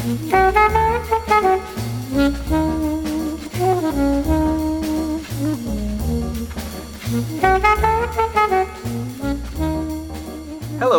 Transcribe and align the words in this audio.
Hello, 0.00 0.14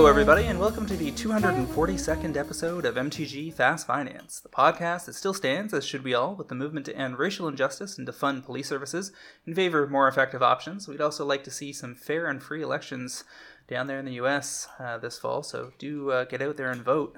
everybody, 0.05 0.45
and 0.45 0.59
welcome 0.59 0.85
to 0.85 0.95
the 0.95 1.11
242nd 1.13 2.37
episode 2.37 2.85
of 2.85 2.93
MTG 2.93 3.51
Fast 3.51 3.87
Finance, 3.87 4.39
the 4.39 4.49
podcast 4.49 5.05
that 5.05 5.15
still 5.15 5.33
stands, 5.33 5.73
as 5.73 5.83
should 5.83 6.03
we 6.03 6.13
all, 6.13 6.35
with 6.35 6.49
the 6.49 6.53
movement 6.53 6.85
to 6.85 6.95
end 6.95 7.17
racial 7.17 7.47
injustice 7.47 7.97
and 7.97 8.07
defund 8.07 8.45
police 8.45 8.69
services 8.69 9.11
in 9.47 9.55
favor 9.55 9.81
of 9.81 9.89
more 9.89 10.07
effective 10.07 10.43
options. 10.43 10.87
We'd 10.87 11.01
also 11.01 11.25
like 11.25 11.43
to 11.45 11.51
see 11.51 11.73
some 11.73 11.95
fair 11.95 12.27
and 12.27 12.43
free 12.43 12.61
elections 12.61 13.23
down 13.67 13.87
there 13.87 13.97
in 13.97 14.05
the 14.05 14.13
U.S. 14.13 14.67
Uh, 14.77 14.99
this 14.99 15.17
fall, 15.17 15.41
so 15.41 15.71
do 15.79 16.11
uh, 16.11 16.25
get 16.25 16.43
out 16.43 16.57
there 16.57 16.69
and 16.69 16.83
vote. 16.83 17.17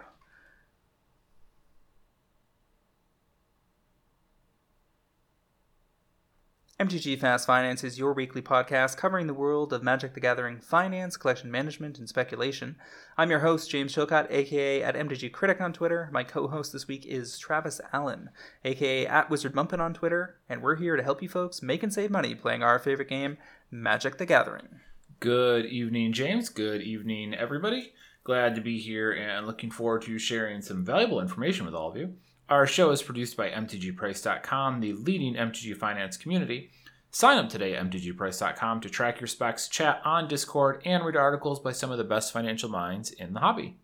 MTG 6.80 7.20
Fast 7.20 7.46
Finance 7.46 7.84
is 7.84 8.00
your 8.00 8.14
weekly 8.14 8.42
podcast 8.42 8.98
covering 8.98 9.28
the 9.28 9.34
world 9.34 9.72
of 9.72 9.84
Magic 9.84 10.16
the 10.16 10.20
Gathering 10.20 10.60
finance, 10.60 11.18
collection 11.18 11.52
management, 11.52 12.00
and 12.00 12.10
speculation. 12.10 12.78
I'm 13.16 13.30
your 13.30 13.42
host, 13.42 13.70
James 13.70 13.94
Chilcott, 13.94 14.32
aka 14.32 14.82
at 14.82 14.96
MTG 14.96 15.32
Critic 15.32 15.62
on 15.62 15.72
Twitter. 15.72 16.10
My 16.12 16.24
co 16.24 16.48
host 16.48 16.74
this 16.74 16.88
week 16.88 17.06
is 17.06 17.38
Travis 17.38 17.80
Allen, 17.94 18.32
aka 18.66 19.06
at 19.06 19.30
Wizard 19.30 19.54
Mumpin 19.54 19.80
on 19.80 19.94
Twitter, 19.94 20.38
and 20.50 20.64
we're 20.64 20.78
here 20.78 20.98
to 20.98 21.04
help 21.04 21.22
you 21.22 21.30
folks 21.30 21.62
make 21.62 21.84
and 21.84 21.94
save 21.94 22.10
money 22.10 22.34
playing 22.34 22.64
our 22.64 22.80
favorite 22.80 23.08
game, 23.08 23.38
Magic 23.70 24.18
the 24.18 24.26
Gathering. 24.26 24.80
Good 25.20 25.68
evening, 25.68 26.12
James. 26.12 26.50
Good 26.50 26.82
evening, 26.82 27.36
everybody. 27.36 27.94
Glad 28.24 28.56
to 28.56 28.62
be 28.62 28.80
here 28.80 29.12
and 29.12 29.46
looking 29.46 29.70
forward 29.70 30.02
to 30.02 30.18
sharing 30.18 30.64
some 30.64 30.84
valuable 30.84 31.22
information 31.22 31.68
with 31.68 31.76
all 31.76 31.92
of 31.92 31.98
you. 31.98 32.16
Our 32.50 32.68
show 32.68 32.92
is 32.92 33.02
produced 33.02 33.38
by 33.38 33.50
MTGPrice.com, 33.50 34.82
the 34.82 34.94
leading 34.94 35.36
MTG 35.36 35.78
finance 35.78 36.18
community. 36.18 36.72
Sign 37.10 37.38
up 37.38 37.50
today 37.50 37.76
at 37.76 37.90
MTGPrice.com 37.90 38.82
to 38.82 38.90
track 38.90 39.22
your 39.22 39.28
specs, 39.28 39.68
chat 39.68 40.02
on 40.04 40.28
Discord, 40.28 40.82
and 40.84 41.06
read 41.06 41.16
articles 41.16 41.60
by 41.60 41.72
some 41.72 41.92
of 41.92 41.98
the 41.98 42.04
best 42.04 42.34
financial 42.34 42.70
minds 42.70 43.12
in 43.12 43.34
the 43.34 43.40
hobby. 43.40 43.78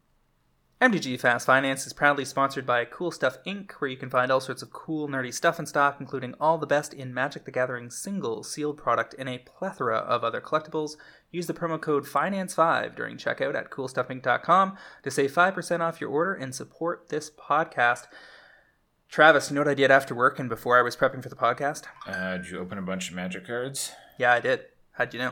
MTG 0.81 1.19
Fast 1.19 1.45
Finance 1.45 1.86
is 1.86 1.94
proudly 1.94 2.23
sponsored 2.23 2.66
by 2.66 2.86
Cool 2.86 3.11
Stuff 3.11 3.38
Inc., 3.45 3.72
where 3.73 3.92
you 3.92 3.97
can 3.97 4.09
find 4.09 4.31
all 4.31 4.39
sorts 4.39 4.62
of 4.62 4.72
cool, 4.72 5.09
nerdy 5.09 5.34
stuff 5.34 5.59
in 5.59 5.66
stock, 5.66 5.97
including 6.00 6.34
all 6.39 6.58
the 6.58 6.66
best 6.66 6.94
in 6.94 7.14
Magic 7.14 7.44
the 7.44 7.52
Gathering 7.52 7.89
single 7.89 8.44
sealed 8.44 8.78
product 8.78 9.14
and 9.19 9.28
a 9.28 9.39
plethora 9.39 9.97
of 9.97 10.23
other 10.23 10.39
collectibles. 10.39 10.95
Use 11.31 11.47
the 11.47 11.53
promo 11.53 11.81
code 11.81 12.06
FINANCE5 12.06 12.95
during 12.95 13.17
checkout 13.17 13.56
at 13.56 13.72
coolstuffinc.com 13.72 14.78
to 15.03 15.12
save 15.12 15.34
5% 15.34 15.81
off 15.81 16.00
your 16.00 16.09
order 16.09 16.34
and 16.34 16.56
support 16.56 17.09
this 17.09 17.30
podcast. 17.30 18.08
Travis, 19.10 19.50
you 19.50 19.56
know 19.56 19.62
what 19.62 19.68
I 19.68 19.74
did 19.74 19.90
after 19.90 20.14
work 20.14 20.38
and 20.38 20.48
before 20.48 20.78
I 20.78 20.84
was 20.84 20.96
prepping 20.96 21.24
for 21.24 21.30
the 21.30 21.36
podcast? 21.36 21.86
Uh, 22.06 22.38
did 22.38 22.50
you 22.52 22.60
open 22.60 22.78
a 22.78 22.84
bunch 22.84 23.10
of 23.10 23.16
magic 23.16 23.48
cards? 23.48 23.92
Yeah, 24.20 24.34
I 24.34 24.40
did. 24.40 24.66
How'd 24.92 25.16
you 25.16 25.20
know? 25.20 25.32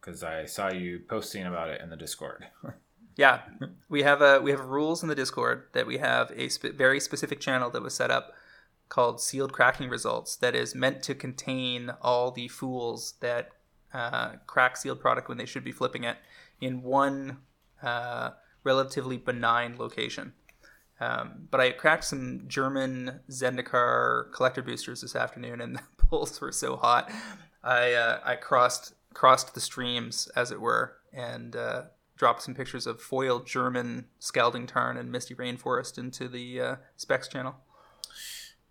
Because 0.00 0.24
I 0.24 0.46
saw 0.46 0.72
you 0.72 1.00
posting 1.06 1.44
about 1.44 1.68
it 1.68 1.82
in 1.82 1.90
the 1.90 1.96
Discord. 1.96 2.46
yeah, 3.16 3.40
we 3.90 4.04
have 4.04 4.22
a 4.22 4.40
we 4.40 4.50
have 4.52 4.60
rules 4.60 5.02
in 5.02 5.10
the 5.10 5.14
Discord 5.14 5.64
that 5.74 5.86
we 5.86 5.98
have 5.98 6.32
a 6.34 6.48
spe- 6.48 6.74
very 6.74 6.98
specific 6.98 7.40
channel 7.40 7.68
that 7.70 7.82
was 7.82 7.92
set 7.92 8.10
up 8.10 8.32
called 8.88 9.20
Sealed 9.20 9.52
Cracking 9.52 9.90
Results 9.90 10.34
that 10.36 10.54
is 10.54 10.74
meant 10.74 11.02
to 11.02 11.14
contain 11.14 11.92
all 12.00 12.30
the 12.30 12.48
fools 12.48 13.14
that 13.20 13.50
uh, 13.92 14.36
crack 14.46 14.78
sealed 14.78 14.98
product 14.98 15.28
when 15.28 15.36
they 15.36 15.44
should 15.44 15.62
be 15.62 15.72
flipping 15.72 16.04
it 16.04 16.16
in 16.58 16.82
one 16.82 17.40
uh, 17.82 18.30
relatively 18.64 19.18
benign 19.18 19.76
location. 19.76 20.32
Um, 21.00 21.48
but 21.50 21.60
I 21.60 21.70
cracked 21.70 22.04
some 22.04 22.44
German 22.46 23.20
Zendikar 23.30 24.30
collector 24.32 24.62
boosters 24.62 25.00
this 25.00 25.16
afternoon, 25.16 25.60
and 25.60 25.76
the 25.76 25.82
pulls 25.96 26.40
were 26.40 26.52
so 26.52 26.76
hot. 26.76 27.10
I 27.64 27.92
uh, 27.94 28.20
I 28.24 28.36
crossed 28.36 28.94
crossed 29.14 29.54
the 29.54 29.60
streams, 29.60 30.28
as 30.36 30.50
it 30.50 30.60
were, 30.60 30.96
and 31.12 31.56
uh, 31.56 31.82
dropped 32.16 32.42
some 32.42 32.54
pictures 32.54 32.86
of 32.86 33.00
foiled 33.00 33.46
German 33.46 34.06
Scalding 34.18 34.66
Tarn 34.66 34.96
and 34.96 35.10
Misty 35.10 35.34
Rainforest 35.34 35.98
into 35.98 36.28
the 36.28 36.60
uh, 36.60 36.76
specs 36.96 37.28
channel. 37.28 37.56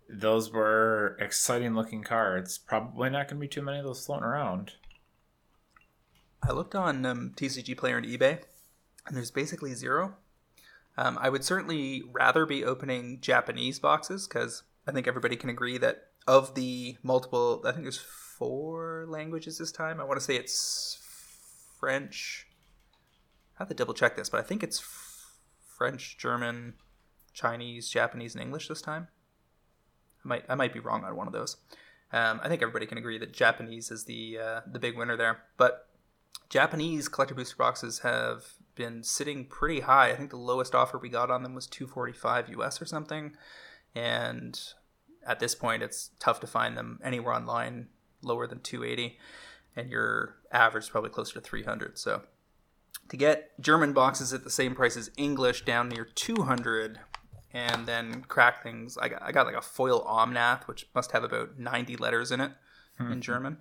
Those 0.08 0.52
were 0.52 1.16
exciting 1.20 1.74
looking 1.74 2.02
cards. 2.02 2.58
Probably 2.58 3.10
not 3.10 3.28
going 3.28 3.38
to 3.38 3.40
be 3.40 3.48
too 3.48 3.62
many 3.62 3.78
of 3.78 3.84
those 3.84 4.04
floating 4.04 4.24
around. 4.24 4.72
I 6.42 6.52
looked 6.52 6.74
on 6.74 7.04
um, 7.04 7.32
TCG 7.36 7.76
Player 7.76 7.98
and 7.98 8.06
eBay, 8.06 8.40
and 9.06 9.16
there's 9.16 9.30
basically 9.30 9.74
zero. 9.74 10.16
Um, 10.96 11.18
I 11.20 11.28
would 11.28 11.44
certainly 11.44 12.02
rather 12.12 12.46
be 12.46 12.64
opening 12.64 13.20
Japanese 13.20 13.78
boxes 13.78 14.26
because 14.26 14.64
I 14.86 14.92
think 14.92 15.06
everybody 15.06 15.36
can 15.36 15.50
agree 15.50 15.78
that 15.78 16.08
of 16.26 16.54
the 16.54 16.96
multiple, 17.02 17.62
I 17.64 17.72
think 17.72 17.84
there's 17.84 17.98
four 17.98 19.06
languages 19.08 19.58
this 19.58 19.72
time. 19.72 20.00
I 20.00 20.04
want 20.04 20.18
to 20.18 20.24
say 20.24 20.36
it's 20.36 20.98
French. 21.78 22.46
I 23.56 23.62
have 23.62 23.68
to 23.68 23.74
double 23.74 23.94
check 23.94 24.16
this, 24.16 24.28
but 24.28 24.40
I 24.40 24.42
think 24.42 24.62
it's 24.62 24.82
French, 25.76 26.18
German, 26.18 26.74
Chinese, 27.32 27.88
Japanese, 27.88 28.34
and 28.34 28.42
English 28.42 28.68
this 28.68 28.82
time. 28.82 29.08
I 30.24 30.28
might 30.28 30.44
I 30.48 30.54
might 30.54 30.72
be 30.72 30.80
wrong 30.80 31.04
on 31.04 31.16
one 31.16 31.26
of 31.26 31.32
those. 31.32 31.56
Um, 32.12 32.40
I 32.42 32.48
think 32.48 32.62
everybody 32.62 32.86
can 32.86 32.98
agree 32.98 33.18
that 33.18 33.32
Japanese 33.32 33.90
is 33.90 34.04
the 34.04 34.38
uh, 34.38 34.60
the 34.70 34.78
big 34.78 34.96
winner 34.96 35.16
there. 35.16 35.44
But 35.56 35.88
Japanese 36.48 37.08
collector 37.08 37.34
booster 37.34 37.56
boxes 37.56 38.00
have 38.00 38.54
been 38.80 39.04
sitting 39.04 39.44
pretty 39.44 39.80
high. 39.80 40.08
I 40.08 40.16
think 40.16 40.30
the 40.30 40.38
lowest 40.38 40.74
offer 40.74 40.96
we 40.96 41.10
got 41.10 41.30
on 41.30 41.42
them 41.42 41.54
was 41.54 41.66
245 41.66 42.48
US 42.60 42.80
or 42.80 42.86
something. 42.86 43.36
And 43.94 44.58
at 45.26 45.38
this 45.38 45.54
point, 45.54 45.82
it's 45.82 46.10
tough 46.18 46.40
to 46.40 46.46
find 46.46 46.78
them 46.78 46.98
anywhere 47.04 47.34
online 47.34 47.88
lower 48.22 48.46
than 48.46 48.60
280. 48.60 49.18
And 49.76 49.90
your 49.90 50.36
average 50.50 50.84
is 50.84 50.90
probably 50.90 51.10
closer 51.10 51.34
to 51.34 51.40
300. 51.42 51.98
So 51.98 52.22
to 53.10 53.16
get 53.18 53.60
German 53.60 53.92
boxes 53.92 54.32
at 54.32 54.44
the 54.44 54.50
same 54.50 54.74
price 54.74 54.96
as 54.96 55.10
English 55.18 55.66
down 55.66 55.90
near 55.90 56.06
200 56.06 57.00
and 57.52 57.84
then 57.84 58.22
crack 58.22 58.62
things, 58.62 58.96
I 58.96 59.10
got, 59.10 59.22
I 59.22 59.30
got 59.30 59.44
like 59.44 59.56
a 59.56 59.62
foil 59.62 60.02
Omnath, 60.06 60.66
which 60.66 60.88
must 60.94 61.12
have 61.12 61.22
about 61.22 61.58
90 61.58 61.98
letters 61.98 62.32
in 62.32 62.40
it 62.40 62.52
hmm. 62.96 63.12
in 63.12 63.20
German. 63.20 63.58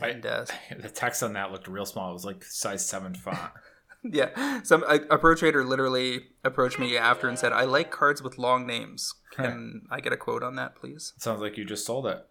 And, 0.00 0.24
I, 0.24 0.28
uh, 0.28 0.46
the 0.78 0.88
text 0.88 1.20
on 1.24 1.32
that 1.32 1.50
looked 1.50 1.66
real 1.66 1.84
small. 1.84 2.10
It 2.10 2.12
was 2.12 2.24
like 2.24 2.44
size 2.44 2.86
seven 2.88 3.16
font. 3.16 3.38
yeah, 4.12 4.62
some 4.62 4.84
a, 4.84 5.00
a, 5.10 5.18
pro 5.18 5.34
trader 5.34 5.64
literally 5.64 6.26
approached 6.42 6.78
me 6.78 6.96
after 6.96 7.28
and 7.28 7.38
said, 7.38 7.52
"I 7.52 7.64
like 7.64 7.90
cards 7.90 8.22
with 8.22 8.38
long 8.38 8.66
names. 8.66 9.14
Can 9.32 9.82
I 9.90 10.00
get 10.00 10.12
a 10.12 10.16
quote 10.16 10.42
on 10.42 10.56
that, 10.56 10.76
please?" 10.76 11.14
It 11.16 11.22
sounds 11.22 11.40
like 11.40 11.56
you 11.56 11.64
just 11.64 11.86
sold 11.86 12.06
it. 12.06 12.24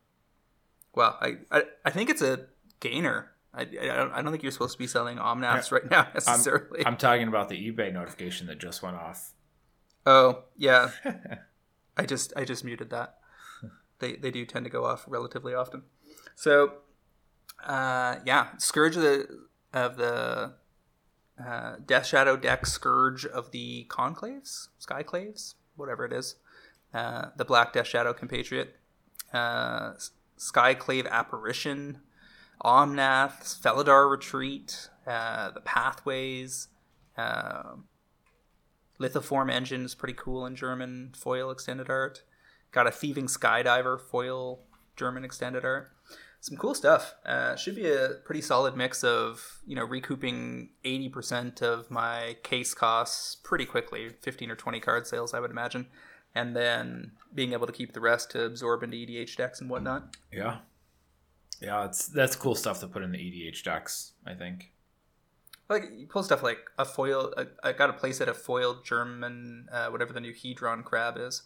Well, 0.93 1.17
I 1.19 1.37
I, 1.51 1.63
I 1.85 1.89
think 1.89 2.09
it's 2.09 2.21
a 2.21 2.47
gainer. 2.79 3.31
I, 3.55 3.61
I, 3.61 3.65
don't, 3.65 4.11
I 4.11 4.21
don't 4.21 4.31
think 4.31 4.41
you're 4.41 4.51
supposed 4.51 4.73
to 4.73 4.79
be 4.79 4.87
selling 4.87 5.17
Omnaths 5.17 5.71
right 5.71 5.87
now 5.89 6.07
necessarily. 6.13 6.79
I'm, 6.81 6.93
I'm 6.93 6.97
talking 6.97 7.27
about 7.27 7.49
the 7.49 7.71
eBay 7.71 7.93
notification 7.93 8.47
that 8.47 8.59
just 8.59 8.81
went 8.81 8.95
off. 8.95 9.33
Oh 10.05 10.43
yeah, 10.57 10.91
I 11.97 12.05
just 12.05 12.33
I 12.35 12.45
just 12.45 12.63
muted 12.63 12.89
that. 12.91 13.17
They 13.99 14.15
they 14.15 14.31
do 14.31 14.45
tend 14.45 14.65
to 14.65 14.71
go 14.71 14.85
off 14.85 15.05
relatively 15.07 15.53
often. 15.53 15.83
So, 16.35 16.73
uh, 17.65 18.17
yeah, 18.25 18.57
Scourge 18.57 18.95
of 18.95 19.01
the 19.03 19.27
of 19.73 19.97
the 19.97 20.53
uh, 21.39 21.75
Death 21.85 22.07
Shadow 22.07 22.37
deck 22.37 22.65
Scourge 22.65 23.25
of 23.25 23.51
the 23.51 23.85
Conclaves, 23.89 24.69
Skyclaves, 24.79 25.55
whatever 25.75 26.05
it 26.05 26.13
is. 26.13 26.35
Uh, 26.93 27.29
the 27.35 27.45
Black 27.45 27.73
Death 27.73 27.87
Shadow 27.87 28.13
Compatriot, 28.13 28.75
uh, 29.33 29.93
Skyclave 30.37 31.09
Apparition, 31.09 32.01
Omnath, 32.63 33.59
Felidar 33.59 34.09
Retreat, 34.09 34.89
uh, 35.07 35.51
the 35.51 35.61
Pathways, 35.61 36.67
uh, 37.17 37.73
Lithoform 38.99 39.51
Engine 39.51 39.85
is 39.85 39.95
pretty 39.95 40.13
cool 40.13 40.45
in 40.45 40.55
German 40.55 41.13
foil 41.15 41.49
extended 41.49 41.89
art. 41.89 42.23
Got 42.71 42.87
a 42.87 42.91
Thieving 42.91 43.25
Skydiver 43.25 43.99
foil 43.99 44.59
German 44.95 45.25
extended 45.25 45.65
art 45.65 45.92
some 46.43 46.57
cool 46.57 46.75
stuff. 46.75 47.15
Uh, 47.25 47.55
should 47.55 47.73
be 47.73 47.89
a 47.89 48.15
pretty 48.25 48.41
solid 48.41 48.75
mix 48.75 49.01
of 49.01 49.61
you 49.65 49.77
know 49.77 49.85
recouping 49.85 50.71
eighty 50.83 51.07
percent 51.07 51.61
of 51.61 51.89
my 51.89 52.35
case 52.43 52.73
costs 52.73 53.35
pretty 53.35 53.65
quickly, 53.65 54.09
fifteen 54.21 54.51
or 54.51 54.55
twenty 54.57 54.81
card 54.81 55.07
sales, 55.07 55.33
I 55.33 55.39
would 55.39 55.51
imagine, 55.51 55.87
and 56.35 56.53
then 56.53 57.13
being 57.33 57.53
able 57.53 57.65
to 57.65 57.71
keep 57.71 57.93
the 57.93 58.01
rest 58.01 58.31
to 58.31 58.43
absorb 58.43 58.83
into 58.83 58.97
EDH 58.97 59.37
decks 59.37 59.61
and 59.61 59.69
whatnot. 59.69 60.17
Yeah, 60.33 60.57
yeah, 61.61 61.85
it's 61.85 62.07
that's 62.07 62.35
cool 62.35 62.55
stuff 62.55 62.81
to 62.81 62.87
put 62.87 63.03
in 63.03 63.13
the 63.13 63.19
EDH 63.19 63.63
decks. 63.63 64.11
I 64.27 64.33
think. 64.33 64.73
Like 65.69 65.83
you 65.95 66.07
pull 66.07 66.23
stuff 66.23 66.43
like 66.43 66.59
a 66.77 66.83
foil. 66.83 67.33
I, 67.37 67.69
I 67.69 67.71
got 67.71 67.89
a 67.89 67.93
playset 67.93 68.27
of 68.27 68.35
foiled 68.35 68.83
German, 68.83 69.69
uh, 69.71 69.87
whatever 69.87 70.11
the 70.11 70.19
new 70.19 70.33
Hedron 70.33 70.83
crab 70.83 71.15
is, 71.17 71.43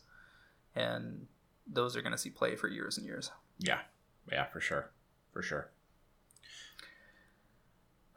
and 0.75 1.27
those 1.67 1.95
are 1.95 2.01
going 2.01 2.13
to 2.13 2.17
see 2.17 2.31
play 2.31 2.55
for 2.55 2.67
years 2.67 2.97
and 2.97 3.05
years. 3.05 3.29
Yeah, 3.59 3.81
yeah, 4.31 4.45
for 4.45 4.59
sure, 4.59 4.91
for 5.33 5.41
sure. 5.41 5.69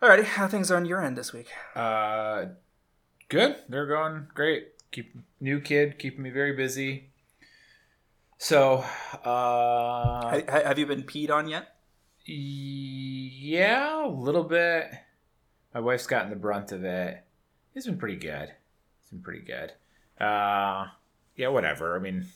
Alrighty, 0.02 0.24
how 0.24 0.48
things 0.48 0.70
are 0.70 0.76
on 0.76 0.86
your 0.86 1.02
end 1.04 1.16
this 1.18 1.32
week? 1.32 1.48
Uh, 1.76 2.46
good. 3.28 3.56
They're 3.68 3.86
going 3.86 4.28
great. 4.34 4.68
keep 4.90 5.14
new 5.40 5.60
kid 5.60 5.98
keeping 5.98 6.22
me 6.22 6.30
very 6.30 6.54
busy. 6.56 7.10
So, 8.38 8.78
uh, 8.78 9.22
Ha- 9.24 10.40
ha- 10.48 10.62
have 10.64 10.78
you 10.78 10.86
been 10.86 11.02
peed 11.02 11.30
on 11.30 11.46
yet? 11.48 11.76
yeah, 12.24 14.06
a 14.06 14.08
little 14.08 14.44
bit. 14.44 14.90
My 15.74 15.80
wife's 15.80 16.06
gotten 16.06 16.30
the 16.30 16.36
brunt 16.36 16.72
of 16.72 16.84
it. 16.84 17.22
It's 17.74 17.86
been 17.86 17.98
pretty 17.98 18.16
good. 18.16 18.52
It's 19.02 19.10
been 19.10 19.20
pretty 19.22 19.42
good. 19.44 19.72
Uh, 20.18 20.86
yeah, 21.36 21.48
whatever. 21.48 21.96
I 21.96 21.98
mean, 21.98 22.26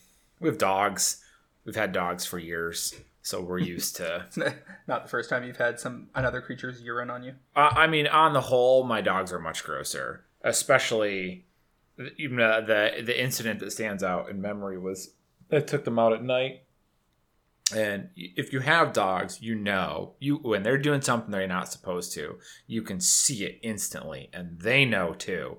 we 0.40 0.48
have 0.48 0.58
dogs. 0.58 1.24
We've 1.64 1.74
had 1.76 1.92
dogs 1.92 2.26
for 2.26 2.38
years, 2.38 2.94
so 3.24 3.40
we're 3.40 3.58
used 3.58 3.96
to. 3.96 4.26
Not 4.86 5.02
the 5.02 5.08
first 5.08 5.30
time 5.30 5.44
you've 5.44 5.56
had 5.56 5.80
some 5.80 6.08
another 6.14 6.42
creature's 6.42 6.82
urine 6.82 7.08
on 7.08 7.22
you. 7.22 7.32
Uh, 7.56 7.70
I 7.72 7.86
mean, 7.86 8.06
on 8.06 8.34
the 8.34 8.42
whole, 8.42 8.84
my 8.84 9.00
dogs 9.00 9.32
are 9.32 9.40
much 9.40 9.64
grosser. 9.64 10.26
Especially, 10.42 11.46
even 12.18 12.38
uh, 12.38 12.60
the 12.60 13.02
the 13.02 13.20
incident 13.20 13.60
that 13.60 13.72
stands 13.72 14.02
out 14.02 14.28
in 14.28 14.42
memory 14.42 14.78
was 14.78 15.14
I 15.50 15.60
took 15.60 15.84
them 15.84 15.98
out 15.98 16.12
at 16.12 16.22
night, 16.22 16.64
and 17.74 18.10
if 18.14 18.52
you 18.52 18.60
have 18.60 18.92
dogs, 18.92 19.40
you 19.40 19.54
know 19.54 20.16
you 20.20 20.36
when 20.36 20.62
they're 20.62 20.76
doing 20.76 21.00
something 21.00 21.30
they're 21.30 21.48
not 21.48 21.72
supposed 21.72 22.12
to, 22.14 22.38
you 22.66 22.82
can 22.82 23.00
see 23.00 23.46
it 23.46 23.58
instantly, 23.62 24.28
and 24.34 24.60
they 24.60 24.84
know 24.84 25.14
too. 25.14 25.56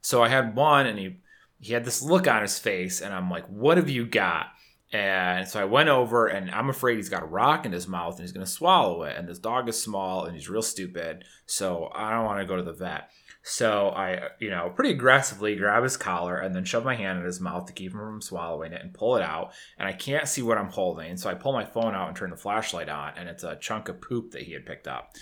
So 0.00 0.20
I 0.20 0.28
had 0.30 0.56
one, 0.56 0.86
and 0.86 0.98
he 0.98 1.20
he 1.60 1.74
had 1.74 1.84
this 1.84 2.02
look 2.02 2.26
on 2.26 2.42
his 2.42 2.58
face, 2.58 3.00
and 3.00 3.14
I'm 3.14 3.30
like, 3.30 3.46
"What 3.46 3.76
have 3.76 3.88
you 3.88 4.04
got?" 4.04 4.48
And 4.90 5.46
so 5.46 5.60
I 5.60 5.64
went 5.64 5.90
over, 5.90 6.28
and 6.28 6.50
I'm 6.50 6.70
afraid 6.70 6.96
he's 6.96 7.10
got 7.10 7.22
a 7.22 7.26
rock 7.26 7.66
in 7.66 7.72
his 7.72 7.86
mouth 7.86 8.14
and 8.14 8.22
he's 8.22 8.32
going 8.32 8.46
to 8.46 8.50
swallow 8.50 9.02
it. 9.02 9.16
And 9.16 9.28
this 9.28 9.38
dog 9.38 9.68
is 9.68 9.80
small 9.80 10.24
and 10.24 10.34
he's 10.34 10.48
real 10.48 10.62
stupid. 10.62 11.24
So 11.44 11.90
I 11.94 12.10
don't 12.12 12.24
want 12.24 12.40
to 12.40 12.46
go 12.46 12.56
to 12.56 12.62
the 12.62 12.72
vet. 12.72 13.10
So 13.42 13.90
I, 13.90 14.28
you 14.40 14.50
know, 14.50 14.70
pretty 14.74 14.90
aggressively 14.90 15.56
grab 15.56 15.82
his 15.82 15.96
collar 15.96 16.38
and 16.38 16.54
then 16.54 16.64
shove 16.64 16.84
my 16.84 16.94
hand 16.94 17.18
in 17.18 17.24
his 17.24 17.40
mouth 17.40 17.66
to 17.66 17.72
keep 17.72 17.92
him 17.92 17.98
from 17.98 18.20
swallowing 18.20 18.72
it 18.72 18.82
and 18.82 18.92
pull 18.92 19.16
it 19.16 19.22
out. 19.22 19.52
And 19.78 19.88
I 19.88 19.92
can't 19.92 20.28
see 20.28 20.42
what 20.42 20.58
I'm 20.58 20.68
holding. 20.68 21.16
So 21.16 21.30
I 21.30 21.34
pull 21.34 21.52
my 21.52 21.64
phone 21.64 21.94
out 21.94 22.08
and 22.08 22.16
turn 22.16 22.30
the 22.30 22.36
flashlight 22.36 22.88
on. 22.88 23.12
And 23.16 23.28
it's 23.28 23.44
a 23.44 23.56
chunk 23.56 23.88
of 23.88 24.00
poop 24.02 24.32
that 24.32 24.42
he 24.42 24.52
had 24.52 24.66
picked 24.66 24.88
up 24.88 25.12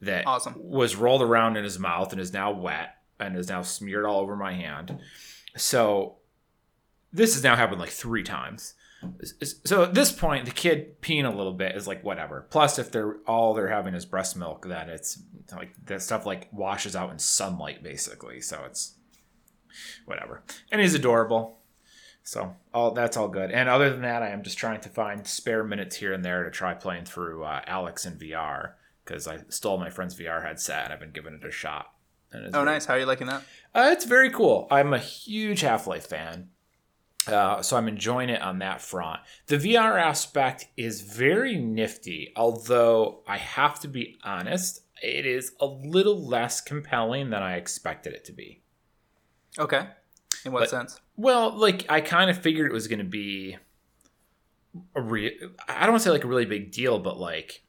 that 0.00 0.26
Awesome. 0.26 0.54
was 0.56 0.94
rolled 0.94 1.22
around 1.22 1.56
in 1.56 1.64
his 1.64 1.78
mouth 1.78 2.12
and 2.12 2.20
is 2.20 2.32
now 2.32 2.52
wet 2.52 2.96
and 3.18 3.36
is 3.36 3.48
now 3.48 3.62
smeared 3.62 4.04
all 4.04 4.20
over 4.20 4.36
my 4.36 4.52
hand. 4.52 4.98
So 5.56 6.18
this 7.12 7.34
has 7.34 7.42
now 7.42 7.56
happened 7.56 7.80
like 7.80 7.90
three 7.90 8.22
times. 8.22 8.74
So 9.64 9.82
at 9.84 9.94
this 9.94 10.10
point, 10.10 10.46
the 10.46 10.50
kid 10.50 11.00
peeing 11.00 11.30
a 11.30 11.36
little 11.36 11.52
bit 11.52 11.76
is 11.76 11.86
like 11.86 12.02
whatever. 12.02 12.46
Plus, 12.50 12.78
if 12.78 12.90
they're 12.90 13.16
all 13.26 13.54
they're 13.54 13.68
having 13.68 13.94
is 13.94 14.06
breast 14.06 14.36
milk, 14.36 14.66
then 14.66 14.88
it's 14.88 15.22
like 15.54 15.72
that 15.86 16.02
stuff 16.02 16.26
like 16.26 16.48
washes 16.52 16.96
out 16.96 17.10
in 17.10 17.18
sunlight 17.18 17.82
basically. 17.82 18.40
So 18.40 18.62
it's 18.66 18.94
whatever. 20.06 20.42
And 20.72 20.80
he's 20.80 20.94
adorable. 20.94 21.58
So 22.22 22.56
all 22.74 22.92
that's 22.92 23.16
all 23.16 23.28
good. 23.28 23.50
And 23.50 23.68
other 23.68 23.90
than 23.90 24.02
that, 24.02 24.22
I 24.22 24.30
am 24.30 24.42
just 24.42 24.58
trying 24.58 24.80
to 24.80 24.88
find 24.88 25.26
spare 25.26 25.62
minutes 25.62 25.96
here 25.96 26.12
and 26.12 26.24
there 26.24 26.42
to 26.44 26.50
try 26.50 26.74
playing 26.74 27.04
through 27.04 27.44
uh, 27.44 27.60
Alyx 27.68 28.06
in 28.06 28.14
VR 28.18 28.72
because 29.04 29.28
I 29.28 29.38
stole 29.48 29.78
my 29.78 29.90
friend's 29.90 30.18
VR 30.18 30.44
headset 30.44 30.84
and 30.84 30.92
I've 30.92 31.00
been 31.00 31.12
giving 31.12 31.34
it 31.34 31.44
a 31.46 31.52
shot. 31.52 31.92
Oh, 32.34 32.50
very- 32.50 32.64
nice. 32.64 32.86
How 32.86 32.94
are 32.94 32.98
you 32.98 33.06
liking 33.06 33.28
that? 33.28 33.42
uh, 33.74 33.90
it's 33.92 34.04
very 34.04 34.30
cool. 34.30 34.66
I'm 34.70 34.92
a 34.92 34.98
huge 34.98 35.60
Half 35.60 35.86
Life 35.86 36.06
fan. 36.06 36.48
Uh, 37.26 37.60
so 37.62 37.76
I'm 37.76 37.88
enjoying 37.88 38.28
it 38.28 38.40
on 38.40 38.60
that 38.60 38.80
front. 38.80 39.20
The 39.46 39.56
VR 39.56 40.00
aspect 40.00 40.68
is 40.76 41.00
very 41.00 41.56
nifty, 41.56 42.32
although 42.36 43.22
I 43.26 43.38
have 43.38 43.80
to 43.80 43.88
be 43.88 44.18
honest, 44.22 44.82
it 45.02 45.26
is 45.26 45.52
a 45.60 45.66
little 45.66 46.26
less 46.26 46.60
compelling 46.60 47.30
than 47.30 47.42
I 47.42 47.56
expected 47.56 48.12
it 48.14 48.24
to 48.26 48.32
be. 48.32 48.62
Okay. 49.58 49.86
In 50.44 50.52
what 50.52 50.60
But- 50.60 50.70
sense? 50.70 51.00
Well, 51.16 51.50
like 51.56 51.86
I 51.88 52.00
kind 52.00 52.30
of 52.30 52.38
figured 52.38 52.70
it 52.70 52.74
was 52.74 52.88
going 52.88 52.98
to 52.98 53.04
be 53.04 53.56
a 54.94 55.00
real 55.00 55.30
I 55.68 55.80
don't 55.80 55.92
want 55.92 56.02
to 56.02 56.08
say 56.08 56.10
like 56.12 56.24
a 56.24 56.28
really 56.28 56.44
big 56.44 56.70
deal, 56.70 56.98
but 56.98 57.18
like 57.18 57.62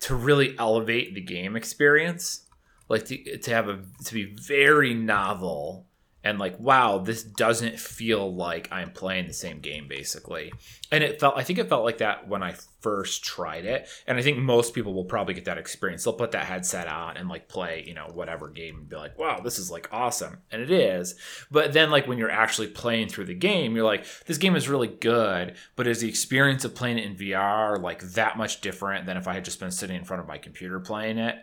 to 0.00 0.14
really 0.14 0.58
elevate 0.58 1.14
the 1.14 1.20
game 1.20 1.56
experience, 1.56 2.46
like 2.88 3.04
to, 3.06 3.38
to 3.38 3.50
have 3.50 3.68
a 3.68 3.82
to 4.06 4.14
be 4.14 4.34
very 4.34 4.94
novel 4.94 5.85
and 6.26 6.40
like 6.40 6.58
wow, 6.58 6.98
this 6.98 7.22
doesn't 7.22 7.78
feel 7.78 8.34
like 8.34 8.68
I'm 8.72 8.90
playing 8.90 9.28
the 9.28 9.32
same 9.32 9.60
game 9.60 9.86
basically. 9.86 10.52
And 10.90 11.04
it 11.04 11.20
felt 11.20 11.36
I 11.36 11.44
think 11.44 11.60
it 11.60 11.68
felt 11.68 11.84
like 11.84 11.98
that 11.98 12.26
when 12.26 12.42
I 12.42 12.56
first 12.80 13.22
tried 13.22 13.64
it, 13.64 13.88
and 14.08 14.18
I 14.18 14.22
think 14.22 14.38
most 14.38 14.74
people 14.74 14.92
will 14.92 15.04
probably 15.04 15.34
get 15.34 15.44
that 15.44 15.56
experience. 15.56 16.02
They'll 16.02 16.14
put 16.14 16.32
that 16.32 16.46
headset 16.46 16.88
on 16.88 17.16
and 17.16 17.28
like 17.28 17.48
play, 17.48 17.84
you 17.86 17.94
know, 17.94 18.10
whatever 18.12 18.48
game 18.48 18.76
and 18.76 18.88
be 18.88 18.96
like, 18.96 19.16
wow, 19.16 19.38
this 19.38 19.58
is 19.60 19.70
like 19.70 19.88
awesome, 19.92 20.38
and 20.50 20.60
it 20.60 20.70
is. 20.70 21.14
But 21.48 21.72
then, 21.72 21.90
like, 21.90 22.08
when 22.08 22.18
you're 22.18 22.30
actually 22.30 22.68
playing 22.68 23.08
through 23.08 23.26
the 23.26 23.34
game, 23.34 23.76
you're 23.76 23.84
like, 23.84 24.04
this 24.26 24.38
game 24.38 24.56
is 24.56 24.68
really 24.68 24.88
good, 24.88 25.54
but 25.76 25.86
is 25.86 26.00
the 26.00 26.08
experience 26.08 26.64
of 26.64 26.74
playing 26.74 26.98
it 26.98 27.04
in 27.04 27.14
VR 27.14 27.80
like 27.80 28.02
that 28.02 28.36
much 28.36 28.60
different 28.60 29.06
than 29.06 29.16
if 29.16 29.28
I 29.28 29.34
had 29.34 29.44
just 29.44 29.60
been 29.60 29.70
sitting 29.70 29.96
in 29.96 30.04
front 30.04 30.22
of 30.22 30.28
my 30.28 30.38
computer 30.38 30.80
playing 30.80 31.18
it? 31.18 31.36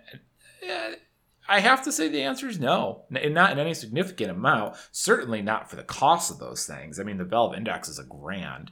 Eh, 0.61 0.95
I 1.47 1.59
have 1.59 1.83
to 1.83 1.91
say 1.91 2.07
the 2.07 2.23
answer 2.23 2.47
is 2.47 2.59
no, 2.59 3.03
N- 3.13 3.33
not 3.33 3.51
in 3.51 3.59
any 3.59 3.73
significant 3.73 4.31
amount. 4.31 4.75
Certainly 4.91 5.41
not 5.41 5.69
for 5.69 5.75
the 5.75 5.83
cost 5.83 6.31
of 6.31 6.39
those 6.39 6.65
things. 6.65 6.99
I 6.99 7.03
mean, 7.03 7.17
the 7.17 7.25
Valve 7.25 7.55
Index 7.55 7.89
is 7.89 7.99
a 7.99 8.03
grand, 8.03 8.71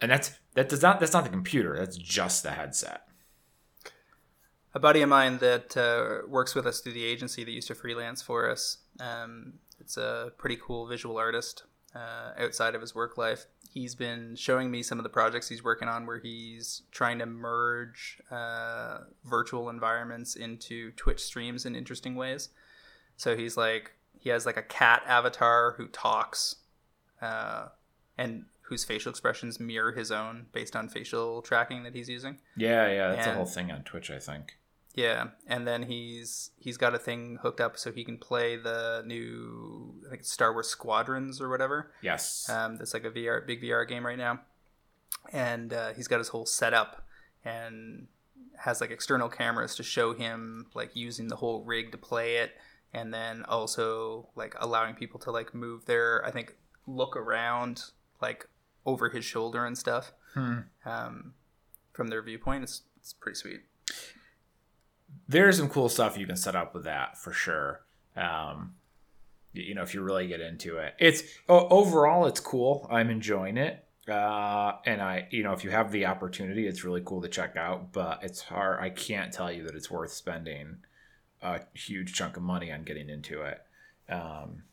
and 0.00 0.10
that's 0.10 0.32
that 0.54 0.68
does 0.68 0.82
not 0.82 1.00
that's 1.00 1.12
not 1.12 1.24
the 1.24 1.30
computer. 1.30 1.76
That's 1.78 1.96
just 1.96 2.42
the 2.42 2.52
headset. 2.52 3.02
A 4.72 4.80
buddy 4.80 5.02
of 5.02 5.08
mine 5.08 5.38
that 5.38 5.76
uh, 5.76 6.26
works 6.28 6.54
with 6.54 6.66
us 6.66 6.80
through 6.80 6.94
the 6.94 7.04
agency 7.04 7.44
that 7.44 7.50
used 7.50 7.68
to 7.68 7.74
freelance 7.76 8.22
for 8.22 8.50
us. 8.50 8.78
Um, 8.98 9.54
it's 9.78 9.96
a 9.96 10.32
pretty 10.36 10.56
cool 10.56 10.86
visual 10.86 11.16
artist 11.16 11.64
uh, 11.94 12.32
outside 12.38 12.74
of 12.74 12.80
his 12.80 12.94
work 12.94 13.16
life. 13.16 13.46
He's 13.74 13.96
been 13.96 14.36
showing 14.36 14.70
me 14.70 14.84
some 14.84 15.00
of 15.00 15.02
the 15.02 15.08
projects 15.08 15.48
he's 15.48 15.64
working 15.64 15.88
on 15.88 16.06
where 16.06 16.20
he's 16.20 16.82
trying 16.92 17.18
to 17.18 17.26
merge 17.26 18.20
uh, 18.30 18.98
virtual 19.24 19.68
environments 19.68 20.36
into 20.36 20.92
Twitch 20.92 21.20
streams 21.20 21.66
in 21.66 21.74
interesting 21.74 22.14
ways. 22.14 22.50
So 23.16 23.36
he's 23.36 23.56
like, 23.56 23.90
he 24.16 24.30
has 24.30 24.46
like 24.46 24.56
a 24.56 24.62
cat 24.62 25.02
avatar 25.08 25.74
who 25.76 25.88
talks 25.88 26.54
uh, 27.20 27.66
and 28.16 28.44
whose 28.62 28.84
facial 28.84 29.10
expressions 29.10 29.58
mirror 29.58 29.90
his 29.90 30.12
own 30.12 30.46
based 30.52 30.76
on 30.76 30.88
facial 30.88 31.42
tracking 31.42 31.82
that 31.82 31.94
he's 31.94 32.08
using. 32.08 32.38
Yeah, 32.56 32.88
yeah, 32.88 33.08
that's 33.08 33.26
a 33.26 33.34
whole 33.34 33.44
thing 33.44 33.72
on 33.72 33.82
Twitch, 33.82 34.08
I 34.08 34.20
think. 34.20 34.56
Yeah, 34.94 35.28
and 35.46 35.66
then 35.66 35.82
he's 35.84 36.50
he's 36.56 36.76
got 36.76 36.94
a 36.94 36.98
thing 36.98 37.38
hooked 37.42 37.60
up 37.60 37.76
so 37.76 37.90
he 37.90 38.04
can 38.04 38.16
play 38.16 38.56
the 38.56 39.02
new 39.04 39.94
I 40.06 40.10
think 40.10 40.24
Star 40.24 40.52
Wars 40.52 40.68
Squadrons 40.68 41.40
or 41.40 41.48
whatever. 41.48 41.90
Yes. 42.00 42.48
Um, 42.48 42.76
that's 42.76 42.94
like 42.94 43.04
a 43.04 43.10
VR 43.10 43.44
big 43.46 43.60
VR 43.62 43.88
game 43.88 44.06
right 44.06 44.18
now, 44.18 44.40
and 45.32 45.72
uh, 45.72 45.92
he's 45.94 46.06
got 46.08 46.18
his 46.18 46.28
whole 46.28 46.46
setup 46.46 47.04
and 47.44 48.06
has 48.58 48.80
like 48.80 48.90
external 48.90 49.28
cameras 49.28 49.74
to 49.76 49.82
show 49.82 50.14
him 50.14 50.66
like 50.74 50.94
using 50.94 51.26
the 51.28 51.36
whole 51.36 51.64
rig 51.64 51.90
to 51.92 51.98
play 51.98 52.36
it, 52.36 52.52
and 52.92 53.12
then 53.12 53.42
also 53.44 54.28
like 54.36 54.54
allowing 54.60 54.94
people 54.94 55.18
to 55.20 55.30
like 55.32 55.54
move 55.54 55.86
their 55.86 56.24
I 56.24 56.30
think 56.30 56.54
look 56.86 57.16
around 57.16 57.82
like 58.22 58.48
over 58.86 59.08
his 59.08 59.24
shoulder 59.24 59.64
and 59.66 59.76
stuff 59.76 60.12
Hmm. 60.34 60.58
um, 60.84 61.34
from 61.92 62.08
their 62.08 62.22
viewpoint. 62.22 62.62
It's 62.64 62.82
it's 63.00 63.12
pretty 63.12 63.36
sweet. 63.36 63.62
There's 65.28 65.58
some 65.58 65.68
cool 65.68 65.88
stuff 65.88 66.18
you 66.18 66.26
can 66.26 66.36
set 66.36 66.56
up 66.56 66.74
with 66.74 66.84
that 66.84 67.18
for 67.18 67.32
sure. 67.32 67.80
Um, 68.16 68.74
you 69.52 69.74
know, 69.74 69.82
if 69.82 69.94
you 69.94 70.02
really 70.02 70.26
get 70.26 70.40
into 70.40 70.78
it, 70.78 70.94
it's 70.98 71.22
overall 71.48 72.26
it's 72.26 72.40
cool. 72.40 72.88
I'm 72.90 73.10
enjoying 73.10 73.56
it, 73.56 73.84
uh, 74.08 74.72
and 74.84 75.00
I, 75.00 75.28
you 75.30 75.42
know, 75.42 75.52
if 75.52 75.64
you 75.64 75.70
have 75.70 75.92
the 75.92 76.06
opportunity, 76.06 76.66
it's 76.66 76.84
really 76.84 77.02
cool 77.04 77.22
to 77.22 77.28
check 77.28 77.56
out. 77.56 77.92
But 77.92 78.20
it's 78.22 78.42
hard. 78.42 78.80
I 78.80 78.90
can't 78.90 79.32
tell 79.32 79.52
you 79.52 79.64
that 79.64 79.74
it's 79.74 79.90
worth 79.90 80.12
spending 80.12 80.78
a 81.40 81.60
huge 81.74 82.14
chunk 82.14 82.36
of 82.36 82.42
money 82.42 82.72
on 82.72 82.82
getting 82.82 83.08
into 83.08 83.42
it. 83.42 83.62
Um, 84.08 84.64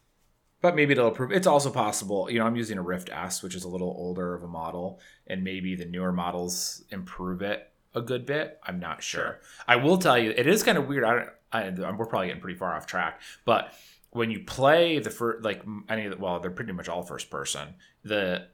but 0.61 0.75
maybe 0.75 0.93
it'll 0.93 1.09
improve. 1.09 1.31
It's 1.31 1.47
also 1.47 1.71
possible, 1.71 2.29
you 2.29 2.39
know, 2.39 2.45
I'm 2.45 2.55
using 2.55 2.77
a 2.77 2.83
Rift 2.83 3.09
S, 3.11 3.41
which 3.41 3.55
is 3.55 3.63
a 3.63 3.69
little 3.69 3.93
older 3.97 4.35
of 4.35 4.43
a 4.43 4.47
model, 4.47 4.99
and 5.27 5.43
maybe 5.43 5.75
the 5.75 5.85
newer 5.85 6.11
models 6.11 6.83
improve 6.91 7.41
it 7.41 7.70
a 7.93 8.01
good 8.01 8.25
bit. 8.25 8.59
I'm 8.63 8.79
not 8.79 9.03
sure. 9.03 9.39
I 9.67 9.75
will 9.77 9.97
tell 9.97 10.17
you, 10.17 10.31
it 10.31 10.47
is 10.47 10.63
kind 10.63 10.77
of 10.77 10.87
weird. 10.87 11.03
I 11.03 11.13
don't. 11.15 11.83
I, 11.83 11.91
we're 11.91 12.05
probably 12.05 12.27
getting 12.27 12.41
pretty 12.41 12.57
far 12.57 12.73
off 12.75 12.87
track, 12.87 13.19
but 13.45 13.73
when 14.11 14.31
you 14.31 14.39
play 14.41 14.99
the 14.99 15.09
first, 15.09 15.43
like 15.43 15.63
any 15.89 16.05
of 16.05 16.11
the, 16.11 16.17
well, 16.17 16.39
they're 16.39 16.51
pretty 16.51 16.71
much 16.71 16.87
all 16.89 17.03
first 17.03 17.29
person. 17.29 17.75
The 18.03 18.47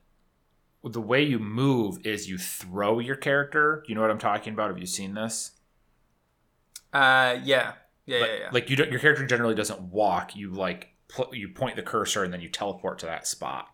the 0.83 1.01
way 1.01 1.23
you 1.23 1.37
move 1.39 2.05
is 2.05 2.29
you 2.29 2.37
throw 2.37 2.99
your 2.99 3.15
character. 3.15 3.83
You 3.87 3.95
know 3.95 4.01
what 4.01 4.09
I'm 4.11 4.17
talking 4.19 4.53
about? 4.53 4.69
Have 4.69 4.79
you 4.79 4.85
seen 4.85 5.13
this? 5.13 5.51
Uh, 6.93 7.37
yeah, 7.43 7.73
yeah, 8.05 8.19
like, 8.19 8.29
yeah, 8.29 8.37
yeah. 8.39 8.49
like 8.51 8.69
you 8.69 8.75
don't, 8.75 8.89
your 8.91 8.99
character 8.99 9.25
generally 9.25 9.55
doesn't 9.55 9.81
walk. 9.81 10.35
You 10.35 10.51
like 10.51 10.93
pl- 11.07 11.33
you 11.33 11.49
point 11.49 11.75
the 11.75 11.81
cursor 11.81 12.23
and 12.23 12.31
then 12.33 12.41
you 12.41 12.49
teleport 12.49 12.99
to 12.99 13.05
that 13.07 13.27
spot. 13.27 13.67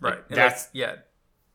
right. 0.00 0.14
like, 0.16 0.24
And 0.28 0.36
that's- 0.36 0.68
yeah. 0.72 0.96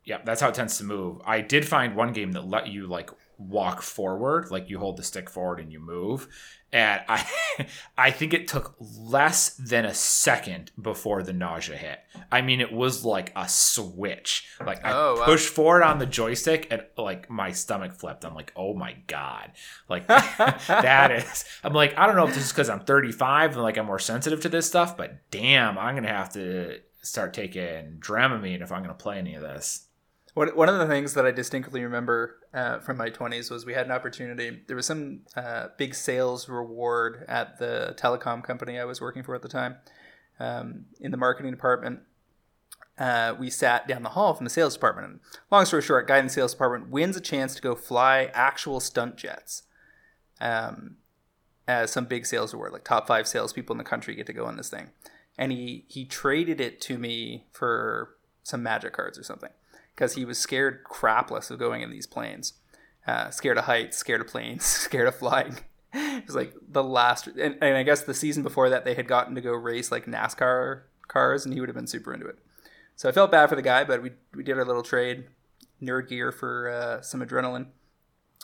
Yeah, 0.05 0.19
that's 0.25 0.41
how 0.41 0.49
it 0.49 0.55
tends 0.55 0.75
to 0.79 0.83
move. 0.85 1.21
I 1.23 1.41
did 1.41 1.67
find 1.67 1.95
one 1.95 2.13
game 2.13 2.31
that 2.31 2.47
let 2.47 2.67
you 2.69 2.87
like 2.87 3.11
walk 3.39 3.81
forward, 3.81 4.51
like 4.51 4.69
you 4.69 4.77
hold 4.77 4.97
the 4.97 5.03
stick 5.03 5.29
forward 5.29 5.59
and 5.59 5.71
you 5.71 5.79
move. 5.79 6.27
And 6.71 7.01
I 7.09 7.25
I 7.97 8.11
think 8.11 8.33
it 8.35 8.47
took 8.47 8.75
less 8.79 9.49
than 9.55 9.85
a 9.85 9.93
second 9.95 10.71
before 10.79 11.23
the 11.23 11.33
nausea 11.33 11.77
hit. 11.77 11.99
I 12.31 12.41
mean, 12.41 12.61
it 12.61 12.71
was 12.71 13.03
like 13.03 13.31
a 13.35 13.49
switch. 13.49 14.47
Like 14.63 14.85
I 14.85 14.91
Oh, 14.93 15.15
wow. 15.17 15.25
pushed 15.25 15.49
forward 15.49 15.81
on 15.83 15.97
the 15.97 16.05
joystick 16.05 16.67
and 16.69 16.83
like 16.97 17.27
my 17.29 17.51
stomach 17.53 17.93
flipped. 17.95 18.23
I'm 18.25 18.35
like, 18.35 18.51
oh 18.55 18.75
my 18.75 18.95
god, 19.07 19.53
like 19.87 20.05
that 20.07 21.11
is. 21.11 21.45
I'm 21.63 21.73
like, 21.73 21.97
I 21.97 22.05
don't 22.05 22.15
know 22.15 22.27
if 22.27 22.35
this 22.35 22.45
is 22.45 22.51
because 22.51 22.69
I'm 22.69 22.81
35 22.81 23.53
and 23.53 23.63
like 23.63 23.77
I'm 23.77 23.85
more 23.87 23.97
sensitive 23.97 24.41
to 24.41 24.49
this 24.49 24.67
stuff, 24.67 24.95
but 24.95 25.31
damn, 25.31 25.77
I'm 25.77 25.95
gonna 25.95 26.09
have 26.09 26.33
to 26.33 26.79
start 27.01 27.33
taking 27.33 27.97
Dramamine 27.99 28.61
if 28.61 28.71
I'm 28.71 28.81
gonna 28.81 28.93
play 28.93 29.17
any 29.17 29.33
of 29.33 29.41
this. 29.41 29.87
One, 30.47 30.69
of 30.69 30.77
the 30.79 30.87
things 30.87 31.15
that 31.15 31.25
I 31.25 31.31
distinctly 31.31 31.83
remember 31.83 32.37
uh, 32.53 32.79
from 32.79 32.95
my 32.95 33.09
20s 33.09 33.51
was 33.51 33.65
we 33.65 33.73
had 33.73 33.87
an 33.87 33.91
opportunity. 33.91 34.61
There 34.67 34.75
was 34.77 34.85
some 34.85 35.23
uh, 35.35 35.67
big 35.75 35.93
sales 35.93 36.47
reward 36.47 37.25
at 37.27 37.59
the 37.59 37.93
telecom 37.97 38.41
company 38.41 38.79
I 38.79 38.85
was 38.85 39.01
working 39.01 39.21
for 39.21 39.35
at 39.35 39.41
the 39.41 39.49
time 39.49 39.75
um, 40.39 40.85
in 41.01 41.11
the 41.11 41.17
marketing 41.17 41.51
department. 41.51 41.99
Uh, 42.97 43.35
we 43.37 43.49
sat 43.49 43.85
down 43.85 44.03
the 44.03 44.11
hall 44.11 44.33
from 44.33 44.45
the 44.45 44.49
sales 44.49 44.75
department. 44.75 45.07
And 45.07 45.19
long 45.51 45.65
story 45.65 45.81
short, 45.81 46.07
guy 46.07 46.19
in 46.19 46.27
the 46.27 46.31
sales 46.31 46.53
department 46.53 46.89
wins 46.89 47.17
a 47.17 47.21
chance 47.21 47.53
to 47.55 47.61
go 47.61 47.75
fly 47.75 48.31
actual 48.33 48.79
stunt 48.79 49.17
jets. 49.17 49.63
Um, 50.39 50.95
as 51.67 51.91
some 51.91 52.05
big 52.05 52.25
sales 52.25 52.53
award, 52.53 52.71
like 52.71 52.85
top 52.85 53.07
five 53.07 53.27
salespeople 53.27 53.73
in 53.73 53.77
the 53.77 53.83
country 53.83 54.15
get 54.15 54.25
to 54.27 54.33
go 54.33 54.45
on 54.45 54.55
this 54.55 54.69
thing, 54.69 54.91
and 55.37 55.51
he 55.51 55.83
he 55.89 56.05
traded 56.05 56.61
it 56.61 56.79
to 56.81 56.97
me 56.97 57.45
for 57.51 58.15
some 58.41 58.63
magic 58.63 58.93
cards 58.93 59.19
or 59.19 59.23
something 59.23 59.51
because 59.99 60.13
he 60.13 60.23
was 60.23 60.39
scared 60.39 60.81
crapless 60.85 61.51
of 61.51 61.59
going 61.59 61.81
in 61.81 61.91
these 61.91 62.07
planes, 62.07 62.53
uh, 63.05 63.29
scared 63.31 63.57
of 63.57 63.65
heights, 63.65 63.97
scared 63.97 64.21
of 64.21 64.27
planes, 64.27 64.63
scared 64.65 65.09
of 65.09 65.15
flying. 65.15 65.57
it 65.93 66.25
was 66.25 66.35
like 66.35 66.53
the 66.69 66.83
last, 66.83 67.27
and, 67.27 67.57
and 67.61 67.75
I 67.75 67.83
guess 67.83 68.03
the 68.03 68.13
season 68.13 68.41
before 68.41 68.69
that 68.69 68.85
they 68.85 68.93
had 68.93 69.09
gotten 69.09 69.35
to 69.35 69.41
go 69.41 69.51
race 69.51 69.91
like 69.91 70.05
NASCAR 70.05 70.83
cars, 71.09 71.43
and 71.43 71.53
he 71.53 71.59
would 71.59 71.67
have 71.67 71.75
been 71.75 71.85
super 71.85 72.13
into 72.13 72.27
it. 72.27 72.39
So 72.95 73.09
I 73.09 73.11
felt 73.11 73.29
bad 73.29 73.49
for 73.49 73.57
the 73.57 73.61
guy, 73.61 73.83
but 73.83 74.01
we 74.01 74.11
we 74.33 74.41
did 74.41 74.57
our 74.57 74.63
little 74.63 74.83
trade, 74.83 75.25
nerd 75.81 76.07
gear 76.07 76.31
for 76.31 76.69
uh, 76.69 77.01
some 77.01 77.21
adrenaline, 77.21 77.67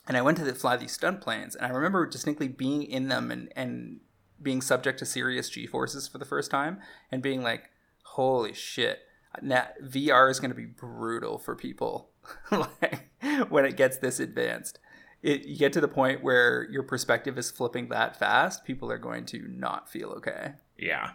and 0.09 0.17
I 0.17 0.21
went 0.21 0.38
to 0.39 0.43
the, 0.43 0.53
fly 0.53 0.75
these 0.75 0.91
stunt 0.91 1.21
planes, 1.21 1.55
and 1.55 1.65
I 1.65 1.69
remember 1.69 2.05
distinctly 2.05 2.50
being 2.50 2.83
in 2.83 3.07
them 3.07 3.31
and 3.31 3.47
and 3.55 4.01
being 4.41 4.62
subject 4.62 5.00
to 5.00 5.05
serious 5.05 5.50
G 5.50 5.67
forces 5.67 6.05
for 6.09 6.17
the 6.17 6.25
first 6.25 6.51
time, 6.51 6.81
and 7.13 7.21
being 7.21 7.41
like, 7.41 7.69
holy 8.03 8.51
shit 8.51 9.04
now, 9.42 9.68
VR 9.84 10.30
is 10.30 10.39
going 10.39 10.51
to 10.51 10.56
be 10.56 10.65
brutal 10.65 11.38
for 11.38 11.56
people 11.56 12.10
like 12.51 13.10
when 13.50 13.65
it 13.65 13.77
gets 13.77 13.98
this 13.98 14.20
advanced. 14.20 14.80
It, 15.22 15.46
you 15.46 15.58
get 15.58 15.74
to 15.74 15.82
the 15.82 15.88
point 15.88 16.24
where 16.24 16.68
your 16.70 16.84
perspective 16.84 17.38
is 17.38 17.50
flipping 17.50 17.89
that 17.89 18.18
fast, 18.18 18.63
people 18.63 18.92
are 18.92 18.98
going 19.00 19.25
to 19.27 19.48
not 19.48 19.89
feel 19.89 20.10
okay. 20.10 20.54
Yeah, 20.77 21.12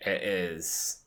it 0.00 0.22
is. 0.22 1.02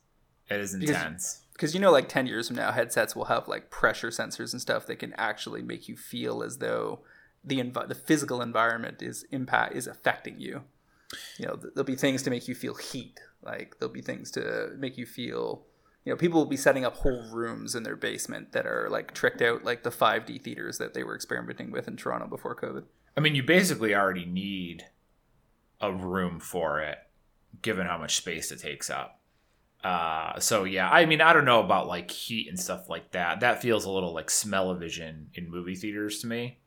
It 0.50 0.60
is 0.60 0.74
intense. 0.74 1.42
Because 1.52 1.74
you 1.74 1.80
know, 1.80 1.90
like 1.90 2.08
10 2.08 2.26
years 2.26 2.48
from 2.48 2.56
now, 2.56 2.70
headsets 2.70 3.16
will 3.16 3.24
have 3.26 3.48
like 3.48 3.70
pressure 3.70 4.10
sensors 4.10 4.52
and 4.52 4.60
stuff 4.60 4.86
that 4.86 4.98
can 4.98 5.12
actually 5.14 5.62
make 5.62 5.88
you 5.88 5.96
feel 5.96 6.42
as 6.42 6.58
though 6.58 7.00
the 7.44 7.58
env- 7.58 7.88
the 7.88 7.94
physical 7.94 8.42
environment 8.42 9.02
is 9.02 9.24
impact 9.30 9.74
is 9.74 9.86
affecting 9.86 10.40
you. 10.40 10.62
You 11.38 11.46
know, 11.46 11.56
th- 11.56 11.72
there'll 11.74 11.86
be 11.86 11.96
things 11.96 12.22
to 12.24 12.30
make 12.30 12.48
you 12.48 12.54
feel 12.54 12.74
heat. 12.74 13.18
Like 13.42 13.76
there'll 13.78 13.92
be 13.92 14.02
things 14.02 14.30
to 14.32 14.70
make 14.78 14.98
you 14.98 15.06
feel. 15.06 15.66
You 16.08 16.14
know, 16.14 16.16
people 16.16 16.40
will 16.40 16.46
be 16.46 16.56
setting 16.56 16.86
up 16.86 16.96
whole 16.96 17.22
rooms 17.30 17.74
in 17.74 17.82
their 17.82 17.94
basement 17.94 18.52
that 18.52 18.66
are 18.66 18.88
like 18.88 19.12
tricked 19.12 19.42
out, 19.42 19.62
like 19.62 19.82
the 19.82 19.90
5D 19.90 20.40
theaters 20.40 20.78
that 20.78 20.94
they 20.94 21.04
were 21.04 21.14
experimenting 21.14 21.70
with 21.70 21.86
in 21.86 21.98
Toronto 21.98 22.26
before 22.26 22.56
COVID. 22.56 22.84
I 23.14 23.20
mean, 23.20 23.34
you 23.34 23.42
basically 23.42 23.94
already 23.94 24.24
need 24.24 24.86
a 25.82 25.92
room 25.92 26.40
for 26.40 26.80
it, 26.80 26.96
given 27.60 27.86
how 27.86 27.98
much 27.98 28.16
space 28.16 28.50
it 28.50 28.58
takes 28.58 28.88
up. 28.88 29.20
Uh, 29.84 30.40
so 30.40 30.64
yeah, 30.64 30.88
I 30.88 31.04
mean, 31.04 31.20
I 31.20 31.34
don't 31.34 31.44
know 31.44 31.60
about 31.60 31.88
like 31.88 32.10
heat 32.10 32.48
and 32.48 32.58
stuff 32.58 32.88
like 32.88 33.12
that. 33.12 33.40
That 33.40 33.60
feels 33.60 33.84
a 33.84 33.90
little 33.90 34.14
like 34.14 34.30
smell-o-vision 34.30 35.32
in 35.34 35.50
movie 35.50 35.74
theaters 35.74 36.20
to 36.20 36.26
me. 36.26 36.60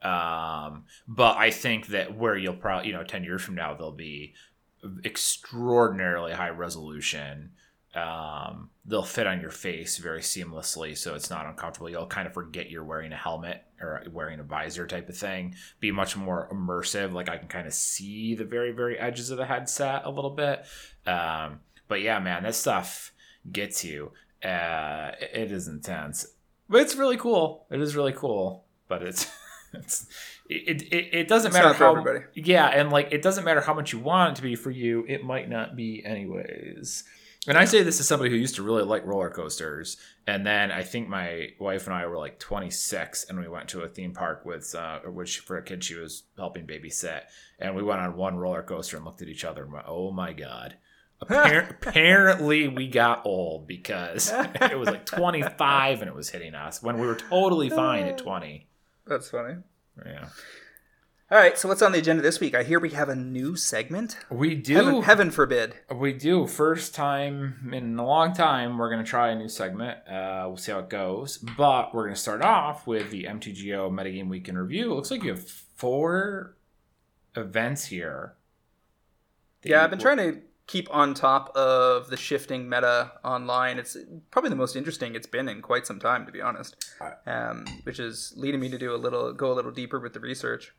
Um, 0.00 0.84
but 1.08 1.36
I 1.36 1.50
think 1.50 1.88
that 1.88 2.16
where 2.16 2.36
you'll 2.36 2.54
probably, 2.54 2.86
you 2.86 2.94
know, 2.94 3.02
10 3.02 3.24
years 3.24 3.42
from 3.42 3.56
now, 3.56 3.74
there'll 3.74 3.90
be 3.90 4.34
extraordinarily 5.04 6.34
high 6.34 6.50
resolution. 6.50 7.50
Um, 7.96 8.68
they'll 8.84 9.02
fit 9.02 9.26
on 9.26 9.40
your 9.40 9.50
face 9.50 9.96
very 9.96 10.20
seamlessly, 10.20 10.96
so 10.96 11.14
it's 11.14 11.30
not 11.30 11.46
uncomfortable. 11.46 11.88
You'll 11.88 12.06
kind 12.06 12.26
of 12.26 12.34
forget 12.34 12.70
you're 12.70 12.84
wearing 12.84 13.10
a 13.12 13.16
helmet 13.16 13.62
or 13.80 14.02
wearing 14.12 14.38
a 14.38 14.42
visor 14.42 14.86
type 14.86 15.08
of 15.08 15.16
thing. 15.16 15.54
Be 15.80 15.90
much 15.90 16.14
more 16.16 16.48
immersive. 16.52 17.12
Like 17.12 17.30
I 17.30 17.38
can 17.38 17.48
kind 17.48 17.66
of 17.66 17.72
see 17.72 18.34
the 18.34 18.44
very, 18.44 18.72
very 18.72 18.98
edges 18.98 19.30
of 19.30 19.38
the 19.38 19.46
headset 19.46 20.02
a 20.04 20.10
little 20.10 20.30
bit. 20.30 20.64
Um, 21.06 21.60
but 21.88 22.02
yeah, 22.02 22.18
man, 22.18 22.42
this 22.42 22.58
stuff 22.58 23.12
gets 23.50 23.82
you. 23.84 24.12
Uh, 24.44 25.12
it 25.20 25.50
is 25.50 25.66
intense, 25.66 26.26
but 26.68 26.82
it's 26.82 26.96
really 26.96 27.16
cool. 27.16 27.64
It 27.70 27.80
is 27.80 27.96
really 27.96 28.12
cool, 28.12 28.64
but 28.88 29.02
it's 29.02 29.26
it's 29.72 30.06
it 30.50 30.82
it, 30.92 31.14
it 31.14 31.28
doesn't 31.28 31.48
It's 31.48 31.54
matter 31.54 31.68
not 31.68 31.76
for 31.76 31.84
how 31.84 31.90
everybody. 31.96 32.24
yeah, 32.34 32.66
and 32.66 32.90
like 32.90 33.08
it 33.12 33.22
doesn't 33.22 33.44
matter 33.44 33.62
how 33.62 33.72
much 33.72 33.92
you 33.94 33.98
want 33.98 34.32
it 34.32 34.36
to 34.36 34.42
be 34.42 34.54
for 34.54 34.70
you. 34.70 35.04
It 35.08 35.24
might 35.24 35.48
not 35.48 35.74
be 35.74 36.04
anyways. 36.04 37.04
And 37.48 37.56
I 37.56 37.64
say 37.64 37.82
this 37.82 38.00
as 38.00 38.08
somebody 38.08 38.30
who 38.30 38.36
used 38.36 38.56
to 38.56 38.62
really 38.62 38.82
like 38.82 39.06
roller 39.06 39.30
coasters, 39.30 39.96
and 40.26 40.44
then 40.44 40.72
I 40.72 40.82
think 40.82 41.08
my 41.08 41.50
wife 41.60 41.86
and 41.86 41.94
I 41.94 42.06
were 42.06 42.18
like 42.18 42.38
26, 42.38 43.24
and 43.24 43.38
we 43.38 43.46
went 43.48 43.68
to 43.68 43.82
a 43.82 43.88
theme 43.88 44.12
park 44.12 44.44
with 44.44 44.74
uh, 44.74 45.00
which 45.00 45.40
for 45.40 45.56
a 45.56 45.62
kid 45.62 45.84
she 45.84 45.94
was 45.94 46.24
helping 46.36 46.66
babysit, 46.66 47.22
and 47.60 47.76
we 47.76 47.82
went 47.82 48.00
on 48.00 48.16
one 48.16 48.36
roller 48.36 48.62
coaster 48.62 48.96
and 48.96 49.04
looked 49.06 49.22
at 49.22 49.28
each 49.28 49.44
other 49.44 49.62
and 49.64 49.72
went, 49.72 49.86
"Oh 49.88 50.10
my 50.10 50.32
god." 50.32 50.76
Appar- 51.22 51.70
apparently 51.86 52.68
we 52.68 52.88
got 52.88 53.24
old 53.24 53.66
because 53.66 54.30
it 54.34 54.78
was 54.78 54.88
like 54.88 55.06
25 55.06 56.02
and 56.02 56.10
it 56.10 56.14
was 56.14 56.28
hitting 56.28 56.54
us 56.54 56.82
when 56.82 56.98
we 56.98 57.06
were 57.06 57.14
totally 57.14 57.70
fine 57.70 58.04
at 58.04 58.18
20 58.18 58.66
That's 59.06 59.30
funny. 59.30 59.54
yeah 60.04 60.26
All 61.28 61.38
right, 61.38 61.58
so 61.58 61.68
what's 61.68 61.82
on 61.82 61.90
the 61.90 61.98
agenda 61.98 62.22
this 62.22 62.38
week? 62.38 62.54
I 62.54 62.62
hear 62.62 62.78
we 62.78 62.90
have 62.90 63.08
a 63.08 63.16
new 63.16 63.56
segment. 63.56 64.16
we 64.30 64.54
do 64.54 64.74
Heaven, 64.74 65.02
heaven 65.02 65.30
forbid. 65.32 65.74
We 65.92 66.12
do. 66.12 66.46
First 66.46 66.94
time 66.94 67.68
in 67.72 67.98
a 67.98 68.06
long 68.06 68.32
time, 68.32 68.78
we're 68.78 68.90
going 68.90 69.04
to 69.04 69.10
try 69.10 69.30
a 69.30 69.34
new 69.34 69.48
segment. 69.48 69.98
Uh, 70.06 70.44
we'll 70.46 70.56
see 70.56 70.70
how 70.70 70.78
it 70.78 70.88
goes. 70.88 71.38
But 71.38 71.92
we're 71.92 72.04
going 72.04 72.14
to 72.14 72.20
start 72.20 72.42
off 72.42 72.86
with 72.86 73.10
the 73.10 73.24
MTGO 73.24 73.90
Metagame 73.90 74.28
Week 74.28 74.48
in 74.48 74.56
Review. 74.56 74.92
It 74.92 74.94
looks 74.94 75.10
like 75.10 75.24
you 75.24 75.30
have 75.30 75.48
four 75.48 76.54
events 77.34 77.86
here. 77.86 78.34
Yeah, 79.64 79.82
I've 79.82 79.90
been 79.90 79.98
trying 79.98 80.18
to 80.18 80.42
keep 80.68 80.86
on 80.94 81.12
top 81.12 81.48
of 81.56 82.08
the 82.08 82.16
shifting 82.16 82.68
meta 82.68 83.10
online. 83.24 83.80
It's 83.80 83.96
probably 84.30 84.50
the 84.50 84.54
most 84.54 84.76
interesting 84.76 85.16
it's 85.16 85.26
been 85.26 85.48
in 85.48 85.60
quite 85.60 85.88
some 85.88 85.98
time, 85.98 86.24
to 86.26 86.30
be 86.30 86.40
honest. 86.40 86.76
Um, 87.26 87.66
which 87.82 87.98
is 87.98 88.32
leading 88.36 88.60
me 88.60 88.68
to 88.68 88.78
do 88.78 88.94
a 88.94 88.96
little, 88.96 89.32
go 89.32 89.50
a 89.50 89.54
little 89.54 89.72
deeper 89.72 89.98
with 89.98 90.12
the 90.12 90.20
research. 90.20 90.72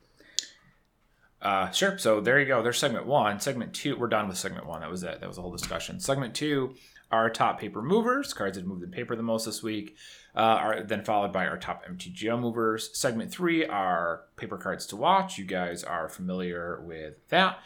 Uh, 1.42 1.70
sure. 1.72 1.98
So 1.98 2.20
there 2.20 2.40
you 2.40 2.46
go. 2.46 2.64
There's 2.64 2.78
segment 2.78 3.06
one. 3.06 3.40
Segment 3.40 3.74
two, 3.74 3.96
we're 3.98 4.08
done 4.08 4.28
with 4.28 4.38
segment 4.38 4.66
one. 4.66 4.82
That 4.82 4.90
was 4.90 5.04
it. 5.04 5.20
That 5.20 5.28
was 5.28 5.36
the 5.36 5.42
whole 5.42 5.52
discussion. 5.52 6.00
Segment 6.00 6.34
two, 6.34 6.76
our 7.12 7.30
top 7.30 7.60
paper 7.60 7.82
movers, 7.82 8.34
cards 8.34 8.58
that 8.58 8.66
moved 8.66 8.84
in 8.84 8.92
paper 8.92 9.16
the 9.16 9.24
most 9.24 9.46
this 9.46 9.62
week, 9.62 9.96
uh, 10.36 10.40
are 10.40 10.84
then 10.84 11.04
followed 11.04 11.32
by 11.32 11.46
our 11.48 11.58
top 11.58 11.84
MTGO 11.86 12.40
movers. 12.40 12.90
Segment 12.98 13.32
three 13.32 13.66
are 13.66 14.24
paper 14.36 14.58
cards 14.58 14.86
to 14.88 14.96
watch. 14.96 15.38
You 15.38 15.46
guys 15.46 15.84
are 15.84 16.10
familiar 16.10 16.82
with 16.82 17.16
that. 17.30 17.60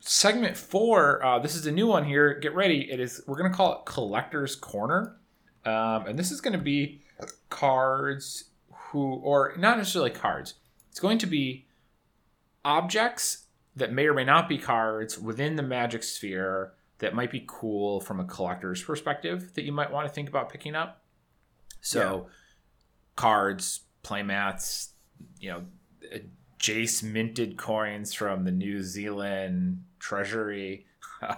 Segment 0.00 0.54
four, 0.54 1.24
uh, 1.24 1.38
this 1.38 1.54
is 1.54 1.66
a 1.66 1.72
new 1.72 1.86
one 1.86 2.04
here. 2.04 2.34
Get 2.38 2.54
ready. 2.54 2.90
It 2.90 3.00
is. 3.00 3.22
We're 3.26 3.38
gonna 3.38 3.54
call 3.54 3.72
it 3.72 3.86
Collector's 3.86 4.54
Corner, 4.54 5.16
um, 5.64 6.06
and 6.06 6.18
this 6.18 6.30
is 6.30 6.42
gonna 6.42 6.58
be 6.58 7.00
cards 7.48 8.44
who, 8.70 9.14
or 9.14 9.54
not 9.56 9.78
necessarily 9.78 10.10
cards. 10.10 10.54
It's 10.90 11.00
going 11.00 11.18
to 11.18 11.26
be 11.26 11.66
objects 12.64 13.46
that 13.76 13.92
may 13.92 14.06
or 14.06 14.14
may 14.14 14.24
not 14.24 14.48
be 14.48 14.58
cards 14.58 15.18
within 15.18 15.56
the 15.56 15.62
magic 15.62 16.02
sphere 16.02 16.74
that 16.98 17.14
might 17.14 17.30
be 17.30 17.44
cool 17.46 18.00
from 18.00 18.20
a 18.20 18.24
collector's 18.24 18.82
perspective 18.82 19.52
that 19.54 19.64
you 19.64 19.72
might 19.72 19.90
want 19.90 20.06
to 20.06 20.12
think 20.12 20.28
about 20.28 20.50
picking 20.50 20.74
up. 20.74 21.02
So, 21.80 22.28
cards, 23.16 23.80
playmats, 24.02 24.90
you 25.38 25.50
know, 25.50 25.64
Jace 26.58 27.02
minted 27.02 27.58
coins 27.58 28.14
from 28.14 28.44
the 28.44 28.52
New 28.52 28.82
Zealand 28.82 29.84
Treasury. 29.98 30.86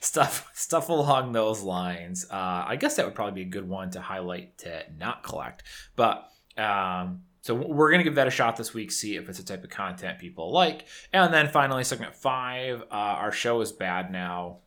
stuff 0.00 0.50
stuff 0.54 0.88
along 0.88 1.32
those 1.32 1.62
lines. 1.62 2.26
Uh, 2.30 2.64
I 2.66 2.76
guess 2.76 2.96
that 2.96 3.04
would 3.04 3.14
probably 3.14 3.42
be 3.42 3.48
a 3.48 3.50
good 3.50 3.68
one 3.68 3.90
to 3.90 4.00
highlight 4.00 4.58
to 4.58 4.84
not 4.98 5.22
collect. 5.22 5.62
But 5.94 6.30
um, 6.56 7.22
so 7.46 7.54
we're 7.54 7.92
gonna 7.92 8.02
give 8.02 8.16
that 8.16 8.26
a 8.26 8.30
shot 8.30 8.56
this 8.56 8.74
week, 8.74 8.90
see 8.90 9.14
if 9.14 9.28
it's 9.28 9.38
a 9.38 9.44
type 9.44 9.62
of 9.62 9.70
content 9.70 10.18
people 10.18 10.50
like. 10.50 10.86
And 11.12 11.32
then 11.32 11.48
finally, 11.48 11.84
segment 11.84 12.16
five, 12.16 12.82
uh, 12.90 12.94
our 12.94 13.30
show 13.30 13.60
is 13.60 13.70
bad 13.70 14.10
now. 14.10 14.58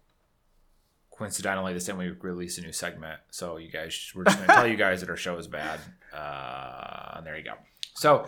Coincidentally, 1.12 1.74
this 1.74 1.88
time 1.88 1.98
we 1.98 2.12
release 2.12 2.58
a 2.58 2.62
new 2.62 2.72
segment, 2.72 3.20
so 3.32 3.58
you 3.58 3.70
guys, 3.70 4.14
we're 4.16 4.24
just 4.24 4.38
gonna 4.38 4.54
tell 4.54 4.66
you 4.66 4.78
guys 4.86 5.02
that 5.02 5.10
our 5.10 5.18
show 5.18 5.38
is 5.38 5.46
bad. 5.46 5.82
Uh, 6.14 7.16
and 7.18 7.26
there 7.26 7.38
you 7.38 7.44
go. 7.44 7.56
So 7.96 8.28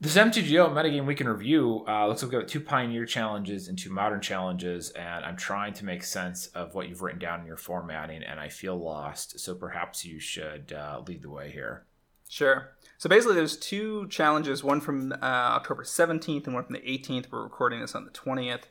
This 0.00 0.16
MTGO 0.16 0.70
metagame 0.70 1.04
week 1.04 1.20
in 1.20 1.28
review 1.28 1.84
uh, 1.88 2.06
looks 2.06 2.22
like 2.22 2.30
we've 2.30 2.40
got 2.42 2.48
two 2.48 2.60
Pioneer 2.60 3.04
challenges 3.04 3.66
and 3.66 3.76
two 3.76 3.90
Modern 3.90 4.20
challenges, 4.20 4.90
and 4.90 5.24
I'm 5.24 5.36
trying 5.36 5.72
to 5.74 5.84
make 5.84 6.04
sense 6.04 6.46
of 6.48 6.74
what 6.74 6.88
you've 6.88 7.02
written 7.02 7.18
down 7.18 7.40
in 7.40 7.46
your 7.46 7.56
formatting, 7.56 8.22
and 8.22 8.38
I 8.38 8.48
feel 8.48 8.76
lost. 8.76 9.40
So 9.40 9.56
perhaps 9.56 10.04
you 10.04 10.20
should 10.20 10.72
uh, 10.72 11.02
lead 11.04 11.22
the 11.22 11.30
way 11.30 11.50
here. 11.50 11.86
Sure. 12.28 12.70
So 12.98 13.08
basically, 13.08 13.34
there's 13.34 13.56
two 13.56 14.08
challenges, 14.08 14.62
one 14.64 14.80
from 14.80 15.12
uh, 15.12 15.16
October 15.22 15.82
17th 15.82 16.46
and 16.46 16.54
one 16.54 16.64
from 16.64 16.74
the 16.74 16.80
18th. 16.80 17.26
We're 17.30 17.42
recording 17.42 17.80
this 17.80 17.94
on 17.94 18.04
the 18.04 18.10
20th. 18.10 18.64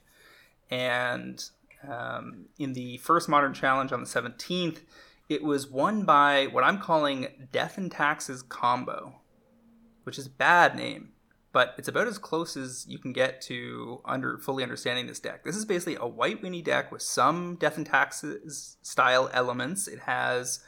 And 0.71 1.43
um, 1.87 2.45
in 2.57 2.73
the 2.73 2.97
first 2.97 3.29
Modern 3.29 3.53
Challenge 3.53 3.91
on 3.91 3.99
the 3.99 4.07
17th, 4.07 4.79
it 5.29 5.43
was 5.43 5.67
won 5.67 6.03
by 6.03 6.47
what 6.47 6.63
I'm 6.63 6.79
calling 6.79 7.47
Death 7.51 7.77
and 7.77 7.91
Taxes 7.91 8.41
Combo, 8.41 9.21
which 10.03 10.17
is 10.17 10.27
a 10.27 10.31
bad 10.31 10.75
name 10.75 11.13
but 11.53 11.75
it's 11.77 11.87
about 11.87 12.07
as 12.07 12.17
close 12.17 12.57
as 12.57 12.85
you 12.89 12.97
can 12.97 13.13
get 13.13 13.39
to 13.39 14.01
under 14.03 14.39
fully 14.39 14.63
understanding 14.63 15.05
this 15.05 15.19
deck. 15.19 15.43
This 15.45 15.55
is 15.55 15.65
basically 15.65 15.95
a 15.95 16.07
white 16.07 16.41
weenie 16.41 16.63
deck 16.63 16.91
with 16.91 17.03
some 17.03 17.55
Death 17.55 17.77
and 17.77 17.85
Taxes 17.85 18.77
style 18.81 19.29
elements. 19.31 19.87
It 19.87 19.99
has 19.99 20.61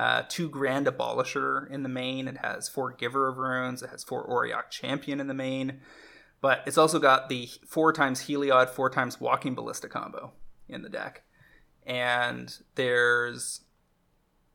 uh, 0.00 0.22
two 0.30 0.48
Grand 0.48 0.86
Abolisher 0.86 1.70
in 1.70 1.82
the 1.82 1.88
main. 1.90 2.26
It 2.26 2.38
has 2.38 2.70
four 2.70 2.90
Giver 2.90 3.28
of 3.28 3.36
Runes. 3.36 3.82
It 3.82 3.90
has 3.90 4.02
four 4.02 4.26
Auriok 4.26 4.70
Champion 4.70 5.20
in 5.20 5.26
the 5.26 5.34
main. 5.34 5.80
But 6.40 6.62
it's 6.66 6.78
also 6.78 6.98
got 6.98 7.28
the 7.28 7.50
four 7.66 7.92
times 7.92 8.22
Heliod, 8.22 8.70
four 8.70 8.88
times 8.88 9.20
Walking 9.20 9.54
Ballista 9.54 9.90
combo 9.90 10.32
in 10.70 10.80
the 10.80 10.88
deck. 10.88 11.24
And 11.86 12.50
there's 12.76 13.60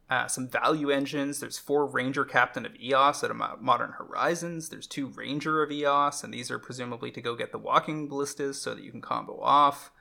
uh, 0.09 0.25
some 0.25 0.49
value 0.49 0.89
engines. 0.89 1.41
There's 1.41 1.59
four 1.59 1.85
Ranger 1.85 2.25
Captain 2.25 2.65
of 2.65 2.75
EOS 2.77 3.23
at 3.23 3.35
Modern 3.35 3.91
Horizons. 3.99 4.69
There's 4.69 4.87
two 4.87 5.09
Ranger 5.09 5.61
of 5.61 5.71
EOS, 5.71 6.23
and 6.23 6.33
these 6.33 6.49
are 6.49 6.57
presumably 6.57 7.11
to 7.11 7.21
go 7.21 7.35
get 7.35 7.51
the 7.51 7.59
Walking 7.59 8.09
Ballistas 8.09 8.59
so 8.59 8.73
that 8.73 8.83
you 8.83 8.89
can 8.89 9.01
combo 9.01 9.39
off. 9.39 9.91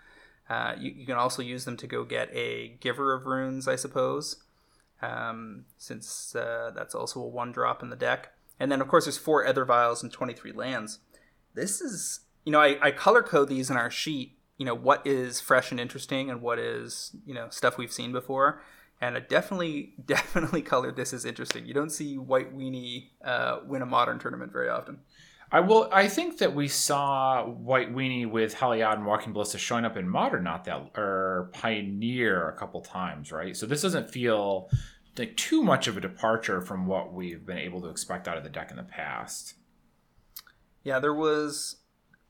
Uh, 0.48 0.74
you, 0.78 0.90
you, 0.90 1.04
can 1.04 1.16
also 1.16 1.42
use 1.42 1.66
them 1.66 1.76
to 1.76 1.86
go 1.86 2.04
get 2.04 2.34
a 2.34 2.78
Giver 2.80 3.12
of 3.12 3.26
Runes, 3.26 3.68
I 3.68 3.76
suppose, 3.76 4.43
um, 5.04 5.64
since 5.78 6.34
uh, 6.34 6.72
that's 6.74 6.94
also 6.94 7.20
a 7.20 7.28
one 7.28 7.52
drop 7.52 7.82
in 7.82 7.90
the 7.90 7.96
deck. 7.96 8.32
And 8.60 8.70
then, 8.70 8.80
of 8.80 8.88
course, 8.88 9.04
there's 9.04 9.18
four 9.18 9.44
Aether 9.44 9.64
Vials 9.64 10.02
and 10.02 10.12
23 10.12 10.52
lands. 10.52 11.00
This 11.54 11.80
is, 11.80 12.20
you 12.44 12.52
know, 12.52 12.60
I, 12.60 12.78
I 12.80 12.90
color 12.90 13.22
code 13.22 13.48
these 13.48 13.70
in 13.70 13.76
our 13.76 13.90
sheet, 13.90 14.38
you 14.58 14.64
know, 14.64 14.74
what 14.74 15.06
is 15.06 15.40
fresh 15.40 15.70
and 15.70 15.80
interesting 15.80 16.30
and 16.30 16.40
what 16.40 16.58
is, 16.58 17.16
you 17.26 17.34
know, 17.34 17.48
stuff 17.50 17.76
we've 17.76 17.92
seen 17.92 18.12
before 18.12 18.62
and 19.00 19.16
I 19.16 19.20
definitely, 19.20 19.94
definitely 20.04 20.62
colored 20.62 20.96
this 20.96 21.12
as 21.12 21.24
interesting. 21.24 21.66
You 21.66 21.74
don't 21.74 21.90
see 21.90 22.18
White 22.18 22.56
Weenie 22.56 23.10
uh, 23.24 23.60
win 23.66 23.82
a 23.82 23.86
modern 23.86 24.18
tournament 24.18 24.52
very 24.52 24.68
often. 24.68 25.00
I 25.52 25.60
will. 25.60 25.88
I 25.92 26.08
think 26.08 26.38
that 26.38 26.52
we 26.52 26.66
saw 26.66 27.44
White 27.44 27.94
Weenie 27.94 28.28
with 28.28 28.56
Heliod 28.56 28.94
and 28.94 29.06
Walking 29.06 29.32
Ballista 29.32 29.56
showing 29.56 29.84
up 29.84 29.96
in 29.96 30.08
Modern, 30.08 30.42
not 30.42 30.64
that 30.64 30.90
or 30.96 31.50
Pioneer 31.52 32.48
a 32.48 32.56
couple 32.56 32.80
times, 32.80 33.30
right? 33.30 33.56
So 33.56 33.64
this 33.66 33.82
doesn't 33.82 34.10
feel 34.10 34.68
like 35.18 35.36
too 35.36 35.62
much 35.62 35.86
of 35.86 35.96
a 35.96 36.00
departure 36.00 36.60
from 36.60 36.86
what 36.86 37.12
we've 37.12 37.46
been 37.46 37.58
able 37.58 37.80
to 37.82 37.88
expect 37.88 38.26
out 38.26 38.36
of 38.36 38.44
the 38.44 38.50
deck 38.50 38.70
in 38.70 38.76
the 38.76 38.82
past. 38.82 39.54
Yeah, 40.82 40.98
there 40.98 41.14
was 41.14 41.76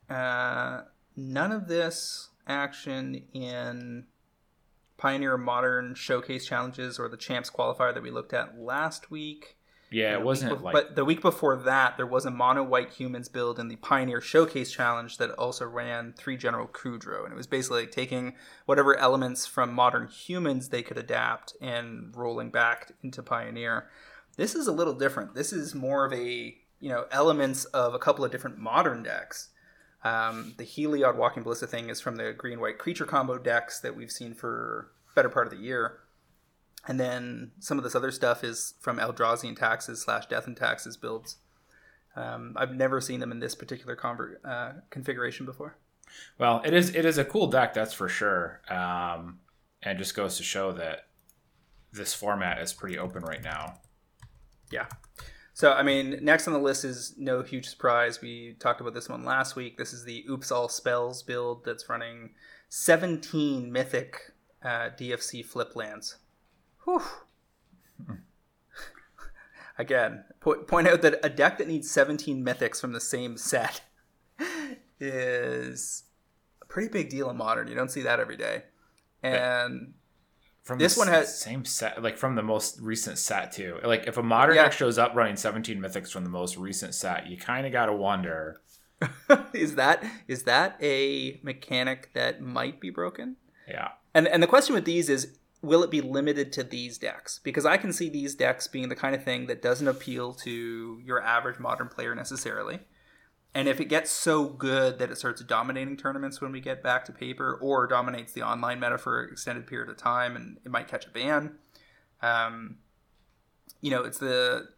uh, 0.08 0.82
none 1.16 1.52
of 1.52 1.66
this 1.68 2.28
action 2.46 3.24
in 3.32 4.06
Pioneer 4.96 5.36
Modern 5.36 5.94
Showcase 5.94 6.46
Challenges 6.46 6.98
or 6.98 7.08
the 7.08 7.16
Champs 7.16 7.50
Qualifier 7.50 7.92
that 7.92 8.02
we 8.02 8.10
looked 8.10 8.32
at 8.32 8.58
last 8.58 9.10
week. 9.10 9.56
Yeah, 9.94 10.14
it 10.14 10.22
wasn't 10.22 10.60
like. 10.60 10.72
But 10.72 10.96
the 10.96 11.04
week 11.04 11.22
before 11.22 11.54
that, 11.54 11.96
there 11.96 12.06
was 12.06 12.26
a 12.26 12.30
mono 12.30 12.64
white 12.64 12.90
humans 12.90 13.28
build 13.28 13.60
in 13.60 13.68
the 13.68 13.76
Pioneer 13.76 14.20
Showcase 14.20 14.72
Challenge 14.72 15.16
that 15.18 15.30
also 15.30 15.66
ran 15.66 16.14
three 16.16 16.36
General 16.36 16.66
Kudro. 16.66 17.22
And 17.22 17.32
it 17.32 17.36
was 17.36 17.46
basically 17.46 17.82
like 17.82 17.92
taking 17.92 18.34
whatever 18.66 18.98
elements 18.98 19.46
from 19.46 19.72
modern 19.72 20.08
humans 20.08 20.70
they 20.70 20.82
could 20.82 20.98
adapt 20.98 21.54
and 21.60 22.12
rolling 22.16 22.50
back 22.50 22.90
into 23.04 23.22
Pioneer. 23.22 23.88
This 24.36 24.56
is 24.56 24.66
a 24.66 24.72
little 24.72 24.94
different. 24.94 25.36
This 25.36 25.52
is 25.52 25.76
more 25.76 26.04
of 26.04 26.12
a, 26.12 26.56
you 26.80 26.88
know, 26.88 27.04
elements 27.12 27.64
of 27.66 27.94
a 27.94 28.00
couple 28.00 28.24
of 28.24 28.32
different 28.32 28.58
modern 28.58 29.04
decks. 29.04 29.50
Um, 30.02 30.54
the 30.58 30.64
Heliod 30.64 31.14
Walking 31.16 31.44
Ballista 31.44 31.68
thing 31.68 31.88
is 31.88 32.00
from 32.00 32.16
the 32.16 32.32
green 32.32 32.58
white 32.58 32.78
creature 32.78 33.06
combo 33.06 33.38
decks 33.38 33.78
that 33.78 33.94
we've 33.94 34.10
seen 34.10 34.34
for 34.34 34.90
better 35.14 35.28
part 35.28 35.46
of 35.46 35.52
the 35.52 35.64
year. 35.64 36.00
And 36.86 37.00
then 37.00 37.52
some 37.60 37.78
of 37.78 37.84
this 37.84 37.94
other 37.94 38.10
stuff 38.10 38.44
is 38.44 38.74
from 38.80 38.98
Eldrazi 38.98 39.48
and 39.48 39.56
Taxes 39.56 40.02
slash 40.02 40.26
Death 40.26 40.46
and 40.46 40.56
Taxes 40.56 40.96
builds. 40.96 41.36
Um, 42.16 42.54
I've 42.56 42.74
never 42.74 43.00
seen 43.00 43.20
them 43.20 43.32
in 43.32 43.40
this 43.40 43.54
particular 43.54 43.96
conver- 43.96 44.36
uh, 44.44 44.80
configuration 44.90 45.46
before. 45.46 45.76
Well, 46.38 46.62
it 46.64 46.74
is 46.74 46.94
it 46.94 47.04
is 47.04 47.18
a 47.18 47.24
cool 47.24 47.48
deck, 47.48 47.74
that's 47.74 47.94
for 47.94 48.08
sure. 48.08 48.60
Um, 48.68 49.40
and 49.82 49.98
just 49.98 50.14
goes 50.14 50.36
to 50.36 50.42
show 50.42 50.72
that 50.72 51.06
this 51.92 52.14
format 52.14 52.60
is 52.60 52.72
pretty 52.72 52.98
open 52.98 53.22
right 53.22 53.42
now. 53.42 53.80
Yeah. 54.70 54.86
So, 55.52 55.72
I 55.72 55.84
mean, 55.84 56.18
next 56.20 56.48
on 56.48 56.52
the 56.52 56.58
list 56.58 56.84
is 56.84 57.14
no 57.16 57.42
huge 57.42 57.66
surprise. 57.68 58.20
We 58.20 58.56
talked 58.58 58.80
about 58.80 58.92
this 58.92 59.08
one 59.08 59.24
last 59.24 59.54
week. 59.54 59.78
This 59.78 59.92
is 59.92 60.04
the 60.04 60.24
Oops 60.28 60.50
All 60.50 60.68
Spells 60.68 61.22
build 61.22 61.64
that's 61.64 61.88
running 61.88 62.30
17 62.70 63.70
mythic 63.70 64.32
uh, 64.64 64.90
DFC 64.98 65.44
flip 65.44 65.76
lands. 65.76 66.16
Whew. 66.84 67.02
Again, 69.78 70.24
po- 70.40 70.62
point 70.62 70.88
out 70.88 71.02
that 71.02 71.20
a 71.22 71.28
deck 71.28 71.58
that 71.58 71.68
needs 71.68 71.90
17 71.90 72.44
mythics 72.44 72.80
from 72.80 72.92
the 72.92 73.00
same 73.00 73.36
set 73.36 73.82
is 75.00 76.04
a 76.62 76.66
pretty 76.66 76.88
big 76.88 77.08
deal 77.08 77.28
in 77.30 77.36
modern. 77.36 77.68
You 77.68 77.74
don't 77.74 77.90
see 77.90 78.02
that 78.02 78.20
every 78.20 78.36
day. 78.36 78.64
And 79.22 79.94
from 80.62 80.78
this 80.78 80.96
one 80.96 81.08
has 81.08 81.38
same 81.38 81.64
set, 81.64 82.02
like 82.02 82.18
from 82.18 82.34
the 82.34 82.42
most 82.42 82.78
recent 82.80 83.18
set 83.18 83.52
too. 83.52 83.78
Like 83.82 84.06
if 84.06 84.16
a 84.16 84.22
modern 84.22 84.56
yeah. 84.56 84.64
deck 84.64 84.72
shows 84.72 84.98
up 84.98 85.14
running 85.14 85.36
17 85.36 85.78
mythics 85.78 86.10
from 86.10 86.24
the 86.24 86.30
most 86.30 86.56
recent 86.56 86.94
set, 86.94 87.26
you 87.26 87.36
kind 87.36 87.66
of 87.66 87.72
got 87.72 87.86
to 87.86 87.92
wonder 87.92 88.60
is 89.52 89.74
that 89.74 90.04
is 90.28 90.44
that 90.44 90.76
a 90.80 91.40
mechanic 91.42 92.10
that 92.14 92.40
might 92.40 92.80
be 92.80 92.90
broken? 92.90 93.36
Yeah. 93.68 93.90
And 94.14 94.28
and 94.28 94.42
the 94.42 94.46
question 94.46 94.74
with 94.74 94.84
these 94.84 95.08
is 95.08 95.38
will 95.64 95.82
it 95.82 95.90
be 95.90 96.00
limited 96.00 96.52
to 96.52 96.62
these 96.62 96.98
decks? 96.98 97.40
Because 97.42 97.66
I 97.66 97.76
can 97.76 97.92
see 97.92 98.08
these 98.08 98.34
decks 98.34 98.66
being 98.66 98.88
the 98.88 98.96
kind 98.96 99.14
of 99.14 99.24
thing 99.24 99.46
that 99.46 99.62
doesn't 99.62 99.88
appeal 99.88 100.32
to 100.34 101.00
your 101.04 101.22
average 101.22 101.58
modern 101.58 101.88
player 101.88 102.14
necessarily. 102.14 102.80
And 103.54 103.68
if 103.68 103.80
it 103.80 103.84
gets 103.84 104.10
so 104.10 104.46
good 104.46 104.98
that 104.98 105.10
it 105.10 105.16
starts 105.16 105.42
dominating 105.42 105.96
tournaments 105.96 106.40
when 106.40 106.50
we 106.50 106.60
get 106.60 106.82
back 106.82 107.04
to 107.04 107.12
paper, 107.12 107.58
or 107.62 107.86
dominates 107.86 108.32
the 108.32 108.42
online 108.42 108.80
meta 108.80 108.98
for 108.98 109.22
an 109.22 109.30
extended 109.30 109.66
period 109.66 109.88
of 109.88 109.96
time, 109.96 110.34
and 110.34 110.58
it 110.64 110.72
might 110.72 110.88
catch 110.88 111.06
a 111.06 111.10
ban, 111.10 111.52
um, 112.20 112.78
you 113.80 113.90
know, 113.90 114.02
it's 114.02 114.18
the 114.18 114.68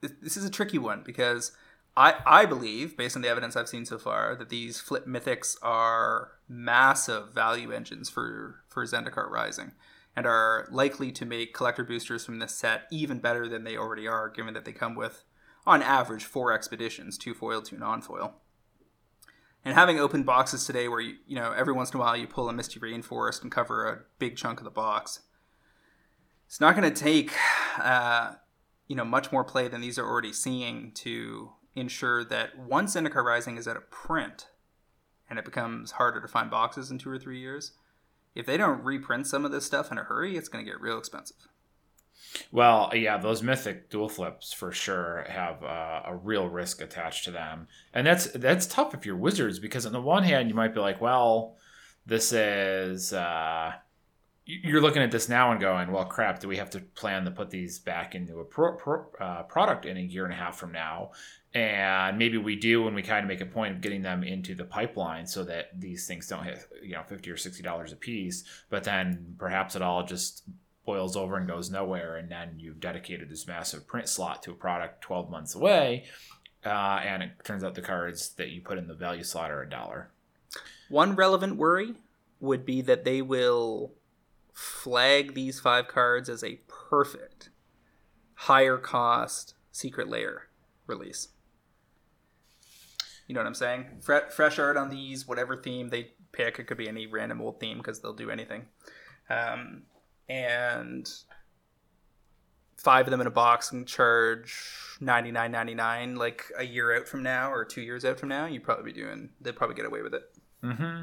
this 0.00 0.36
is 0.36 0.44
a 0.44 0.50
tricky 0.50 0.78
one 0.78 1.02
because 1.04 1.52
I 1.96 2.14
I 2.24 2.46
believe, 2.46 2.96
based 2.96 3.16
on 3.16 3.22
the 3.22 3.28
evidence 3.28 3.56
I've 3.56 3.68
seen 3.68 3.84
so 3.84 3.98
far, 3.98 4.34
that 4.36 4.48
these 4.48 4.80
flip 4.80 5.06
mythics 5.06 5.56
are 5.62 6.32
massive 6.48 7.32
value 7.34 7.72
engines 7.72 8.08
for 8.08 8.60
for 8.68 8.84
Zendikar 8.84 9.28
Rising, 9.28 9.72
and 10.16 10.26
are 10.26 10.68
likely 10.70 11.10
to 11.12 11.24
make 11.24 11.54
collector 11.54 11.84
boosters 11.84 12.24
from 12.24 12.38
this 12.38 12.54
set 12.54 12.82
even 12.90 13.18
better 13.18 13.48
than 13.48 13.64
they 13.64 13.76
already 13.76 14.06
are, 14.06 14.28
given 14.28 14.54
that 14.54 14.64
they 14.64 14.72
come 14.72 14.94
with 14.94 15.24
on 15.66 15.82
average, 15.82 16.24
four 16.24 16.52
expeditions, 16.52 17.18
two 17.18 17.34
foil, 17.34 17.62
two 17.62 17.78
non-foil. 17.78 18.34
And 19.64 19.74
having 19.74 19.98
open 19.98 20.24
boxes 20.24 20.66
today 20.66 20.88
where, 20.88 21.00
you, 21.00 21.16
you 21.26 21.36
know, 21.36 21.52
every 21.52 21.72
once 21.72 21.90
in 21.90 21.96
a 21.96 22.00
while 22.00 22.16
you 22.16 22.26
pull 22.26 22.48
a 22.48 22.52
Misty 22.52 22.78
Rainforest 22.78 23.42
and 23.42 23.50
cover 23.50 23.88
a 23.88 24.00
big 24.18 24.36
chunk 24.36 24.58
of 24.60 24.64
the 24.64 24.70
box, 24.70 25.20
it's 26.46 26.60
not 26.60 26.76
going 26.76 26.92
to 26.92 27.02
take, 27.02 27.32
uh, 27.78 28.34
you 28.86 28.94
know, 28.94 29.06
much 29.06 29.32
more 29.32 29.42
play 29.42 29.68
than 29.68 29.80
these 29.80 29.98
are 29.98 30.06
already 30.06 30.34
seeing 30.34 30.92
to 30.92 31.52
ensure 31.74 32.24
that 32.24 32.58
once 32.58 32.94
Zendikar 32.94 33.24
Rising 33.24 33.56
is 33.56 33.66
at 33.66 33.76
a 33.76 33.80
print 33.80 34.48
and 35.30 35.38
it 35.38 35.46
becomes 35.46 35.92
harder 35.92 36.20
to 36.20 36.28
find 36.28 36.50
boxes 36.50 36.90
in 36.90 36.98
two 36.98 37.10
or 37.10 37.18
three 37.18 37.40
years, 37.40 37.72
if 38.34 38.46
they 38.46 38.56
don't 38.56 38.82
reprint 38.82 39.26
some 39.26 39.44
of 39.44 39.52
this 39.52 39.64
stuff 39.64 39.92
in 39.92 39.98
a 39.98 40.04
hurry, 40.04 40.36
it's 40.36 40.48
going 40.48 40.64
to 40.64 40.70
get 40.70 40.80
real 40.80 40.98
expensive. 40.98 41.48
Well, 42.50 42.90
yeah, 42.94 43.18
those 43.18 43.42
mythic 43.42 43.90
dual 43.90 44.08
flips 44.08 44.52
for 44.52 44.72
sure 44.72 45.24
have 45.28 45.62
uh, 45.62 46.02
a 46.06 46.16
real 46.16 46.48
risk 46.48 46.80
attached 46.80 47.24
to 47.24 47.30
them, 47.30 47.68
and 47.92 48.06
that's 48.06 48.26
that's 48.32 48.66
tough 48.66 48.94
if 48.94 49.06
you're 49.06 49.16
wizards 49.16 49.58
because 49.58 49.86
on 49.86 49.92
the 49.92 50.00
one 50.00 50.24
hand 50.24 50.48
you 50.48 50.54
might 50.54 50.74
be 50.74 50.80
like, 50.80 51.00
well, 51.00 51.56
this 52.06 52.32
is 52.32 53.12
uh, 53.12 53.72
you're 54.46 54.80
looking 54.80 55.02
at 55.02 55.10
this 55.10 55.28
now 55.28 55.52
and 55.52 55.60
going, 55.60 55.90
well, 55.90 56.04
crap, 56.04 56.40
do 56.40 56.48
we 56.48 56.58
have 56.58 56.70
to 56.70 56.80
plan 56.80 57.24
to 57.24 57.30
put 57.30 57.50
these 57.50 57.78
back 57.78 58.14
into 58.14 58.40
a 58.40 58.44
pro, 58.44 58.76
pro, 58.76 59.06
uh, 59.20 59.42
product 59.44 59.86
in 59.86 59.96
a 59.96 60.00
year 60.00 60.24
and 60.24 60.34
a 60.34 60.36
half 60.36 60.56
from 60.56 60.72
now? 60.72 61.12
And 61.54 62.18
maybe 62.18 62.36
we 62.36 62.56
do, 62.56 62.86
and 62.88 62.96
we 62.96 63.02
kind 63.02 63.22
of 63.24 63.28
make 63.28 63.40
a 63.40 63.46
point 63.46 63.76
of 63.76 63.80
getting 63.80 64.02
them 64.02 64.24
into 64.24 64.56
the 64.56 64.64
pipeline 64.64 65.24
so 65.26 65.44
that 65.44 65.68
these 65.78 66.04
things 66.06 66.26
don't 66.26 66.42
hit, 66.42 66.58
you 66.82 66.94
know, 66.94 67.02
fifty 67.06 67.30
or 67.30 67.36
sixty 67.36 67.62
dollars 67.62 67.92
a 67.92 67.96
piece. 67.96 68.42
But 68.70 68.82
then 68.82 69.36
perhaps 69.38 69.76
it 69.76 69.82
all 69.82 70.04
just 70.04 70.42
boils 70.84 71.16
over 71.16 71.36
and 71.36 71.46
goes 71.48 71.70
nowhere, 71.70 72.16
and 72.16 72.28
then 72.30 72.56
you've 72.58 72.80
dedicated 72.80 73.28
this 73.30 73.46
massive 73.46 73.86
print 73.86 74.08
slot 74.08 74.42
to 74.42 74.50
a 74.50 74.54
product 74.54 75.00
12 75.02 75.30
months 75.30 75.54
away. 75.54 76.04
uh, 76.66 77.00
and 77.04 77.22
it 77.22 77.30
turns 77.44 77.62
out 77.62 77.74
the 77.74 77.80
cards 77.82 78.30
that 78.34 78.50
you 78.50 78.60
put 78.60 78.76
in 78.78 78.86
the 78.88 78.94
value 78.94 79.22
slot 79.22 79.50
are 79.50 79.62
a 79.62 79.68
dollar. 79.70 80.10
One 80.88 81.14
relevant 81.14 81.56
worry 81.56 81.94
would 82.40 82.66
be 82.66 82.82
that 82.82 83.04
they 83.04 83.22
will 83.22 83.92
flag 84.52 85.34
these 85.34 85.60
five 85.60 85.88
cards 85.88 86.28
as 86.28 86.42
a 86.44 86.60
perfect 86.68 87.50
higher 88.34 88.76
cost 88.76 89.54
secret 89.72 90.08
lair 90.08 90.48
release. 90.86 91.28
You 93.26 93.34
know 93.34 93.40
what 93.40 93.46
I'm 93.46 93.54
saying? 93.54 93.86
Fre- 94.02 94.28
fresh 94.30 94.58
art 94.58 94.76
on 94.76 94.90
these, 94.90 95.26
whatever 95.26 95.56
theme 95.56 95.88
they 95.88 96.12
pick. 96.32 96.58
It 96.58 96.64
could 96.64 96.76
be 96.76 96.88
any 96.88 97.06
random 97.06 97.40
old 97.40 97.60
theme 97.60 97.78
because 97.78 98.00
they'll 98.00 98.12
do 98.12 98.30
anything. 98.30 98.66
Um, 99.30 99.84
and 100.28 101.10
five 102.76 103.06
of 103.06 103.10
them 103.10 103.20
in 103.20 103.26
a 103.26 103.30
box 103.30 103.72
and 103.72 103.86
charge 103.86 104.98
ninety 105.00 105.30
nine 105.30 105.52
ninety 105.52 105.74
nine 105.74 106.16
like 106.16 106.44
a 106.58 106.64
year 106.64 106.94
out 106.94 107.08
from 107.08 107.22
now 107.22 107.50
or 107.50 107.64
two 107.64 107.80
years 107.80 108.04
out 108.04 108.18
from 108.18 108.28
now. 108.28 108.46
You'd 108.46 108.64
probably 108.64 108.92
be 108.92 109.00
doing. 109.00 109.30
They'd 109.40 109.56
probably 109.56 109.76
get 109.76 109.86
away 109.86 110.02
with 110.02 110.14
it. 110.14 110.22
Mm-hmm. 110.62 111.02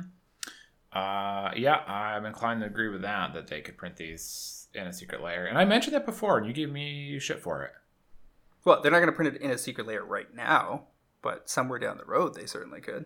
Uh, 0.94 1.52
yeah, 1.56 1.78
I'm 1.88 2.26
inclined 2.26 2.62
to 2.62 2.68
agree 2.68 2.90
with 2.90 3.02
that. 3.02 3.34
That 3.34 3.48
they 3.48 3.62
could 3.62 3.78
print 3.78 3.96
these 3.96 4.68
in 4.74 4.88
a 4.88 4.94
secret 4.94 5.22
lair, 5.22 5.46
and 5.46 5.58
I 5.58 5.66
mentioned 5.66 5.96
that 5.96 6.06
before, 6.06 6.38
and 6.38 6.46
you 6.46 6.54
gave 6.54 6.72
me 6.72 7.18
shit 7.20 7.42
for 7.42 7.64
it. 7.64 7.72
Well, 8.64 8.82
they're 8.82 8.92
not 8.92 9.00
going 9.00 9.10
to 9.10 9.16
print 9.16 9.36
it 9.36 9.42
in 9.42 9.50
a 9.52 9.58
secret 9.58 9.88
lair 9.88 10.04
right 10.04 10.34
now, 10.36 10.84
but 11.22 11.50
somewhere 11.50 11.80
down 11.80 11.98
the 11.98 12.06
road 12.06 12.36
they 12.36 12.46
certainly 12.46 12.82
could. 12.82 13.06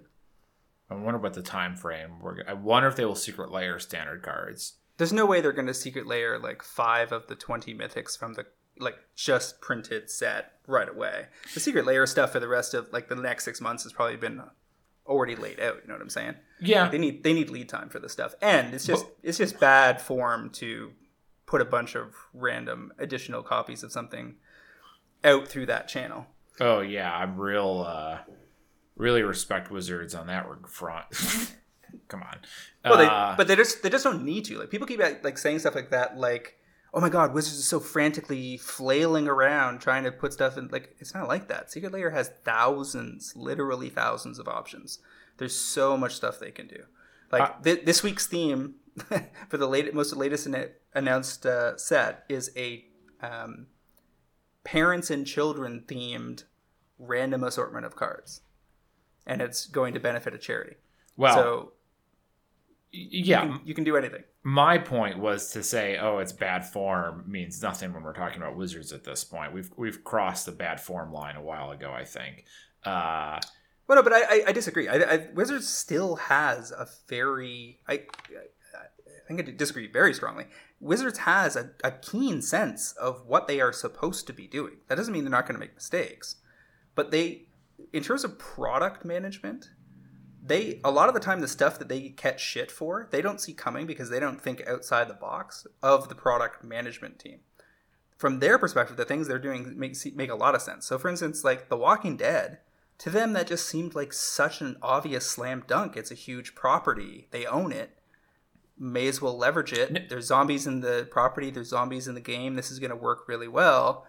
I 0.89 0.95
wonder 0.95 1.19
what 1.19 1.34
the 1.34 1.41
time 1.41 1.75
frame. 1.75 2.19
We're, 2.21 2.43
I 2.47 2.54
wonder 2.54 2.88
if 2.88 2.95
they 2.95 3.06
will 3.06 3.15
secret 3.15 3.51
lair 3.51 3.80
standard 3.80 4.21
cards. 4.21 4.73
There's 4.97 5.13
no 5.13 5.25
way 5.25 5.41
they're 5.41 5.51
going 5.51 5.67
to 5.67 5.73
secret 5.73 6.06
lair 6.08 6.38
like 6.38 6.62
five 6.62 7.12
of 7.12 7.28
the 7.28 7.36
twenty 7.36 7.73
mythics 7.73 8.17
from 8.17 8.34
the 8.34 8.45
like 8.80 8.97
just 9.15 9.62
printed 9.62 10.10
set 10.10 10.54
right 10.67 10.88
away. 10.88 11.28
The 11.54 11.60
secret 11.60 11.86
lair 11.86 12.06
stuff 12.06 12.32
for 12.32 12.39
the 12.39 12.47
rest 12.47 12.73
of 12.73 12.91
like 12.93 13.10
the 13.10 13.15
next 13.15 13.45
six 13.45 13.60
months 13.62 13.84
has 13.84 13.93
probably 13.93 14.17
been 14.17 14.41
already 15.08 15.36
laid 15.36 15.60
out. 15.60 15.78
You 15.82 15.88
know 15.88 15.95
what 15.95 16.01
I'm 16.01 16.10
saying? 16.10 16.36
Yeah, 16.60 16.89
They 16.89 16.97
need 16.97 17.23
they 17.23 17.34
need 17.34 17.49
lead 17.49 17.69
time 17.69 17.89
for 17.89 17.99
this 17.99 18.12
stuff, 18.13 18.36
and 18.41 18.73
it's 18.73 18.86
just 18.86 19.06
it's 19.23 19.38
just 19.38 19.60
bad 19.60 20.01
form 20.01 20.49
to 20.51 20.91
put 21.45 21.62
a 21.62 21.65
bunch 21.65 21.95
of 21.95 22.13
random 22.34 22.91
additional 22.97 23.43
copies 23.43 23.84
of 23.84 23.91
something 23.91 24.36
out 25.23 25.47
through 25.47 25.65
that 25.67 25.88
channel. 25.88 26.28
Oh 26.60 26.82
yeah, 26.82 27.13
I'm 27.13 27.38
real. 27.38 27.86
uh 27.88 28.20
Really 28.98 29.24
respect 29.24 29.70
Wizards 29.70 30.15
on 30.15 30.28
that 30.28 30.46
front. 30.70 31.06
Come 32.08 32.24
on. 32.24 32.38
Well, 32.84 32.98
they, 32.98 33.06
Uh, 33.06 33.36
but 33.36 33.48
they 33.48 33.56
just 33.58 33.84
they 33.84 33.89
just 33.89 34.04
don't 34.06 34.24
need 34.24 34.46
to. 34.46 34.58
Like 34.60 34.70
people 34.70 34.88
keep 34.88 35.00
like 35.24 35.38
saying 35.38 35.60
stuff 35.60 35.76
like 35.76 35.89
that, 35.91 36.18
like, 36.18 36.58
"Oh 36.94 37.02
my 37.02 37.10
God, 37.10 37.34
Wizards 37.34 37.58
is 37.58 37.65
so 37.68 37.82
frantically 37.82 38.56
flailing 38.58 39.28
around 39.28 39.80
trying 39.80 40.06
to 40.06 40.12
put 40.13 40.32
stuff 40.32 40.58
in." 40.58 40.70
Like 40.70 40.96
it's 41.00 41.13
not 41.13 41.28
like 41.28 41.50
that. 41.50 41.72
Secret 41.74 41.91
Lair 41.91 42.12
has 42.12 42.32
thousands, 42.46 43.34
literally 43.36 43.89
thousands 43.89 44.39
of 44.39 44.48
options. 44.48 45.00
There's 45.38 45.56
so 45.56 45.98
much 45.98 46.15
stuff 46.15 46.39
they 46.39 46.52
can 46.52 46.68
do. 46.68 46.84
Like 47.34 47.41
Uh, 47.41 47.54
thi- 47.63 47.82
this 47.84 48.02
week's 48.02 48.28
theme 48.28 48.76
for 49.50 49.58
the 49.58 49.68
latest, 49.68 49.94
most 49.94 50.15
latest 50.15 50.46
in 50.48 50.70
announced 50.94 51.46
uh, 51.46 51.76
set 51.78 52.24
is 52.30 52.52
a 52.56 52.86
um, 53.22 53.68
parents 54.65 55.10
and 55.10 55.25
children 55.25 55.84
themed 55.88 56.43
random 56.99 57.43
assortment 57.45 57.86
of 57.86 57.95
cards, 57.95 58.41
and 59.25 59.41
it's 59.41 59.65
going 59.67 59.93
to 59.93 59.99
benefit 60.01 60.34
a 60.34 60.38
charity. 60.38 60.75
well, 61.15 61.36
so 61.36 61.71
yeah. 62.91 63.43
you 63.43 63.49
can, 63.51 63.62
you 63.67 63.73
can 63.73 63.84
do 63.86 63.95
anything. 63.95 64.23
my 64.43 64.78
point 64.78 65.19
was 65.19 65.51
to 65.51 65.63
say, 65.63 65.97
oh, 65.97 66.17
it's 66.17 66.34
bad 66.34 66.65
form 66.65 67.23
means 67.28 67.62
nothing 67.62 67.93
when 67.93 68.04
we're 68.04 68.13
talking 68.13 68.41
about 68.41 68.58
Wizards 68.58 68.91
at 68.91 69.04
this 69.04 69.23
point. 69.23 69.54
We've 69.54 69.71
we've 69.78 70.04
crossed 70.04 70.45
the 70.45 70.51
bad 70.51 70.82
form 70.82 71.13
line 71.13 71.36
a 71.38 71.41
while 71.41 71.71
ago, 71.71 71.93
I 71.93 72.04
think. 72.04 72.43
Uh, 72.84 73.39
Well, 73.88 73.97
no, 73.97 74.04
but 74.04 74.13
I, 74.13 74.43
I, 74.47 74.51
disagree. 74.51 74.88
I, 74.88 74.95
I, 74.95 75.28
Wizards 75.34 75.67
still 75.67 76.15
has 76.15 76.71
a 76.71 76.88
very. 77.08 77.80
I, 77.88 77.93
I, 77.93 77.97
I 77.97 79.28
think 79.28 79.39
I 79.39 79.51
disagree 79.51 79.88
very 79.88 80.13
strongly. 80.13 80.45
Wizards 80.79 81.19
has 81.19 81.55
a, 81.55 81.71
a 81.83 81.91
keen 81.91 82.41
sense 82.41 82.91
of 82.93 83.25
what 83.25 83.47
they 83.47 83.61
are 83.61 83.71
supposed 83.71 84.27
to 84.27 84.33
be 84.33 84.47
doing. 84.47 84.77
That 84.88 84.95
doesn't 84.95 85.13
mean 85.13 85.23
they're 85.23 85.31
not 85.31 85.47
going 85.47 85.55
to 85.55 85.65
make 85.65 85.75
mistakes, 85.75 86.35
but 86.95 87.11
they, 87.11 87.43
in 87.93 88.03
terms 88.03 88.23
of 88.23 88.38
product 88.38 89.05
management, 89.05 89.69
they 90.45 90.79
a 90.83 90.91
lot 90.91 91.07
of 91.07 91.15
the 91.15 91.19
time 91.19 91.39
the 91.39 91.47
stuff 91.47 91.79
that 91.79 91.89
they 91.89 92.09
catch 92.09 92.39
shit 92.39 92.69
for 92.69 93.07
they 93.11 93.21
don't 93.21 93.41
see 93.41 93.53
coming 93.53 93.88
because 93.88 94.09
they 94.09 94.19
don't 94.19 94.41
think 94.41 94.65
outside 94.67 95.07
the 95.07 95.13
box 95.15 95.65
of 95.81 96.07
the 96.07 96.15
product 96.15 96.63
management 96.63 97.17
team. 97.17 97.39
From 98.17 98.39
their 98.39 98.57
perspective 98.57 98.95
the 98.95 99.05
things 99.05 99.27
they're 99.27 99.39
doing 99.39 99.77
make 99.77 99.95
make 100.15 100.29
a 100.29 100.35
lot 100.35 100.55
of 100.55 100.61
sense. 100.61 100.85
So 100.85 100.97
for 100.97 101.09
instance 101.09 101.43
like 101.43 101.69
the 101.69 101.77
walking 101.77 102.15
dead 102.15 102.59
to 102.99 103.09
them 103.09 103.33
that 103.33 103.47
just 103.47 103.67
seemed 103.67 103.95
like 103.95 104.13
such 104.13 104.61
an 104.61 104.77
obvious 104.81 105.25
slam 105.25 105.63
dunk. 105.67 105.97
It's 105.97 106.11
a 106.11 106.15
huge 106.15 106.53
property. 106.53 107.27
They 107.31 107.45
own 107.45 107.71
it 107.71 107.97
may 108.77 109.07
as 109.07 109.21
well 109.21 109.38
leverage 109.38 109.71
it 109.71 110.09
there's 110.09 110.25
zombies 110.27 110.67
in 110.67 110.81
the 110.81 111.07
property 111.09 111.49
there's 111.49 111.69
zombies 111.69 112.07
in 112.07 112.13
the 112.15 112.19
game 112.21 112.55
this 112.55 112.71
is 112.71 112.79
going 112.79 112.89
to 112.89 112.95
work 112.95 113.27
really 113.27 113.47
well 113.47 114.05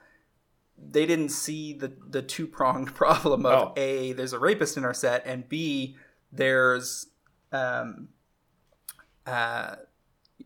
they 0.90 1.06
didn't 1.06 1.28
see 1.30 1.72
the 1.72 1.92
the 2.08 2.20
two 2.22 2.46
pronged 2.46 2.94
problem 2.94 3.46
of 3.46 3.68
Oh. 3.68 3.72
a 3.76 4.12
there's 4.12 4.32
a 4.32 4.38
rapist 4.38 4.76
in 4.76 4.84
our 4.84 4.94
set 4.94 5.22
and 5.24 5.48
b 5.48 5.96
there's 6.32 7.06
um 7.52 8.08
uh 9.26 9.76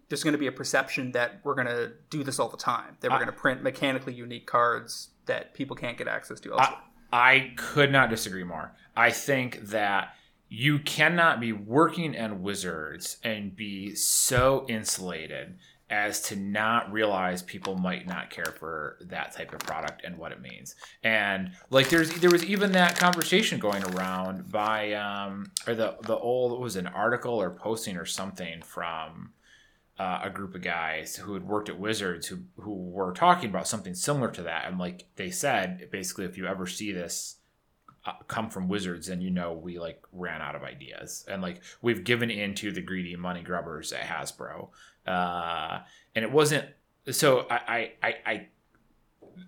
there's 0.09 0.22
going 0.22 0.33
to 0.33 0.38
be 0.38 0.46
a 0.46 0.52
perception 0.52 1.12
that 1.12 1.40
we're 1.44 1.54
going 1.54 1.66
to 1.66 1.92
do 2.11 2.22
this 2.22 2.38
all 2.38 2.48
the 2.48 2.56
time 2.56 2.96
that 3.00 3.11
we're 3.11 3.16
going 3.18 3.26
to 3.28 3.33
print 3.33 3.62
mechanically 3.62 4.12
unique 4.12 4.46
cards 4.46 5.09
that 5.26 5.54
people 5.54 5.74
can't 5.76 5.96
get 5.96 6.09
access 6.09 6.40
to 6.40 6.54
I. 6.54 6.76
I 7.12 7.52
could 7.56 7.90
not 7.90 8.09
disagree 8.11 8.44
more. 8.44 8.72
I 8.96 9.11
think 9.11 9.61
that 9.68 10.14
you 10.51 10.81
cannot 10.81 11.41
be 11.41 11.53
working 11.53 12.17
at 12.17 12.41
Wizards 12.41 13.19
and 13.23 13.55
be 13.55 13.95
so 13.95 14.67
insulated 14.69 15.57
as 15.89 16.21
to 16.23 16.37
not 16.37 16.93
realize 16.93 17.43
people 17.43 17.77
might 17.77 18.07
not 18.07 18.31
care 18.31 18.55
for 18.59 18.97
that 19.01 19.33
type 19.33 19.53
of 19.53 19.61
product 19.61 20.03
and 20.05 20.19
what 20.19 20.33
it 20.33 20.41
means. 20.41 20.75
And 21.05 21.53
like 21.71 21.89
there's 21.89 22.11
there 22.15 22.31
was 22.31 22.45
even 22.45 22.73
that 22.73 22.99
conversation 22.99 23.61
going 23.61 23.85
around 23.85 24.51
by 24.51 24.93
um 24.95 25.53
or 25.67 25.75
the 25.75 25.97
the 26.03 26.17
old 26.17 26.53
it 26.53 26.61
was 26.61 26.77
an 26.77 26.89
article 26.89 27.41
or 27.41 27.51
posting 27.51 27.97
or 27.97 28.05
something 28.05 28.61
from 28.63 29.33
uh, 30.01 30.21
a 30.25 30.31
group 30.31 30.55
of 30.55 30.63
guys 30.63 31.17
who 31.17 31.35
had 31.35 31.47
worked 31.47 31.69
at 31.69 31.79
Wizards 31.79 32.27
who 32.27 32.39
who 32.57 32.75
were 32.75 33.13
talking 33.13 33.51
about 33.51 33.69
something 33.69 33.95
similar 33.95 34.31
to 34.31 34.43
that, 34.43 34.67
and 34.67 34.79
like 34.79 35.07
they 35.17 35.31
said, 35.31 35.89
basically, 35.93 36.25
if 36.25 36.39
you 36.39 36.47
ever 36.47 36.67
see 36.67 36.91
this 36.91 37.37
come 38.29 38.51
from 38.51 38.69
Wizards, 38.69 39.09
and 39.09 39.23
you 39.23 39.31
know 39.31 39.53
we 39.53 39.79
like 39.79 40.03
ran 40.13 40.41
out 40.41 40.55
of 40.55 40.63
ideas, 40.63 41.25
and 41.29 41.43
like 41.43 41.63
we've 41.83 42.05
given 42.05 42.31
in 42.31 42.55
to 42.57 42.73
the 42.73 42.81
greedy 42.81 43.17
money 43.17 43.43
grubbers 43.43 43.93
at 43.93 44.03
Hasbro, 44.03 44.69
uh, 45.07 45.81
and 46.15 46.25
it 46.25 46.33
wasn't. 46.33 46.67
So 47.11 47.47
I, 47.51 47.57
I 47.69 47.93
I 48.03 48.15
I 48.27 48.49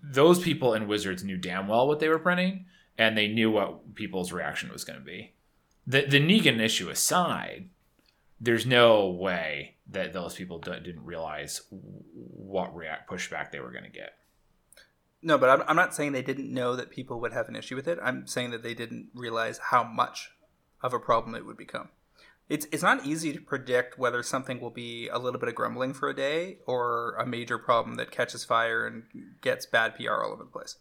those 0.02 0.38
people 0.38 0.74
in 0.74 0.88
Wizards 0.88 1.24
knew 1.24 1.36
damn 1.36 1.68
well 1.68 1.88
what 1.88 2.00
they 2.00 2.08
were 2.08 2.18
printing, 2.18 2.66
and 2.98 3.16
they 3.16 3.28
knew 3.28 3.50
what 3.50 3.94
people's 3.94 4.32
reaction 4.32 4.70
was 4.70 4.84
going 4.84 4.98
to 4.98 5.04
be. 5.04 5.32
The 5.86 6.06
the 6.06 6.20
Negan 6.20 6.60
issue 6.60 6.90
aside, 6.90 7.68
there's 8.40 8.66
no 8.66 9.08
way 9.08 9.76
that 9.88 10.12
those 10.12 10.34
people 10.34 10.58
didn't 10.58 11.04
realize 11.04 11.62
what 11.70 12.74
react 12.74 13.10
pushback 13.10 13.50
they 13.50 13.60
were 13.60 13.72
going 13.72 13.84
to 13.84 13.90
get. 13.90 14.18
No, 15.22 15.38
but 15.38 15.48
I'm, 15.48 15.62
I'm 15.68 15.76
not 15.76 15.94
saying 15.94 16.12
they 16.12 16.22
didn't 16.22 16.52
know 16.52 16.74
that 16.74 16.90
people 16.90 17.20
would 17.20 17.32
have 17.32 17.48
an 17.48 17.56
issue 17.56 17.76
with 17.76 17.86
it. 17.86 17.98
I'm 18.02 18.26
saying 18.26 18.50
that 18.50 18.62
they 18.62 18.74
didn't 18.74 19.10
realize 19.14 19.58
how 19.70 19.84
much 19.84 20.32
of 20.82 20.92
a 20.92 20.98
problem 20.98 21.34
it 21.34 21.46
would 21.46 21.56
become. 21.56 21.88
It's 22.48 22.66
it's 22.72 22.82
not 22.82 23.06
easy 23.06 23.32
to 23.32 23.40
predict 23.40 23.98
whether 23.98 24.22
something 24.22 24.60
will 24.60 24.70
be 24.70 25.08
a 25.08 25.18
little 25.18 25.38
bit 25.38 25.48
of 25.48 25.54
grumbling 25.54 25.94
for 25.94 26.08
a 26.08 26.14
day 26.14 26.58
or 26.66 27.14
a 27.14 27.24
major 27.24 27.56
problem 27.56 27.94
that 27.96 28.10
catches 28.10 28.44
fire 28.44 28.86
and 28.86 29.04
gets 29.40 29.64
bad 29.64 29.94
PR 29.94 30.22
all 30.22 30.32
over 30.32 30.42
the 30.42 30.50
place. 30.50 30.76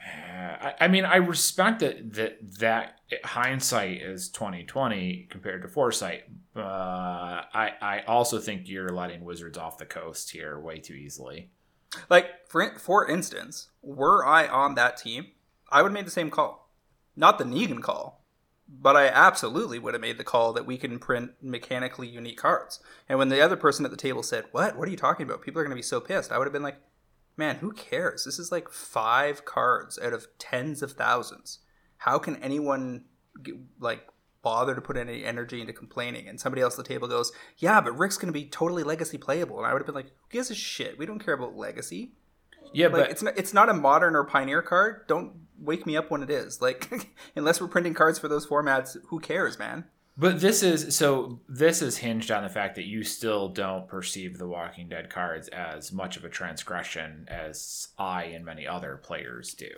Uh, 0.00 0.68
I, 0.68 0.74
I 0.82 0.88
mean, 0.88 1.04
I 1.04 1.16
respect 1.16 1.80
that 1.80 2.12
that 2.14 2.38
that 2.60 3.00
hindsight 3.24 4.02
is 4.02 4.28
twenty 4.28 4.64
twenty 4.64 5.26
compared 5.30 5.62
to 5.62 5.68
foresight. 5.68 6.24
Uh, 6.54 6.60
I 6.60 7.72
I 7.80 8.02
also 8.06 8.38
think 8.38 8.68
you're 8.68 8.90
letting 8.90 9.24
Wizards 9.24 9.58
off 9.58 9.78
the 9.78 9.86
coast 9.86 10.30
here 10.30 10.60
way 10.60 10.78
too 10.78 10.94
easily. 10.94 11.50
Like 12.10 12.48
for 12.48 12.78
for 12.78 13.08
instance, 13.08 13.68
were 13.82 14.24
I 14.24 14.46
on 14.46 14.74
that 14.74 14.96
team, 14.96 15.28
I 15.70 15.82
would 15.82 15.90
have 15.90 15.94
made 15.94 16.06
the 16.06 16.10
same 16.10 16.30
call. 16.30 16.70
Not 17.16 17.38
the 17.38 17.44
Negan 17.44 17.82
call, 17.82 18.24
but 18.68 18.96
I 18.96 19.08
absolutely 19.08 19.78
would 19.78 19.94
have 19.94 20.00
made 20.00 20.18
the 20.18 20.24
call 20.24 20.52
that 20.52 20.66
we 20.66 20.76
can 20.76 20.98
print 20.98 21.32
mechanically 21.42 22.06
unique 22.06 22.38
cards. 22.38 22.80
And 23.08 23.18
when 23.18 23.28
the 23.28 23.40
other 23.40 23.56
person 23.56 23.84
at 23.84 23.90
the 23.90 23.96
table 23.96 24.22
said, 24.22 24.44
"What? 24.52 24.76
What 24.76 24.86
are 24.88 24.90
you 24.90 24.96
talking 24.96 25.24
about? 25.26 25.42
People 25.42 25.60
are 25.60 25.64
going 25.64 25.70
to 25.70 25.76
be 25.76 25.82
so 25.82 26.00
pissed." 26.00 26.30
I 26.30 26.38
would 26.38 26.46
have 26.46 26.52
been 26.52 26.62
like, 26.62 26.80
"Man, 27.36 27.56
who 27.56 27.72
cares? 27.72 28.24
This 28.24 28.38
is 28.38 28.52
like 28.52 28.68
5 28.70 29.44
cards 29.44 29.98
out 29.98 30.12
of 30.12 30.28
tens 30.38 30.82
of 30.82 30.92
thousands. 30.92 31.60
How 31.98 32.18
can 32.18 32.36
anyone 32.36 33.06
like 33.80 34.06
bother 34.42 34.74
to 34.74 34.80
put 34.80 34.96
any 34.96 35.24
energy 35.24 35.60
into 35.60 35.72
complaining?" 35.72 36.28
And 36.28 36.40
somebody 36.40 36.62
else 36.62 36.78
at 36.78 36.84
the 36.84 36.88
table 36.88 37.08
goes, 37.08 37.32
"Yeah, 37.58 37.80
but 37.80 37.96
Rick's 37.96 38.16
going 38.16 38.32
to 38.32 38.38
be 38.38 38.46
totally 38.46 38.82
legacy 38.82 39.18
playable." 39.18 39.58
And 39.58 39.66
I 39.66 39.72
would 39.72 39.80
have 39.80 39.86
been 39.86 39.94
like, 39.94 40.08
"Who 40.08 40.30
gives 40.30 40.50
a 40.50 40.54
shit? 40.54 40.98
We 40.98 41.06
don't 41.06 41.24
care 41.24 41.34
about 41.34 41.56
legacy." 41.56 42.12
Yeah, 42.72 42.86
like 42.88 42.94
but 42.94 43.10
it's 43.10 43.22
not, 43.22 43.38
it's 43.38 43.54
not 43.54 43.68
a 43.68 43.74
modern 43.74 44.14
or 44.14 44.24
pioneer 44.24 44.62
card. 44.62 45.06
Don't 45.06 45.32
wake 45.58 45.86
me 45.86 45.96
up 45.96 46.10
when 46.10 46.22
it 46.22 46.30
is. 46.30 46.60
Like, 46.60 46.90
unless 47.36 47.60
we're 47.60 47.68
printing 47.68 47.94
cards 47.94 48.18
for 48.18 48.28
those 48.28 48.46
formats, 48.46 48.96
who 49.06 49.20
cares, 49.20 49.58
man? 49.58 49.84
But 50.16 50.40
this 50.40 50.64
is 50.64 50.96
so 50.96 51.38
this 51.48 51.80
is 51.80 51.98
hinged 51.98 52.32
on 52.32 52.42
the 52.42 52.48
fact 52.48 52.74
that 52.74 52.86
you 52.86 53.04
still 53.04 53.48
don't 53.48 53.86
perceive 53.86 54.36
the 54.36 54.48
Walking 54.48 54.88
Dead 54.88 55.10
cards 55.10 55.46
as 55.48 55.92
much 55.92 56.16
of 56.16 56.24
a 56.24 56.28
transgression 56.28 57.26
as 57.28 57.88
I 57.96 58.24
and 58.24 58.44
many 58.44 58.66
other 58.66 58.96
players 58.96 59.54
do. 59.54 59.70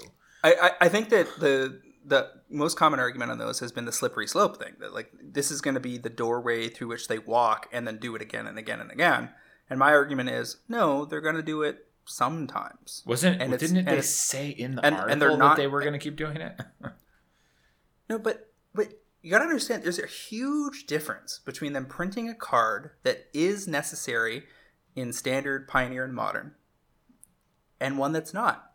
I, 0.43 0.55
I, 0.55 0.71
I 0.87 0.89
think 0.89 1.11
that 1.11 1.27
the 1.39 1.83
the 2.05 2.31
most 2.49 2.77
common 2.77 2.99
argument 3.01 3.31
on 3.31 3.39
those 3.39 3.61
has 3.61 3.73
been 3.73 3.85
the 3.85 3.93
slippery 3.93 4.27
slope 4.27 4.57
thing 4.63 4.75
that 4.81 4.95
like 4.95 5.11
this 5.23 5.51
is 5.51 5.61
going 5.61 5.75
to 5.75 5.81
be 5.81 5.99
the 5.99 6.09
doorway 6.11 6.69
through 6.69 6.89
which 6.89 7.09
they 7.09 7.19
walk 7.19 7.69
and 7.73 7.87
then 7.87 7.99
do 7.99 8.15
it 8.17 8.23
again 8.23 8.47
and 8.47 8.59
again 8.59 8.81
and 8.81 8.91
again. 8.91 9.31
And 9.69 9.79
my 9.79 9.93
argument 9.93 10.31
is 10.31 10.57
no, 10.69 11.05
they're 11.05 11.21
going 11.21 11.37
to 11.37 11.43
do 11.43 11.63
it 11.63 11.87
sometimes. 12.07 13.03
Wasn't 13.07 13.41
And 13.41 13.57
didn't 13.59 13.85
they 13.85 14.01
say 14.01 14.49
in 14.49 14.77
the 14.77 14.85
and- 14.85 14.95
article 14.95 15.13
and 15.13 15.23
they're 15.23 15.31
that 15.31 15.37
not- 15.39 15.57
they 15.57 15.67
were 15.67 15.81
going 15.81 15.93
to 15.93 15.99
keep 15.99 16.17
doing 16.17 16.37
it? 16.39 16.59
No, 18.09 18.19
but 18.19 18.51
but 18.75 18.89
you 19.23 19.31
got 19.31 19.39
to 19.39 19.45
understand 19.45 19.85
there's 19.85 19.99
a 20.01 20.07
huge 20.07 20.87
difference 20.87 21.39
between 21.45 21.75
them 21.75 21.87
printing 21.87 22.29
a 22.29 22.35
card 22.35 22.91
that 23.05 23.29
is 23.33 23.69
necessary 23.69 24.45
in 24.97 25.13
standard, 25.13 25.69
pioneer, 25.69 26.05
and 26.05 26.13
modern, 26.13 26.57
and 27.79 27.99
one 27.99 28.11
that's 28.13 28.35
not. 28.35 28.73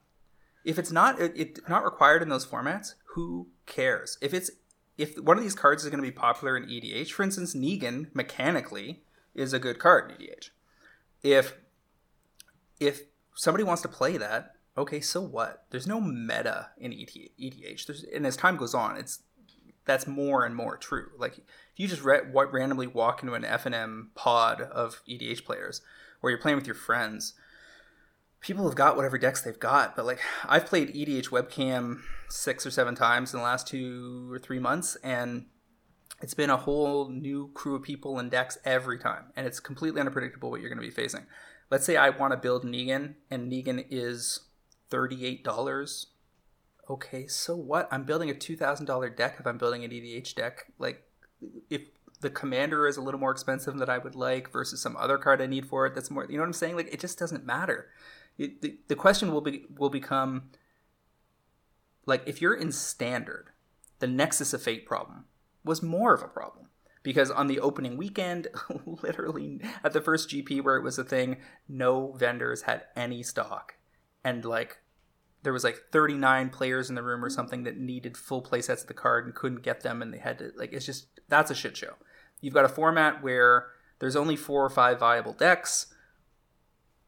If 0.63 0.79
it's 0.79 0.89
not 0.91 1.19
it, 1.19 1.33
it's 1.35 1.59
not 1.67 1.83
required 1.83 2.21
in 2.21 2.29
those 2.29 2.45
formats, 2.45 2.93
who 3.15 3.47
cares? 3.65 4.17
If 4.21 4.33
it's 4.33 4.51
if 4.97 5.17
one 5.17 5.37
of 5.37 5.43
these 5.43 5.55
cards 5.55 5.83
is 5.83 5.89
going 5.89 6.03
to 6.03 6.07
be 6.07 6.11
popular 6.11 6.57
in 6.57 6.65
EDH, 6.65 7.11
for 7.11 7.23
instance, 7.23 7.55
Negan 7.55 8.13
mechanically 8.13 9.03
is 9.33 9.53
a 9.53 9.59
good 9.59 9.79
card 9.79 10.11
in 10.11 10.17
EDH. 10.17 10.49
If 11.23 11.55
if 12.77 13.03
somebody 13.33 13.63
wants 13.63 13.81
to 13.83 13.87
play 13.87 14.17
that, 14.17 14.55
okay, 14.77 14.99
so 14.99 15.21
what? 15.21 15.63
There's 15.69 15.87
no 15.87 16.01
meta 16.01 16.71
in 16.77 16.91
EDH. 16.91 17.85
There's, 17.85 18.03
and 18.03 18.27
as 18.27 18.35
time 18.35 18.57
goes 18.57 18.73
on, 18.73 18.97
it's 18.97 19.23
that's 19.85 20.07
more 20.07 20.45
and 20.45 20.53
more 20.53 20.75
true. 20.75 21.11
Like 21.17 21.37
if 21.37 21.45
you 21.77 21.87
just 21.87 22.03
wa- 22.03 22.41
randomly 22.51 22.87
walk 22.87 23.23
into 23.23 23.33
an 23.33 23.43
FNM 23.43 24.07
pod 24.13 24.59
of 24.59 25.01
EDH 25.09 25.45
players, 25.45 25.81
where 26.19 26.31
you're 26.31 26.41
playing 26.41 26.57
with 26.57 26.67
your 26.67 26.75
friends, 26.75 27.33
people 28.41 28.65
have 28.65 28.75
got 28.75 28.97
whatever 28.97 29.17
decks 29.17 29.41
they've 29.41 29.57
got. 29.57 29.95
But 29.95 30.05
like 30.05 30.19
I've 30.43 30.65
played 30.65 30.93
EDH 30.93 31.29
webcam 31.29 32.01
six 32.29 32.65
or 32.65 32.71
seven 32.71 32.95
times 32.95 33.33
in 33.33 33.39
the 33.39 33.43
last 33.43 33.67
two 33.67 34.31
or 34.31 34.39
three 34.39 34.59
months, 34.59 34.97
and 35.03 35.45
it's 36.21 36.33
been 36.33 36.49
a 36.49 36.57
whole 36.57 37.09
new 37.09 37.51
crew 37.53 37.75
of 37.75 37.83
people 37.83 38.19
and 38.19 38.31
decks 38.31 38.57
every 38.63 38.97
time, 38.97 39.25
and 39.35 39.45
it's 39.45 39.59
completely 39.59 40.01
unpredictable 40.01 40.49
what 40.49 40.61
you're 40.61 40.69
going 40.69 40.81
to 40.81 40.87
be 40.87 40.91
facing. 40.91 41.25
Let's 41.69 41.85
say 41.85 41.97
I 41.97 42.09
want 42.09 42.31
to 42.31 42.37
build 42.37 42.63
Negan, 42.63 43.15
and 43.29 43.51
Negan 43.51 43.85
is 43.89 44.41
thirty-eight 44.89 45.43
dollars. 45.43 46.07
Okay, 46.89 47.25
so 47.27 47.55
what? 47.55 47.87
I'm 47.91 48.03
building 48.03 48.29
a 48.29 48.35
two 48.35 48.55
thousand 48.55 48.85
dollar 48.85 49.09
deck 49.09 49.37
if 49.39 49.47
I'm 49.47 49.57
building 49.57 49.83
an 49.83 49.91
EDH 49.91 50.35
deck. 50.35 50.71
Like, 50.77 51.03
if 51.69 51.81
the 52.21 52.29
commander 52.29 52.87
is 52.87 52.97
a 52.97 53.01
little 53.01 53.19
more 53.19 53.31
expensive 53.31 53.75
than 53.77 53.89
I 53.89 53.97
would 53.97 54.15
like 54.15 54.51
versus 54.51 54.81
some 54.81 54.95
other 54.95 55.17
card 55.17 55.41
I 55.41 55.47
need 55.47 55.65
for 55.65 55.85
it, 55.85 55.95
that's 55.95 56.11
more. 56.11 56.25
You 56.29 56.37
know 56.37 56.43
what 56.43 56.47
I'm 56.47 56.53
saying? 56.53 56.75
Like, 56.75 56.93
it 56.93 56.99
just 56.99 57.17
doesn't 57.17 57.45
matter. 57.45 57.87
It, 58.37 58.61
the, 58.61 58.77
the 58.87 58.95
question 58.95 59.33
will 59.33 59.41
be 59.41 59.65
will 59.75 59.89
become 59.89 60.51
like 62.05 62.23
if 62.25 62.41
you're 62.41 62.53
in 62.55 62.71
standard, 62.71 63.49
the 63.99 64.07
Nexus 64.07 64.53
of 64.53 64.61
Fate 64.61 64.85
problem 64.85 65.25
was 65.63 65.81
more 65.81 66.13
of 66.13 66.21
a 66.21 66.27
problem 66.27 66.67
because 67.03 67.29
on 67.31 67.47
the 67.47 67.59
opening 67.59 67.97
weekend, 67.97 68.47
literally 68.85 69.61
at 69.83 69.93
the 69.93 70.01
first 70.01 70.29
GP 70.29 70.63
where 70.63 70.75
it 70.75 70.83
was 70.83 70.97
a 70.97 71.03
thing, 71.03 71.37
no 71.67 72.11
vendors 72.13 72.63
had 72.63 72.83
any 72.95 73.23
stock, 73.23 73.75
and 74.23 74.43
like 74.43 74.79
there 75.43 75.53
was 75.53 75.63
like 75.63 75.83
39 75.91 76.49
players 76.49 76.89
in 76.89 76.95
the 76.95 77.03
room 77.03 77.23
or 77.23 77.29
something 77.29 77.63
that 77.63 77.77
needed 77.77 78.17
full 78.17 78.41
play 78.41 78.61
sets 78.61 78.81
of 78.81 78.87
the 78.87 78.95
card 78.95 79.25
and 79.25 79.35
couldn't 79.35 79.61
get 79.61 79.81
them, 79.81 80.01
and 80.01 80.13
they 80.13 80.17
had 80.17 80.39
to 80.39 80.51
like 80.57 80.73
it's 80.73 80.85
just 80.85 81.07
that's 81.29 81.51
a 81.51 81.55
shit 81.55 81.77
show. 81.77 81.93
You've 82.41 82.53
got 82.53 82.65
a 82.65 82.69
format 82.69 83.23
where 83.23 83.67
there's 83.99 84.15
only 84.15 84.35
four 84.35 84.65
or 84.65 84.69
five 84.69 84.99
viable 84.99 85.33
decks. 85.33 85.87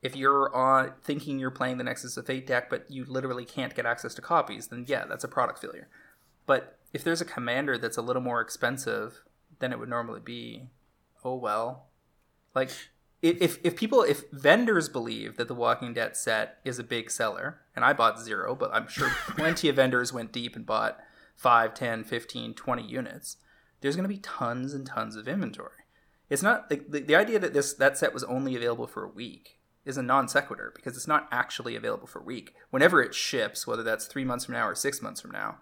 If 0.02 0.16
you're 0.16 0.56
on 0.56 0.94
thinking 1.02 1.40
you're 1.40 1.52
playing 1.52 1.78
the 1.78 1.84
Nexus 1.84 2.18
of 2.18 2.28
Fate 2.28 2.46
deck, 2.46 2.70
but 2.70 2.90
you 2.90 3.06
literally 3.06 3.46
can't 3.46 3.76
get 3.76 3.86
access 3.86 4.14
to 4.16 4.22
copies, 4.22 4.68
then 4.68 4.86
yeah, 4.88 5.06
that's 5.06 5.24
a 5.24 5.28
product 5.28 5.60
failure. 5.60 5.88
But 6.46 6.78
if 6.94 7.04
there's 7.04 7.22
a 7.22 7.26
commander 7.26 7.78
that's 7.78 7.98
a 7.98 8.02
little 8.02 8.22
more 8.22 8.42
expensive 8.42 9.24
than 9.60 9.72
it 9.72 9.80
would 9.80 9.90
normally 9.90 10.20
be, 10.20 10.70
oh 11.24 11.36
well. 11.36 11.88
Like 12.54 12.70
if 13.22 13.58
if 13.64 13.76
people 13.76 14.04
if 14.04 14.30
vendors 14.32 14.90
believe 14.90 15.38
that 15.38 15.48
the 15.48 15.56
Walking 15.56 15.94
Dead 15.94 16.16
set 16.16 16.60
is 16.64 16.80
a 16.80 16.84
big 16.84 17.10
seller, 17.10 17.62
and 17.76 17.84
I 17.84 17.94
bought 17.94 18.20
zero, 18.20 18.56
but 18.56 18.74
I'm 18.74 18.88
sure 18.88 19.10
plenty 19.30 19.70
of 19.70 19.76
vendors 19.76 20.14
went 20.14 20.32
deep 20.32 20.56
and 20.56 20.66
bought 20.66 21.00
5, 21.36 21.74
10, 21.74 22.04
15, 22.04 22.54
20 22.54 22.84
units, 22.84 23.38
there's 23.82 23.96
going 23.96 24.10
to 24.10 24.14
be 24.14 24.22
tons 24.22 24.74
and 24.74 24.86
tons 24.86 25.16
of 25.16 25.28
inventory. 25.28 25.86
It's 26.30 26.42
not 26.42 26.70
the, 26.70 26.82
the, 26.88 27.00
the 27.00 27.16
idea 27.16 27.40
that 27.40 27.54
this 27.54 27.74
that 27.74 27.98
set 27.98 28.14
was 28.14 28.24
only 28.24 28.56
available 28.56 28.88
for 28.88 29.04
a 29.04 29.10
week 29.10 29.57
is 29.88 29.98
a 29.98 30.04
non 30.04 30.28
sequitur 30.28 30.72
because 30.76 30.96
it's 30.96 31.08
not 31.08 31.28
actually 31.32 31.76
available 31.76 32.08
for 32.08 32.20
a 32.20 32.24
week. 32.24 32.54
Whenever 32.70 33.02
it 33.02 33.16
ships, 33.16 33.66
whether 33.66 33.84
that's 33.84 34.06
three 34.06 34.26
months 34.26 34.46
from 34.46 34.54
now 34.54 34.68
or 34.68 34.76
six 34.76 35.02
months 35.02 35.22
from 35.22 35.32
now, 35.32 35.58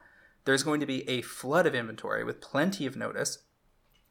there's 0.46 0.64
going 0.64 0.80
to 0.80 0.86
be 0.86 1.08
a 1.10 1.22
flood 1.22 1.66
of 1.66 1.76
inventory 1.76 2.24
with 2.24 2.42
plenty 2.42 2.86
of 2.86 2.96
notice. 2.96 3.40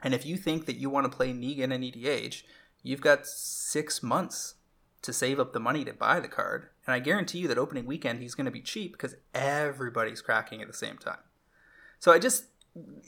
And 0.03 0.15
if 0.15 0.27
you 0.27 0.37
think 0.37 0.67
that 0.67 0.77
you 0.77 0.91
want 0.91 1.11
to 1.11 1.17
play 1.17 1.33
Negan 1.33 1.73
and 1.73 1.85
EDH, 1.85 2.43
you've 2.83 3.01
got 3.01 3.27
six 3.27 4.03
months 4.03 4.55
to 5.03 5.13
save 5.13 5.39
up 5.39 5.53
the 5.53 5.61
money 5.61 5.85
to 5.85 5.93
buy 5.93 6.21
the 6.21 6.29
card. 6.29 6.69
And 6.87 6.95
I 6.95 6.99
guarantee 6.99 7.39
you 7.39 7.49
that 7.49 7.59
opening 7.59 7.87
weekend 7.87 8.21
he's 8.21 8.35
going 8.35 8.47
to 8.47 8.51
be 8.51 8.61
cheap 8.61 8.93
because 8.93 9.17
everybody's 9.35 10.23
cracking 10.23 10.61
at 10.61 10.69
the 10.69 10.75
same 10.75 10.99
time. 10.99 11.19
So 11.99 12.13
I 12.13 12.19
just 12.19 12.45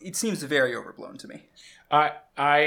it 0.00 0.14
seems 0.14 0.42
very 0.42 0.74
overblown 0.76 1.18
to 1.18 1.28
me. 1.28 1.44
I 1.90 2.12
I 2.36 2.64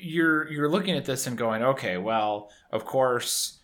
you're 0.00 0.50
you're 0.50 0.68
looking 0.68 0.96
at 0.96 1.04
this 1.04 1.26
and 1.26 1.36
going, 1.36 1.62
okay, 1.62 1.96
well, 1.96 2.50
of 2.70 2.84
course, 2.84 3.58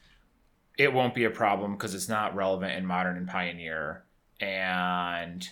it 0.79 0.93
won't 0.93 1.15
be 1.15 1.25
a 1.25 1.31
problem 1.31 1.73
because 1.73 1.95
it's 1.95 2.09
not 2.09 2.35
relevant 2.35 2.73
in 2.73 2.87
modern 2.87 3.17
and 3.17 3.29
pioneer, 3.29 4.05
and 4.41 5.49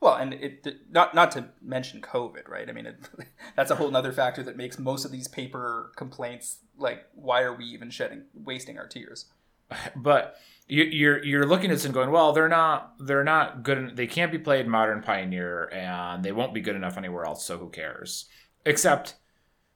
Well, 0.00 0.16
and 0.16 0.34
it 0.34 0.66
not 0.90 1.14
not 1.14 1.30
to 1.32 1.46
mention 1.62 2.00
COVID, 2.00 2.48
right? 2.48 2.68
I 2.68 2.72
mean, 2.72 2.86
it, 2.86 3.08
that's 3.56 3.70
a 3.70 3.76
whole 3.76 3.94
other 3.96 4.12
factor 4.12 4.42
that 4.42 4.56
makes 4.56 4.78
most 4.78 5.04
of 5.04 5.12
these 5.12 5.28
paper 5.28 5.92
complaints 5.96 6.58
like, 6.76 7.04
why 7.14 7.42
are 7.42 7.54
we 7.54 7.64
even 7.66 7.90
shedding, 7.90 8.24
wasting 8.34 8.78
our 8.78 8.86
tears? 8.86 9.26
but 9.96 10.36
you, 10.66 10.84
you're 10.84 11.22
you're 11.24 11.46
looking 11.46 11.70
at 11.70 11.74
this 11.74 11.84
and 11.84 11.94
going, 11.94 12.10
well, 12.10 12.32
they're 12.32 12.48
not 12.48 12.94
they're 12.98 13.24
not 13.24 13.62
good. 13.62 13.96
They 13.96 14.06
can't 14.06 14.32
be 14.32 14.38
played 14.38 14.66
modern 14.66 15.02
pioneer, 15.02 15.68
and 15.72 16.24
they 16.24 16.32
won't 16.32 16.54
be 16.54 16.60
good 16.60 16.76
enough 16.76 16.96
anywhere 16.96 17.24
else. 17.24 17.44
So 17.44 17.58
who 17.58 17.68
cares? 17.68 18.26
Except, 18.66 19.14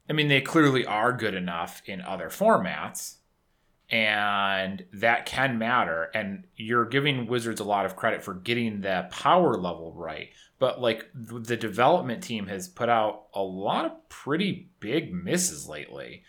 I 0.09 0.15
mean, 0.15 0.29
they 0.29 0.41
clearly 0.41 0.87
are 0.87 1.13
good 1.13 1.35
enough 1.35 1.83
in 1.85 2.01
other 2.01 2.31
formats, 2.31 3.17
and 3.91 4.85
that 4.93 5.27
can 5.27 5.59
matter. 5.59 6.11
And 6.15 6.45
you're 6.57 6.85
giving 6.85 7.27
Wizards 7.27 7.61
a 7.61 7.65
lot 7.65 7.87
of 7.87 7.97
credit 7.97 8.23
for 8.23 8.35
getting 8.35 8.81
the 8.81 9.09
power 9.11 9.57
level 9.57 9.93
right. 9.95 10.31
But 10.59 10.81
like 10.81 11.07
the 11.15 11.57
development 11.57 12.23
team 12.23 12.49
has 12.49 12.69
put 12.69 12.89
out 12.89 13.27
a 13.33 13.43
lot 13.43 13.87
of 13.87 14.09
pretty 14.09 14.69
big 14.81 15.13
misses 15.13 15.69
lately. 15.69 16.25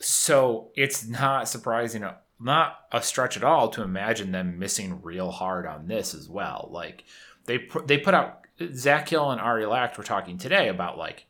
So 0.00 0.70
it's 0.74 1.06
not 1.06 1.48
surprising, 1.48 2.04
not 2.38 2.76
a 2.92 3.02
stretch 3.02 3.36
at 3.36 3.44
all 3.44 3.68
to 3.70 3.82
imagine 3.82 4.32
them 4.32 4.58
missing 4.58 5.00
real 5.02 5.30
hard 5.30 5.66
on 5.66 5.86
this 5.86 6.14
as 6.14 6.28
well. 6.28 6.68
Like 6.70 7.04
they 7.46 7.58
put, 7.58 7.86
they 7.86 7.98
put 7.98 8.14
out 8.14 8.40
Zach 8.74 9.08
Hill 9.08 9.30
and 9.30 9.40
Ari 9.40 9.64
Lax 9.66 9.96
were 9.96 10.04
talking 10.04 10.36
today 10.36 10.68
about 10.68 10.98
like 10.98 11.26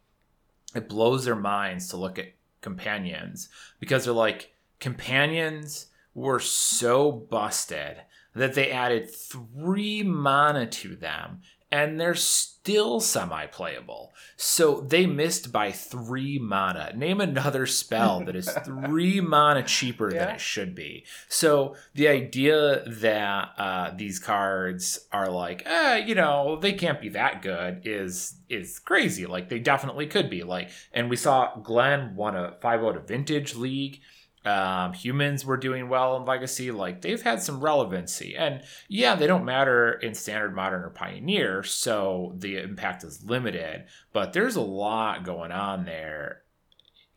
it 0.75 0.89
blows 0.89 1.25
their 1.25 1.37
minds 1.37 1.89
to 1.89 1.97
look 1.97 2.19
at 2.19 2.33
companions 2.61 3.49
because 3.79 4.05
they're 4.05 4.13
like 4.13 4.53
companions 4.81 5.87
were 6.15 6.41
so 6.41 7.13
busted 7.13 7.99
that 8.35 8.55
they 8.55 8.71
added 8.71 9.11
three 9.11 10.03
mana 10.03 10.67
to 10.67 10.97
them 10.97 11.41
and 11.73 12.01
they're 12.01 12.15
still 12.15 13.01
semi 13.01 13.47
playable. 13.47 14.13
So 14.37 14.81
they 14.81 15.07
missed 15.07 15.53
by 15.53 15.71
three 15.71 16.39
mana. 16.39 16.93
Name 16.97 17.21
another 17.21 17.67
spell 17.67 18.21
that 18.25 18.35
is 18.35 18.51
three 18.65 19.21
mana 19.21 19.63
cheaper 19.63 20.11
than 20.11 20.31
it 20.31 20.41
should 20.41 20.75
be. 20.75 21.05
So 21.29 21.77
the 21.95 22.09
idea 22.09 22.83
that 22.87 23.51
uh, 23.57 23.93
these 23.97 24.19
cards 24.19 25.07
are 25.13 25.31
like, 25.31 25.63
eh, 25.65 25.99
you 25.99 26.15
know, 26.15 26.59
they 26.61 26.73
can't 26.73 27.01
be 27.01 27.11
that 27.11 27.43
good 27.43 27.83
is 27.85 28.35
is 28.49 28.81
crazy. 28.81 29.27
Like 29.27 29.49
they 29.49 29.61
definitely 29.61 30.07
could 30.07 30.29
be. 30.29 30.43
Like, 30.43 30.71
and 30.93 31.09
we 31.09 31.17
saw 31.17 31.55
Glenn 31.57 32.17
won 32.17 32.35
a 32.35 32.57
five 32.61 32.83
out 32.83 32.97
of 32.97 33.07
vintage 33.07 33.55
league. 33.55 34.01
Um, 34.45 34.95
humans 34.95 35.45
were 35.45 35.59
doing 35.59 35.91
well 35.91 36.17
in 36.17 36.25
legacy. 36.25 36.71
Like 36.71 37.03
they've 37.03 37.21
had 37.21 37.43
some 37.43 37.61
relevancy, 37.61 38.35
and 38.37 38.63
yeah, 38.89 39.15
they 39.15 39.27
don't 39.27 39.45
matter 39.45 39.93
in 39.93 40.15
standard, 40.15 40.55
modern, 40.55 40.83
or 40.83 40.91
pioneer, 40.91 41.63
so 41.63 42.35
the 42.37 42.57
impact 42.57 43.05
is 43.05 43.23
limited. 43.23 43.85
But 44.13 44.33
there's 44.33 44.57
a 44.57 44.63
lot 44.63 45.25
going 45.25 45.53
on 45.53 45.85
there, 45.85 46.43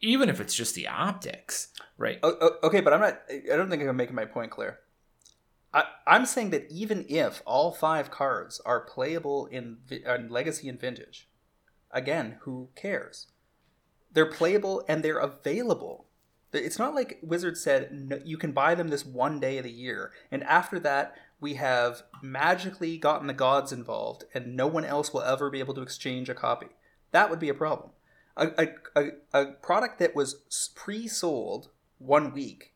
even 0.02 0.28
if 0.28 0.42
it's 0.42 0.54
just 0.54 0.76
the 0.76 0.90
optics, 0.90 1.70
right? 1.98 2.20
Okay, 2.24 2.82
but 2.82 2.92
I'm 2.92 3.00
not. 3.00 3.22
I 3.30 3.56
don't 3.56 3.70
think 3.70 3.84
I'm 3.84 3.96
making 3.96 4.16
my 4.16 4.26
point 4.26 4.52
clear. 4.52 4.80
I, 5.74 5.86
I'm 6.06 6.26
saying 6.26 6.52
that 6.52 6.70
even 6.70 7.06
if 7.10 7.42
all 7.46 7.72
five 7.72 8.12
cards 8.12 8.62
are 8.66 8.82
playable 8.82 9.48
in, 9.48 9.78
in 9.90 10.30
Legacy 10.30 10.70
and 10.70 10.80
Vintage, 10.80 11.30
again, 11.90 12.38
who 12.42 12.70
cares? 12.76 13.28
They're 14.12 14.28
playable 14.28 14.84
and 14.88 15.02
they're 15.04 15.18
available. 15.18 16.06
It's 16.54 16.80
not 16.80 16.96
like 16.96 17.20
Wizards 17.22 17.62
said 17.62 17.92
no, 17.92 18.20
you 18.24 18.38
can 18.38 18.52
buy 18.52 18.76
them 18.76 18.90
this 18.90 19.06
one 19.06 19.40
day 19.40 19.58
of 19.58 19.64
the 19.64 19.72
year, 19.72 20.12
and 20.32 20.44
after 20.44 20.80
that 20.80 21.16
we 21.40 21.56
have 21.56 22.04
magically 22.22 22.98
gotten 22.98 23.28
the 23.28 23.34
gods 23.34 23.72
involved, 23.72 24.24
and 24.34 24.56
no 24.56 24.68
one 24.68 24.86
else 24.86 25.14
will 25.14 25.22
ever 25.22 25.50
be 25.50 25.60
able 25.60 25.74
to 25.74 25.82
exchange 25.82 26.30
a 26.30 26.34
copy. 26.34 26.68
That 27.12 27.30
would 27.30 27.40
be 27.40 27.50
a 27.50 27.54
problem. 27.54 27.92
A, 28.38 28.48
a, 28.58 28.68
a, 28.96 29.10
a 29.34 29.46
product 29.54 30.00
that 30.00 30.16
was 30.16 30.72
pre-sold 30.74 31.70
one 32.00 32.34
week 32.34 32.74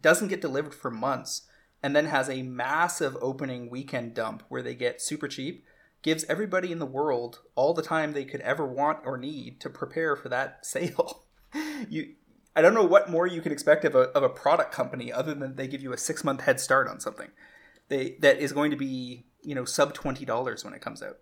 doesn't 0.00 0.28
get 0.28 0.40
delivered 0.40 0.74
for 0.74 0.90
months 0.90 1.42
and 1.82 1.96
then 1.96 2.06
has 2.06 2.28
a 2.28 2.42
massive 2.42 3.16
opening 3.20 3.70
weekend 3.70 4.14
dump 4.14 4.42
where 4.48 4.62
they 4.62 4.74
get 4.74 5.00
super 5.00 5.28
cheap 5.28 5.64
gives 6.02 6.24
everybody 6.24 6.72
in 6.72 6.78
the 6.78 6.86
world 6.86 7.40
all 7.54 7.74
the 7.74 7.82
time 7.82 8.12
they 8.12 8.24
could 8.24 8.40
ever 8.40 8.66
want 8.66 8.98
or 9.04 9.18
need 9.18 9.60
to 9.60 9.68
prepare 9.68 10.16
for 10.16 10.28
that 10.28 10.64
sale. 10.66 11.24
you 11.88 12.14
I 12.54 12.62
don't 12.62 12.74
know 12.74 12.84
what 12.84 13.10
more 13.10 13.26
you 13.26 13.40
can 13.40 13.52
expect 13.52 13.84
of 13.84 13.94
a, 13.94 14.08
of 14.10 14.22
a 14.22 14.28
product 14.28 14.72
company 14.72 15.12
other 15.12 15.34
than 15.34 15.56
they 15.56 15.68
give 15.68 15.82
you 15.82 15.92
a 15.92 15.98
six 15.98 16.24
month 16.24 16.42
head 16.42 16.60
start 16.60 16.88
on 16.88 17.00
something 17.00 17.28
they 17.90 18.16
that 18.20 18.38
is 18.38 18.52
going 18.52 18.70
to 18.70 18.76
be 18.76 19.26
you 19.42 19.54
know 19.54 19.66
sub 19.66 19.92
twenty 19.92 20.24
dollars 20.24 20.64
when 20.64 20.72
it 20.72 20.80
comes 20.80 21.02
out. 21.02 21.18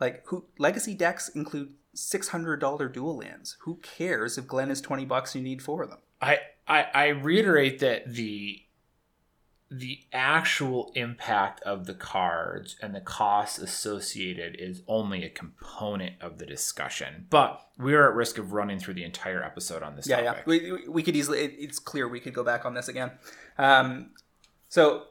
Like 0.00 0.22
who 0.26 0.46
legacy 0.58 0.94
decks 0.94 1.28
include 1.30 1.74
six 1.94 2.28
hundred 2.28 2.60
dollar 2.60 2.88
dual 2.88 3.16
lands. 3.16 3.56
Who 3.62 3.76
cares 3.76 4.36
if 4.36 4.46
Glenn 4.46 4.70
is 4.70 4.82
twenty 4.82 5.06
bucks? 5.06 5.34
You 5.34 5.40
need 5.40 5.62
four 5.62 5.82
of 5.82 5.88
them. 5.88 6.00
I, 6.20 6.40
I 6.68 6.86
I 6.92 7.06
reiterate 7.08 7.78
that 7.78 8.12
the 8.12 8.63
the 9.78 10.00
actual 10.12 10.92
impact 10.94 11.60
of 11.62 11.86
the 11.86 11.94
cards 11.94 12.76
and 12.80 12.94
the 12.94 13.00
costs 13.00 13.58
associated 13.58 14.54
is 14.58 14.82
only 14.86 15.24
a 15.24 15.28
component 15.28 16.14
of 16.20 16.38
the 16.38 16.46
discussion. 16.46 17.26
But 17.28 17.60
we 17.76 17.94
are 17.94 18.08
at 18.08 18.14
risk 18.14 18.38
of 18.38 18.52
running 18.52 18.78
through 18.78 18.94
the 18.94 19.04
entire 19.04 19.42
episode 19.42 19.82
on 19.82 19.96
this 19.96 20.06
yeah, 20.06 20.22
topic. 20.22 20.44
Yeah, 20.46 20.72
we, 20.72 20.88
we 20.88 21.02
could 21.02 21.16
easily, 21.16 21.40
it, 21.40 21.54
it's 21.58 21.80
clear 21.80 22.06
we 22.06 22.20
could 22.20 22.34
go 22.34 22.44
back 22.44 22.64
on 22.64 22.74
this 22.74 22.86
again. 22.86 23.12
Um, 23.58 24.10
so 24.68 25.06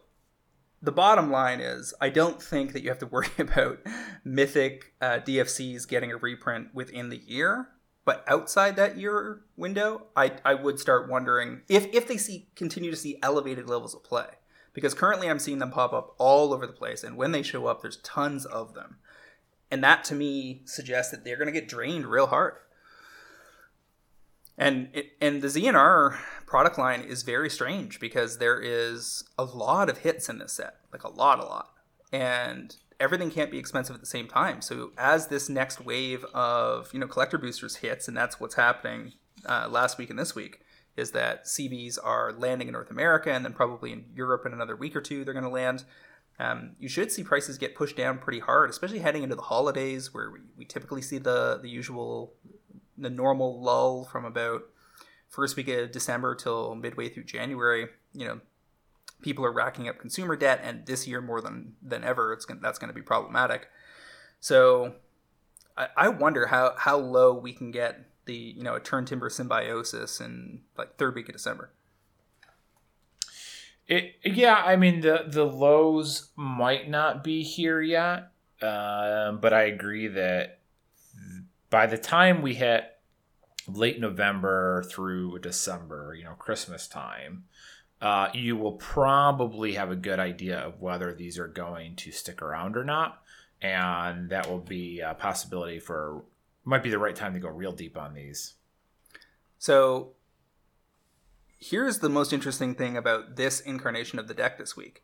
the 0.81 0.93
bottom 0.93 1.29
line 1.29 1.59
is 1.59 1.93
I 1.99 2.09
don't 2.09 2.41
think 2.41 2.71
that 2.71 2.83
you 2.83 2.89
have 2.89 2.99
to 2.99 3.07
worry 3.07 3.27
about 3.37 3.79
Mythic 4.23 4.93
uh, 5.01 5.19
DFCs 5.25 5.87
getting 5.87 6.11
a 6.11 6.17
reprint 6.17 6.73
within 6.73 7.09
the 7.09 7.17
year. 7.17 7.69
But 8.05 8.23
outside 8.27 8.75
that 8.75 8.97
year 8.97 9.41
window, 9.55 10.07
I, 10.15 10.33
I 10.43 10.53
would 10.55 10.77
start 10.79 11.09
wondering 11.09 11.61
if, 11.69 11.85
if 11.93 12.07
they 12.07 12.17
see 12.17 12.49
continue 12.55 12.91
to 12.91 12.97
see 12.97 13.17
elevated 13.21 13.69
levels 13.69 13.93
of 13.93 14.03
play 14.03 14.27
because 14.73 14.93
currently 14.93 15.29
I'm 15.29 15.39
seeing 15.39 15.59
them 15.59 15.71
pop 15.71 15.93
up 15.93 16.15
all 16.17 16.53
over 16.53 16.65
the 16.65 16.73
place, 16.73 17.03
and 17.03 17.17
when 17.17 17.31
they 17.31 17.43
show 17.43 17.67
up, 17.67 17.81
there's 17.81 17.97
tons 17.97 18.45
of 18.45 18.73
them, 18.73 18.97
and 19.71 19.83
that 19.83 20.03
to 20.05 20.15
me 20.15 20.61
suggests 20.65 21.11
that 21.11 21.23
they're 21.23 21.37
going 21.37 21.51
to 21.51 21.59
get 21.59 21.67
drained 21.67 22.05
real 22.05 22.27
hard. 22.27 22.55
And 24.57 24.89
it, 24.93 25.13
and 25.19 25.41
the 25.41 25.47
ZNR 25.47 26.17
product 26.45 26.77
line 26.77 27.01
is 27.01 27.23
very 27.23 27.49
strange 27.49 27.99
because 27.99 28.37
there 28.37 28.59
is 28.59 29.23
a 29.37 29.43
lot 29.43 29.89
of 29.89 29.99
hits 29.99 30.29
in 30.29 30.37
this 30.37 30.53
set, 30.53 30.75
like 30.91 31.03
a 31.03 31.09
lot, 31.09 31.39
a 31.39 31.43
lot, 31.43 31.71
and 32.11 32.75
everything 32.99 33.31
can't 33.31 33.49
be 33.49 33.57
expensive 33.57 33.95
at 33.95 33.99
the 33.99 34.07
same 34.07 34.27
time. 34.27 34.61
So 34.61 34.91
as 34.97 35.27
this 35.27 35.49
next 35.49 35.83
wave 35.83 36.23
of 36.33 36.93
you 36.93 36.99
know 36.99 37.07
collector 37.07 37.37
boosters 37.37 37.77
hits, 37.77 38.07
and 38.07 38.15
that's 38.15 38.39
what's 38.39 38.55
happening 38.55 39.13
uh, 39.45 39.67
last 39.69 39.97
week 39.97 40.09
and 40.09 40.19
this 40.19 40.35
week, 40.35 40.59
is 40.95 41.11
that 41.11 41.45
CBs 41.45 41.97
are 42.03 42.33
landing 42.33 42.67
in 42.67 42.73
North 42.73 42.91
America 42.91 43.31
and 43.31 43.43
then 43.43 43.53
probably 43.53 43.91
in 43.91 44.05
Europe 44.15 44.45
in 44.45 44.53
another 44.53 44.75
week 44.75 44.95
or 44.95 45.01
two 45.01 45.23
they're 45.23 45.33
going 45.33 45.43
to 45.43 45.49
land. 45.49 45.83
Um, 46.39 46.71
you 46.79 46.89
should 46.89 47.11
see 47.11 47.23
prices 47.23 47.57
get 47.57 47.75
pushed 47.75 47.95
down 47.95 48.17
pretty 48.17 48.39
hard, 48.39 48.69
especially 48.69 48.99
heading 48.99 49.23
into 49.23 49.35
the 49.35 49.43
holidays 49.43 50.13
where 50.13 50.31
we, 50.31 50.39
we 50.57 50.65
typically 50.65 51.01
see 51.01 51.19
the, 51.19 51.59
the 51.61 51.69
usual, 51.69 52.33
the 52.97 53.09
normal 53.09 53.61
lull 53.61 54.05
from 54.05 54.25
about 54.25 54.63
first 55.29 55.55
week 55.55 55.67
of 55.67 55.91
December 55.91 56.35
till 56.35 56.75
midway 56.75 57.09
through 57.09 57.23
January. 57.23 57.87
You 58.13 58.27
know, 58.27 58.41
people 59.21 59.45
are 59.45 59.51
racking 59.51 59.87
up 59.87 59.99
consumer 59.99 60.35
debt, 60.35 60.61
and 60.63 60.85
this 60.85 61.07
year 61.07 61.21
more 61.21 61.41
than 61.41 61.73
than 61.81 62.03
ever, 62.03 62.33
it's 62.33 62.45
gonna, 62.45 62.59
that's 62.61 62.79
going 62.79 62.89
to 62.89 62.93
be 62.93 63.01
problematic. 63.01 63.67
So, 64.39 64.95
I, 65.75 65.87
I 65.97 66.07
wonder 66.09 66.47
how 66.47 66.75
how 66.77 66.97
low 66.97 67.33
we 67.33 67.53
can 67.53 67.71
get 67.71 68.05
the 68.25 68.35
you 68.35 68.63
know 68.63 68.75
a 68.75 68.79
Turntimber 68.79 69.31
symbiosis 69.31 70.19
in 70.19 70.61
like 70.77 70.97
third 70.97 71.15
week 71.15 71.29
of 71.29 71.33
December. 71.33 71.71
It 73.87 74.15
yeah, 74.23 74.55
I 74.55 74.75
mean 74.75 75.01
the 75.01 75.25
the 75.27 75.45
lows 75.45 76.29
might 76.35 76.89
not 76.89 77.23
be 77.23 77.43
here 77.43 77.81
yet, 77.81 78.31
um, 78.61 79.39
but 79.39 79.53
I 79.53 79.63
agree 79.63 80.07
that 80.07 80.59
by 81.69 81.87
the 81.87 81.97
time 81.97 82.41
we 82.41 82.53
hit 82.53 82.85
late 83.67 83.99
November 83.99 84.83
through 84.83 85.39
December, 85.39 86.15
you 86.17 86.23
know, 86.23 86.33
Christmas 86.33 86.87
time, 86.87 87.45
uh, 88.01 88.29
you 88.33 88.57
will 88.57 88.73
probably 88.73 89.73
have 89.73 89.89
a 89.89 89.95
good 89.95 90.19
idea 90.19 90.59
of 90.59 90.81
whether 90.81 91.13
these 91.13 91.39
are 91.39 91.47
going 91.47 91.95
to 91.95 92.11
stick 92.11 92.41
around 92.41 92.75
or 92.75 92.83
not. 92.83 93.21
And 93.61 94.29
that 94.29 94.49
will 94.49 94.59
be 94.59 94.99
a 94.99 95.13
possibility 95.13 95.79
for 95.79 96.23
might 96.65 96.83
be 96.83 96.89
the 96.89 96.99
right 96.99 97.15
time 97.15 97.33
to 97.33 97.39
go 97.39 97.49
real 97.49 97.71
deep 97.71 97.97
on 97.97 98.13
these. 98.13 98.55
So 99.57 100.13
here's 101.57 101.99
the 101.99 102.09
most 102.09 102.33
interesting 102.33 102.75
thing 102.75 102.97
about 102.97 103.35
this 103.35 103.59
incarnation 103.59 104.19
of 104.19 104.27
the 104.27 104.33
deck 104.33 104.57
this 104.57 104.75
week. 104.75 105.03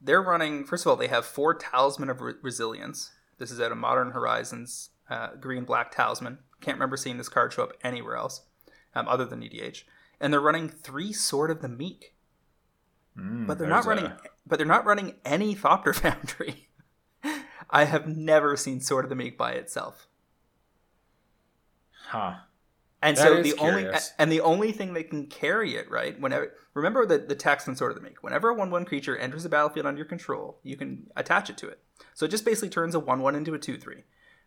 They're 0.00 0.22
running, 0.22 0.64
first 0.64 0.84
of 0.84 0.90
all, 0.90 0.96
they 0.96 1.06
have 1.08 1.24
four 1.24 1.54
Talisman 1.54 2.10
of 2.10 2.20
Re- 2.20 2.34
Resilience. 2.42 3.12
This 3.38 3.50
is 3.50 3.60
out 3.60 3.70
of 3.70 3.78
Modern 3.78 4.10
Horizons, 4.10 4.90
uh, 5.08 5.36
green 5.40 5.64
black 5.64 5.92
Talisman. 5.94 6.38
Can't 6.60 6.76
remember 6.76 6.96
seeing 6.96 7.18
this 7.18 7.28
card 7.28 7.52
show 7.52 7.62
up 7.62 7.72
anywhere 7.84 8.16
else 8.16 8.42
um, 8.94 9.06
other 9.06 9.24
than 9.24 9.42
EDH. 9.42 9.84
And 10.20 10.32
they're 10.32 10.40
running 10.40 10.68
three 10.68 11.12
Sword 11.12 11.50
of 11.50 11.62
the 11.62 11.68
Meek. 11.68 12.14
Mm, 13.16 13.46
but 13.46 13.58
they're 13.58 13.68
not 13.68 13.84
running. 13.84 14.06
A... 14.06 14.18
But 14.46 14.58
they're 14.58 14.66
not 14.66 14.84
running 14.84 15.14
any 15.24 15.54
Thopter 15.54 15.94
Foundry. 16.00 16.68
I 17.70 17.84
have 17.84 18.06
never 18.06 18.56
seen 18.56 18.80
Sword 18.80 19.04
of 19.04 19.08
the 19.08 19.16
Meek 19.16 19.38
by 19.38 19.52
itself. 19.52 20.08
Huh. 22.12 22.34
And 23.00 23.16
that 23.16 23.22
so 23.22 23.42
the 23.42 23.52
curious. 23.52 23.58
only 23.58 23.88
and 24.18 24.30
the 24.30 24.42
only 24.42 24.70
thing 24.70 24.92
that 24.92 25.08
can 25.08 25.26
carry 25.28 25.76
it, 25.76 25.90
right? 25.90 26.20
Whenever 26.20 26.52
remember 26.74 27.06
the, 27.06 27.16
the 27.16 27.34
text 27.34 27.66
and 27.66 27.76
Sword 27.76 27.92
of 27.92 27.96
the 27.96 28.06
Meek. 28.06 28.22
Whenever 28.22 28.50
a 28.50 28.54
one 28.54 28.70
one 28.70 28.84
creature 28.84 29.16
enters 29.16 29.44
the 29.44 29.48
battlefield 29.48 29.86
under 29.86 29.98
your 29.98 30.06
control, 30.06 30.58
you 30.62 30.76
can 30.76 31.06
attach 31.16 31.48
it 31.48 31.56
to 31.56 31.68
it. 31.68 31.80
So 32.12 32.26
it 32.26 32.30
just 32.30 32.44
basically 32.44 32.68
turns 32.68 32.94
a 32.94 33.00
one 33.00 33.22
one 33.22 33.34
into 33.34 33.54
a 33.54 33.58
two 33.58 33.78
three. 33.78 34.02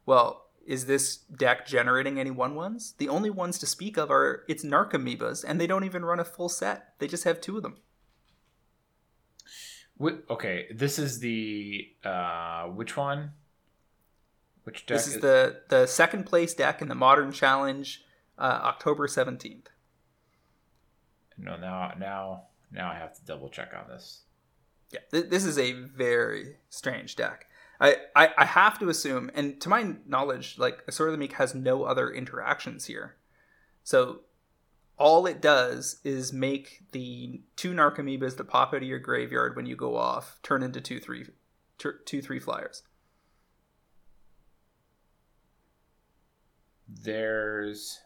Well, 0.05 0.45
is 0.63 0.85
this 0.85 1.17
deck 1.17 1.65
generating 1.65 2.19
any 2.19 2.29
one 2.29 2.53
ones? 2.53 2.93
The 2.99 3.09
only 3.09 3.31
ones 3.31 3.57
to 3.59 3.65
speak 3.65 3.97
of 3.97 4.11
are 4.11 4.43
its 4.47 4.63
Narcomoebas, 4.63 5.43
and 5.43 5.59
they 5.59 5.67
don't 5.67 5.83
even 5.83 6.05
run 6.05 6.19
a 6.19 6.25
full 6.25 6.49
set. 6.49 6.93
They 6.99 7.07
just 7.07 7.23
have 7.23 7.41
two 7.41 7.57
of 7.57 7.63
them. 7.63 7.77
okay, 10.29 10.67
this 10.71 10.99
is 10.99 11.19
the 11.19 11.89
uh, 12.03 12.65
which 12.65 12.95
one? 12.95 13.31
Which 14.65 14.85
deck? 14.85 14.97
This 14.97 15.07
is, 15.07 15.15
is 15.15 15.21
the 15.21 15.61
the 15.69 15.85
second 15.85 16.25
place 16.25 16.53
deck 16.53 16.81
in 16.81 16.89
the 16.89 16.95
Modern 16.95 17.31
Challenge, 17.31 18.03
uh, 18.37 18.59
October 18.63 19.07
seventeenth. 19.07 19.69
No, 21.37 21.55
now 21.55 21.93
now 21.97 22.43
now 22.71 22.91
I 22.91 22.95
have 22.95 23.15
to 23.15 23.25
double 23.25 23.49
check 23.49 23.73
on 23.73 23.87
this. 23.87 24.23
Yeah, 24.91 24.99
th- 25.11 25.29
this 25.29 25.45
is 25.45 25.57
a 25.57 25.71
very 25.71 26.57
strange 26.69 27.15
deck. 27.15 27.47
I, 27.79 27.97
I, 28.15 28.29
I 28.37 28.45
have 28.45 28.79
to 28.79 28.89
assume, 28.89 29.29
and 29.35 29.59
to 29.61 29.69
my 29.69 29.95
knowledge, 30.07 30.57
like 30.57 30.89
Sword 30.89 31.09
of 31.09 31.13
the 31.13 31.17
Meek 31.17 31.33
has 31.33 31.53
no 31.53 31.83
other 31.83 32.09
interactions 32.09 32.85
here. 32.85 33.17
So 33.83 34.21
all 34.97 35.25
it 35.25 35.41
does 35.41 35.99
is 36.03 36.31
make 36.31 36.83
the 36.91 37.41
two 37.55 37.73
Narcomoebas 37.73 38.37
that 38.37 38.47
pop 38.47 38.73
out 38.73 38.77
of 38.77 38.83
your 38.83 38.99
graveyard 38.99 39.55
when 39.55 39.65
you 39.65 39.75
go 39.75 39.97
off 39.97 40.39
turn 40.41 40.63
into 40.63 40.79
two 40.81 40.99
three 40.99 41.25
two 41.77 42.21
three 42.21 42.39
flyers. 42.39 42.83
There's 46.87 48.01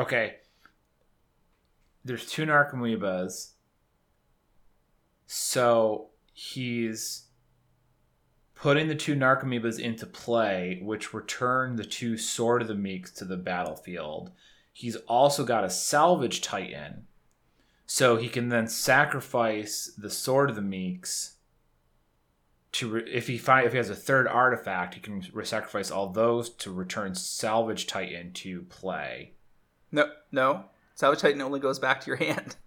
Okay. 0.00 0.36
There's 2.06 2.24
two 2.24 2.46
Narcomoebas. 2.46 3.50
So 5.26 6.08
he's 6.32 7.24
putting 8.54 8.88
the 8.88 8.94
two 8.94 9.14
Narcomoebas 9.14 9.78
into 9.78 10.06
play, 10.06 10.80
which 10.82 11.12
return 11.12 11.76
the 11.76 11.84
two 11.84 12.16
Sword 12.16 12.62
of 12.62 12.68
the 12.68 12.74
Meeks 12.74 13.10
to 13.12 13.26
the 13.26 13.36
battlefield. 13.36 14.30
He's 14.80 14.96
also 14.96 15.44
got 15.44 15.62
a 15.62 15.68
salvage 15.68 16.40
titan. 16.40 17.06
So 17.84 18.16
he 18.16 18.30
can 18.30 18.48
then 18.48 18.66
sacrifice 18.66 19.92
the 19.98 20.08
sword 20.08 20.48
of 20.48 20.56
the 20.56 20.62
meeks 20.62 21.34
to 22.72 22.88
re- 22.88 23.10
if 23.12 23.26
he 23.26 23.36
find 23.36 23.66
if 23.66 23.72
he 23.72 23.76
has 23.76 23.90
a 23.90 23.94
third 23.94 24.26
artifact, 24.26 24.94
he 24.94 25.00
can 25.00 25.22
re- 25.34 25.44
sacrifice 25.44 25.90
all 25.90 26.08
those 26.08 26.48
to 26.48 26.72
return 26.72 27.14
Salvage 27.14 27.86
Titan 27.88 28.32
to 28.32 28.62
play. 28.62 29.34
No, 29.92 30.06
no. 30.32 30.64
Salvage 30.94 31.20
Titan 31.20 31.42
only 31.42 31.60
goes 31.60 31.78
back 31.78 32.00
to 32.00 32.06
your 32.06 32.16
hand. 32.16 32.56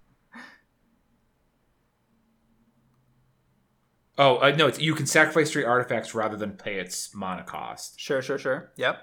Oh 4.15 4.37
uh, 4.37 4.51
no, 4.51 4.67
it's, 4.67 4.77
you 4.77 4.93
can 4.93 5.07
sacrifice 5.07 5.49
three 5.49 5.63
artifacts 5.63 6.13
rather 6.13 6.37
than 6.37 6.51
pay 6.51 6.75
its 6.75 7.15
mana 7.15 7.41
cost. 7.41 7.99
Sure, 7.99 8.21
sure, 8.21 8.37
sure. 8.37 8.71
Yep. 8.75 9.01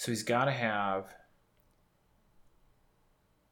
So 0.00 0.10
he's 0.10 0.22
got 0.22 0.46
to 0.46 0.50
have. 0.50 1.14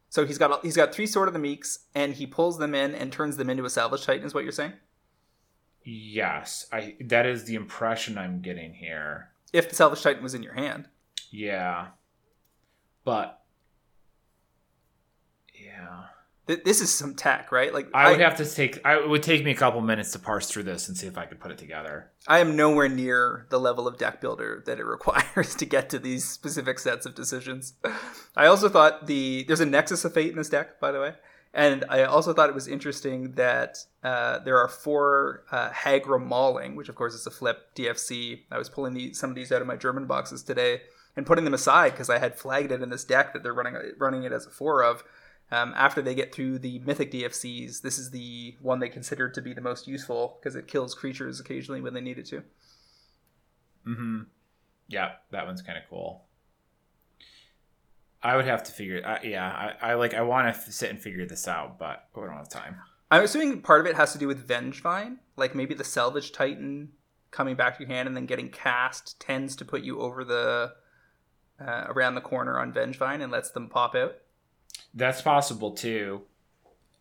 So 0.08 0.24
he's 0.24 0.38
got 0.38 0.64
he's 0.64 0.76
got 0.76 0.94
three 0.94 1.06
Sword 1.06 1.28
of 1.28 1.34
the 1.34 1.38
Meeks, 1.38 1.80
and 1.94 2.14
he 2.14 2.26
pulls 2.26 2.56
them 2.56 2.74
in 2.74 2.94
and 2.94 3.12
turns 3.12 3.36
them 3.36 3.50
into 3.50 3.66
a 3.66 3.70
Salvage 3.70 4.06
Titan. 4.06 4.24
Is 4.24 4.32
what 4.32 4.44
you're 4.44 4.52
saying? 4.52 4.72
Yes, 5.84 6.66
I. 6.72 6.96
That 7.00 7.26
is 7.26 7.44
the 7.44 7.54
impression 7.54 8.16
I'm 8.16 8.40
getting 8.40 8.72
here. 8.72 9.28
If 9.52 9.68
the 9.68 9.74
Salvage 9.74 10.00
Titan 10.00 10.22
was 10.22 10.32
in 10.32 10.42
your 10.42 10.54
hand. 10.54 10.88
Yeah, 11.30 11.88
but 13.04 13.42
yeah. 15.54 16.04
Th- 16.48 16.64
This 16.64 16.80
is 16.80 16.92
some 16.92 17.14
tech, 17.14 17.52
right? 17.52 17.72
Like 17.72 17.88
I 17.94 18.10
would 18.10 18.20
have 18.20 18.36
to 18.38 18.44
take. 18.44 18.80
I, 18.84 18.96
it 18.98 19.08
would 19.08 19.22
take 19.22 19.44
me 19.44 19.52
a 19.52 19.54
couple 19.54 19.80
minutes 19.80 20.10
to 20.12 20.18
parse 20.18 20.48
through 20.50 20.64
this 20.64 20.88
and 20.88 20.96
see 20.96 21.06
if 21.06 21.16
I 21.16 21.26
could 21.26 21.38
put 21.38 21.52
it 21.52 21.58
together. 21.58 22.10
I 22.26 22.40
am 22.40 22.56
nowhere 22.56 22.88
near 22.88 23.46
the 23.50 23.60
level 23.60 23.86
of 23.86 23.98
deck 23.98 24.20
builder 24.20 24.62
that 24.66 24.80
it 24.80 24.84
requires 24.96 25.54
to 25.54 25.64
get 25.64 25.88
to 25.90 25.98
these 26.00 26.28
specific 26.28 26.80
sets 26.80 27.06
of 27.06 27.14
decisions. 27.14 27.74
I 28.36 28.46
also 28.46 28.68
thought 28.68 29.06
the 29.06 29.44
there's 29.46 29.60
a 29.60 29.66
Nexus 29.66 30.04
of 30.04 30.14
Fate 30.14 30.30
in 30.30 30.36
this 30.36 30.48
deck, 30.48 30.80
by 30.80 30.90
the 30.90 31.00
way, 31.00 31.12
and 31.54 31.84
I 31.88 32.04
also 32.04 32.32
thought 32.32 32.48
it 32.48 32.54
was 32.54 32.66
interesting 32.66 33.32
that 33.32 33.78
uh, 34.02 34.38
there 34.40 34.58
are 34.58 34.68
four 34.68 35.44
uh, 35.52 35.70
Hagra 35.70 36.18
Mauling, 36.24 36.76
which 36.76 36.88
of 36.88 36.94
course 36.94 37.14
is 37.14 37.26
a 37.26 37.30
flip 37.30 37.74
DFC. 37.76 38.40
I 38.50 38.58
was 38.58 38.68
pulling 38.68 38.94
these, 38.94 39.18
some 39.18 39.30
of 39.30 39.36
these 39.36 39.52
out 39.52 39.60
of 39.60 39.68
my 39.68 39.76
German 39.76 40.06
boxes 40.06 40.42
today 40.42 40.82
and 41.16 41.26
putting 41.26 41.44
them 41.44 41.54
aside 41.54 41.90
because 41.92 42.08
I 42.08 42.18
had 42.18 42.36
flagged 42.36 42.70
it 42.72 42.80
in 42.80 42.90
this 42.90 43.04
deck 43.04 43.32
that 43.32 43.42
they're 43.42 43.52
running 43.52 43.74
running 43.98 44.22
it 44.22 44.32
as 44.32 44.46
a 44.46 44.50
four 44.50 44.82
of. 44.82 45.02
Um, 45.50 45.72
after 45.76 46.02
they 46.02 46.14
get 46.14 46.34
through 46.34 46.58
the 46.58 46.78
mythic 46.80 47.10
DFCs, 47.10 47.80
this 47.80 47.98
is 47.98 48.10
the 48.10 48.56
one 48.60 48.80
they 48.80 48.88
consider 48.88 49.30
to 49.30 49.40
be 49.40 49.54
the 49.54 49.62
most 49.62 49.86
useful 49.86 50.38
because 50.38 50.54
it 50.56 50.68
kills 50.68 50.94
creatures 50.94 51.40
occasionally 51.40 51.80
when 51.80 51.94
they 51.94 52.02
need 52.02 52.18
it 52.18 52.26
to. 52.26 52.42
Mm-hmm. 53.86 54.22
Yeah, 54.88 55.12
that 55.30 55.46
one's 55.46 55.62
kind 55.62 55.78
of 55.78 55.84
cool. 55.88 56.24
I 58.22 58.36
would 58.36 58.46
have 58.46 58.62
to 58.64 58.72
figure. 58.72 59.02
I, 59.06 59.24
yeah, 59.24 59.74
I, 59.80 59.92
I 59.92 59.94
like. 59.94 60.12
I 60.12 60.22
want 60.22 60.52
to 60.52 60.72
sit 60.72 60.90
and 60.90 60.98
figure 60.98 61.24
this 61.24 61.46
out, 61.46 61.78
but 61.78 62.08
we 62.14 62.22
don't 62.22 62.32
have 62.32 62.48
time. 62.48 62.76
I'm 63.10 63.22
assuming 63.22 63.62
part 63.62 63.80
of 63.80 63.86
it 63.86 63.96
has 63.96 64.12
to 64.12 64.18
do 64.18 64.26
with 64.26 64.46
Vengevine, 64.46 65.18
like 65.36 65.54
maybe 65.54 65.74
the 65.74 65.84
Salvage 65.84 66.32
Titan 66.32 66.90
coming 67.30 67.56
back 67.56 67.76
to 67.76 67.84
your 67.84 67.88
hand 67.88 68.08
and 68.08 68.16
then 68.16 68.26
getting 68.26 68.50
cast 68.50 69.20
tends 69.20 69.54
to 69.56 69.64
put 69.64 69.82
you 69.82 70.00
over 70.00 70.24
the 70.24 70.72
uh, 71.60 71.84
around 71.88 72.14
the 72.14 72.20
corner 72.20 72.58
on 72.58 72.72
Vengevine 72.72 73.22
and 73.22 73.32
lets 73.32 73.50
them 73.50 73.68
pop 73.68 73.94
out. 73.94 74.16
That's 74.98 75.22
possible 75.22 75.70
too, 75.70 76.22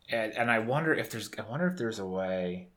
and 0.07 0.31
and 0.33 0.51
I 0.51 0.59
wonder 0.59 0.93
if 0.93 1.09
there's. 1.09 1.31
I 1.39 1.41
wonder 1.41 1.65
if 1.67 1.77
there's 1.79 1.97
a 1.97 2.05
way. 2.05 2.67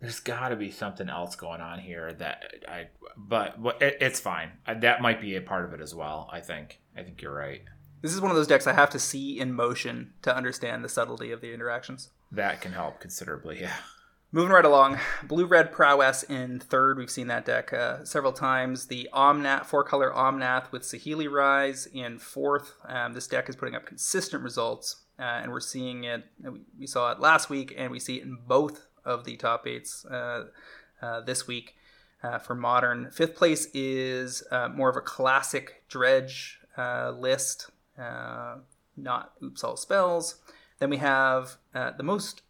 There's 0.00 0.20
got 0.20 0.50
to 0.50 0.56
be 0.56 0.70
something 0.70 1.08
else 1.08 1.36
going 1.36 1.62
on 1.62 1.78
here 1.78 2.12
that 2.12 2.52
I. 2.68 2.88
But 3.16 3.62
but 3.62 3.80
it, 3.80 3.96
it's 4.02 4.20
fine. 4.20 4.50
Uh, 4.66 4.74
That 4.74 5.00
might 5.00 5.22
be 5.22 5.36
a 5.36 5.40
part 5.40 5.64
of 5.64 5.72
it 5.72 5.80
as 5.80 5.94
well. 5.94 6.28
I 6.30 6.40
think. 6.40 6.78
I 6.94 7.02
think 7.02 7.22
you're 7.22 7.34
right. 7.34 7.62
This 8.02 8.12
is 8.12 8.20
one 8.20 8.30
of 8.30 8.36
those 8.36 8.46
decks 8.46 8.66
I 8.66 8.74
have 8.74 8.90
to 8.90 8.98
see 8.98 9.40
in 9.40 9.54
motion 9.54 10.12
to 10.20 10.36
understand 10.36 10.84
the 10.84 10.88
subtlety 10.90 11.32
of 11.32 11.40
the 11.40 11.54
interactions. 11.54 12.10
That 12.30 12.60
can 12.60 12.72
help 12.72 13.00
considerably. 13.00 13.62
Yeah. 13.62 13.72
Moving 14.30 14.52
right 14.52 14.64
along, 14.66 14.98
blue 15.22 15.46
red 15.46 15.72
prowess 15.72 16.22
in 16.22 16.60
third. 16.60 16.98
We've 16.98 17.08
seen 17.08 17.28
that 17.28 17.46
deck 17.46 17.72
uh, 17.72 18.04
several 18.04 18.34
times. 18.34 18.88
The 18.88 19.08
Omnath, 19.10 19.64
four 19.64 19.82
color 19.84 20.12
Omnath 20.14 20.70
with 20.70 20.82
Saheeli 20.82 21.30
Rai 21.30 21.72
in 21.94 22.18
fourth. 22.18 22.74
Um, 22.84 23.14
this 23.14 23.26
deck 23.26 23.48
is 23.48 23.56
putting 23.56 23.74
up 23.74 23.86
consistent 23.86 24.42
results, 24.42 24.96
uh, 25.18 25.22
and 25.22 25.50
we're 25.50 25.60
seeing 25.60 26.04
it. 26.04 26.26
We, 26.78 26.86
saw 26.86 27.10
it 27.10 27.20
last 27.20 27.48
week, 27.48 27.72
and 27.74 27.90
we 27.90 27.98
see 27.98 28.16
it 28.16 28.24
in 28.24 28.36
both 28.46 28.88
of 29.02 29.24
the 29.24 29.38
top 29.38 29.66
eights 29.66 30.04
uh, 30.04 30.48
uh, 31.00 31.22
this 31.22 31.46
week 31.46 31.76
uh, 32.22 32.36
for 32.36 32.54
modern. 32.54 33.10
Fifth 33.10 33.34
place 33.34 33.68
is 33.72 34.42
uh, 34.50 34.68
more 34.68 34.90
of 34.90 34.96
a 34.96 35.00
classic 35.00 35.84
dredge 35.88 36.60
list, 36.76 37.70
not 37.96 39.32
oops 39.42 39.64
all 39.64 39.78
spells. 39.78 40.34
Then 40.80 40.90
we 40.90 40.98
have 40.98 41.56
the 41.72 42.02
most 42.02 42.42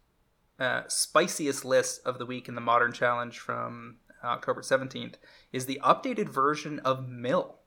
uh, 0.59 0.83
spiciest 0.87 1.63
list 1.63 2.01
of 2.05 2.19
the 2.19 2.25
week 2.25 2.47
in 2.47 2.55
the 2.55 2.61
Modern 2.61 2.91
Challenge 2.91 3.37
from 3.37 3.97
October 4.23 4.61
17th 4.61 5.15
is 5.51 5.65
the 5.65 5.79
updated 5.83 6.29
version 6.29 6.79
of 6.79 7.07
Mill. 7.07 7.59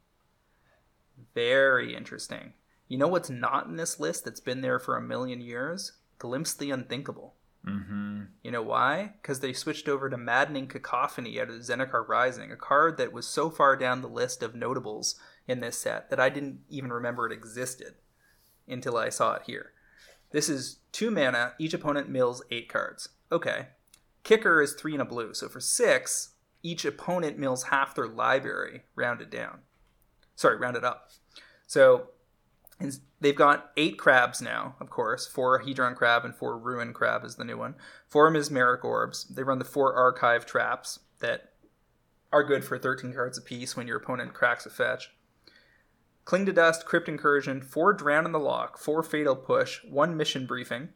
Very 1.35 1.95
interesting. 1.95 2.55
You 2.89 2.99
know 2.99 3.09
what's 3.09 3.31
not 3.31 3.67
in 3.67 3.77
this 3.77 3.99
list 3.99 4.25
that's 4.25 4.41
been 4.41 4.61
there 4.61 4.79
for 4.79 4.97
a 4.97 5.03
million 5.03 5.41
years? 5.41 5.93
Glimpse 6.19 6.53
the 6.53 6.71
Unthinkable. 6.71 7.35
Mm-hmm. 7.67 8.23
You 8.43 8.51
know 8.51 8.63
why? 8.63 9.15
Because 9.23 9.41
they 9.41 9.53
switched 9.53 9.89
over 9.89 10.11
to 10.11 10.17
Maddening 10.17 10.67
Cacophony 10.67 11.41
out 11.41 11.49
of 11.49 11.61
Zendikar 11.61 12.07
Rising, 12.07 12.51
a 12.51 12.57
card 12.57 12.97
that 12.99 13.13
was 13.13 13.27
so 13.27 13.51
far 13.51 13.77
down 13.77 14.03
the 14.03 14.09
list 14.09 14.43
of 14.43 14.55
notables 14.55 15.19
in 15.47 15.61
this 15.61 15.79
set 15.79 16.11
that 16.11 16.21
I 16.21 16.29
didn't 16.29 16.61
even 16.69 16.93
remember 16.93 17.27
it 17.27 17.33
existed 17.33 17.95
until 18.69 18.97
I 18.97 19.09
saw 19.11 19.35
it 19.35 19.43
here. 19.47 19.73
This 20.33 20.49
is 20.49 20.79
two 20.91 21.11
mana, 21.11 21.53
each 21.59 21.75
opponent 21.75 22.09
mills 22.09 22.43
eight 22.51 22.69
cards. 22.69 23.11
Okay. 23.31 23.69
Kicker 24.25 24.63
is 24.63 24.75
three 24.75 24.93
and 24.93 25.03
a 25.03 25.05
blue, 25.05 25.35
so 25.35 25.49
for 25.49 25.61
six, 25.61 26.35
each 26.63 26.85
opponent 26.85 27.39
mills 27.39 27.65
half 27.65 27.95
their 27.95 28.07
library, 28.07 28.83
rounded 28.95 29.31
down. 29.31 29.61
Sorry, 30.37 30.57
rounded 30.57 30.85
up. 30.85 31.11
So 31.67 32.09
they've 33.21 33.37
got 33.37 33.73
eight 33.77 33.99
crabs 33.99 34.41
now, 34.41 34.77
of 34.81 34.91
course. 34.91 35.27
Four 35.27 35.63
Hedron 35.63 35.97
crab 35.97 36.25
and 36.25 36.35
four 36.35 36.59
ruin 36.59 36.93
crab 36.93 37.25
is 37.25 37.37
the 37.37 37.45
new 37.45 37.59
one. 37.59 37.75
Four 38.09 38.31
mesmeric 38.31 38.85
orbs. 38.85 39.25
They 39.25 39.43
run 39.43 39.59
the 39.59 39.65
four 39.65 39.95
archive 39.95 40.47
traps 40.47 41.01
that 41.19 41.53
are 42.33 42.43
good 42.43 42.65
for 42.65 42.79
13 42.79 43.13
cards 43.13 43.39
apiece 43.39 43.77
when 43.77 43.87
your 43.87 43.99
opponent 43.99 44.35
cracks 44.35 44.67
a 44.67 44.71
fetch. 44.71 45.11
Cling 46.25 46.47
to 46.47 46.53
Dust, 46.53 46.87
Crypt 46.87 47.09
Incursion, 47.09 47.61
four 47.61 47.93
Drown 47.93 48.25
in 48.27 48.33
the 48.33 48.39
Lock, 48.39 48.79
four 48.79 49.03
Fatal 49.03 49.35
Push, 49.35 49.85
one 49.85 50.17
Mission 50.17 50.47
Briefing, 50.47 50.91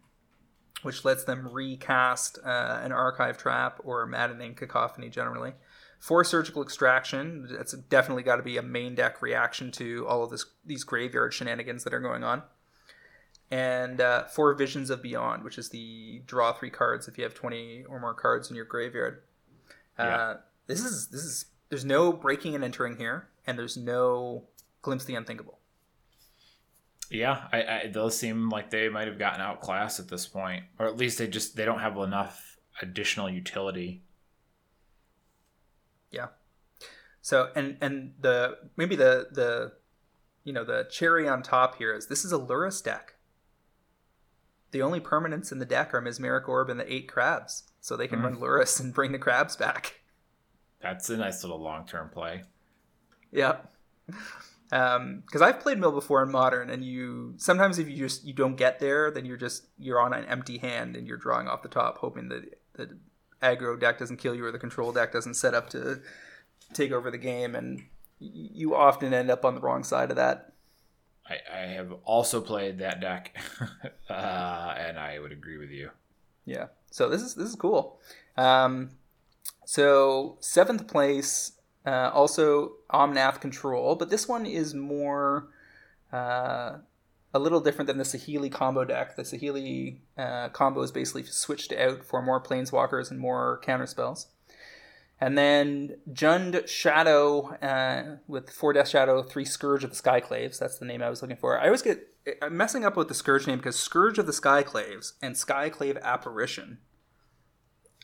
which 0.83 1.05
lets 1.05 1.25
them 1.25 1.49
recast 1.49 2.39
uh, 2.45 2.81
an 2.83 2.93
archive 2.93 3.37
trap 3.37 3.81
or 3.83 4.07
maddening 4.07 4.55
cacophony 4.55 5.09
generally. 5.09 5.55
Four 5.99 6.23
Surgical 6.25 6.63
Extraction, 6.63 7.49
that's 7.51 7.73
definitely 7.73 8.23
got 8.23 8.37
to 8.37 8.43
be 8.43 8.57
a 8.57 8.63
main 8.63 8.95
deck 8.95 9.21
reaction 9.23 9.73
to 9.73 10.07
all 10.07 10.23
of 10.23 10.31
this 10.31 10.45
these 10.65 10.85
graveyard 10.85 11.33
shenanigans 11.35 11.85
that 11.85 11.95
are 11.95 12.01
going 12.01 12.23
on. 12.23 12.43
And 13.51 14.01
uh, 14.01 14.25
four 14.25 14.53
Visions 14.55 14.91
of 14.91 15.03
Beyond, 15.03 15.43
which 15.45 15.57
is 15.57 15.71
the 15.71 16.21
draw 16.27 16.53
three 16.53 16.71
cards 16.71 17.09
if 17.09 17.17
you 17.17 17.25
have 17.25 17.35
20 17.35 17.85
or 17.89 18.01
more 18.01 18.15
cards 18.15 18.51
in 18.51 18.57
your 18.57 18.65
graveyard. 18.65 19.23
Uh, 19.99 20.05
Yeah. 20.05 20.35
This 20.67 20.85
is 20.85 21.09
this 21.09 21.23
is 21.23 21.47
there's 21.69 21.85
no 21.85 22.13
breaking 22.13 22.55
and 22.55 22.63
entering 22.65 22.97
here, 22.97 23.29
and 23.47 23.59
there's 23.59 23.77
no 23.77 24.45
glimpse 24.87 25.05
the 25.05 25.15
unthinkable. 25.17 25.59
Yeah, 27.11 27.49
I, 27.53 27.63
I 27.63 27.91
those 27.93 28.17
seem 28.19 28.49
like 28.49 28.71
they 28.71 28.89
might 28.89 29.07
have 29.09 29.19
gotten 29.19 29.41
outclassed 29.41 30.01
at 30.01 30.09
this 30.09 30.27
point, 30.27 30.65
or 30.79 30.87
at 30.87 30.97
least 30.97 31.19
they 31.19 31.27
just 31.27 31.57
they 31.57 31.65
don't 31.65 31.81
have 31.81 31.97
enough 31.99 32.57
additional 32.81 33.29
utility. 33.29 34.03
Yeah. 36.11 36.29
So 37.21 37.51
and 37.55 37.77
and 37.81 38.15
the 38.21 38.59
maybe 38.77 38.97
the 38.97 39.29
the 39.33 39.73
you 40.45 40.53
know 40.53 40.65
the 40.65 40.87
cherry 40.91 41.29
on 41.29 41.43
top 41.43 41.77
here 41.79 41.93
is 41.95 42.07
this 42.07 42.25
is 42.25 42.33
a 42.33 42.39
Lurrus 42.39 42.83
deck. 42.83 43.15
The 44.71 44.83
only 44.83 45.01
permanents 45.01 45.53
in 45.53 45.59
the 45.59 45.65
deck 45.67 45.95
are 45.95 46.01
Mesmeric 46.01 46.49
Orb 46.49 46.71
and 46.71 46.79
the 46.79 46.93
eight 46.93 47.09
crabs, 47.09 47.65
so 47.81 47.97
they 47.97 48.09
can 48.09 48.21
Mhm. 48.21 48.25
run 48.25 48.37
Lurrus 48.37 48.81
and 48.81 48.93
bring 48.95 49.13
the 49.13 49.19
crabs 49.19 49.57
back. 49.57 50.01
That's 50.81 51.09
a 51.11 51.17
nice 51.17 51.43
little 51.43 51.61
long 51.61 51.87
term 51.87 52.11
play. 52.11 52.45
Yeah. 54.73 54.95
Um, 54.95 55.23
because 55.25 55.43
I've 55.43 55.61
played 55.61 55.79
mill 55.79 55.93
before 55.93 56.23
in 56.23 56.31
modern, 56.31 56.71
and 56.71 56.85
you 56.85 57.35
sometimes 57.37 57.79
if 57.79 57.89
you 57.89 57.97
just 57.97 58.25
you 58.25 58.33
don't 58.33 58.57
get 58.57 58.81
there, 58.81 59.11
then 59.11 59.25
you're 59.25 59.37
just 59.37 59.67
you're 59.79 60.01
on 60.01 60.13
an 60.13 60.25
empty 60.27 60.59
hand 60.59 60.97
and 60.97 61.07
you're 61.07 61.17
drawing 61.17 61.49
off 61.49 61.63
the 61.63 61.69
top, 61.69 61.99
hoping 61.99 62.29
that 62.29 62.59
the 62.75 62.99
aggro 63.43 63.79
deck 63.79 63.99
doesn't 63.99 64.17
kill 64.17 64.35
you 64.35 64.45
or 64.45 64.53
the 64.53 64.59
control 64.59 64.93
deck 64.93 65.13
doesn't 65.13 65.35
set 65.35 65.55
up 65.55 65.71
to 65.71 66.01
take 66.73 66.93
over 66.93 67.11
the 67.11 67.19
game, 67.19 67.55
and 67.55 67.85
you 68.19 68.75
often 68.75 69.13
end 69.13 69.31
up 69.31 69.45
on 69.45 69.55
the 69.55 69.61
wrong 69.61 69.85
side 69.85 70.11
of 70.11 70.17
that. 70.17 70.53
I, 71.29 71.39
I 71.53 71.61
have 71.73 71.93
also 72.05 72.41
played 72.41 72.79
that 72.79 73.01
deck, 73.01 73.37
uh, 74.11 74.75
and 74.79 74.99
I 74.99 75.19
would 75.19 75.33
agree 75.33 75.59
with 75.59 75.71
you. 75.71 75.91
Yeah. 76.45 76.67
So 76.91 77.09
this 77.09 77.23
is 77.23 77.35
this 77.35 77.49
is 77.49 77.57
cool. 77.57 78.01
Um, 78.37 78.91
so 79.65 80.39
seventh 80.41 80.87
place, 80.87 81.53
uh, 81.87 82.11
also 82.13 82.73
Omnath 82.93 83.41
Control, 83.41 83.95
but 83.95 84.11
this 84.11 84.27
one 84.27 84.45
is 84.45 84.75
more 84.75 85.49
uh, 86.13 86.79
a 87.33 87.39
little 87.39 87.61
different 87.61 87.87
than 87.87 87.99
the 87.99 88.05
Saheeli 88.05 88.51
combo 88.51 88.85
deck. 88.85 89.17
The 89.17 89.23
Saheeli 89.23 89.99
uh, 90.19 90.49
combo 90.49 90.83
is 90.83 90.91
basically 90.91 91.23
switched 91.25 91.73
out 91.73 92.05
for 92.05 92.21
more 92.23 92.43
planeswalkers 92.43 93.11
and 93.11 93.21
more 93.21 93.61
counter 93.63 93.87
spells. 93.87 94.29
And 95.21 95.39
then 95.39 95.97
Jund 96.13 96.69
Shadow 96.69 97.55
uh, 97.63 98.17
with 98.27 98.51
four 98.51 98.73
Death 98.73 98.89
Shadow, 98.89 99.23
three 99.23 99.47
Scourge 99.47 99.83
of 99.83 99.91
the 99.91 99.97
Skyclaves. 99.97 100.59
That's 100.59 100.79
the 100.79 100.85
name 100.85 101.03
I 101.03 101.09
was 101.09 101.23
looking 101.23 101.39
for. 101.39 101.59
I 101.59 101.67
always 101.67 101.83
get 101.83 102.07
I'm 102.43 102.57
messing 102.57 102.85
up 102.85 102.97
with 102.97 103.09
the 103.09 103.15
Scourge 103.15 103.47
name 103.47 103.59
because 103.59 103.79
Scourge 103.79 104.19
of 104.19 104.27
the 104.27 104.33
Skyclaves 104.33 105.13
and 105.23 105.35
Skyclave 105.35 106.01
Apparition 106.03 106.79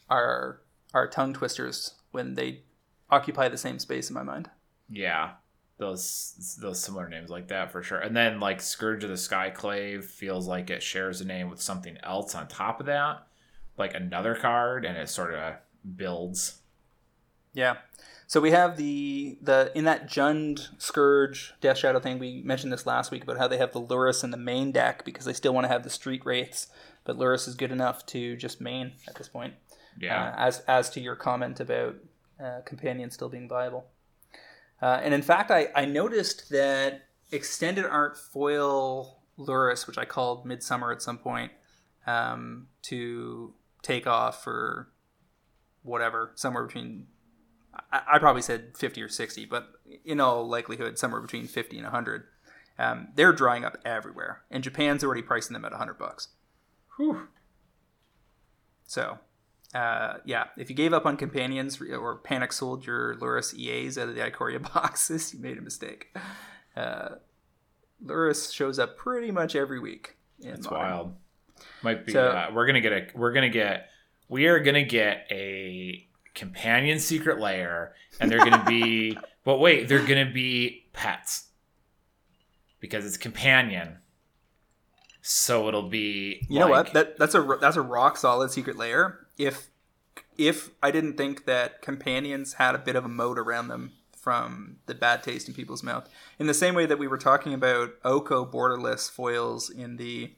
are 0.08 0.60
are 0.94 1.08
tongue 1.08 1.34
twisters 1.34 1.94
when 2.12 2.34
they 2.34 2.62
occupy 3.12 3.48
the 3.48 3.58
same 3.58 3.78
space 3.78 4.10
in 4.10 4.14
my 4.14 4.24
mind. 4.24 4.50
Yeah, 4.88 5.32
those 5.78 6.58
those 6.60 6.80
similar 6.80 7.08
names 7.08 7.30
like 7.30 7.48
that 7.48 7.70
for 7.70 7.82
sure. 7.82 7.98
And 7.98 8.16
then 8.16 8.40
like 8.40 8.60
Scourge 8.60 9.04
of 9.04 9.10
the 9.10 9.16
Skyclave 9.16 10.04
feels 10.04 10.48
like 10.48 10.70
it 10.70 10.82
shares 10.82 11.20
a 11.20 11.24
name 11.24 11.50
with 11.50 11.62
something 11.62 11.98
else 12.02 12.34
on 12.34 12.48
top 12.48 12.80
of 12.80 12.86
that, 12.86 13.26
like 13.76 13.94
another 13.94 14.34
card, 14.34 14.84
and 14.84 14.96
it 14.96 15.08
sort 15.08 15.34
of 15.34 15.54
builds. 15.96 16.58
Yeah. 17.52 17.76
So 18.26 18.40
we 18.40 18.52
have 18.52 18.78
the 18.78 19.38
the 19.42 19.70
in 19.74 19.84
that 19.84 20.08
Jund 20.08 20.68
Scourge 20.80 21.52
Death 21.60 21.78
Shadow 21.78 22.00
thing. 22.00 22.18
We 22.18 22.42
mentioned 22.42 22.72
this 22.72 22.86
last 22.86 23.10
week 23.10 23.22
about 23.22 23.36
how 23.36 23.46
they 23.46 23.58
have 23.58 23.72
the 23.72 23.82
Lurrus 23.82 24.24
in 24.24 24.30
the 24.30 24.38
main 24.38 24.72
deck 24.72 25.04
because 25.04 25.26
they 25.26 25.34
still 25.34 25.52
want 25.52 25.64
to 25.64 25.68
have 25.68 25.82
the 25.82 25.90
Street 25.90 26.24
Wraiths, 26.24 26.68
but 27.04 27.18
Lurrus 27.18 27.46
is 27.46 27.54
good 27.54 27.70
enough 27.70 28.06
to 28.06 28.36
just 28.36 28.60
main 28.60 28.92
at 29.06 29.16
this 29.16 29.28
point. 29.28 29.54
Yeah. 30.00 30.30
Uh, 30.30 30.34
as 30.38 30.60
as 30.60 30.88
to 30.90 31.00
your 31.00 31.14
comment 31.14 31.60
about 31.60 31.96
uh, 32.42 32.60
companion 32.64 33.10
still 33.10 33.28
being 33.28 33.48
viable, 33.48 33.86
uh, 34.80 35.00
and 35.02 35.14
in 35.14 35.22
fact, 35.22 35.50
I 35.50 35.68
I 35.74 35.84
noticed 35.84 36.50
that 36.50 37.08
extended 37.30 37.84
art 37.84 38.16
foil 38.18 39.22
Lurrus, 39.38 39.86
which 39.86 39.98
I 39.98 40.04
called 40.04 40.44
Midsummer 40.44 40.92
at 40.92 41.02
some 41.02 41.18
point, 41.18 41.52
um, 42.06 42.68
to 42.82 43.54
take 43.82 44.06
off 44.06 44.44
for 44.44 44.88
whatever 45.82 46.32
somewhere 46.34 46.64
between 46.64 47.06
I, 47.90 48.02
I 48.14 48.18
probably 48.18 48.42
said 48.42 48.76
50 48.76 49.02
or 49.02 49.08
60, 49.08 49.44
but 49.46 49.68
in 50.04 50.20
all 50.20 50.46
likelihood, 50.46 50.98
somewhere 50.98 51.20
between 51.20 51.46
50 51.46 51.76
and 51.76 51.84
100. 51.84 52.24
Um, 52.78 53.08
they're 53.14 53.32
drying 53.32 53.64
up 53.64 53.78
everywhere, 53.84 54.42
and 54.50 54.64
Japan's 54.64 55.04
already 55.04 55.22
pricing 55.22 55.54
them 55.54 55.64
at 55.64 55.72
100 55.72 55.98
bucks. 55.98 56.28
Whew. 56.96 57.28
So, 58.86 59.18
uh, 59.74 60.18
yeah, 60.24 60.44
if 60.56 60.68
you 60.70 60.76
gave 60.76 60.92
up 60.92 61.06
on 61.06 61.16
companions 61.16 61.80
or 61.80 62.16
panic 62.16 62.52
sold 62.52 62.86
your 62.86 63.16
Lurrus 63.16 63.54
EAs 63.54 63.96
out 63.96 64.08
of 64.08 64.14
the 64.14 64.20
Ikoria 64.20 64.62
boxes, 64.74 65.32
you 65.32 65.40
made 65.40 65.58
a 65.58 65.62
mistake. 65.62 66.16
Uh, 66.76 67.16
Lurrus 68.04 68.52
shows 68.52 68.78
up 68.78 68.96
pretty 68.96 69.30
much 69.30 69.56
every 69.56 69.80
week. 69.80 70.16
That's 70.40 70.64
modern. 70.64 70.78
wild. 70.78 71.14
Might 71.82 72.06
be. 72.06 72.12
So, 72.12 72.28
uh, 72.28 72.50
we're 72.52 72.66
gonna 72.66 72.80
get 72.80 72.92
a. 72.92 73.06
We're 73.14 73.32
gonna 73.32 73.48
get. 73.48 73.88
We 74.28 74.46
are 74.46 74.58
gonna 74.58 74.84
get 74.84 75.26
a 75.30 76.06
companion 76.34 76.98
secret 76.98 77.38
lair, 77.40 77.94
and 78.20 78.30
they're 78.30 78.38
going 78.38 78.52
to 78.52 78.64
be. 78.66 79.18
but 79.44 79.58
wait, 79.58 79.88
they're 79.88 80.04
to 80.06 80.32
be 80.32 80.86
pets 80.92 81.48
because 82.80 83.04
it's 83.04 83.16
companion. 83.16 83.98
So 85.20 85.68
it'll 85.68 85.88
be. 85.88 86.44
You 86.48 86.58
like, 86.58 86.66
know 86.66 86.70
what? 86.70 86.92
That 86.94 87.18
that's 87.18 87.34
a 87.34 87.58
that's 87.60 87.76
a 87.76 87.82
rock 87.82 88.16
solid 88.16 88.50
secret 88.50 88.76
lair. 88.76 89.20
If 89.42 89.70
if 90.38 90.70
I 90.82 90.90
didn't 90.90 91.16
think 91.16 91.46
that 91.46 91.82
companions 91.82 92.54
had 92.54 92.74
a 92.74 92.78
bit 92.78 92.96
of 92.96 93.04
a 93.04 93.08
moat 93.08 93.38
around 93.38 93.68
them 93.68 93.92
from 94.16 94.76
the 94.86 94.94
bad 94.94 95.22
taste 95.22 95.48
in 95.48 95.54
people's 95.54 95.82
mouth, 95.82 96.08
in 96.38 96.46
the 96.46 96.54
same 96.54 96.74
way 96.74 96.86
that 96.86 96.98
we 96.98 97.08
were 97.08 97.18
talking 97.18 97.52
about 97.52 97.90
Oko 98.04 98.46
borderless 98.46 99.10
foils 99.10 99.68
in 99.68 99.96
the 99.96 100.32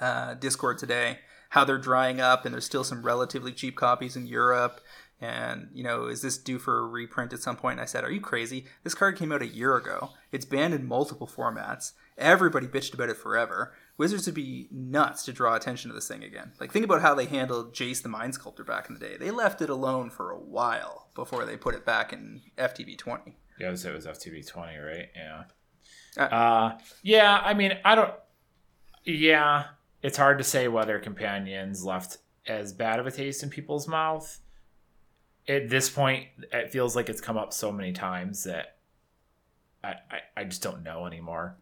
uh, 0.00 0.34
Discord 0.34 0.78
today, 0.78 1.20
how 1.50 1.64
they're 1.64 1.78
drying 1.78 2.20
up 2.20 2.44
and 2.44 2.52
there's 2.52 2.66
still 2.66 2.84
some 2.84 3.04
relatively 3.04 3.52
cheap 3.52 3.76
copies 3.76 4.16
in 4.16 4.26
Europe 4.26 4.80
and 5.20 5.68
you 5.72 5.82
know 5.82 6.06
is 6.06 6.22
this 6.22 6.38
due 6.38 6.58
for 6.58 6.78
a 6.78 6.86
reprint 6.86 7.32
at 7.32 7.40
some 7.40 7.56
point? 7.56 7.74
And 7.74 7.82
i 7.82 7.86
said 7.86 8.04
are 8.04 8.10
you 8.10 8.20
crazy? 8.20 8.66
This 8.82 8.94
card 8.94 9.16
came 9.16 9.30
out 9.30 9.42
a 9.42 9.46
year 9.46 9.76
ago. 9.76 10.10
It's 10.32 10.44
banned 10.44 10.74
in 10.74 10.88
multiple 10.88 11.28
formats. 11.28 11.92
Everybody 12.16 12.66
bitched 12.66 12.94
about 12.94 13.10
it 13.10 13.16
forever 13.16 13.74
wizards 13.98 14.24
would 14.24 14.34
be 14.34 14.68
nuts 14.70 15.24
to 15.24 15.32
draw 15.32 15.54
attention 15.54 15.90
to 15.90 15.94
this 15.94 16.08
thing 16.08 16.24
again. 16.24 16.52
Like 16.58 16.72
think 16.72 16.86
about 16.86 17.02
how 17.02 17.14
they 17.14 17.26
handled 17.26 17.74
jace 17.74 18.02
the 18.02 18.08
mind 18.08 18.34
sculptor 18.34 18.64
back 18.64 18.88
in 18.88 18.94
the 18.94 19.00
day. 19.00 19.16
They 19.18 19.30
left 19.30 19.60
it 19.60 19.68
alone 19.68 20.08
for 20.08 20.30
a 20.30 20.38
while 20.38 21.10
before 21.14 21.44
they 21.44 21.56
put 21.56 21.74
it 21.74 21.84
back 21.84 22.12
in 22.12 22.40
ftv 22.56 22.96
20 22.96 23.36
yeah 23.58 23.68
it 23.68 23.70
was, 23.72 23.84
it 23.84 23.92
was 23.92 24.06
ftv 24.06 24.46
20 24.46 24.78
right? 24.78 25.08
Yeah. 25.16 25.42
Uh, 26.16 26.20
uh, 26.20 26.78
yeah 27.02 27.40
i 27.44 27.52
mean 27.54 27.72
i 27.84 27.96
don't 27.96 28.14
yeah 29.04 29.64
it's 30.02 30.16
hard 30.16 30.38
to 30.38 30.44
say 30.44 30.68
whether 30.68 30.98
companions 30.98 31.84
left 31.84 32.18
as 32.46 32.72
bad 32.72 32.98
of 32.98 33.06
a 33.06 33.10
taste 33.10 33.42
in 33.42 33.50
people's 33.50 33.88
mouth. 33.88 34.40
At 35.46 35.68
this 35.68 35.88
point, 35.88 36.26
it 36.52 36.70
feels 36.70 36.94
like 36.94 37.08
it's 37.08 37.20
come 37.20 37.36
up 37.36 37.52
so 37.52 37.72
many 37.72 37.92
times 37.92 38.44
that 38.44 38.78
I, 39.82 39.94
I, 40.10 40.20
I 40.36 40.44
just 40.44 40.62
don't 40.62 40.82
know 40.82 41.06
anymore. 41.06 41.56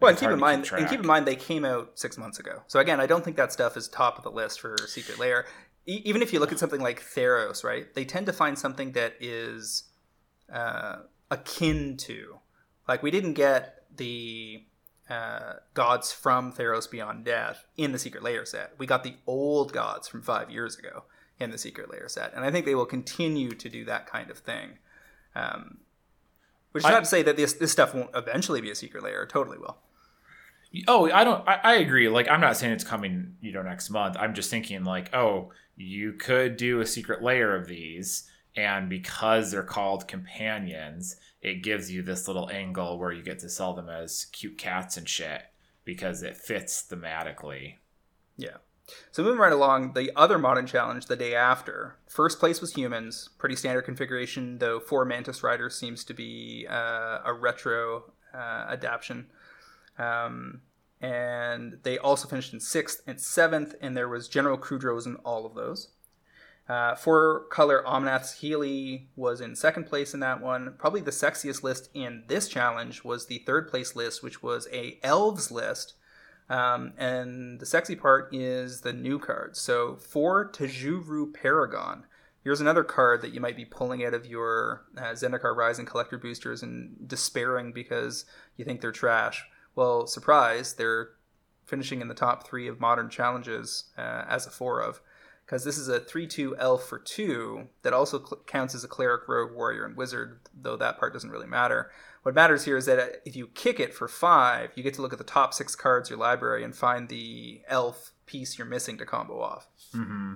Well, 0.00 0.10
and 0.10 0.18
keep 0.18 0.30
in 0.30 0.38
mind, 0.38 0.64
keep 0.64 0.72
and 0.72 0.88
keep 0.88 1.00
in 1.00 1.06
mind, 1.06 1.26
they 1.26 1.36
came 1.36 1.64
out 1.64 1.98
six 1.98 2.16
months 2.16 2.38
ago. 2.38 2.62
So 2.66 2.80
again, 2.80 3.00
I 3.00 3.06
don't 3.06 3.24
think 3.24 3.36
that 3.36 3.52
stuff 3.52 3.76
is 3.76 3.88
top 3.88 4.16
of 4.16 4.24
the 4.24 4.30
list 4.30 4.60
for 4.60 4.76
Secret 4.86 5.18
Lair. 5.18 5.46
E- 5.86 6.02
even 6.04 6.22
if 6.22 6.32
you 6.32 6.40
look 6.40 6.52
at 6.52 6.58
something 6.58 6.80
like 6.80 7.02
Theros, 7.02 7.62
right? 7.64 7.92
They 7.94 8.04
tend 8.04 8.26
to 8.26 8.32
find 8.32 8.58
something 8.58 8.92
that 8.92 9.14
is 9.20 9.84
uh, 10.52 11.00
akin 11.30 11.96
to, 11.98 12.38
like 12.88 13.02
we 13.02 13.10
didn't 13.10 13.34
get 13.34 13.84
the 13.94 14.64
uh, 15.10 15.54
gods 15.74 16.12
from 16.12 16.52
Theros 16.52 16.90
Beyond 16.90 17.24
Death 17.24 17.66
in 17.76 17.92
the 17.92 17.98
Secret 17.98 18.22
Lair 18.22 18.46
set. 18.46 18.72
We 18.78 18.86
got 18.86 19.04
the 19.04 19.16
old 19.26 19.72
gods 19.72 20.08
from 20.08 20.22
five 20.22 20.50
years 20.50 20.78
ago 20.78 21.04
in 21.40 21.50
the 21.50 21.58
secret 21.58 21.90
lair 21.90 22.06
set, 22.06 22.32
and 22.34 22.44
I 22.44 22.50
think 22.50 22.66
they 22.66 22.74
will 22.74 22.86
continue 22.86 23.52
to 23.52 23.68
do 23.68 23.84
that 23.86 24.06
kind 24.06 24.30
of 24.30 24.38
thing. 24.38 24.78
Um, 25.34 25.78
which 26.72 26.82
is 26.82 26.86
I, 26.86 26.90
not 26.90 27.00
to 27.00 27.06
say 27.06 27.22
that 27.22 27.36
this 27.36 27.54
this 27.54 27.72
stuff 27.72 27.94
won't 27.94 28.10
eventually 28.14 28.60
be 28.60 28.70
a 28.70 28.74
secret 28.74 29.02
lair. 29.02 29.22
It 29.22 29.30
totally 29.30 29.58
will. 29.58 29.78
Oh, 30.86 31.10
I 31.10 31.24
don't. 31.24 31.46
I, 31.48 31.60
I, 31.62 31.74
agree. 31.76 32.08
Like, 32.08 32.28
I'm 32.28 32.40
not 32.40 32.56
saying 32.56 32.72
it's 32.72 32.84
coming, 32.84 33.34
you 33.40 33.52
know, 33.52 33.62
next 33.62 33.90
month. 33.90 34.16
I'm 34.18 34.34
just 34.34 34.50
thinking, 34.50 34.84
like, 34.84 35.14
oh, 35.14 35.52
you 35.76 36.12
could 36.12 36.56
do 36.56 36.80
a 36.80 36.86
secret 36.86 37.22
lair 37.22 37.56
of 37.56 37.66
these, 37.66 38.28
and 38.54 38.88
because 38.88 39.50
they're 39.50 39.62
called 39.62 40.06
companions, 40.06 41.16
it 41.42 41.62
gives 41.62 41.90
you 41.90 42.02
this 42.02 42.28
little 42.28 42.48
angle 42.50 42.98
where 42.98 43.12
you 43.12 43.22
get 43.22 43.40
to 43.40 43.48
sell 43.48 43.74
them 43.74 43.88
as 43.88 44.26
cute 44.26 44.58
cats 44.58 44.96
and 44.96 45.08
shit 45.08 45.42
because 45.84 46.22
it 46.22 46.36
fits 46.36 46.86
thematically. 46.88 47.76
Yeah. 48.36 48.58
So 49.12 49.22
moving 49.22 49.40
right 49.40 49.52
along, 49.52 49.94
the 49.94 50.12
other 50.16 50.38
modern 50.38 50.66
challenge 50.66 51.06
the 51.06 51.16
day 51.16 51.34
after. 51.34 51.96
First 52.08 52.38
place 52.38 52.60
was 52.60 52.74
humans, 52.74 53.30
pretty 53.38 53.56
standard 53.56 53.82
configuration, 53.82 54.58
though 54.58 54.80
four 54.80 55.04
Mantis 55.04 55.42
Riders 55.42 55.76
seems 55.76 56.04
to 56.04 56.14
be 56.14 56.66
uh, 56.68 57.18
a 57.24 57.32
retro 57.32 58.04
uh, 58.34 58.66
adaptation. 58.68 59.26
Um, 60.00 60.62
and 61.00 61.78
they 61.82 61.98
also 61.98 62.28
finished 62.28 62.52
in 62.52 62.60
sixth 62.60 63.02
and 63.06 63.20
seventh, 63.20 63.74
and 63.80 63.96
there 63.96 64.08
was 64.08 64.28
General 64.28 64.58
Kudros 64.58 65.06
in 65.06 65.16
all 65.16 65.46
of 65.46 65.54
those. 65.54 65.88
Uh, 66.68 66.94
four 66.94 67.46
color 67.50 67.82
Omnath 67.84 68.36
Saheeli 68.36 69.06
was 69.16 69.40
in 69.40 69.56
second 69.56 69.84
place 69.84 70.14
in 70.14 70.20
that 70.20 70.40
one. 70.40 70.74
Probably 70.78 71.00
the 71.00 71.10
sexiest 71.10 71.62
list 71.62 71.90
in 71.94 72.24
this 72.28 72.48
challenge 72.48 73.02
was 73.02 73.26
the 73.26 73.38
third 73.38 73.68
place 73.68 73.96
list, 73.96 74.22
which 74.22 74.42
was 74.42 74.68
a 74.72 75.00
Elves 75.02 75.50
list 75.50 75.94
um, 76.50 76.94
and 76.98 77.60
the 77.60 77.66
sexy 77.66 77.94
part 77.94 78.34
is 78.34 78.80
the 78.80 78.92
new 78.92 79.20
cards. 79.20 79.60
So 79.60 79.94
for 79.96 80.50
Tajuru 80.50 81.32
Paragon, 81.32 82.04
here's 82.42 82.60
another 82.60 82.82
card 82.82 83.22
that 83.22 83.32
you 83.32 83.40
might 83.40 83.56
be 83.56 83.64
pulling 83.64 84.04
out 84.04 84.14
of 84.14 84.26
your 84.26 84.84
uh, 84.98 85.12
Zendikar 85.12 85.56
Rising 85.56 85.86
collector 85.86 86.18
boosters 86.18 86.64
and 86.64 86.96
despairing 87.06 87.72
because 87.72 88.24
you 88.56 88.64
think 88.64 88.80
they're 88.80 88.90
trash. 88.90 89.44
Well, 89.80 90.06
surprise, 90.06 90.74
they're 90.74 91.12
finishing 91.64 92.02
in 92.02 92.08
the 92.08 92.14
top 92.14 92.46
three 92.46 92.68
of 92.68 92.80
modern 92.80 93.08
challenges 93.08 93.84
uh, 93.96 94.26
as 94.28 94.46
a 94.46 94.50
four 94.50 94.82
of. 94.82 95.00
Because 95.46 95.64
this 95.64 95.78
is 95.78 95.88
a 95.88 95.98
3 95.98 96.26
2 96.26 96.58
elf 96.58 96.84
for 96.84 96.98
2 96.98 97.66
that 97.80 97.94
also 97.94 98.22
cl- 98.22 98.42
counts 98.46 98.74
as 98.74 98.84
a 98.84 98.88
cleric, 98.88 99.26
rogue, 99.26 99.56
warrior, 99.56 99.86
and 99.86 99.96
wizard, 99.96 100.40
though 100.54 100.76
that 100.76 100.98
part 100.98 101.14
doesn't 101.14 101.30
really 101.30 101.46
matter. 101.46 101.90
What 102.24 102.34
matters 102.34 102.66
here 102.66 102.76
is 102.76 102.84
that 102.84 103.22
if 103.24 103.34
you 103.34 103.46
kick 103.46 103.80
it 103.80 103.94
for 103.94 104.06
five, 104.06 104.70
you 104.74 104.82
get 104.82 104.92
to 104.94 105.00
look 105.00 105.14
at 105.14 105.18
the 105.18 105.24
top 105.24 105.54
six 105.54 105.74
cards 105.74 106.10
your 106.10 106.18
library 106.18 106.62
and 106.62 106.76
find 106.76 107.08
the 107.08 107.62
elf 107.66 108.12
piece 108.26 108.58
you're 108.58 108.66
missing 108.66 108.98
to 108.98 109.06
combo 109.06 109.40
off. 109.40 109.66
Mm-hmm. 109.94 110.34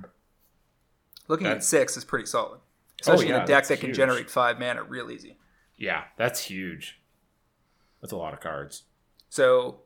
Looking 1.28 1.48
that's... 1.48 1.66
at 1.66 1.68
six 1.68 1.98
is 1.98 2.04
pretty 2.06 2.24
solid, 2.24 2.60
especially 2.98 3.26
oh, 3.26 3.28
yeah, 3.28 3.36
in 3.36 3.42
a 3.42 3.46
deck 3.46 3.66
that 3.66 3.78
can 3.78 3.90
huge. 3.90 3.96
generate 3.98 4.30
five 4.30 4.58
mana 4.58 4.84
real 4.84 5.10
easy. 5.10 5.36
Yeah, 5.76 6.04
that's 6.16 6.46
huge. 6.46 7.02
That's 8.00 8.14
a 8.14 8.16
lot 8.16 8.32
of 8.32 8.40
cards. 8.40 8.84
So 9.34 9.80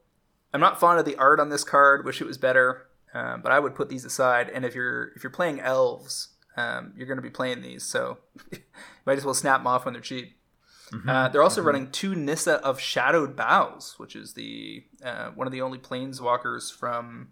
I'm 0.53 0.61
not 0.61 0.79
fond 0.79 0.99
of 0.99 1.07
the 1.07 1.17
art 1.17 1.41
on 1.41 1.49
this 1.49 1.65
card. 1.65 2.05
Wish 2.05 2.21
it 2.21 2.27
was 2.27 2.37
better, 2.37 2.87
um, 3.15 3.41
but 3.41 3.51
I 3.51 3.59
would 3.59 3.75
put 3.75 3.89
these 3.89 4.05
aside. 4.05 4.51
And 4.51 4.63
if 4.67 4.75
you're 4.75 5.05
if 5.17 5.23
you're 5.23 5.31
playing 5.31 5.59
elves, 5.61 6.29
um, 6.59 6.93
you're 6.95 7.07
going 7.07 7.17
to 7.17 7.23
be 7.23 7.31
playing 7.31 7.63
these, 7.63 7.83
so 7.83 8.19
might 9.07 9.17
as 9.17 9.25
well 9.25 9.33
snap 9.33 9.61
them 9.61 9.67
off 9.67 9.87
when 9.87 9.95
they're 9.95 10.03
cheap. 10.03 10.37
Mhm. 10.93 11.09
Uh, 11.09 11.29
they're 11.29 11.43
also 11.43 11.63
Mhm. 11.63 11.67
running 11.67 11.91
two 11.91 12.15
Nissa 12.15 12.57
of 12.63 12.79
Shadowed 12.79 13.37
Boughs, 13.37 13.95
which 13.99 14.15
is 14.15 14.35
the 14.35 14.85
uh, 15.03 15.31
one 15.31 15.47
of 15.47 15.53
the 15.53 15.63
only 15.63 15.79
planeswalkers 15.79 16.71
from 16.71 17.29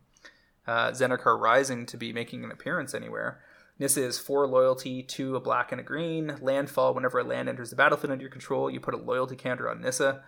uh, 0.66 0.92
Zendikar 0.92 1.38
Rising 1.38 1.84
to 1.84 1.98
be 1.98 2.14
making 2.14 2.44
an 2.44 2.50
appearance 2.50 2.94
anywhere. 2.94 3.42
Nissa 3.78 4.02
is 4.02 4.18
four 4.18 4.46
loyalty, 4.46 5.02
two 5.02 5.36
a 5.36 5.40
black 5.40 5.70
and 5.70 5.80
a 5.82 5.84
green. 5.84 6.38
Landfall. 6.40 6.94
Whenever 6.94 7.18
a 7.18 7.24
land 7.24 7.50
enters 7.50 7.68
the 7.68 7.76
battlefield 7.76 8.10
under 8.10 8.22
your 8.22 8.30
control, 8.32 8.70
you 8.70 8.80
put 8.80 8.94
a 8.94 8.96
loyalty 8.96 9.36
counter 9.36 9.68
on 9.68 9.82
Nissa. 9.82 10.24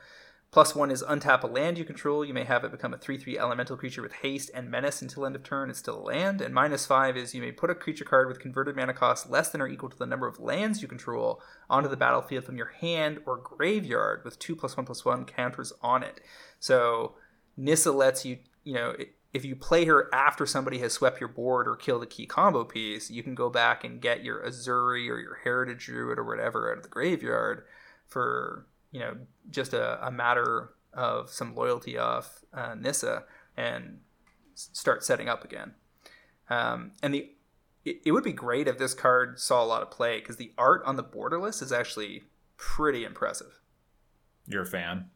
Plus 0.50 0.74
one 0.74 0.90
is 0.90 1.02
untap 1.02 1.42
a 1.42 1.46
land 1.46 1.76
you 1.76 1.84
control. 1.84 2.24
You 2.24 2.32
may 2.32 2.44
have 2.44 2.64
it 2.64 2.70
become 2.70 2.94
a 2.94 2.98
3 2.98 3.18
3 3.18 3.38
elemental 3.38 3.76
creature 3.76 4.00
with 4.00 4.14
haste 4.14 4.50
and 4.54 4.70
menace 4.70 5.02
until 5.02 5.26
end 5.26 5.36
of 5.36 5.42
turn. 5.42 5.68
It's 5.68 5.78
still 5.78 6.00
a 6.00 6.02
land. 6.02 6.40
And 6.40 6.54
minus 6.54 6.86
five 6.86 7.18
is 7.18 7.34
you 7.34 7.42
may 7.42 7.52
put 7.52 7.68
a 7.68 7.74
creature 7.74 8.06
card 8.06 8.28
with 8.28 8.40
converted 8.40 8.74
mana 8.74 8.94
cost 8.94 9.28
less 9.28 9.50
than 9.50 9.60
or 9.60 9.68
equal 9.68 9.90
to 9.90 9.98
the 9.98 10.06
number 10.06 10.26
of 10.26 10.40
lands 10.40 10.80
you 10.80 10.88
control 10.88 11.42
onto 11.68 11.88
the 11.90 11.98
battlefield 11.98 12.44
from 12.44 12.56
your 12.56 12.72
hand 12.80 13.18
or 13.26 13.36
graveyard 13.36 14.22
with 14.24 14.38
two 14.38 14.56
plus 14.56 14.74
one 14.76 14.86
plus 14.86 15.04
one 15.04 15.26
counters 15.26 15.72
on 15.82 16.02
it. 16.02 16.22
So 16.60 17.16
Nissa 17.58 17.92
lets 17.92 18.24
you, 18.24 18.38
you 18.64 18.72
know, 18.72 18.94
if 19.34 19.44
you 19.44 19.54
play 19.54 19.84
her 19.84 20.08
after 20.14 20.46
somebody 20.46 20.78
has 20.78 20.94
swept 20.94 21.20
your 21.20 21.28
board 21.28 21.68
or 21.68 21.76
killed 21.76 22.02
a 22.02 22.06
key 22.06 22.24
combo 22.24 22.64
piece, 22.64 23.10
you 23.10 23.22
can 23.22 23.34
go 23.34 23.50
back 23.50 23.84
and 23.84 24.00
get 24.00 24.24
your 24.24 24.42
Ezuri 24.42 25.10
or 25.10 25.18
your 25.18 25.38
Heritage 25.44 25.84
Druid 25.84 26.18
or 26.18 26.24
whatever 26.24 26.70
out 26.70 26.78
of 26.78 26.82
the 26.82 26.88
graveyard 26.88 27.64
for, 28.06 28.66
you 28.90 29.00
know, 29.00 29.16
just 29.50 29.74
a, 29.74 30.06
a 30.06 30.10
matter 30.10 30.70
of 30.92 31.30
some 31.30 31.54
loyalty 31.54 31.98
off 31.98 32.44
uh, 32.52 32.74
Nissa 32.74 33.24
and 33.56 34.00
start 34.54 35.04
setting 35.04 35.28
up 35.28 35.44
again. 35.44 35.74
Um, 36.50 36.92
and 37.02 37.14
the 37.14 37.30
it, 37.84 38.00
it 38.06 38.12
would 38.12 38.24
be 38.24 38.32
great 38.32 38.68
if 38.68 38.78
this 38.78 38.94
card 38.94 39.38
saw 39.38 39.62
a 39.62 39.66
lot 39.66 39.82
of 39.82 39.90
play 39.90 40.20
because 40.20 40.36
the 40.36 40.52
art 40.58 40.82
on 40.84 40.96
the 40.96 41.04
borderless 41.04 41.62
is 41.62 41.72
actually 41.72 42.24
pretty 42.56 43.04
impressive. 43.04 43.60
You're 44.46 44.62
a 44.62 44.66
fan. 44.66 45.10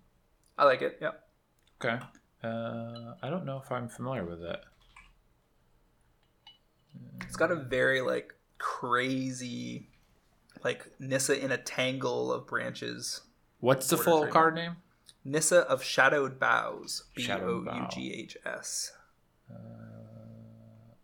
I 0.58 0.64
like 0.64 0.82
it. 0.82 0.98
Yeah. 1.00 1.12
Okay. 1.82 2.02
Uh, 2.42 3.14
I 3.22 3.30
don't 3.30 3.44
know 3.44 3.60
if 3.64 3.70
I'm 3.70 3.88
familiar 3.88 4.24
with 4.24 4.42
it. 4.42 4.60
It's 7.22 7.36
got 7.36 7.50
a 7.50 7.56
very 7.56 8.00
like 8.00 8.34
crazy, 8.58 9.88
like 10.64 10.88
Nissa 10.98 11.42
in 11.42 11.52
a 11.52 11.58
tangle 11.58 12.32
of 12.32 12.46
branches. 12.46 13.22
What's 13.62 13.86
the 13.88 13.96
full 13.96 14.22
trade. 14.22 14.32
card 14.32 14.54
name? 14.56 14.76
Nissa 15.24 15.60
of 15.60 15.82
Shadowed 15.84 16.38
Boughs. 16.40 17.04
B 17.14 17.22
O 17.22 17.26
Shadowed 17.26 17.64
U 17.64 17.70
Bough. 17.70 17.88
G 17.92 18.12
H 18.12 18.36
S. 18.44 18.92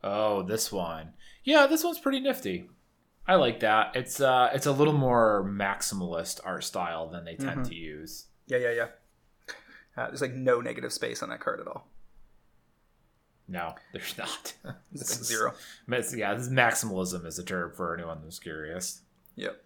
Oh, 0.02 0.42
this 0.42 0.70
one. 0.72 1.12
Yeah, 1.44 1.66
this 1.66 1.84
one's 1.84 1.98
pretty 1.98 2.20
nifty. 2.20 2.68
I 3.26 3.34
like 3.36 3.60
that. 3.60 3.94
It's 3.94 4.20
uh, 4.20 4.50
it's 4.52 4.66
a 4.66 4.72
little 4.72 4.92
more 4.94 5.44
maximalist 5.48 6.40
art 6.44 6.64
style 6.64 7.08
than 7.08 7.24
they 7.24 7.34
tend 7.36 7.60
Mhm. 7.60 7.68
to 7.68 7.74
use. 7.74 8.26
Yeah, 8.46 8.58
yeah, 8.58 8.72
yeah. 8.72 8.88
Uh, 9.96 10.06
there's 10.08 10.20
like 10.22 10.34
no 10.34 10.60
negative 10.60 10.92
space 10.92 11.22
on 11.22 11.28
that 11.28 11.40
card 11.40 11.60
at 11.60 11.66
all. 11.66 11.86
No, 13.46 13.74
there's 13.92 14.16
not. 14.18 14.54
It's 14.92 15.00
This 15.00 15.10
like 15.12 15.20
is- 15.20 15.26
zero. 15.28 15.50
It's- 15.88 16.14
Yeah, 16.14 16.34
this 16.34 16.44
is 16.46 16.50
maximalism 16.52 17.24
is 17.26 17.38
a 17.38 17.44
term 17.44 17.72
for 17.74 17.94
anyone 17.94 18.18
who's 18.24 18.38
curious. 18.38 19.02
Yep. 19.36 19.62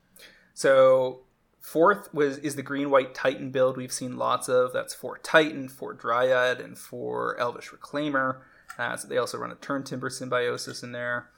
So 0.55 1.20
fourth 1.62 2.12
was 2.12 2.38
is 2.38 2.56
the 2.56 2.62
green 2.62 2.90
white 2.90 3.14
Titan 3.14 3.50
build 3.50 3.76
we've 3.76 3.92
seen 3.92 4.16
lots 4.16 4.48
of. 4.48 4.72
That's 4.72 4.94
for 4.94 5.18
Titan, 5.18 5.68
for 5.68 5.94
Dryad, 5.94 6.60
and 6.60 6.76
for 6.76 7.38
Elvish 7.38 7.70
Reclaimer. 7.70 8.40
Uh, 8.78 8.96
so 8.96 9.08
they 9.08 9.18
also 9.18 9.38
run 9.38 9.50
a 9.50 9.56
Turntimber 9.56 10.10
symbiosis 10.10 10.82
in 10.82 10.92
there. 10.92 11.30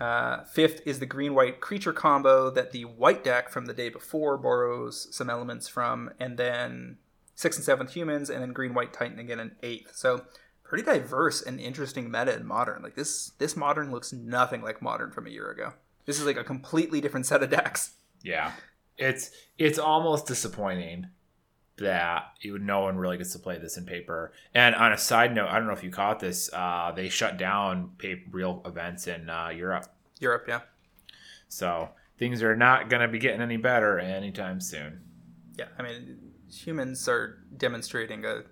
Uh, 0.00 0.44
fifth 0.44 0.80
is 0.86 0.98
the 0.98 1.06
green 1.06 1.34
white 1.34 1.60
creature 1.60 1.92
combo 1.92 2.50
that 2.50 2.72
the 2.72 2.84
white 2.84 3.22
deck 3.22 3.50
from 3.50 3.66
the 3.66 3.74
day 3.74 3.88
before 3.88 4.38
borrows 4.38 5.08
some 5.14 5.28
elements 5.28 5.68
from, 5.68 6.10
and 6.18 6.38
then 6.38 6.96
sixth 7.34 7.58
and 7.58 7.64
seventh 7.64 7.92
humans, 7.92 8.30
and 8.30 8.42
then 8.42 8.52
green 8.52 8.74
white 8.74 8.92
Titan 8.92 9.18
again 9.18 9.40
in 9.40 9.52
eighth. 9.62 9.96
So 9.96 10.24
pretty 10.64 10.84
diverse 10.84 11.42
and 11.42 11.60
interesting 11.60 12.10
meta 12.10 12.34
in 12.34 12.46
modern. 12.46 12.82
Like 12.82 12.94
this, 12.94 13.32
this 13.38 13.56
modern 13.56 13.90
looks 13.90 14.12
nothing 14.12 14.62
like 14.62 14.80
modern 14.80 15.10
from 15.10 15.26
a 15.26 15.30
year 15.30 15.50
ago. 15.50 15.74
This 16.06 16.18
is 16.18 16.26
like 16.26 16.36
a 16.36 16.44
completely 16.44 17.00
different 17.00 17.26
set 17.26 17.42
of 17.42 17.50
decks. 17.50 17.92
Yeah, 18.22 18.52
it's 18.98 19.30
it's 19.58 19.78
almost 19.78 20.26
disappointing 20.26 21.08
that 21.78 22.32
you 22.40 22.58
no 22.58 22.80
one 22.80 22.96
really 22.96 23.18
gets 23.18 23.32
to 23.32 23.38
play 23.38 23.58
this 23.58 23.76
in 23.76 23.84
paper. 23.84 24.32
And 24.54 24.74
on 24.74 24.92
a 24.92 24.98
side 24.98 25.34
note, 25.34 25.48
I 25.48 25.58
don't 25.58 25.66
know 25.66 25.72
if 25.72 25.82
you 25.82 25.90
caught 25.90 26.20
this. 26.20 26.50
Uh, 26.52 26.92
they 26.94 27.08
shut 27.08 27.38
down 27.38 27.92
pay- 27.98 28.24
real 28.30 28.62
events 28.64 29.06
in 29.06 29.28
uh, 29.28 29.48
Europe, 29.48 29.86
Europe, 30.20 30.44
yeah. 30.46 30.60
so 31.48 31.90
things 32.18 32.42
are 32.42 32.56
not 32.56 32.88
going 32.88 33.02
to 33.02 33.08
be 33.08 33.18
getting 33.18 33.40
any 33.40 33.56
better 33.56 33.98
anytime 33.98 34.60
soon. 34.60 35.00
Yeah, 35.58 35.66
I 35.78 35.82
mean, 35.82 36.18
humans 36.50 37.08
are 37.08 37.38
demonstrating 37.56 38.24
a. 38.24 38.42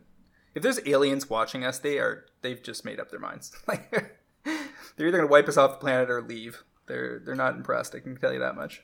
If 0.54 0.62
there's 0.62 0.80
aliens 0.86 1.30
watching 1.30 1.64
us, 1.64 1.78
they 1.78 1.98
are 1.98 2.26
they've 2.42 2.62
just 2.62 2.84
made 2.84 2.98
up 2.98 3.10
their 3.10 3.20
minds. 3.20 3.52
Like 3.68 3.90
they're 4.96 5.08
either 5.08 5.18
gonna 5.18 5.30
wipe 5.30 5.48
us 5.48 5.56
off 5.56 5.72
the 5.72 5.76
planet 5.76 6.10
or 6.10 6.22
leave. 6.22 6.64
They're 6.86 7.20
they're 7.24 7.34
not 7.34 7.54
impressed. 7.54 7.94
I 7.94 8.00
can 8.00 8.16
tell 8.16 8.32
you 8.32 8.40
that 8.40 8.56
much. 8.56 8.82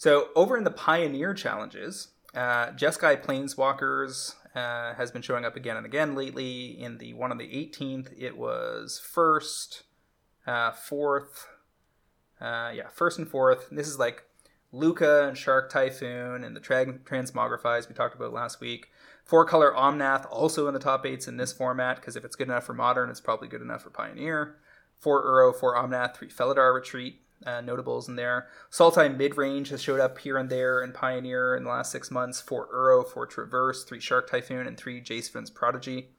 So 0.00 0.28
over 0.34 0.56
in 0.56 0.64
the 0.64 0.70
Pioneer 0.70 1.34
challenges, 1.34 2.08
uh, 2.34 2.68
Jeskai 2.68 3.22
Planeswalkers 3.22 4.34
uh, 4.54 4.94
has 4.94 5.10
been 5.10 5.20
showing 5.20 5.44
up 5.44 5.56
again 5.56 5.76
and 5.76 5.84
again 5.84 6.14
lately. 6.14 6.80
In 6.80 6.96
the 6.96 7.12
one 7.12 7.30
on 7.30 7.36
the 7.36 7.44
18th, 7.44 8.10
it 8.18 8.38
was 8.38 8.98
first, 8.98 9.82
uh, 10.46 10.70
fourth, 10.72 11.48
uh, 12.40 12.72
yeah, 12.74 12.88
first 12.88 13.18
and 13.18 13.28
fourth. 13.28 13.68
And 13.68 13.78
this 13.78 13.88
is 13.88 13.98
like 13.98 14.22
Lukka 14.72 15.28
and 15.28 15.36
Shark 15.36 15.70
Typhoon 15.70 16.44
and 16.44 16.56
the 16.56 16.60
tra- 16.60 16.86
Transmogrifies 16.86 17.86
we 17.86 17.94
talked 17.94 18.14
about 18.14 18.32
last 18.32 18.58
week. 18.58 18.88
Four 19.26 19.44
color 19.44 19.70
Omnath 19.70 20.26
also 20.30 20.66
in 20.66 20.72
the 20.72 20.80
top 20.80 21.04
eights 21.04 21.28
in 21.28 21.36
this 21.36 21.52
format 21.52 21.96
because 21.96 22.16
if 22.16 22.24
it's 22.24 22.36
good 22.36 22.48
enough 22.48 22.64
for 22.64 22.72
Modern, 22.72 23.10
it's 23.10 23.20
probably 23.20 23.48
good 23.48 23.60
enough 23.60 23.82
for 23.82 23.90
Pioneer. 23.90 24.56
Four 24.98 25.22
Uro, 25.26 25.54
four 25.54 25.76
Omnath, 25.76 26.16
three 26.16 26.30
Felidar 26.30 26.74
Retreat, 26.74 27.20
uh, 27.46 27.60
notables 27.60 28.08
in 28.08 28.16
there. 28.16 28.48
Sultai 28.70 29.16
mid 29.16 29.36
range 29.36 29.68
has 29.70 29.82
showed 29.82 30.00
up 30.00 30.18
here 30.18 30.36
and 30.38 30.50
there 30.50 30.82
in 30.82 30.92
Pioneer 30.92 31.56
in 31.56 31.64
the 31.64 31.70
last 31.70 31.92
six 31.92 32.10
months. 32.10 32.40
Four 32.40 32.68
Uro, 32.74 33.06
four 33.06 33.26
Traverse, 33.26 33.84
three 33.84 34.00
Shark 34.00 34.30
Typhoon, 34.30 34.66
and 34.66 34.76
three 34.76 35.00
Jace 35.00 35.30
Vryn's 35.30 35.50
Prodigy. 35.50 36.10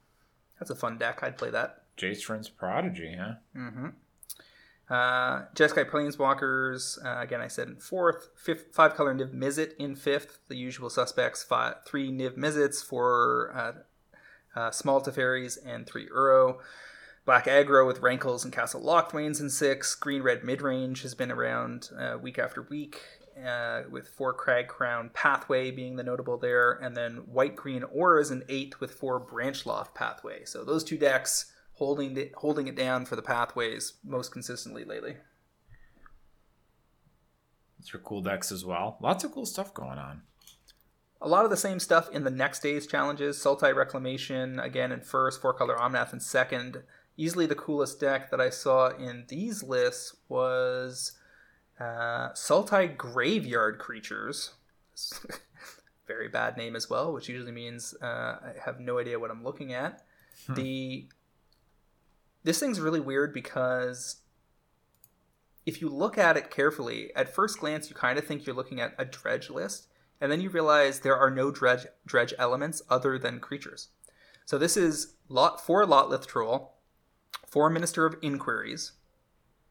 That's 0.60 0.72
a 0.72 0.76
fun 0.76 0.98
deck. 0.98 1.24
I'd 1.24 1.38
play 1.38 1.50
that. 1.50 1.82
Jace 1.98 2.24
Friend's 2.24 2.50
Prodigy, 2.50 3.16
huh? 3.20 3.34
Mm-hmm. 3.56 3.88
Uh, 4.90 5.46
Jeskai 5.56 5.90
Planeswalkers, 5.90 7.04
uh, 7.06 7.22
again, 7.22 7.42
I 7.42 7.48
said 7.48 7.68
in 7.68 7.76
fourth. 7.78 8.30
Fifth, 8.36 8.74
five 8.74 8.94
color 8.96 9.16
Niv 9.16 9.34
Mizzet 9.34 9.74
in 9.78 9.96
fifth. 9.96 10.40
The 10.50 10.56
usual 10.56 10.90
suspects, 10.90 11.44
five, 11.44 11.76
three 11.86 12.12
Niv 12.12 12.38
Mizzets, 12.38 12.84
four 12.84 13.52
uh, 13.56 14.60
uh, 14.60 14.72
small 14.72 15.02
Teferis, 15.02 15.58
and 15.66 15.88
three 15.88 16.10
Uro. 16.10 16.58
Black 17.24 17.46
aggro 17.46 17.86
with 17.86 18.02
Rankles 18.02 18.44
and 18.44 18.54
Castle 18.54 18.82
Locthwains 18.82 19.40
in 19.40 19.50
six. 19.50 19.94
Green 19.94 20.24
red 20.24 20.44
mid 20.44 20.62
range 20.62 21.04
has 21.04 21.14
been 21.14 21.32
around 21.32 21.90
uh, 21.98 22.18
week 22.20 22.40
after 22.40 22.64
week, 22.64 23.00
uh, 23.46 23.84
with 23.90 24.08
four 24.08 24.36
Cragcrown 24.36 25.14
Pathway 25.14 25.72
being 25.72 25.96
the 25.96 26.04
notable 26.04 26.38
there, 26.38 26.72
and 26.72 26.98
then 26.98 27.18
white 27.28 27.56
green 27.56 27.84
auras 27.84 28.32
in 28.32 28.44
eighth 28.50 28.80
with 28.80 28.92
four 28.92 29.24
Branchloft 29.24 29.94
Pathway. 29.94 30.46
So 30.46 30.64
those 30.64 30.84
two 30.84 30.98
decks 30.98 31.52
holding 31.74 32.18
it, 32.18 32.34
holding 32.36 32.68
it 32.68 32.76
down 32.76 33.06
for 33.06 33.16
the 33.16 33.22
pathways 33.22 33.94
most 34.04 34.32
consistently 34.32 34.84
lately. 34.84 35.18
These 37.80 37.94
are 37.94 38.00
cool 38.00 38.22
decks 38.22 38.52
as 38.52 38.66
well. 38.66 38.98
Lots 39.02 39.24
of 39.24 39.32
cool 39.32 39.46
stuff 39.46 39.74
going 39.74 39.98
on. 39.98 40.24
A 41.24 41.28
lot 41.28 41.46
of 41.46 41.52
the 41.52 41.58
same 41.58 41.80
stuff 41.80 42.10
in 42.12 42.24
the 42.24 42.32
next 42.32 42.62
day's 42.62 42.88
challenges. 42.88 43.38
Sultai 43.38 43.76
Reclamation 43.76 44.60
again 44.60 44.92
in 44.92 45.02
first, 45.02 45.40
four 45.40 45.54
color 45.54 45.76
Omnath 45.76 46.14
in 46.14 46.20
second. 46.20 46.84
Easily 47.22 47.46
the 47.46 47.54
coolest 47.54 48.00
deck 48.00 48.32
that 48.32 48.42
I 48.42 48.50
saw 48.50 48.90
in 48.98 49.26
these 49.28 49.62
lists 49.62 50.16
was 50.28 51.12
uh, 51.80 52.30
Sultai 52.34 52.98
Graveyard 52.98 53.78
Creatures. 53.78 54.56
Very 56.08 56.30
bad 56.30 56.58
name 56.58 56.76
as 56.76 56.90
well, 56.90 57.14
which 57.14 57.30
usually 57.30 57.52
means 57.52 57.94
uh, 58.02 58.40
I 58.42 58.54
have 58.66 58.80
no 58.80 58.98
idea 58.98 59.20
what 59.20 59.30
I'm 59.30 59.44
looking 59.44 59.72
at. 59.72 60.02
Hmm. 60.48 60.56
The 60.56 61.10
this 62.44 62.60
thing's 62.60 62.80
really 62.80 63.00
weird 63.00 63.36
because 63.36 64.16
if 65.68 65.80
you 65.80 65.90
look 65.90 66.18
at 66.18 66.38
it 66.38 66.50
carefully, 66.50 67.12
at 67.16 67.32
first 67.36 67.60
glance, 67.60 67.88
you 67.88 67.96
kind 67.96 68.18
of 68.18 68.26
think 68.26 68.48
you're 68.48 68.56
looking 68.56 68.82
at 68.82 68.96
a 68.98 69.06
dredge 69.06 69.52
list, 69.52 69.90
and 70.20 70.32
then 70.32 70.42
you 70.42 70.50
realize 70.50 71.02
there 71.02 71.20
are 71.20 71.30
no 71.30 71.52
dredge 71.52 71.86
dredge 72.04 72.34
elements 72.40 72.82
other 72.90 73.20
than 73.20 73.40
creatures. 73.40 73.90
So 74.48 74.58
this 74.58 74.76
is 74.76 75.14
lot 75.30 75.64
four 75.64 75.86
Lotleth 75.86 76.26
Troll, 76.26 76.74
four 77.52 77.70
Minister 77.70 78.06
of 78.06 78.16
Inquiries. 78.22 78.94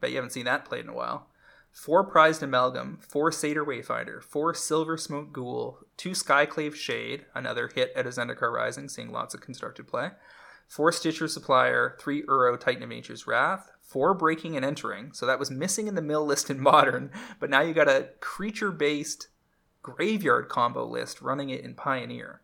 Bet 0.01 0.11
you 0.11 0.17
haven't 0.17 0.33
seen 0.33 0.45
that 0.45 0.67
played 0.67 0.85
in 0.85 0.91
a 0.91 0.95
while. 0.95 1.29
Four 1.73 2.05
Prized 2.05 2.43
Amalgam, 2.43 2.99
four 3.01 3.33
Satyr 3.33 3.65
Wayfinder, 3.65 4.23
four 4.23 4.53
Silversmote 4.53 5.33
Ghoul, 5.33 5.79
two 5.97 6.11
Skyclave 6.11 6.75
Shade, 6.75 7.25
another 7.35 7.69
hit 7.75 7.93
at 7.97 8.07
a 8.07 8.11
Zendikar 8.11 8.53
Rising, 8.53 8.89
seeing 8.89 9.11
lots 9.11 9.35
of 9.35 9.41
constructed 9.41 9.89
play. 9.89 10.11
Four 10.69 10.93
Stitcher 10.93 11.27
Supplier, 11.27 11.97
three 11.99 12.23
Uro 12.25 12.59
Titan 12.61 12.83
of 12.83 12.91
Nature's 12.91 13.27
Wrath, 13.27 13.71
four 13.81 14.13
Breaking 14.15 14.57
and 14.57 14.65
Entering. 14.65 15.13
So 15.15 15.25
that 15.25 15.39
was 15.39 15.51
missing 15.51 15.87
in 15.87 15.95
the 15.95 16.03
mill 16.03 16.27
list 16.27 16.51
in 16.51 16.61
Modern, 16.63 17.11
but 17.39 17.49
now 17.49 17.63
you 17.63 17.73
got 17.73 17.89
a 17.89 18.11
creature 18.21 18.73
based 18.73 19.29
graveyard 19.83 20.51
combo 20.51 20.85
list 20.85 21.23
running 21.23 21.49
it 21.49 21.65
in 21.65 21.75
Pioneer. 21.75 22.43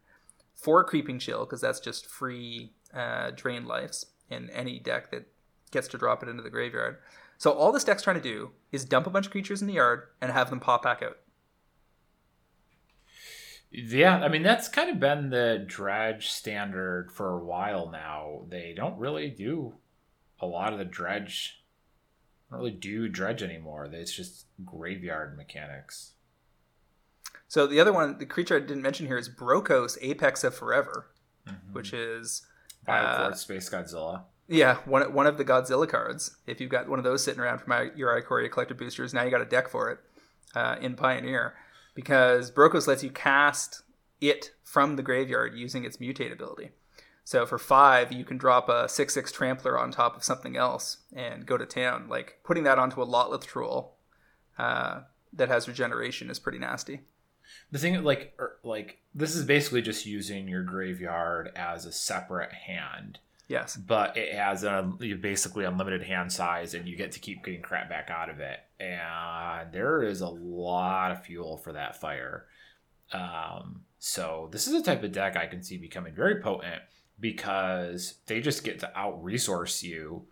Four 0.55 0.85
Creeping 0.85 1.19
Chill, 1.19 1.45
because 1.45 1.61
that's 1.61 1.81
just 1.81 2.07
free 2.07 2.73
uh, 2.95 3.33
drain 3.33 3.67
lives 3.67 4.07
in 4.31 4.51
any 4.51 4.79
deck 4.79 5.11
that 5.11 5.27
gets 5.71 5.89
to 5.89 5.99
drop 5.99 6.23
it 6.23 6.29
into 6.29 6.43
the 6.43 6.51
graveyard. 6.51 6.99
So 7.39 7.53
all 7.53 7.73
this 7.73 7.85
deck's 7.85 8.03
trying 8.03 8.17
to 8.17 8.23
do 8.23 8.51
is 8.73 8.85
dump 8.85 9.07
a 9.07 9.11
bunch 9.11 9.27
of 9.27 9.33
creatures 9.33 9.61
in 9.61 9.69
the 9.69 9.75
yard 9.75 10.05
and 10.21 10.33
have 10.33 10.51
them 10.51 10.61
pop 10.61 10.83
back 10.83 11.03
out. 11.03 11.19
Yeah, 13.71 14.19
I 14.19 14.29
mean 14.29 14.43
that's 14.43 14.69
kind 14.69 14.89
of 14.91 15.01
been 15.01 15.31
the 15.31 15.63
dredge 15.67 16.29
standard 16.29 17.13
for 17.13 17.31
a 17.31 17.45
while 17.45 17.91
now. 17.91 18.47
They 18.49 18.73
don't 18.75 18.99
really 18.99 19.29
do 19.29 19.75
a 20.41 20.47
lot 20.47 20.73
of 20.73 20.79
the 20.79 20.85
dredge. 20.85 21.63
Don't 22.51 22.61
really 22.61 22.71
do 22.71 23.09
dredge 23.09 23.43
anymore. 23.43 23.89
It's 23.93 24.13
just 24.13 24.47
graveyard 24.65 25.37
mechanics. 25.37 26.13
So 27.49 27.67
the 27.67 27.81
other 27.81 27.93
one, 27.93 28.19
the 28.19 28.27
creature 28.27 28.57
I 28.57 28.61
didn't 28.61 28.83
mention 28.83 29.07
here 29.07 29.19
is 29.19 29.29
Brokos, 29.29 29.99
Apex 30.01 30.43
of 30.45 30.55
Forever, 30.55 31.11
mm-hmm. 31.47 31.73
which 31.73 31.93
is 31.93 32.47
uh, 32.89 33.33
Space 33.33 33.69
Godzilla. 33.69 34.25
Yeah, 34.49 34.77
one 34.85 35.13
one 35.13 35.27
of 35.27 35.39
the 35.39 35.45
Godzilla 35.45 35.89
cards. 35.89 36.37
If 36.47 36.61
you've 36.61 36.71
got 36.71 36.89
one 36.89 36.99
of 36.99 37.05
those 37.05 37.25
sitting 37.25 37.41
around 37.41 37.59
for 37.59 37.69
my 37.69 37.91
your 37.97 38.21
Ikoria 38.21 38.51
collector 38.51 38.75
boosters, 38.75 39.13
now 39.13 39.25
you 39.25 39.31
got 39.31 39.41
a 39.41 39.47
deck 39.47 39.69
for 39.69 39.91
it 39.91 39.99
uh, 40.55 40.77
in 40.81 40.95
Pioneer 40.95 41.55
because 41.95 42.51
Brokos 42.51 42.87
lets 42.87 43.03
you 43.03 43.11
cast 43.11 43.83
it 44.21 44.53
from 44.63 44.97
the 44.97 45.03
graveyard 45.03 45.55
using 45.55 45.85
its 45.85 45.97
mutate 45.97 46.33
ability. 46.33 46.71
So 47.25 47.45
for 47.45 47.59
five, 47.59 48.13
you 48.13 48.25
can 48.25 48.39
drop 48.39 48.69
a 48.69 48.89
six 48.89 49.15
six 49.15 49.33
trampler 49.33 49.77
on 49.77 49.91
top 49.91 50.17
of 50.17 50.23
something 50.23 50.57
else 50.57 50.99
and 51.13 51.45
go 51.45 51.57
to 51.57 51.67
town. 51.67 52.07
Like 52.09 52.39
putting 52.45 52.63
that 52.65 52.79
onto 52.79 53.03
a 53.03 53.07
Lotleth 53.07 53.47
troll 53.47 53.97
uh, 54.59 55.01
that 55.33 55.49
has 55.49 55.67
regeneration 55.67 56.31
is 56.31 56.39
pretty 56.39 56.59
nasty. 56.59 57.01
The 57.71 57.79
thing, 57.79 58.03
like, 58.05 58.35
er, 58.39 58.59
like 58.63 58.99
this 59.15 59.35
is 59.35 59.45
basically 59.45 59.83
just 59.83 60.07
using 60.07 60.49
your 60.49 60.63
graveyard 60.63 61.53
as 61.57 61.87
a 61.87 61.93
separate 61.93 62.53
hand. 62.53 63.19
Yes. 63.49 63.77
But 63.77 64.17
it 64.17 64.35
has 64.35 64.65
a 64.65 64.93
basically 65.21 65.65
unlimited 65.65 66.03
hand 66.03 66.33
size, 66.33 66.75
and 66.75 66.89
you 66.89 66.97
get 66.97 67.13
to 67.13 67.21
keep 67.21 67.45
getting 67.45 67.63
crap 67.63 67.89
back 67.89 68.11
out 68.11 68.29
of 68.29 68.41
it. 68.41 68.59
And 68.81 69.73
there 69.73 70.03
is 70.03 70.21
a 70.21 70.29
lot 70.29 71.13
of 71.13 71.25
fuel 71.25 71.57
for 71.57 71.73
that 71.73 72.01
fire. 72.01 72.47
Um, 73.13 73.83
so 73.99 74.49
this 74.51 74.67
is 74.67 74.75
a 74.75 74.83
type 74.83 75.03
of 75.03 75.13
deck 75.13 75.37
I 75.37 75.47
can 75.47 75.63
see 75.63 75.77
becoming 75.77 76.15
very 76.15 76.41
potent 76.41 76.83
because 77.19 78.15
they 78.27 78.41
just 78.41 78.65
get 78.65 78.81
to 78.81 78.99
out 78.99 79.23
resource 79.23 79.83
you. 79.83 80.27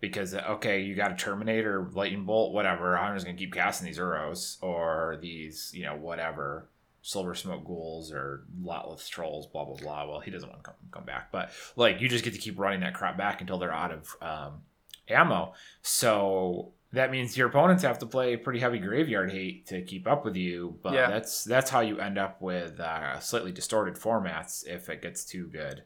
Because 0.00 0.34
okay, 0.34 0.80
you 0.80 0.94
got 0.94 1.12
a 1.12 1.16
Terminator, 1.16 1.90
Lightning 1.92 2.24
Bolt, 2.24 2.52
whatever. 2.52 2.96
I'm 2.96 3.16
just 3.16 3.26
gonna 3.26 3.36
keep 3.36 3.52
casting 3.52 3.86
these 3.86 3.98
Uros 3.98 4.62
or 4.62 5.18
these, 5.20 5.72
you 5.74 5.84
know, 5.84 5.96
whatever 5.96 6.68
Silversmote 7.02 7.64
Ghouls 7.64 8.12
or 8.12 8.44
Lotleth 8.62 9.08
Trolls, 9.08 9.46
blah 9.46 9.64
blah 9.64 9.76
blah. 9.76 10.08
Well, 10.08 10.20
he 10.20 10.30
doesn't 10.30 10.48
want 10.48 10.62
to 10.62 10.70
come, 10.70 10.76
come 10.90 11.04
back, 11.04 11.32
but 11.32 11.50
like 11.74 12.00
you 12.00 12.08
just 12.08 12.24
get 12.24 12.34
to 12.34 12.40
keep 12.40 12.58
running 12.58 12.80
that 12.80 12.94
crap 12.94 13.16
back 13.16 13.40
until 13.40 13.58
they're 13.58 13.72
out 13.72 13.92
of 13.92 14.16
um, 14.20 14.62
ammo. 15.08 15.54
So 15.82 16.72
that 16.92 17.10
means 17.10 17.36
your 17.36 17.48
opponents 17.48 17.82
have 17.82 17.98
to 17.98 18.06
play 18.06 18.36
pretty 18.36 18.60
heavy 18.60 18.78
graveyard 18.78 19.30
hate 19.30 19.66
to 19.66 19.82
keep 19.82 20.06
up 20.06 20.24
with 20.24 20.36
you. 20.36 20.78
But 20.82 20.94
yeah. 20.94 21.10
that's 21.10 21.44
that's 21.44 21.70
how 21.70 21.80
you 21.80 21.98
end 21.98 22.18
up 22.18 22.40
with 22.40 22.80
uh, 22.80 23.20
slightly 23.20 23.52
distorted 23.52 23.94
formats 23.94 24.66
if 24.66 24.88
it 24.88 25.02
gets 25.02 25.24
too 25.24 25.46
good. 25.46 25.82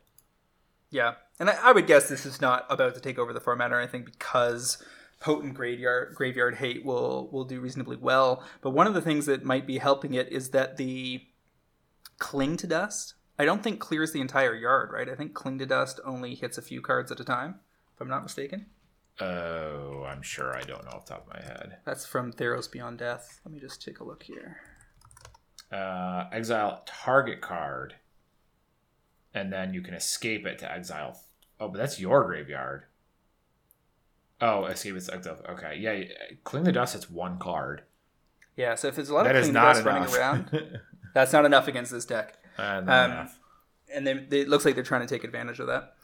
Yeah, 0.92 1.14
and 1.40 1.50
I, 1.50 1.56
I 1.60 1.72
would 1.72 1.86
guess 1.86 2.08
this 2.08 2.26
is 2.26 2.40
not 2.40 2.66
about 2.68 2.94
to 2.94 3.00
take 3.00 3.18
over 3.18 3.32
the 3.32 3.40
format 3.40 3.72
or 3.72 3.80
anything 3.80 4.04
because 4.04 4.80
potent 5.20 5.54
graveyard 5.54 6.14
graveyard 6.14 6.56
hate 6.56 6.84
will 6.84 7.28
will 7.32 7.44
do 7.44 7.60
reasonably 7.60 7.96
well. 7.96 8.44
But 8.60 8.70
one 8.70 8.86
of 8.86 8.94
the 8.94 9.00
things 9.00 9.26
that 9.26 9.42
might 9.42 9.66
be 9.66 9.78
helping 9.78 10.14
it 10.14 10.30
is 10.30 10.50
that 10.50 10.76
the 10.76 11.22
cling 12.18 12.56
to 12.58 12.66
dust. 12.66 13.14
I 13.38 13.46
don't 13.46 13.62
think 13.62 13.80
clears 13.80 14.12
the 14.12 14.20
entire 14.20 14.54
yard, 14.54 14.90
right? 14.92 15.08
I 15.08 15.14
think 15.14 15.32
cling 15.32 15.58
to 15.58 15.66
dust 15.66 15.98
only 16.04 16.34
hits 16.34 16.58
a 16.58 16.62
few 16.62 16.82
cards 16.82 17.10
at 17.10 17.18
a 17.18 17.24
time, 17.24 17.56
if 17.94 18.00
I'm 18.00 18.08
not 18.08 18.22
mistaken. 18.22 18.66
Oh, 19.18 20.04
I'm 20.06 20.22
sure. 20.22 20.54
I 20.54 20.62
don't 20.62 20.84
know 20.84 20.90
off 20.90 21.06
the 21.06 21.14
top 21.14 21.26
of 21.26 21.34
my 21.34 21.42
head. 21.42 21.78
That's 21.84 22.06
from 22.06 22.32
Theros 22.32 22.70
Beyond 22.70 22.98
Death. 22.98 23.40
Let 23.44 23.52
me 23.52 23.60
just 23.60 23.82
take 23.82 24.00
a 24.00 24.04
look 24.04 24.22
here. 24.22 24.58
Uh, 25.72 26.26
exile 26.30 26.82
target 26.86 27.40
card, 27.40 27.94
and 29.34 29.52
then 29.52 29.74
you 29.74 29.80
can 29.80 29.94
escape 29.94 30.46
it 30.46 30.58
to 30.60 30.70
exile. 30.70 31.20
Oh, 31.60 31.68
but 31.68 31.78
that's 31.78 32.00
your 32.00 32.24
graveyard. 32.24 32.84
Oh, 34.40 34.64
escape 34.64 34.96
its 34.96 35.08
exile. 35.08 35.38
Okay, 35.48 35.76
yeah. 35.78 36.02
Cling 36.44 36.64
to 36.64 36.72
dust. 36.72 36.94
It's 36.94 37.10
one 37.10 37.38
card. 37.38 37.82
Yeah. 38.56 38.74
So 38.74 38.88
if 38.88 38.96
there's 38.96 39.08
a 39.08 39.14
lot 39.14 39.24
that 39.24 39.36
of 39.36 39.42
clean 39.42 39.54
dust 39.54 39.80
enough. 39.80 39.94
running 39.94 40.14
around, 40.14 40.80
that's 41.14 41.32
not 41.32 41.44
enough 41.44 41.68
against 41.68 41.92
this 41.92 42.04
deck. 42.04 42.38
Uh, 42.58 42.82
um. 42.86 43.28
And 43.94 44.06
they, 44.06 44.14
they, 44.14 44.40
it 44.40 44.48
looks 44.48 44.64
like 44.64 44.74
they're 44.74 44.84
trying 44.84 45.06
to 45.06 45.06
take 45.06 45.22
advantage 45.22 45.60
of 45.60 45.66
that. 45.66 45.94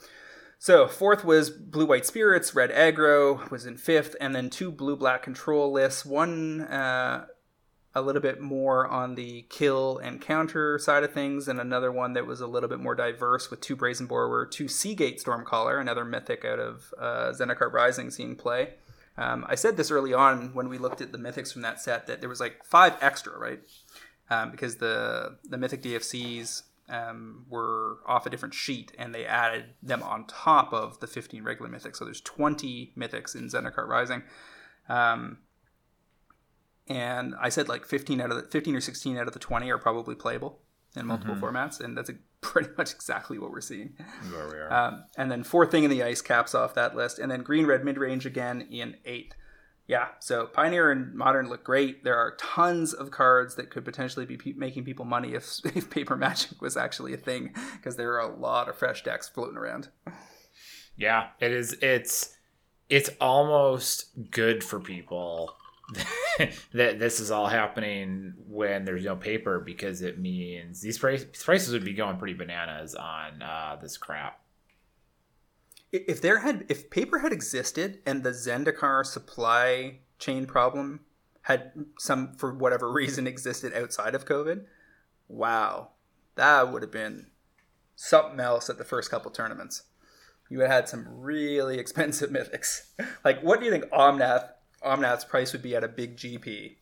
So 0.58 0.88
fourth 0.88 1.24
was 1.24 1.50
blue 1.50 1.86
white 1.86 2.04
spirits, 2.04 2.54
red 2.54 2.70
aggro 2.70 3.48
was 3.50 3.64
in 3.64 3.76
fifth, 3.76 4.16
and 4.20 4.34
then 4.34 4.50
two 4.50 4.72
blue 4.72 4.96
black 4.96 5.22
control 5.22 5.72
lists. 5.72 6.04
One 6.04 6.62
uh, 6.62 7.26
a 7.95 8.03
little 8.03 8.20
bit 8.22 8.41
more 8.41 8.86
on 8.86 9.14
the 9.14 9.47
kill 9.49 9.99
and 9.99 10.20
counter 10.20 10.78
side 10.78 11.03
of 11.03 11.12
things, 11.12 11.49
and 11.49 11.59
another 11.61 11.91
one 11.91 12.12
that 12.12 12.26
was 12.26 12.41
a 12.41 12.47
little 12.47 12.68
bit 12.68 12.80
more 12.80 12.95
diverse 12.95 13.51
with 13.51 13.61
two 13.61 13.76
Brazen 13.76 14.07
Borrower, 14.07 14.47
two 14.47 14.68
Sea 14.68 14.95
Gate 14.95 15.22
Stormcaller, 15.22 15.80
another 15.80 16.05
mythic 16.05 16.45
out 16.45 16.59
of 16.59 16.93
uh, 16.99 17.32
Zendikar 17.32 17.72
Rising 17.72 18.11
seeing 18.11 18.36
play. 18.36 18.74
Um, 19.16 19.45
I 19.49 19.57
said 19.57 19.76
this 19.76 19.91
early 19.91 20.14
on 20.14 20.55
when 20.55 20.68
we 20.68 20.78
looked 20.78 21.01
at 21.01 21.11
the 21.11 21.18
mythics 21.18 21.53
from 21.53 21.62
that 21.62 21.80
set 21.80 22.07
that 22.07 22.20
there 22.20 22.28
was 22.28 22.41
like 22.41 22.64
five 22.64 22.97
extra, 23.01 23.36
right? 23.36 23.61
Um, 24.30 24.51
because 24.51 24.76
the 24.76 25.39
the 25.49 25.59
mythic 25.59 25.82
DFCs 25.82 26.62
um, 26.89 27.45
were 27.49 27.99
off 28.07 28.26
a 28.26 28.30
different 28.30 28.55
sheet 28.55 28.93
and 28.99 29.14
they 29.14 29.26
added 29.26 29.66
them 29.82 30.03
on 30.03 30.26
top 30.26 30.72
of 30.72 31.01
the 31.01 31.07
15 31.07 31.43
regular 31.43 31.70
mythics. 31.70 31.97
So 31.97 32.05
there's 32.05 32.20
20 32.20 32.93
mythics 32.97 33.34
in 33.34 33.49
Zendikar 33.49 33.86
Rising. 33.86 34.22
Um, 34.89 35.39
and 36.89 37.34
I 37.41 37.49
said 37.49 37.68
like 37.68 37.84
15 37.84 38.20
out 38.20 38.30
of 38.30 38.36
the 38.36 38.43
15 38.43 38.74
or 38.74 38.80
16 38.80 39.16
out 39.16 39.26
of 39.26 39.32
the 39.32 39.39
20 39.39 39.70
are 39.70 39.78
probably 39.78 40.14
playable 40.14 40.61
in 40.97 41.07
multiple 41.07 41.34
mm-hmm. 41.34 41.45
formats, 41.45 41.80
and 41.80 41.97
that's 41.97 42.11
a, 42.11 42.14
pretty 42.41 42.70
much 42.78 42.93
exactly 42.93 43.39
what 43.39 43.51
we're 43.51 43.61
seeing. 43.61 43.95
Where 44.30 44.49
we 44.49 44.55
are. 44.55 44.72
Um, 44.72 45.05
and 45.16 45.30
then 45.30 45.45
fourth 45.45 45.70
thing 45.70 45.84
in 45.84 45.91
the 45.91 46.03
ice 46.03 46.20
caps 46.20 46.55
off 46.55 46.74
that 46.74 46.97
list, 46.97 47.18
and 47.18 47.30
then 47.30 47.43
green 47.43 47.66
red 47.66 47.84
mid 47.84 47.99
range 47.99 48.26
again 48.26 48.66
in 48.70 48.97
eighth. 49.05 49.34
Yeah, 49.86 50.09
so 50.20 50.47
Pioneer 50.47 50.91
and 50.91 51.14
Modern 51.14 51.49
look 51.49 51.64
great. 51.64 52.05
There 52.05 52.16
are 52.16 52.36
tons 52.36 52.93
of 52.93 53.11
cards 53.11 53.55
that 53.55 53.70
could 53.70 53.86
potentially 53.86 54.26
be 54.26 54.36
pe- 54.36 54.53
making 54.53 54.84
people 54.84 55.07
money 55.07 55.32
if, 55.32 55.61
if 55.74 55.89
paper 55.89 56.14
magic 56.14 56.61
was 56.61 56.76
actually 56.76 57.14
a 57.14 57.16
thing, 57.16 57.55
because 57.72 57.97
there 57.97 58.12
are 58.12 58.20
a 58.20 58.36
lot 58.36 58.68
of 58.68 58.76
fresh 58.76 59.03
decks 59.03 59.28
floating 59.28 59.57
around. 59.57 59.89
Yeah, 60.97 61.28
it 61.41 61.53
is. 61.53 61.74
It's 61.80 62.34
it's 62.89 63.11
almost 63.20 64.30
good 64.30 64.64
for 64.64 64.80
people 64.80 65.55
that 66.72 66.99
this 66.99 67.18
is 67.20 67.30
all 67.30 67.47
happening 67.47 68.34
when 68.47 68.84
there's 68.84 69.05
no 69.05 69.16
paper 69.16 69.59
because 69.59 70.03
it 70.03 70.18
means 70.18 70.80
these 70.80 70.99
price, 70.99 71.24
prices 71.24 71.72
would 71.72 71.84
be 71.84 71.95
going 71.95 72.18
pretty 72.18 72.34
bananas 72.34 72.95
on 72.95 73.43
uh, 73.43 73.76
this 73.80 73.97
crap. 73.97 74.41
If 75.91 76.20
there 76.20 76.41
had 76.41 76.66
if 76.68 76.91
paper 76.91 77.20
had 77.20 77.32
existed 77.32 78.01
and 78.05 78.22
the 78.22 78.30
Zendikar 78.30 79.07
supply 79.07 80.01
chain 80.18 80.45
problem 80.45 81.01
had 81.43 81.72
some 81.99 82.34
for 82.34 82.53
whatever 82.53 82.93
reason 82.93 83.26
existed 83.26 83.72
outside 83.72 84.14
of 84.14 84.26
COVID, 84.26 84.64
wow, 85.28 85.93
that 86.34 86.70
would 86.70 86.82
have 86.82 86.93
been 86.93 87.28
something 87.97 88.39
else 88.39 88.68
at 88.68 88.76
the 88.76 88.84
first 88.84 89.11
couple 89.11 89.30
tournaments. 89.30 89.84
You 90.51 90.61
had 90.61 90.70
had 90.70 90.89
some 90.89 91.07
really 91.09 91.78
expensive 91.80 92.28
mythics. 92.28 92.89
like, 93.24 93.41
what 93.43 93.59
do 93.59 93.64
you 93.64 93.72
think 93.72 93.86
Omnath 93.86 94.51
Omnath's 94.84 95.24
price 95.24 95.52
would 95.52 95.62
be 95.62 95.74
at 95.74 95.84
a 95.84 95.88
big 95.88 96.16
GP 96.16 96.76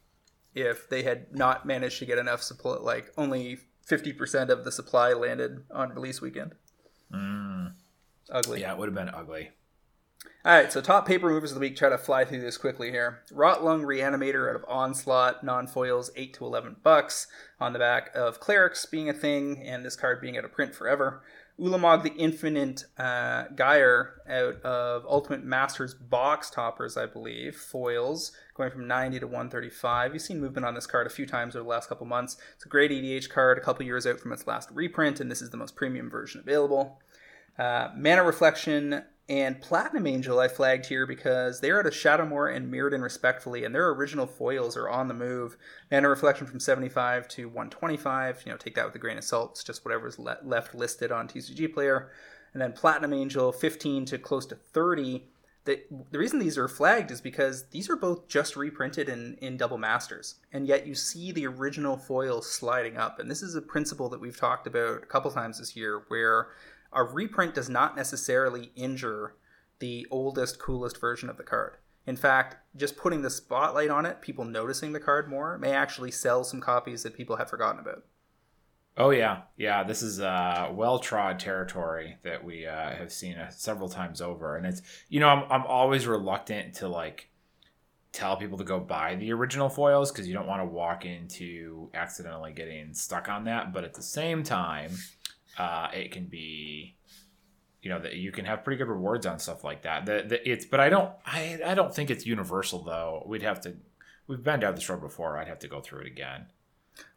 if 0.54 0.88
they 0.88 1.02
had 1.02 1.34
not 1.34 1.66
managed 1.66 1.98
to 1.98 2.06
get 2.06 2.18
enough 2.18 2.42
supply, 2.42 2.76
like 2.76 3.12
only 3.16 3.58
50% 3.88 4.48
of 4.48 4.64
the 4.64 4.72
supply 4.72 5.12
landed 5.12 5.64
on 5.70 5.90
release 5.90 6.20
weekend. 6.20 6.54
Mm. 7.12 7.74
Ugly. 8.30 8.62
Yeah, 8.62 8.72
it 8.72 8.78
would 8.78 8.88
have 8.88 8.94
been 8.94 9.14
ugly. 9.14 9.50
All 10.44 10.52
right, 10.52 10.72
so 10.72 10.80
top 10.80 11.06
paper 11.06 11.28
movers 11.28 11.50
of 11.50 11.56
the 11.56 11.60
week. 11.60 11.76
Try 11.76 11.88
to 11.88 11.98
fly 11.98 12.24
through 12.24 12.40
this 12.40 12.56
quickly 12.56 12.90
here. 12.90 13.22
Rotlung 13.32 13.84
Reanimator 13.84 14.48
out 14.48 14.56
of 14.56 14.64
Onslaught, 14.68 15.42
non 15.42 15.66
foils, 15.66 16.10
eight 16.16 16.34
to 16.34 16.44
eleven 16.44 16.76
bucks. 16.82 17.26
On 17.60 17.72
the 17.72 17.78
back 17.78 18.10
of 18.14 18.38
Clerics 18.38 18.86
being 18.86 19.08
a 19.08 19.12
thing, 19.12 19.60
and 19.64 19.84
this 19.84 19.96
card 19.96 20.20
being 20.20 20.38
out 20.38 20.44
of 20.44 20.52
print 20.52 20.74
forever. 20.74 21.22
Ulamog 21.58 22.02
the 22.02 22.12
Infinite 22.14 22.84
uh, 22.98 23.44
Gyre 23.54 24.20
out 24.28 24.60
of 24.62 25.06
Ultimate 25.06 25.42
Masters 25.42 25.94
box 25.94 26.50
toppers, 26.50 26.98
I 26.98 27.06
believe. 27.06 27.56
Foils 27.56 28.32
going 28.54 28.70
from 28.70 28.86
90 28.86 29.20
to 29.20 29.26
135. 29.26 30.12
You've 30.12 30.22
seen 30.22 30.40
movement 30.40 30.66
on 30.66 30.74
this 30.74 30.86
card 30.86 31.06
a 31.06 31.10
few 31.10 31.24
times 31.24 31.56
over 31.56 31.62
the 31.62 31.68
last 31.68 31.88
couple 31.88 32.06
months. 32.06 32.36
It's 32.56 32.66
a 32.66 32.68
great 32.68 32.90
EDH 32.90 33.30
card, 33.30 33.56
a 33.56 33.62
couple 33.62 33.86
years 33.86 34.06
out 34.06 34.20
from 34.20 34.32
its 34.32 34.46
last 34.46 34.70
reprint, 34.70 35.18
and 35.18 35.30
this 35.30 35.40
is 35.40 35.48
the 35.48 35.56
most 35.56 35.76
premium 35.76 36.10
version 36.10 36.40
available. 36.40 37.00
Uh, 37.58 37.88
Mana 37.96 38.22
Reflection 38.22 39.04
And 39.28 39.60
Platinum 39.60 40.06
Angel 40.06 40.38
I 40.38 40.46
flagged 40.46 40.86
here 40.86 41.04
because 41.04 41.60
they're 41.60 41.80
at 41.80 41.86
a 41.86 41.90
Shadowmoor 41.90 42.54
and 42.54 42.72
Mirrodin 42.72 43.02
respectfully, 43.02 43.64
and 43.64 43.74
their 43.74 43.88
original 43.90 44.26
foils 44.26 44.76
are 44.76 44.88
on 44.88 45.08
the 45.08 45.14
move. 45.14 45.56
Mana 45.90 46.08
Reflection 46.08 46.46
from 46.46 46.60
75 46.60 47.26
to 47.28 47.46
125. 47.46 48.42
You 48.46 48.52
know, 48.52 48.58
take 48.58 48.76
that 48.76 48.86
with 48.86 48.94
a 48.94 49.00
grain 49.00 49.18
of 49.18 49.24
salt. 49.24 49.52
It's 49.52 49.64
just 49.64 49.84
whatever's 49.84 50.20
le- 50.20 50.38
left 50.44 50.76
listed 50.76 51.10
on 51.10 51.26
TCG 51.26 51.74
Player. 51.74 52.12
And 52.52 52.62
then 52.62 52.72
Platinum 52.72 53.12
Angel 53.12 53.50
15 53.50 54.04
to 54.06 54.18
close 54.18 54.46
to 54.46 54.54
30. 54.54 55.24
The, 55.64 55.82
the 56.12 56.18
reason 56.18 56.38
these 56.38 56.56
are 56.56 56.68
flagged 56.68 57.10
is 57.10 57.20
because 57.20 57.64
these 57.70 57.90
are 57.90 57.96
both 57.96 58.28
just 58.28 58.54
reprinted 58.54 59.08
in, 59.08 59.36
in 59.40 59.56
Double 59.56 59.78
Masters, 59.78 60.36
and 60.52 60.64
yet 60.64 60.86
you 60.86 60.94
see 60.94 61.32
the 61.32 61.48
original 61.48 61.96
foil 61.96 62.40
sliding 62.40 62.96
up. 62.96 63.18
And 63.18 63.28
this 63.28 63.42
is 63.42 63.56
a 63.56 63.60
principle 63.60 64.08
that 64.10 64.20
we've 64.20 64.38
talked 64.38 64.68
about 64.68 65.02
a 65.02 65.06
couple 65.06 65.28
times 65.32 65.58
this 65.58 65.74
year 65.74 66.04
where 66.06 66.50
a 66.96 67.04
reprint 67.04 67.54
does 67.54 67.68
not 67.68 67.94
necessarily 67.94 68.72
injure 68.74 69.36
the 69.78 70.06
oldest, 70.10 70.58
coolest 70.58 70.98
version 70.98 71.28
of 71.28 71.36
the 71.36 71.42
card. 71.44 71.76
In 72.06 72.16
fact, 72.16 72.56
just 72.74 72.96
putting 72.96 73.22
the 73.22 73.30
spotlight 73.30 73.90
on 73.90 74.06
it, 74.06 74.22
people 74.22 74.44
noticing 74.44 74.92
the 74.92 75.00
card 75.00 75.28
more, 75.28 75.58
may 75.58 75.72
actually 75.72 76.10
sell 76.10 76.42
some 76.42 76.60
copies 76.60 77.02
that 77.02 77.14
people 77.14 77.36
have 77.36 77.50
forgotten 77.50 77.80
about. 77.80 78.04
Oh 78.96 79.10
yeah, 79.10 79.42
yeah. 79.58 79.84
This 79.84 80.02
is 80.02 80.20
uh, 80.20 80.70
well-trod 80.72 81.38
territory 81.38 82.16
that 82.22 82.42
we 82.42 82.66
uh, 82.66 82.90
have 82.92 83.12
seen 83.12 83.36
uh, 83.36 83.50
several 83.50 83.90
times 83.90 84.22
over, 84.22 84.56
and 84.56 84.64
it's 84.64 84.80
you 85.10 85.20
know 85.20 85.28
I'm 85.28 85.44
I'm 85.52 85.66
always 85.66 86.06
reluctant 86.06 86.76
to 86.76 86.88
like 86.88 87.28
tell 88.12 88.38
people 88.38 88.56
to 88.56 88.64
go 88.64 88.80
buy 88.80 89.14
the 89.16 89.30
original 89.30 89.68
foils 89.68 90.10
because 90.10 90.26
you 90.26 90.32
don't 90.32 90.46
want 90.46 90.62
to 90.62 90.66
walk 90.66 91.04
into 91.04 91.90
accidentally 91.92 92.52
getting 92.52 92.94
stuck 92.94 93.28
on 93.28 93.44
that. 93.44 93.74
But 93.74 93.84
at 93.84 93.92
the 93.92 94.02
same 94.02 94.42
time, 94.42 94.92
uh, 95.58 95.88
it 95.92 96.12
can 96.12 96.26
be 96.26 96.96
you 97.82 97.90
know 97.90 98.00
that 98.00 98.16
you 98.16 98.32
can 98.32 98.44
have 98.44 98.64
pretty 98.64 98.78
good 98.78 98.88
rewards 98.88 99.26
on 99.26 99.38
stuff 99.38 99.62
like 99.62 99.82
that. 99.82 100.06
The, 100.06 100.24
the, 100.26 100.50
it's 100.50 100.64
but 100.64 100.80
I 100.80 100.88
don't 100.88 101.12
I, 101.24 101.60
I 101.64 101.74
don't 101.74 101.94
think 101.94 102.10
it's 102.10 102.26
universal 102.26 102.82
though. 102.82 103.22
We'd 103.26 103.42
have 103.42 103.60
to 103.60 103.76
we've 104.26 104.42
been 104.42 104.60
down 104.60 104.74
this 104.74 104.88
road 104.88 105.00
before. 105.00 105.38
I'd 105.38 105.48
have 105.48 105.60
to 105.60 105.68
go 105.68 105.80
through 105.80 106.00
it 106.00 106.06
again. 106.08 106.46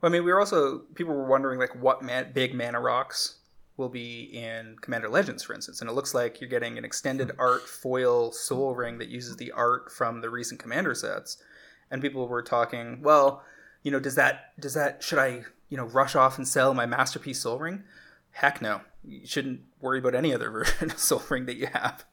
Well, 0.02 0.12
I 0.12 0.14
mean, 0.14 0.24
we 0.24 0.32
were 0.32 0.40
also 0.40 0.80
people 0.94 1.16
were 1.16 1.28
wondering 1.28 1.60
like 1.60 1.76
what 1.82 2.04
man, 2.04 2.32
big 2.34 2.54
mana 2.54 2.80
rocks 2.80 3.40
will 3.78 3.90
be 3.90 4.24
in 4.24 4.76
Commander 4.82 5.10
Legends, 5.10 5.42
for 5.42 5.54
instance, 5.54 5.82
and 5.82 5.90
it 5.90 5.94
looks 5.94 6.14
like 6.14 6.42
you're 6.42 6.50
getting 6.50 6.78
an 6.78 6.86
extended 6.86 7.32
art 7.40 7.62
foil 7.62 8.32
Sol 8.32 8.76
Ring 8.76 8.98
that 8.98 9.08
uses 9.08 9.38
the 9.38 9.52
art 9.54 9.92
from 9.92 10.22
the 10.22 10.30
recent 10.30 10.60
Commander 10.60 10.94
sets, 10.94 11.42
and 11.90 12.02
people 12.02 12.28
were 12.28 12.44
talking, 12.44 13.02
well, 13.02 13.42
you 13.82 13.92
know, 13.92 14.00
does 14.00 14.16
that 14.16 14.54
does 14.60 14.74
that 14.74 15.02
should 15.02 15.18
I 15.18 15.46
you 15.70 15.78
know 15.78 15.86
rush 15.86 16.16
off 16.16 16.38
and 16.38 16.48
sell 16.48 16.74
my 16.74 16.86
masterpiece 16.86 17.42
Sol 17.42 17.58
Ring? 17.58 17.84
Heck 18.32 18.62
no, 18.62 18.82
you 19.04 19.26
shouldn't 19.26 19.62
worry 19.80 20.00
about 20.00 20.16
any 20.16 20.34
other 20.34 20.50
version 20.52 20.92
of 20.92 21.00
Sol 21.00 21.24
Ring 21.30 21.46
that 21.46 21.58
you 21.58 21.68
have, 21.68 22.06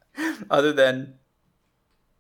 other 0.51 0.73
than 0.73 1.15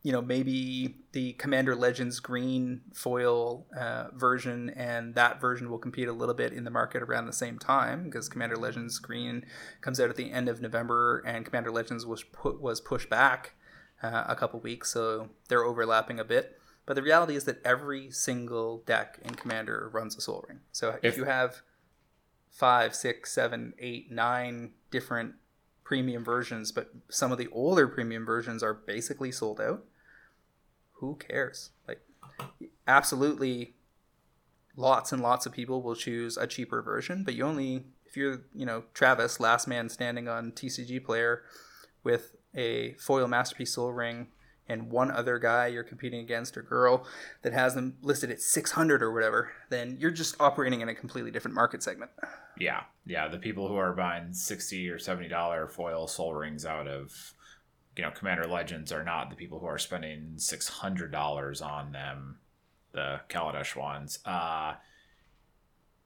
you 0.02 0.12
know 0.12 0.22
maybe 0.22 0.96
the 1.12 1.32
Commander 1.34 1.74
Legends 1.74 2.20
green 2.20 2.82
foil 2.94 3.66
uh, 3.76 4.08
version, 4.14 4.70
and 4.70 5.14
that 5.14 5.40
version 5.40 5.70
will 5.70 5.78
compete 5.78 6.08
a 6.08 6.12
little 6.12 6.34
bit 6.34 6.52
in 6.52 6.64
the 6.64 6.70
market 6.70 7.02
around 7.02 7.26
the 7.26 7.32
same 7.32 7.58
time 7.58 8.04
because 8.04 8.28
Commander 8.28 8.56
Legends 8.56 8.98
green 8.98 9.44
comes 9.80 9.98
out 9.98 10.10
at 10.10 10.16
the 10.16 10.30
end 10.30 10.48
of 10.48 10.60
November, 10.60 11.22
and 11.26 11.44
Commander 11.44 11.70
Legends 11.70 12.06
was 12.06 12.22
put 12.22 12.60
was 12.60 12.80
pushed 12.80 13.10
back 13.10 13.54
uh, 14.02 14.24
a 14.28 14.36
couple 14.36 14.60
weeks, 14.60 14.90
so 14.92 15.30
they're 15.48 15.64
overlapping 15.64 16.20
a 16.20 16.24
bit. 16.24 16.58
But 16.86 16.94
the 16.94 17.02
reality 17.02 17.34
is 17.34 17.44
that 17.44 17.60
every 17.64 18.10
single 18.12 18.78
deck 18.86 19.18
in 19.24 19.34
Commander 19.34 19.90
runs 19.92 20.16
a 20.16 20.20
Sol 20.20 20.44
Ring. 20.48 20.60
So 20.70 20.90
if, 20.90 20.98
if 21.02 21.16
you 21.16 21.24
have 21.24 21.62
five, 22.56 22.94
six, 22.94 23.30
seven, 23.30 23.74
eight, 23.78 24.10
nine 24.10 24.70
different 24.90 25.34
premium 25.84 26.24
versions, 26.24 26.72
but 26.72 26.90
some 27.10 27.30
of 27.30 27.36
the 27.36 27.48
older 27.52 27.86
premium 27.86 28.24
versions 28.24 28.62
are 28.62 28.72
basically 28.72 29.30
sold 29.30 29.60
out 29.60 29.84
who 30.94 31.16
cares? 31.16 31.70
Like, 31.86 32.00
absolutely, 32.88 33.74
lots 34.74 35.12
and 35.12 35.22
lots 35.22 35.44
of 35.44 35.52
people 35.52 35.82
will 35.82 35.94
choose 35.94 36.38
a 36.38 36.46
cheaper 36.46 36.80
version, 36.80 37.24
but 37.24 37.34
you 37.34 37.44
only, 37.44 37.84
if 38.06 38.16
you're, 38.16 38.40
you 38.54 38.64
know, 38.64 38.84
Travis, 38.94 39.38
last 39.38 39.68
man 39.68 39.90
standing 39.90 40.26
on 40.26 40.52
TCG 40.52 41.04
player 41.04 41.42
with 42.02 42.36
a 42.54 42.94
foil 42.94 43.28
masterpiece 43.28 43.74
Sol 43.74 43.92
Ring 43.92 44.28
and 44.68 44.90
one 44.90 45.10
other 45.10 45.38
guy 45.38 45.68
you're 45.68 45.84
competing 45.84 46.20
against 46.20 46.56
or 46.56 46.62
girl 46.62 47.06
that 47.42 47.52
has 47.52 47.74
them 47.74 47.96
listed 48.02 48.30
at 48.30 48.40
600 48.40 49.02
or 49.02 49.12
whatever, 49.12 49.52
then 49.70 49.96
you're 50.00 50.10
just 50.10 50.40
operating 50.40 50.80
in 50.80 50.88
a 50.88 50.94
completely 50.94 51.30
different 51.30 51.54
market 51.54 51.82
segment. 51.82 52.10
Yeah. 52.58 52.82
Yeah. 53.04 53.28
The 53.28 53.38
people 53.38 53.68
who 53.68 53.76
are 53.76 53.92
buying 53.92 54.32
60 54.32 54.88
or 54.88 54.98
$70 54.98 55.70
foil 55.70 56.06
Sol 56.06 56.34
Rings 56.34 56.64
out 56.64 56.88
of 56.88 57.34
you 57.96 58.02
know, 58.02 58.10
Commander 58.10 58.46
Legends 58.46 58.92
are 58.92 59.02
not 59.02 59.30
the 59.30 59.36
people 59.36 59.58
who 59.58 59.66
are 59.66 59.78
spending 59.78 60.34
six 60.36 60.68
hundred 60.68 61.10
dollars 61.10 61.62
on 61.62 61.92
them, 61.92 62.36
the 62.92 63.20
Kaladesh 63.28 63.74
ones. 63.74 64.18
Uh, 64.24 64.74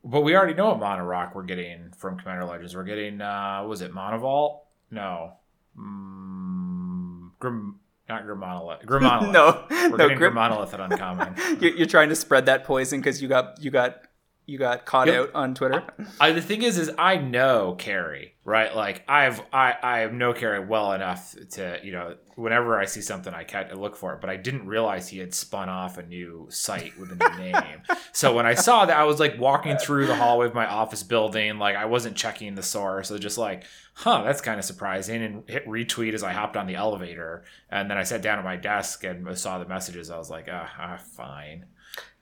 but 0.04 0.20
we 0.20 0.36
already 0.36 0.54
know 0.54 0.68
what 0.68 0.78
mana 0.78 1.04
rock 1.04 1.34
we're 1.34 1.42
getting 1.42 1.90
from 1.96 2.16
Commander 2.16 2.44
Legends. 2.44 2.76
We're 2.76 2.84
getting 2.84 3.20
uh, 3.20 3.64
was 3.66 3.82
it 3.82 3.92
Mana 3.92 4.18
Vault? 4.18 4.64
No, 4.90 5.32
mm, 5.76 7.30
Grim, 7.40 7.79
not 8.10 8.24
Grim 8.26 8.38
Monolith. 8.38 8.80
Grim 8.86 9.02
Monolith. 9.02 9.32
no, 9.32 9.64
we're 9.70 9.88
no, 9.88 9.96
getting 9.96 10.18
Grim- 10.18 10.34
Grimonolith 10.34 10.74
at 10.74 10.80
Uncommon. 10.80 11.34
you're, 11.60 11.72
you're 11.72 11.86
trying 11.86 12.08
to 12.10 12.16
spread 12.16 12.46
that 12.46 12.64
poison 12.64 13.00
because 13.00 13.22
you 13.22 13.28
got 13.28 13.62
you 13.62 13.70
got 13.70 14.02
you 14.50 14.58
got 14.58 14.84
caught 14.84 15.06
yep. 15.06 15.16
out 15.16 15.30
on 15.34 15.54
Twitter. 15.54 15.84
I, 16.20 16.32
the 16.32 16.42
thing 16.42 16.62
is, 16.62 16.76
is 16.76 16.90
I 16.98 17.16
know 17.16 17.76
Carrie, 17.78 18.34
right? 18.44 18.74
Like 18.74 19.04
I've 19.08 19.40
I 19.52 19.76
I 19.80 20.06
know 20.08 20.32
Carrie 20.32 20.66
well 20.66 20.92
enough 20.92 21.36
to 21.52 21.78
you 21.84 21.92
know 21.92 22.16
whenever 22.34 22.76
I 22.78 22.86
see 22.86 23.00
something 23.00 23.32
I 23.32 23.44
catch 23.44 23.70
I 23.70 23.74
look 23.74 23.94
for 23.94 24.12
it, 24.14 24.20
but 24.20 24.28
I 24.28 24.36
didn't 24.36 24.66
realize 24.66 25.06
he 25.06 25.18
had 25.18 25.32
spun 25.34 25.68
off 25.68 25.98
a 25.98 26.02
new 26.02 26.48
site 26.50 26.98
with 26.98 27.12
a 27.12 27.14
new 27.14 27.38
name. 27.52 27.82
so 28.12 28.34
when 28.34 28.44
I 28.44 28.54
saw 28.54 28.86
that, 28.86 28.96
I 28.96 29.04
was 29.04 29.20
like 29.20 29.38
walking 29.38 29.76
through 29.76 30.08
the 30.08 30.16
hallway 30.16 30.46
of 30.46 30.54
my 30.54 30.66
office 30.66 31.04
building, 31.04 31.58
like 31.58 31.76
I 31.76 31.84
wasn't 31.84 32.16
checking 32.16 32.56
the 32.56 32.62
source, 32.62 33.08
so 33.08 33.18
just 33.18 33.38
like, 33.38 33.62
huh, 33.94 34.22
that's 34.24 34.40
kind 34.40 34.58
of 34.58 34.64
surprising, 34.64 35.22
and 35.22 35.48
hit 35.48 35.64
retweet 35.68 36.14
as 36.14 36.24
I 36.24 36.32
hopped 36.32 36.56
on 36.56 36.66
the 36.66 36.74
elevator, 36.74 37.44
and 37.70 37.88
then 37.88 37.98
I 37.98 38.02
sat 38.02 38.20
down 38.20 38.40
at 38.40 38.44
my 38.44 38.56
desk 38.56 39.04
and 39.04 39.38
saw 39.38 39.60
the 39.60 39.68
messages. 39.68 40.10
I 40.10 40.18
was 40.18 40.28
like, 40.28 40.48
ah, 40.50 40.68
ah 40.76 40.96
fine. 40.96 41.66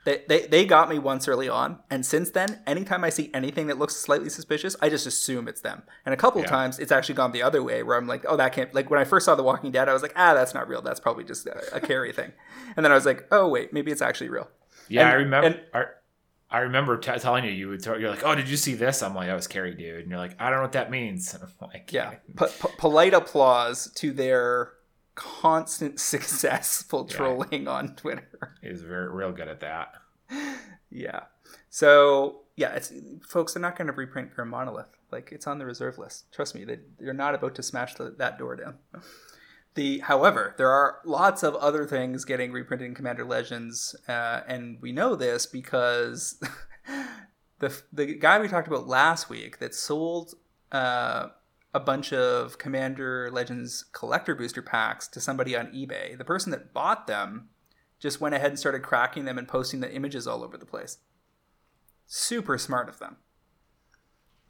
They, 0.05 0.22
they, 0.28 0.46
they 0.46 0.64
got 0.64 0.88
me 0.88 0.99
once 0.99 1.28
early 1.28 1.49
on, 1.49 1.80
and 1.90 2.07
since 2.07 2.30
then, 2.30 2.61
anytime 2.66 3.05
I 3.05 3.11
see 3.11 3.30
anything 3.34 3.66
that 3.66 3.78
looks 3.78 3.96
slightly 3.96 4.30
suspicious, 4.30 4.74
I 4.80 4.88
just 4.88 5.07
assume 5.07 5.49
it's 5.49 5.61
them. 5.61 5.82
And 6.07 6.14
a 6.14 6.16
couple 6.16 6.40
yeah. 6.40 6.46
of 6.46 6.51
times, 6.51 6.78
it's 6.78 6.92
actually 6.92 7.16
gone 7.16 7.32
the 7.32 7.42
other 7.42 7.62
way, 7.62 7.82
where 7.82 7.96
I'm 7.96 8.07
like, 8.07 8.24
oh, 8.26 8.36
that 8.36 8.53
can't. 8.53 8.72
Like 8.72 8.90
when 8.90 9.01
I 9.01 9.05
first 9.05 9.26
saw 9.26 9.34
The 9.34 9.42
Walking 9.42 9.70
Dead, 9.70 9.88
I 9.88 9.92
was 9.92 10.03
like, 10.03 10.14
ah, 10.16 10.34
that's 10.34 10.55
not 10.55 10.68
real. 10.68 10.80
That's 10.80 11.01
probably 11.01 11.24
just 11.24 11.46
a, 11.46 11.76
a 11.76 11.80
Carrie 11.80 12.12
thing. 12.12 12.32
And 12.76 12.84
then 12.84 12.92
I 12.92 12.94
was 12.94 13.05
like, 13.05 13.26
oh 13.30 13.49
wait, 13.49 13.72
maybe 13.72 13.90
it's 13.90 14.03
actually 14.03 14.30
real. 14.30 14.49
Yeah, 14.88 15.03
and, 15.03 15.11
I 15.11 15.14
remember. 15.14 15.46
And, 15.46 15.61
I, 15.74 15.84
I 16.51 16.61
remember 16.61 16.96
t- 16.96 17.12
telling 17.18 17.44
you, 17.44 17.51
you 17.51 17.68
would. 17.68 17.82
T- 17.82 17.90
you're 17.90 18.11
like, 18.11 18.24
"Oh, 18.24 18.34
did 18.34 18.49
you 18.49 18.57
see 18.57 18.74
this?" 18.74 19.03
I'm 19.03 19.14
like, 19.14 19.26
"That 19.26 19.34
was 19.34 19.46
Carrie, 19.46 19.74
dude," 19.74 20.01
and 20.01 20.11
you're 20.11 20.18
like, 20.18 20.40
"I 20.40 20.49
don't 20.49 20.59
know 20.59 20.62
what 20.62 20.72
that 20.72 20.90
means." 20.90 21.34
And 21.34 21.42
I'm 21.62 21.68
like, 21.68 21.92
"Yeah." 21.92 22.14
P- 22.36 22.46
p- 22.46 22.68
polite 22.78 23.12
applause 23.12 23.92
to 23.96 24.12
their 24.12 24.70
constant 25.18 26.00
successful 26.14 27.04
trolling 27.04 27.64
yeah. 27.64 27.70
on 27.70 27.96
Twitter. 27.96 28.54
He's 28.62 28.82
very 28.82 29.08
real 29.08 29.32
good 29.32 29.48
at 29.48 29.60
that 29.60 29.94
yeah. 30.90 31.20
So 31.70 32.40
yeah, 32.56 32.74
it's 32.74 32.92
folks. 33.26 33.54
They're 33.54 33.62
not 33.62 33.76
going 33.76 33.86
to 33.86 33.92
reprint 33.92 34.34
Grim 34.34 34.48
Monolith. 34.48 34.86
Like 35.10 35.30
it's 35.32 35.46
on 35.46 35.58
the 35.58 35.66
reserve 35.66 35.98
list. 35.98 36.32
Trust 36.32 36.54
me, 36.54 36.64
they, 36.64 36.78
they're 36.98 37.12
not 37.12 37.34
about 37.34 37.54
to 37.56 37.62
smash 37.62 37.94
the, 37.94 38.14
that 38.18 38.38
door 38.38 38.56
down. 38.56 38.74
The 39.74 40.00
however, 40.00 40.54
there 40.58 40.70
are 40.70 40.98
lots 41.04 41.42
of 41.42 41.54
other 41.56 41.86
things 41.86 42.24
getting 42.24 42.52
reprinted 42.52 42.88
in 42.88 42.94
Commander 42.94 43.24
Legends, 43.24 43.94
uh, 44.08 44.40
and 44.46 44.78
we 44.80 44.92
know 44.92 45.14
this 45.14 45.46
because 45.46 46.42
the 47.58 47.80
the 47.92 48.14
guy 48.14 48.40
we 48.40 48.48
talked 48.48 48.68
about 48.68 48.88
last 48.88 49.30
week 49.30 49.58
that 49.58 49.74
sold 49.74 50.34
uh, 50.72 51.28
a 51.79 51.81
bunch 51.81 52.12
of 52.12 52.59
Commander 52.59 53.31
Legends 53.31 53.85
collector 53.93 54.35
booster 54.35 54.61
packs 54.61 55.07
to 55.07 55.20
somebody 55.20 55.55
on 55.57 55.68
eBay. 55.68 56.18
The 56.18 56.24
person 56.24 56.51
that 56.51 56.74
bought 56.74 57.07
them 57.07 57.51
just 58.01 58.20
went 58.20 58.35
ahead 58.35 58.51
and 58.51 58.59
started 58.59 58.83
cracking 58.83 59.26
them 59.26 59.39
and 59.39 59.47
posting 59.47 59.79
the 59.79 59.95
images 59.95 60.26
all 60.26 60.43
over 60.43 60.59
the 60.59 60.66
place. 60.66 60.99
Super 62.05 62.59
smart 62.59 62.89
of 62.89 62.99
them. 62.99 63.18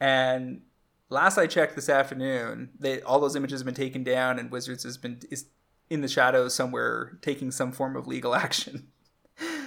And 0.01 0.62
last 1.11 1.37
I 1.37 1.47
checked 1.47 1.74
this 1.74 1.91
afternoon, 1.91 2.70
they 2.79 3.03
all 3.03 3.20
those 3.20 3.37
images 3.37 3.61
have 3.61 3.66
been 3.66 3.74
taken 3.74 4.03
down, 4.03 4.39
and 4.39 4.51
Wizards 4.51 4.85
has 4.85 4.97
been 4.97 5.20
is 5.31 5.51
in 5.91 6.01
the 6.01 6.09
shadows 6.09 6.55
somewhere 6.55 7.18
taking 7.20 7.51
some 7.51 7.72
form 7.72 7.95
of 7.95 8.07
legal 8.07 8.35
action. 8.47 8.89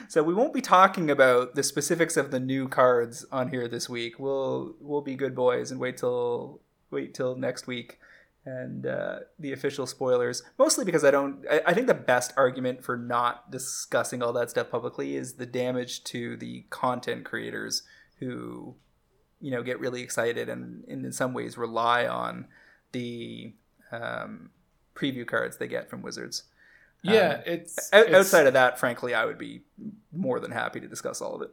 so 0.08 0.24
we 0.24 0.34
won't 0.34 0.54
be 0.54 0.62
talking 0.62 1.12
about 1.12 1.54
the 1.54 1.62
specifics 1.62 2.18
of 2.18 2.32
the 2.32 2.40
new 2.40 2.68
cards 2.68 3.24
on 3.32 3.50
here 3.50 3.68
this 3.68 3.88
week. 3.88 4.18
We'll 4.18 4.74
we'll 4.80 5.02
be 5.02 5.14
good 5.14 5.36
boys 5.36 5.70
and 5.70 5.80
wait 5.80 5.98
till 5.98 6.62
wait 6.92 7.14
till 7.14 7.36
next 7.36 7.68
week 7.68 8.00
and 8.46 8.86
uh, 8.86 9.20
the 9.40 9.54
official 9.54 9.86
spoilers. 9.86 10.44
Mostly 10.58 10.86
because 10.86 11.04
I 11.04 11.12
don't. 11.12 11.46
I, 11.50 11.62
I, 11.68 11.74
think 11.74 11.88
the 11.88 11.94
best 11.94 12.34
argument 12.36 12.84
for 12.84 12.98
not 12.98 13.52
discussing 13.52 14.24
all 14.24 14.34
that 14.34 14.50
stuff 14.50 14.72
publicly 14.72 15.16
is 15.16 15.34
the 15.34 15.46
damage 15.46 16.04
to 16.06 16.38
the 16.38 16.66
content 16.70 17.24
creators 17.24 17.84
who, 18.20 18.76
you 19.40 19.52
know, 19.52 19.62
get 19.62 19.80
really 19.80 20.02
excited 20.02 20.50
and, 20.50 20.84
and 20.88 21.06
in 21.06 21.12
some 21.12 21.34
ways 21.34 21.58
rely 21.58 22.08
on 22.08 22.48
the 22.94 23.54
um, 23.92 24.50
preview 24.96 25.26
cards 25.26 25.58
they 25.58 25.68
get 25.68 25.90
from 25.90 26.02
Wizards. 26.02 26.44
Yeah, 27.04 27.36
Um, 27.38 27.42
it's, 27.46 27.94
Out- 27.94 28.02
it's- 28.08 28.16
outside 28.16 28.48
of 28.48 28.54
that, 28.54 28.80
frankly, 28.80 29.14
I 29.14 29.26
would 29.26 29.38
be 29.40 29.62
more 30.12 30.40
than 30.40 30.52
happy 30.52 30.80
to 30.80 30.88
discuss 30.88 31.22
all 31.22 31.36
of 31.36 31.42
it 31.42 31.52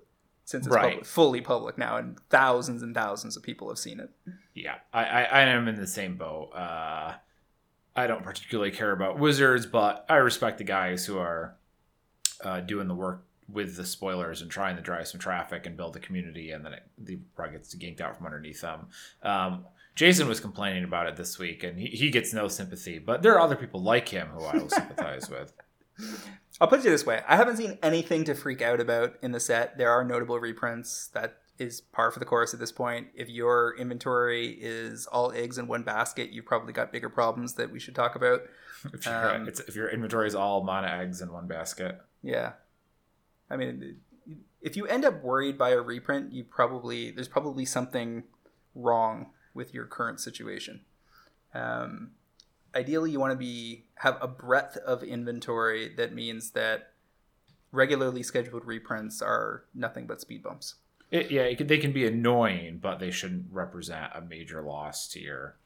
since 0.49 0.67
it's 0.67 0.75
Right. 0.75 0.93
public, 0.93 1.05
fully 1.05 1.41
public 1.43 1.77
now, 1.77 1.99
and 1.99 2.19
thousands 2.31 2.83
and 2.83 2.95
thousands 2.95 3.37
of 3.37 3.43
people 3.43 3.69
have 3.69 3.79
seen 3.79 4.01
it. 4.01 4.09
Yeah, 4.55 4.77
I, 4.95 5.05
I, 5.05 5.23
I 5.25 5.41
am 5.43 5.69
in 5.69 5.75
the 5.77 5.87
same 5.87 6.17
boat. 6.17 6.53
Uh, 6.55 7.17
I 7.95 8.07
don't 8.07 8.23
particularly 8.23 8.71
care 8.71 8.93
about 8.93 9.19
wizards, 9.19 9.67
but 9.67 10.07
I 10.09 10.17
respect 10.17 10.57
the 10.57 10.65
guys 10.65 11.05
who 11.05 11.19
are 11.19 11.59
uh, 12.43 12.61
doing 12.61 12.89
the 12.89 12.95
work 12.95 13.27
with 13.47 13.77
the 13.77 13.85
spoilers 13.85 14.41
and 14.41 14.51
trying 14.51 14.77
to 14.77 14.81
drive 14.83 15.07
some 15.07 15.21
traffic 15.21 15.67
and 15.67 15.77
build 15.77 15.95
a 15.97 16.01
community, 16.01 16.53
and 16.53 16.65
then 16.65 16.73
it, 16.73 16.83
the 16.97 17.19
rug 17.37 17.53
gets 17.53 17.75
ganked 17.75 18.01
out 18.01 18.17
from 18.17 18.25
underneath 18.25 18.63
them. 18.63 18.87
Um, 19.23 19.67
Jason 19.97 20.29
was 20.29 20.41
complaining 20.41 20.85
about 20.85 21.09
it 21.09 21.17
this 21.17 21.39
week, 21.39 21.63
and 21.63 21.79
he, 21.79 21.89
he 21.89 22.09
gets 22.09 22.33
no 22.33 22.49
sympathy, 22.49 22.99
but 22.99 23.21
there 23.21 23.35
are 23.35 23.41
other 23.41 23.57
people 23.57 23.83
like 23.83 24.09
him 24.09 24.29
who 24.29 24.45
I 24.45 24.57
will 24.57 24.69
sympathize 24.81 25.29
with. 25.29 25.53
I'll 26.61 26.69
put 26.69 26.81
it 26.81 26.83
this 26.85 27.07
way: 27.07 27.23
I 27.29 27.37
haven't 27.37 27.57
seen 27.57 27.79
anything 27.83 28.25
to 28.25 28.35
freak 28.35 28.63
out 28.63 28.81
about 28.81 29.15
in 29.23 29.33
the 29.33 29.41
set. 29.41 29.79
There 29.79 29.91
are 29.91 30.05
notable 30.05 30.39
reprints 30.41 31.09
that 31.09 31.39
is 31.59 31.81
par 31.81 32.11
for 32.11 32.19
the 32.19 32.25
course 32.25 32.55
at 32.55 32.61
this 32.61 32.73
point. 32.73 33.09
If 33.15 33.29
your 33.29 33.77
inventory 33.77 34.51
is 34.61 35.07
all 35.07 35.33
eggs 35.33 35.59
in 35.59 35.67
one 35.67 35.83
basket, 35.83 36.31
you've 36.31 36.47
probably 36.47 36.73
got 36.73 36.93
bigger 36.93 37.09
problems 37.09 37.55
that 37.55 37.73
we 37.73 37.81
should 37.81 37.95
talk 37.95 38.15
about. 38.15 38.43
If, 38.95 39.07
your 39.07 39.35
Um, 39.35 39.49
it's, 39.49 39.59
if 39.59 39.75
your 39.75 39.89
inventory 39.89 40.29
is 40.29 40.37
all 40.37 40.63
mana 40.63 40.87
eggs 40.87 41.21
in 41.21 41.33
one 41.33 41.49
basket. 41.49 42.01
Yeah, 42.23 42.53
I 43.51 43.57
mean, 43.57 43.97
if 44.61 44.77
you 44.77 44.87
end 44.87 45.05
up 45.05 45.21
worried 45.21 45.59
by 45.59 45.71
a 45.71 45.81
reprint, 45.81 46.33
you 46.33 46.45
probably 46.45 47.11
there's 47.11 47.27
probably 47.27 47.65
something 47.65 48.23
wrong 48.77 49.31
with 49.53 49.75
your 49.75 49.85
current 49.85 50.21
situation. 50.21 50.83
Um, 51.55 52.13
ideally, 52.75 53.11
you 53.11 53.21
want 53.21 53.33
to 53.33 53.39
be 53.39 53.85
have 53.97 54.19
a 54.21 54.29
breadth 54.29 54.77
of 54.79 55.03
inventory 55.03 55.95
that 55.97 56.15
means 56.15 56.51
that 56.51 56.93
regularly 57.73 58.23
scheduled 58.23 58.65
reprints 58.65 59.21
are 59.21 59.65
nothing 59.75 60.07
but 60.07 60.21
speed 60.21 60.43
bumps. 60.43 60.77
It, 61.11 61.31
yeah, 61.31 61.43
it 61.43 61.57
can, 61.57 61.67
they 61.67 61.79
can 61.79 61.93
be 61.93 62.07
annoying, 62.07 62.79
but 62.83 62.99
they 62.99 63.11
shouldn't 63.11 63.47
represent 63.51 64.13
a 64.15 64.21
major 64.21 64.63
loss 64.63 65.09
to 65.09 65.21
your 65.21 65.57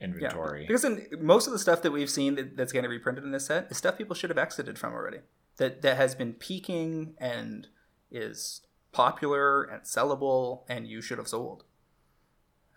inventory. 0.00 0.66
Because 0.66 0.84
in, 0.84 1.06
most 1.20 1.46
of 1.46 1.52
the 1.52 1.58
stuff 1.58 1.82
that 1.82 1.92
we've 1.92 2.10
seen 2.10 2.34
that, 2.34 2.56
that's 2.56 2.72
getting 2.72 2.90
reprinted 2.90 3.24
in 3.24 3.30
this 3.30 3.46
set 3.46 3.70
is 3.70 3.76
stuff 3.76 3.96
people 3.96 4.16
should 4.16 4.30
have 4.30 4.38
exited 4.38 4.78
from 4.78 4.92
already. 4.92 5.18
That 5.58 5.82
that 5.82 5.96
has 5.96 6.14
been 6.14 6.32
peaking 6.32 7.14
and 7.18 7.68
is 8.10 8.62
popular 8.90 9.62
and 9.62 9.82
sellable, 9.82 10.62
and 10.68 10.86
you 10.86 11.00
should 11.00 11.18
have 11.18 11.28
sold. 11.28 11.64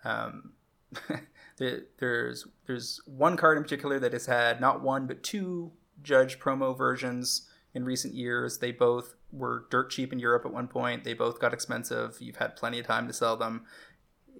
Um, 0.04 0.52
there's 1.58 2.46
there's 2.66 3.00
one 3.06 3.36
card 3.36 3.56
in 3.56 3.62
particular 3.62 3.98
that 3.98 4.12
has 4.12 4.26
had 4.26 4.60
not 4.60 4.82
one 4.82 5.06
but 5.06 5.22
two 5.22 5.72
Judge 6.02 6.38
promo 6.38 6.76
versions 6.76 7.48
in 7.74 7.84
recent 7.84 8.14
years. 8.14 8.58
They 8.58 8.72
both 8.72 9.14
were 9.32 9.66
dirt 9.70 9.90
cheap 9.90 10.12
in 10.12 10.18
Europe 10.18 10.44
at 10.44 10.52
one 10.52 10.68
point. 10.68 11.04
They 11.04 11.14
both 11.14 11.40
got 11.40 11.52
expensive. 11.52 12.16
You've 12.20 12.36
had 12.36 12.56
plenty 12.56 12.78
of 12.78 12.86
time 12.86 13.06
to 13.06 13.12
sell 13.12 13.36
them 13.36 13.64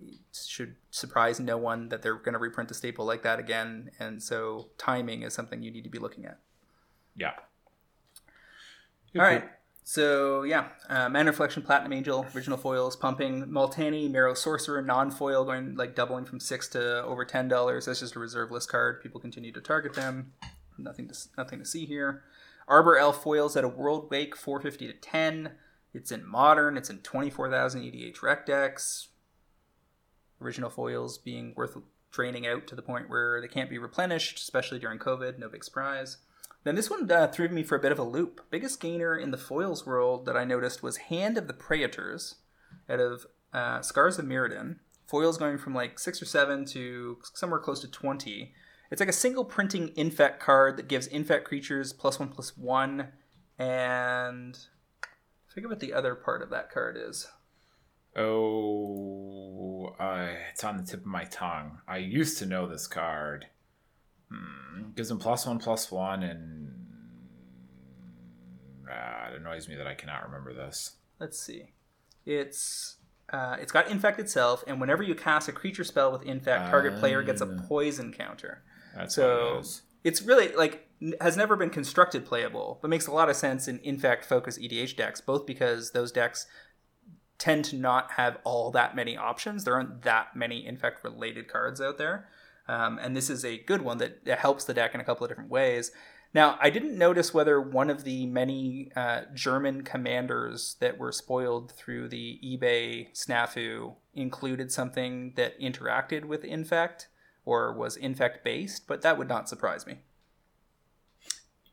It 0.00 0.18
should 0.46 0.76
surprise 0.90 1.40
no 1.40 1.56
one 1.56 1.88
that 1.88 2.02
they're 2.02 2.16
going 2.16 2.34
to 2.34 2.38
reprint 2.38 2.70
a 2.70 2.74
staple 2.74 3.04
like 3.04 3.22
that 3.22 3.38
again. 3.38 3.90
And 3.98 4.22
so 4.22 4.68
timing 4.78 5.22
is 5.22 5.34
something 5.34 5.62
you 5.62 5.70
need 5.70 5.84
to 5.84 5.90
be 5.90 5.98
looking 5.98 6.24
at. 6.26 6.38
yeah. 9.14 9.20
All 9.22 9.22
right. 9.22 9.44
So 9.88 10.42
yeah, 10.42 10.70
uh, 10.90 11.08
Reflection, 11.12 11.62
Platinum 11.62 11.92
Angel, 11.92 12.26
original 12.34 12.58
foils, 12.58 12.96
pumping 12.96 13.44
Multani, 13.44 14.10
Maro-Sorcerer, 14.10 14.82
non-foil, 14.82 15.44
going 15.44 15.76
like 15.76 15.94
doubling 15.94 16.24
from 16.24 16.40
six 16.40 16.66
to 16.70 17.04
over 17.04 17.24
ten 17.24 17.46
dollars. 17.46 17.86
That's 17.86 18.00
just 18.00 18.16
a 18.16 18.18
reserve 18.18 18.50
list 18.50 18.68
card. 18.68 19.00
People 19.00 19.20
continue 19.20 19.52
to 19.52 19.60
target 19.60 19.94
them. 19.94 20.32
Nothing 20.76 21.06
to 21.06 21.14
nothing 21.38 21.60
to 21.60 21.64
see 21.64 21.86
here. 21.86 22.24
Arbor 22.66 22.98
Elf 22.98 23.22
foils 23.22 23.56
at 23.56 23.62
a 23.62 23.68
Worldwake, 23.68 24.34
four 24.34 24.60
fifty 24.60 24.88
to 24.88 24.92
ten. 24.92 25.52
It's 25.94 26.10
in 26.10 26.26
modern. 26.26 26.76
It's 26.76 26.90
in 26.90 26.98
twenty 26.98 27.30
four 27.30 27.48
thousand 27.48 27.82
EDH 27.82 28.22
rec 28.22 28.44
decks. 28.44 29.10
Original 30.40 30.68
foils 30.68 31.16
being 31.16 31.54
worth 31.56 31.78
draining 32.10 32.44
out 32.44 32.66
to 32.66 32.74
the 32.74 32.82
point 32.82 33.08
where 33.08 33.40
they 33.40 33.46
can't 33.46 33.70
be 33.70 33.78
replenished, 33.78 34.38
especially 34.40 34.80
during 34.80 34.98
COVID. 34.98 35.38
No 35.38 35.48
big 35.48 35.62
surprise. 35.62 36.16
Then 36.66 36.74
this 36.74 36.90
one 36.90 37.08
uh, 37.08 37.28
threw 37.28 37.48
me 37.48 37.62
for 37.62 37.76
a 37.76 37.80
bit 37.80 37.92
of 37.92 37.98
a 38.00 38.02
loop. 38.02 38.40
Biggest 38.50 38.80
gainer 38.80 39.16
in 39.16 39.30
the 39.30 39.38
foils 39.38 39.86
world 39.86 40.26
that 40.26 40.36
I 40.36 40.42
noticed 40.42 40.82
was 40.82 40.96
Hand 40.96 41.38
of 41.38 41.46
the 41.46 41.54
Praetors 41.54 42.38
out 42.90 42.98
of 42.98 43.24
uh, 43.52 43.82
Scars 43.82 44.18
of 44.18 44.24
Mirrodin. 44.24 44.78
Foils 45.06 45.38
going 45.38 45.58
from 45.58 45.76
like 45.76 46.00
six 46.00 46.20
or 46.20 46.24
seven 46.24 46.64
to 46.64 47.18
somewhere 47.34 47.60
close 47.60 47.78
to 47.82 47.88
20. 47.88 48.52
It's 48.90 48.98
like 48.98 49.08
a 49.08 49.12
single 49.12 49.44
printing 49.44 49.92
infect 49.94 50.40
card 50.40 50.76
that 50.76 50.88
gives 50.88 51.06
infect 51.06 51.46
creatures 51.46 51.92
plus 51.92 52.18
one 52.18 52.30
plus 52.30 52.56
one. 52.56 53.12
And 53.60 54.58
forget 55.46 55.70
what 55.70 55.78
the 55.78 55.92
other 55.92 56.16
part 56.16 56.42
of 56.42 56.50
that 56.50 56.72
card 56.72 56.96
is. 56.98 57.28
Oh, 58.16 59.94
uh, 60.00 60.30
it's 60.50 60.64
on 60.64 60.78
the 60.78 60.82
tip 60.82 61.02
of 61.02 61.06
my 61.06 61.26
tongue. 61.26 61.78
I 61.86 61.98
used 61.98 62.38
to 62.38 62.46
know 62.46 62.66
this 62.66 62.88
card. 62.88 63.46
Hmm. 64.30 64.90
Gives 64.94 65.10
him 65.10 65.18
plus 65.18 65.46
one, 65.46 65.58
plus 65.58 65.90
one, 65.90 66.22
and 66.22 66.72
ah, 68.90 69.28
it 69.30 69.40
annoys 69.40 69.68
me 69.68 69.76
that 69.76 69.86
I 69.86 69.94
cannot 69.94 70.24
remember 70.24 70.52
this. 70.52 70.96
Let's 71.20 71.38
see. 71.38 71.72
It's 72.24 72.96
uh, 73.32 73.56
it's 73.60 73.72
got 73.72 73.88
infect 73.88 74.18
itself, 74.20 74.62
and 74.66 74.80
whenever 74.80 75.02
you 75.02 75.14
cast 75.14 75.48
a 75.48 75.52
creature 75.52 75.84
spell 75.84 76.12
with 76.12 76.22
infect, 76.22 76.70
target 76.70 76.98
player 76.98 77.22
gets 77.22 77.40
a 77.40 77.46
Ah. 77.58 77.62
poison 77.66 78.12
counter. 78.12 78.62
That's 78.94 79.14
So- 79.14 79.56
it 79.58 80.10
is. 80.10 80.22
Really 80.24 80.48
like 80.54 80.88
has 81.20 81.36
never 81.36 81.56
been 81.56 81.70
constructed 81.70 82.24
playable, 82.24 82.78
but 82.80 82.88
makes 82.88 83.06
a 83.08 83.12
lot 83.12 83.28
of 83.28 83.34
sense 83.36 83.66
in 83.68 83.80
infect 83.80 84.24
focus 84.24 84.56
EDH 84.58 84.96
decks, 84.96 85.20
both 85.20 85.44
because 85.46 85.90
those 85.90 86.12
decks 86.12 86.46
tend 87.38 87.64
to 87.66 87.76
not 87.76 88.12
have 88.12 88.38
all 88.44 88.70
that 88.70 88.94
many 88.96 89.16
options. 89.16 89.64
There 89.64 89.74
aren't 89.74 90.02
that 90.02 90.34
many 90.36 90.64
infect 90.64 91.02
related 91.04 91.48
cards 91.48 91.80
out 91.80 91.98
there. 91.98 92.28
Um, 92.68 92.98
and 93.00 93.16
this 93.16 93.30
is 93.30 93.44
a 93.44 93.58
good 93.58 93.82
one 93.82 93.98
that, 93.98 94.20
helps 94.38 94.64
the 94.64 94.74
deck 94.74 94.94
in 94.94 95.00
a 95.00 95.04
couple 95.04 95.24
of 95.24 95.30
different 95.30 95.50
ways. 95.50 95.92
Now, 96.34 96.58
I 96.60 96.70
didn't 96.70 96.98
notice 96.98 97.32
whether 97.32 97.60
one 97.60 97.88
of 97.88 98.04
the 98.04 98.26
many 98.26 98.90
uh, 98.94 99.22
German 99.32 99.82
commanders 99.82 100.76
that 100.80 100.98
were 100.98 101.12
spoiled 101.12 101.72
through 101.72 102.08
the 102.08 102.38
eBay 102.44 103.12
snafu 103.14 103.94
included 104.14 104.70
something 104.72 105.32
that 105.36 105.58
interacted 105.60 106.24
with 106.24 106.44
Infect 106.44 107.08
or 107.44 107.72
was 107.72 107.96
Infect 107.96 108.44
based, 108.44 108.86
but 108.86 109.02
that 109.02 109.16
would 109.16 109.28
not 109.28 109.48
surprise 109.48 109.86
me. 109.86 109.98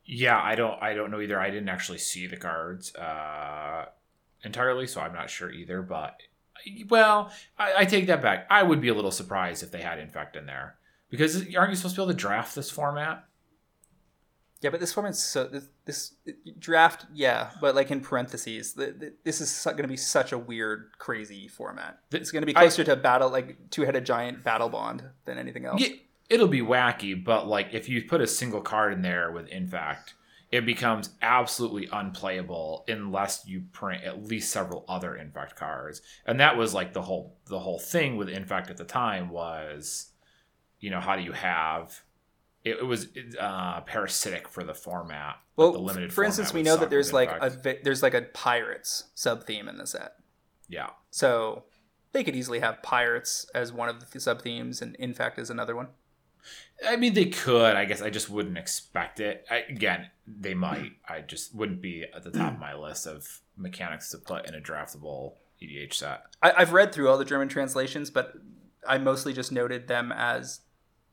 Yeah, 0.05 0.39
I 0.41 0.55
don't. 0.55 0.81
I 0.81 0.93
don't 0.93 1.11
know 1.11 1.21
either. 1.21 1.39
I 1.39 1.49
didn't 1.49 1.69
actually 1.69 1.97
see 1.97 2.27
the 2.27 2.37
cards 2.37 2.93
uh, 2.95 3.85
entirely, 4.43 4.85
so 4.85 5.01
I'm 5.01 5.13
not 5.13 5.29
sure 5.29 5.49
either. 5.49 5.81
But 5.81 6.17
well, 6.89 7.31
I, 7.57 7.73
I 7.79 7.85
take 7.85 8.07
that 8.07 8.21
back. 8.21 8.45
I 8.49 8.63
would 8.63 8.81
be 8.81 8.89
a 8.89 8.93
little 8.93 9.11
surprised 9.11 9.63
if 9.63 9.71
they 9.71 9.81
had 9.81 9.99
infect 9.99 10.35
in 10.35 10.45
there 10.45 10.75
because 11.14 11.36
aren't 11.55 11.70
you 11.70 11.76
supposed 11.76 11.93
to 11.93 12.01
be 12.01 12.03
able 12.05 12.11
to 12.11 12.18
draft 12.18 12.55
this 12.55 12.72
format? 12.72 13.26
Yeah, 14.61 14.72
but 14.72 14.80
this 14.80 14.91
format's 14.91 15.22
so 15.22 15.45
this, 15.45 15.68
this 15.86 16.14
draft, 16.57 17.05
yeah, 17.14 17.51
but 17.61 17.76
like 17.76 17.91
in 17.91 17.99
parentheses, 17.99 18.74
the, 18.74 18.88
the, 18.88 19.14
this 19.24 19.39
is 19.39 19.61
going 19.64 19.84
to 19.84 19.88
be 19.88 19.95
such 19.95 20.32
a 20.32 20.39
weird, 20.39 20.89
crazy 20.97 21.47
format. 21.47 21.99
It's 22.11 22.32
going 22.32 22.41
to 22.41 22.47
be 22.47 22.55
I- 22.55 22.61
closer 22.61 22.84
to 22.86 22.95
battle, 22.95 23.30
like 23.30 23.70
two-headed 23.70 24.07
giant 24.07 24.43
Battlebond 24.43 25.11
than 25.26 25.38
anything 25.38 25.66
else. 25.66 25.80
Yeah, 25.80 25.95
it'll 26.30 26.47
be 26.47 26.61
wacky, 26.61 27.24
but 27.24 27.45
like 27.45 27.74
if 27.74 27.88
you 27.88 28.05
put 28.05 28.22
a 28.22 28.28
single 28.28 28.61
card 28.61 28.93
in 28.93 29.03
there 29.03 29.32
with 29.32 29.49
infect, 29.49 30.16
it 30.51 30.66
becomes 30.66 31.11
absolutely 31.22 31.89
unplayable 31.91 32.86
unless 32.88 33.45
you 33.45 33.66
print 33.72 34.03
at 34.03 34.24
least 34.24 34.51
several 34.51 34.84
other 34.88 35.16
infect 35.16 35.55
cards. 35.55 36.01
And 36.26 36.39
that 36.39 36.57
was 36.57 36.74
like 36.74 36.93
the 36.93 37.03
whole 37.03 37.38
the 37.45 37.59
whole 37.59 37.80
thing 37.80 38.18
with 38.18 38.30
infect 38.30 38.72
at 38.72 38.78
the 38.78 38.86
time 38.86 39.30
was, 39.30 40.12
you 40.84 40.89
know, 40.89 40.99
how 40.99 41.15
do 41.15 41.21
you 41.21 41.31
have 41.31 42.03
it, 42.65 42.77
it 42.79 42.86
was 42.86 43.07
uh, 43.39 43.79
parasitic 43.81 44.49
for 44.49 44.65
the 44.65 44.73
format. 44.73 45.38
Well, 45.55 45.71
the 45.71 45.79
limited 45.79 46.11
for 46.11 46.25
instance, 46.25 46.53
we 46.53 46.61
know 46.61 46.75
that 46.75 46.89
there's 46.89 47.13
like 47.13 47.29
a 47.29 47.77
there's 47.84 48.03
like 48.03 48.13
a 48.13 48.23
pirates 48.23 49.05
sub 49.15 49.45
theme 49.45 49.69
in 49.69 49.77
the 49.77 49.88
set, 49.88 50.15
yeah. 50.67 50.89
so 51.09 51.63
they 52.11 52.23
could 52.23 52.36
easily 52.36 52.59
have 52.59 52.84
pirates 52.84 53.45
as 53.55 53.71
one 53.71 53.88
of 53.88 54.11
the 54.11 54.19
sub 54.19 54.41
themes 54.41 54.81
and 54.81 54.95
in 54.97 55.13
fact, 55.13 55.39
as 55.39 55.49
another 55.49 55.73
one. 55.75 55.88
I 56.86 56.97
mean, 56.97 57.13
they 57.13 57.27
could. 57.27 57.77
I 57.77 57.86
guess 57.86 58.01
I 58.01 58.09
just 58.09 58.29
wouldn't 58.29 58.57
expect 58.57 59.21
it. 59.21 59.45
I, 59.49 59.63
again, 59.69 60.09
they 60.27 60.53
might. 60.53 60.91
I 61.07 61.21
just 61.21 61.55
wouldn't 61.55 61.81
be 61.81 62.03
at 62.13 62.23
the 62.23 62.31
top 62.31 62.55
of 62.55 62.59
my 62.59 62.75
list 62.75 63.07
of 63.07 63.39
mechanics 63.55 64.09
to 64.09 64.17
put 64.17 64.49
in 64.49 64.53
a 64.53 64.59
draftable 64.59 65.36
EDH 65.61 65.93
set. 65.93 66.23
I, 66.41 66.51
I've 66.57 66.73
read 66.73 66.93
through 66.93 67.09
all 67.09 67.17
the 67.17 67.23
German 67.23 67.47
translations, 67.47 68.09
but 68.09 68.34
I 68.86 68.97
mostly 68.97 69.31
just 69.31 69.53
noted 69.53 69.88
them 69.88 70.11
as 70.11 70.59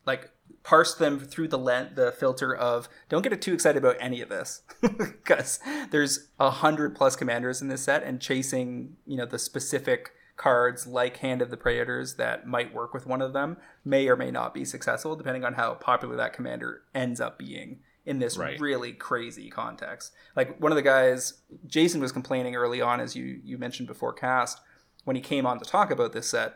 like 0.07 0.31
parse 0.63 0.95
them 0.95 1.19
through 1.19 1.49
the 1.49 1.59
lent 1.59 1.97
the 1.97 2.13
filter 2.13 2.55
of 2.55 2.89
don't 3.09 3.23
get 3.23 3.41
too 3.41 3.55
excited 3.55 3.83
about 3.83 3.97
any 3.99 4.21
of 4.21 4.29
this 4.29 4.63
because 4.83 5.59
there's 5.91 6.29
a 6.39 6.51
hundred 6.51 6.95
plus 6.95 7.17
commanders 7.17 7.63
in 7.63 7.69
this 7.69 7.83
set, 7.83 8.03
and 8.03 8.21
chasing 8.21 8.97
you 9.07 9.17
know 9.17 9.27
the 9.27 9.39
specific 9.39 10.13
cards 10.37 10.87
like 10.87 11.19
Hand 11.19 11.43
of 11.43 11.51
the 11.51 11.57
Praetors 11.57 12.15
that 12.15 12.47
might 12.47 12.73
work 12.73 12.95
with 12.95 13.07
one 13.07 13.21
of 13.21 13.35
them 13.35 13.59
may 13.85 14.09
or 14.09 14.17
may 14.17 14.31
not 14.31 14.55
be 14.55 14.65
successful, 14.65 15.15
depending 15.15 15.45
on 15.45 15.53
how 15.55 15.75
popular 15.75 16.17
that 16.17 16.33
commander 16.33 16.81
ends 16.95 17.21
up 17.21 17.39
being 17.39 17.81
in 18.07 18.21
this 18.21 18.39
Right. 18.39 18.59
really 18.59 18.93
crazy 18.93 19.51
context. 19.51 20.13
Like 20.35 20.59
one 20.59 20.73
of 20.73 20.77
the 20.77 20.83
guys, 20.83 21.43
Jason 21.67 22.01
was 22.01 22.11
complaining 22.11 22.57
early 22.57 22.81
on, 22.81 23.01
as 23.01 23.15
you 23.15 23.41
you 23.45 23.59
mentioned 23.59 23.87
before 23.87 24.15
cast, 24.15 24.61
when 25.05 25.15
he 25.15 25.21
came 25.23 25.45
on 25.45 25.59
to 25.59 25.65
talk 25.65 25.91
about 25.91 26.15
this 26.15 26.31
set, 26.31 26.55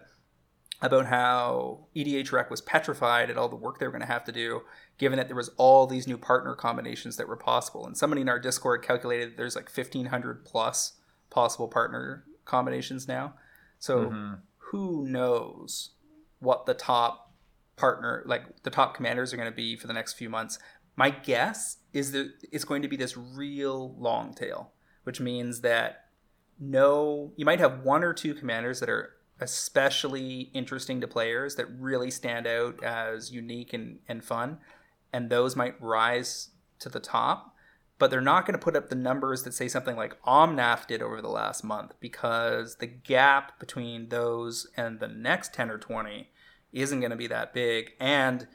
about 0.82 1.06
how 1.06 1.86
EDH 1.96 2.32
Rec 2.32 2.50
was 2.50 2.60
petrified 2.60 3.30
at 3.30 3.36
all 3.38 3.48
the 3.48 3.56
work 3.56 3.78
they 3.78 3.86
were 3.86 3.92
going 3.92 4.00
to 4.02 4.06
have 4.06 4.24
to 4.24 4.32
do, 4.32 4.62
given 4.98 5.16
that 5.16 5.28
there 5.28 5.36
was 5.36 5.50
all 5.56 5.86
these 5.86 6.06
new 6.06 6.18
partner 6.18 6.54
combinations 6.54 7.16
that 7.16 7.28
were 7.28 7.36
possible. 7.36 7.86
And 7.86 7.96
somebody 7.96 8.22
in 8.22 8.28
our 8.28 8.38
Discord 8.38 8.82
calculated 8.82 9.30
that 9.30 9.36
there's 9.36 9.56
like 9.56 9.70
1,500 9.74 10.44
plus 10.44 10.94
possible 11.30 11.68
partner 11.68 12.24
combinations 12.44 13.08
now. 13.08 13.34
So 13.78 14.10
Mhm. 14.10 14.40
who 14.58 15.06
knows 15.06 15.90
what 16.38 16.66
the 16.66 16.74
top 16.74 17.32
partner, 17.76 18.22
like 18.26 18.62
the 18.62 18.70
top 18.70 18.94
commanders, 18.94 19.32
are 19.32 19.36
going 19.36 19.50
to 19.50 19.54
be 19.54 19.76
for 19.76 19.86
the 19.86 19.92
next 19.92 20.14
few 20.14 20.28
months? 20.28 20.58
My 20.96 21.10
guess 21.10 21.78
is 21.92 22.12
that 22.12 22.32
it's 22.52 22.64
going 22.64 22.82
to 22.82 22.88
be 22.88 22.96
this 22.96 23.16
real 23.16 23.94
long 23.96 24.34
tail, 24.34 24.72
which 25.04 25.20
means 25.20 25.60
that 25.62 26.00
no, 26.60 27.32
you 27.36 27.44
might 27.44 27.58
have 27.58 27.80
one 27.80 28.04
or 28.04 28.14
two 28.14 28.32
commanders 28.32 28.78
that 28.78 28.88
are 28.88 29.16
especially 29.40 30.50
interesting 30.54 31.00
to 31.00 31.08
players 31.08 31.56
that 31.56 31.66
really 31.78 32.10
stand 32.10 32.46
out 32.46 32.82
as 32.82 33.32
unique 33.32 33.72
and, 33.72 33.98
and 34.08 34.24
fun, 34.24 34.58
and 35.12 35.30
those 35.30 35.56
might 35.56 35.80
rise 35.80 36.50
to 36.78 36.88
the 36.88 37.00
top. 37.00 37.54
But 37.98 38.10
they're 38.10 38.20
not 38.20 38.44
going 38.44 38.58
to 38.58 38.62
put 38.64 38.74
up 38.74 38.88
the 38.88 38.96
numbers 38.96 39.44
that 39.44 39.54
say 39.54 39.68
something 39.68 39.96
like 39.96 40.20
Omnath 40.22 40.88
did 40.88 41.00
over 41.00 41.22
the 41.22 41.28
last 41.28 41.62
month 41.62 41.94
because 42.00 42.76
the 42.76 42.88
gap 42.88 43.58
between 43.60 44.08
those 44.08 44.66
and 44.76 44.98
the 44.98 45.08
next 45.08 45.54
10 45.54 45.70
or 45.70 45.78
20 45.78 46.28
isn't 46.72 47.00
going 47.00 47.10
to 47.10 47.16
be 47.16 47.28
that 47.28 47.54
big. 47.54 47.92
And 48.00 48.48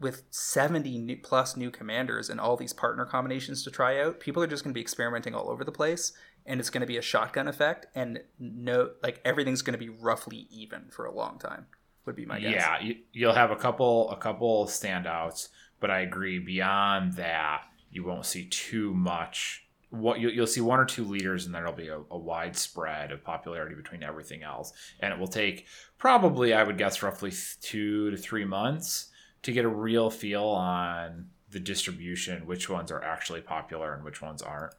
with 0.00 0.24
70 0.30 0.98
new, 0.98 1.16
plus 1.16 1.56
new 1.56 1.70
commanders 1.70 2.28
and 2.28 2.40
all 2.40 2.56
these 2.56 2.72
partner 2.72 3.06
combinations 3.06 3.62
to 3.62 3.70
try 3.70 4.00
out, 4.00 4.18
people 4.18 4.42
are 4.42 4.48
just 4.48 4.64
going 4.64 4.72
to 4.72 4.78
be 4.78 4.82
experimenting 4.82 5.34
all 5.34 5.48
over 5.48 5.64
the 5.64 5.72
place 5.72 6.12
and 6.46 6.60
it's 6.60 6.70
going 6.70 6.80
to 6.80 6.86
be 6.86 6.96
a 6.96 7.02
shotgun 7.02 7.48
effect 7.48 7.86
and 7.94 8.20
no 8.38 8.90
like 9.02 9.20
everything's 9.24 9.62
going 9.62 9.78
to 9.78 9.78
be 9.78 9.88
roughly 9.88 10.46
even 10.50 10.84
for 10.90 11.04
a 11.04 11.12
long 11.12 11.38
time 11.38 11.66
would 12.06 12.16
be 12.16 12.24
my 12.24 12.40
guess. 12.40 12.52
Yeah, 12.52 12.80
you, 12.80 12.96
you'll 13.12 13.34
have 13.34 13.50
a 13.50 13.56
couple 13.56 14.10
a 14.10 14.16
couple 14.16 14.66
standouts, 14.66 15.48
but 15.80 15.90
I 15.90 16.00
agree. 16.00 16.38
Beyond 16.38 17.14
that, 17.14 17.64
you 17.90 18.04
won't 18.04 18.24
see 18.24 18.46
too 18.46 18.94
much. 18.94 19.66
What 19.90 20.20
you, 20.20 20.30
you'll 20.30 20.46
see 20.46 20.60
one 20.60 20.80
or 20.80 20.84
two 20.84 21.04
leaders, 21.04 21.46
and 21.46 21.54
there'll 21.54 21.72
be 21.72 21.88
a, 21.88 22.00
a 22.10 22.18
wide 22.18 22.56
spread 22.56 23.12
of 23.12 23.22
popularity 23.24 23.74
between 23.74 24.02
everything 24.02 24.42
else. 24.42 24.72
And 25.00 25.12
it 25.12 25.18
will 25.18 25.26
take 25.26 25.66
probably, 25.98 26.54
I 26.54 26.62
would 26.62 26.78
guess, 26.78 27.02
roughly 27.02 27.32
two 27.60 28.10
to 28.10 28.16
three 28.16 28.44
months 28.44 29.10
to 29.42 29.52
get 29.52 29.64
a 29.64 29.68
real 29.68 30.10
feel 30.10 30.44
on 30.44 31.26
the 31.50 31.60
distribution, 31.60 32.46
which 32.46 32.68
ones 32.68 32.90
are 32.90 33.02
actually 33.02 33.40
popular 33.40 33.94
and 33.94 34.04
which 34.04 34.22
ones 34.22 34.42
aren't. 34.42 34.74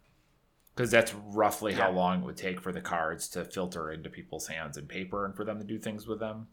Because 0.77 0.91
that's 0.91 1.15
roughly 1.15 1.73
how 1.73 1.89
long 1.89 2.21
it 2.21 2.25
would 2.25 2.37
take 2.37 2.61
for 2.61 2.71
the 2.71 2.81
cards 2.81 3.27
to 3.29 3.43
filter 3.43 3.89
into 3.91 4.11
people's 4.11 4.45
hands 4.45 4.77
in 4.77 4.85
paper 4.85 5.25
and 5.25 5.35
for 5.35 5.43
them 5.43 5.57
to 5.57 5.63
do 5.63 5.79
things 5.79 6.05
with 6.05 6.19
them. 6.19 6.49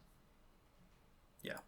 Yeah. 1.42 1.58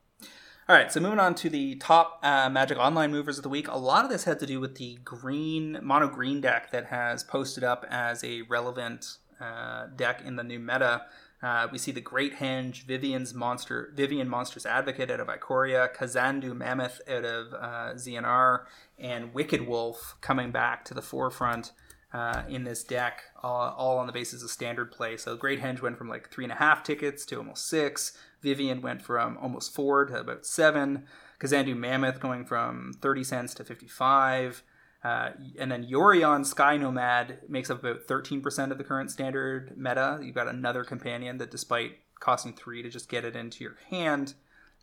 All 0.67 0.75
right, 0.75 0.91
so 0.91 0.99
moving 0.99 1.21
on 1.21 1.35
to 1.35 1.51
the 1.51 1.75
top 1.75 2.19
uh, 2.23 2.49
Magic 2.49 2.79
Online 2.79 3.13
movers 3.13 3.37
of 3.37 3.43
the 3.43 3.51
week. 3.51 3.69
A 3.69 3.77
lot 3.77 4.07
of 4.07 4.11
this 4.11 4.25
had 4.25 4.39
to 4.41 4.47
do 4.47 4.59
with 4.59 4.77
the 4.77 4.99
green 5.05 5.79
mono 5.83 6.09
green 6.09 6.41
deck 6.41 6.71
that 6.71 6.87
has 6.87 7.23
posted 7.23 7.63
up 7.63 7.85
as 7.91 8.25
a 8.25 8.41
relevant 8.43 9.19
uh, 9.39 9.89
deck 9.95 10.23
in 10.25 10.37
the 10.37 10.43
new 10.43 10.59
meta. 10.59 11.03
Uh, 11.43 11.69
we 11.71 11.77
see 11.77 11.93
the 11.93 12.01
Great 12.01 12.37
Henge, 12.37 12.85
Vivien's 12.85 13.35
Monster, 13.35 13.93
Vivien 13.95 14.31
Monsters 14.31 14.65
Advocate 14.65 15.11
out 15.11 15.21
of 15.21 15.29
Ikoria, 15.29 15.95
Kazandu 15.95 16.57
Mammoth 16.57 17.03
out 17.07 17.27
of 17.27 17.53
uh, 17.53 17.93
ZNR, 17.95 18.65
and 18.99 19.35
Wicked 19.35 19.67
Wolf 19.67 20.17
coming 20.23 20.51
back 20.51 20.87
to 20.87 20.95
the 20.95 21.03
forefront 21.03 21.73
uh, 22.17 22.45
in 22.49 22.65
this 22.65 22.83
deck, 22.83 23.25
all, 23.43 23.75
all 23.77 23.99
on 23.99 24.07
the 24.07 24.13
basis 24.13 24.43
of 24.43 24.49
standard 24.49 24.91
play. 24.91 25.19
So 25.19 25.37
Great 25.37 25.61
Henge 25.61 25.83
went 25.83 25.99
from 25.99 26.09
like 26.09 26.31
three 26.31 26.47
and 26.47 26.53
a 26.53 26.57
half 26.57 26.83
tickets 26.83 27.27
to 27.27 27.37
almost 27.37 27.69
six. 27.69 28.17
Vivien 28.41 28.81
went 28.81 29.03
from 29.03 29.37
almost 29.37 29.75
four 29.75 30.07
to 30.07 30.21
about 30.21 30.47
seven. 30.47 31.05
Kazandu 31.39 31.77
Mammoth 31.77 32.19
going 32.19 32.47
from 32.47 32.95
30 33.03 33.23
cents 33.23 33.55
to 33.55 33.65
55. 33.65 34.63
Uh, 35.05 35.33
and 35.59 35.71
then 35.71 35.85
Yorion 35.85 36.47
Sky 36.47 36.79
Nomad 36.79 37.41
makes 37.51 37.69
up 37.69 37.81
about 37.81 38.07
13% 38.07 38.71
of 38.71 38.79
the 38.79 38.85
current 38.85 39.11
standard 39.11 39.75
meta. 39.77 40.19
You've 40.23 40.35
got 40.35 40.49
another 40.49 40.85
companion 40.85 41.37
that, 41.37 41.51
despite 41.51 41.99
costing 42.19 42.55
three 42.55 42.83
to 42.83 42.89
just 42.89 43.11
get 43.11 43.27
it 43.27 43.37
into 43.37 43.63
your 43.63 43.77
hand, 43.91 44.33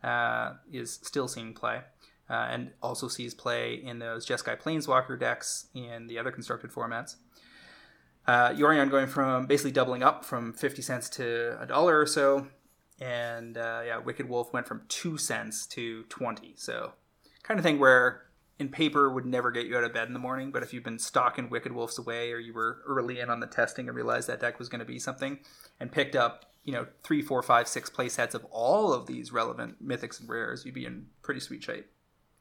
uh, 0.04 0.54
is 0.72 1.00
still 1.02 1.28
seeing 1.28 1.56
play. 1.56 1.82
Uh, 2.30 2.48
and 2.52 2.72
also 2.82 3.08
sees 3.08 3.34
play 3.34 3.74
in 3.74 3.98
those 3.98 4.26
Jeskai 4.26 4.62
Planeswalker 4.62 5.20
decks 5.20 5.68
in 5.74 6.06
the 6.06 6.20
other 6.20 6.32
constructed 6.32 6.72
formats. 6.72 7.16
Uh, 8.26 8.52
Yorion 8.52 8.90
going 8.90 9.08
from 9.08 9.46
basically 9.48 9.72
doubling 9.72 10.04
up 10.04 10.24
from 10.24 10.54
50 10.54 10.82
cents 10.82 11.10
to 11.10 11.58
a 11.60 11.66
dollar 11.66 12.00
or 12.00 12.06
so. 12.06 12.48
And 13.02 13.58
uh, 13.58 13.82
yeah, 13.86 13.98
Wicked 13.98 14.30
Wolf 14.30 14.54
went 14.54 14.68
from 14.68 14.84
2 14.88 15.18
cents 15.18 15.66
to 15.68 16.04
20. 16.04 16.54
So, 16.56 16.94
kind 17.44 17.60
of 17.60 17.66
thing 17.66 17.80
where 17.80 18.24
in 18.60 18.70
paper 18.70 19.10
would 19.10 19.26
never 19.26 19.52
get 19.52 19.66
you 19.66 19.78
out 19.78 19.84
of 19.84 19.94
bed 19.94 20.08
in 20.08 20.14
the 20.14 20.20
morning, 20.20 20.52
but 20.52 20.64
if 20.64 20.74
you've 20.74 20.84
been 20.84 21.00
stocking 21.00 21.50
Wicked 21.50 21.72
Wolves 21.72 21.98
away 21.98 22.32
or 22.32 22.40
you 22.40 22.54
were 22.54 22.82
early 22.88 23.20
in 23.20 23.30
on 23.30 23.40
the 23.40 23.48
testing 23.48 23.88
and 23.88 23.96
realized 23.96 24.30
that 24.30 24.40
deck 24.40 24.60
was 24.60 24.70
going 24.70 24.80
to 24.80 24.86
be 24.86 25.00
something 25.00 25.40
and 25.80 25.92
picked 25.92 26.16
up, 26.16 26.46
you 26.64 26.72
know, 26.72 26.88
three, 27.04 27.22
four, 27.22 27.42
five, 27.42 27.68
six 27.68 27.90
play 27.90 28.10
sets 28.10 28.36
of 28.36 28.46
all 28.52 28.94
of 28.94 29.08
these 29.08 29.34
relevant 29.34 29.86
mythics 29.86 30.20
and 30.20 30.30
rares, 30.30 30.66
you'd 30.66 30.76
be 30.76 30.86
in 30.86 31.08
pretty 31.24 31.40
sweet 31.40 31.64
shape. 31.64 31.88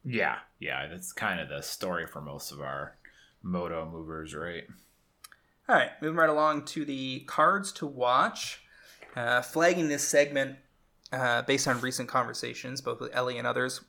Yeah, 0.04 0.36
yeah, 0.58 0.86
that's 0.86 1.12
kind 1.12 1.40
of 1.40 1.48
the 1.48 1.62
story 1.62 2.06
for 2.06 2.20
most 2.20 2.52
of 2.52 2.60
our 2.60 2.96
moto 3.42 3.88
movers, 3.90 4.34
right? 4.34 4.64
All 5.72 5.78
right, 5.78 5.92
moving 6.02 6.18
right 6.18 6.28
along 6.28 6.66
to 6.66 6.84
the 6.84 7.20
cards 7.20 7.72
to 7.72 7.86
watch. 7.86 8.62
Uh, 9.16 9.40
flagging 9.40 9.88
this 9.88 10.06
segment 10.06 10.58
uh, 11.12 11.40
based 11.40 11.66
on 11.66 11.80
recent 11.80 12.10
conversations, 12.10 12.82
both 12.82 13.00
with 13.00 13.08
Ellie 13.14 13.38
and 13.38 13.46
others, 13.46 13.80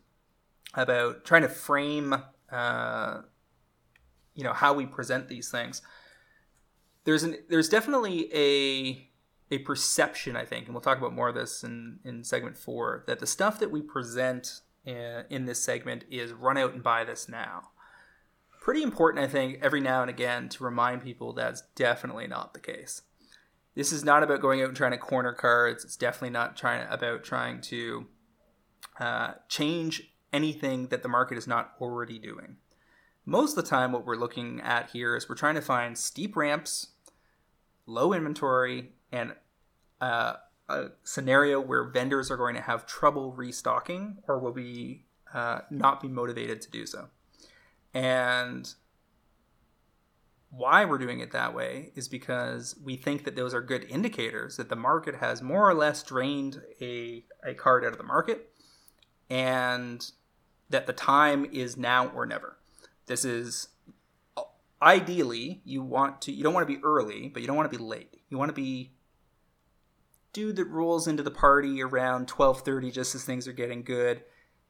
about 0.76 1.26
trying 1.26 1.42
to 1.42 1.50
frame, 1.50 2.16
uh, 2.50 3.18
you 4.34 4.46
know, 4.46 4.54
how 4.54 4.72
we 4.72 4.86
present 4.86 5.28
these 5.28 5.52
things. 5.52 5.82
There's 7.04 7.24
an 7.24 7.36
there's 7.50 7.68
definitely 7.68 8.34
a 8.34 9.10
a 9.54 9.58
perception, 9.58 10.38
I 10.38 10.46
think, 10.46 10.68
and 10.68 10.74
we'll 10.74 10.82
talk 10.82 11.00
about 11.00 11.14
more 11.14 11.28
of 11.28 11.36
this 11.36 11.66
in 11.66 12.00
in 12.06 12.24
segment 12.24 12.58
four, 12.58 13.04
that 13.08 13.20
the 13.20 13.28
stuff 13.28 13.60
that 13.60 13.72
we 13.72 13.82
present 13.82 14.62
in, 14.86 15.26
in 15.30 15.46
this 15.48 15.62
segment 15.62 16.06
is 16.10 16.32
run 16.32 16.58
out 16.58 16.74
and 16.74 16.82
buy 16.82 17.04
this 17.04 17.28
now 17.28 17.72
pretty 18.64 18.82
important, 18.82 19.24
I 19.24 19.28
think, 19.28 19.60
every 19.62 19.82
now 19.82 20.02
and 20.02 20.10
again 20.10 20.48
to 20.48 20.64
remind 20.64 21.04
people 21.04 21.34
that's 21.34 21.64
definitely 21.76 22.28
not 22.28 22.54
the 22.54 22.62
case. 22.62 23.02
This 23.76 23.92
is 23.92 24.06
not 24.06 24.24
about 24.24 24.40
going 24.40 24.62
out 24.62 24.70
and 24.70 24.78
trying 24.78 24.92
to 24.92 24.98
corner 24.98 25.34
cards. 25.34 25.84
It's 25.84 25.98
definitely 25.98 26.30
not 26.30 26.56
trying 26.56 26.88
about 26.90 27.26
trying 27.26 27.60
to 27.62 28.08
uh, 29.02 29.34
change 29.50 30.14
anything 30.32 30.88
that 30.88 31.04
the 31.04 31.10
market 31.10 31.38
is 31.38 31.46
not 31.46 31.74
already 31.82 32.18
doing. 32.18 32.56
Most 33.26 33.58
of 33.58 33.64
the 33.66 33.70
time, 33.70 33.92
what 33.92 34.06
we're 34.06 34.16
looking 34.16 34.62
at 34.62 34.92
here 34.92 35.18
is 35.18 35.28
we're 35.28 35.36
trying 35.36 35.56
to 35.56 35.62
find 35.62 35.98
steep 35.98 36.38
ramps, 36.38 36.92
low 37.86 38.14
inventory, 38.14 38.94
and 39.12 39.34
uh, 40.00 40.36
a 40.70 40.86
scenario 41.04 41.60
where 41.60 41.84
vendors 41.84 42.32
are 42.32 42.38
going 42.38 42.56
to 42.56 42.62
have 42.62 42.86
trouble 42.86 43.34
restocking 43.34 44.20
or 44.26 44.40
will 44.40 44.54
be 44.54 45.04
uh, 45.34 45.62
not 45.70 46.00
be 46.00 46.08
motivated 46.08 46.62
to 46.62 46.72
do 46.72 46.86
so. 46.86 47.10
And 47.94 48.74
why 50.50 50.86
we're 50.86 51.00
doing 51.00 51.20
it 51.20 51.32
that 51.32 51.54
way 51.54 51.92
is 51.96 52.08
because 52.08 52.76
we 52.84 52.96
think 52.96 53.24
that 53.24 53.36
those 53.36 53.54
are 53.54 53.62
good 53.62 53.86
indicators 53.90 54.58
that 54.58 54.70
the 54.70 54.76
market 54.76 55.16
has 55.16 55.42
more 55.42 55.68
or 55.68 55.74
less 55.74 56.04
drained 56.04 56.62
a, 56.80 57.26
a 57.44 57.56
card 57.56 57.84
out 57.84 57.92
of 57.92 57.98
the 57.98 58.04
market 58.04 58.52
and 59.30 60.12
that 60.70 60.86
the 60.86 60.94
time 60.94 61.46
is 61.52 61.76
now 61.76 62.08
or 62.10 62.26
never. 62.26 62.58
This 63.08 63.26
is 63.26 63.70
ideally 64.82 65.62
you 65.64 65.82
want 65.82 66.22
to 66.22 66.32
you 66.32 66.44
don't 66.44 66.54
want 66.54 66.68
to 66.68 66.74
be 66.74 66.84
early, 66.84 67.30
but 67.30 67.42
you 67.42 67.48
don't 67.48 67.58
want 67.58 67.72
to 67.72 67.78
be 67.78 67.84
late. 67.84 68.22
You 68.30 68.38
want 68.38 68.50
to 68.50 68.54
be 68.54 68.92
dude 70.34 70.56
that 70.56 70.66
rolls 70.66 71.08
into 71.08 71.24
the 71.24 71.32
party 71.32 71.82
around 71.82 72.28
12:30 72.28 72.92
just 72.92 73.16
as 73.16 73.24
things 73.24 73.48
are 73.48 73.54
getting 73.54 73.84
good. 73.84 74.24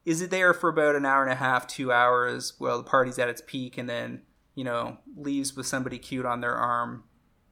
Is 0.05 0.21
it 0.21 0.31
there 0.31 0.53
for 0.53 0.69
about 0.69 0.95
an 0.95 1.05
hour 1.05 1.23
and 1.23 1.31
a 1.31 1.35
half, 1.35 1.65
2 1.67 1.91
hours 1.91 2.53
while 2.57 2.77
the 2.77 2.83
party's 2.83 3.17
at 3.17 3.29
its 3.29 3.41
peak 3.45 3.77
and 3.77 3.89
then 3.89 4.21
you 4.55 4.63
know, 4.63 4.97
leaves 5.15 5.55
with 5.55 5.65
somebody 5.65 5.97
cute 5.97 6.25
on 6.25 6.41
their 6.41 6.55
arm 6.55 7.03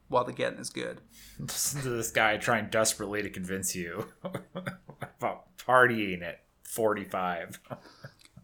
while 0.08 0.24
the 0.24 0.34
getting 0.34 0.60
is 0.60 0.70
good. 0.70 1.02
Listen 1.40 1.82
to 1.84 1.90
this 1.90 2.12
guy 2.12 2.38
trying 2.38 2.70
desperately 2.70 3.22
to 3.22 3.30
convince 3.30 3.76
you 3.76 4.12
about 4.24 5.58
partying 5.58 6.22
at 6.22 6.44
45. 6.64 7.60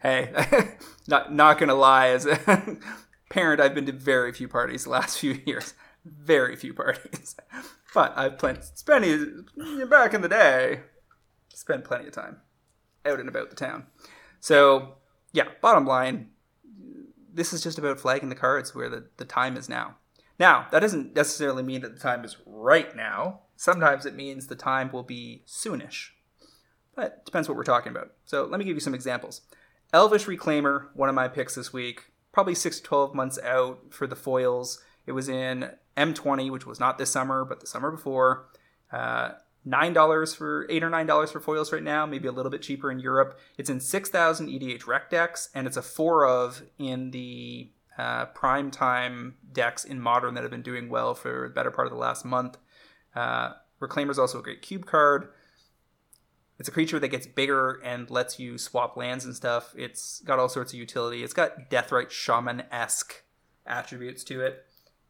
Hey, 0.02 0.32
not 1.08 1.34
not 1.34 1.58
gonna 1.58 1.76
lie, 1.76 2.10
as 2.10 2.26
a 2.26 2.78
parent, 3.30 3.62
I've 3.62 3.76
been 3.76 3.86
to 3.88 3.92
very 3.92 4.32
few 4.32 4.48
parties 4.48 4.84
the 4.84 4.92
last 4.92 5.20
few 5.20 5.42
years. 5.46 5.74
Very 6.06 6.56
few 6.56 6.74
parties. 6.74 7.36
but 7.94 8.18
I've 8.18 8.38
plenty 8.38 8.62
spent 8.62 9.90
back 9.90 10.14
in 10.14 10.22
the 10.22 10.30
day. 10.30 10.82
Spent 11.54 11.84
plenty 11.84 12.08
of 12.08 12.14
time 12.14 12.38
out 13.08 13.20
and 13.20 13.30
about 13.30 13.50
the 13.50 13.56
town. 13.56 13.88
So 14.40 14.96
yeah, 15.34 15.46
bottom 15.62 15.86
line, 15.86 16.30
this 17.34 17.54
is 17.54 17.62
just 17.62 17.78
about 17.78 18.00
flagging 18.00 18.30
the 18.30 18.36
cards 18.36 18.74
where 18.74 18.90
the, 18.90 19.06
the 19.18 19.26
time 19.26 19.58
is 19.58 19.70
now. 19.70 19.96
Now, 20.40 20.68
that 20.72 20.80
doesn't 20.80 21.16
necessarily 21.16 21.64
mean 21.64 21.82
that 21.82 21.94
the 21.94 22.00
time 22.00 22.24
is 22.24 22.38
right 22.46 22.96
now. 22.96 23.42
Sometimes 23.56 24.06
it 24.06 24.16
means 24.16 24.48
the 24.48 24.56
time 24.56 24.92
will 24.92 25.04
be 25.04 25.44
soonish. 25.48 26.10
But 26.96 27.26
depends 27.26 27.48
what 27.48 27.58
we're 27.58 27.64
talking 27.64 27.92
about. 27.92 28.14
So 28.26 28.46
let 28.46 28.60
me 28.60 28.66
give 28.66 28.76
you 28.76 28.82
some 28.82 28.96
examples. 28.96 29.42
Elvish 29.94 30.26
Reclaimer, 30.26 30.88
one 30.94 31.10
of 31.10 31.16
my 31.16 31.28
picks 31.28 31.56
this 31.56 31.72
week, 31.72 32.12
probably 32.32 32.56
6 32.56 32.78
to 32.78 32.84
12 32.84 33.16
months 33.16 33.40
out 33.40 33.80
for 33.90 34.06
the 34.06 34.16
foils. 34.16 34.84
It 35.06 35.14
was 35.14 35.30
in 35.30 35.72
M20, 35.96 36.52
which 36.52 36.66
was 36.66 36.80
not 36.80 36.98
this 36.98 37.12
summer, 37.12 37.46
but 37.46 37.60
the 37.62 37.68
summer 37.68 37.92
before. 37.92 38.48
Uh, 38.92 39.32
nine 39.68 39.94
dollars 39.94 40.34
for 40.34 40.66
eight 40.70 40.84
or 40.84 40.90
nine 40.90 41.06
dollars 41.06 41.32
for 41.32 41.40
foils 41.40 41.72
right 41.72 41.84
now, 41.84 42.06
maybe 42.06 42.28
a 42.28 42.32
little 42.32 42.52
bit 42.52 42.62
cheaper 42.62 42.90
in 42.90 43.00
Europe. 43.00 43.38
It's 43.58 43.70
in 43.70 43.80
six 43.80 44.10
thousand 44.10 44.48
EDH 44.48 44.88
rec 44.88 45.10
decks, 45.10 45.50
and 45.54 45.68
it's 45.68 45.78
a 45.78 45.82
four 45.82 46.26
of 46.26 46.64
in 46.80 47.12
the 47.12 47.72
uh, 47.98 48.26
prime 48.28 48.72
time 48.72 49.36
decks 49.52 49.84
in 49.84 50.00
modern 50.00 50.36
that 50.36 50.44
have 50.44 50.52
been 50.52 50.62
doing 50.62 50.90
well 50.90 51.14
for 51.14 51.48
the 51.50 51.54
better 51.54 51.72
part 51.72 51.88
of 51.88 51.92
the 51.92 52.00
last 52.00 52.24
month. 52.24 52.58
Uh, 53.16 53.54
Reclaimer 53.82 54.12
is 54.12 54.20
also 54.20 54.40
a 54.40 54.44
great 54.44 54.62
cube 54.62 54.86
card. 54.86 55.30
It's 56.60 56.70
a 56.70 56.72
creature 56.72 57.00
that 57.00 57.10
gets 57.10 57.28
bigger 57.28 57.80
and 57.84 58.10
lets 58.10 58.40
you 58.40 58.58
swap 58.58 58.98
lands 58.98 59.26
and 59.26 59.36
stuff. 59.36 59.76
It's 59.78 60.22
got 60.22 60.40
all 60.40 60.50
sorts 60.50 60.74
of 60.74 60.80
utility. 60.80 61.24
It's 61.24 61.34
got 61.34 61.70
Deathrite 61.70 62.10
Shaman 62.10 62.64
esque 62.72 63.24
attributes 63.66 64.24
to 64.26 64.42
it, 64.42 64.66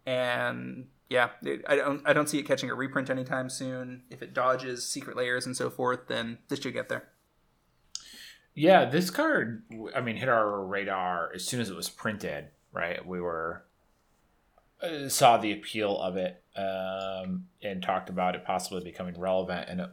and 0.06 0.88
yeah, 1.10 1.30
it, 1.42 1.64
I 1.68 1.76
don't 1.76 2.02
I 2.06 2.14
don't 2.14 2.28
see 2.28 2.40
it 2.40 2.44
catching 2.44 2.70
a 2.70 2.76
reprint 2.76 3.10
anytime 3.10 3.50
soon. 3.50 4.04
If 4.10 4.22
it 4.22 4.34
dodges 4.34 4.86
secret 4.86 5.16
lairs 5.16 5.46
and 5.46 5.56
so 5.56 5.70
forth, 5.70 6.08
then 6.08 6.40
this 6.50 6.60
should 6.60 6.74
get 6.74 6.90
there. 6.90 7.10
Yeah, 8.54 8.86
this 8.86 9.12
card, 9.12 9.64
I 9.96 10.02
mean, 10.02 10.16
hit 10.16 10.30
our 10.30 10.66
radar 10.66 11.32
as 11.34 11.46
soon 11.46 11.62
as 11.62 11.70
it 11.70 11.76
was 11.76 11.90
printed. 11.90 12.48
Right, 12.74 13.06
we 13.06 13.22
were 13.22 13.64
uh, 14.82 15.08
saw 15.10 15.38
the 15.38 15.54
appeal 15.54 16.00
of 16.00 16.18
it 16.18 16.44
um, 16.56 17.48
and 17.62 17.82
talked 17.82 18.10
about 18.10 18.36
it 18.36 18.46
possibly 18.46 18.84
becoming 18.84 19.18
relevant, 19.20 19.70
and 19.70 19.82
it, 19.82 19.90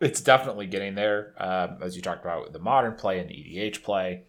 it's 0.00 0.20
definitely 0.20 0.66
getting 0.66 0.94
there. 0.94 1.34
Um, 1.38 1.78
as 1.82 1.96
you 1.96 2.02
talked 2.02 2.24
about 2.24 2.44
with 2.44 2.52
the 2.52 2.58
modern 2.58 2.94
play 2.94 3.18
and 3.18 3.28
the 3.28 3.34
EDH 3.34 3.82
play, 3.82 4.22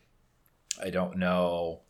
I 0.84 0.90
don't 0.90 1.18
know 1.18 1.82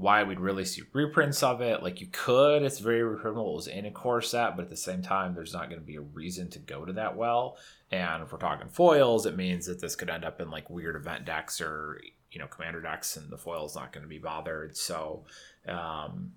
why 0.00 0.22
we'd 0.22 0.40
really 0.40 0.64
see 0.64 0.82
reprints 0.92 1.42
of 1.42 1.60
it. 1.60 1.82
Like 1.82 2.00
you 2.00 2.06
could, 2.10 2.62
it's 2.62 2.78
very 2.78 3.00
reprintable. 3.00 3.52
It 3.52 3.56
was 3.56 3.66
in 3.66 3.86
a 3.86 3.90
core 3.90 4.22
set, 4.22 4.56
but 4.56 4.62
at 4.62 4.70
the 4.70 4.76
same 4.76 5.02
time, 5.02 5.34
there's 5.34 5.52
not 5.52 5.68
going 5.68 5.80
to 5.80 5.86
be 5.86 5.96
a 5.96 6.00
reason 6.00 6.48
to 6.50 6.58
go 6.58 6.84
to 6.84 6.92
that 6.94 7.16
well. 7.16 7.56
And 7.90 8.22
if 8.22 8.32
we're 8.32 8.38
talking 8.38 8.68
foils, 8.68 9.26
it 9.26 9.36
means 9.36 9.66
that 9.66 9.80
this 9.80 9.96
could 9.96 10.10
end 10.10 10.24
up 10.24 10.40
in 10.40 10.50
like 10.50 10.70
weird 10.70 10.96
event 10.96 11.24
decks 11.24 11.60
or 11.60 12.00
you 12.30 12.38
know 12.38 12.46
commander 12.46 12.80
decks, 12.80 13.16
and 13.16 13.30
the 13.30 13.38
foil's 13.38 13.76
not 13.76 13.92
going 13.92 14.02
to 14.02 14.08
be 14.08 14.18
bothered. 14.18 14.76
So, 14.76 15.24
um, 15.68 16.32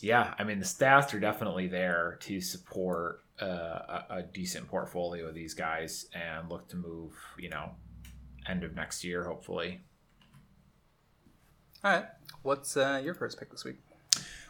yeah, 0.00 0.34
I 0.38 0.44
mean 0.44 0.58
the 0.58 0.64
stats 0.64 1.14
are 1.14 1.20
definitely 1.20 1.68
there 1.68 2.18
to 2.22 2.40
support 2.40 3.24
uh, 3.40 3.46
a, 3.46 4.04
a 4.10 4.22
decent 4.22 4.68
portfolio 4.68 5.28
of 5.28 5.34
these 5.34 5.54
guys 5.54 6.06
and 6.14 6.48
look 6.50 6.68
to 6.68 6.76
move. 6.76 7.12
You 7.38 7.50
know, 7.50 7.70
end 8.48 8.64
of 8.64 8.74
next 8.74 9.04
year, 9.04 9.24
hopefully. 9.24 9.80
All 11.82 11.90
right. 11.90 12.04
What's 12.42 12.76
uh, 12.76 13.00
your 13.02 13.14
first 13.14 13.38
pick 13.38 13.50
this 13.50 13.64
week? 13.64 13.76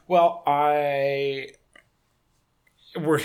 Well, 0.08 0.42
I 0.46 1.50
we're 2.98 3.20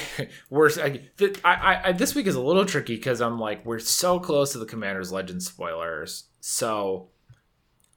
we're 0.52 0.70
I, 0.80 1.02
I, 1.44 1.82
I 1.86 1.92
this 1.92 2.14
week 2.14 2.28
is 2.28 2.36
a 2.36 2.42
little 2.42 2.66
tricky 2.66 2.96
because 2.96 3.20
I'm 3.20 3.40
like 3.40 3.66
we're 3.66 3.80
so 3.80 4.20
close 4.20 4.52
to 4.52 4.60
the 4.60 4.66
Commander's 4.66 5.12
Legend 5.12 5.42
spoilers, 5.42 6.26
so 6.40 7.10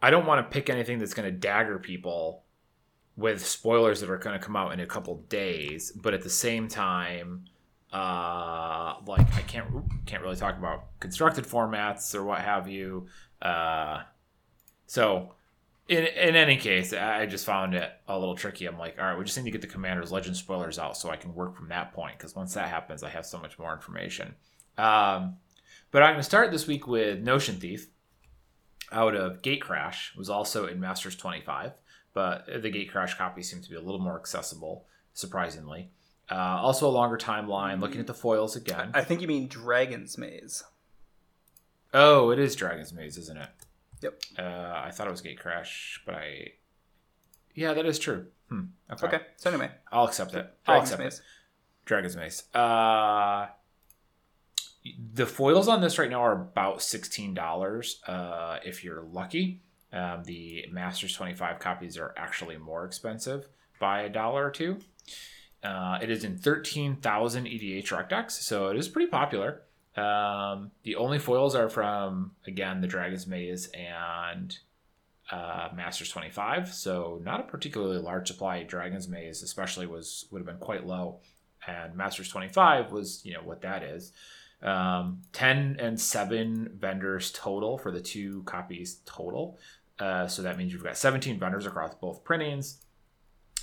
I 0.00 0.10
don't 0.10 0.24
want 0.24 0.46
to 0.46 0.52
pick 0.52 0.70
anything 0.70 0.98
that's 0.98 1.12
going 1.12 1.30
to 1.30 1.38
dagger 1.38 1.78
people 1.78 2.44
with 3.16 3.44
spoilers 3.44 4.00
that 4.00 4.08
are 4.08 4.16
going 4.16 4.38
to 4.38 4.44
come 4.44 4.56
out 4.56 4.72
in 4.72 4.80
a 4.80 4.86
couple 4.86 5.16
days, 5.28 5.92
but 5.92 6.14
at 6.14 6.22
the 6.22 6.30
same 6.30 6.68
time, 6.68 7.44
uh, 7.92 8.94
like 9.06 9.34
I 9.34 9.42
can't 9.46 9.66
can't 10.06 10.22
really 10.22 10.36
talk 10.36 10.56
about 10.56 10.98
constructed 11.00 11.44
formats 11.44 12.14
or 12.14 12.24
what 12.24 12.40
have 12.40 12.66
you. 12.66 13.08
Uh, 13.42 14.04
so 14.86 15.34
in 15.88 16.04
in 16.04 16.36
any 16.36 16.56
case, 16.56 16.92
I 16.92 17.26
just 17.26 17.46
found 17.46 17.74
it 17.74 17.90
a 18.06 18.18
little 18.18 18.36
tricky. 18.36 18.66
I'm 18.66 18.78
like, 18.78 18.98
all 18.98 19.06
right, 19.06 19.18
we 19.18 19.24
just 19.24 19.36
need 19.38 19.44
to 19.44 19.50
get 19.50 19.62
the 19.62 19.66
Commander's 19.66 20.12
Legend 20.12 20.36
spoilers 20.36 20.78
out 20.78 20.96
so 20.96 21.10
I 21.10 21.16
can 21.16 21.34
work 21.34 21.56
from 21.56 21.68
that 21.68 21.92
point. 21.92 22.18
Because 22.18 22.36
once 22.36 22.54
that 22.54 22.68
happens, 22.68 23.02
I 23.02 23.08
have 23.08 23.24
so 23.24 23.38
much 23.38 23.58
more 23.58 23.72
information. 23.72 24.34
Um, 24.76 25.36
but 25.90 26.02
I'm 26.02 26.10
going 26.10 26.18
to 26.18 26.22
start 26.22 26.50
this 26.50 26.66
week 26.66 26.86
with 26.86 27.20
Notion 27.20 27.56
Thief 27.56 27.88
out 28.92 29.14
of 29.14 29.40
Gatecrash. 29.42 30.12
It 30.12 30.18
was 30.18 30.28
also 30.30 30.66
in 30.66 30.78
Masters 30.78 31.16
25, 31.16 31.72
but 32.12 32.46
the 32.46 32.70
Gatecrash 32.70 33.16
copy 33.16 33.42
seemed 33.42 33.64
to 33.64 33.70
be 33.70 33.76
a 33.76 33.80
little 33.80 34.00
more 34.00 34.18
accessible, 34.18 34.86
surprisingly. 35.14 35.90
Uh, 36.30 36.58
also, 36.60 36.86
a 36.86 36.90
longer 36.90 37.16
timeline. 37.16 37.80
Looking 37.80 38.00
at 38.00 38.06
the 38.06 38.12
foils 38.14 38.54
again. 38.54 38.90
I 38.92 39.02
think 39.02 39.22
you 39.22 39.28
mean 39.28 39.48
Dragon's 39.48 40.18
Maze. 40.18 40.62
Oh, 41.94 42.28
it 42.28 42.38
is 42.38 42.54
Dragon's 42.54 42.92
Maze, 42.92 43.16
isn't 43.16 43.38
it? 43.38 43.48
Yep. 44.02 44.22
Uh, 44.38 44.42
I 44.42 44.90
thought 44.92 45.06
it 45.08 45.10
was 45.10 45.22
Gatecrash, 45.22 45.98
but 46.06 46.14
I. 46.14 46.52
Yeah, 47.54 47.74
that 47.74 47.86
is 47.86 47.98
true. 47.98 48.26
Hmm. 48.48 48.66
Okay. 48.92 49.06
okay. 49.06 49.20
So 49.36 49.50
anyway, 49.50 49.70
I'll 49.90 50.06
accept 50.06 50.34
it. 50.34 50.48
I'll 50.66 50.80
accept 50.80 51.02
Maze. 51.02 51.18
it. 51.18 51.24
Dragon's 51.84 52.16
Maze. 52.16 52.44
Uh, 52.54 53.46
the 55.12 55.26
foils 55.26 55.68
on 55.68 55.80
this 55.80 55.98
right 55.98 56.10
now 56.10 56.22
are 56.22 56.32
about 56.32 56.82
sixteen 56.82 57.34
dollars. 57.34 58.00
Uh, 58.06 58.58
if 58.64 58.84
you're 58.84 59.02
lucky, 59.02 59.62
um, 59.92 60.22
the 60.24 60.66
Masters 60.70 61.14
twenty 61.14 61.34
five 61.34 61.58
copies 61.58 61.98
are 61.98 62.14
actually 62.16 62.56
more 62.56 62.84
expensive 62.84 63.48
by 63.80 64.02
a 64.02 64.08
dollar 64.08 64.46
or 64.46 64.50
two. 64.50 64.78
Uh, 65.62 65.98
it 66.00 66.10
is 66.10 66.24
in 66.24 66.38
thirteen 66.38 66.96
thousand 66.96 67.46
EDH 67.46 67.90
rec 67.90 68.08
decks, 68.08 68.46
so 68.46 68.68
it 68.68 68.76
is 68.76 68.88
pretty 68.88 69.10
popular. 69.10 69.62
Um, 69.98 70.70
the 70.84 70.96
only 70.96 71.18
foils 71.18 71.54
are 71.54 71.68
from 71.68 72.32
again 72.46 72.80
the 72.80 72.86
Dragon's 72.86 73.26
Maze 73.26 73.68
and 73.68 74.56
uh, 75.30 75.68
Masters 75.74 76.10
25, 76.10 76.72
so 76.72 77.20
not 77.24 77.40
a 77.40 77.42
particularly 77.44 77.98
large 77.98 78.28
supply. 78.28 78.62
Dragon's 78.62 79.08
Maze, 79.08 79.42
especially, 79.42 79.86
was 79.86 80.26
would 80.30 80.38
have 80.38 80.46
been 80.46 80.58
quite 80.58 80.86
low, 80.86 81.20
and 81.66 81.94
Masters 81.96 82.28
25 82.28 82.92
was 82.92 83.24
you 83.24 83.34
know 83.34 83.42
what 83.42 83.62
that 83.62 83.82
is. 83.82 84.12
Um, 84.60 85.22
10 85.32 85.76
and 85.78 86.00
7 86.00 86.72
vendors 86.78 87.30
total 87.30 87.78
for 87.78 87.92
the 87.92 88.00
two 88.00 88.42
copies 88.42 89.00
total. 89.04 89.58
Uh, 90.00 90.26
so 90.26 90.42
that 90.42 90.58
means 90.58 90.72
you've 90.72 90.82
got 90.82 90.96
17 90.96 91.38
vendors 91.38 91.66
across 91.66 91.94
both 91.94 92.24
printings. 92.24 92.84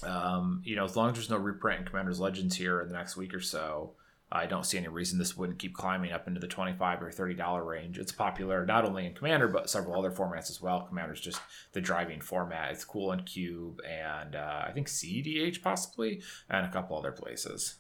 Um, 0.04 0.62
you 0.64 0.76
know, 0.76 0.86
as 0.86 0.96
long 0.96 1.10
as 1.10 1.16
there's 1.16 1.30
no 1.30 1.38
reprint 1.38 1.82
in 1.82 1.86
Commander's 1.86 2.20
Legends 2.20 2.56
here 2.56 2.82
in 2.82 2.88
the 2.88 2.94
next 2.94 3.18
week 3.18 3.34
or 3.34 3.42
so, 3.42 3.94
I 4.36 4.46
don't 4.46 4.66
see 4.66 4.78
any 4.78 4.88
reason 4.88 5.18
this 5.18 5.38
wouldn't 5.38 5.60
keep 5.60 5.74
climbing 5.74 6.12
up 6.12 6.28
into 6.28 6.40
the 6.40 6.48
25 6.48 7.02
or 7.02 7.12
$30 7.12 7.66
range. 7.66 7.98
It's 7.98 8.12
popular 8.12 8.66
not 8.66 8.86
only 8.86 9.06
in 9.06 9.14
Commander, 9.14 9.48
but 9.48 9.70
several 9.70 9.98
other 9.98 10.12
formats 10.12 10.50
as 10.50 10.62
well. 10.62 10.82
Commander's 10.82 11.22
just 11.22 11.42
the 11.74 11.82
driving 11.82 12.22
format. 12.22 12.72
It's 12.72 12.84
cool 12.84 13.12
in 13.12 13.24
Cube 13.24 13.82
and 13.88 14.36
uh, 14.36 14.66
I 14.68 14.72
think 14.72 14.88
CDH 14.88 15.62
possibly, 15.62 16.22
and 16.50 16.66
a 16.66 16.72
couple 16.72 16.98
other 16.98 17.12
places. 17.12 17.76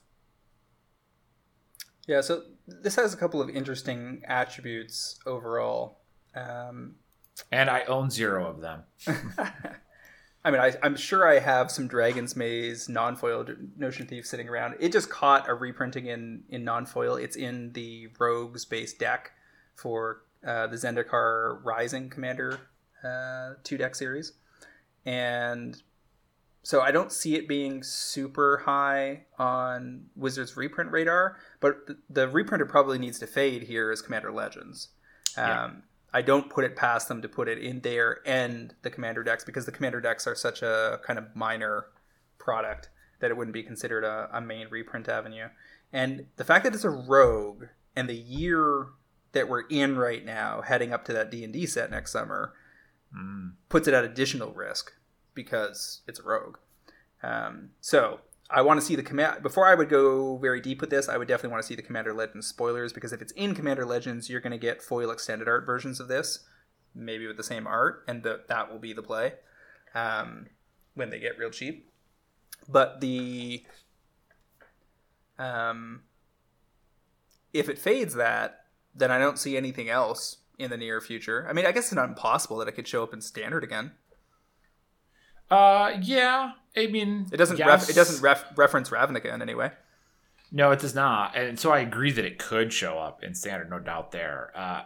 Yeah, 2.07 2.22
so 2.22 2.44
this 2.68 2.95
has 2.95 3.14
a 3.14 3.18
couple 3.18 3.41
of 3.41 3.49
interesting 3.49 4.22
attributes 4.27 5.19
overall. 5.26 6.02
Um, 6.36 6.95
and 7.52 7.69
I 7.69 7.84
own 7.84 8.10
zero 8.10 8.48
of 8.48 8.61
them. 8.61 8.84
I 10.45 10.51
mean, 10.51 10.61
I, 10.61 10.73
am 10.84 10.95
sure 10.95 11.27
I 11.27 11.39
have 11.39 11.72
some 11.72 11.88
Dragon's 11.88 12.35
Maze 12.35 12.88
non-foil 12.88 13.47
Notion 13.77 14.05
Thief 14.05 14.27
sitting 14.27 14.47
around. 14.47 14.76
It 14.80 14.91
just 14.91 15.09
caught 15.09 15.49
a 15.49 15.55
reprinting 15.55 16.05
in 16.05 16.43
in 16.49 16.63
non-foil. 16.63 17.15
It's 17.15 17.35
in 17.35 17.72
the 17.72 18.09
Rogues 18.19 18.63
based 18.63 18.99
deck 18.99 19.31
for 19.73 20.22
uh, 20.45 20.67
the 20.67 20.76
Zendikar 20.76 21.59
Rising 21.65 22.11
Commander 22.11 22.59
uh, 23.03 23.55
two 23.63 23.76
deck 23.76 23.95
series, 23.95 24.34
and 25.03 25.81
so 26.61 26.80
I 26.80 26.91
don't 26.91 27.11
see 27.11 27.34
it 27.34 27.47
being 27.47 27.81
super 27.81 28.61
high 28.65 29.23
on 29.39 30.05
Wizards 30.15 30.55
reprint 30.55 30.91
radar. 30.91 31.38
But 31.59 31.88
the 32.07 32.27
reprinter 32.27 32.69
probably 32.69 32.99
needs 32.99 33.17
to 33.17 33.26
fade 33.26 33.63
here 33.63 33.89
as 33.91 34.03
Commander 34.03 34.31
Legends. 34.31 34.89
Um, 35.38 35.47
yeah 35.47 35.72
I 36.15 36.21
don't 36.21 36.49
put 36.49 36.63
it 36.63 36.77
past 36.77 37.09
them 37.09 37.21
to 37.23 37.27
put 37.27 37.49
it 37.49 37.57
in 37.57 37.81
there 37.81 38.19
and 38.25 38.73
the 38.83 38.89
commander 38.89 39.21
decks 39.21 39.43
because 39.43 39.65
the 39.65 39.73
commander 39.73 39.99
decks 39.99 40.25
are 40.25 40.33
such 40.33 40.61
a 40.61 41.01
kind 41.05 41.19
of 41.19 41.35
minor 41.35 41.87
product 42.37 42.87
that 43.19 43.31
it 43.31 43.35
wouldn't 43.35 43.53
be 43.53 43.63
considered 43.63 44.05
a, 44.05 44.29
a 44.31 44.39
main 44.39 44.69
reprint 44.69 45.09
avenue. 45.09 45.49
And 45.91 46.27
the 46.37 46.45
fact 46.45 46.63
that 46.63 46.73
it's 46.73 46.85
a 46.85 46.89
rogue 46.89 47.65
and 47.97 48.07
the 48.07 48.15
year 48.15 48.87
that 49.33 49.49
we're 49.49 49.67
in 49.67 49.97
right 49.97 50.23
now, 50.23 50.61
heading 50.61 50.93
up 50.93 51.03
to 51.03 51.13
that 51.13 51.31
D 51.31 51.43
and 51.43 51.51
D 51.51 51.65
set 51.65 51.91
next 51.91 52.13
summer, 52.13 52.53
mm. 53.13 53.51
puts 53.67 53.85
it 53.85 53.93
at 53.93 54.05
additional 54.05 54.53
risk 54.53 54.93
because 55.33 55.99
it's 56.07 56.19
a 56.19 56.23
rogue. 56.23 56.59
Um, 57.23 57.71
so 57.81 58.21
I 58.49 58.61
want 58.61 58.80
to 58.80 58.85
see 58.85 58.95
the 58.95 59.03
command 59.03 59.41
before 59.41 59.67
I 59.67 59.73
would 59.73 59.89
go 59.89 60.38
very 60.38 60.61
deep 60.61 60.80
with 60.80 60.89
this. 60.89 61.09
I 61.09 61.17
would 61.17 61.27
definitely 61.27 61.51
want 61.51 61.63
to 61.63 61.67
see 61.67 61.76
the 61.76 61.81
Commander 61.81 62.13
Legends 62.13 62.47
spoilers 62.47 62.93
because 62.93 63.11
if 63.11 63.22
it's 63.22 63.31
in 63.34 63.55
Commander 63.55 63.85
Legends, 63.85 64.30
you're 64.30 64.41
going 64.41 64.51
to 64.51 64.57
get 64.57 64.84
foil 64.84 65.09
extended 65.09 65.47
art 65.47 65.65
versions 65.65 65.99
of 65.99 66.07
this, 66.07 66.45
maybe 66.93 67.26
with 67.26 67.38
the 67.38 67.43
same 67.43 67.65
art, 67.65 68.03
and 68.07 68.22
the, 68.22 68.41
that 68.47 68.72
will 68.72 68.80
be 68.80 68.93
the 68.93 69.01
play 69.01 69.34
um, 69.95 70.47
when 70.93 71.09
they 71.09 71.19
get 71.19 71.39
real 71.39 71.49
cheap. 71.49 71.89
But 72.69 73.01
the 73.01 73.65
um, 75.39 76.03
if 77.53 77.69
it 77.69 77.80
fades 77.80 78.13
that, 78.15 78.65
then 78.93 79.11
I 79.11 79.17
don't 79.17 79.39
see 79.39 79.57
anything 79.57 79.89
else 79.89 80.38
in 80.57 80.69
the 80.69 80.77
near 80.77 81.01
future. 81.01 81.45
I 81.49 81.53
mean, 81.53 81.65
I 81.65 81.72
guess 81.72 81.85
it's 81.85 81.93
not 81.93 82.09
impossible 82.09 82.57
that 82.57 82.67
it 82.67 82.73
could 82.73 82.88
show 82.88 83.03
up 83.03 83.13
in 83.13 83.22
standard 83.22 83.63
again. 83.63 83.91
Uh, 85.49 85.93
yeah. 86.01 86.51
I 86.77 86.88
mean, 86.88 87.27
It 87.31 87.38
doesn't. 87.38 87.57
yes. 87.57 87.68
Ref, 87.68 87.89
it 87.89 87.93
doesn't 87.95 88.22
ref, 88.22 88.45
reference 88.57 88.89
Ravnica 88.89 89.34
in 89.34 89.41
any 89.41 89.56
way. 89.56 89.72
No, 90.52 90.72
it 90.72 90.80
does 90.80 90.95
not. 90.95 91.35
And 91.35 91.60
so 91.60 91.72
I 91.72 91.80
agree 91.80 92.11
that 92.11 92.26
it 92.26 92.38
could 92.38 92.72
show 92.72 92.97
up 92.99 93.23
in 93.23 93.34
standard, 93.34 93.69
no 93.69 93.80
doubt 93.80 94.11
there. 94.11 94.52
Uh, 94.56 94.84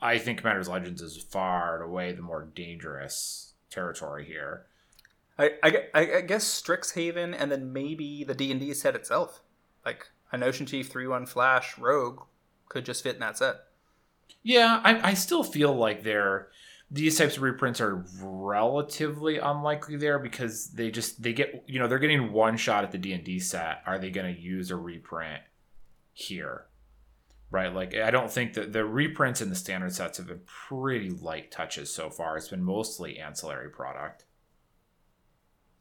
I 0.00 0.18
think 0.18 0.38
Commander's 0.38 0.68
Legends 0.68 1.02
is 1.02 1.16
far 1.22 1.76
and 1.76 1.84
away 1.84 2.12
the 2.12 2.22
more 2.22 2.48
dangerous 2.54 3.52
territory 3.70 4.24
here. 4.24 4.66
I, 5.38 5.52
I, 5.62 5.84
I 5.94 6.20
guess 6.20 6.44
Strixhaven 6.62 7.34
and 7.36 7.50
then 7.50 7.72
maybe 7.72 8.22
the 8.24 8.34
D 8.34 8.50
and 8.50 8.60
D 8.60 8.72
set 8.74 8.94
itself, 8.94 9.40
like 9.84 10.06
a 10.30 10.38
Notion 10.38 10.66
Thief 10.66 10.88
three 10.88 11.06
one 11.08 11.26
Flash 11.26 11.76
Rogue, 11.78 12.22
could 12.68 12.84
just 12.84 13.02
fit 13.02 13.14
in 13.14 13.20
that 13.20 13.38
set. 13.38 13.56
Yeah, 14.42 14.80
I, 14.84 15.10
I 15.10 15.14
still 15.14 15.42
feel 15.42 15.74
like 15.74 16.02
they're 16.02 16.48
these 16.94 17.18
types 17.18 17.36
of 17.36 17.42
reprints 17.42 17.80
are 17.80 18.04
relatively 18.22 19.38
unlikely 19.38 19.96
there 19.96 20.20
because 20.20 20.68
they 20.68 20.92
just 20.92 21.20
they 21.20 21.32
get 21.32 21.64
you 21.66 21.80
know 21.80 21.88
they're 21.88 21.98
getting 21.98 22.32
one 22.32 22.56
shot 22.56 22.84
at 22.84 22.92
the 22.92 22.98
D 22.98 23.12
and 23.12 23.24
D 23.24 23.40
set. 23.40 23.82
Are 23.84 23.98
they 23.98 24.10
going 24.10 24.32
to 24.32 24.40
use 24.40 24.70
a 24.70 24.76
reprint 24.76 25.42
here? 26.12 26.66
Right, 27.50 27.74
like 27.74 27.96
I 27.96 28.12
don't 28.12 28.30
think 28.30 28.54
that 28.54 28.72
the 28.72 28.84
reprints 28.84 29.40
in 29.40 29.48
the 29.48 29.56
standard 29.56 29.92
sets 29.92 30.18
have 30.18 30.28
been 30.28 30.42
pretty 30.46 31.10
light 31.10 31.50
touches 31.50 31.92
so 31.92 32.10
far. 32.10 32.36
It's 32.36 32.48
been 32.48 32.62
mostly 32.62 33.18
ancillary 33.18 33.70
product. 33.70 34.24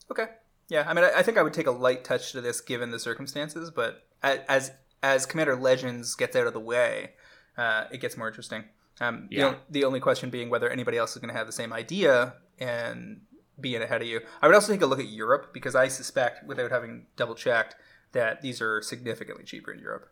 Okay. 0.09 0.27
Yeah, 0.69 0.85
I 0.87 0.93
mean, 0.93 1.03
I, 1.03 1.19
I 1.19 1.23
think 1.23 1.37
I 1.37 1.43
would 1.43 1.53
take 1.53 1.67
a 1.67 1.71
light 1.71 2.03
touch 2.03 2.31
to 2.31 2.41
this 2.41 2.59
given 2.59 2.89
the 2.89 2.99
circumstances, 2.99 3.69
but 3.69 4.07
as 4.23 4.71
as 5.03 5.27
Commander 5.27 5.55
Legends 5.55 6.15
gets 6.15 6.35
out 6.35 6.47
of 6.47 6.53
the 6.53 6.59
way, 6.59 7.11
uh, 7.55 7.85
it 7.91 8.01
gets 8.01 8.17
more 8.17 8.27
interesting. 8.27 8.63
Um, 9.01 9.27
the 9.29 9.35
Yeah. 9.37 9.55
the 9.69 9.83
only 9.85 9.99
question 9.99 10.29
being 10.29 10.49
whether 10.49 10.69
anybody 10.69 10.97
else 10.97 11.15
is 11.15 11.21
going 11.21 11.33
to 11.33 11.37
have 11.37 11.47
the 11.47 11.53
same 11.53 11.73
idea 11.73 12.35
and 12.59 13.21
be 13.59 13.75
in 13.75 13.81
ahead 13.81 14.01
of 14.01 14.07
you. 14.07 14.21
I 14.41 14.47
would 14.47 14.55
also 14.55 14.71
take 14.71 14.81
a 14.81 14.85
look 14.85 14.99
at 14.99 15.07
Europe 15.07 15.53
because 15.53 15.75
I 15.75 15.87
suspect, 15.87 16.45
without 16.45 16.71
having 16.71 17.07
double 17.15 17.35
checked, 17.35 17.75
that 18.11 18.41
these 18.41 18.61
are 18.61 18.81
significantly 18.81 19.43
cheaper 19.43 19.71
in 19.71 19.79
Europe. 19.79 20.09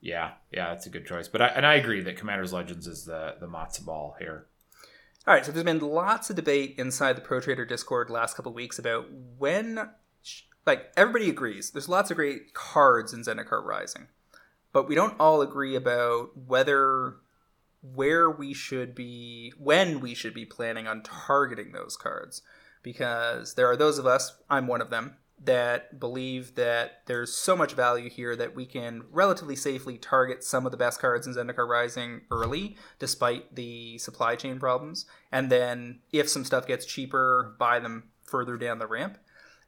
Yeah, 0.00 0.32
yeah, 0.50 0.68
that's 0.68 0.86
a 0.86 0.90
good 0.90 1.06
choice. 1.06 1.28
But 1.28 1.42
I, 1.42 1.46
and 1.48 1.66
I 1.66 1.74
agree 1.74 2.02
that 2.02 2.16
Commander's 2.18 2.52
Legends 2.52 2.86
is 2.86 3.04
the 3.04 3.36
the 3.40 3.46
matzo 3.46 3.84
ball 3.84 4.16
here. 4.18 4.46
All 5.26 5.32
right, 5.32 5.44
so 5.44 5.50
there's 5.52 5.64
been 5.64 5.78
lots 5.78 6.28
of 6.28 6.36
debate 6.36 6.74
inside 6.76 7.16
the 7.16 7.22
Pro 7.22 7.40
Trader 7.40 7.64
Discord 7.64 8.10
last 8.10 8.36
couple 8.36 8.50
of 8.50 8.56
weeks 8.56 8.78
about 8.78 9.06
when, 9.38 9.88
like, 10.66 10.92
everybody 10.98 11.30
agrees 11.30 11.70
there's 11.70 11.88
lots 11.88 12.10
of 12.10 12.16
great 12.18 12.52
cards 12.52 13.14
in 13.14 13.22
Zendikar 13.22 13.64
Rising, 13.64 14.08
but 14.74 14.86
we 14.86 14.94
don't 14.94 15.18
all 15.18 15.40
agree 15.40 15.74
about 15.74 16.36
whether, 16.36 17.14
where 17.92 18.30
we 18.30 18.54
should 18.54 18.94
be, 18.94 19.52
when 19.58 20.00
we 20.00 20.14
should 20.14 20.34
be 20.34 20.46
planning 20.46 20.86
on 20.86 21.02
targeting 21.02 21.72
those 21.72 21.96
cards. 21.96 22.42
Because 22.82 23.54
there 23.54 23.68
are 23.70 23.76
those 23.76 23.98
of 23.98 24.06
us, 24.06 24.36
I'm 24.48 24.66
one 24.66 24.80
of 24.80 24.90
them, 24.90 25.16
that 25.42 25.98
believe 25.98 26.54
that 26.54 27.02
there's 27.06 27.34
so 27.34 27.56
much 27.56 27.72
value 27.72 28.08
here 28.08 28.36
that 28.36 28.54
we 28.54 28.66
can 28.66 29.02
relatively 29.10 29.56
safely 29.56 29.98
target 29.98 30.44
some 30.44 30.64
of 30.64 30.72
the 30.72 30.78
best 30.78 31.00
cards 31.00 31.26
in 31.26 31.34
Zendikar 31.34 31.68
Rising 31.68 32.22
early, 32.30 32.76
despite 32.98 33.54
the 33.54 33.98
supply 33.98 34.36
chain 34.36 34.58
problems. 34.58 35.06
And 35.32 35.50
then, 35.50 36.00
if 36.12 36.28
some 36.28 36.44
stuff 36.44 36.66
gets 36.66 36.86
cheaper, 36.86 37.54
buy 37.58 37.78
them 37.78 38.10
further 38.22 38.56
down 38.56 38.78
the 38.78 38.86
ramp. 38.86 39.18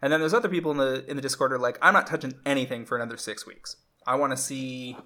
And 0.00 0.12
then 0.12 0.20
there's 0.20 0.34
other 0.34 0.48
people 0.48 0.70
in 0.70 0.76
the 0.76 1.04
in 1.08 1.16
the 1.16 1.22
Discord 1.22 1.52
are 1.52 1.58
like, 1.58 1.78
I'm 1.82 1.94
not 1.94 2.06
touching 2.06 2.34
anything 2.44 2.84
for 2.84 2.96
another 2.96 3.16
six 3.16 3.46
weeks. 3.46 3.76
I 4.06 4.14
want 4.14 4.32
to 4.32 4.36
see 4.36 4.96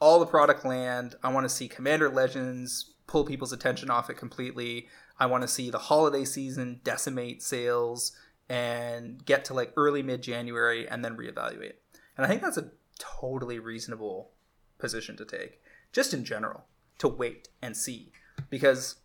all 0.00 0.18
the 0.18 0.26
product 0.26 0.64
land. 0.64 1.14
I 1.22 1.32
want 1.32 1.44
to 1.44 1.54
see 1.54 1.68
Commander 1.68 2.08
Legends 2.08 2.94
pull 3.06 3.24
people's 3.24 3.52
attention 3.52 3.90
off 3.90 4.10
it 4.10 4.16
completely. 4.16 4.88
I 5.18 5.26
want 5.26 5.42
to 5.42 5.48
see 5.48 5.70
the 5.70 5.78
holiday 5.78 6.24
season 6.24 6.80
decimate 6.82 7.42
sales 7.42 8.12
and 8.48 9.24
get 9.24 9.44
to 9.46 9.54
like 9.54 9.72
early 9.76 10.02
mid 10.02 10.22
January 10.22 10.88
and 10.88 11.04
then 11.04 11.16
reevaluate. 11.16 11.74
And 12.16 12.24
I 12.24 12.28
think 12.28 12.42
that's 12.42 12.56
a 12.56 12.70
totally 12.98 13.58
reasonable 13.58 14.30
position 14.78 15.16
to 15.16 15.24
take, 15.24 15.60
just 15.92 16.12
in 16.14 16.24
general, 16.24 16.64
to 16.98 17.08
wait 17.08 17.48
and 17.62 17.76
see. 17.76 18.12
Because 18.48 18.96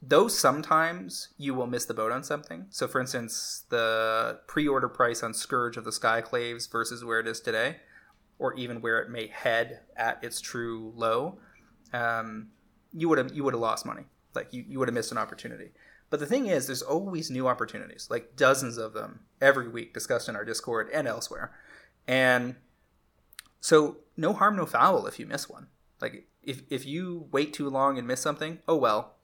though 0.00 0.28
sometimes 0.28 1.28
you 1.36 1.54
will 1.54 1.66
miss 1.66 1.84
the 1.84 1.94
boat 1.94 2.12
on 2.12 2.22
something. 2.22 2.66
So, 2.70 2.86
for 2.86 3.00
instance, 3.00 3.64
the 3.68 4.40
pre 4.46 4.68
order 4.68 4.88
price 4.88 5.22
on 5.22 5.34
Scourge 5.34 5.76
of 5.76 5.84
the 5.84 5.90
Skyclaves 5.90 6.70
versus 6.70 7.04
where 7.04 7.20
it 7.20 7.26
is 7.26 7.40
today, 7.40 7.76
or 8.44 8.52
even 8.56 8.82
where 8.82 9.00
it 9.00 9.08
may 9.08 9.26
head 9.28 9.80
at 9.96 10.22
its 10.22 10.38
true 10.38 10.92
low, 10.94 11.38
um, 11.94 12.48
you 12.92 13.08
would 13.08 13.16
have 13.16 13.32
you 13.32 13.42
would 13.42 13.54
have 13.54 13.60
lost 13.60 13.86
money. 13.86 14.02
Like 14.34 14.52
you, 14.52 14.66
you 14.68 14.78
would 14.78 14.86
have 14.86 14.94
missed 14.94 15.12
an 15.12 15.16
opportunity. 15.16 15.70
But 16.10 16.20
the 16.20 16.26
thing 16.26 16.48
is, 16.48 16.66
there's 16.66 16.82
always 16.82 17.30
new 17.30 17.48
opportunities, 17.48 18.08
like 18.10 18.36
dozens 18.36 18.76
of 18.76 18.92
them 18.92 19.20
every 19.40 19.66
week, 19.66 19.94
discussed 19.94 20.28
in 20.28 20.36
our 20.36 20.44
Discord 20.44 20.90
and 20.92 21.08
elsewhere. 21.08 21.52
And 22.06 22.56
so, 23.62 23.96
no 24.14 24.34
harm, 24.34 24.56
no 24.56 24.66
foul 24.66 25.06
if 25.06 25.18
you 25.18 25.24
miss 25.24 25.48
one. 25.48 25.68
Like 26.02 26.26
if 26.42 26.64
if 26.68 26.84
you 26.84 27.28
wait 27.32 27.54
too 27.54 27.70
long 27.70 27.96
and 27.96 28.06
miss 28.06 28.20
something, 28.20 28.58
oh 28.68 28.76
well, 28.76 29.14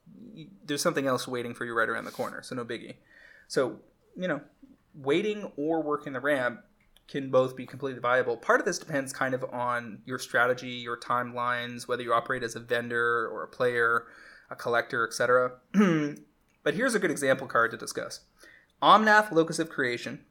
there's 0.65 0.81
something 0.81 1.05
else 1.05 1.27
waiting 1.27 1.53
for 1.53 1.63
you 1.63 1.75
right 1.75 1.87
around 1.87 2.05
the 2.05 2.11
corner. 2.11 2.41
So 2.41 2.55
no 2.55 2.65
biggie. 2.65 2.95
So 3.47 3.81
you 4.17 4.27
know, 4.27 4.41
waiting 4.95 5.51
or 5.57 5.83
working 5.83 6.13
the 6.13 6.19
ramp 6.19 6.61
can 7.11 7.29
both 7.29 7.57
be 7.57 7.65
completely 7.65 7.99
viable. 7.99 8.37
Part 8.37 8.61
of 8.61 8.65
this 8.65 8.79
depends 8.79 9.11
kind 9.11 9.33
of 9.33 9.43
on 9.51 9.99
your 10.05 10.17
strategy, 10.17 10.69
your 10.69 10.97
timelines, 10.97 11.85
whether 11.85 12.01
you 12.01 12.13
operate 12.13 12.41
as 12.41 12.55
a 12.55 12.59
vendor 12.61 13.27
or 13.27 13.43
a 13.43 13.49
player, 13.49 14.05
a 14.49 14.55
collector, 14.55 15.05
etc. 15.05 15.51
but 16.63 16.73
here's 16.73 16.95
a 16.95 16.99
good 16.99 17.11
example 17.11 17.47
card 17.47 17.71
to 17.71 17.77
discuss. 17.77 18.21
Omnath 18.81 19.29
Locus 19.29 19.59
of 19.59 19.69
Creation, 19.69 20.23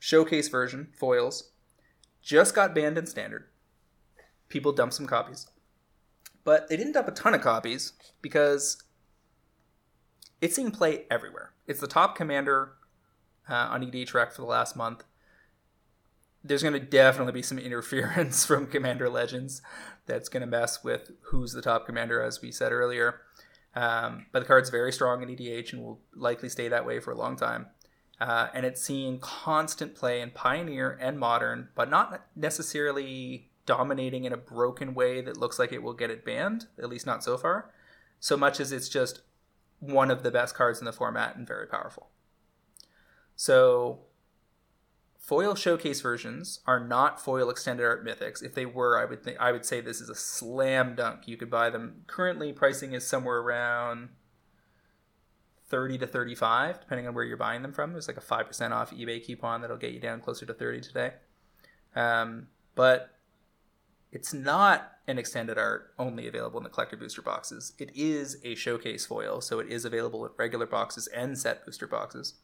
showcase 0.00 0.48
version, 0.48 0.88
foils, 0.92 1.52
just 2.20 2.52
got 2.52 2.74
banned 2.74 2.98
in 2.98 3.06
standard. 3.06 3.44
People 4.48 4.72
dumped 4.72 4.94
some 4.94 5.06
copies. 5.06 5.46
But 6.42 6.68
they 6.68 6.76
didn't 6.76 6.94
dump 6.94 7.06
a 7.06 7.12
ton 7.12 7.34
of 7.34 7.42
copies 7.42 7.92
because 8.22 8.82
it's 10.40 10.56
seeing 10.56 10.72
play 10.72 11.04
everywhere. 11.12 11.52
It's 11.68 11.80
the 11.80 11.86
top 11.86 12.16
commander 12.16 12.72
uh, 13.48 13.68
on 13.70 13.82
EDH 13.82 14.14
Rec 14.14 14.32
for 14.32 14.40
the 14.40 14.48
last 14.48 14.74
month 14.74 15.04
there's 16.44 16.62
going 16.62 16.74
to 16.74 16.80
definitely 16.80 17.32
be 17.32 17.42
some 17.42 17.58
interference 17.58 18.44
from 18.44 18.66
Commander 18.66 19.08
Legends 19.08 19.62
that's 20.06 20.28
going 20.28 20.40
to 20.40 20.46
mess 20.46 20.82
with 20.82 21.10
who's 21.30 21.52
the 21.52 21.62
top 21.62 21.86
commander, 21.86 22.22
as 22.22 22.40
we 22.40 22.50
said 22.50 22.72
earlier. 22.72 23.20
Um, 23.74 24.26
but 24.32 24.40
the 24.40 24.46
card's 24.46 24.70
very 24.70 24.92
strong 24.92 25.22
in 25.22 25.28
EDH 25.28 25.72
and 25.72 25.82
will 25.82 26.00
likely 26.14 26.48
stay 26.48 26.68
that 26.68 26.86
way 26.86 27.00
for 27.00 27.12
a 27.12 27.16
long 27.16 27.36
time. 27.36 27.66
Uh, 28.20 28.48
and 28.52 28.66
it's 28.66 28.82
seeing 28.82 29.20
constant 29.20 29.94
play 29.94 30.20
in 30.20 30.30
Pioneer 30.30 30.98
and 31.00 31.18
Modern, 31.18 31.68
but 31.74 31.88
not 31.88 32.26
necessarily 32.34 33.50
dominating 33.66 34.24
in 34.24 34.32
a 34.32 34.36
broken 34.36 34.94
way 34.94 35.20
that 35.20 35.36
looks 35.36 35.58
like 35.58 35.72
it 35.72 35.82
will 35.82 35.92
get 35.92 36.10
it 36.10 36.24
banned, 36.24 36.66
at 36.78 36.88
least 36.88 37.06
not 37.06 37.22
so 37.22 37.36
far, 37.36 37.70
so 38.18 38.36
much 38.36 38.58
as 38.58 38.72
it's 38.72 38.88
just 38.88 39.20
one 39.78 40.10
of 40.10 40.22
the 40.22 40.30
best 40.30 40.54
cards 40.54 40.80
in 40.80 40.84
the 40.84 40.92
format 40.92 41.36
and 41.36 41.46
very 41.46 41.66
powerful. 41.66 42.08
So 43.36 44.00
foil 45.28 45.54
showcase 45.54 46.00
versions 46.00 46.60
are 46.66 46.80
not 46.80 47.22
foil 47.22 47.50
extended 47.50 47.84
art 47.84 48.02
mythics. 48.02 48.42
If 48.42 48.54
they 48.54 48.64
were, 48.64 48.98
I 48.98 49.04
would 49.04 49.22
think 49.22 49.36
I 49.38 49.52
would 49.52 49.66
say 49.66 49.82
this 49.82 50.00
is 50.00 50.08
a 50.08 50.14
slam 50.14 50.94
dunk. 50.94 51.28
You 51.28 51.36
could 51.36 51.50
buy 51.50 51.68
them. 51.68 52.04
Currently, 52.06 52.54
pricing 52.54 52.94
is 52.94 53.06
somewhere 53.06 53.36
around 53.36 54.08
thirty 55.68 55.98
to 55.98 56.06
thirty-five, 56.06 56.80
depending 56.80 57.06
on 57.06 57.12
where 57.12 57.24
you're 57.24 57.36
buying 57.36 57.60
them 57.60 57.74
from. 57.74 57.92
There's 57.92 58.08
like 58.08 58.16
a 58.16 58.22
five 58.22 58.46
percent 58.46 58.72
off 58.72 58.90
eBay 58.90 59.22
coupon 59.22 59.60
that'll 59.60 59.76
get 59.76 59.92
you 59.92 60.00
down 60.00 60.20
closer 60.20 60.46
to 60.46 60.54
thirty 60.54 60.80
today. 60.80 61.12
Um, 61.94 62.46
but 62.74 63.10
it's 64.10 64.32
not 64.32 64.92
an 65.06 65.18
extended 65.18 65.58
art 65.58 65.92
only 65.98 66.26
available 66.26 66.58
in 66.58 66.64
the 66.64 66.70
collector 66.70 66.96
booster 66.96 67.20
boxes. 67.20 67.74
It 67.78 67.90
is 67.94 68.38
a 68.44 68.54
showcase 68.54 69.04
foil, 69.04 69.42
so 69.42 69.58
it 69.58 69.68
is 69.68 69.84
available 69.84 70.24
in 70.24 70.32
regular 70.38 70.64
boxes 70.64 71.06
and 71.08 71.36
set 71.36 71.66
booster 71.66 71.86
boxes. 71.86 72.36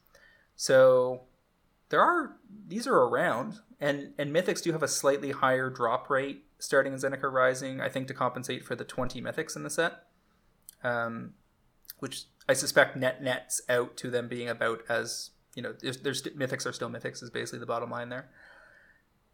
So 0.55 1.23
there 1.89 2.01
are 2.01 2.37
these 2.67 2.87
are 2.87 2.97
around 2.97 3.61
and 3.81 4.13
and 4.19 4.35
mythics 4.35 4.63
do 4.63 4.73
have 4.73 4.83
a 4.83 4.89
slightly 4.89 5.31
higher 5.31 5.71
drop 5.71 6.09
rate 6.11 6.45
starting 6.59 6.93
in 6.93 6.99
Zendikar 6.99 7.33
Rising 7.33 7.81
I 7.81 7.89
think 7.89 8.09
to 8.09 8.15
compensate 8.15 8.65
for 8.65 8.75
the 8.75 8.85
20 8.85 9.21
mythics 9.21 9.57
in 9.57 9.63
the 9.63 9.71
set 9.71 10.05
um, 10.83 11.35
which 11.99 12.25
I 12.49 12.53
suspect 12.53 12.97
net 12.97 13.23
nets 13.23 13.61
out 13.69 13.97
to 13.99 14.11
them 14.11 14.29
being 14.29 14.49
about 14.49 14.83
as 14.89 15.31
you 15.55 15.63
know 15.63 15.75
there's, 15.81 15.99
there's 15.99 16.23
mythics 16.23 16.67
are 16.67 16.73
still 16.73 16.91
mythics 16.91 17.23
is 17.23 17.31
basically 17.31 17.61
the 17.61 17.67
bottom 17.67 17.91
line 17.91 18.09
there 18.09 18.29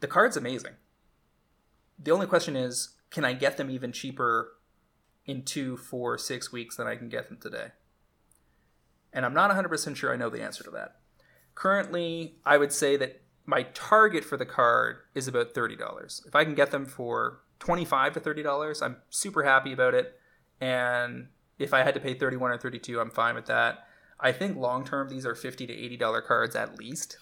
the 0.01 0.07
card's 0.07 0.37
amazing. 0.37 0.73
The 1.99 2.11
only 2.11 2.27
question 2.27 2.57
is, 2.57 2.97
can 3.11 3.25
I 3.25 3.35
get 3.35 3.57
them 3.57 3.71
even 3.71 3.93
cheaper 3.93 4.53
in 5.27 5.43
two, 5.43 5.77
four, 5.77 6.17
six 6.19 6.51
weeks 6.51 6.77
than 6.77 6.87
I 6.87 6.97
can 6.97 7.09
get 7.09 7.29
them 7.29 7.39
today? 7.39 7.69
And 9.13 9.25
I'm 9.25 9.35
not 9.35 9.51
100% 9.51 9.97
sure 9.97 10.13
I 10.13 10.17
know 10.17 10.31
the 10.31 10.43
answer 10.43 10.65
to 10.65 10.71
that. 10.71 10.97
Currently, 11.55 12.37
I 12.45 12.57
would 12.57 12.73
say 12.73 12.97
that 12.97 13.21
my 13.47 13.65
target 13.75 14.25
for 14.25 14.37
the 14.37 14.47
card 14.47 14.99
is 15.15 15.29
about 15.29 15.55
$30. 15.55 16.27
If 16.27 16.35
I 16.35 16.45
can 16.45 16.55
get 16.55 16.71
them 16.71 16.87
for 16.87 17.41
25 17.59 18.15
to 18.15 18.21
$30, 18.21 18.83
I'm 18.83 18.97
super 19.11 19.43
happy 19.43 19.73
about 19.73 19.95
it. 19.95 20.19
And 20.61 21.29
if 21.59 21.75
I 21.75 21.83
had 21.83 21.95
to 21.95 22.01
pay 22.01 22.15
31 22.15 22.51
or 22.51 22.59
32, 22.59 23.01
I'm 23.01 23.11
fine 23.11 23.35
with 23.35 23.47
that. 23.47 23.87
I 24.19 24.33
think 24.33 24.57
long 24.57 24.85
term 24.85 25.09
these 25.09 25.27
are 25.27 25.35
50 25.35 25.67
to 25.67 25.73
$80 25.73 26.27
cards 26.27 26.55
at 26.55 26.79
least. 26.79 27.17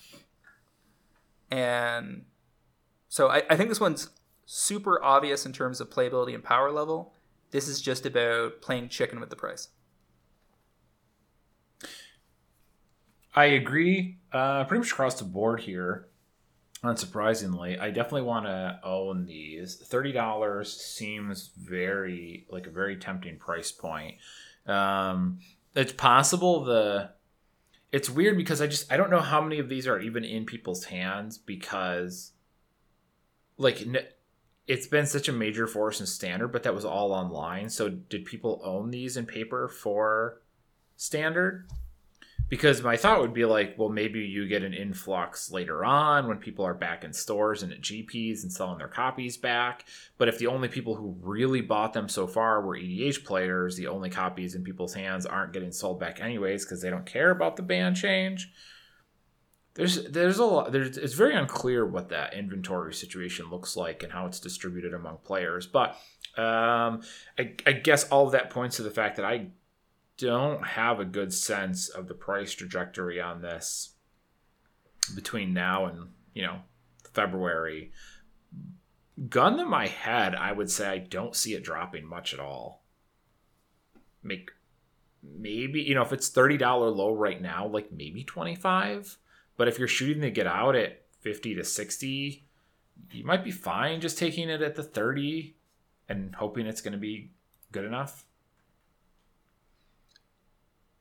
And 1.51 2.25
so 3.09 3.29
I, 3.29 3.43
I 3.49 3.57
think 3.57 3.69
this 3.69 3.81
one's 3.81 4.11
super 4.45 5.03
obvious 5.03 5.47
in 5.47 5.53
terms 5.53 5.81
of 5.81 5.91
playability 5.91 6.35
and 6.35 6.43
power 6.43 6.71
level. 6.71 7.15
This 7.51 7.69
is 7.69 7.81
just 7.81 8.05
about 8.05 8.61
playing 8.61 8.89
chicken 8.89 9.21
with 9.21 9.31
the 9.31 9.37
price. 9.37 9.69
I 13.39 13.45
agree 13.45 14.19
uh, 14.33 14.65
pretty 14.65 14.81
much 14.81 14.91
across 14.91 15.15
the 15.21 15.25
board 15.25 15.61
here. 15.61 16.09
Unsurprisingly, 16.83 17.81
I 17.81 17.91
definitely 17.93 18.23
want 18.23 18.47
to 18.47 18.81
own 18.83 19.27
these. 19.27 19.77
Thirty 19.77 20.11
dollars 20.11 20.73
seems 20.73 21.51
very 21.57 22.49
like 22.51 22.67
a 22.67 22.71
very 22.71 22.97
tempting 22.97 23.39
price 23.39 23.71
point. 23.71 24.17
Um, 24.67 25.39
it's 25.77 25.93
possible 25.93 26.65
the 26.65 27.11
it's 27.93 28.11
weird 28.11 28.37
because 28.37 28.61
I 28.61 28.67
just 28.67 28.93
I 28.93 28.97
don't 28.97 29.11
know 29.11 29.21
how 29.21 29.41
many 29.41 29.61
of 29.61 29.69
these 29.69 29.87
are 29.87 30.01
even 30.01 30.25
in 30.25 30.45
people's 30.45 30.87
hands 30.87 31.39
because 31.39 32.33
like 33.57 33.87
it's 34.67 34.89
been 34.89 35.07
such 35.07 35.29
a 35.29 35.33
major 35.33 35.69
force 35.69 36.01
in 36.01 36.07
standard, 36.07 36.49
but 36.49 36.65
that 36.65 36.75
was 36.75 36.85
all 36.85 37.13
online. 37.13 37.69
So 37.69 37.89
did 37.89 38.25
people 38.25 38.61
own 38.65 38.91
these 38.91 39.17
in 39.17 39.27
paper 39.27 39.69
for 39.69 40.43
standard? 40.97 41.69
Because 42.49 42.83
my 42.83 42.97
thought 42.97 43.21
would 43.21 43.35
be 43.35 43.45
like 43.45 43.75
well 43.79 43.89
maybe 43.89 44.21
you 44.21 44.49
get 44.49 44.63
an 44.63 44.75
influx 44.75 45.51
later 45.51 45.85
on 45.85 46.27
when 46.27 46.39
people 46.39 46.65
are 46.65 46.75
back 46.75 47.05
in 47.05 47.13
stores 47.13 47.63
and 47.63 47.73
at 47.73 47.81
gps 47.81 48.43
and 48.43 48.53
selling 48.53 48.79
their 48.79 48.89
copies 48.89 49.37
back. 49.37 49.85
But 50.17 50.29
if 50.29 50.39
the 50.39 50.47
only 50.47 50.69
people 50.69 50.95
who 50.95 51.17
really 51.21 51.61
bought 51.61 51.93
them 51.93 52.09
so 52.09 52.27
far 52.27 52.63
were 52.63 52.77
edh 52.77 53.25
players 53.25 53.77
the 53.77 53.89
only 53.89 54.11
copies 54.11 54.55
in 54.55 54.65
people's 54.65 54.95
hands 54.95 55.27
aren't 55.27 55.53
getting 55.53 55.73
sold 55.73 56.01
back 56.01 56.21
anyways 56.21 56.65
because 56.65 56.83
they 56.83 56.91
don't 56.91 57.07
care 57.07 57.31
about 57.31 57.57
the 57.57 57.63
ban 57.63 57.95
change. 57.95 58.51
There's 59.75 60.11
there's 60.11 60.39
a 60.39 60.45
lot 60.45 60.73
there's 60.73 60.97
it's 60.97 61.15
very 61.15 61.37
unclear 61.37 61.87
what 61.87 62.09
that 62.09 62.35
inventory 62.35 62.93
situation 62.93 63.49
looks 63.49 63.77
like 63.77 64.03
and 64.03 64.13
how 64.13 64.27
it's 64.27 64.41
distributed 64.41 64.93
among 64.93 65.19
players. 65.19 65.69
But 65.69 65.91
um, 66.37 67.03
I, 67.39 67.55
I 67.65 67.73
guess 67.73 68.09
all 68.09 68.27
of 68.27 68.33
that 68.33 68.51
points 68.51 68.77
to 68.77 68.83
the 68.83 68.91
fact 68.91 69.17
that 69.17 69.25
I 69.25 69.49
don't 70.19 70.67
have 70.67 71.01
a 71.01 71.05
good 71.05 71.33
sense 71.33 71.89
of 71.89 72.09
the 72.09 72.15
price 72.15 72.53
trajectory 72.53 73.21
on 73.21 73.41
this 73.41 73.95
between 75.15 75.55
now 75.55 75.87
and 75.87 76.09
you 76.35 76.43
know 76.43 76.59
February. 77.13 77.93
Gun 79.29 79.57
to 79.57 79.65
my 79.65 79.87
head, 79.87 80.35
I 80.35 80.53
would 80.53 80.71
say 80.71 80.89
I 80.89 80.99
don't 80.99 81.35
see 81.35 81.55
it 81.55 81.65
dropping 81.65 82.07
much 82.07 82.35
at 82.35 82.41
all. 82.41 82.85
Make 84.23 84.51
maybe 85.23 85.81
you 85.81 85.95
know 85.95 86.03
if 86.03 86.13
it's 86.13 86.29
thirty 86.29 86.57
dollar 86.57 86.91
low 86.91 87.15
right 87.15 87.41
now, 87.41 87.67
like 87.67 87.91
maybe 87.93 88.25
twenty 88.25 88.55
five. 88.55 89.17
But 89.57 89.69
if 89.69 89.79
you're 89.79 89.89
shooting 89.89 90.23
to 90.23 90.31
get 90.31 90.47
out 90.47 90.77
at 90.77 91.07
fifty 91.21 91.55
to 91.55 91.65
sixty, 91.65 92.47
you 93.13 93.25
might 93.25 93.45
be 93.45 93.51
fine 93.51 94.01
just 94.01 94.19
taking 94.19 94.49
it 94.49 94.63
at 94.63 94.75
the 94.75 94.83
thirty 94.83 95.57
and 96.09 96.35
hoping 96.35 96.67
it's 96.67 96.81
going 96.81 96.93
to 96.93 96.99
be 96.99 97.31
good 97.71 97.85
enough. 97.85 98.25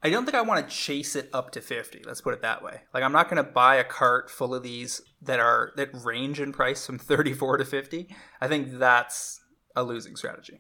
I 0.04 0.10
don't 0.10 0.26
think 0.26 0.36
I 0.36 0.42
want 0.42 0.68
to 0.68 0.76
chase 0.76 1.16
it 1.16 1.30
up 1.34 1.52
to 1.52 1.62
50. 1.62 2.04
Let's 2.06 2.22
put 2.22 2.34
it 2.34 2.42
that 2.42 2.64
way. 2.64 2.82
Like 2.94 3.04
I'm 3.04 3.12
not 3.12 3.30
going 3.30 3.44
to 3.44 3.52
buy 3.52 3.76
a 3.78 3.84
cart 3.84 4.30
full 4.30 4.54
of 4.54 4.64
these 4.64 5.02
that 5.22 5.40
are 5.40 5.72
that 5.76 5.90
range 5.94 6.40
in 6.40 6.54
price 6.54 6.86
from 6.86 7.00
34 7.00 7.58
to 7.58 7.66
50. 7.66 8.08
I 8.40 8.48
think 8.48 8.78
that's 8.78 9.42
a 9.76 9.84
losing 9.84 10.16
strategy. 10.16 10.60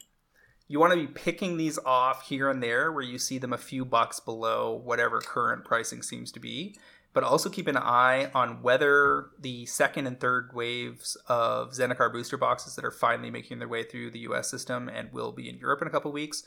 You 0.68 0.80
want 0.80 0.92
to 0.92 1.00
be 1.00 1.08
picking 1.08 1.56
these 1.56 1.80
off 1.86 2.28
here 2.28 2.50
and 2.50 2.62
there 2.62 2.92
where 2.92 3.04
you 3.04 3.18
see 3.18 3.38
them 3.38 3.54
a 3.54 3.58
few 3.58 3.86
bucks 3.86 4.20
below 4.20 4.82
whatever 4.84 5.22
current 5.22 5.64
pricing 5.64 6.02
seems 6.02 6.30
to 6.34 6.42
be, 6.42 6.78
but 7.14 7.24
also 7.24 7.50
keep 7.50 7.68
an 7.68 7.78
eye 7.78 8.30
on 8.34 8.62
whether 8.62 9.28
the 9.40 9.66
second 9.66 10.08
and 10.08 10.20
third 10.20 10.50
waves 10.54 11.16
of 11.30 11.72
Zendikar 11.72 12.12
booster 12.12 12.36
boxes 12.36 12.76
that 12.76 12.84
are 12.84 12.92
finally 12.92 13.32
making 13.32 13.60
their 13.60 13.68
way 13.68 13.84
through 13.84 14.12
the 14.12 14.20
US 14.20 14.50
system 14.52 14.90
and 14.90 15.14
will 15.14 15.32
be 15.32 15.48
in 15.48 15.58
Europe 15.58 15.82
in 15.82 15.88
a 15.88 15.92
couple 15.92 16.12
weeks 16.12 16.44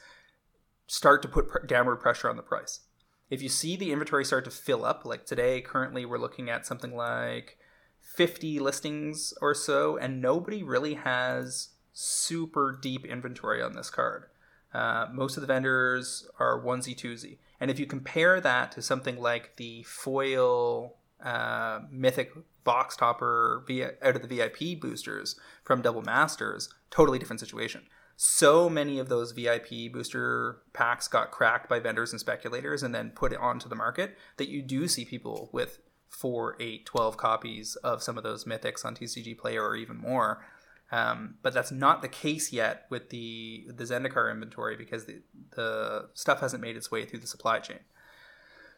start 0.91 1.23
to 1.23 1.29
put 1.29 1.47
pr- 1.47 1.65
downward 1.67 1.99
pressure 1.99 2.29
on 2.29 2.37
the 2.37 2.43
price. 2.43 2.81
If 3.31 3.41
you 3.41 3.49
see 3.49 3.77
the 3.77 3.93
inventory 3.93 4.25
start 4.25 4.45
to 4.47 4.51
fill 4.51 4.85
up, 4.85 5.05
like 5.05 5.25
today, 5.25 5.61
currently 5.61 6.05
we're 6.05 6.19
looking 6.19 6.51
at 6.51 6.67
something 6.67 6.97
like 6.97 7.59
50 8.01 8.59
listings 8.59 9.33
or 9.41 9.55
so, 9.55 9.97
and 9.97 10.21
nobody 10.21 10.65
really 10.65 10.95
has 10.95 11.69
super 11.93 12.77
deep 12.83 13.05
inventory 13.07 13.62
on 13.62 13.75
this 13.75 13.89
card. 13.89 14.25
Uh, 14.75 15.07
most 15.12 15.37
of 15.37 15.43
the 15.43 15.47
vendors 15.47 16.29
are 16.41 16.61
onesie 16.61 16.97
twosie. 16.97 17.39
And 17.61 17.71
if 17.71 17.79
you 17.79 17.87
compare 17.87 18.41
that 18.41 18.73
to 18.73 18.83
something 18.83 19.21
like 19.21 19.57
the 19.59 19.85
foil 19.85 20.97
uh, 21.23 21.81
mythic 21.89 22.33
box 22.65 22.97
topper 22.97 23.62
via, 23.65 23.93
out 24.03 24.17
of 24.17 24.23
the 24.23 24.29
VIP 24.29 24.81
boosters 24.81 25.39
from 25.62 25.83
Double 25.83 26.03
Masters, 26.03 26.69
totally 26.91 27.21
different 27.21 27.39
situation 27.39 27.83
so 28.22 28.68
many 28.68 28.98
of 28.98 29.09
those 29.09 29.32
VIP 29.32 29.90
booster 29.90 30.59
packs 30.74 31.09
got 31.09 31.30
cracked 31.30 31.70
by 31.70 31.80
vendors 31.80 32.12
and 32.12 32.20
speculators 32.20 32.82
and 32.82 32.94
then 32.94 33.12
put 33.12 33.32
it 33.32 33.38
onto 33.38 33.66
the 33.66 33.74
market 33.74 34.14
that 34.36 34.51
you 34.51 34.60
do 34.60 34.86
see 34.88 35.06
people 35.06 35.48
with 35.52 35.78
4, 36.10 36.55
8, 36.60 36.84
12 36.84 37.16
copies 37.16 37.76
of 37.76 38.02
some 38.02 38.18
of 38.18 38.22
those 38.22 38.44
mythics 38.44 38.84
on 38.84 38.94
TCG 38.94 39.38
Player 39.38 39.64
or 39.64 39.74
even 39.74 39.97
more. 39.97 40.44
Um, 40.92 41.36
but 41.40 41.55
that's 41.55 41.72
not 41.72 42.02
the 42.02 42.09
case 42.09 42.52
yet 42.52 42.84
with 42.90 43.09
the 43.09 43.64
the 43.68 43.84
Zendikar 43.84 44.30
inventory 44.30 44.76
because 44.76 45.06
the, 45.06 45.22
the 45.56 46.10
stuff 46.12 46.40
hasn't 46.40 46.60
made 46.60 46.76
its 46.76 46.90
way 46.90 47.06
through 47.06 47.20
the 47.20 47.26
supply 47.26 47.59
chain. 47.60 47.80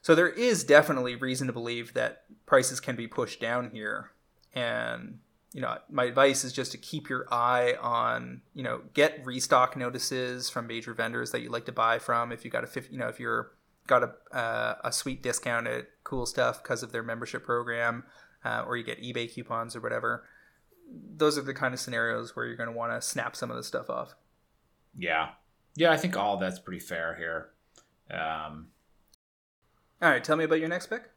So 0.02 0.14
there 0.14 0.28
is 0.28 0.62
definitely 0.62 1.16
reason 1.16 1.48
to 1.48 1.52
believe 1.52 1.94
that 1.94 2.26
prices 2.46 2.78
can 2.78 2.94
be 2.94 3.08
pushed 3.08 3.40
down 3.40 3.70
here, 3.70 4.12
and 4.54 5.18
you 5.52 5.60
know, 5.60 5.76
my 5.90 6.04
advice 6.04 6.44
is 6.44 6.52
just 6.52 6.72
to 6.72 6.78
keep 6.78 7.08
your 7.08 7.26
eye 7.30 7.74
on, 7.80 8.40
you 8.54 8.62
know, 8.62 8.80
get 8.94 9.24
restock 9.24 9.76
notices 9.76 10.48
from 10.48 10.66
major 10.66 10.94
vendors 10.94 11.30
that 11.32 11.42
you 11.42 11.50
like 11.50 11.66
to 11.66 11.72
buy 11.72 11.98
from. 11.98 12.32
If 12.32 12.44
you 12.44 12.50
got 12.50 12.64
a, 12.64 12.82
you 12.90 12.98
know, 12.98 13.08
if 13.08 13.20
you're 13.20 13.52
got 13.86 14.02
a 14.02 14.36
uh, 14.36 14.76
a 14.84 14.92
sweet 14.92 15.22
discount 15.22 15.66
at 15.66 15.88
cool 16.04 16.24
stuff 16.24 16.62
because 16.62 16.82
of 16.82 16.92
their 16.92 17.02
membership 17.02 17.44
program, 17.44 18.04
uh, 18.44 18.64
or 18.66 18.76
you 18.76 18.84
get 18.84 19.02
eBay 19.02 19.32
coupons 19.32 19.76
or 19.76 19.80
whatever. 19.80 20.24
Those 21.16 21.38
are 21.38 21.42
the 21.42 21.54
kind 21.54 21.74
of 21.74 21.80
scenarios 21.80 22.34
where 22.34 22.46
you're 22.46 22.56
going 22.56 22.68
to 22.68 22.76
want 22.76 22.92
to 22.92 23.06
snap 23.06 23.36
some 23.36 23.50
of 23.50 23.56
the 23.56 23.62
stuff 23.62 23.88
off. 23.90 24.14
Yeah, 24.96 25.30
yeah, 25.74 25.90
I 25.90 25.96
think 25.96 26.16
all 26.16 26.38
that's 26.38 26.58
pretty 26.58 26.80
fair 26.80 27.14
here. 27.14 27.50
Um, 28.10 28.68
all 30.00 30.10
right, 30.10 30.22
tell 30.22 30.36
me 30.36 30.44
about 30.44 30.60
your 30.60 30.68
next 30.68 30.86
pick. 30.86 31.10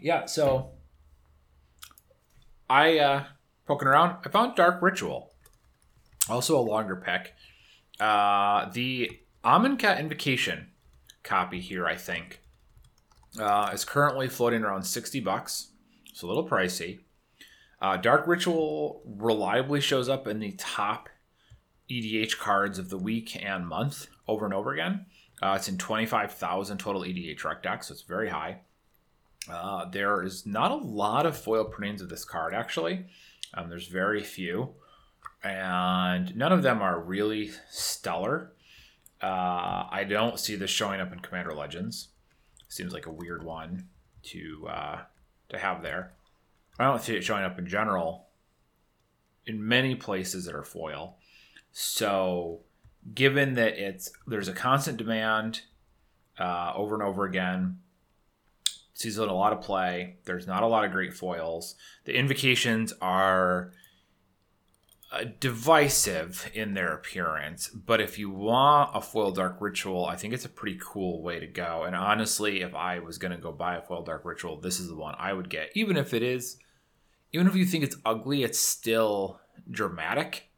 Yeah, 0.00 0.26
so 0.26 0.70
I 2.68 2.98
uh 2.98 3.24
poking 3.66 3.88
around, 3.88 4.18
I 4.24 4.28
found 4.28 4.56
Dark 4.56 4.82
Ritual. 4.82 5.32
Also 6.28 6.58
a 6.58 6.60
longer 6.60 6.96
pick. 6.96 7.34
Uh 8.00 8.68
the 8.70 9.20
Amonkhet 9.44 10.00
Invocation 10.00 10.68
copy 11.22 11.60
here, 11.60 11.86
I 11.86 11.94
think, 11.94 12.40
uh, 13.38 13.70
is 13.72 13.84
currently 13.84 14.28
floating 14.28 14.62
around 14.62 14.84
60 14.84 15.20
bucks. 15.20 15.68
It's 16.10 16.22
a 16.22 16.26
little 16.26 16.48
pricey. 16.48 17.00
Uh, 17.80 17.96
Dark 17.96 18.26
Ritual 18.26 19.02
reliably 19.04 19.80
shows 19.80 20.08
up 20.08 20.26
in 20.26 20.40
the 20.40 20.52
top 20.52 21.08
EDH 21.90 22.38
cards 22.38 22.78
of 22.78 22.88
the 22.90 22.98
week 22.98 23.40
and 23.44 23.68
month 23.68 24.06
over 24.26 24.44
and 24.44 24.54
over 24.54 24.72
again. 24.72 25.06
Uh, 25.42 25.54
it's 25.56 25.68
in 25.68 25.76
25,000 25.76 26.78
total 26.78 27.02
EDH 27.02 27.44
rec 27.44 27.62
decks, 27.62 27.88
so 27.88 27.92
it's 27.92 28.02
very 28.02 28.30
high. 28.30 28.60
Uh, 29.48 29.84
there 29.90 30.22
is 30.22 30.44
not 30.46 30.70
a 30.70 30.76
lot 30.76 31.26
of 31.26 31.36
foil 31.36 31.64
printings 31.64 32.02
of 32.02 32.08
this 32.08 32.24
card, 32.24 32.54
actually. 32.54 33.06
Um, 33.54 33.68
there's 33.68 33.86
very 33.86 34.22
few, 34.22 34.74
and 35.42 36.34
none 36.36 36.52
of 36.52 36.62
them 36.62 36.82
are 36.82 37.00
really 37.00 37.50
stellar. 37.70 38.52
Uh, 39.22 39.86
I 39.90 40.04
don't 40.08 40.38
see 40.38 40.56
this 40.56 40.70
showing 40.70 41.00
up 41.00 41.12
in 41.12 41.20
Commander 41.20 41.54
Legends. 41.54 42.08
Seems 42.68 42.92
like 42.92 43.06
a 43.06 43.12
weird 43.12 43.44
one 43.44 43.88
to 44.24 44.66
uh, 44.68 44.98
to 45.48 45.58
have 45.58 45.82
there. 45.82 46.12
I 46.78 46.84
don't 46.84 47.00
see 47.00 47.16
it 47.16 47.24
showing 47.24 47.44
up 47.44 47.58
in 47.58 47.66
general 47.66 48.26
in 49.46 49.66
many 49.66 49.94
places 49.94 50.44
that 50.44 50.54
are 50.54 50.64
foil. 50.64 51.16
So, 51.72 52.60
given 53.14 53.54
that 53.54 53.78
it's 53.78 54.10
there's 54.26 54.48
a 54.48 54.52
constant 54.52 54.98
demand 54.98 55.62
uh, 56.38 56.72
over 56.74 56.94
and 56.94 57.02
over 57.02 57.24
again, 57.24 57.78
Sees 58.96 59.18
a 59.18 59.26
lot 59.26 59.52
of 59.52 59.60
play. 59.60 60.16
There's 60.24 60.46
not 60.46 60.62
a 60.62 60.66
lot 60.66 60.86
of 60.86 60.90
great 60.90 61.12
foils. 61.12 61.74
The 62.06 62.16
invocations 62.16 62.94
are 63.02 63.72
uh, 65.12 65.24
divisive 65.38 66.50
in 66.54 66.72
their 66.72 66.94
appearance, 66.94 67.68
but 67.68 68.00
if 68.00 68.18
you 68.18 68.30
want 68.30 68.92
a 68.94 69.02
foil 69.02 69.32
dark 69.32 69.58
ritual, 69.60 70.06
I 70.06 70.16
think 70.16 70.32
it's 70.32 70.46
a 70.46 70.48
pretty 70.48 70.80
cool 70.82 71.22
way 71.22 71.38
to 71.38 71.46
go. 71.46 71.84
And 71.84 71.94
honestly, 71.94 72.62
if 72.62 72.74
I 72.74 73.00
was 73.00 73.18
going 73.18 73.32
to 73.32 73.36
go 73.36 73.52
buy 73.52 73.76
a 73.76 73.82
foil 73.82 74.02
dark 74.02 74.24
ritual, 74.24 74.58
this 74.62 74.80
is 74.80 74.88
the 74.88 74.96
one 74.96 75.14
I 75.18 75.34
would 75.34 75.50
get. 75.50 75.72
Even 75.74 75.98
if 75.98 76.14
it 76.14 76.22
is, 76.22 76.56
even 77.34 77.46
if 77.46 77.54
you 77.54 77.66
think 77.66 77.84
it's 77.84 77.98
ugly, 78.06 78.44
it's 78.44 78.58
still 78.58 79.40
dramatic 79.70 80.48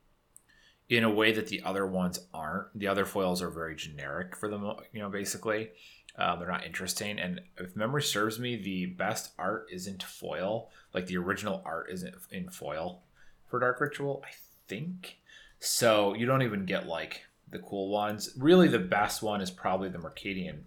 in 0.88 1.02
a 1.02 1.10
way 1.10 1.32
that 1.32 1.48
the 1.48 1.62
other 1.64 1.88
ones 1.88 2.20
aren't. 2.32 2.78
The 2.78 2.86
other 2.86 3.04
foils 3.04 3.42
are 3.42 3.50
very 3.50 3.74
generic 3.74 4.36
for 4.36 4.48
them, 4.48 4.62
you 4.92 5.00
know, 5.00 5.10
basically. 5.10 5.70
Uh, 6.18 6.34
they're 6.34 6.48
not 6.48 6.66
interesting. 6.66 7.18
And 7.20 7.40
if 7.56 7.76
memory 7.76 8.02
serves 8.02 8.40
me, 8.40 8.56
the 8.56 8.86
best 8.86 9.30
art 9.38 9.68
isn't 9.70 10.02
foil. 10.02 10.68
Like 10.92 11.06
the 11.06 11.16
original 11.16 11.62
art 11.64 11.88
isn't 11.90 12.14
in 12.32 12.50
foil 12.50 13.02
for 13.46 13.60
Dark 13.60 13.80
Ritual, 13.80 14.24
I 14.26 14.32
think. 14.66 15.18
So 15.60 16.14
you 16.14 16.26
don't 16.26 16.42
even 16.42 16.66
get 16.66 16.88
like 16.88 17.22
the 17.50 17.60
cool 17.60 17.88
ones. 17.88 18.30
Really, 18.36 18.68
the 18.68 18.78
best 18.78 19.22
one 19.22 19.40
is 19.40 19.50
probably 19.50 19.88
the 19.88 19.98
Mercadian 19.98 20.62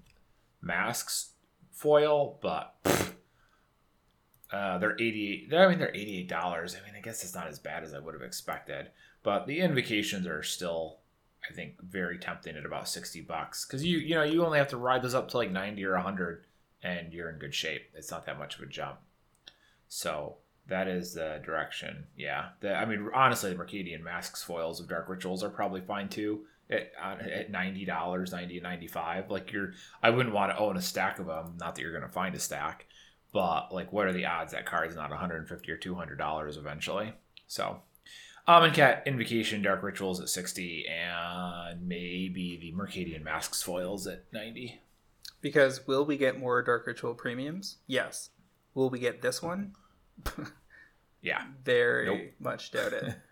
Masks 0.61 1.31
foil, 1.71 2.39
but 2.41 2.75
uh, 4.51 4.77
they're 4.77 4.95
eighty. 4.99 5.49
I 5.53 5.67
mean, 5.67 5.79
they're 5.79 5.95
eighty-eight 5.95 6.29
dollars. 6.29 6.75
I 6.75 6.85
mean, 6.85 6.95
I 6.95 7.01
guess 7.01 7.23
it's 7.23 7.35
not 7.35 7.47
as 7.47 7.59
bad 7.59 7.83
as 7.83 7.93
I 7.93 7.99
would 7.99 8.13
have 8.13 8.23
expected. 8.23 8.87
But 9.21 9.47
the 9.47 9.59
invocations 9.59 10.25
are 10.25 10.43
still, 10.43 10.97
I 11.49 11.53
think, 11.53 11.81
very 11.81 12.17
tempting 12.17 12.55
at 12.55 12.65
about 12.65 12.87
sixty 12.87 13.21
bucks 13.21 13.65
because 13.65 13.83
you 13.83 13.97
you 13.97 14.15
know 14.15 14.23
you 14.23 14.45
only 14.45 14.59
have 14.59 14.69
to 14.69 14.77
ride 14.77 15.01
those 15.01 15.15
up 15.15 15.29
to 15.29 15.37
like 15.37 15.51
ninety 15.51 15.83
or 15.83 15.95
hundred, 15.97 16.45
and 16.83 17.13
you're 17.13 17.29
in 17.29 17.39
good 17.39 17.55
shape. 17.55 17.83
It's 17.95 18.11
not 18.11 18.25
that 18.25 18.39
much 18.39 18.55
of 18.55 18.61
a 18.61 18.67
jump. 18.67 18.99
So 19.87 20.37
that 20.67 20.87
is 20.87 21.13
the 21.13 21.41
direction. 21.43 22.05
Yeah. 22.15 22.49
The, 22.61 22.73
I 22.73 22.85
mean, 22.85 23.09
honestly, 23.13 23.51
the 23.51 23.61
Mercadian 23.61 24.03
masks 24.03 24.43
foils 24.43 24.79
of 24.79 24.87
Dark 24.87 25.09
Rituals 25.09 25.43
are 25.43 25.49
probably 25.49 25.81
fine 25.81 26.07
too. 26.07 26.45
At, 26.69 26.93
at 27.01 27.51
ninety 27.51 27.83
dollars, 27.83 28.31
ninety 28.31 28.55
and 28.55 28.63
ninety 28.63 28.87
five. 28.87 29.29
Like 29.29 29.51
you're, 29.51 29.73
I 30.01 30.11
wouldn't 30.11 30.33
want 30.33 30.53
to 30.53 30.57
own 30.57 30.77
a 30.77 30.81
stack 30.81 31.19
of 31.19 31.25
them. 31.25 31.57
Not 31.59 31.75
that 31.75 31.81
you're 31.81 31.91
going 31.91 32.03
to 32.03 32.07
find 32.07 32.33
a 32.33 32.39
stack, 32.39 32.85
but 33.33 33.73
like, 33.73 33.91
what 33.91 34.07
are 34.07 34.13
the 34.13 34.25
odds 34.25 34.53
that 34.53 34.65
card's 34.65 34.95
not 34.95 35.09
one 35.09 35.19
hundred 35.19 35.39
and 35.39 35.49
fifty 35.49 35.69
or 35.69 35.77
two 35.77 35.95
hundred 35.95 36.17
dollars 36.17 36.55
eventually? 36.55 37.11
So, 37.47 37.81
Amonkhet 38.47 39.05
Invocation 39.05 39.61
Dark 39.61 39.83
Rituals 39.83 40.19
at 40.19 40.29
sixty, 40.29 40.85
and 40.87 41.87
maybe 41.87 42.57
the 42.59 42.71
Mercadian 42.71 43.23
masks 43.23 43.61
foils 43.61 44.07
at 44.07 44.23
ninety. 44.33 44.81
Because 45.41 45.87
will 45.87 46.05
we 46.05 46.17
get 46.17 46.39
more 46.39 46.61
Dark 46.61 46.85
Ritual 46.85 47.13
premiums? 47.15 47.77
Yes. 47.87 48.29
Will 48.73 48.89
we 48.89 48.99
get 48.99 49.21
this 49.21 49.41
one? 49.41 49.75
Yeah. 51.23 51.43
Very 51.63 52.05
Nope. 52.05 52.31
much 52.39 52.71
doubt 52.71 52.93
it. 52.93 53.15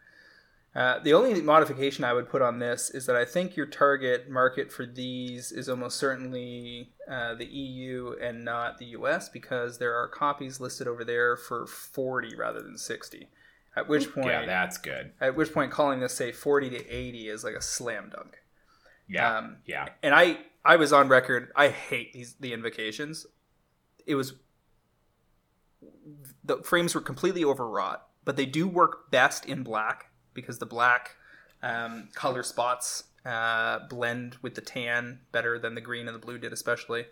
Uh, 0.75 0.99
the 0.99 1.11
only 1.13 1.41
modification 1.41 2.03
I 2.03 2.13
would 2.13 2.29
put 2.29 2.43
on 2.43 2.59
this 2.59 2.91
is 2.91 3.07
that 3.07 3.15
I 3.15 3.25
think 3.25 3.55
your 3.55 3.65
target 3.65 4.29
market 4.29 4.71
for 4.71 4.85
these 4.85 5.51
is 5.51 5.67
almost 5.67 5.97
certainly 5.97 6.91
uh, 7.09 7.33
the 7.33 7.47
EU 7.47 8.13
and 8.21 8.45
not 8.45 8.77
the 8.77 8.85
US 8.85 9.29
because 9.29 9.79
there 9.79 9.95
are 9.95 10.07
copies 10.07 10.59
listed 10.59 10.87
over 10.87 11.03
there 11.03 11.35
for 11.35 11.65
40 11.65 12.35
rather 12.35 12.61
than 12.61 12.77
60. 12.77 13.27
At 13.75 13.87
which 13.87 14.11
point, 14.13 14.27
Yeah, 14.27 14.45
that's 14.45 14.77
good. 14.77 15.11
at 15.21 15.35
which 15.35 15.53
point, 15.53 15.71
calling 15.71 15.99
this 15.99 16.13
say 16.13 16.31
40 16.31 16.71
to 16.71 16.87
80 16.89 17.29
is 17.29 17.43
like 17.43 17.55
a 17.55 17.61
slam 17.61 18.09
dunk. 18.13 18.41
Yeah. 19.07 19.37
Um, 19.37 19.57
yeah. 19.65 19.89
and 20.03 20.13
I 20.13 20.39
I 20.65 20.75
was 20.75 20.91
on 20.93 21.07
record. 21.07 21.51
I 21.55 21.69
hate 21.69 22.13
these 22.13 22.35
the 22.39 22.53
invocations. 22.53 23.25
It 24.05 24.15
was 24.15 24.33
the 26.43 26.57
frames 26.63 26.95
were 26.95 27.01
completely 27.01 27.43
overwrought, 27.45 28.05
but 28.25 28.35
they 28.35 28.45
do 28.45 28.67
work 28.67 29.11
best 29.11 29.45
in 29.45 29.63
black 29.63 30.11
because 30.33 30.59
the 30.59 30.65
black 30.65 31.15
um, 31.61 32.09
color 32.13 32.43
spots 32.43 33.03
uh, 33.25 33.79
blend 33.89 34.37
with 34.41 34.55
the 34.55 34.61
tan 34.61 35.19
better 35.31 35.59
than 35.59 35.75
the 35.75 35.81
green 35.81 36.07
and 36.07 36.15
the 36.15 36.19
blue 36.19 36.37
did, 36.37 36.53
especially. 36.53 37.05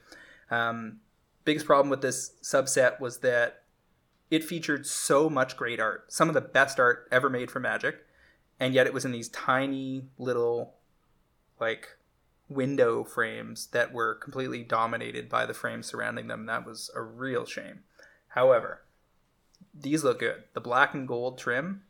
Um, 0.49 0.99
biggest 1.45 1.65
problem 1.65 1.89
with 1.89 2.01
this 2.01 2.31
subset 2.43 2.99
was 2.99 3.19
that 3.19 3.63
it 4.29 4.43
featured 4.43 4.85
so 4.85 5.29
much 5.29 5.55
great 5.55 5.79
art, 5.79 6.11
some 6.11 6.27
of 6.27 6.33
the 6.33 6.41
best 6.41 6.79
art 6.79 7.07
ever 7.11 7.29
made 7.29 7.49
for 7.49 7.59
Magic, 7.59 8.05
and 8.59 8.73
yet 8.73 8.87
it 8.87 8.93
was 8.93 9.05
in 9.05 9.11
these 9.11 9.29
tiny 9.29 10.05
little 10.17 10.75
like 11.59 11.97
window 12.49 13.03
frames 13.03 13.67
that 13.67 13.93
were 13.93 14.15
completely 14.15 14.63
dominated 14.63 15.29
by 15.29 15.45
the 15.45 15.53
frames 15.53 15.87
surrounding 15.87 16.27
them. 16.27 16.45
That 16.45 16.65
was 16.65 16.89
a 16.95 17.01
real 17.01 17.45
shame. 17.45 17.79
However, 18.29 18.81
these 19.73 20.03
look 20.03 20.19
good. 20.19 20.43
The 20.53 20.61
black 20.61 20.93
and 20.93 21.07
gold 21.07 21.37
trim, 21.37 21.83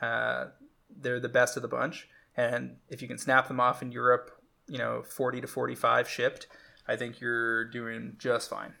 uh, 0.00 0.46
they're 0.88 1.20
the 1.20 1.28
best 1.28 1.56
of 1.56 1.62
the 1.62 1.68
bunch. 1.68 2.08
And 2.36 2.76
if 2.88 3.02
you 3.02 3.08
can 3.08 3.18
snap 3.18 3.48
them 3.48 3.60
off 3.60 3.82
in 3.82 3.92
Europe, 3.92 4.30
you 4.68 4.78
know, 4.78 5.02
40 5.02 5.42
to 5.42 5.46
45 5.46 6.08
shipped, 6.08 6.46
I 6.86 6.96
think 6.96 7.20
you're 7.20 7.64
doing 7.64 8.16
just 8.18 8.50
fine 8.50 8.74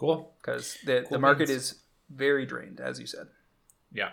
Cool. 0.00 0.32
because 0.40 0.78
the, 0.86 1.02
Cool 1.02 1.10
the 1.10 1.18
market 1.18 1.50
is 1.50 1.82
very 2.08 2.46
drained, 2.46 2.80
as 2.80 2.98
you 2.98 3.06
said. 3.06 3.26
Yeah. 3.92 4.12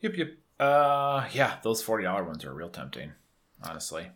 Yep, 0.00 0.16
yep. 0.16 0.28
Uh, 0.58 1.28
yeah, 1.32 1.56
those 1.62 1.82
forty 1.82 2.04
dollar 2.04 2.24
ones 2.24 2.42
are 2.46 2.54
real 2.54 2.70
tempting, 2.70 3.12
honestly. 3.62 4.08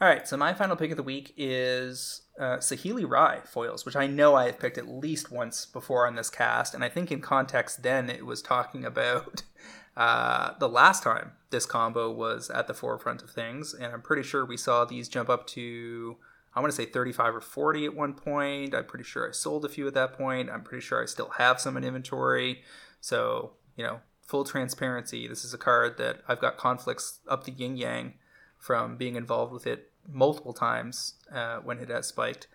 All 0.00 0.06
right, 0.06 0.26
so 0.26 0.36
my 0.36 0.54
final 0.54 0.76
pick 0.76 0.92
of 0.92 0.96
the 0.96 1.02
week 1.02 1.34
is 1.36 2.22
uh, 2.38 2.58
Saheeli 2.58 3.08
Rai 3.08 3.40
foils, 3.44 3.84
which 3.84 3.96
I 3.96 4.06
know 4.06 4.36
I 4.36 4.46
have 4.46 4.60
picked 4.60 4.78
at 4.78 4.88
least 4.88 5.32
once 5.32 5.66
before 5.66 6.06
on 6.06 6.14
this 6.14 6.30
cast, 6.30 6.72
and 6.72 6.84
I 6.84 6.88
think 6.88 7.10
in 7.10 7.20
context 7.20 7.82
then 7.82 8.08
it 8.08 8.24
was 8.24 8.42
talking 8.42 8.84
about 8.84 9.42
uh, 9.96 10.52
the 10.60 10.68
last 10.68 11.02
time 11.02 11.32
this 11.50 11.66
combo 11.66 12.12
was 12.12 12.48
at 12.48 12.68
the 12.68 12.74
forefront 12.74 13.22
of 13.22 13.30
things, 13.30 13.74
and 13.74 13.92
I'm 13.92 14.02
pretty 14.02 14.22
sure 14.22 14.46
we 14.46 14.56
saw 14.56 14.84
these 14.84 15.08
jump 15.08 15.28
up 15.28 15.48
to 15.48 16.16
I 16.54 16.60
want 16.60 16.70
to 16.70 16.76
say 16.76 16.84
35 16.84 17.36
or 17.36 17.40
40 17.40 17.86
at 17.86 17.94
one 17.94 18.14
point. 18.14 18.74
I'm 18.74 18.84
pretty 18.84 19.04
sure 19.04 19.28
I 19.28 19.32
sold 19.32 19.64
a 19.64 19.68
few 19.68 19.86
at 19.86 19.94
that 19.94 20.12
point. 20.12 20.50
I'm 20.50 20.62
pretty 20.62 20.84
sure 20.84 21.02
I 21.02 21.06
still 21.06 21.30
have 21.38 21.60
some 21.60 21.76
in 21.76 21.84
inventory. 21.84 22.62
So 23.00 23.52
you 23.76 23.84
know, 23.84 24.00
full 24.20 24.44
transparency. 24.44 25.26
This 25.26 25.44
is 25.44 25.54
a 25.54 25.58
card 25.58 25.98
that 25.98 26.20
I've 26.28 26.40
got 26.40 26.56
conflicts 26.56 27.20
up 27.28 27.44
the 27.44 27.52
yin 27.52 27.76
yang 27.76 28.14
from 28.58 28.96
being 28.96 29.16
involved 29.16 29.52
with 29.52 29.66
it 29.66 29.90
multiple 30.08 30.52
times 30.52 31.14
uh, 31.32 31.58
when 31.58 31.78
it 31.78 31.88
has 31.88 32.06
spiked. 32.06 32.46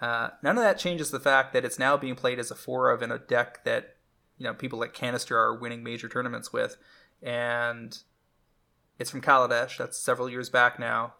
Uh, 0.00 0.30
none 0.42 0.58
of 0.58 0.64
that 0.64 0.78
changes 0.78 1.10
the 1.10 1.20
fact 1.20 1.52
that 1.52 1.64
it's 1.64 1.78
now 1.78 1.96
being 1.96 2.16
played 2.16 2.38
as 2.38 2.50
a 2.50 2.54
four 2.54 2.90
of 2.90 3.02
in 3.02 3.12
a 3.12 3.18
deck 3.18 3.64
that 3.64 3.96
you 4.36 4.44
know 4.44 4.54
people 4.54 4.78
like 4.78 4.94
Kanister 4.94 5.32
are 5.32 5.54
winning 5.54 5.84
major 5.84 6.08
tournaments 6.08 6.52
with, 6.52 6.76
and 7.22 7.98
it's 8.98 9.10
from 9.10 9.20
Kaladesh. 9.20 9.78
That's 9.78 9.98
several 9.98 10.28
years 10.28 10.50
back 10.50 10.78
now. 10.78 11.14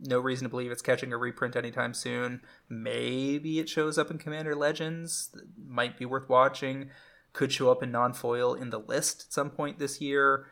No 0.00 0.18
reason 0.18 0.44
to 0.44 0.48
believe 0.48 0.70
it's 0.70 0.82
catching 0.82 1.12
a 1.12 1.16
reprint 1.16 1.56
anytime 1.56 1.94
soon. 1.94 2.42
Maybe 2.68 3.58
it 3.58 3.68
shows 3.68 3.98
up 3.98 4.10
in 4.10 4.18
Commander 4.18 4.54
Legends. 4.54 5.34
Might 5.66 5.98
be 5.98 6.04
worth 6.04 6.28
watching. 6.28 6.90
Could 7.32 7.52
show 7.52 7.70
up 7.70 7.82
in 7.82 7.90
non-foil 7.90 8.54
in 8.54 8.70
the 8.70 8.78
list 8.78 9.26
at 9.26 9.32
some 9.32 9.50
point 9.50 9.78
this 9.78 10.00
year. 10.00 10.46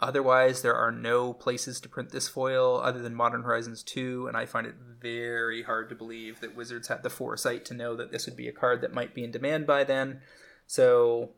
Otherwise, 0.00 0.62
there 0.62 0.74
are 0.74 0.90
no 0.90 1.32
places 1.32 1.80
to 1.80 1.88
print 1.88 2.10
this 2.10 2.28
foil 2.28 2.80
other 2.82 3.00
than 3.00 3.14
Modern 3.14 3.42
Horizons 3.42 3.82
2, 3.84 4.26
and 4.26 4.36
I 4.36 4.44
find 4.44 4.66
it 4.66 4.74
very 5.00 5.62
hard 5.62 5.88
to 5.88 5.94
believe 5.94 6.40
that 6.40 6.56
Wizards 6.56 6.88
had 6.88 7.02
the 7.02 7.10
foresight 7.10 7.64
to 7.66 7.74
know 7.74 7.94
that 7.94 8.10
this 8.10 8.26
would 8.26 8.36
be 8.36 8.48
a 8.48 8.52
card 8.52 8.80
that 8.80 8.92
might 8.92 9.14
be 9.14 9.22
in 9.22 9.30
demand 9.30 9.66
by 9.66 9.84
then. 9.84 10.20
So 10.66 11.30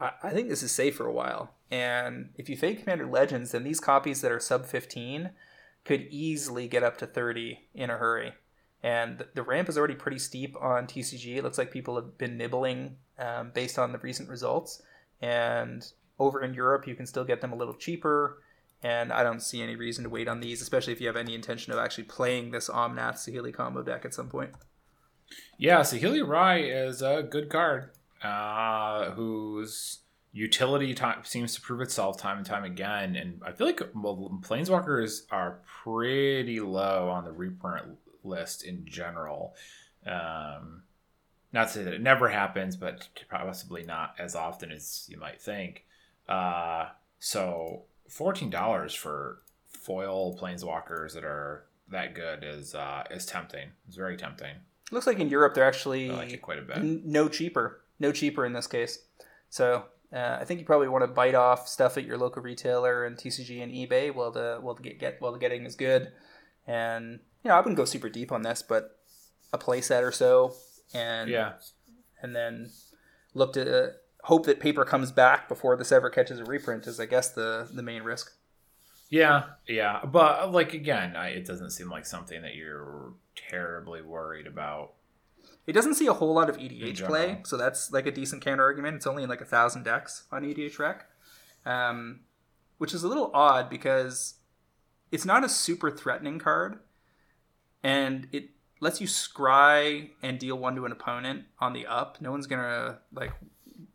I, 0.00 0.30
think 0.30 0.48
this 0.48 0.64
is 0.64 0.72
safe 0.72 0.96
for 0.96 1.06
a 1.06 1.12
while. 1.12 1.54
And 1.70 2.30
if 2.36 2.48
you 2.48 2.56
fake 2.56 2.80
Commander 2.80 3.06
Legends, 3.06 3.52
then 3.52 3.62
these 3.62 3.80
copies 3.80 4.20
that 4.20 4.32
are 4.32 4.40
sub 4.40 4.66
15 4.66 5.30
could 5.84 6.06
easily 6.10 6.68
get 6.68 6.82
up 6.82 6.98
to 6.98 7.06
30 7.06 7.60
in 7.74 7.90
a 7.90 7.96
hurry. 7.96 8.32
And 8.82 9.24
the- 9.34 9.42
ramp 9.42 9.68
is 9.68 9.78
already 9.78 9.94
pretty 9.94 10.18
steep 10.18 10.56
on 10.60 10.86
TCG. 10.86 11.36
It 11.36 11.44
looks 11.44 11.58
like 11.58 11.70
people 11.70 11.96
have 11.96 12.18
been 12.18 12.36
nibbling 12.36 12.96
um, 13.18 13.50
based 13.54 13.78
on 13.78 13.92
the 13.92 13.98
recent 13.98 14.28
results. 14.28 14.82
And 15.20 15.84
over 16.18 16.42
in 16.42 16.54
Europe, 16.54 16.86
you 16.86 16.94
can 16.94 17.06
still 17.06 17.24
get 17.24 17.40
them 17.40 17.52
a 17.52 17.56
little 17.56 17.74
cheaper. 17.74 18.42
And 18.82 19.12
I 19.12 19.22
don't 19.22 19.40
see 19.40 19.62
any 19.62 19.76
reason 19.76 20.02
to 20.04 20.10
wait 20.10 20.26
on 20.26 20.40
these, 20.40 20.60
especially 20.60 20.92
if 20.92 21.00
you 21.00 21.06
have 21.06 21.16
any 21.16 21.34
intention 21.34 21.72
of 21.72 21.78
actually 21.78 22.04
playing 22.04 22.50
this 22.50 22.68
Omnath 22.68 23.14
Saheeli 23.14 23.54
combo 23.54 23.82
deck 23.82 24.04
at 24.04 24.14
some 24.14 24.28
point. 24.28 24.50
Yeah, 25.56 25.80
Saheeli 25.80 26.26
Rai 26.26 26.68
is 26.68 27.00
a 27.00 27.22
good 27.22 27.48
card, 27.48 27.90
uh, 28.22 29.12
whose 29.12 30.00
utility 30.32 30.94
time 30.94 31.20
seems 31.24 31.54
to 31.54 31.60
prove 31.60 31.80
itself 31.80 32.18
time 32.18 32.38
and 32.38 32.46
time 32.46 32.64
again. 32.64 33.16
And 33.16 33.42
I 33.44 33.52
feel 33.52 33.66
like 33.66 33.80
well, 33.94 34.40
Planeswalkers 34.42 35.22
are 35.30 35.60
pretty 35.84 36.60
low 36.60 37.08
on 37.10 37.24
the 37.24 37.32
reprint 37.32 37.86
list 38.24 38.64
in 38.64 38.84
general. 38.86 39.54
Um, 40.06 40.82
not 41.52 41.68
to 41.68 41.74
say 41.74 41.82
that 41.84 41.92
it 41.92 42.00
never 42.00 42.28
happens, 42.28 42.76
but 42.76 43.08
possibly 43.30 43.82
not 43.84 44.14
as 44.18 44.34
often 44.34 44.72
as 44.72 45.06
you 45.08 45.18
might 45.18 45.40
think. 45.40 45.84
Uh, 46.28 46.88
so 47.18 47.82
fourteen 48.08 48.48
dollars 48.50 48.94
for 48.94 49.42
foil 49.66 50.36
planeswalkers 50.38 51.12
that 51.14 51.24
are 51.24 51.64
that 51.88 52.14
good 52.14 52.42
is 52.42 52.74
uh, 52.74 53.04
is 53.10 53.26
tempting. 53.26 53.68
It's 53.86 53.96
very 53.96 54.16
tempting. 54.16 54.54
Looks 54.90 55.06
like 55.06 55.18
in 55.18 55.28
Europe 55.28 55.54
they're 55.54 55.64
actually 55.68 56.10
like 56.10 56.40
quite 56.40 56.58
a 56.58 56.62
bit. 56.62 56.78
n- 56.78 57.02
no 57.04 57.28
cheaper, 57.28 57.82
no 57.98 58.12
cheaper 58.12 58.46
in 58.46 58.52
this 58.54 58.66
case. 58.66 59.00
So 59.50 59.84
uh, 60.12 60.38
I 60.40 60.44
think 60.44 60.60
you 60.60 60.66
probably 60.66 60.88
want 60.88 61.02
to 61.02 61.08
bite 61.08 61.34
off 61.34 61.68
stuff 61.68 61.96
at 61.96 62.04
your 62.04 62.18
local 62.18 62.42
retailer 62.42 63.04
and 63.04 63.16
TCG 63.16 63.62
and 63.62 63.72
eBay 63.72 64.14
while 64.14 64.30
the 64.30 64.58
while 64.60 64.74
the 64.74 64.82
get, 64.82 64.98
get 64.98 65.20
while 65.20 65.32
the 65.32 65.38
getting 65.38 65.64
is 65.64 65.74
good. 65.76 66.12
And 66.66 67.20
you 67.42 67.48
know 67.48 67.54
I 67.54 67.58
wouldn't 67.58 67.76
go 67.76 67.84
super 67.84 68.08
deep 68.08 68.30
on 68.32 68.42
this, 68.42 68.62
but 68.62 68.98
a 69.52 69.58
playset 69.58 70.02
or 70.02 70.12
so, 70.12 70.54
and 70.94 71.28
Yeah. 71.30 71.54
and 72.22 72.34
then 72.36 72.70
look 73.34 73.52
to 73.54 73.84
uh, 73.84 73.90
hope 74.24 74.46
that 74.46 74.60
paper 74.60 74.84
comes 74.84 75.10
back 75.10 75.48
before 75.48 75.76
this 75.76 75.90
ever 75.92 76.08
catches 76.10 76.38
a 76.38 76.44
reprint 76.44 76.86
is 76.86 77.00
I 77.00 77.06
guess 77.06 77.30
the 77.30 77.68
the 77.72 77.82
main 77.82 78.02
risk. 78.02 78.32
Yeah, 79.10 79.42
yeah, 79.68 80.00
but 80.06 80.52
like 80.52 80.72
again, 80.72 81.16
I, 81.16 81.28
it 81.30 81.44
doesn't 81.46 81.72
seem 81.72 81.90
like 81.90 82.06
something 82.06 82.40
that 82.42 82.54
you're 82.54 83.12
terribly 83.36 84.00
worried 84.00 84.46
about. 84.46 84.92
It 85.66 85.72
doesn't 85.72 85.94
see 85.94 86.06
a 86.06 86.12
whole 86.12 86.34
lot 86.34 86.48
of 86.50 86.56
EDH 86.56 87.06
play, 87.06 87.40
so 87.44 87.56
that's 87.56 87.92
like 87.92 88.06
a 88.06 88.10
decent 88.10 88.42
counter 88.42 88.64
argument. 88.64 88.96
It's 88.96 89.06
only 89.06 89.22
in 89.22 89.28
like 89.28 89.40
a 89.40 89.46
thousand 89.46 89.84
decks 89.84 90.24
on 90.32 90.42
EDH 90.42 90.78
Rec, 90.78 91.06
um, 91.64 92.20
which 92.78 92.92
is 92.92 93.04
a 93.04 93.08
little 93.08 93.30
odd 93.32 93.70
because 93.70 94.34
it's 95.12 95.24
not 95.24 95.44
a 95.44 95.48
super 95.48 95.90
threatening 95.90 96.40
card, 96.40 96.80
and 97.82 98.26
it 98.32 98.50
lets 98.80 99.00
you 99.00 99.06
scry 99.06 100.10
and 100.20 100.40
deal 100.40 100.58
one 100.58 100.74
to 100.74 100.84
an 100.84 100.90
opponent 100.90 101.44
on 101.60 101.72
the 101.72 101.86
up. 101.86 102.20
No 102.20 102.32
one's 102.32 102.48
gonna 102.48 102.98
like 103.14 103.32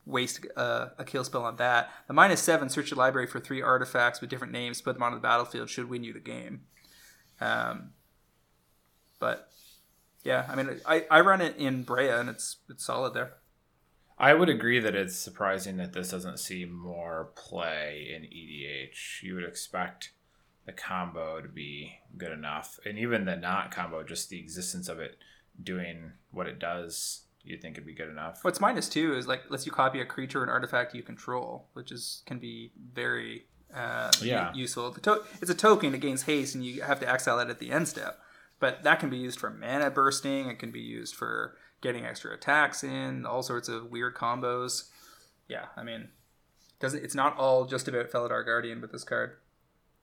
waste 0.06 0.46
a, 0.56 0.92
a 0.98 1.04
kill 1.04 1.26
spell 1.26 1.44
on 1.44 1.58
that. 1.58 1.92
The 2.08 2.14
minus 2.14 2.42
seven, 2.42 2.70
search 2.70 2.92
your 2.92 2.98
library 2.98 3.28
for 3.28 3.42
three 3.42 3.62
artifacts 3.62 4.22
with 4.22 4.30
different 4.30 4.54
names, 4.54 4.82
put 4.82 4.94
them 4.94 5.04
onto 5.04 5.18
the 5.18 5.22
battlefield 5.22 5.70
should 5.70 5.90
win 5.90 6.06
you 6.06 6.14
the 6.14 6.20
game. 6.22 6.62
Um, 7.42 7.92
but 9.20 9.52
yeah, 10.28 10.46
I 10.50 10.56
mean, 10.56 10.80
I, 10.86 11.06
I 11.10 11.22
run 11.22 11.42
it 11.42 11.56
in 11.58 11.84
Brea 11.84 12.10
and 12.10 12.28
it's 12.30 12.58
it's 12.70 12.84
solid 12.86 13.14
there. 13.14 13.34
I 14.20 14.34
would 14.34 14.50
agree 14.50 14.80
that 14.80 14.96
it's 14.96 15.16
surprising 15.16 15.78
that 15.78 15.94
this 15.94 16.10
doesn't 16.10 16.40
see 16.40 16.66
more 16.66 17.30
play 17.36 18.12
in 18.16 18.24
EDH. 18.24 19.22
You 19.24 19.36
would 19.36 19.44
expect 19.44 20.12
the 20.66 20.72
combo 20.74 21.40
to 21.40 21.48
be 21.48 22.00
good 22.18 22.32
enough, 22.32 22.80
and 22.86 22.98
even 22.98 23.26
the 23.26 23.36
not 23.36 23.72
combo, 23.72 24.04
just 24.04 24.30
the 24.30 24.40
existence 24.40 24.90
of 24.90 25.00
it 25.00 25.18
doing 25.64 26.12
what 26.32 26.48
it 26.48 26.60
does, 26.60 27.22
you'd 27.44 27.62
think 27.62 27.76
it'd 27.76 27.86
be 27.88 27.94
good 27.94 28.10
enough. 28.10 28.44
What's 28.44 28.60
minus 28.60 28.90
two 28.90 29.16
is 29.16 29.28
like 29.28 29.50
lets 29.50 29.66
you 29.66 29.72
copy 29.72 30.02
a 30.02 30.06
creature 30.06 30.42
and 30.42 30.52
artifact 30.52 30.94
you 30.96 31.04
control, 31.04 31.68
which 31.74 31.92
is 31.92 32.24
can 32.26 32.40
be 32.40 32.72
very 32.94 33.46
uh, 33.74 34.12
Yeah. 34.22 34.52
useful. 34.54 34.92
The 34.92 35.02
to- 35.02 35.24
it's 35.42 35.52
a 35.52 35.56
token, 35.56 35.94
it 35.94 36.00
gains 36.02 36.24
haste, 36.24 36.56
and 36.56 36.66
you 36.66 36.82
have 36.82 37.00
to 37.02 37.10
exile 37.10 37.40
it 37.40 37.50
at 37.50 37.60
the 37.60 37.70
end 37.72 37.88
step. 37.88 38.20
But 38.60 38.84
that 38.84 39.00
can 39.00 39.10
be 39.10 39.18
used 39.18 39.40
for 39.40 39.50
mana 39.52 39.92
bursting. 39.92 40.50
It 40.50 40.58
can 40.60 40.72
be 40.72 40.80
used 40.80 41.16
for 41.16 41.56
getting 41.82 42.06
extra 42.06 42.34
attacks 42.34 42.84
in, 42.84 43.26
all 43.26 43.44
sorts 43.44 43.70
of 43.70 43.92
weird 43.92 44.16
combos. 44.16 44.90
Yeah, 45.48 45.66
I 45.76 45.84
mean, 45.84 46.10
doesn't 46.80 47.04
it's 47.04 47.16
not 47.16 47.38
all 47.38 47.66
just 47.66 47.88
about 47.88 48.10
Felidar 48.10 48.44
Guardian 48.46 48.82
with 48.82 48.92
this 48.92 49.04
card. 49.04 49.38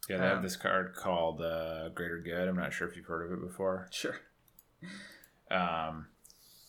Yeah, 0.08 0.18
they 0.18 0.24
have 0.24 0.36
Um, 0.38 0.42
this 0.42 0.56
card 0.56 0.94
called 0.94 1.40
uh, 1.40 1.88
Greater 1.90 2.20
Good. 2.20 2.46
I'm 2.48 2.56
not 2.56 2.72
sure 2.72 2.86
if 2.86 2.96
you've 2.96 3.06
heard 3.06 3.26
of 3.26 3.32
it 3.32 3.40
before. 3.46 3.88
Sure. 3.90 4.16
Um, 5.50 6.08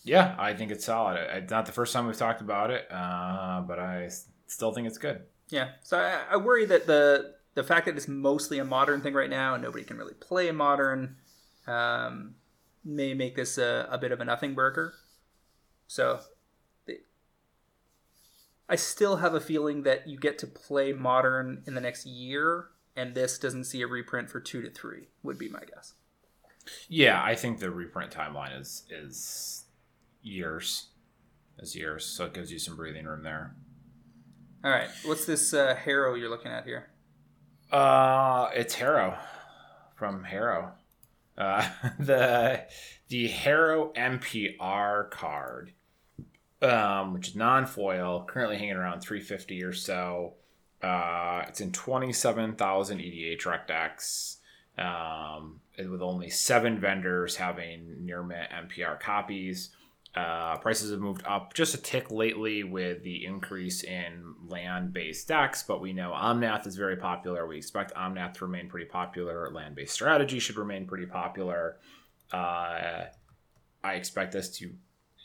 yeah, 0.03 0.35
I 0.37 0.53
think 0.53 0.71
it's 0.71 0.85
solid. 0.85 1.17
It's 1.17 1.51
not 1.51 1.65
the 1.65 1.71
first 1.71 1.93
time 1.93 2.07
we've 2.07 2.17
talked 2.17 2.41
about 2.41 2.71
it, 2.71 2.87
uh, 2.91 3.61
but 3.61 3.79
I 3.79 4.09
still 4.47 4.71
think 4.71 4.87
it's 4.87 4.97
good. 4.97 5.21
Yeah, 5.49 5.69
so 5.83 5.97
I, 5.99 6.21
I 6.31 6.37
worry 6.37 6.65
that 6.65 6.87
the 6.87 7.35
the 7.53 7.63
fact 7.63 7.85
that 7.85 7.95
it's 7.95 8.07
mostly 8.07 8.59
a 8.59 8.65
modern 8.65 9.01
thing 9.01 9.13
right 9.13 9.29
now 9.29 9.53
and 9.53 9.63
nobody 9.63 9.83
can 9.83 9.97
really 9.97 10.13
play 10.13 10.51
modern 10.51 11.15
um, 11.67 12.35
may 12.83 13.13
make 13.13 13.35
this 13.35 13.57
a, 13.57 13.87
a 13.91 13.97
bit 13.97 14.11
of 14.11 14.21
a 14.21 14.25
nothing 14.25 14.53
burger. 14.53 14.93
So 15.87 16.19
I 18.67 18.75
still 18.75 19.17
have 19.17 19.35
a 19.35 19.39
feeling 19.39 19.83
that 19.83 20.07
you 20.07 20.17
get 20.17 20.39
to 20.39 20.47
play 20.47 20.91
modern 20.91 21.63
in 21.67 21.75
the 21.75 21.81
next 21.81 22.05
year, 22.05 22.69
and 22.95 23.13
this 23.13 23.37
doesn't 23.37 23.65
see 23.65 23.81
a 23.81 23.87
reprint 23.87 24.29
for 24.29 24.39
two 24.39 24.61
to 24.61 24.69
three. 24.69 25.09
Would 25.23 25.37
be 25.37 25.49
my 25.49 25.59
guess. 25.59 25.93
Yeah, 26.89 27.21
I 27.23 27.35
think 27.35 27.59
the 27.59 27.69
reprint 27.69 28.11
timeline 28.11 28.59
is 28.59 28.83
is 28.89 29.65
years, 30.23 30.87
is 31.59 31.75
years. 31.75 32.05
So 32.05 32.25
it 32.25 32.33
gives 32.33 32.51
you 32.51 32.57
some 32.57 32.75
breathing 32.75 33.05
room 33.05 33.21
there. 33.21 33.55
All 34.63 34.71
right, 34.71 34.89
what's 35.05 35.25
this 35.25 35.53
uh, 35.53 35.75
Harrow 35.75 36.15
you're 36.15 36.29
looking 36.29 36.51
at 36.51 36.65
here? 36.65 36.89
Uh, 37.71 38.49
it's 38.55 38.73
Harrow 38.73 39.15
from 39.95 40.23
Harrow. 40.23 40.71
Uh, 41.37 41.67
the 41.99 42.65
the 43.07 43.27
Harrow 43.27 43.91
MPR 43.95 45.09
card, 45.11 45.73
um, 46.61 47.13
which 47.13 47.29
is 47.29 47.35
non 47.35 47.65
foil, 47.65 48.25
currently 48.27 48.57
hanging 48.57 48.75
around 48.75 49.01
350 49.01 49.63
or 49.63 49.73
so. 49.73 50.33
Uh, 50.81 51.43
it's 51.47 51.61
in 51.61 51.71
27,000 51.71 52.99
EDH 52.99 53.45
rec 53.45 53.67
decks, 53.67 54.37
um, 54.77 55.61
with 55.77 56.01
only 56.01 56.29
seven 56.29 56.79
vendors 56.79 57.37
having 57.37 58.05
near 58.05 58.21
mint 58.21 58.49
MPR 58.51 58.99
copies. 58.99 59.69
Uh, 60.15 60.55
prices 60.57 60.91
have 60.91 61.01
moved 61.01 61.23
up 61.25 61.53
just 61.53 61.73
a 61.73 61.77
tick 61.77 62.09
lately 62.09 62.63
with 62.63 63.03
the 63.03 63.25
increase 63.25 63.83
in 63.83 64.33
land-based 64.47 65.27
decks, 65.27 65.63
but 65.63 65.81
we 65.81 65.91
know 65.91 66.13
Omnath 66.15 66.65
is 66.65 66.77
very 66.77 66.95
popular. 66.95 67.45
We 67.45 67.57
expect 67.57 67.93
Omnath 67.95 68.35
to 68.35 68.45
remain 68.45 68.69
pretty 68.69 68.85
popular. 68.85 69.51
Land-based 69.51 69.93
strategy 69.93 70.39
should 70.39 70.55
remain 70.55 70.85
pretty 70.85 71.05
popular. 71.05 71.79
Uh, 72.31 73.05
I 73.83 73.93
expect 73.95 74.31
this 74.31 74.49
to, 74.57 74.65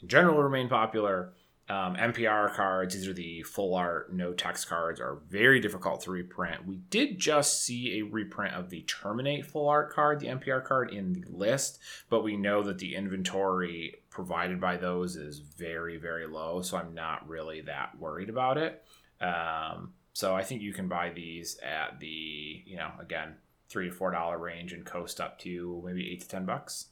in 0.03 0.09
general, 0.09 0.43
remain 0.43 0.69
popular. 0.69 1.35
Um, 1.71 1.95
MPR 1.95 2.53
cards, 2.53 2.97
these 2.97 3.07
are 3.07 3.13
the 3.13 3.45
full 3.45 3.77
art, 3.77 4.13
no 4.13 4.33
text 4.33 4.69
cards, 4.69 4.99
are 4.99 5.21
very 5.29 5.61
difficult 5.61 6.01
to 6.01 6.11
reprint. 6.11 6.67
We 6.67 6.79
did 6.91 7.21
just 7.21 7.63
see 7.65 8.01
a 8.01 8.03
reprint 8.03 8.57
of 8.57 8.71
the 8.71 8.83
Terminate 8.83 9.47
full 9.47 9.69
art 9.69 9.93
card, 9.93 10.19
the 10.19 10.27
MPR 10.27 10.65
card, 10.65 10.93
in 10.93 11.13
the 11.13 11.25
list, 11.31 11.79
but 12.09 12.25
we 12.25 12.37
know 12.37 12.65
that 12.65 12.79
the 12.79 12.97
inventory 12.97 14.03
provided 14.11 14.61
by 14.61 14.79
those 14.79 15.15
is 15.15 15.39
very, 15.39 15.97
very 15.97 16.27
low, 16.27 16.61
so 16.61 16.77
I'm 16.77 16.93
not 16.93 17.29
really 17.29 17.61
that 17.61 17.97
worried 17.97 18.31
about 18.31 18.59
it. 18.59 18.83
Um, 19.21 19.93
so 20.13 20.35
I 20.35 20.43
think 20.43 20.63
you 20.63 20.73
can 20.73 20.89
buy 20.89 21.11
these 21.11 21.57
at 21.59 22.01
the, 22.01 22.65
you 22.67 22.79
know, 22.79 22.91
again, 22.99 23.37
three 23.69 23.89
to 23.89 23.95
four 23.95 24.11
dollar 24.11 24.39
range 24.39 24.73
and 24.73 24.85
coast 24.85 25.21
up 25.21 25.39
to 25.41 25.81
maybe 25.87 26.11
eight 26.11 26.23
to 26.23 26.29
ten 26.29 26.47
bucks. 26.47 26.87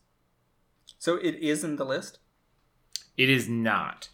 So 1.00 1.16
it 1.16 1.34
is 1.34 1.64
in 1.64 1.74
the 1.74 1.84
list. 1.84 2.20
It 3.16 3.28
is 3.28 3.48
not. 3.48 4.08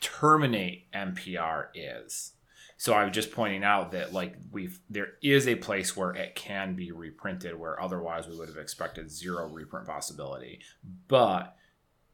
Terminate 0.00 0.90
MPR 0.92 1.68
is. 1.74 2.32
So 2.78 2.92
I 2.92 3.04
was 3.04 3.14
just 3.14 3.32
pointing 3.32 3.64
out 3.64 3.92
that 3.92 4.12
like 4.12 4.36
we've 4.50 4.80
there 4.90 5.14
is 5.22 5.48
a 5.48 5.54
place 5.54 5.96
where 5.96 6.10
it 6.10 6.34
can 6.34 6.74
be 6.74 6.92
reprinted 6.92 7.58
where 7.58 7.80
otherwise 7.80 8.28
we 8.28 8.36
would 8.36 8.48
have 8.48 8.58
expected 8.58 9.10
zero 9.10 9.48
reprint 9.48 9.86
possibility. 9.86 10.60
But 11.08 11.56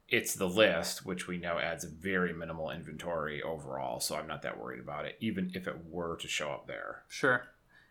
it's 0.09 0.35
the 0.35 0.49
list, 0.49 1.07
which 1.07 1.27
we 1.27 1.39
know 1.39 1.59
adds 1.59 1.85
a 1.85 1.89
very 1.89 2.33
minimal 2.33 2.71
inventory 2.71 3.43
overall, 3.43 3.99
so 3.99 4.15
I'm 4.15 4.27
not 4.27 4.43
that 4.43 4.61
worried 4.61 4.81
about 4.81 5.07
it, 5.07 5.17
even 5.21 5.51
if 5.55 5.67
it 5.67 5.87
were 5.89 6.17
to 6.19 6.29
show 6.29 6.51
up 6.51 6.67
there. 6.67 7.05
Sure. 7.09 7.49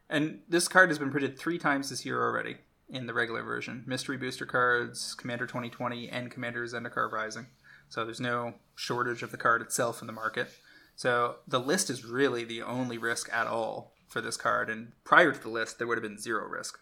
And 0.08 0.42
this 0.48 0.68
card 0.68 0.90
has 0.90 1.00
been 1.00 1.10
printed 1.10 1.38
three 1.38 1.58
times 1.58 1.90
this 1.90 2.06
year 2.06 2.22
already 2.22 2.58
in 2.90 3.08
the 3.08 3.14
regular 3.14 3.42
version. 3.42 3.84
Mystery 3.88 4.18
booster 4.18 4.46
cards, 4.46 5.16
Commander 5.16 5.48
2020, 5.48 6.10
and 6.10 6.30
Commander 6.30 6.64
Zendikar 6.66 7.12
Rising. 7.12 7.48
So 7.92 8.06
there's 8.06 8.22
no 8.22 8.54
shortage 8.74 9.22
of 9.22 9.32
the 9.32 9.38
card 9.38 9.62
itself 9.62 10.00
in 10.00 10.08
the 10.08 10.14
market. 10.14 10.50
So 10.96 11.36
the 11.46 11.60
list 11.60 11.90
is 11.90 12.06
really 12.06 12.46
the 12.46 12.62
only 12.62 12.98
risk 12.98 13.30
at 13.34 13.48
all 13.48 13.92
for 14.08 14.22
this 14.22 14.38
card. 14.38 14.70
And 14.70 14.94
prior 15.04 15.34
to 15.34 15.40
the 15.40 15.50
list, 15.50 15.78
there 15.78 15.88
would 15.88 15.98
have 15.98 16.04
been 16.04 16.18
zero 16.18 16.48
risk. 16.48 16.80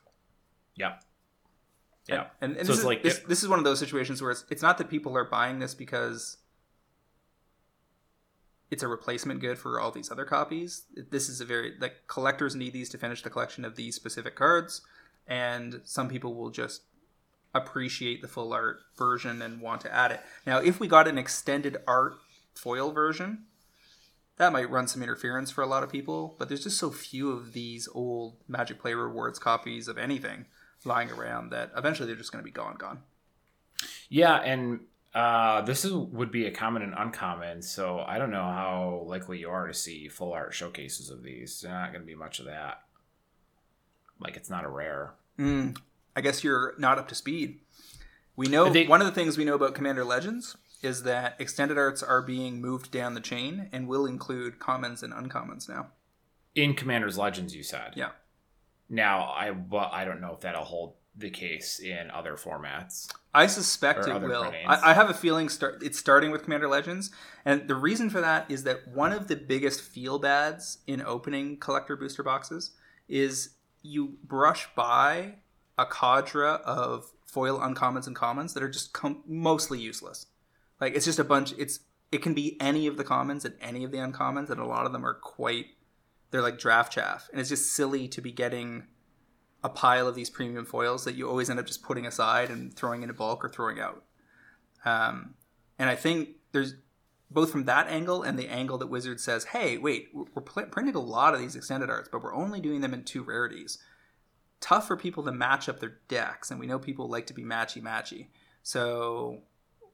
Yeah. 0.76 0.98
Yeah. 2.07 2.27
And, 2.41 2.56
and 2.57 2.68
So 2.68 2.73
this, 2.73 2.80
is, 2.80 2.86
like- 2.86 3.02
this, 3.02 3.19
this 3.27 3.41
is 3.41 3.49
one 3.49 3.57
of 3.57 3.65
those 3.65 3.80
situations 3.80 4.22
where 4.22 4.30
it's, 4.30 4.45
it's 4.52 4.61
not 4.61 4.77
that 4.77 4.88
people 4.88 5.18
are 5.18 5.26
buying 5.26 5.57
this 5.57 5.73
because 5.73 6.38
it's 8.69 8.84
a 8.84 8.88
replacement 8.88 9.40
good 9.40 9.57
for 9.57 9.80
all 9.80 9.90
these 9.90 10.11
other 10.11 10.26
copies. 10.26 10.84
This 11.10 11.27
is 11.27 11.41
a 11.41 11.45
very 11.45 11.73
like 11.80 11.95
collectors 12.06 12.56
need 12.56 12.72
these 12.72 12.90
to 12.90 12.99
finish 12.99 13.23
the 13.23 13.31
collection 13.31 13.65
of 13.65 13.76
these 13.76 13.95
specific 13.95 14.36
cards, 14.36 14.81
and 15.27 15.81
some 15.86 16.07
people 16.07 16.36
will 16.36 16.52
just 16.52 16.84
appreciate 17.53 18.21
the 18.21 18.27
full 18.27 18.53
art 18.53 18.80
version 18.97 19.41
and 19.41 19.61
want 19.61 19.81
to 19.81 19.93
add 19.93 20.11
it. 20.11 20.21
Now, 20.45 20.59
if 20.59 20.80
we 20.80 20.88
got 20.88 21.07
an 21.07 21.17
extended 21.17 21.77
art 21.88 22.13
foil 22.53 22.91
version, 22.91 23.45
that 24.38 24.53
might 24.53 24.69
run 24.69 24.88
some 24.88 25.03
interference 25.03 25.51
for 25.51 25.61
a 25.61 25.67
lot 25.67 25.84
of 25.84 25.91
people. 25.91 26.35
But 26.39 26.47
there's 26.47 26.63
just 26.63 26.77
so 26.77 26.91
few 26.91 27.31
of 27.31 27.53
these 27.53 27.88
old 27.93 28.38
Magic 28.47 28.80
Play 28.80 28.93
Rewards 28.93 29.39
copies 29.39 29.88
of 29.88 29.97
anything 29.97 30.45
lying 30.85 31.11
around 31.11 31.49
that 31.51 31.71
eventually 31.76 32.07
they're 32.07 32.15
just 32.15 32.31
going 32.31 32.43
to 32.43 32.47
be 32.47 32.51
gone, 32.51 32.76
gone. 32.77 32.99
Yeah, 34.09 34.35
and 34.38 34.81
uh, 35.13 35.61
this 35.61 35.85
is 35.85 35.93
would 35.93 36.31
be 36.31 36.45
a 36.45 36.51
common 36.51 36.84
and 36.84 36.93
uncommon, 36.97 37.61
so 37.61 37.99
I 37.99 38.17
don't 38.17 38.31
know 38.31 38.43
how 38.43 39.03
likely 39.05 39.39
you 39.39 39.49
are 39.49 39.67
to 39.67 39.73
see 39.73 40.07
full 40.07 40.34
art 40.34 40.53
showcases 40.53 41.09
of 41.09 41.23
these. 41.23 41.61
There's 41.61 41.73
not 41.73 41.91
going 41.91 42.01
to 42.01 42.07
be 42.07 42.15
much 42.15 42.39
of 42.39 42.45
that. 42.45 42.84
Like 44.19 44.38
it's 44.38 44.49
not 44.49 44.65
a 44.65 44.69
rare. 44.69 45.13
Mm, 45.38 45.77
I 46.19 46.21
guess 46.21 46.43
you're 46.43 46.75
not 46.77 46.97
up 46.97 47.07
to 47.07 47.15
speed. 47.15 47.61
We 48.35 48.47
know 48.47 48.69
They- 48.69 48.85
one 48.85 48.99
of 48.99 49.07
the 49.07 49.13
things 49.13 49.37
we 49.37 49.45
know 49.45 49.55
about 49.55 49.73
Commander 49.73 50.03
Legends 50.03 50.57
is 50.81 51.03
that 51.03 51.37
extended 51.39 51.77
arts 51.77 52.03
are 52.03 52.21
being 52.21 52.59
moved 52.59 52.91
down 52.91 53.13
the 53.13 53.21
chain 53.21 53.69
and 53.71 53.87
will 53.87 54.05
include 54.05 54.59
commons 54.59 55.01
and 55.01 55.13
uncommons 55.13 55.69
now. 55.69 55.91
In 56.55 56.73
Commander's 56.73 57.17
Legends, 57.17 57.55
you 57.55 57.63
said. 57.63 57.93
Yeah. 57.95 58.09
Now, 58.89 59.31
I 59.31 59.51
but 59.51 59.93
I 59.93 60.03
don't 60.03 60.19
know 60.19 60.33
if 60.33 60.41
that'll 60.41 60.65
hold 60.65 60.95
the 61.15 61.29
case 61.29 61.79
in 61.79 62.11
other 62.11 62.35
formats. 62.35 63.09
I 63.33 63.47
suspect 63.47 64.05
it 64.05 64.21
will. 64.21 64.43
I, 64.67 64.91
I 64.91 64.93
have 64.93 65.09
a 65.09 65.13
feeling 65.13 65.47
start, 65.47 65.81
it's 65.81 65.97
starting 65.97 66.31
with 66.31 66.43
Commander 66.43 66.67
Legends, 66.67 67.11
and 67.45 67.65
the 67.69 67.75
reason 67.75 68.09
for 68.09 68.19
that 68.19 68.51
is 68.51 68.63
that 68.63 68.89
one 68.89 69.13
of 69.13 69.29
the 69.29 69.37
biggest 69.37 69.81
feel 69.81 70.19
bads 70.19 70.79
in 70.85 71.01
opening 71.01 71.57
collector 71.57 71.95
booster 71.95 72.23
boxes 72.23 72.71
is 73.07 73.51
you 73.81 74.17
brush 74.23 74.67
by 74.75 75.35
a 75.80 75.85
cadre 75.85 76.60
of 76.65 77.11
foil 77.26 77.60
uncommons 77.60 78.07
and 78.07 78.15
commons 78.15 78.53
that 78.53 78.64
are 78.64 78.69
just 78.69 78.93
com- 78.93 79.23
mostly 79.26 79.80
useless. 79.80 80.26
Like 80.81 80.95
it's 80.95 81.06
just 81.06 81.19
a 81.19 81.23
bunch. 81.23 81.53
It's 81.57 81.80
it 82.11 82.22
can 82.22 82.34
be 82.34 82.57
any 82.60 82.88
of 82.88 82.97
the 82.97 83.03
commons 83.03 83.45
and 83.45 83.56
any 83.61 83.84
of 83.84 83.91
the 83.91 83.97
uncommons, 83.97 84.49
and 84.49 84.60
a 84.60 84.65
lot 84.65 84.85
of 84.85 84.91
them 84.91 85.06
are 85.06 85.14
quite. 85.14 85.68
They're 86.31 86.41
like 86.41 86.60
draft 86.60 86.93
chaff, 86.93 87.30
and 87.31 87.39
it's 87.39 87.49
just 87.49 87.73
silly 87.73 88.07
to 88.10 88.22
be 88.22 88.31
getting 88.31 88.84
a 89.64 89.69
pile 89.69 90.07
of 90.07 90.15
these 90.15 90.30
premium 90.30 90.65
foils 90.65 91.03
that 91.03 91.15
you 91.15 91.27
always 91.27 91.49
end 91.49 91.60
up 91.60 91.65
just 91.65 91.84
putting 91.84 92.06
aside 92.06 92.49
and 92.49 92.73
throwing 92.73 93.01
into 93.01 93.14
bulk 93.14 93.43
or 93.43 93.49
throwing 93.49 93.80
out. 93.80 94.03
Um, 94.85 95.34
and 95.77 95.89
I 95.89 95.95
think 95.95 96.30
there's 96.53 96.76
both 97.30 97.51
from 97.51 97.65
that 97.65 97.88
angle 97.88 98.23
and 98.23 98.39
the 98.39 98.47
angle 98.47 98.77
that 98.77 98.88
Wizard 98.88 99.19
says, 99.19 99.45
"Hey, 99.45 99.77
wait, 99.77 100.10
we're 100.14 100.41
pl- 100.41 100.65
printing 100.68 100.95
a 100.95 100.99
lot 100.99 101.34
of 101.34 101.39
these 101.39 101.56
extended 101.56 101.89
arts, 101.89 102.10
but 102.11 102.23
we're 102.23 102.34
only 102.34 102.60
doing 102.60 102.81
them 102.81 102.93
in 102.93 103.03
two 103.03 103.23
rarities." 103.23 103.77
Tough 104.61 104.88
for 104.88 104.98
people 104.98 105.23
to 105.23 105.31
match 105.31 105.69
up 105.69 105.80
their 105.80 105.98
decks, 106.07 106.52
and 106.52 106.60
we 106.60 106.68
know 106.68 106.80
people 106.80 107.07
like 107.10 107.27
to 107.27 107.34
be 107.34 107.44
matchy 107.44 107.81
matchy. 107.81 108.27
So 108.61 109.41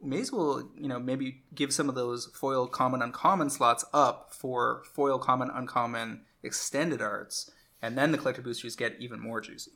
may 0.02 0.20
as 0.22 0.32
well, 0.32 0.70
you 0.76 0.88
know, 0.88 1.00
maybe 1.00 1.44
give 1.54 1.72
some 1.74 1.88
of 1.90 1.96
those 1.96 2.26
foil 2.34 2.68
common 2.68 3.02
uncommon 3.02 3.50
slots 3.50 3.86
up 3.94 4.34
for 4.34 4.84
foil 4.94 5.20
common 5.20 5.50
uncommon 5.54 6.22
extended 6.44 7.02
arts, 7.02 7.52
and 7.82 7.98
then 7.98 8.12
the 8.12 8.18
collector 8.18 8.42
boosters 8.42 8.76
get 8.76 8.96
even 9.00 9.20
more 9.20 9.40
juicy. 9.42 9.72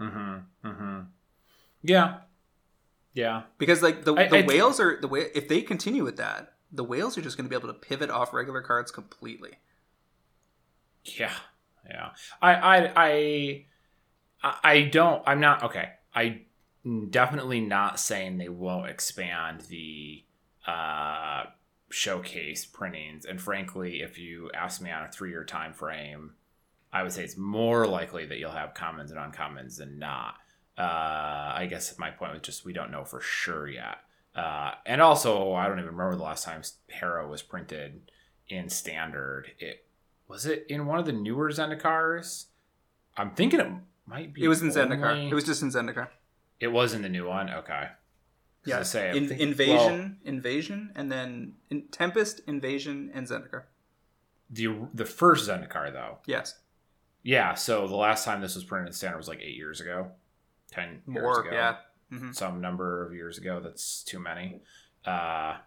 Mm-hmm. 0.00 0.68
Mm-hmm. 0.68 1.00
Yeah. 1.82 2.18
Yeah. 3.12 3.42
Because 3.58 3.82
like 3.82 4.04
the, 4.04 4.14
I- 4.14 4.28
the 4.28 4.38
I- 4.44 4.46
whales 4.46 4.80
are 4.80 5.00
the 5.00 5.08
way 5.08 5.28
if 5.34 5.48
they 5.48 5.62
continue 5.62 6.04
with 6.04 6.16
that, 6.16 6.52
the 6.72 6.84
whales 6.84 7.16
are 7.16 7.22
just 7.22 7.36
going 7.36 7.44
to 7.44 7.50
be 7.50 7.56
able 7.56 7.72
to 7.72 7.78
pivot 7.78 8.10
off 8.10 8.32
regular 8.34 8.60
cards 8.60 8.90
completely. 8.90 9.52
Yeah, 11.04 11.32
yeah. 11.88 12.10
I, 12.40 12.54
I, 12.54 12.92
I, 12.96 13.66
I- 14.62 14.82
don't. 14.82 15.22
I'm 15.26 15.40
not 15.40 15.62
okay. 15.64 15.90
I 16.14 16.42
definitely 17.10 17.60
not 17.60 17.98
saying 17.98 18.38
they 18.38 18.48
won't 18.48 18.90
expand 18.90 19.62
the 19.62 20.24
uh, 20.66 21.44
showcase 21.90 22.64
printings. 22.66 23.24
And 23.24 23.40
frankly, 23.40 24.02
if 24.02 24.18
you 24.18 24.50
ask 24.54 24.80
me 24.80 24.90
on 24.90 25.04
a 25.04 25.10
three 25.10 25.30
year 25.30 25.44
time 25.44 25.72
frame, 25.72 26.32
I 26.92 27.02
would 27.02 27.12
say 27.12 27.24
it's 27.24 27.36
more 27.36 27.86
likely 27.86 28.26
that 28.26 28.38
you'll 28.38 28.50
have 28.50 28.74
commons 28.74 29.10
and 29.10 29.18
uncommons 29.20 29.78
than 29.78 29.98
not. 29.98 30.34
Uh, 30.76 31.52
I 31.56 31.66
guess 31.70 31.98
my 31.98 32.10
point 32.10 32.32
was 32.32 32.42
just 32.42 32.64
we 32.64 32.72
don't 32.72 32.90
know 32.90 33.04
for 33.04 33.20
sure 33.20 33.68
yet. 33.68 33.98
Uh, 34.34 34.72
and 34.84 35.00
also, 35.00 35.52
I 35.52 35.68
don't 35.68 35.78
even 35.78 35.92
remember 35.92 36.16
the 36.16 36.24
last 36.24 36.44
time 36.44 36.62
Harrow 36.90 37.28
was 37.28 37.42
printed 37.42 38.10
in 38.48 38.68
standard. 38.68 39.52
It 39.58 39.86
was 40.26 40.46
it 40.46 40.66
in 40.68 40.86
one 40.86 40.98
of 40.98 41.06
the 41.06 41.12
newer 41.12 41.50
Zendikars? 41.50 42.46
I'm 43.16 43.30
thinking 43.30 43.60
it 43.60 43.72
might 44.06 44.32
be. 44.34 44.44
It 44.44 44.48
was 44.48 44.62
in 44.62 44.68
Zendikar. 44.70 45.30
It 45.30 45.34
was 45.34 45.44
just 45.44 45.62
in 45.62 45.70
Zendikar. 45.70 46.08
It 46.60 46.68
was 46.68 46.92
in 46.94 47.02
the 47.02 47.08
new 47.08 47.26
one. 47.26 47.50
Okay. 47.50 47.88
'Cause 48.64 48.72
I 48.72 48.76
Yeah, 48.78 48.82
say, 48.82 49.10
I 49.10 49.12
in, 49.14 49.28
think- 49.28 49.40
invasion, 49.40 50.18
invasion, 50.24 50.92
and 50.94 51.10
then 51.12 51.54
in, 51.70 51.88
Tempest, 51.88 52.40
invasion, 52.46 53.10
and 53.14 53.26
Zendikar. 53.26 53.64
the 54.50 54.88
the 54.94 55.04
first 55.04 55.48
Zendikar 55.48 55.92
though. 55.92 56.18
Yes, 56.26 56.58
Yeah. 57.22 57.54
So 57.54 57.86
the 57.88 57.96
last 57.96 58.24
time 58.24 58.40
this 58.40 58.54
was 58.54 58.64
printed 58.64 58.88
in 58.88 58.92
standard 58.92 59.16
was 59.18 59.28
like 59.28 59.40
eight 59.40 59.56
years 59.56 59.80
ago, 59.80 60.12
ten 60.70 61.02
years 61.06 61.22
more. 61.22 61.40
ago. 61.42 61.50
Yeah, 61.52 61.76
hmm 62.10 62.32
some 62.32 62.60
number 62.60 63.04
of 63.06 63.12
years 63.14 63.38
ago. 63.38 63.60
That's 63.60 64.02
too 64.04 64.18
many. 64.18 64.60
Uh, 65.04 65.58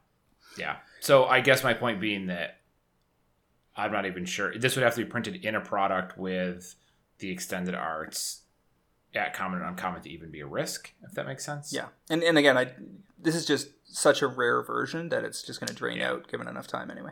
yeah. 0.58 0.78
So 1.02 1.26
I 1.26 1.42
guess 1.42 1.64
my 1.64 1.74
point 1.74 2.00
being 2.02 2.28
that 2.28 2.62
I'm 3.76 3.92
not 3.92 4.06
even 4.08 4.26
sure. 4.26 4.58
This 4.58 4.76
would 4.76 4.84
have 4.84 4.96
to 4.96 5.04
be 5.04 5.10
printed 5.10 5.46
in 5.46 5.54
a 5.56 5.62
product 5.62 6.18
with 6.18 6.76
the 7.20 7.32
extended 7.32 7.76
arts 7.76 8.42
at 9.16 9.34
common 9.34 9.60
and 9.62 9.70
uncommon 9.70 10.02
to 10.04 10.10
even 10.10 10.30
be 10.30 10.42
a 10.42 10.46
risk, 10.48 10.94
if 11.04 11.12
that 11.14 11.26
makes 11.26 11.44
sense. 11.46 11.74
yeah. 11.74 11.88
And 12.10 12.24
and 12.24 12.38
again, 12.38 12.58
I 12.58 12.72
this 13.20 13.36
is 13.36 13.46
just 13.46 13.70
such 13.86 14.22
a 14.22 14.28
rare 14.28 14.62
version 14.62 15.10
that 15.10 15.24
it's 15.24 15.42
just 15.42 15.60
going 15.60 15.68
to 15.70 15.74
drain 15.74 15.98
Yeah. 15.98 16.12
out 16.12 16.28
given 16.28 16.48
enough 16.48 16.68
time 16.68 16.92
anyway. 16.92 17.12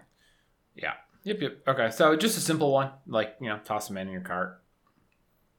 Yeah. 0.76 0.94
Yep. 1.23 1.41
Yep. 1.41 1.57
Okay. 1.68 1.90
So 1.91 2.15
just 2.15 2.38
a 2.38 2.41
simple 2.41 2.72
one, 2.72 2.91
like 3.07 3.36
you 3.41 3.48
know, 3.49 3.60
toss 3.64 3.88
them 3.88 3.98
in 3.98 4.10
your 4.10 4.22
cart. 4.22 4.61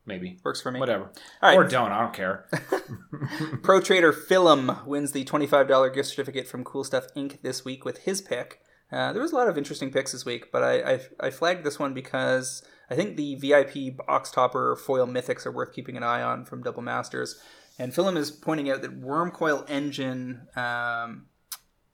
Maybe. 0.09 0.39
Works 0.45 0.61
for 0.61 0.71
me. 0.71 0.79
Whatever. 0.79 1.11
All 1.43 1.49
right. 1.51 1.57
Or 1.59 1.65
don't. 1.65 1.91
I 1.91 2.01
don't 2.03 2.15
care. 2.15 2.47
Pro 3.65 3.81
Trader 3.81 4.13
Philum 4.13 4.87
wins 4.87 5.11
the 5.11 5.25
$25 5.25 5.93
gift 5.93 6.09
certificate 6.11 6.47
from 6.47 6.63
Cool 6.63 6.85
Stuff 6.85 7.07
Inc. 7.17 7.43
this 7.43 7.65
week 7.65 7.85
with 7.85 7.99
his 7.99 8.21
pick. 8.23 8.61
Uh, 8.91 9.13
there 9.13 9.23
was 9.23 9.33
a 9.33 9.37
lot 9.37 9.49
of 9.49 9.59
interesting 9.59 9.91
picks 9.91 10.13
this 10.13 10.25
week, 10.25 10.53
but 10.53 10.63
I, 10.63 10.95
I, 10.95 11.01
I 11.21 11.31
flagged 11.31 11.65
this 11.65 11.79
one 11.79 11.93
because 11.93 12.63
I 12.89 12.95
think 12.95 13.17
the 13.17 13.35
VIP 13.35 13.97
box 13.97 14.31
topper 14.31 14.77
foil 14.77 15.07
mythics 15.07 15.45
are 15.45 15.53
worth 15.53 15.73
keeping 15.73 15.97
an 15.97 16.03
eye 16.03 16.23
on 16.23 16.45
from 16.45 16.63
Double 16.63 16.83
Masters. 16.83 17.41
And 17.79 17.93
Philum 17.93 18.17
is 18.17 18.31
pointing 18.31 18.71
out 18.71 18.83
that 18.83 19.01
Wurmcoil 19.01 19.69
Engine 19.69 20.47
um, 20.55 21.27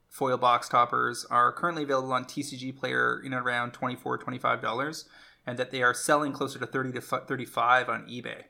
foil 0.09 0.37
box 0.37 0.69
toppers 0.69 1.25
are 1.31 1.53
currently 1.53 1.83
available 1.83 2.13
on 2.13 2.25
TCG 2.25 2.77
Player 2.77 3.21
in 3.25 3.33
around 3.33 3.73
$24 3.73 4.23
$25, 4.23 5.05
and 5.47 5.59
that 5.59 5.71
they 5.71 5.83
are 5.83 5.95
selling 5.95 6.33
closer 6.33 6.59
to 6.59 6.67
30 6.67 6.93
to 6.93 7.01
35 7.01 7.89
on 7.89 8.07
eBay. 8.07 8.43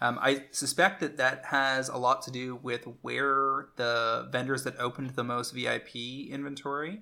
Um, 0.00 0.18
I 0.20 0.44
suspect 0.50 1.00
that 1.00 1.16
that 1.16 1.46
has 1.46 1.88
a 1.88 1.96
lot 1.96 2.20
to 2.22 2.30
do 2.30 2.56
with 2.56 2.86
where 3.00 3.68
the 3.76 4.28
vendors 4.30 4.62
that 4.64 4.78
opened 4.78 5.10
the 5.10 5.24
most 5.24 5.54
VIP 5.54 5.96
inventory 6.30 7.00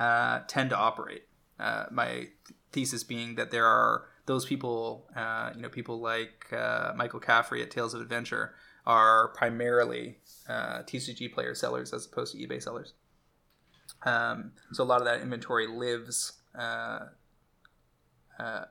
uh, 0.00 0.40
tend 0.48 0.70
to 0.70 0.76
operate. 0.76 1.24
Uh, 1.60 1.84
my 1.90 2.28
thesis 2.72 3.04
being 3.04 3.34
that 3.34 3.50
there 3.50 3.66
are 3.66 4.06
those 4.24 4.46
people, 4.46 5.06
uh, 5.14 5.50
you 5.54 5.60
know, 5.60 5.68
people 5.68 6.00
like 6.00 6.46
uh, 6.52 6.92
Michael 6.96 7.20
Caffrey 7.20 7.62
at 7.62 7.70
Tales 7.70 7.92
of 7.92 8.00
Adventure 8.00 8.54
are 8.86 9.28
primarily 9.28 10.16
uh, 10.48 10.82
TCG 10.82 11.32
player 11.32 11.54
sellers 11.54 11.92
as 11.92 12.06
opposed 12.06 12.34
to 12.34 12.38
eBay 12.38 12.62
sellers. 12.62 12.94
Um, 14.04 14.52
so 14.72 14.82
a 14.82 14.86
lot 14.86 15.00
of 15.02 15.06
that 15.06 15.20
inventory 15.20 15.66
lives, 15.66 16.40
uh, 16.58 17.00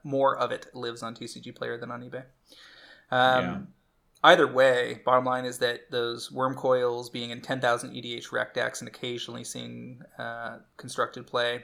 more 0.04 0.36
of 0.36 0.52
it 0.52 0.66
lives 0.74 1.04
on 1.04 1.14
TCG 1.14 1.56
player 1.56 1.78
than 1.78 1.92
on 1.92 2.02
eBay. 2.02 2.24
Um, 3.12 3.44
Yeah. 3.44 3.58
Either 4.22 4.48
way, 4.48 5.02
bottom 5.06 5.24
line 5.24 5.46
is 5.46 5.60
that 5.60 5.90
those 5.92 6.30
Wurmcoils 6.30 7.12
being 7.12 7.30
in 7.30 7.40
10,000 7.40 7.92
EDH 7.92 8.32
rec 8.34 8.54
decks 8.54 8.82
and 8.82 8.88
occasionally 8.88 9.46
seeing 9.46 10.02
uh, 10.18 10.58
constructed 10.76 11.26
play 11.26 11.64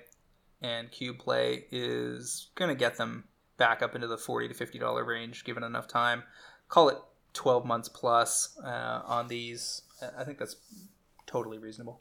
and 0.61 0.90
cube 0.90 1.19
play 1.19 1.65
is 1.72 2.48
going 2.56 2.69
to 2.69 2.76
get 2.76 2.95
them 2.95 3.26
back 3.57 3.82
up 3.82 3.94
into 3.94 4.07
the 4.07 4.18
40 4.18 4.49
to 4.49 4.53
$50 4.53 5.06
range 5.06 5.44
given 5.44 5.64
enough 5.64 5.88
time. 5.88 6.23
Call 6.69 6.90
it 6.90 6.98
12 7.34 7.65
months 7.65 7.90
plus 7.90 8.57
uh, 8.64 9.02
on 9.06 9.27
these. 9.27 9.82
I 10.18 10.23
think 10.23 10.38
that's 10.38 10.56
totally 11.26 11.57
reasonable. 11.57 11.99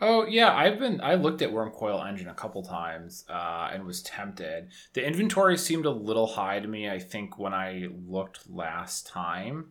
Oh 0.00 0.26
yeah, 0.26 0.54
I've 0.54 0.78
been 0.78 1.00
I 1.00 1.14
looked 1.14 1.40
at 1.40 1.50
Wurmcoil 1.50 2.06
Engine 2.06 2.28
a 2.28 2.34
couple 2.34 2.62
times 2.62 3.24
uh, 3.30 3.70
and 3.72 3.84
was 3.84 4.02
tempted. 4.02 4.68
The 4.92 5.06
inventory 5.06 5.56
seemed 5.56 5.86
a 5.86 5.90
little 5.90 6.26
high 6.26 6.60
to 6.60 6.68
me. 6.68 6.90
I 6.90 6.98
think 6.98 7.38
when 7.38 7.54
I 7.54 7.88
looked 8.06 8.50
last 8.50 9.06
time, 9.06 9.68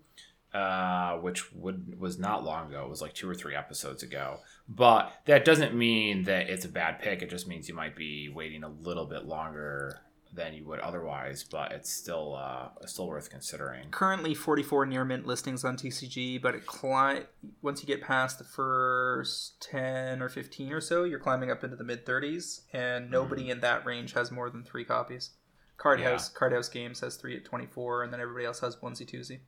uh, 0.56 1.18
which 1.18 1.54
would 1.54 2.00
was 2.00 2.18
not 2.18 2.44
long 2.44 2.70
ago. 2.70 2.86
It 2.86 2.90
was 2.90 3.02
like 3.02 3.14
two 3.14 3.30
or 3.30 3.36
three 3.36 3.56
episodes 3.56 4.04
ago. 4.04 4.40
But 4.68 5.12
that 5.26 5.46
doesn't 5.46 5.76
mean 5.76 6.24
that 6.24 6.50
it's 6.50 6.66
a 6.66 6.70
bad 6.70 7.00
pick. 7.00 7.22
It 7.22 7.30
just 7.30 7.48
means 7.48 7.68
you 7.68 7.76
might 7.76 7.96
be 7.96 8.30
waiting 8.30 8.64
a 8.64 8.70
little 8.70 9.06
bit 9.06 9.26
longer 9.26 10.02
than 10.36 10.54
you 10.54 10.66
would 10.66 10.80
otherwise. 10.82 11.44
But 11.44 11.72
it's 11.72 11.92
still 11.92 12.36
uh, 12.36 12.70
still 12.86 13.08
worth 13.08 13.30
considering. 13.30 13.90
currently 13.92 14.34
44 14.36 14.86
near 14.86 15.06
mint 15.06 15.26
listings 15.26 15.64
on 15.64 15.78
TCG, 15.78 16.42
but 16.42 16.56
it 16.56 16.66
cli- 16.66 17.24
once 17.62 17.82
you 17.82 17.88
get 17.88 18.02
past 18.02 18.38
the 18.38 18.44
first 18.44 19.62
10 19.70 20.22
or 20.22 20.30
15 20.30 20.72
or 20.74 20.82
so, 20.82 21.04
you're 21.04 21.20
climbing 21.20 21.52
up 21.52 21.64
into 21.64 21.76
the 21.76 21.84
mid 21.84 22.06
30s, 22.06 22.62
and 22.74 23.10
nobody 23.10 23.50
in 23.50 23.62
that 23.62 23.86
range 23.86 24.14
has 24.14 24.32
more 24.32 24.50
than 24.50 24.64
three 24.64 24.86
copies. 24.86 25.32
Card 25.78 26.00
Yeah. 26.00 26.12
House 26.12 26.30
Card 26.30 26.54
House 26.54 26.70
Games 26.70 27.00
has 27.02 27.16
three 27.16 27.36
at 27.36 27.46
24, 27.46 28.04
and 28.04 28.14
then 28.14 28.20
everybody 28.22 28.46
else 28.46 28.60
has 28.62 28.76
onesie 28.78 29.10
twosie. 29.10 29.40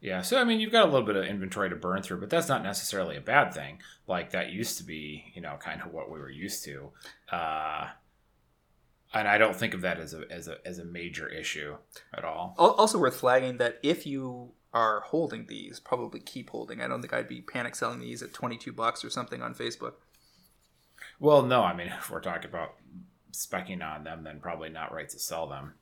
Yeah, 0.00 0.20
so 0.22 0.38
I 0.38 0.44
mean, 0.44 0.60
you've 0.60 0.70
got 0.72 0.82
a 0.84 0.90
little 0.92 1.06
bit 1.06 1.16
of 1.16 1.24
inventory 1.24 1.70
to 1.70 1.74
burn 1.74 2.02
through, 2.02 2.20
but 2.20 2.28
that's 2.30 2.48
not 2.48 2.62
necessarily 2.62 3.16
a 3.16 3.20
bad 3.20 3.52
thing. 3.54 3.80
Like 4.06 4.30
that 4.30 4.50
used 4.52 4.76
to 4.78 4.84
be, 4.84 5.24
you 5.34 5.40
know, 5.40 5.56
kind 5.58 5.80
of 5.80 5.90
what 5.92 6.10
we 6.10 6.18
were 6.20 6.30
used 6.30 6.64
to, 6.64 6.90
uh, 7.32 7.86
and 9.18 9.28
I 9.28 9.38
don't 9.38 9.56
think 9.56 9.74
of 9.74 9.80
that 9.82 9.98
as 9.98 10.14
a 10.14 10.24
as 10.30 10.48
a 10.48 10.58
as 10.66 10.78
a 10.78 10.84
major 10.84 11.28
issue 11.28 11.76
at 12.14 12.24
all. 12.24 12.54
Also 12.58 12.98
worth 12.98 13.16
flagging 13.16 13.58
that 13.58 13.78
if 13.82 14.06
you 14.06 14.52
are 14.76 15.00
holding 15.00 15.46
these 15.46 15.80
probably 15.80 16.20
keep 16.20 16.50
holding. 16.50 16.82
I 16.82 16.88
don't 16.88 17.00
think 17.00 17.14
I'd 17.14 17.28
be 17.28 17.40
panic 17.40 17.74
selling 17.74 18.00
these 18.00 18.22
at 18.22 18.34
22 18.34 18.72
bucks 18.72 19.04
or 19.04 19.10
something 19.10 19.40
on 19.40 19.54
Facebook. 19.54 19.94
Well, 21.18 21.42
no, 21.42 21.62
I 21.62 21.74
mean, 21.74 21.86
if 21.98 22.10
we're 22.10 22.20
talking 22.20 22.50
about 22.50 22.74
specking 23.32 23.82
on 23.82 24.04
them, 24.04 24.22
then 24.22 24.38
probably 24.38 24.68
not 24.68 24.92
right 24.92 25.08
to 25.08 25.18
sell 25.18 25.46
them. 25.46 25.74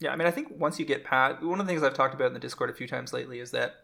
Yeah, 0.00 0.10
I 0.10 0.16
mean, 0.16 0.26
I 0.26 0.32
think 0.32 0.48
once 0.50 0.78
you 0.80 0.84
get 0.84 1.04
past 1.04 1.42
one 1.42 1.60
of 1.60 1.66
the 1.66 1.70
things 1.70 1.82
I've 1.82 1.94
talked 1.94 2.14
about 2.14 2.28
in 2.28 2.34
the 2.34 2.40
Discord 2.40 2.70
a 2.70 2.74
few 2.74 2.88
times 2.88 3.12
lately 3.12 3.38
is 3.38 3.52
that 3.52 3.74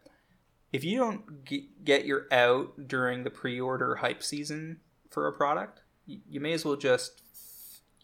if 0.73 0.83
you 0.83 0.99
don't 0.99 1.45
get 1.85 2.05
your 2.05 2.27
out 2.33 2.89
during 2.89 3.23
the 3.23 3.31
pre-order 3.31 3.97
hype 3.97 4.23
season 4.23 4.81
for 5.11 5.29
a 5.29 5.33
product, 5.33 5.83
you 6.07 6.41
may 6.41 6.53
as 6.53 6.65
well 6.65 6.77
just 6.77 7.23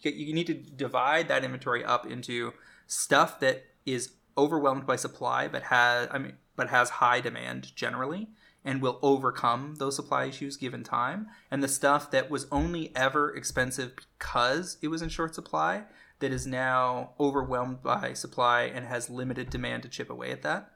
you 0.03 0.33
need 0.33 0.47
to 0.47 0.55
divide 0.55 1.29
that 1.29 1.45
inventory 1.45 1.85
up 1.85 2.07
into 2.11 2.53
stuff 2.87 3.41
that 3.41 3.65
is 3.87 4.13
overwhelmed 4.39 4.87
by 4.87 4.97
supply 4.97 5.49
but 5.49 5.65
has 5.65 6.09
I 6.11 6.19
mean 6.19 6.35
but 6.57 6.71
has 6.71 6.91
high 6.91 7.21
demand 7.21 7.75
generally 7.75 8.29
and 8.65 8.83
will 8.83 8.99
overcome 9.01 9.77
those 9.79 9.97
supply 9.97 10.27
issues 10.27 10.59
given 10.59 10.85
time. 10.85 11.29
And 11.51 11.63
the 11.63 11.69
stuff 11.69 12.11
that 12.11 12.31
was 12.31 12.47
only 12.53 12.95
ever 12.95 13.35
expensive 13.35 13.93
because 14.19 14.77
it 14.83 14.89
was 14.89 15.01
in 15.01 15.09
short 15.09 15.35
supply 15.35 15.85
that 16.19 16.31
is 16.31 16.47
now 16.47 17.13
overwhelmed 17.19 17.83
by 17.83 18.13
supply 18.13 18.65
and 18.65 18.85
has 18.85 19.09
limited 19.09 19.49
demand 19.49 19.83
to 19.85 19.89
chip 19.89 20.11
away 20.11 20.31
at 20.31 20.43
that 20.43 20.71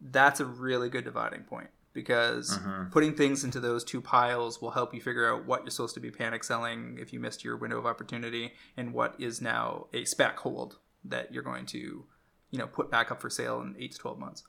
that's 0.00 0.40
a 0.40 0.44
really 0.44 0.88
good 0.88 1.04
dividing 1.04 1.42
point 1.42 1.70
because 1.98 2.56
mm-hmm. 2.56 2.90
putting 2.90 3.12
things 3.12 3.42
into 3.42 3.58
those 3.58 3.82
two 3.82 4.00
piles 4.00 4.62
will 4.62 4.70
help 4.70 4.94
you 4.94 5.00
figure 5.00 5.28
out 5.28 5.44
what 5.46 5.62
you're 5.62 5.70
supposed 5.72 5.94
to 5.94 6.00
be 6.00 6.12
panic 6.12 6.44
selling 6.44 6.96
if 7.00 7.12
you 7.12 7.18
missed 7.18 7.42
your 7.42 7.56
window 7.56 7.76
of 7.76 7.86
opportunity 7.86 8.52
and 8.76 8.94
what 8.94 9.16
is 9.18 9.42
now 9.42 9.86
a 9.92 10.04
spec 10.04 10.38
hold 10.38 10.78
that 11.04 11.34
you're 11.34 11.42
going 11.42 11.66
to 11.66 12.04
you 12.52 12.58
know 12.58 12.68
put 12.68 12.88
back 12.88 13.10
up 13.10 13.20
for 13.20 13.28
sale 13.28 13.60
in 13.60 13.74
8 13.76 13.90
to 13.90 13.98
12 13.98 14.18
months. 14.20 14.44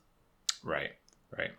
Right 0.63 0.91
right. 1.35 1.51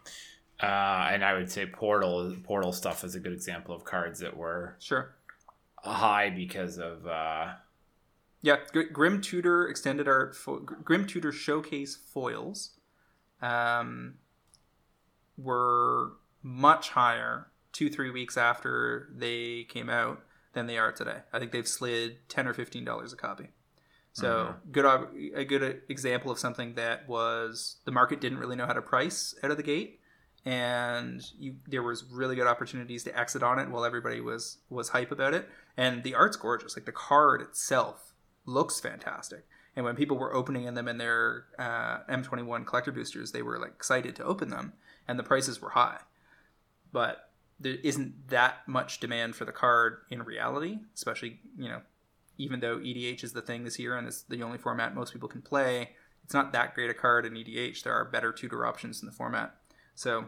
Uh, 0.62 1.08
and 1.12 1.24
i 1.24 1.34
would 1.34 1.50
say 1.50 1.66
portal 1.66 2.36
portal 2.44 2.72
stuff 2.72 3.02
is 3.02 3.16
a 3.16 3.20
good 3.20 3.32
example 3.32 3.74
of 3.74 3.84
cards 3.84 4.20
that 4.20 4.36
were 4.36 4.76
sure. 4.78 5.16
high 5.78 6.30
because 6.30 6.78
of 6.78 7.04
uh, 7.06 7.46
yeah 8.42 8.56
grim 8.92 9.20
tutor 9.20 9.66
extended 9.66 10.06
art 10.06 10.36
fo- 10.36 10.60
grim 10.60 11.04
tutor 11.04 11.32
showcase 11.32 11.96
foils. 11.96 12.76
Um, 13.42 14.18
were 15.42 16.12
much 16.42 16.90
higher 16.90 17.48
two 17.72 17.90
three 17.90 18.10
weeks 18.10 18.36
after 18.36 19.08
they 19.14 19.64
came 19.64 19.88
out 19.88 20.22
than 20.52 20.66
they 20.66 20.78
are 20.78 20.92
today. 20.92 21.18
I 21.32 21.38
think 21.38 21.52
they've 21.52 21.68
slid 21.68 22.28
ten 22.28 22.46
or 22.46 22.54
fifteen 22.54 22.84
dollars 22.84 23.12
a 23.12 23.16
copy. 23.16 23.48
So 24.12 24.28
mm-hmm. 24.28 24.70
good 24.72 25.32
a 25.34 25.44
good 25.44 25.82
example 25.88 26.30
of 26.30 26.38
something 26.38 26.74
that 26.74 27.08
was 27.08 27.76
the 27.84 27.92
market 27.92 28.20
didn't 28.20 28.38
really 28.38 28.56
know 28.56 28.66
how 28.66 28.72
to 28.72 28.82
price 28.82 29.34
out 29.42 29.50
of 29.50 29.56
the 29.56 29.62
gate, 29.62 30.00
and 30.44 31.22
you, 31.38 31.56
there 31.68 31.82
was 31.82 32.04
really 32.04 32.34
good 32.34 32.46
opportunities 32.46 33.04
to 33.04 33.18
exit 33.18 33.42
on 33.42 33.58
it 33.58 33.70
while 33.70 33.84
everybody 33.84 34.20
was 34.20 34.58
was 34.68 34.88
hype 34.90 35.12
about 35.12 35.34
it. 35.34 35.48
And 35.76 36.02
the 36.02 36.14
art's 36.14 36.36
gorgeous. 36.36 36.76
Like 36.76 36.86
the 36.86 36.92
card 36.92 37.40
itself 37.40 38.12
looks 38.44 38.80
fantastic. 38.80 39.46
And 39.76 39.84
when 39.84 39.94
people 39.94 40.18
were 40.18 40.34
opening 40.34 40.72
them 40.74 40.88
in 40.88 40.98
their 40.98 41.44
uh, 41.58 42.00
M21 42.08 42.66
collector 42.66 42.90
boosters, 42.90 43.32
they 43.32 43.42
were 43.42 43.58
like 43.58 43.70
excited 43.70 44.16
to 44.16 44.24
open 44.24 44.50
them, 44.50 44.72
and 45.10 45.18
the 45.18 45.24
prices 45.24 45.60
were 45.60 45.70
high. 45.70 45.98
But 46.92 47.30
there 47.58 47.76
isn't 47.82 48.28
that 48.28 48.66
much 48.66 49.00
demand 49.00 49.36
for 49.36 49.44
the 49.44 49.52
card 49.52 49.98
in 50.10 50.22
reality, 50.22 50.78
especially 50.94 51.40
you 51.58 51.68
know, 51.68 51.82
even 52.38 52.60
though 52.60 52.78
EDH 52.78 53.24
is 53.24 53.32
the 53.32 53.42
thing 53.42 53.64
this 53.64 53.78
year 53.78 53.96
and 53.96 54.06
it's 54.06 54.22
the 54.22 54.42
only 54.42 54.58
format 54.58 54.94
most 54.94 55.12
people 55.12 55.28
can 55.28 55.42
play. 55.42 55.90
It's 56.24 56.34
not 56.34 56.52
that 56.52 56.74
great 56.74 56.90
a 56.90 56.94
card 56.94 57.26
in 57.26 57.34
EDH. 57.34 57.82
There 57.82 57.92
are 57.92 58.04
better 58.04 58.32
tutor 58.32 58.64
options 58.64 59.00
in 59.02 59.06
the 59.06 59.12
format, 59.12 59.56
so 59.94 60.26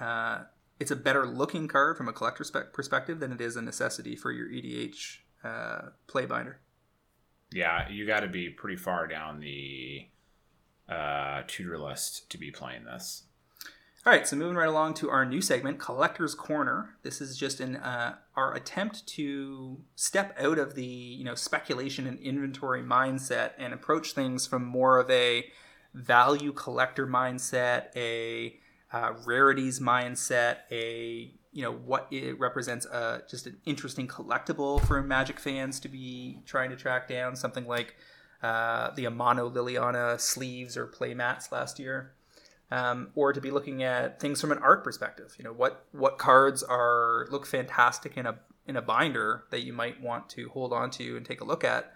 uh, 0.00 0.42
it's 0.78 0.90
a 0.90 0.96
better 0.96 1.26
looking 1.26 1.66
card 1.66 1.96
from 1.96 2.08
a 2.08 2.12
collector 2.12 2.44
perspective 2.72 3.20
than 3.20 3.32
it 3.32 3.40
is 3.40 3.56
a 3.56 3.62
necessity 3.62 4.16
for 4.16 4.30
your 4.30 4.48
EDH 4.48 5.18
uh, 5.42 5.90
play 6.06 6.26
binder 6.26 6.60
yeah, 7.52 7.88
you 7.88 8.06
got 8.06 8.20
to 8.20 8.28
be 8.28 8.50
pretty 8.50 8.76
far 8.76 9.06
down 9.06 9.40
the 9.40 10.06
uh, 10.88 11.42
tutor 11.46 11.78
list 11.78 12.30
to 12.30 12.38
be 12.38 12.50
playing 12.50 12.84
this. 12.84 13.24
All 14.06 14.12
right, 14.12 14.26
so 14.26 14.36
moving 14.36 14.56
right 14.56 14.68
along 14.68 14.94
to 14.94 15.10
our 15.10 15.26
new 15.26 15.42
segment, 15.42 15.80
Collector's 15.80 16.34
Corner. 16.34 16.94
This 17.02 17.20
is 17.20 17.36
just 17.36 17.58
an 17.58 17.76
uh, 17.76 18.14
our 18.36 18.54
attempt 18.54 19.06
to 19.08 19.78
step 19.96 20.36
out 20.40 20.58
of 20.58 20.76
the 20.76 20.84
you 20.84 21.24
know 21.24 21.34
speculation 21.34 22.06
and 22.06 22.18
inventory 22.20 22.82
mindset 22.82 23.52
and 23.58 23.74
approach 23.74 24.12
things 24.12 24.46
from 24.46 24.64
more 24.64 24.98
of 24.98 25.10
a 25.10 25.50
value 25.94 26.52
collector 26.52 27.08
mindset, 27.08 27.86
a 27.96 28.58
uh, 28.92 29.14
rarities 29.26 29.80
mindset, 29.80 30.58
a 30.70 31.32
you 31.52 31.62
know 31.62 31.72
what 31.72 32.06
it 32.12 32.38
represents 32.38 32.86
uh, 32.86 33.20
just 33.28 33.48
an 33.48 33.58
interesting 33.64 34.06
collectible 34.06 34.80
for 34.86 35.02
magic 35.02 35.40
fans 35.40 35.80
to 35.80 35.88
be 35.88 36.40
trying 36.46 36.70
to 36.70 36.76
track 36.76 37.08
down 37.08 37.34
something 37.34 37.66
like 37.66 37.96
uh, 38.44 38.90
the 38.94 39.04
amano 39.04 39.52
liliana 39.52 40.20
sleeves 40.20 40.76
or 40.76 40.86
playmats 40.86 41.50
last 41.50 41.80
year 41.80 42.12
um, 42.70 43.08
or 43.14 43.32
to 43.32 43.40
be 43.40 43.50
looking 43.50 43.82
at 43.82 44.20
things 44.20 44.40
from 44.40 44.52
an 44.52 44.58
art 44.58 44.84
perspective 44.84 45.34
you 45.38 45.44
know 45.44 45.52
what 45.52 45.86
what 45.92 46.18
cards 46.18 46.62
are 46.62 47.26
look 47.30 47.46
fantastic 47.46 48.16
in 48.16 48.26
a 48.26 48.38
in 48.66 48.76
a 48.76 48.82
binder 48.82 49.44
that 49.50 49.62
you 49.62 49.72
might 49.72 50.00
want 50.00 50.28
to 50.28 50.48
hold 50.50 50.72
on 50.72 50.90
to 50.90 51.16
and 51.16 51.24
take 51.24 51.40
a 51.40 51.44
look 51.44 51.64
at 51.64 51.92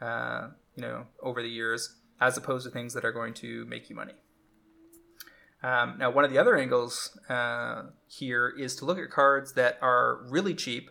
uh, 0.00 0.48
you 0.76 0.82
know 0.82 1.06
over 1.20 1.42
the 1.42 1.48
years 1.50 1.96
as 2.20 2.36
opposed 2.36 2.64
to 2.64 2.70
things 2.70 2.94
that 2.94 3.04
are 3.04 3.12
going 3.12 3.34
to 3.34 3.64
make 3.66 3.90
you 3.90 3.96
money 3.96 4.14
um, 5.62 5.94
now, 5.98 6.10
one 6.10 6.24
of 6.24 6.32
the 6.32 6.38
other 6.38 6.56
angles 6.56 7.16
uh, 7.28 7.84
here 8.08 8.48
is 8.48 8.74
to 8.76 8.84
look 8.84 8.98
at 8.98 9.10
cards 9.10 9.52
that 9.52 9.78
are 9.80 10.20
really 10.28 10.54
cheap 10.54 10.90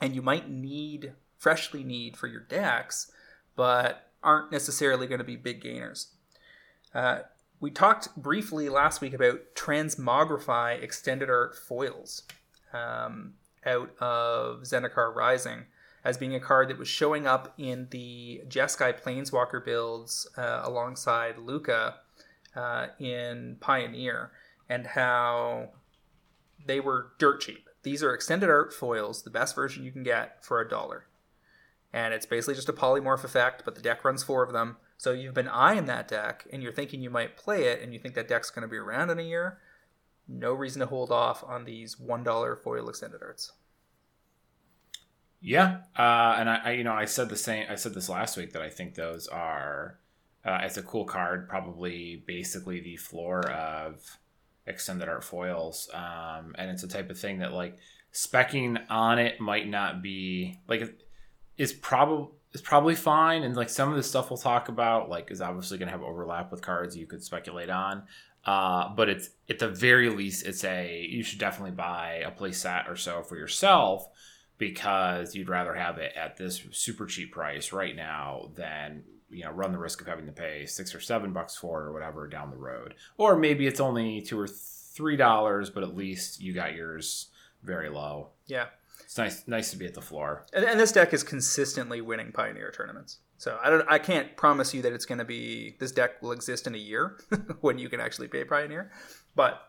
and 0.00 0.14
you 0.14 0.22
might 0.22 0.50
need, 0.50 1.12
freshly 1.38 1.84
need 1.84 2.16
for 2.16 2.26
your 2.26 2.40
decks, 2.40 3.12
but 3.54 4.10
aren't 4.22 4.50
necessarily 4.50 5.06
going 5.06 5.18
to 5.18 5.24
be 5.24 5.36
big 5.36 5.60
gainers. 5.60 6.08
Uh, 6.92 7.20
we 7.62 7.70
talked 7.70 8.14
briefly 8.16 8.68
last 8.68 9.00
week 9.00 9.14
about 9.14 9.54
Transmogrify 9.54 10.82
Extended 10.82 11.30
Art 11.30 11.54
foils 11.54 12.24
um, 12.72 13.34
out 13.64 13.96
of 14.00 14.62
Zendikar 14.62 15.14
Rising 15.14 15.66
as 16.04 16.18
being 16.18 16.34
a 16.34 16.40
card 16.40 16.68
that 16.68 16.78
was 16.78 16.88
showing 16.88 17.24
up 17.24 17.54
in 17.56 17.86
the 17.90 18.42
Jeskai 18.48 19.00
Planeswalker 19.00 19.64
builds 19.64 20.28
uh, 20.36 20.62
alongside 20.64 21.36
Lukka 21.36 21.94
uh, 22.56 22.88
in 22.98 23.58
Pioneer 23.60 24.32
and 24.68 24.88
how 24.88 25.68
they 26.66 26.80
were 26.80 27.12
dirt 27.18 27.42
cheap. 27.42 27.68
These 27.84 28.02
are 28.02 28.12
extended 28.12 28.50
art 28.50 28.72
foils, 28.72 29.22
the 29.22 29.30
best 29.30 29.54
version 29.54 29.84
you 29.84 29.92
can 29.92 30.02
get 30.02 30.44
for 30.44 30.60
a 30.60 30.68
dollar. 30.68 31.04
And 31.92 32.12
it's 32.12 32.26
basically 32.26 32.54
just 32.54 32.68
a 32.68 32.72
polymorph 32.72 33.22
effect, 33.22 33.62
but 33.64 33.76
the 33.76 33.82
deck 33.82 34.04
runs 34.04 34.24
four 34.24 34.42
of 34.42 34.52
them. 34.52 34.78
So 35.02 35.10
you've 35.10 35.34
been 35.34 35.48
eyeing 35.48 35.86
that 35.86 36.06
deck 36.06 36.46
and 36.52 36.62
you're 36.62 36.70
thinking 36.70 37.02
you 37.02 37.10
might 37.10 37.36
play 37.36 37.64
it 37.64 37.82
and 37.82 37.92
you 37.92 37.98
think 37.98 38.14
that 38.14 38.28
deck's 38.28 38.50
going 38.50 38.62
to 38.62 38.68
be 38.68 38.76
around 38.76 39.10
in 39.10 39.18
a 39.18 39.22
year. 39.22 39.58
No 40.28 40.52
reason 40.52 40.78
to 40.78 40.86
hold 40.86 41.10
off 41.10 41.42
on 41.42 41.64
these 41.64 41.96
$1 41.96 42.62
foil 42.62 42.88
extended 42.88 43.20
arts. 43.20 43.50
Yeah, 45.40 45.78
uh, 45.98 46.36
and 46.38 46.48
I, 46.48 46.60
I, 46.66 46.70
you 46.74 46.84
know, 46.84 46.92
I 46.92 47.06
said 47.06 47.30
the 47.30 47.36
same. 47.36 47.66
I 47.68 47.74
said 47.74 47.94
this 47.94 48.08
last 48.08 48.36
week 48.36 48.52
that 48.52 48.62
I 48.62 48.70
think 48.70 48.94
those 48.94 49.26
are 49.26 49.98
uh, 50.44 50.60
it's 50.62 50.76
a 50.76 50.84
cool 50.84 51.04
card, 51.04 51.48
probably 51.48 52.22
basically 52.24 52.78
the 52.78 52.94
floor 52.94 53.50
of 53.50 54.18
extended 54.68 55.08
art 55.08 55.24
foils. 55.24 55.90
Um, 55.92 56.54
and 56.56 56.70
it's 56.70 56.84
a 56.84 56.88
type 56.88 57.10
of 57.10 57.18
thing 57.18 57.38
that 57.38 57.52
like 57.52 57.76
specking 58.14 58.80
on 58.88 59.18
it 59.18 59.40
might 59.40 59.68
not 59.68 60.00
be 60.00 60.60
like 60.68 60.96
is 61.58 61.72
probably 61.72 62.28
is 62.52 62.60
probably 62.60 62.94
fine. 62.94 63.42
And 63.42 63.56
like 63.56 63.70
some 63.70 63.90
of 63.90 63.96
the 63.96 64.02
stuff 64.02 64.30
we'll 64.30 64.38
talk 64.38 64.68
about, 64.68 65.08
like 65.08 65.30
is 65.30 65.40
obviously 65.40 65.78
going 65.78 65.88
to 65.88 65.92
have 65.92 66.02
overlap 66.02 66.50
with 66.50 66.62
cards 66.62 66.96
you 66.96 67.06
could 67.06 67.22
speculate 67.22 67.70
on. 67.70 68.04
Uh, 68.44 68.88
but 68.94 69.08
it's 69.08 69.30
at 69.48 69.58
the 69.58 69.68
very 69.68 70.10
least, 70.10 70.44
it's 70.46 70.64
a 70.64 71.06
you 71.08 71.22
should 71.22 71.38
definitely 71.38 71.70
buy 71.70 72.22
a 72.26 72.30
play 72.30 72.52
set 72.52 72.88
or 72.88 72.96
so 72.96 73.22
for 73.22 73.36
yourself 73.36 74.08
because 74.58 75.34
you'd 75.34 75.48
rather 75.48 75.74
have 75.74 75.98
it 75.98 76.12
at 76.16 76.36
this 76.36 76.62
super 76.70 77.06
cheap 77.06 77.32
price 77.32 77.72
right 77.72 77.96
now 77.96 78.50
than 78.54 79.02
you 79.28 79.42
know 79.42 79.50
run 79.50 79.72
the 79.72 79.78
risk 79.78 80.00
of 80.00 80.06
having 80.06 80.26
to 80.26 80.32
pay 80.32 80.66
six 80.66 80.94
or 80.94 81.00
seven 81.00 81.32
bucks 81.32 81.56
for 81.56 81.82
it 81.82 81.86
or 81.86 81.92
whatever 81.92 82.28
down 82.28 82.50
the 82.50 82.56
road 82.56 82.94
or 83.16 83.36
maybe 83.36 83.66
it's 83.66 83.80
only 83.80 84.20
two 84.20 84.38
or 84.38 84.46
three 84.46 85.16
dollars 85.16 85.70
but 85.70 85.82
at 85.82 85.96
least 85.96 86.40
you 86.40 86.52
got 86.52 86.74
yours 86.74 87.28
very 87.64 87.88
low 87.88 88.28
yeah 88.46 88.66
it's 89.12 89.18
nice 89.18 89.46
nice 89.46 89.70
to 89.70 89.76
be 89.76 89.84
at 89.84 89.92
the 89.92 90.00
floor 90.00 90.46
and, 90.54 90.64
and 90.64 90.80
this 90.80 90.90
deck 90.90 91.12
is 91.12 91.22
consistently 91.22 92.00
winning 92.00 92.32
pioneer 92.32 92.70
tournaments 92.70 93.18
so 93.36 93.58
i 93.62 93.68
don't 93.68 93.86
i 93.88 93.98
can't 93.98 94.36
promise 94.36 94.72
you 94.72 94.80
that 94.80 94.92
it's 94.92 95.04
going 95.04 95.18
to 95.18 95.24
be 95.24 95.76
this 95.80 95.92
deck 95.92 96.22
will 96.22 96.32
exist 96.32 96.66
in 96.66 96.74
a 96.74 96.78
year 96.78 97.18
when 97.60 97.78
you 97.78 97.90
can 97.90 98.00
actually 98.00 98.26
pay 98.26 98.42
pioneer 98.42 98.90
but 99.34 99.68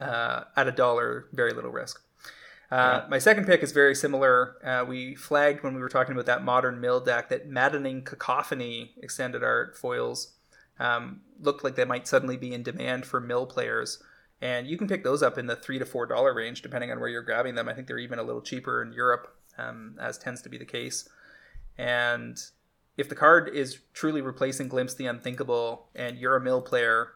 uh, 0.00 0.44
at 0.56 0.68
a 0.68 0.72
dollar 0.72 1.26
very 1.32 1.52
little 1.52 1.70
risk 1.70 2.02
uh, 2.70 3.06
My 3.08 3.18
second 3.18 3.46
pick 3.46 3.62
is 3.62 3.72
very 3.72 3.94
similar. 3.94 4.56
Uh, 4.62 4.84
we 4.86 5.14
flagged 5.14 5.62
when 5.62 5.74
we 5.74 5.80
were 5.80 5.88
talking 5.88 6.12
about 6.12 6.26
that 6.26 6.44
modern 6.44 6.82
mill 6.82 7.00
deck 7.00 7.30
that 7.30 7.48
maddening 7.48 8.04
cacophony 8.04 8.92
extended 9.02 9.42
art 9.42 9.74
foils 9.74 10.34
um, 10.78 11.22
look 11.40 11.64
like 11.64 11.76
they 11.76 11.86
might 11.86 12.06
suddenly 12.06 12.36
be 12.36 12.52
in 12.52 12.62
demand 12.62 13.06
for 13.06 13.20
mill 13.20 13.46
players. 13.46 14.02
And 14.40 14.68
you 14.68 14.78
can 14.78 14.86
pick 14.86 15.02
those 15.02 15.22
up 15.22 15.36
in 15.36 15.46
the 15.46 15.56
three 15.56 15.78
to 15.78 15.84
four 15.84 16.06
dollar 16.06 16.32
range, 16.32 16.62
depending 16.62 16.92
on 16.92 17.00
where 17.00 17.08
you're 17.08 17.22
grabbing 17.22 17.54
them. 17.56 17.68
I 17.68 17.74
think 17.74 17.88
they're 17.88 17.98
even 17.98 18.18
a 18.18 18.22
little 18.22 18.40
cheaper 18.40 18.82
in 18.82 18.92
Europe, 18.92 19.34
um, 19.56 19.96
as 20.00 20.16
tends 20.16 20.42
to 20.42 20.48
be 20.48 20.58
the 20.58 20.64
case. 20.64 21.08
And 21.76 22.38
if 22.96 23.08
the 23.08 23.14
card 23.14 23.48
is 23.48 23.78
truly 23.92 24.20
replacing 24.20 24.68
Glimpse 24.68 24.94
the 24.94 25.06
Unthinkable, 25.06 25.88
and 25.94 26.18
you're 26.18 26.36
a 26.36 26.40
mill 26.40 26.62
player, 26.62 27.12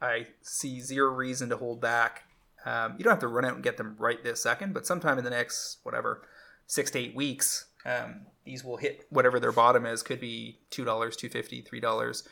I 0.00 0.28
see 0.42 0.80
zero 0.80 1.10
reason 1.12 1.48
to 1.50 1.56
hold 1.56 1.80
back. 1.80 2.24
Um, 2.64 2.94
you 2.98 3.04
don't 3.04 3.12
have 3.12 3.20
to 3.20 3.28
run 3.28 3.44
out 3.44 3.54
and 3.54 3.64
get 3.64 3.76
them 3.76 3.96
right 3.98 4.22
this 4.22 4.42
second, 4.42 4.74
but 4.74 4.86
sometime 4.86 5.18
in 5.18 5.24
the 5.24 5.30
next 5.30 5.78
whatever 5.82 6.22
six 6.66 6.90
to 6.92 6.98
eight 6.98 7.14
weeks, 7.14 7.66
um, 7.84 8.26
these 8.44 8.64
will 8.64 8.76
hit 8.76 9.06
whatever 9.10 9.40
their 9.40 9.52
bottom 9.52 9.86
is. 9.86 10.02
Could 10.02 10.20
be 10.20 10.58
two 10.70 10.84
dollars, 10.84 11.16
two 11.16 11.28
fifty, 11.28 11.62
three 11.62 11.80
dollars. 11.80 12.28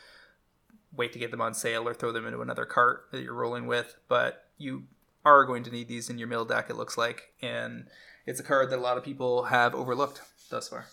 Wait 0.95 1.13
to 1.13 1.19
get 1.19 1.31
them 1.31 1.41
on 1.41 1.53
sale 1.53 1.87
or 1.87 1.93
throw 1.93 2.11
them 2.11 2.25
into 2.25 2.41
another 2.41 2.65
cart 2.65 3.07
that 3.11 3.21
you're 3.21 3.33
rolling 3.33 3.67
with. 3.67 3.95
But 4.07 4.47
you 4.57 4.83
are 5.25 5.45
going 5.45 5.63
to 5.63 5.71
need 5.71 5.87
these 5.87 6.09
in 6.09 6.17
your 6.17 6.27
mill 6.27 6.45
deck. 6.45 6.69
It 6.69 6.75
looks 6.75 6.97
like, 6.97 7.33
and 7.41 7.87
it's 8.25 8.39
a 8.39 8.43
card 8.43 8.69
that 8.69 8.79
a 8.79 8.81
lot 8.81 8.97
of 8.97 9.03
people 9.03 9.43
have 9.43 9.75
overlooked 9.75 10.21
thus 10.49 10.69
far. 10.69 10.87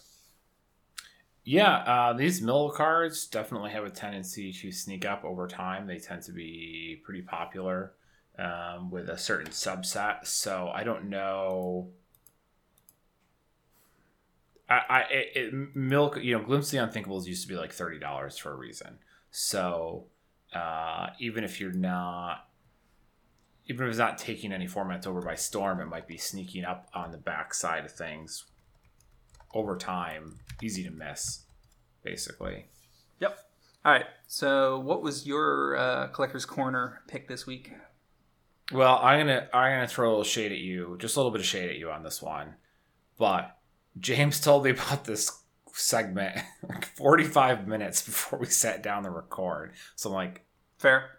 Yeah, 1.45 1.77
uh, 1.79 2.13
these 2.13 2.43
mill 2.43 2.71
cards 2.71 3.27
definitely 3.27 3.71
have 3.71 3.85
a 3.85 3.91
tendency 3.91 4.53
to 4.53 4.73
sneak 4.73 5.05
up 5.05 5.25
over 5.25 5.47
time. 5.47 5.87
They 5.87 5.99
tend 5.99 6.23
to 6.23 6.33
be 6.33 7.01
pretty 7.05 7.23
popular 7.23 7.93
um, 8.39 8.91
with 8.91 9.09
a 9.09 9.17
certain 9.17 9.53
subset. 9.53 10.27
So 10.27 10.71
I 10.75 10.83
don't 10.83 11.09
know 11.09 11.91
I, 14.69 14.81
I 14.89 15.01
it, 15.11 15.37
it, 15.37 15.77
milk 15.77 16.19
you 16.21 16.37
know 16.37 16.45
glimpse 16.45 16.71
the 16.71 16.79
unthinkables 16.79 17.27
used 17.27 17.43
to 17.43 17.49
be 17.49 17.55
like 17.55 17.73
thirty 17.73 17.99
dollars 17.99 18.37
for 18.37 18.53
a 18.53 18.57
reason 18.57 18.99
so 19.31 20.07
uh, 20.55 21.09
even 21.19 21.45
if 21.45 21.61
you're 21.61 21.73
not 21.73 22.49
even 23.69 23.85
if 23.85 23.91
it's 23.91 23.99
not 23.99 24.17
taking 24.17 24.53
any 24.53 24.67
formats 24.67 25.07
over 25.07 25.21
by 25.21 25.35
storm 25.35 25.81
it 25.81 25.87
might 25.87 26.07
be 26.07 26.17
sneaking 26.17 26.65
up 26.65 26.89
on 26.95 27.11
the 27.11 27.19
back 27.19 27.53
side 27.53 27.85
of 27.85 27.93
things 27.93 28.45
over 29.55 29.77
time 29.77 30.39
easy 30.63 30.85
to 30.85 30.91
miss 30.91 31.45
basically. 32.03 32.67
Yep. 33.21 33.39
All 33.85 33.93
right. 33.93 34.07
So 34.29 34.79
what 34.79 35.03
was 35.03 35.27
your 35.27 35.77
uh, 35.77 36.07
collector's 36.09 36.47
corner 36.47 37.03
pick 37.09 37.29
this 37.29 37.47
week? 37.47 37.73
Well 38.73 38.99
i'm 39.01 39.21
gonna 39.21 39.49
i'm 39.55 39.77
gonna 39.77 39.87
throw 39.87 40.09
a 40.09 40.11
little 40.11 40.25
shade 40.25 40.51
at 40.51 40.59
you 40.59 40.97
just 40.99 41.15
a 41.15 41.21
little 41.21 41.31
bit 41.31 41.41
of 41.41 41.47
shade 41.47 41.71
at 41.71 41.77
you 41.77 41.91
on 41.91 42.03
this 42.03 42.21
one. 42.21 42.55
But 43.19 43.57
James 43.99 44.41
told 44.41 44.65
me 44.65 44.71
about 44.71 45.05
this 45.05 45.43
segment 45.77 46.39
like 46.69 46.85
45 46.85 47.69
minutes 47.69 48.03
before 48.03 48.39
we 48.39 48.47
sat 48.47 48.83
down 48.83 49.05
to 49.05 49.11
record. 49.11 49.73
So 49.95 50.11
I'm 50.11 50.15
like, 50.15 50.45
fair. 50.79 51.11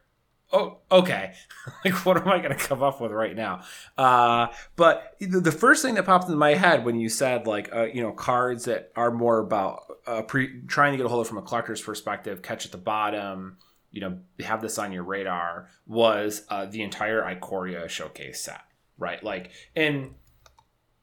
Oh, 0.53 0.77
okay. 0.89 1.33
like, 1.85 2.05
what 2.05 2.17
am 2.17 2.27
I 2.29 2.37
going 2.37 2.57
to 2.57 2.67
come 2.67 2.81
up 2.81 3.01
with 3.01 3.11
right 3.11 3.35
now? 3.35 3.63
Uh, 3.97 4.47
but 4.77 5.15
the 5.19 5.51
first 5.51 5.83
thing 5.83 5.95
that 5.95 6.05
popped 6.05 6.25
into 6.25 6.37
my 6.37 6.53
head 6.53 6.85
when 6.85 6.99
you 6.99 7.09
said, 7.09 7.47
like, 7.47 7.73
uh, 7.75 7.83
you 7.85 8.01
know, 8.01 8.13
cards 8.13 8.65
that 8.65 8.91
are 8.95 9.11
more 9.11 9.39
about 9.39 9.81
uh, 10.05 10.21
pre- 10.21 10.61
trying 10.67 10.93
to 10.93 10.97
get 10.97 11.05
a 11.05 11.09
hold 11.09 11.21
of 11.21 11.27
from 11.27 11.37
a 11.37 11.41
collector's 11.41 11.81
perspective, 11.81 12.41
catch 12.41 12.65
at 12.65 12.71
the 12.71 12.77
bottom, 12.77 13.57
you 13.91 13.99
know, 13.99 14.19
have 14.39 14.61
this 14.61 14.77
on 14.77 14.93
your 14.93 15.03
radar, 15.03 15.67
was 15.85 16.43
uh, 16.49 16.65
the 16.65 16.81
entire 16.81 17.21
Ikoria 17.23 17.89
showcase 17.89 18.39
set, 18.39 18.61
right? 18.97 19.21
Like, 19.21 19.51
and 19.75 20.15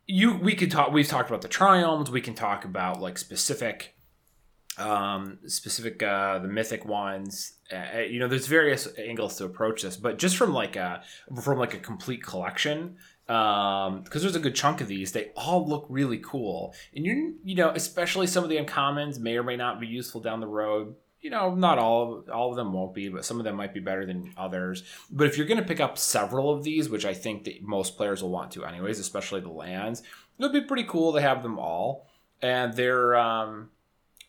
you 0.06 0.36
we 0.36 0.54
could 0.54 0.70
talk 0.70 0.92
we've 0.92 1.08
talked 1.08 1.30
about 1.30 1.42
the 1.42 1.48
triomes 1.48 2.08
we 2.08 2.20
can 2.20 2.34
talk 2.34 2.64
about 2.64 3.00
like 3.00 3.18
specific 3.18 3.96
um 4.76 5.38
specific 5.46 6.02
uh 6.02 6.38
the 6.40 6.48
mythic 6.48 6.84
ones. 6.84 7.52
Uh, 7.72 8.00
you 8.00 8.18
know 8.18 8.28
there's 8.28 8.46
various 8.46 8.88
angles 8.98 9.36
to 9.36 9.44
approach 9.44 9.82
this 9.82 9.96
but 9.96 10.18
just 10.18 10.36
from 10.36 10.52
like 10.52 10.76
a 10.76 11.02
from 11.42 11.58
like 11.58 11.74
a 11.74 11.78
complete 11.78 12.22
collection 12.22 12.96
um 13.28 14.02
because 14.02 14.20
there's 14.20 14.36
a 14.36 14.40
good 14.40 14.54
chunk 14.54 14.82
of 14.82 14.88
these 14.88 15.12
they 15.12 15.30
all 15.36 15.66
look 15.66 15.86
really 15.88 16.18
cool. 16.18 16.74
And 16.94 17.06
you're 17.06 17.32
you 17.44 17.54
know 17.54 17.70
especially 17.70 18.26
some 18.26 18.44
of 18.44 18.50
the 18.50 18.56
uncommons 18.56 19.18
may 19.18 19.36
or 19.36 19.42
may 19.42 19.56
not 19.56 19.80
be 19.80 19.86
useful 19.86 20.20
down 20.20 20.40
the 20.40 20.46
road 20.46 20.94
you 21.24 21.30
know, 21.30 21.54
not 21.54 21.78
all 21.78 22.22
all 22.30 22.50
of 22.50 22.56
them 22.56 22.74
won't 22.74 22.92
be, 22.92 23.08
but 23.08 23.24
some 23.24 23.38
of 23.40 23.44
them 23.44 23.56
might 23.56 23.72
be 23.72 23.80
better 23.80 24.04
than 24.04 24.34
others. 24.36 24.82
But 25.10 25.26
if 25.26 25.38
you're 25.38 25.46
going 25.46 25.58
to 25.58 25.66
pick 25.66 25.80
up 25.80 25.96
several 25.96 26.50
of 26.50 26.62
these, 26.62 26.90
which 26.90 27.06
I 27.06 27.14
think 27.14 27.44
that 27.44 27.62
most 27.62 27.96
players 27.96 28.22
will 28.22 28.28
want 28.28 28.52
to, 28.52 28.66
anyways, 28.66 28.98
especially 28.98 29.40
the 29.40 29.48
lands, 29.48 30.00
it 30.00 30.42
would 30.42 30.52
be 30.52 30.60
pretty 30.60 30.84
cool 30.84 31.14
to 31.14 31.22
have 31.22 31.42
them 31.42 31.58
all. 31.58 32.10
And 32.42 32.74
they're, 32.74 33.16
um, 33.16 33.70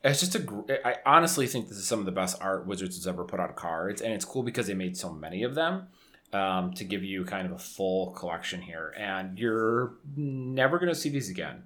it's 0.05 0.21
just 0.21 0.35
a. 0.35 0.87
I 0.87 0.95
honestly 1.05 1.47
think 1.47 1.67
this 1.67 1.77
is 1.77 1.85
some 1.85 1.99
of 1.99 2.05
the 2.05 2.13
best 2.13 2.37
art 2.39 2.65
Wizards 2.65 2.95
has 2.95 3.07
ever 3.07 3.25
put 3.25 3.41
on 3.41 3.51
cards, 3.55 4.01
and 4.01 4.13
it's 4.13 4.23
cool 4.23 4.43
because 4.43 4.67
they 4.67 4.73
made 4.73 4.95
so 4.95 5.11
many 5.11 5.43
of 5.43 5.53
them. 5.53 5.87
Um, 6.33 6.73
to 6.73 6.83
give 6.83 7.01
you 7.01 7.23
kind 7.23 7.45
of 7.45 7.53
a 7.53 7.59
full 7.59 8.11
collection 8.11 8.61
here, 8.61 8.93
and 8.97 9.37
you're 9.37 9.93
never 10.17 10.79
going 10.79 10.89
to 10.89 10.99
see 10.99 11.07
these 11.07 11.29
again, 11.29 11.63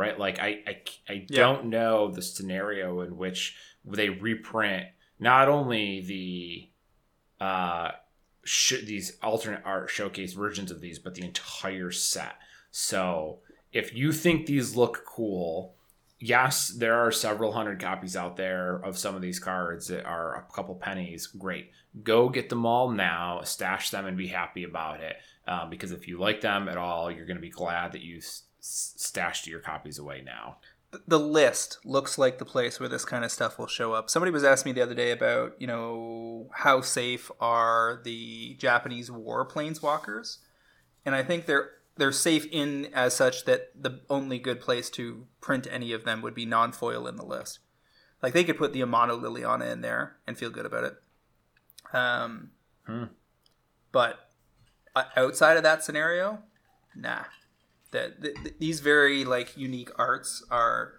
right? 0.00 0.18
Like 0.18 0.38
I, 0.38 0.62
I, 0.66 0.76
I 1.08 1.26
yeah. 1.28 1.40
don't 1.40 1.66
know 1.66 2.10
the 2.10 2.22
scenario 2.22 3.02
in 3.02 3.18
which 3.18 3.56
they 3.84 4.08
reprint 4.08 4.86
not 5.18 5.48
only 5.48 6.00
the 6.00 7.44
uh, 7.44 7.90
sh- 8.42 8.82
these 8.84 9.18
alternate 9.22 9.60
art 9.64 9.90
showcase 9.90 10.32
versions 10.32 10.70
of 10.70 10.80
these, 10.80 10.98
but 10.98 11.14
the 11.14 11.24
entire 11.24 11.90
set. 11.90 12.36
So 12.70 13.40
if 13.72 13.94
you 13.94 14.10
think 14.12 14.46
these 14.46 14.74
look 14.74 15.04
cool, 15.04 15.74
yes, 16.18 16.68
there 16.68 16.94
are 16.94 17.12
several 17.12 17.52
hundred 17.52 17.78
copies 17.78 18.16
out 18.16 18.38
there 18.38 18.76
of 18.76 18.96
some 18.96 19.14
of 19.14 19.20
these 19.20 19.38
cards 19.38 19.88
that 19.88 20.06
are 20.06 20.34
a 20.34 20.54
couple 20.54 20.76
pennies. 20.76 21.26
Great. 21.26 21.72
Go 22.02 22.30
get 22.30 22.48
them 22.48 22.64
all 22.64 22.90
now, 22.90 23.42
stash 23.42 23.90
them, 23.90 24.06
and 24.06 24.16
be 24.16 24.28
happy 24.28 24.64
about 24.64 25.00
it. 25.00 25.16
Uh, 25.46 25.66
because 25.68 25.92
if 25.92 26.08
you 26.08 26.18
like 26.18 26.40
them 26.40 26.68
at 26.68 26.78
all, 26.78 27.10
you're 27.10 27.26
going 27.26 27.36
to 27.36 27.42
be 27.42 27.50
glad 27.50 27.92
that 27.92 28.02
you 28.02 28.20
stashed 28.60 29.46
your 29.46 29.60
copies 29.60 29.98
away 29.98 30.22
now 30.24 30.56
the 31.06 31.18
list 31.18 31.78
looks 31.84 32.18
like 32.18 32.38
the 32.38 32.44
place 32.44 32.80
where 32.80 32.88
this 32.88 33.04
kind 33.04 33.24
of 33.24 33.30
stuff 33.30 33.58
will 33.58 33.66
show 33.66 33.92
up. 33.92 34.10
Somebody 34.10 34.32
was 34.32 34.44
asking 34.44 34.70
me 34.70 34.74
the 34.74 34.82
other 34.82 34.94
day 34.94 35.12
about, 35.12 35.54
you 35.58 35.66
know, 35.66 36.50
how 36.52 36.80
safe 36.80 37.30
are 37.40 38.00
the 38.04 38.54
Japanese 38.54 39.10
war 39.10 39.46
planeswalkers? 39.46 40.38
And 41.04 41.14
I 41.14 41.22
think 41.22 41.46
they're 41.46 41.70
they're 41.96 42.12
safe 42.12 42.46
in 42.50 42.86
as 42.94 43.14
such 43.14 43.44
that 43.44 43.70
the 43.80 44.00
only 44.08 44.38
good 44.38 44.60
place 44.60 44.88
to 44.90 45.26
print 45.40 45.66
any 45.70 45.92
of 45.92 46.04
them 46.04 46.22
would 46.22 46.34
be 46.34 46.46
non-foil 46.46 47.06
in 47.06 47.16
the 47.16 47.24
list. 47.24 47.58
Like 48.22 48.32
they 48.32 48.44
could 48.44 48.56
put 48.56 48.72
the 48.72 48.80
Amano 48.80 49.20
Liliana 49.20 49.70
in 49.70 49.82
there 49.82 50.16
and 50.26 50.38
feel 50.38 50.50
good 50.50 50.66
about 50.66 50.84
it. 50.84 50.94
Um, 51.92 52.50
hmm. 52.86 53.04
But 53.92 54.30
uh, 54.96 55.04
outside 55.16 55.56
of 55.56 55.62
that 55.62 55.84
scenario, 55.84 56.40
nah 56.96 57.24
that 57.92 58.22
th- 58.22 58.36
th- 58.36 58.54
these 58.58 58.80
very 58.80 59.24
like 59.24 59.56
unique 59.56 59.90
arts 59.98 60.44
are 60.50 60.94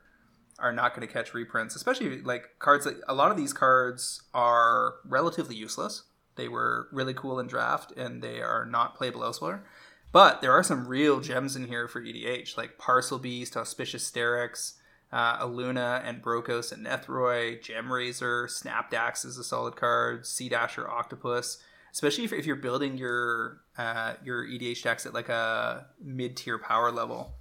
are 0.59 0.71
not 0.71 0.95
going 0.95 1.05
to 1.05 1.11
catch 1.11 1.33
reprints, 1.33 1.75
especially 1.75 2.21
like 2.21 2.59
cards. 2.59 2.85
That, 2.85 3.01
a 3.07 3.13
lot 3.13 3.31
of 3.31 3.37
these 3.37 3.53
cards 3.53 4.21
are 4.33 4.95
relatively 5.05 5.55
useless. 5.55 6.03
They 6.35 6.47
were 6.47 6.87
really 6.91 7.13
cool 7.13 7.39
in 7.39 7.47
draft, 7.47 7.91
and 7.97 8.21
they 8.21 8.41
are 8.41 8.65
not 8.65 8.95
playable 8.95 9.23
elsewhere. 9.23 9.63
But 10.11 10.41
there 10.41 10.51
are 10.51 10.63
some 10.63 10.87
real 10.87 11.21
gems 11.21 11.55
in 11.55 11.67
here 11.67 11.87
for 11.87 12.01
EDH, 12.01 12.57
like 12.57 12.77
Parcelbeast, 12.77 13.55
Auspicious 13.55 14.09
Starrix, 14.09 14.73
uh, 15.11 15.39
Illuna 15.39 16.01
and 16.05 16.21
Brokkos 16.21 16.71
and 16.71 16.85
Nethroi, 16.85 17.61
Gemrazor, 17.61 18.47
Snapdax 18.47 19.25
is 19.25 19.37
a 19.37 19.43
solid 19.43 19.75
card, 19.75 20.25
Sea 20.25 20.49
Dasher 20.49 20.89
Octopus 20.89 21.57
especially 21.91 22.23
if, 22.23 22.33
if 22.33 22.45
you're 22.45 22.55
building 22.55 22.97
your 22.97 23.61
uh, 23.77 24.13
your 24.23 24.45
EDH 24.45 24.83
decks 24.83 25.05
at 25.05 25.13
like 25.13 25.29
a 25.29 25.87
mid 26.01 26.37
tier 26.37 26.57
power 26.57 26.91
level. 26.91 27.33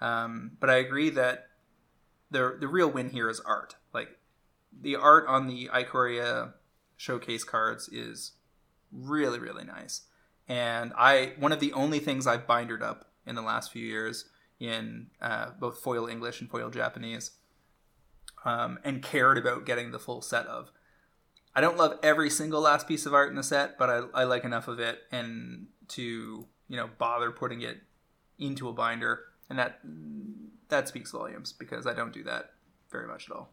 Um, 0.00 0.52
but 0.60 0.70
I 0.70 0.76
agree 0.76 1.10
that 1.10 1.48
the 2.30 2.56
the 2.58 2.68
real 2.68 2.90
win 2.90 3.10
here 3.10 3.28
is 3.28 3.40
art. 3.40 3.76
Like 3.92 4.18
the 4.78 4.96
art 4.96 5.26
on 5.28 5.46
the 5.46 5.68
Ikoria 5.72 6.54
showcase 6.96 7.44
cards 7.44 7.88
is 7.88 8.32
really 8.92 9.38
really 9.38 9.64
nice. 9.64 10.02
And 10.48 10.92
I 10.96 11.32
one 11.38 11.52
of 11.52 11.60
the 11.60 11.72
only 11.72 11.98
things 11.98 12.26
I've 12.26 12.46
bindered 12.46 12.82
up 12.82 13.10
in 13.26 13.34
the 13.34 13.42
last 13.42 13.72
few 13.72 13.84
years 13.84 14.26
in 14.60 15.08
uh, 15.20 15.50
both 15.58 15.78
foil 15.78 16.06
English 16.06 16.40
and 16.40 16.50
foil 16.50 16.70
Japanese, 16.70 17.32
um, 18.44 18.78
and 18.84 19.02
cared 19.02 19.38
about 19.38 19.66
getting 19.66 19.90
the 19.90 19.98
full 19.98 20.22
set 20.22 20.46
of 20.46 20.70
I 21.56 21.60
don't 21.60 21.76
love 21.76 21.98
every 22.02 22.30
single 22.30 22.60
last 22.60 22.88
piece 22.88 23.06
of 23.06 23.14
art 23.14 23.30
in 23.30 23.36
the 23.36 23.42
set, 23.42 23.78
but 23.78 23.88
I, 23.88 24.22
I 24.22 24.24
like 24.24 24.44
enough 24.44 24.68
of 24.68 24.80
it 24.80 25.00
and 25.12 25.66
to 25.88 26.46
you 26.68 26.76
know 26.76 26.90
bother 26.98 27.30
putting 27.30 27.62
it 27.62 27.80
into 28.38 28.68
a 28.68 28.72
binder, 28.72 29.20
and 29.48 29.58
that 29.58 29.80
that 30.68 30.88
speaks 30.88 31.12
volumes 31.12 31.52
because 31.52 31.86
I 31.86 31.94
don't 31.94 32.12
do 32.12 32.24
that 32.24 32.50
very 32.90 33.06
much 33.06 33.30
at 33.30 33.36
all. 33.36 33.50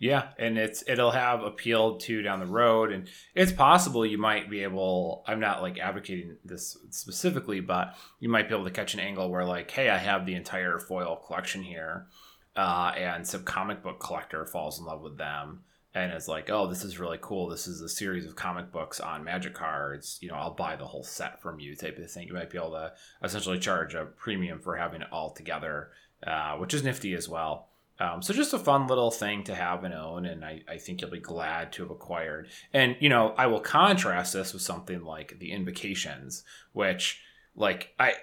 Yeah, 0.00 0.28
and 0.38 0.56
it's 0.56 0.84
it'll 0.86 1.10
have 1.10 1.42
appeal 1.42 1.96
to 1.96 2.22
down 2.22 2.38
the 2.38 2.46
road, 2.46 2.92
and 2.92 3.08
it's 3.34 3.50
possible 3.50 4.06
you 4.06 4.18
might 4.18 4.48
be 4.48 4.62
able. 4.62 5.24
I'm 5.26 5.40
not 5.40 5.60
like 5.60 5.78
advocating 5.78 6.36
this 6.44 6.76
specifically, 6.90 7.58
but 7.58 7.96
you 8.20 8.28
might 8.28 8.48
be 8.48 8.54
able 8.54 8.64
to 8.64 8.70
catch 8.70 8.94
an 8.94 9.00
angle 9.00 9.28
where 9.28 9.44
like, 9.44 9.68
hey, 9.72 9.88
I 9.88 9.98
have 9.98 10.24
the 10.24 10.36
entire 10.36 10.78
foil 10.78 11.16
collection 11.26 11.64
here, 11.64 12.06
uh, 12.54 12.92
and 12.96 13.26
some 13.26 13.42
comic 13.42 13.82
book 13.82 13.98
collector 13.98 14.46
falls 14.46 14.78
in 14.78 14.84
love 14.84 15.02
with 15.02 15.18
them 15.18 15.64
and 15.94 16.12
it's 16.12 16.28
like, 16.28 16.50
oh, 16.50 16.66
this 16.66 16.84
is 16.84 16.98
really 16.98 17.18
cool. 17.20 17.48
This 17.48 17.66
is 17.66 17.80
a 17.80 17.88
series 17.88 18.26
of 18.26 18.36
comic 18.36 18.70
books 18.70 19.00
on 19.00 19.24
magic 19.24 19.54
cards. 19.54 20.18
You 20.20 20.28
know, 20.28 20.34
I'll 20.34 20.54
buy 20.54 20.76
the 20.76 20.86
whole 20.86 21.04
set 21.04 21.40
from 21.40 21.60
you 21.60 21.74
type 21.74 21.98
of 21.98 22.10
thing. 22.10 22.28
You 22.28 22.34
might 22.34 22.50
be 22.50 22.58
able 22.58 22.72
to 22.72 22.92
essentially 23.22 23.58
charge 23.58 23.94
a 23.94 24.04
premium 24.04 24.60
for 24.60 24.76
having 24.76 25.00
it 25.00 25.08
all 25.10 25.30
together, 25.30 25.90
uh, 26.26 26.56
which 26.56 26.74
is 26.74 26.84
nifty 26.84 27.14
as 27.14 27.28
well. 27.28 27.68
Um, 28.00 28.22
so 28.22 28.32
just 28.32 28.54
a 28.54 28.58
fun 28.58 28.86
little 28.86 29.10
thing 29.10 29.42
to 29.44 29.54
have 29.54 29.82
and 29.82 29.92
own, 29.92 30.24
and 30.24 30.44
I, 30.44 30.62
I 30.68 30.76
think 30.76 31.00
you'll 31.00 31.10
be 31.10 31.18
glad 31.18 31.72
to 31.72 31.82
have 31.82 31.90
acquired. 31.90 32.48
And 32.72 32.96
you 33.00 33.08
know, 33.08 33.34
I 33.36 33.48
will 33.48 33.60
contrast 33.60 34.34
this 34.34 34.52
with 34.52 34.62
something 34.62 35.02
like 35.02 35.38
the 35.40 35.50
Invocations, 35.50 36.44
which 36.72 37.20
like 37.56 37.92
I 37.98 38.14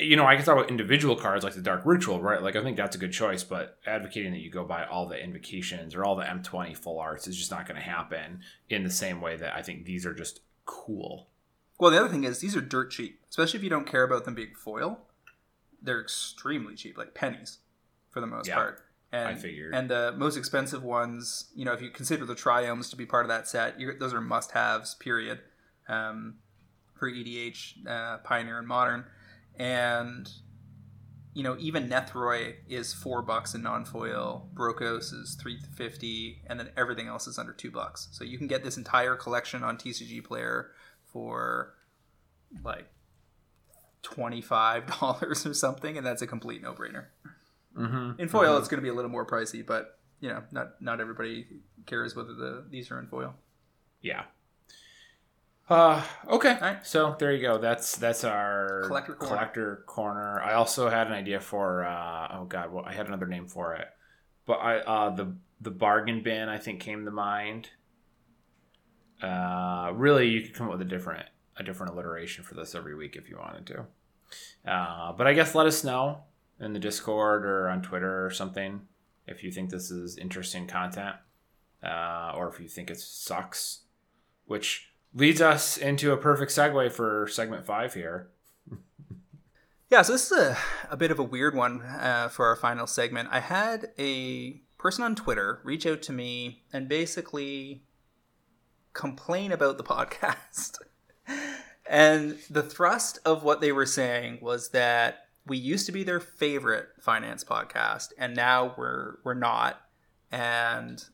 you 0.00 0.16
know, 0.16 0.26
I 0.26 0.36
can 0.36 0.44
talk 0.44 0.56
about 0.56 0.70
individual 0.70 1.16
cards 1.16 1.44
like 1.44 1.54
the 1.54 1.60
Dark 1.60 1.82
Ritual, 1.84 2.20
right? 2.20 2.42
Like 2.42 2.56
I 2.56 2.62
think 2.62 2.76
that's 2.76 2.96
a 2.96 2.98
good 2.98 3.12
choice, 3.12 3.44
but 3.44 3.78
advocating 3.86 4.32
that 4.32 4.40
you 4.40 4.50
go 4.50 4.64
buy 4.64 4.84
all 4.84 5.06
the 5.06 5.22
invocations 5.22 5.94
or 5.94 6.04
all 6.04 6.16
the 6.16 6.24
M20 6.24 6.76
full 6.76 6.98
arts 6.98 7.26
is 7.26 7.36
just 7.36 7.50
not 7.50 7.66
going 7.66 7.76
to 7.76 7.82
happen 7.86 8.40
in 8.68 8.84
the 8.84 8.90
same 8.90 9.20
way 9.20 9.36
that 9.36 9.54
I 9.54 9.62
think 9.62 9.84
these 9.84 10.06
are 10.06 10.14
just 10.14 10.40
cool. 10.64 11.28
Well, 11.78 11.90
the 11.90 11.98
other 11.98 12.08
thing 12.08 12.24
is 12.24 12.40
these 12.40 12.56
are 12.56 12.60
dirt 12.60 12.90
cheap, 12.90 13.20
especially 13.30 13.58
if 13.58 13.64
you 13.64 13.70
don't 13.70 13.86
care 13.86 14.02
about 14.02 14.24
them 14.24 14.34
being 14.34 14.54
foil. 14.54 15.00
They're 15.82 16.00
extremely 16.00 16.74
cheap, 16.74 16.98
like 16.98 17.14
pennies 17.14 17.58
for 18.10 18.20
the 18.20 18.26
most 18.26 18.48
Yeah, 18.48 18.56
part. 18.56 18.82
And, 19.12 19.28
I 19.28 19.34
figured. 19.34 19.74
And 19.74 19.90
the 19.90 20.14
most 20.16 20.36
expensive 20.36 20.84
ones, 20.84 21.46
you 21.54 21.64
know, 21.64 21.72
if 21.72 21.82
you 21.82 21.90
consider 21.90 22.26
the 22.26 22.34
triomes 22.34 22.90
to 22.90 22.96
be 22.96 23.06
part 23.06 23.24
of 23.24 23.28
that 23.28 23.48
set, 23.48 23.80
you're, 23.80 23.98
those 23.98 24.12
are 24.14 24.20
must-haves. 24.20 24.94
Period. 24.94 25.40
Um, 25.88 26.34
for 27.00 27.10
EDH, 27.10 27.86
uh, 27.88 28.18
Pioneer, 28.18 28.58
and 28.58 28.68
Modern, 28.68 29.04
and 29.60 30.32
you 31.34 31.42
know 31.42 31.54
even 31.60 31.88
Nethroi 31.88 32.54
is 32.66 32.94
four 32.94 33.20
bucks 33.20 33.54
in 33.54 33.62
non-foil, 33.62 34.48
Brokkos 34.54 35.12
is 35.12 35.36
three 35.40 35.58
fifty, 35.76 36.42
and 36.46 36.58
then 36.58 36.70
everything 36.76 37.06
else 37.06 37.26
is 37.26 37.38
under 37.38 37.52
two 37.52 37.70
bucks. 37.70 38.08
So 38.10 38.24
you 38.24 38.38
can 38.38 38.46
get 38.46 38.64
this 38.64 38.78
entire 38.78 39.14
collection 39.14 39.62
on 39.62 39.76
TCG 39.76 40.24
Player 40.24 40.70
for 41.12 41.74
like 42.64 42.88
twenty-five 44.02 44.86
dollars 45.00 45.44
or 45.44 45.52
something, 45.52 45.98
and 45.98 46.04
that's 46.04 46.22
a 46.22 46.26
complete 46.26 46.62
no-brainer. 46.62 47.04
mm-hmm. 47.78 48.18
In 48.18 48.28
foil, 48.28 48.56
it's 48.56 48.68
going 48.68 48.78
to 48.78 48.82
be 48.82 48.88
a 48.88 48.94
little 48.94 49.10
more 49.10 49.26
pricey, 49.26 49.64
but 49.64 49.98
you 50.20 50.30
know, 50.30 50.42
not 50.50 50.80
not 50.80 51.00
everybody 51.00 51.46
cares 51.84 52.16
whether 52.16 52.32
the 52.32 52.64
these 52.70 52.90
are 52.90 52.98
in 52.98 53.06
foil. 53.06 53.34
Yeah. 54.00 54.24
Uh, 55.70 56.02
okay. 56.28 56.58
right. 56.60 56.84
So 56.84 57.14
there 57.18 57.32
you 57.32 57.40
go. 57.40 57.58
That's 57.58 57.96
that's 57.96 58.24
our 58.24 58.82
Collector 58.86 59.14
corner. 59.14 59.34
collector 59.34 59.84
corner. 59.86 60.40
I 60.40 60.54
also 60.54 60.90
had 60.90 61.06
an 61.06 61.12
idea 61.12 61.40
for 61.40 61.84
uh, 61.84 62.28
oh 62.32 62.44
god, 62.44 62.72
well, 62.72 62.84
I 62.84 62.92
had 62.92 63.06
another 63.06 63.26
name 63.26 63.46
for 63.46 63.74
it, 63.74 63.86
but 64.46 64.54
I 64.54 64.78
uh, 64.78 65.10
the 65.10 65.32
the 65.60 65.70
bargain 65.70 66.22
bin 66.24 66.48
I 66.48 66.58
think 66.58 66.80
came 66.80 67.04
to 67.04 67.10
mind. 67.12 67.70
Uh, 69.22 69.92
really, 69.94 70.28
you 70.28 70.42
could 70.42 70.54
come 70.54 70.66
up 70.66 70.72
with 70.72 70.82
a 70.82 70.90
different 70.90 71.26
a 71.56 71.62
different 71.62 71.92
alliteration 71.92 72.42
for 72.42 72.54
this 72.54 72.74
every 72.74 72.96
week 72.96 73.14
if 73.14 73.30
you 73.30 73.38
wanted 73.38 73.66
to. 73.66 73.86
Uh, 74.70 75.12
but 75.12 75.28
I 75.28 75.34
guess 75.34 75.54
let 75.54 75.66
us 75.66 75.84
know 75.84 76.22
in 76.58 76.72
the 76.72 76.78
Discord 76.80 77.46
or 77.46 77.68
on 77.68 77.80
Twitter 77.80 78.26
or 78.26 78.30
something 78.30 78.80
if 79.26 79.44
you 79.44 79.52
think 79.52 79.70
this 79.70 79.90
is 79.90 80.18
interesting 80.18 80.66
content, 80.66 81.14
uh, 81.84 82.32
or 82.34 82.48
if 82.48 82.58
you 82.58 82.66
think 82.66 82.90
it 82.90 82.98
sucks, 82.98 83.82
which 84.46 84.89
leads 85.14 85.40
us 85.40 85.76
into 85.76 86.12
a 86.12 86.16
perfect 86.16 86.52
segue 86.52 86.92
for 86.92 87.28
segment 87.28 87.66
five 87.66 87.94
here. 87.94 88.28
Yeah, 89.90 90.02
so 90.02 90.12
this 90.12 90.30
is 90.30 90.38
a, 90.38 90.56
a 90.88 90.96
bit 90.96 91.10
of 91.10 91.18
a 91.18 91.24
weird 91.24 91.56
one 91.56 91.82
uh, 91.82 92.28
for 92.28 92.46
our 92.46 92.54
final 92.54 92.86
segment. 92.86 93.28
I 93.32 93.40
had 93.40 93.88
a 93.98 94.60
person 94.78 95.02
on 95.02 95.16
Twitter 95.16 95.60
reach 95.64 95.84
out 95.84 96.00
to 96.02 96.12
me 96.12 96.62
and 96.72 96.88
basically 96.88 97.82
complain 98.92 99.50
about 99.50 99.78
the 99.78 99.84
podcast. 99.96 100.78
and 101.88 102.38
the 102.48 102.62
thrust 102.62 103.18
of 103.24 103.42
what 103.42 103.60
they 103.60 103.72
were 103.72 103.84
saying 103.84 104.38
was 104.40 104.68
that 104.68 105.24
we 105.46 105.58
used 105.58 105.86
to 105.86 105.92
be 105.92 106.04
their 106.04 106.20
favorite 106.20 106.88
finance 107.00 107.42
podcast 107.42 108.12
and 108.16 108.36
now 108.36 108.74
we're 108.76 109.16
we're 109.24 109.34
not 109.34 109.80
and 110.30 111.06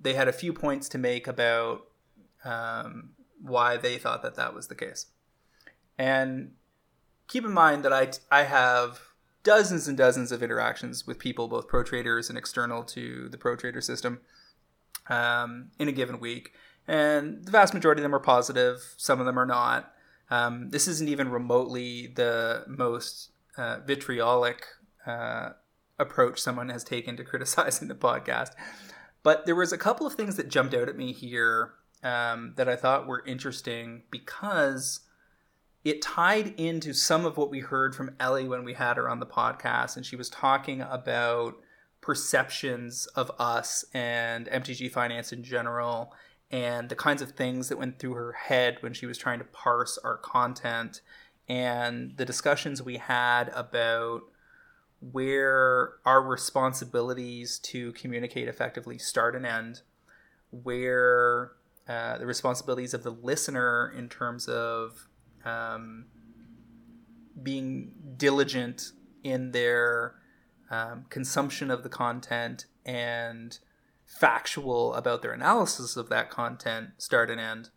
they 0.00 0.14
had 0.14 0.26
a 0.26 0.32
few 0.32 0.52
points 0.52 0.88
to 0.88 0.98
make 0.98 1.28
about 1.28 1.82
um, 2.44 3.10
why 3.40 3.76
they 3.76 3.98
thought 3.98 4.22
that 4.22 4.34
that 4.36 4.54
was 4.54 4.68
the 4.68 4.74
case 4.74 5.06
and 5.98 6.52
keep 7.26 7.44
in 7.44 7.52
mind 7.52 7.84
that 7.84 7.92
I, 7.92 8.10
I 8.30 8.44
have 8.44 9.00
dozens 9.42 9.88
and 9.88 9.98
dozens 9.98 10.32
of 10.32 10.42
interactions 10.42 11.06
with 11.06 11.18
people, 11.18 11.48
both 11.48 11.68
pro 11.68 11.82
traders 11.82 12.28
and 12.28 12.38
external 12.38 12.84
to 12.84 13.28
the 13.28 13.38
pro 13.38 13.56
trader 13.56 13.80
system, 13.80 14.20
um, 15.08 15.70
in 15.78 15.88
a 15.88 15.92
given 15.92 16.20
week. 16.20 16.52
And 16.86 17.44
the 17.44 17.50
vast 17.50 17.74
majority 17.74 18.00
of 18.00 18.04
them 18.04 18.14
are 18.14 18.20
positive, 18.20 18.94
some 18.96 19.20
of 19.20 19.26
them 19.26 19.38
are 19.38 19.46
not. 19.46 19.92
Um, 20.30 20.70
this 20.70 20.86
isn't 20.88 21.08
even 21.08 21.30
remotely 21.30 22.06
the 22.06 22.64
most 22.66 23.30
uh, 23.56 23.80
vitriolic 23.80 24.64
uh, 25.06 25.50
approach 25.98 26.40
someone 26.40 26.68
has 26.68 26.84
taken 26.84 27.16
to 27.16 27.24
criticizing 27.24 27.88
the 27.88 27.94
podcast. 27.94 28.52
But 29.22 29.46
there 29.46 29.56
was 29.56 29.72
a 29.72 29.78
couple 29.78 30.06
of 30.06 30.14
things 30.14 30.36
that 30.36 30.48
jumped 30.48 30.74
out 30.74 30.88
at 30.88 30.96
me 30.96 31.12
here 31.12 31.72
um, 32.02 32.54
that 32.56 32.68
I 32.68 32.76
thought 32.76 33.06
were 33.06 33.24
interesting 33.26 34.02
because 34.10 35.00
it 35.84 36.02
tied 36.02 36.54
into 36.58 36.92
some 36.92 37.24
of 37.24 37.36
what 37.36 37.50
we 37.50 37.60
heard 37.60 37.94
from 37.94 38.14
Ellie 38.18 38.48
when 38.48 38.64
we 38.64 38.74
had 38.74 38.96
her 38.96 39.08
on 39.08 39.20
the 39.20 39.26
podcast, 39.26 39.96
and 39.96 40.04
she 40.04 40.16
was 40.16 40.28
talking 40.28 40.80
about 40.80 41.54
perceptions 42.00 43.06
of 43.08 43.30
us 43.38 43.84
and 43.94 44.46
MTG 44.48 44.90
finance 44.90 45.32
in 45.32 45.42
general, 45.42 46.12
and 46.50 46.88
the 46.88 46.96
kinds 46.96 47.22
of 47.22 47.32
things 47.32 47.68
that 47.68 47.78
went 47.78 47.98
through 47.98 48.14
her 48.14 48.32
head 48.32 48.78
when 48.80 48.92
she 48.92 49.06
was 49.06 49.18
trying 49.18 49.38
to 49.38 49.44
parse 49.44 49.98
our 49.98 50.16
content, 50.16 51.00
and 51.48 52.16
the 52.16 52.24
discussions 52.24 52.82
we 52.82 52.96
had 52.96 53.50
about 53.54 54.22
where 55.00 55.94
our 56.04 56.20
responsibilities 56.20 57.58
to 57.60 57.92
communicate 57.92 58.48
effectively 58.48 58.98
start 58.98 59.36
and 59.36 59.46
end, 59.46 59.82
where 60.50 61.52
uh, 61.88 62.18
the 62.18 62.26
responsibilities 62.26 62.94
of 62.94 63.02
the 63.02 63.10
listener 63.10 63.92
in 63.96 64.08
terms 64.08 64.46
of 64.46 65.08
um, 65.44 66.06
being 67.42 67.92
diligent 68.16 68.92
in 69.24 69.52
their 69.52 70.14
um, 70.70 71.06
consumption 71.08 71.70
of 71.70 71.82
the 71.82 71.88
content 71.88 72.66
and 72.84 73.58
factual 74.06 74.94
about 74.94 75.22
their 75.22 75.32
analysis 75.32 75.96
of 75.96 76.08
that 76.08 76.30
content 76.30 76.90
start 76.98 77.30
and 77.30 77.40
end. 77.40 77.70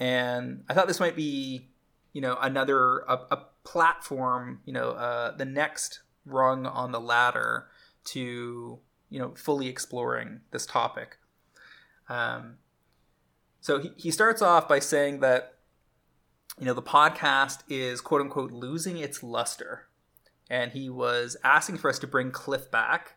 And 0.00 0.64
i 0.68 0.74
thought 0.74 0.86
this 0.86 1.00
might 1.00 1.16
be 1.16 1.68
you 2.12 2.20
know 2.20 2.38
another 2.40 3.00
a, 3.00 3.18
a 3.30 3.44
platform 3.64 4.60
you 4.64 4.72
know 4.72 4.90
uh, 4.90 5.36
the 5.36 5.44
next 5.44 6.00
rung 6.24 6.66
on 6.66 6.92
the 6.92 7.00
ladder 7.00 7.66
to 8.04 8.78
you 9.10 9.18
know 9.18 9.34
fully 9.34 9.68
exploring 9.68 10.40
this 10.50 10.66
topic. 10.66 11.18
Um, 12.08 12.56
so 13.60 13.78
he, 13.78 13.92
he 13.96 14.10
starts 14.10 14.42
off 14.42 14.68
by 14.68 14.78
saying 14.78 15.20
that 15.20 15.54
you 16.58 16.66
know 16.66 16.74
the 16.74 16.82
podcast 16.82 17.62
is 17.68 18.00
quote 18.00 18.20
unquote 18.20 18.50
losing 18.50 18.98
its 18.98 19.22
luster 19.22 19.88
and 20.50 20.72
he 20.72 20.88
was 20.88 21.36
asking 21.44 21.78
for 21.78 21.90
us 21.90 21.98
to 21.98 22.06
bring 22.06 22.30
cliff 22.30 22.70
back 22.70 23.16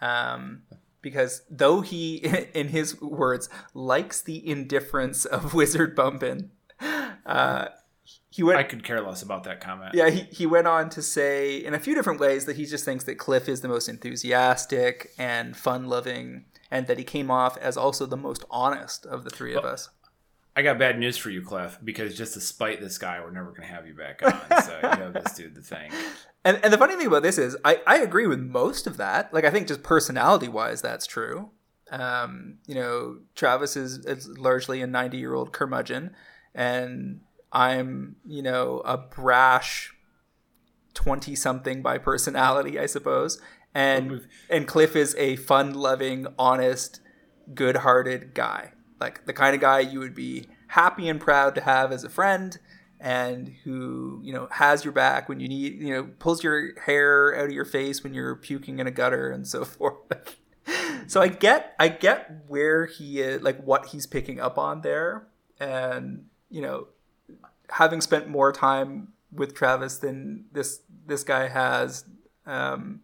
um, 0.00 0.62
because 1.02 1.42
though 1.50 1.80
he 1.80 2.16
in 2.54 2.68
his 2.68 3.00
words 3.00 3.48
likes 3.74 4.20
the 4.20 4.46
indifference 4.48 5.24
of 5.24 5.54
wizard 5.54 5.94
bumpin 5.94 6.50
uh, 7.26 7.66
he 8.30 8.42
went 8.42 8.58
I 8.58 8.62
could 8.62 8.84
care 8.84 9.00
less 9.00 9.22
about 9.22 9.44
that 9.44 9.60
comment. 9.60 9.94
yeah, 9.94 10.08
he, 10.08 10.22
he 10.30 10.46
went 10.46 10.66
on 10.66 10.88
to 10.90 11.02
say 11.02 11.56
in 11.56 11.74
a 11.74 11.80
few 11.80 11.94
different 11.94 12.20
ways 12.20 12.44
that 12.46 12.56
he 12.56 12.64
just 12.64 12.84
thinks 12.84 13.04
that 13.04 13.16
Cliff 13.18 13.48
is 13.48 13.60
the 13.60 13.68
most 13.68 13.88
enthusiastic 13.88 15.10
and 15.18 15.56
fun 15.56 15.88
loving, 15.88 16.44
and 16.70 16.86
that 16.86 16.98
he 16.98 17.04
came 17.04 17.30
off 17.30 17.56
as 17.58 17.76
also 17.76 18.06
the 18.06 18.16
most 18.16 18.44
honest 18.50 19.06
of 19.06 19.24
the 19.24 19.30
three 19.30 19.54
of 19.54 19.64
us. 19.64 19.90
I 20.56 20.62
got 20.62 20.78
bad 20.78 20.98
news 20.98 21.16
for 21.16 21.30
you, 21.30 21.42
Cliff, 21.42 21.78
because 21.82 22.16
just 22.16 22.34
to 22.34 22.40
spite 22.40 22.80
this 22.80 22.98
guy, 22.98 23.20
we're 23.20 23.30
never 23.30 23.50
going 23.50 23.62
to 23.62 23.74
have 23.74 23.86
you 23.86 23.94
back 23.94 24.20
on. 24.22 24.62
So 24.62 24.78
you 24.82 24.88
have 24.88 25.12
this 25.14 25.34
dude 25.34 25.54
to 25.54 25.62
thank. 25.62 25.92
And, 26.42 26.58
and 26.62 26.72
the 26.72 26.78
funny 26.78 26.96
thing 26.96 27.06
about 27.06 27.22
this 27.22 27.36
is, 27.36 27.54
I, 27.66 27.82
I 27.86 27.98
agree 27.98 28.26
with 28.26 28.40
most 28.40 28.86
of 28.86 28.96
that. 28.96 29.30
Like, 29.34 29.44
I 29.44 29.50
think 29.50 29.68
just 29.68 29.82
personality 29.82 30.48
wise, 30.48 30.80
that's 30.80 31.06
true. 31.06 31.50
Um, 31.90 32.60
you 32.66 32.74
know, 32.74 33.18
Travis 33.34 33.76
is, 33.76 34.06
is 34.06 34.26
largely 34.26 34.80
a 34.80 34.86
90 34.86 35.18
year 35.18 35.34
old 35.34 35.52
curmudgeon, 35.52 36.14
and 36.54 37.20
I'm, 37.52 38.16
you 38.26 38.40
know, 38.40 38.80
a 38.86 38.96
brash 38.96 39.92
20 40.94 41.34
something 41.34 41.82
by 41.82 41.98
personality, 41.98 42.78
I 42.78 42.86
suppose. 42.86 43.38
And, 43.74 44.26
and 44.48 44.66
Cliff 44.66 44.96
is 44.96 45.14
a 45.16 45.36
fun 45.36 45.74
loving, 45.74 46.26
honest, 46.38 47.00
good 47.54 47.76
hearted 47.76 48.34
guy. 48.34 48.72
Like 49.00 49.26
the 49.26 49.32
kind 49.32 49.54
of 49.54 49.60
guy 49.60 49.80
you 49.80 50.00
would 50.00 50.14
be 50.14 50.48
happy 50.68 51.08
and 51.08 51.20
proud 51.20 51.54
to 51.54 51.60
have 51.60 51.92
as 51.92 52.04
a 52.04 52.08
friend 52.08 52.58
and 53.00 53.54
who, 53.64 54.20
you 54.22 54.32
know, 54.32 54.46
has 54.50 54.84
your 54.84 54.92
back 54.92 55.28
when 55.28 55.40
you 55.40 55.48
need, 55.48 55.80
you 55.80 55.92
know, 55.94 56.10
pulls 56.18 56.44
your 56.44 56.78
hair 56.80 57.34
out 57.36 57.46
of 57.46 57.52
your 57.52 57.64
face 57.64 58.04
when 58.04 58.12
you're 58.12 58.36
puking 58.36 58.78
in 58.78 58.86
a 58.86 58.90
gutter 58.90 59.30
and 59.30 59.48
so 59.48 59.64
forth. 59.64 60.36
so 61.06 61.20
I 61.20 61.28
get 61.28 61.74
I 61.78 61.88
get 61.88 62.44
where 62.46 62.86
he 62.86 63.20
is, 63.20 63.42
like 63.42 63.62
what 63.64 63.86
he's 63.86 64.06
picking 64.06 64.38
up 64.38 64.58
on 64.58 64.82
there, 64.82 65.26
and 65.58 66.26
you 66.50 66.60
know, 66.60 66.88
having 67.70 68.00
spent 68.00 68.28
more 68.28 68.52
time 68.52 69.08
with 69.32 69.54
Travis 69.54 69.98
than 69.98 70.44
this 70.52 70.82
this 71.06 71.24
guy 71.24 71.48
has, 71.48 72.04
um, 72.46 73.00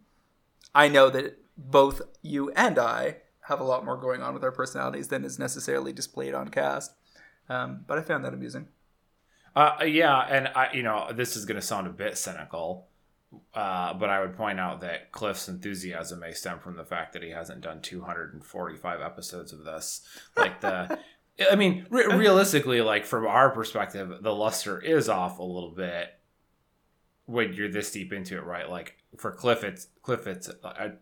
I 0.76 0.88
know 0.88 1.08
that 1.08 1.38
both 1.56 2.02
you 2.20 2.50
and 2.50 2.78
I 2.78 3.16
have 3.44 3.60
a 3.60 3.64
lot 3.64 3.84
more 3.84 3.96
going 3.96 4.22
on 4.22 4.34
with 4.34 4.44
our 4.44 4.52
personalities 4.52 5.08
than 5.08 5.24
is 5.24 5.38
necessarily 5.38 5.90
displayed 5.90 6.34
on 6.34 6.48
cast. 6.48 6.92
Um, 7.48 7.84
but 7.86 7.96
I 7.96 8.02
found 8.02 8.24
that 8.26 8.34
amusing. 8.34 8.68
Uh, 9.54 9.84
yeah, 9.86 10.18
and 10.18 10.48
I, 10.48 10.72
you 10.74 10.82
know, 10.82 11.10
this 11.14 11.34
is 11.34 11.46
going 11.46 11.58
to 11.58 11.66
sound 11.66 11.86
a 11.86 11.90
bit 11.90 12.18
cynical, 12.18 12.88
uh, 13.54 13.94
but 13.94 14.10
I 14.10 14.20
would 14.20 14.36
point 14.36 14.60
out 14.60 14.82
that 14.82 15.12
Cliff's 15.12 15.48
enthusiasm 15.48 16.20
may 16.20 16.32
stem 16.32 16.58
from 16.58 16.76
the 16.76 16.84
fact 16.84 17.14
that 17.14 17.22
he 17.22 17.30
hasn't 17.30 17.62
done 17.62 17.80
245 17.80 19.00
episodes 19.00 19.54
of 19.54 19.64
this. 19.64 20.02
Like 20.36 20.60
the, 20.60 20.98
I 21.50 21.56
mean, 21.56 21.86
re- 21.88 22.14
realistically, 22.14 22.82
like 22.82 23.06
from 23.06 23.26
our 23.26 23.48
perspective, 23.48 24.18
the 24.20 24.34
luster 24.34 24.78
is 24.78 25.08
off 25.08 25.38
a 25.38 25.42
little 25.42 25.72
bit 25.72 26.18
when 27.24 27.54
you're 27.54 27.70
this 27.70 27.90
deep 27.90 28.12
into 28.12 28.36
it, 28.36 28.44
right? 28.44 28.68
Like 28.68 28.95
for 29.18 29.32
Cliff, 29.32 29.64
it's 29.64 29.88
Cliff, 30.02 30.26
it's 30.26 30.50
I 30.64 30.92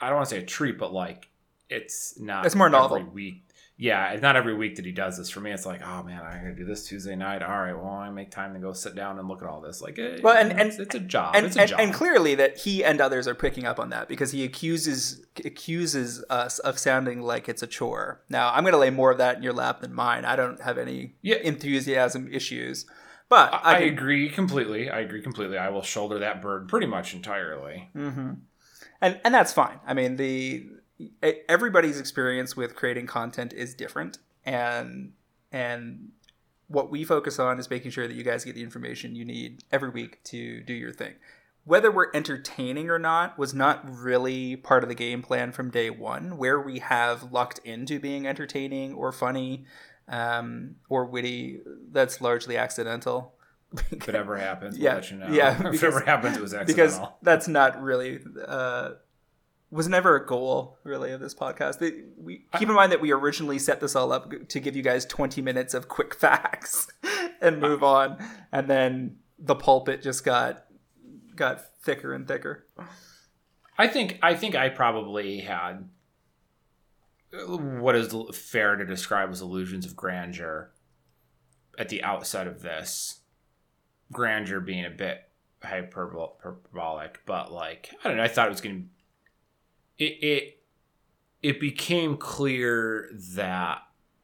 I 0.00 0.06
don't 0.08 0.16
want 0.16 0.28
to 0.28 0.34
say 0.34 0.42
a 0.42 0.46
treat, 0.46 0.78
but 0.78 0.92
like 0.92 1.28
it's 1.70 2.18
not. 2.20 2.44
It's 2.46 2.54
more 2.54 2.68
novel. 2.68 2.98
every 2.98 3.08
week. 3.10 3.40
Yeah, 3.76 4.10
it's 4.10 4.22
not 4.22 4.36
every 4.36 4.54
week 4.54 4.76
that 4.76 4.84
he 4.84 4.92
does 4.92 5.16
this. 5.18 5.28
For 5.30 5.40
me, 5.40 5.50
it's 5.50 5.66
like, 5.66 5.84
oh 5.84 6.04
man, 6.04 6.22
I'm 6.22 6.42
gonna 6.42 6.54
do 6.54 6.64
this 6.64 6.86
Tuesday 6.86 7.16
night. 7.16 7.42
All 7.42 7.58
right, 7.58 7.72
well, 7.72 7.88
I 7.88 8.08
make 8.10 8.30
time 8.30 8.54
to 8.54 8.60
go 8.60 8.72
sit 8.72 8.94
down 8.94 9.18
and 9.18 9.26
look 9.26 9.42
at 9.42 9.48
all 9.48 9.60
this. 9.60 9.82
Like, 9.82 9.98
eh, 9.98 10.20
Well, 10.22 10.36
and- 10.36 10.52
it's, 10.52 10.76
and- 10.76 10.86
it's 10.86 10.94
a 10.94 11.00
job. 11.00 11.34
and, 11.34 11.46
it's 11.46 11.56
a 11.56 11.60
and, 11.62 11.70
job. 11.70 11.80
and 11.80 11.92
clearly 11.92 12.36
that 12.36 12.58
he 12.58 12.84
and 12.84 13.00
others 13.00 13.26
are 13.26 13.34
picking 13.34 13.64
up 13.66 13.80
on 13.80 13.88
that 13.90 14.06
because 14.06 14.30
he 14.30 14.44
accuses 14.44 15.24
accuses 15.44 16.22
us 16.30 16.58
of 16.60 16.78
sounding 16.78 17.22
like 17.22 17.48
it's 17.48 17.62
a 17.62 17.66
chore. 17.66 18.20
Now 18.28 18.52
I'm 18.52 18.62
going 18.62 18.72
to 18.74 18.78
lay 18.78 18.90
more 18.90 19.10
of 19.10 19.18
that 19.18 19.36
in 19.38 19.42
your 19.42 19.52
lap 19.52 19.80
than 19.80 19.92
mine. 19.92 20.24
I 20.24 20.36
don't 20.36 20.60
have 20.62 20.78
any 20.78 21.14
Yeah. 21.22 21.36
enthusiasm 21.36 22.28
issues, 22.32 22.86
but 23.28 23.52
I, 23.52 23.56
I, 23.56 23.74
I 23.74 23.78
agree 23.78 24.28
completely. 24.28 24.90
I 24.90 25.00
agree 25.00 25.22
completely. 25.22 25.58
I 25.58 25.70
will 25.70 25.82
shoulder 25.82 26.18
that 26.20 26.42
burden 26.42 26.68
pretty 26.68 26.86
much 26.86 27.14
entirely. 27.14 27.88
hmm 27.92 28.32
and 29.00 29.20
and 29.24 29.34
that's 29.34 29.52
fine. 29.52 29.80
I 29.86 29.94
mean 29.94 30.16
the 30.16 30.66
everybody's 31.48 31.98
experience 31.98 32.56
with 32.56 32.76
creating 32.76 33.06
content 33.06 33.52
is 33.52 33.74
different, 33.74 34.18
and 34.44 35.12
and 35.52 36.10
what 36.68 36.90
we 36.90 37.04
focus 37.04 37.38
on 37.38 37.58
is 37.58 37.68
making 37.68 37.90
sure 37.90 38.08
that 38.08 38.14
you 38.14 38.22
guys 38.22 38.44
get 38.44 38.54
the 38.54 38.62
information 38.62 39.14
you 39.14 39.24
need 39.24 39.62
every 39.70 39.90
week 39.90 40.22
to 40.24 40.60
do 40.62 40.72
your 40.72 40.92
thing. 40.92 41.14
Whether 41.64 41.90
we're 41.90 42.10
entertaining 42.14 42.90
or 42.90 42.98
not 42.98 43.38
was 43.38 43.54
not 43.54 43.82
really 43.88 44.56
part 44.56 44.82
of 44.82 44.88
the 44.88 44.94
game 44.94 45.22
plan 45.22 45.50
from 45.52 45.70
day 45.70 45.90
one. 45.90 46.36
Where 46.36 46.60
we 46.60 46.78
have 46.80 47.32
lucked 47.32 47.58
into 47.64 47.98
being 47.98 48.26
entertaining 48.26 48.92
or 48.94 49.12
funny 49.12 49.64
um, 50.08 50.76
or 50.88 51.04
witty, 51.06 51.60
that's 51.92 52.20
largely 52.20 52.56
accidental. 52.56 53.34
If 53.90 54.08
it 54.08 54.14
ever 54.14 54.36
happens, 54.36 54.76
we'll 54.78 54.84
Yeah, 54.84 55.02
you 55.02 55.16
know. 55.16 55.28
yeah, 55.28 55.52
if 55.56 55.58
because- 55.58 55.82
it 55.82 55.86
ever 55.86 56.00
happens, 56.00 56.36
it 56.36 56.42
was 56.42 56.54
because 56.66 57.00
that's 57.22 57.48
not 57.48 57.82
really 57.82 58.20
uh, 58.46 58.90
was 59.70 59.88
never 59.88 60.14
a 60.14 60.24
goal 60.24 60.78
really 60.84 61.10
of 61.10 61.20
this 61.20 61.34
podcast. 61.34 61.82
It- 61.82 62.04
we 62.16 62.44
keep 62.56 62.68
in 62.68 62.74
mind 62.74 62.92
that 62.92 63.00
we 63.00 63.10
originally 63.10 63.58
set 63.58 63.80
this 63.80 63.96
all 63.96 64.12
up 64.12 64.32
to 64.48 64.60
give 64.60 64.76
you 64.76 64.82
guys 64.82 65.04
20 65.06 65.42
minutes 65.42 65.74
of 65.74 65.88
quick 65.88 66.14
facts 66.20 66.86
and 67.40 67.60
move 67.60 67.82
on, 67.82 68.16
and 68.52 68.68
then 68.68 69.16
the 69.38 69.56
pulpit 69.56 70.02
just 70.02 70.24
got 70.24 70.64
got 71.34 71.60
thicker 71.82 72.12
and 72.14 72.28
thicker. 72.28 72.66
I 73.76 73.88
think 73.88 74.20
I 74.22 74.34
think 74.36 74.54
I 74.54 74.68
probably 74.68 75.40
had 75.40 75.88
what 77.46 77.96
is 77.96 78.14
fair 78.32 78.76
to 78.76 78.84
describe 78.84 79.30
as 79.30 79.40
illusions 79.40 79.86
of 79.86 79.96
grandeur 79.96 80.70
at 81.78 81.88
the 81.88 82.02
outset 82.02 82.46
of 82.46 82.62
this. 82.62 83.20
Grandeur 84.12 84.60
being 84.60 84.84
a 84.84 84.90
bit 84.90 85.28
hyperbolic, 85.62 87.20
but 87.26 87.52
like 87.52 87.90
I 88.04 88.08
don't 88.08 88.16
know. 88.16 88.22
I 88.22 88.28
thought 88.28 88.46
it 88.46 88.50
was 88.50 88.60
to. 88.60 88.84
It 89.98 90.04
it 90.04 90.62
it 91.42 91.60
became 91.60 92.16
clear 92.16 93.10
that 93.34 93.78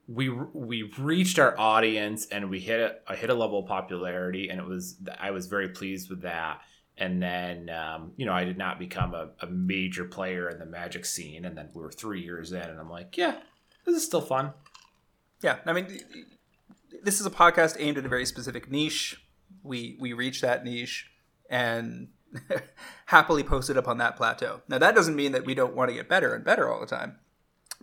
we 0.06 0.28
we 0.28 0.92
reached 0.98 1.38
our 1.38 1.58
audience 1.58 2.26
and 2.26 2.50
we 2.50 2.60
hit 2.60 2.80
a, 2.80 3.12
a 3.12 3.16
hit 3.16 3.30
a 3.30 3.34
level 3.34 3.60
of 3.60 3.66
popularity, 3.66 4.50
and 4.50 4.60
it 4.60 4.66
was 4.66 4.96
I 5.18 5.30
was 5.30 5.46
very 5.46 5.68
pleased 5.68 6.10
with 6.10 6.22
that 6.22 6.60
and 7.00 7.22
then 7.22 7.70
um, 7.70 8.12
you 8.16 8.26
know 8.26 8.32
I 8.32 8.44
did 8.44 8.58
not 8.58 8.78
become 8.78 9.14
a, 9.14 9.30
a 9.40 9.46
major 9.46 10.04
player 10.04 10.48
in 10.48 10.58
the 10.58 10.66
Magic 10.66 11.04
scene, 11.04 11.44
and 11.46 11.56
then 11.56 11.70
we 11.74 11.82
were 11.82 11.90
three 11.90 12.22
years 12.22 12.52
in, 12.52 12.60
and 12.60 12.78
I'm 12.78 12.90
like, 12.90 13.16
yeah, 13.16 13.38
this 13.84 13.96
is 13.96 14.04
still 14.04 14.20
fun. 14.20 14.52
Yeah, 15.42 15.56
I 15.64 15.72
mean, 15.72 16.00
this 17.02 17.18
is 17.18 17.26
a 17.26 17.30
podcast 17.30 17.76
aimed 17.78 17.96
at 17.96 18.04
a 18.04 18.08
very 18.08 18.26
specific 18.26 18.70
niche. 18.70 19.24
We 19.62 19.96
we 19.98 20.12
reach 20.12 20.42
that 20.42 20.64
niche 20.64 21.10
and 21.48 22.08
happily 23.06 23.42
posted 23.42 23.78
up 23.78 23.88
on 23.88 23.98
that 23.98 24.16
plateau. 24.16 24.60
Now 24.68 24.78
that 24.78 24.94
doesn't 24.94 25.16
mean 25.16 25.32
that 25.32 25.46
we 25.46 25.54
don't 25.54 25.74
want 25.74 25.88
to 25.88 25.94
get 25.94 26.08
better 26.08 26.34
and 26.34 26.44
better 26.44 26.70
all 26.70 26.80
the 26.80 26.86
time, 26.86 27.16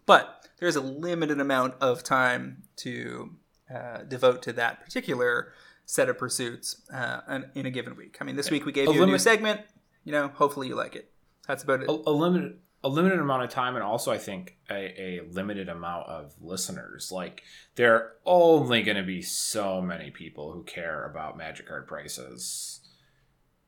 but 0.06 0.48
there's 0.60 0.76
a 0.76 0.82
limited 0.82 1.40
amount 1.40 1.74
of 1.82 2.04
time 2.04 2.64
to 2.78 3.36
uh, 3.74 4.04
devote 4.04 4.44
to 4.44 4.54
that 4.54 4.84
particular 4.84 5.52
set 5.88 6.10
of 6.10 6.18
pursuits 6.20 6.82
uh, 6.94 7.22
in- 7.30 7.50
in 7.56 7.66
a 7.66 7.72
given 7.72 7.96
week. 7.96 8.18
I 8.22 8.26
mean, 8.26 8.36
this 8.36 8.52
week 8.52 8.66
we 8.66 8.72
gave 8.72 8.88
A 8.90 8.94
you 8.94 9.02
a 9.02 9.08
new 9.08 9.18
segment. 9.18 9.62
You 10.04 10.12
know, 10.12 10.28
hopefully 10.28 10.68
you 10.68 10.76
like 10.76 10.96
it. 10.96 11.12
That's 11.48 11.64
about 11.64 11.82
it. 11.82 11.90
A, 11.90 11.92
a 11.94 12.12
limited 12.12 12.60
a 12.84 12.90
limited 12.90 13.20
amount 13.20 13.44
of 13.44 13.50
time, 13.50 13.76
and 13.76 13.84
also 13.84 14.12
I 14.12 14.20
think 14.20 14.58
a, 14.70 14.76
a 15.02 15.22
limited 15.32 15.68
amount 15.68 16.08
of 16.08 16.36
listeners. 16.40 17.12
Like 17.12 17.42
there 17.76 17.96
are 17.96 18.12
only 18.26 18.84
going 18.84 18.98
to 18.98 19.04
be 19.04 19.22
so 19.24 19.82
many 19.82 20.12
people 20.12 20.52
who 20.52 20.64
care 20.64 21.04
about 21.06 21.38
Magic 21.38 21.68
card 21.68 21.88
prices. 21.88 22.82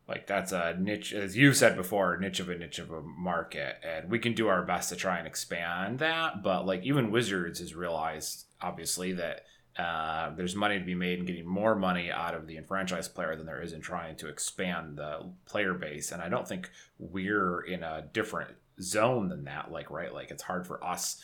Like 0.07 0.27
that's 0.27 0.51
a 0.51 0.75
niche, 0.79 1.13
as 1.13 1.37
you 1.37 1.53
said 1.53 1.75
before, 1.75 2.17
niche 2.17 2.39
of 2.39 2.49
a 2.49 2.57
niche 2.57 2.79
of 2.79 2.91
a 2.91 3.01
market, 3.01 3.77
and 3.83 4.09
we 4.11 4.19
can 4.19 4.33
do 4.33 4.47
our 4.47 4.63
best 4.63 4.89
to 4.89 4.95
try 4.95 5.17
and 5.19 5.27
expand 5.27 5.99
that. 5.99 6.43
But 6.43 6.65
like 6.65 6.83
even 6.83 7.11
Wizards 7.11 7.59
has 7.59 7.75
realized, 7.75 8.45
obviously, 8.61 9.13
that 9.13 9.45
uh, 9.79 10.31
there's 10.35 10.55
money 10.55 10.77
to 10.77 10.83
be 10.83 10.93
made 10.93 11.19
in 11.19 11.25
getting 11.25 11.47
more 11.47 11.73
money 11.73 12.11
out 12.11 12.35
of 12.35 12.47
the 12.47 12.57
enfranchised 12.57 13.15
player 13.15 13.37
than 13.37 13.45
there 13.45 13.61
is 13.61 13.71
in 13.71 13.79
trying 13.79 14.17
to 14.17 14.27
expand 14.27 14.97
the 14.97 15.31
player 15.45 15.73
base. 15.73 16.11
And 16.11 16.21
I 16.21 16.27
don't 16.27 16.45
think 16.45 16.69
we're 16.97 17.61
in 17.61 17.81
a 17.81 18.03
different 18.11 18.51
zone 18.81 19.29
than 19.29 19.45
that. 19.45 19.71
Like, 19.71 19.89
right? 19.89 20.13
Like, 20.13 20.31
it's 20.31 20.43
hard 20.43 20.67
for 20.67 20.83
us 20.83 21.21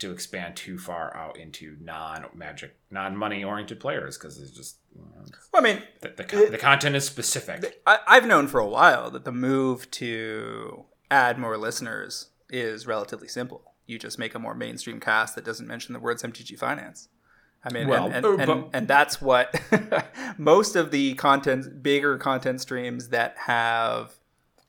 to 0.00 0.10
expand 0.10 0.56
too 0.56 0.78
far 0.78 1.16
out 1.16 1.38
into 1.38 1.76
non-magic, 1.80 2.76
non-money 2.90 3.44
oriented 3.44 3.78
players 3.78 4.18
because 4.18 4.38
it's 4.38 4.50
just 4.50 4.78
you 4.92 5.02
know, 5.02 5.24
Well, 5.52 5.62
I 5.62 5.72
mean, 5.74 5.82
the, 6.00 6.08
the, 6.08 6.24
con- 6.24 6.50
the 6.50 6.58
content 6.58 6.96
is 6.96 7.04
specific. 7.04 7.80
I, 7.86 8.00
I've 8.06 8.26
known 8.26 8.48
for 8.48 8.58
a 8.58 8.66
while 8.66 9.12
that 9.12 9.24
the 9.24 9.32
move 9.32 9.88
to 9.92 10.86
add 11.08 11.38
more 11.38 11.56
listeners 11.56 12.30
is 12.50 12.84
relatively 12.84 13.28
simple. 13.28 13.74
You 13.86 13.98
just 13.98 14.18
make 14.18 14.34
a 14.34 14.40
more 14.40 14.54
mainstream 14.54 14.98
cast 14.98 15.36
that 15.36 15.44
doesn't 15.44 15.68
mention 15.68 15.92
the 15.92 16.00
words 16.00 16.24
MTG 16.24 16.58
Finance. 16.58 17.08
I 17.66 17.72
mean, 17.72 17.88
Well, 17.88 18.06
and, 18.06 18.24
and, 18.24 18.40
and, 18.40 18.64
and 18.72 18.88
that's 18.88 19.20
what 19.20 19.60
most 20.38 20.76
of 20.76 20.92
the 20.92 21.14
content, 21.14 21.82
bigger 21.82 22.16
content 22.16 22.60
streams 22.60 23.08
that 23.08 23.36
have 23.38 24.12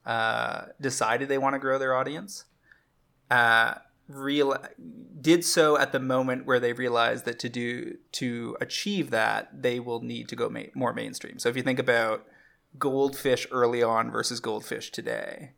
uh, 0.04 0.66
decided 0.82 1.30
they 1.30 1.38
want 1.38 1.54
to 1.54 1.60
grow 1.60 1.78
their 1.78 1.94
audience, 1.94 2.46
uh, 3.30 3.76
real 4.08 4.58
did 5.22 5.46
so 5.46 5.78
at 5.78 5.92
the 5.92 6.00
moment 6.00 6.48
where 6.48 6.60
they 6.60 6.74
realized 6.74 7.26
that 7.26 7.38
to 7.40 7.50
do 7.50 7.98
to 8.14 8.58
achieve 8.60 9.12
that 9.12 9.62
they 9.62 9.80
will 9.80 10.02
need 10.02 10.28
to 10.30 10.36
go 10.36 10.50
ma- 10.50 10.62
more 10.74 10.94
mainstream. 10.94 11.38
So 11.38 11.50
if 11.50 11.56
you 11.56 11.62
think 11.62 11.78
about 11.78 12.26
goldfish 12.80 13.46
early 13.52 13.84
on 13.84 14.10
versus 14.10 14.40
goldfish 14.40 14.92
today 14.92 15.52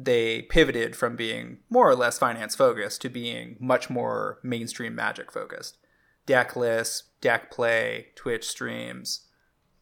they 0.00 0.42
pivoted 0.42 0.94
from 0.94 1.16
being 1.16 1.58
more 1.68 1.90
or 1.90 1.96
less 1.96 2.18
finance 2.18 2.54
focused 2.54 3.02
to 3.02 3.08
being 3.08 3.56
much 3.58 3.90
more 3.90 4.38
mainstream 4.44 4.94
magic 4.94 5.32
focused 5.32 5.76
deck 6.28 6.54
lists 6.54 7.04
deck 7.20 7.50
play 7.50 8.08
twitch 8.14 8.46
streams 8.46 9.26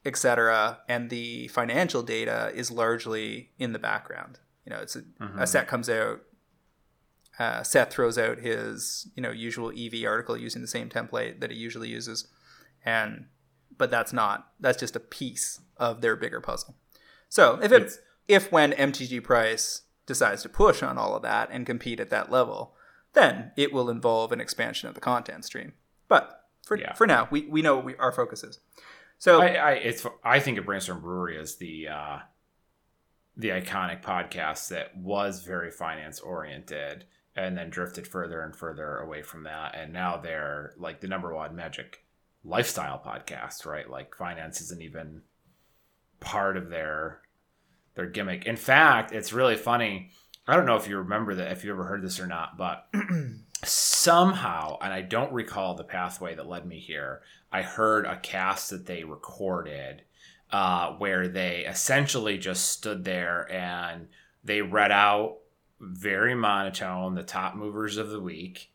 etc 0.05 0.79
and 0.89 1.11
the 1.11 1.49
financial 1.49 2.03
data 2.03 2.51
is 2.55 2.71
largely 2.71 3.51
in 3.59 3.73
the 3.73 3.79
background 3.79 4.39
you 4.65 4.71
know 4.73 4.79
it's 4.81 4.97
a, 4.97 5.03
a 5.39 5.47
set 5.47 5.67
comes 5.69 5.89
out 5.91 6.21
uh, 7.39 7.63
Seth 7.63 7.91
throws 7.93 8.17
out 8.17 8.39
his 8.39 9.09
you 9.15 9.23
know 9.23 9.31
usual 9.31 9.71
EV 9.77 10.07
article 10.07 10.39
using 10.39 10.63
the 10.63 10.69
same 10.69 10.89
template 10.89 11.41
that 11.41 11.51
he 11.51 11.57
usually 11.59 11.91
uses, 11.91 12.29
and 12.83 13.27
but 13.77 13.91
that's 13.91 14.11
not 14.11 14.53
that's 14.59 14.79
just 14.81 14.97
a 14.97 15.01
piece 15.01 15.61
of 15.77 16.01
their 16.01 16.17
bigger 16.17 16.41
puzzle. 16.41 16.77
So 17.29 17.59
if 17.63 17.73
It's- 17.73 17.99
if 18.27 18.51
when 18.51 18.73
MTG 18.73 19.23
Price 19.23 19.83
decides 20.07 20.43
to 20.45 20.49
push 20.49 20.83
on 20.83 20.97
all 20.97 21.15
of 21.15 21.21
that 21.25 21.51
and 21.53 21.67
compete 21.67 22.01
at 22.01 22.09
that 22.09 22.31
level, 22.31 22.75
then 23.13 23.53
it 23.55 23.71
will 23.71 23.91
involve 23.91 24.33
an 24.33 24.41
expansion 24.41 24.89
of 24.89 24.95
the 24.95 25.01
content 25.03 25.45
stream. 25.45 25.75
But 26.09 26.45
for 26.65 26.77
Yeah. 26.77 26.95
for 26.95 27.07
now, 27.07 27.29
we, 27.31 27.47
we 27.47 27.63
know 27.63 27.77
what 27.77 27.85
we, 27.85 27.97
our 27.97 28.13
focus 28.13 28.45
is. 28.45 28.61
So 29.19 29.41
I, 29.41 29.47
I 29.55 29.71
it's 29.73 30.07
I 30.23 30.41
think 30.41 30.59
of 30.59 30.67
Brainstorm 30.67 31.01
Brewery 31.01 31.39
as 31.39 31.57
the 31.57 31.89
uh, 31.89 32.19
the 33.37 33.49
iconic 33.51 34.03
podcast 34.03 34.69
that 34.69 34.97
was 34.97 35.43
very 35.43 35.71
finance 35.71 36.21
oriented 36.21 37.05
and 37.35 37.57
then 37.57 37.69
drifted 37.71 38.07
further 38.07 38.43
and 38.43 38.57
further 38.57 38.99
away 38.99 39.23
from 39.23 39.45
that. 39.45 39.75
And 39.75 39.93
now 39.93 40.17
they're 40.17 40.75
like 40.79 41.01
the 41.01 41.09
number 41.09 41.35
one 41.35 41.55
magic 41.55 42.03
lifestyle 42.45 42.99
podcast, 43.05 43.67
right? 43.67 43.89
Like 43.89 44.15
finance 44.15 44.61
isn't 44.63 44.81
even 44.83 45.23
part 46.21 46.57
of 46.57 46.71
their 46.71 47.21
their 47.95 48.07
gimmick. 48.07 48.47
In 48.47 48.57
fact, 48.57 49.13
it's 49.13 49.33
really 49.33 49.57
funny. 49.57 50.11
I 50.47 50.57
don't 50.57 50.67
know 50.67 50.77
if 50.77 50.89
you 50.89 50.99
remember 50.99 51.35
that, 51.37 51.53
if 51.53 51.65
you 51.65 51.73
ever 51.73 51.85
heard 51.85 52.03
this 52.03 52.21
or 52.21 52.27
not, 52.27 52.57
but 52.57 52.87
somehow, 53.65 54.79
and 54.81 54.93
I 54.93 55.03
don't 55.03 55.33
recall 55.33 55.75
the 55.75 55.85
pathway 55.85 56.35
that 56.35 56.49
led 56.49 56.67
me 56.67 56.79
here, 56.79 57.23
I 57.53 57.63
heard 57.63 58.07
a 58.07 58.19
cast 58.19 58.71
that 58.71 58.87
they 58.87 59.05
recorded 59.05 60.03
uh, 60.51 60.93
where 60.93 61.29
they 61.29 61.65
essentially 61.67 62.39
just 62.39 62.69
stood 62.69 63.05
there 63.05 63.51
and 63.51 64.09
they 64.45 64.63
read 64.63 64.93
out 64.93 65.39
very 65.81 66.35
monotone 66.35 67.15
the 67.15 67.23
top 67.23 67.55
movers 67.55 67.97
of 67.97 68.11
the 68.11 68.21
week. 68.21 68.71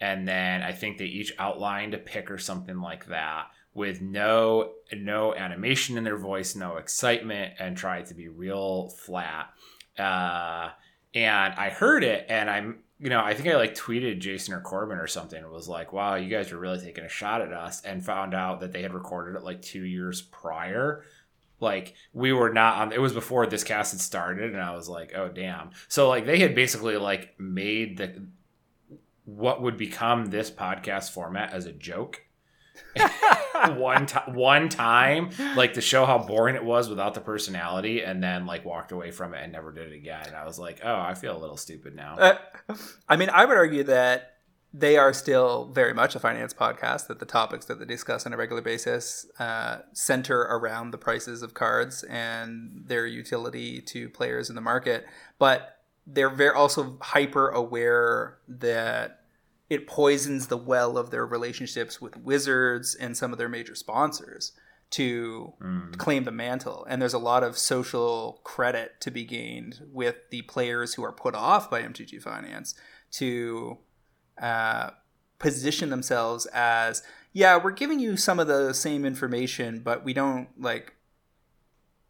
And 0.00 0.26
then 0.26 0.62
I 0.62 0.72
think 0.72 0.98
they 0.98 1.04
each 1.04 1.32
outlined 1.38 1.94
a 1.94 1.98
pick 1.98 2.30
or 2.30 2.38
something 2.38 2.80
like 2.80 3.06
that 3.06 3.46
with 3.74 4.02
no 4.02 4.72
no 4.92 5.34
animation 5.34 5.96
in 5.96 6.04
their 6.04 6.16
voice, 6.16 6.54
no 6.54 6.76
excitement, 6.76 7.54
and 7.58 7.76
tried 7.76 8.06
to 8.06 8.14
be 8.14 8.28
real 8.28 8.88
flat. 8.88 9.50
Uh, 9.98 10.70
and 11.14 11.54
I 11.54 11.70
heard 11.70 12.04
it, 12.04 12.26
and 12.28 12.50
I'm 12.50 12.80
you 13.02 13.10
know 13.10 13.20
I 13.20 13.34
think 13.34 13.48
I 13.48 13.56
like 13.56 13.74
tweeted 13.74 14.20
Jason 14.20 14.54
or 14.54 14.60
Corbin 14.60 14.98
or 14.98 15.08
something. 15.08 15.50
Was 15.50 15.68
like, 15.68 15.92
wow, 15.92 16.14
you 16.14 16.28
guys 16.28 16.52
are 16.52 16.58
really 16.58 16.78
taking 16.78 17.04
a 17.04 17.08
shot 17.08 17.42
at 17.42 17.52
us, 17.52 17.82
and 17.82 18.04
found 18.04 18.32
out 18.32 18.60
that 18.60 18.72
they 18.72 18.82
had 18.82 18.94
recorded 18.94 19.36
it 19.36 19.42
like 19.42 19.60
two 19.60 19.84
years 19.84 20.22
prior. 20.22 21.04
Like 21.58 21.94
we 22.12 22.32
were 22.32 22.52
not 22.52 22.78
on. 22.78 22.92
It 22.92 23.00
was 23.00 23.12
before 23.12 23.44
this 23.46 23.64
cast 23.64 23.90
had 23.90 24.00
started, 24.00 24.52
and 24.52 24.62
I 24.62 24.76
was 24.76 24.88
like, 24.88 25.14
oh 25.16 25.28
damn. 25.28 25.70
So 25.88 26.08
like 26.08 26.26
they 26.26 26.38
had 26.38 26.54
basically 26.54 26.96
like 26.96 27.38
made 27.40 27.96
the 27.96 28.22
what 29.24 29.60
would 29.62 29.76
become 29.76 30.26
this 30.26 30.50
podcast 30.50 31.10
format 31.10 31.52
as 31.52 31.66
a 31.66 31.72
joke 31.72 32.22
one 33.76 34.06
time 34.06 34.34
one 34.34 34.68
time 34.68 35.30
like 35.56 35.74
to 35.74 35.80
show 35.80 36.04
how 36.04 36.18
boring 36.18 36.54
it 36.56 36.64
was 36.64 36.88
without 36.88 37.14
the 37.14 37.20
personality 37.20 38.02
and 38.02 38.22
then 38.22 38.46
like 38.46 38.64
walked 38.64 38.92
away 38.92 39.10
from 39.10 39.34
it 39.34 39.42
and 39.42 39.52
never 39.52 39.72
did 39.72 39.92
it 39.92 39.96
again. 39.96 40.24
And 40.26 40.36
i 40.36 40.44
was 40.44 40.58
like 40.58 40.80
oh 40.84 40.98
i 40.98 41.14
feel 41.14 41.36
a 41.36 41.40
little 41.40 41.56
stupid 41.56 41.94
now. 41.94 42.16
Uh, 42.16 42.38
i 43.08 43.16
mean 43.16 43.30
i 43.30 43.44
would 43.44 43.56
argue 43.56 43.84
that 43.84 44.32
they 44.74 44.96
are 44.96 45.12
still 45.12 45.66
very 45.66 45.92
much 45.92 46.14
a 46.14 46.18
finance 46.18 46.54
podcast 46.54 47.06
that 47.08 47.18
the 47.18 47.26
topics 47.26 47.66
that 47.66 47.78
they 47.78 47.84
discuss 47.84 48.24
on 48.24 48.32
a 48.32 48.36
regular 48.36 48.62
basis 48.62 49.26
uh, 49.38 49.78
center 49.92 50.40
around 50.40 50.92
the 50.92 50.98
prices 50.98 51.42
of 51.42 51.52
cards 51.52 52.04
and 52.04 52.82
their 52.86 53.06
utility 53.06 53.82
to 53.82 54.08
players 54.08 54.48
in 54.48 54.54
the 54.54 54.62
market. 54.62 55.04
But 55.38 55.76
they're 56.06 56.30
very 56.30 56.54
also 56.54 56.96
hyper 57.02 57.50
aware 57.50 58.38
that 58.48 59.21
it 59.72 59.86
poisons 59.86 60.48
the 60.48 60.56
well 60.58 60.98
of 60.98 61.10
their 61.10 61.24
relationships 61.24 61.98
with 61.98 62.14
wizards 62.18 62.94
and 62.94 63.16
some 63.16 63.32
of 63.32 63.38
their 63.38 63.48
major 63.48 63.74
sponsors 63.74 64.52
to 64.90 65.54
mm. 65.62 65.96
claim 65.96 66.24
the 66.24 66.30
mantle. 66.30 66.86
And 66.90 67.00
there's 67.00 67.14
a 67.14 67.18
lot 67.18 67.42
of 67.42 67.56
social 67.56 68.42
credit 68.44 69.00
to 69.00 69.10
be 69.10 69.24
gained 69.24 69.80
with 69.90 70.16
the 70.28 70.42
players 70.42 70.92
who 70.92 71.02
are 71.02 71.12
put 71.12 71.34
off 71.34 71.70
by 71.70 71.80
MTG 71.80 72.20
Finance 72.20 72.74
to 73.12 73.78
uh, 74.42 74.90
position 75.38 75.88
themselves 75.88 76.44
as, 76.52 77.02
yeah, 77.32 77.56
we're 77.56 77.70
giving 77.70 77.98
you 77.98 78.18
some 78.18 78.38
of 78.38 78.48
the 78.48 78.74
same 78.74 79.06
information, 79.06 79.80
but 79.80 80.04
we 80.04 80.12
don't 80.12 80.48
like. 80.60 80.96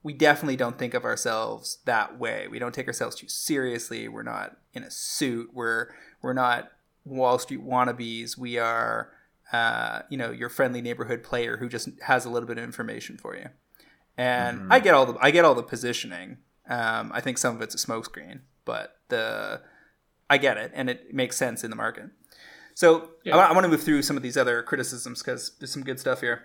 We 0.02 0.14
definitely 0.14 0.56
don't 0.56 0.80
think 0.80 0.94
of 0.94 1.04
ourselves 1.04 1.78
that 1.84 2.18
way. 2.18 2.48
We 2.50 2.58
don't 2.58 2.74
take 2.74 2.88
ourselves 2.88 3.14
too 3.14 3.28
seriously. 3.28 4.08
We're 4.08 4.24
not 4.24 4.56
in 4.72 4.82
a 4.82 4.90
suit. 4.90 5.50
We're 5.52 5.90
we're 6.22 6.32
not 6.32 6.72
Wall 7.04 7.38
Street 7.38 7.64
wannabes. 7.64 8.36
We 8.36 8.58
are, 8.58 9.10
uh, 9.52 10.02
you 10.10 10.16
know, 10.16 10.30
your 10.30 10.48
friendly 10.48 10.80
neighborhood 10.80 11.22
player 11.22 11.56
who 11.56 11.68
just 11.68 11.88
has 12.02 12.24
a 12.24 12.30
little 12.30 12.46
bit 12.46 12.58
of 12.58 12.64
information 12.64 13.18
for 13.18 13.36
you. 13.36 13.46
And 14.16 14.60
mm-hmm. 14.60 14.72
I 14.72 14.80
get 14.80 14.94
all 14.94 15.06
the 15.06 15.16
I 15.20 15.30
get 15.30 15.44
all 15.44 15.54
the 15.54 15.62
positioning. 15.62 16.38
Um, 16.68 17.10
I 17.14 17.20
think 17.20 17.38
some 17.38 17.56
of 17.56 17.62
it's 17.62 17.74
a 17.74 17.86
smokescreen, 17.86 18.40
but 18.64 18.96
the 19.08 19.62
I 20.30 20.38
get 20.38 20.56
it, 20.56 20.72
and 20.74 20.88
it 20.88 21.12
makes 21.12 21.36
sense 21.36 21.64
in 21.64 21.70
the 21.70 21.76
market. 21.76 22.10
So 22.74 23.10
yeah. 23.24 23.36
I, 23.36 23.48
I 23.48 23.52
want 23.52 23.64
to 23.64 23.68
move 23.68 23.82
through 23.82 24.02
some 24.02 24.16
of 24.16 24.22
these 24.22 24.36
other 24.36 24.62
criticisms 24.62 25.22
because 25.22 25.52
there's 25.58 25.72
some 25.72 25.84
good 25.84 26.00
stuff 26.00 26.20
here. 26.20 26.44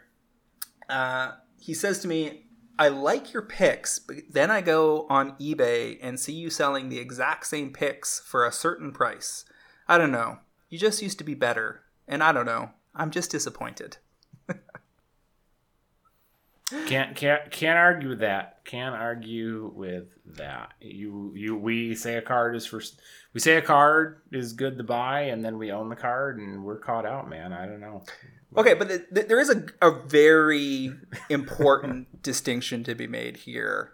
Uh, 0.90 1.34
he 1.60 1.74
says 1.74 2.00
to 2.00 2.08
me, 2.08 2.48
I 2.80 2.90
like 2.90 3.34
your 3.34 3.42
picks, 3.42 3.98
but 4.00 4.18
then 4.30 4.52
I 4.52 4.62
go 4.62 5.08
on 5.10 5.36
eBay 5.38 5.98
and 6.02 6.20
see 6.20 6.34
you 6.34 6.50
selling 6.50 6.90
the 6.90 7.00
exact 7.00 7.48
same 7.48 7.74
picks 7.74 8.20
for 8.20 8.46
a 8.46 8.52
certain 8.52 8.92
price. 8.92 9.46
I 9.88 9.98
don't 9.98 10.12
know. 10.12 10.40
You 10.70 10.78
just 10.78 11.02
used 11.02 11.18
to 11.20 11.24
be 11.24 11.34
better. 11.34 11.82
And 12.08 12.24
I 12.24 12.32
don't 12.32 12.46
know. 12.46 12.72
I'm 12.96 13.12
just 13.12 13.32
disappointed. 13.32 13.98
can't 16.88 17.16
can't 17.16 17.50
can't 17.52 17.78
argue 17.78 18.10
with 18.10 18.20
that. 18.20 18.66
Can't 18.66 18.96
argue 18.96 19.72
with 19.76 20.08
that. 20.38 20.74
You 20.82 21.32
you 21.36 21.56
we 21.56 21.96
say 21.96 22.16
a 22.16 22.22
card 22.22 22.56
is 22.56 22.66
for 22.66 22.82
we 23.34 23.40
say 23.40 23.58
a 23.58 23.62
card 23.62 24.22
is 24.32 24.54
good 24.54 24.78
to 24.78 24.84
buy, 24.84 25.22
and 25.22 25.46
then 25.46 25.58
we 25.58 25.72
own 25.72 25.90
the 25.90 25.96
card, 25.96 26.40
and 26.40 26.64
we're 26.64 26.80
caught 26.80 27.06
out, 27.06 27.30
man. 27.30 27.54
I 27.54 27.66
don't 27.66 27.80
know. 27.80 28.04
Okay, 28.56 28.74
but 28.74 28.88
the, 28.88 29.06
the, 29.12 29.24
there 29.24 29.40
is 29.40 29.50
a 29.50 29.66
a 29.82 29.92
very 30.08 30.92
important 31.30 32.22
distinction 32.24 32.84
to 32.86 32.96
be 32.96 33.08
made 33.08 33.38
here, 33.38 33.94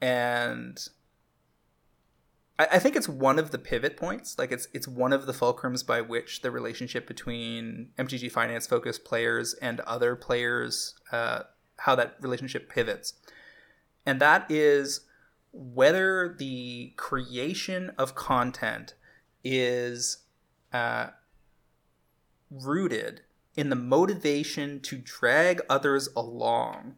and 0.00 0.78
I, 2.70 2.78
think 2.78 2.96
it's 2.96 3.08
one 3.08 3.38
of 3.38 3.50
the 3.50 3.58
pivot 3.58 3.96
points. 3.96 4.38
Like 4.38 4.52
it's 4.52 4.68
it's 4.72 4.88
one 4.88 5.12
of 5.12 5.26
the 5.26 5.32
fulcrums 5.32 5.86
by 5.86 6.00
which 6.00 6.42
the 6.42 6.50
relationship 6.50 7.06
between 7.06 7.90
MTG 7.98 8.30
Finance 8.30 8.66
focused 8.66 9.04
players 9.04 9.54
and 9.54 9.80
other 9.80 10.16
players, 10.16 10.94
uh, 11.10 11.44
how 11.78 11.94
that 11.94 12.16
relationship 12.20 12.68
pivots, 12.68 13.14
and 14.04 14.20
that 14.20 14.50
is 14.50 15.06
whether 15.52 16.34
the 16.38 16.94
creation 16.96 17.92
of 17.98 18.14
content 18.14 18.94
is 19.44 20.24
uh, 20.72 21.08
rooted 22.50 23.22
in 23.56 23.68
the 23.68 23.76
motivation 23.76 24.80
to 24.80 24.96
drag 24.96 25.60
others 25.68 26.08
along 26.16 26.94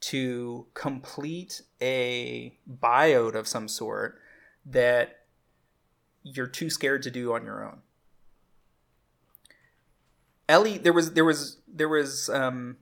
to 0.00 0.66
complete 0.74 1.62
a 1.80 2.58
buyout 2.68 3.34
of 3.34 3.46
some 3.46 3.68
sort 3.68 4.18
that 4.64 5.20
you're 6.22 6.46
too 6.46 6.70
scared 6.70 7.02
to 7.02 7.10
do 7.10 7.32
on 7.32 7.44
your 7.44 7.64
own. 7.64 7.80
Ellie, 10.48 10.78
there 10.78 10.92
was 10.92 11.14
there 11.14 11.24
was 11.24 11.58
there 11.66 11.88
was 11.88 12.28
um, 12.28 12.76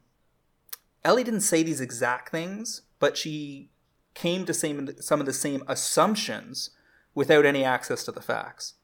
Ellie 1.04 1.24
didn't 1.24 1.42
say 1.42 1.62
these 1.62 1.80
exact 1.80 2.30
things, 2.30 2.82
but 2.98 3.16
she 3.16 3.70
came 4.14 4.44
to 4.44 4.54
same 4.54 4.90
some 5.00 5.20
of 5.20 5.26
the 5.26 5.32
same 5.32 5.62
assumptions 5.68 6.70
without 7.14 7.46
any 7.46 7.64
access 7.64 8.04
to 8.04 8.12
the 8.12 8.20
facts. 8.20 8.74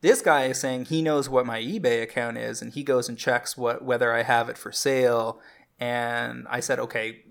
This 0.00 0.20
guy 0.20 0.44
is 0.44 0.60
saying 0.60 0.86
he 0.86 1.02
knows 1.02 1.28
what 1.28 1.46
my 1.46 1.60
eBay 1.60 2.02
account 2.02 2.38
is, 2.38 2.60
and 2.60 2.72
he 2.72 2.82
goes 2.82 3.08
and 3.08 3.18
checks 3.18 3.56
what 3.56 3.82
whether 3.82 4.12
I 4.12 4.22
have 4.22 4.48
it 4.48 4.58
for 4.58 4.72
sale. 4.72 5.40
And 5.78 6.46
I 6.48 6.60
said, 6.60 6.78
okay, 6.78 7.22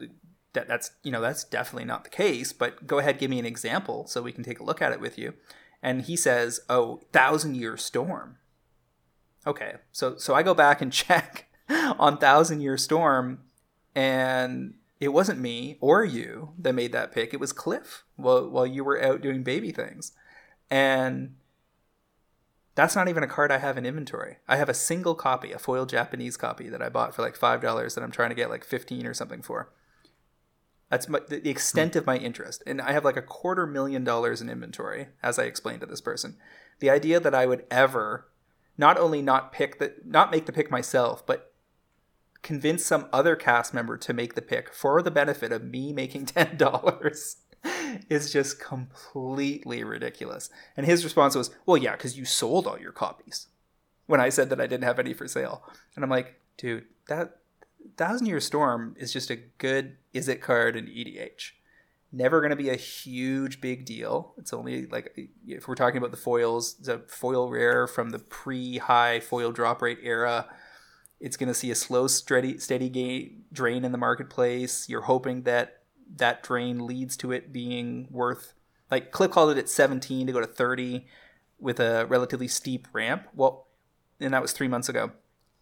that 0.55 0.67
that's 0.67 0.91
you 1.03 1.11
know 1.11 1.21
that's 1.21 1.43
definitely 1.43 1.85
not 1.85 2.03
the 2.03 2.09
case 2.09 2.51
but 2.51 2.87
go 2.87 2.99
ahead 2.99 3.19
give 3.19 3.29
me 3.29 3.39
an 3.39 3.45
example 3.45 4.07
so 4.07 4.21
we 4.21 4.31
can 4.31 4.43
take 4.43 4.59
a 4.59 4.63
look 4.63 4.81
at 4.81 4.91
it 4.91 4.99
with 4.99 5.17
you 5.17 5.33
and 5.81 6.03
he 6.03 6.15
says 6.15 6.59
oh 6.69 7.01
thousand 7.11 7.55
year 7.55 7.77
storm 7.77 8.37
okay 9.45 9.75
so 9.91 10.17
so 10.17 10.33
i 10.33 10.41
go 10.41 10.53
back 10.53 10.81
and 10.81 10.91
check 11.03 11.47
on 11.99 12.17
thousand 12.17 12.61
year 12.61 12.77
storm 12.77 13.39
and 13.93 14.73
it 14.99 15.09
wasn't 15.09 15.39
me 15.39 15.77
or 15.79 16.03
you 16.03 16.49
that 16.57 16.73
made 16.73 16.91
that 16.91 17.11
pick 17.11 17.33
it 17.33 17.39
was 17.39 17.53
cliff 17.53 18.03
while, 18.15 18.49
while 18.49 18.65
you 18.65 18.83
were 18.83 19.01
out 19.01 19.21
doing 19.21 19.43
baby 19.43 19.71
things 19.71 20.13
and 20.71 21.35
that's 22.75 22.95
not 22.95 23.07
even 23.07 23.23
a 23.23 23.27
card 23.27 23.51
I 23.51 23.57
have 23.57 23.77
in 23.77 23.85
inventory. 23.85 24.37
I 24.47 24.57
have 24.57 24.67
a 24.67 24.73
single 24.73 25.15
copy, 25.15 25.53
a 25.53 25.59
foil 25.59 25.85
Japanese 25.85 26.35
copy 26.35 26.67
that 26.67 26.81
I 26.81 26.89
bought 26.89 27.15
for 27.15 27.21
like 27.21 27.37
five 27.37 27.61
dollars 27.61 27.95
that 27.95 28.03
I'm 28.03 28.11
trying 28.11 28.29
to 28.29 28.35
get 28.35 28.49
like 28.49 28.65
fifteen 28.65 29.07
or 29.07 29.13
something 29.13 29.41
for. 29.41 29.71
That's 30.89 31.09
my, 31.09 31.19
the 31.27 31.49
extent 31.49 31.95
of 31.95 32.05
my 32.05 32.17
interest. 32.17 32.63
And 32.67 32.81
I 32.81 32.91
have 32.91 33.05
like 33.05 33.17
a 33.17 33.21
quarter 33.21 33.65
million 33.65 34.03
dollars 34.03 34.41
in 34.41 34.49
inventory, 34.49 35.07
as 35.23 35.39
I 35.39 35.43
explained 35.43 35.81
to 35.81 35.87
this 35.87 36.01
person. 36.01 36.37
The 36.79 36.89
idea 36.89 37.19
that 37.19 37.33
I 37.33 37.45
would 37.45 37.65
ever 37.71 38.27
not 38.77 38.97
only 38.97 39.21
not 39.21 39.51
pick 39.51 39.79
the 39.79 39.95
not 40.05 40.31
make 40.31 40.45
the 40.45 40.53
pick 40.53 40.69
myself, 40.69 41.25
but 41.25 41.53
convince 42.41 42.85
some 42.85 43.07
other 43.11 43.35
cast 43.35 43.73
member 43.73 43.97
to 43.97 44.13
make 44.13 44.35
the 44.35 44.41
pick 44.41 44.73
for 44.73 45.01
the 45.01 45.11
benefit 45.11 45.51
of 45.51 45.63
me 45.63 45.91
making 45.91 46.25
ten 46.27 46.57
dollars 46.57 47.37
is 48.09 48.31
just 48.31 48.59
completely 48.59 49.83
ridiculous. 49.83 50.49
And 50.77 50.85
his 50.85 51.03
response 51.03 51.35
was, 51.35 51.49
"Well, 51.65 51.77
yeah, 51.77 51.93
because 51.93 52.17
you 52.17 52.25
sold 52.25 52.67
all 52.67 52.79
your 52.79 52.91
copies." 52.91 53.47
When 54.07 54.21
I 54.21 54.29
said 54.29 54.51
that 54.51 54.61
I 54.61 54.67
didn't 54.67 54.83
have 54.83 54.99
any 54.99 55.13
for 55.13 55.27
sale, 55.27 55.63
and 55.95 56.03
I'm 56.03 56.11
like, 56.11 56.39
dude, 56.57 56.85
that 57.07 57.39
Thousand 57.97 58.27
Year 58.27 58.39
Storm 58.39 58.95
is 58.97 59.13
just 59.13 59.29
a 59.29 59.35
good 59.35 59.97
is 60.13 60.27
it 60.27 60.41
card 60.41 60.75
in 60.75 60.85
EDH. 60.85 61.51
Never 62.11 62.39
going 62.39 62.51
to 62.51 62.55
be 62.55 62.69
a 62.69 62.75
huge 62.75 63.59
big 63.59 63.85
deal. 63.85 64.33
It's 64.37 64.53
only 64.53 64.85
like 64.85 65.29
if 65.45 65.67
we're 65.67 65.75
talking 65.75 65.97
about 65.97 66.11
the 66.11 66.17
foils, 66.17 66.75
the 66.75 66.99
foil 67.07 67.49
rare 67.49 67.87
from 67.87 68.11
the 68.11 68.19
pre-high 68.19 69.19
foil 69.19 69.51
drop 69.51 69.81
rate 69.81 69.99
era. 70.01 70.47
It's 71.19 71.37
going 71.37 71.47
to 71.47 71.53
see 71.53 71.71
a 71.71 71.75
slow, 71.75 72.07
steady, 72.07 72.57
steady 72.57 72.89
gain, 72.89 73.43
drain 73.51 73.83
in 73.83 73.91
the 73.91 73.97
marketplace. 73.97 74.87
You're 74.87 75.01
hoping 75.01 75.43
that 75.43 75.81
that 76.15 76.43
drain 76.43 76.85
leads 76.85 77.17
to 77.17 77.31
it 77.31 77.51
being 77.51 78.07
worth 78.11 78.53
like 78.91 79.11
Cliff 79.11 79.31
called 79.31 79.51
it 79.51 79.57
at 79.57 79.69
17 79.69 80.27
to 80.27 80.33
go 80.33 80.39
to 80.39 80.47
30 80.47 81.05
with 81.59 81.79
a 81.79 82.05
relatively 82.05 82.47
steep 82.47 82.87
ramp. 82.93 83.27
Well, 83.33 83.67
and 84.19 84.33
that 84.33 84.41
was 84.41 84.51
three 84.51 84.67
months 84.67 84.89
ago. 84.89 85.11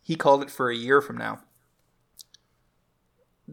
He 0.01 0.15
called 0.15 0.43
it 0.43 0.51
for 0.51 0.69
a 0.69 0.75
year 0.75 1.01
from 1.01 1.17
now 1.17 1.39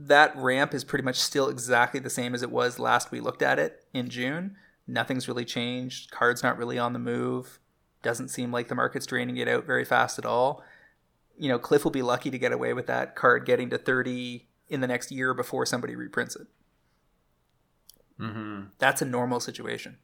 that 0.07 0.37
ramp 0.37 0.73
is 0.75 0.85
pretty 0.85 1.05
much 1.05 1.17
still 1.17 1.49
exactly 1.49 2.01
the 2.01 2.11
same 2.11 2.35
as 2.35 2.43
it 2.43 2.51
was 2.51 2.79
last 2.79 3.11
we 3.11 3.21
looked 3.21 3.43
at 3.43 3.59
it 3.59 3.85
in 3.93 4.09
June. 4.09 4.57
Nothing's 4.87 5.29
really 5.29 5.45
changed. 5.45 6.11
Card's 6.11 6.43
not 6.43 6.57
really 6.59 6.79
on 6.79 6.93
the 6.93 6.99
move. 6.99 7.59
Doesn't 8.03 8.29
seem 8.29 8.51
like 8.51 8.69
the 8.69 8.75
market's 8.75 9.07
draining 9.07 9.37
it 9.37 9.47
out 9.49 9.67
very 9.67 9.85
fast 9.85 10.19
at 10.19 10.25
all. 10.25 10.63
You 11.37 11.49
know, 11.49 11.59
Cliff 11.59 11.85
will 11.85 11.91
be 11.91 12.03
lucky 12.03 12.31
to 12.31 12.39
get 12.39 12.53
away 12.53 12.73
with 12.73 12.87
that 12.87 13.15
card 13.15 13.45
getting 13.47 13.71
to 13.71 13.79
30 13.79 14.49
in 14.69 14.81
the 14.81 14.87
next 14.87 15.11
year 15.11 15.35
before 15.35 15.67
somebody 15.67 15.95
reprints 15.97 16.37
it. 16.37 16.47
Mm-hmm. 18.19 18.63
That's 18.79 19.03
a 19.03 19.07
normal 19.07 19.41
situation. 19.41 19.99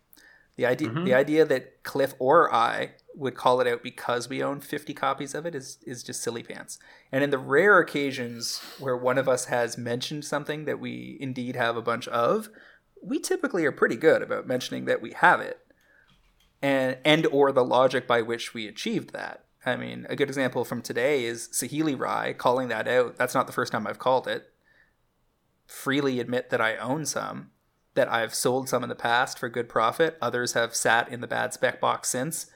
The 0.56 0.66
idea, 0.66 0.89
Mhm. 0.89 1.05
the 1.05 1.14
idea 1.14 1.44
that 1.44 1.82
Cliff 1.82 2.14
or 2.18 2.52
I 2.52 2.94
would 3.16 3.34
call 3.34 3.60
it 3.60 3.66
out 3.66 3.82
because 3.82 4.28
we 4.28 4.43
own 4.43 4.60
50 4.60 4.93
copies 4.94 5.34
of 5.34 5.47
it 5.47 5.55
is, 5.55 5.78
is 5.86 6.02
just 6.02 6.22
silly 6.22 6.43
pants. 6.43 6.78
And 7.10 7.24
in 7.24 7.30
the 7.30 7.38
rare 7.38 7.78
occasions 7.78 8.60
where 8.78 8.97
one 8.97 9.18
of 9.18 9.28
us 9.28 9.47
has 9.47 9.78
mentioned 9.78 10.24
something 10.24 10.66
that 10.66 10.78
we 10.78 11.16
indeed 11.18 11.56
have 11.56 11.76
a 11.76 11.82
bunch 11.82 12.06
of, 12.09 12.51
we 13.02 13.18
typically 13.18 13.64
are 13.64 13.72
pretty 13.72 13.97
good 13.97 14.22
about 14.22 14.47
mentioning 14.47 14.84
that 14.84 15.01
we 15.01 15.12
have 15.12 15.40
it 15.40 15.60
and 16.62 16.97
and 17.05 17.26
or 17.26 17.52
the 17.52 17.64
logic 17.64 18.06
by 18.06 18.22
which 18.22 18.55
we 18.55 18.66
achieved 18.66 19.12
that. 19.12 19.44
I 19.64 19.76
mean, 19.76 20.06
a 20.09 20.16
good 20.16 20.28
example 20.28 20.64
from 20.64 20.82
today 20.82 21.24
is 21.24 21.48
Saheeli 21.48 21.98
Rai 21.98 22.34
calling 22.34 22.68
that 22.68 22.86
out. 22.86 23.16
That's 23.16 23.34
not 23.34 23.47
the 23.47 23.52
first 23.52 23.72
time 23.72 23.86
I've 23.86 23.98
called 23.98 24.28
it. 24.28 24.52
Freely 25.66 26.20
admit 26.20 26.51
that 26.51 26.60
I 26.60 26.76
own 26.76 27.05
some, 27.05 27.51
that 27.94 28.10
I've 28.10 28.34
sold 28.34 28.68
some 28.68 28.84
in 28.84 28.88
the 28.88 28.94
past 28.94 29.38
for 29.38 29.48
good 29.48 29.68
profit. 29.68 30.16
Others 30.22 30.52
have 30.52 30.76
sat 30.76 31.09
in 31.09 31.20
the 31.20 31.26
bad 31.26 31.52
spec 31.52 31.80
box 31.80 32.09
since. 32.09 32.47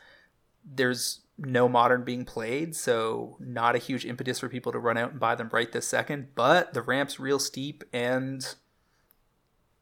There's 0.64 1.20
no 1.38 1.68
modern 1.68 2.04
being 2.04 2.24
played, 2.24 2.76
so 2.76 3.36
not 3.40 3.74
a 3.74 3.78
huge 3.78 4.04
impetus 4.04 4.38
for 4.38 4.48
people 4.48 4.72
to 4.72 4.78
run 4.78 4.96
out 4.96 5.12
and 5.12 5.20
buy 5.20 5.34
them 5.34 5.50
right 5.52 5.70
this 5.70 5.88
second. 5.88 6.28
But 6.34 6.74
the 6.74 6.82
ramp's 6.82 7.18
real 7.18 7.38
steep, 7.38 7.84
and 7.92 8.54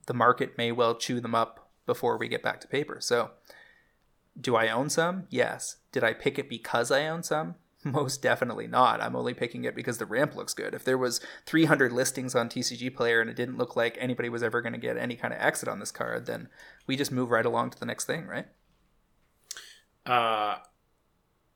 the 0.07 0.15
market 0.15 0.57
may 0.57 0.73
well 0.73 0.95
chew 0.95 1.21
them 1.21 1.35
up 1.35 1.71
before 1.87 2.17
we 2.17 2.29
get 2.29 2.43
back 2.43 2.61
to 2.61 2.69
paper. 2.69 2.99
So, 3.01 3.31
do 4.41 4.55
I 4.57 4.69
own 4.69 4.89
some? 4.89 5.27
Yes. 5.31 5.77
Did 5.91 6.05
I 6.05 6.13
pick 6.13 6.39
it 6.39 6.49
because 6.49 6.91
I 6.91 7.07
own 7.07 7.23
some? 7.23 7.57
Most 7.85 8.23
definitely 8.23 8.67
not. 8.67 9.01
I'm 9.01 9.17
only 9.17 9.35
picking 9.35 9.65
it 9.65 9.75
because 9.75 9.99
the 9.99 10.07
ramp 10.07 10.35
looks 10.35 10.55
good. 10.55 10.75
If 10.75 10.85
there 10.85 10.99
was 10.99 11.21
300 11.47 11.93
listings 11.93 12.35
on 12.35 12.49
TCG 12.49 12.95
Player 12.95 13.21
and 13.21 13.31
it 13.31 13.37
didn't 13.37 13.59
look 13.59 13.77
like 13.77 13.97
anybody 14.01 14.29
was 14.29 14.43
ever 14.43 14.61
going 14.61 14.73
to 14.73 14.79
get 14.79 14.97
any 14.97 15.17
kind 15.17 15.33
of 15.33 15.41
exit 15.41 15.69
on 15.69 15.79
this 15.81 15.91
card, 15.91 16.27
then 16.27 16.49
we 16.87 16.97
just 16.97 17.13
move 17.13 17.31
right 17.31 17.47
along 17.47 17.71
to 17.71 17.81
the 17.81 17.87
next 17.87 18.05
thing, 18.05 18.27
right? 18.27 18.47
Uh, 20.07 20.57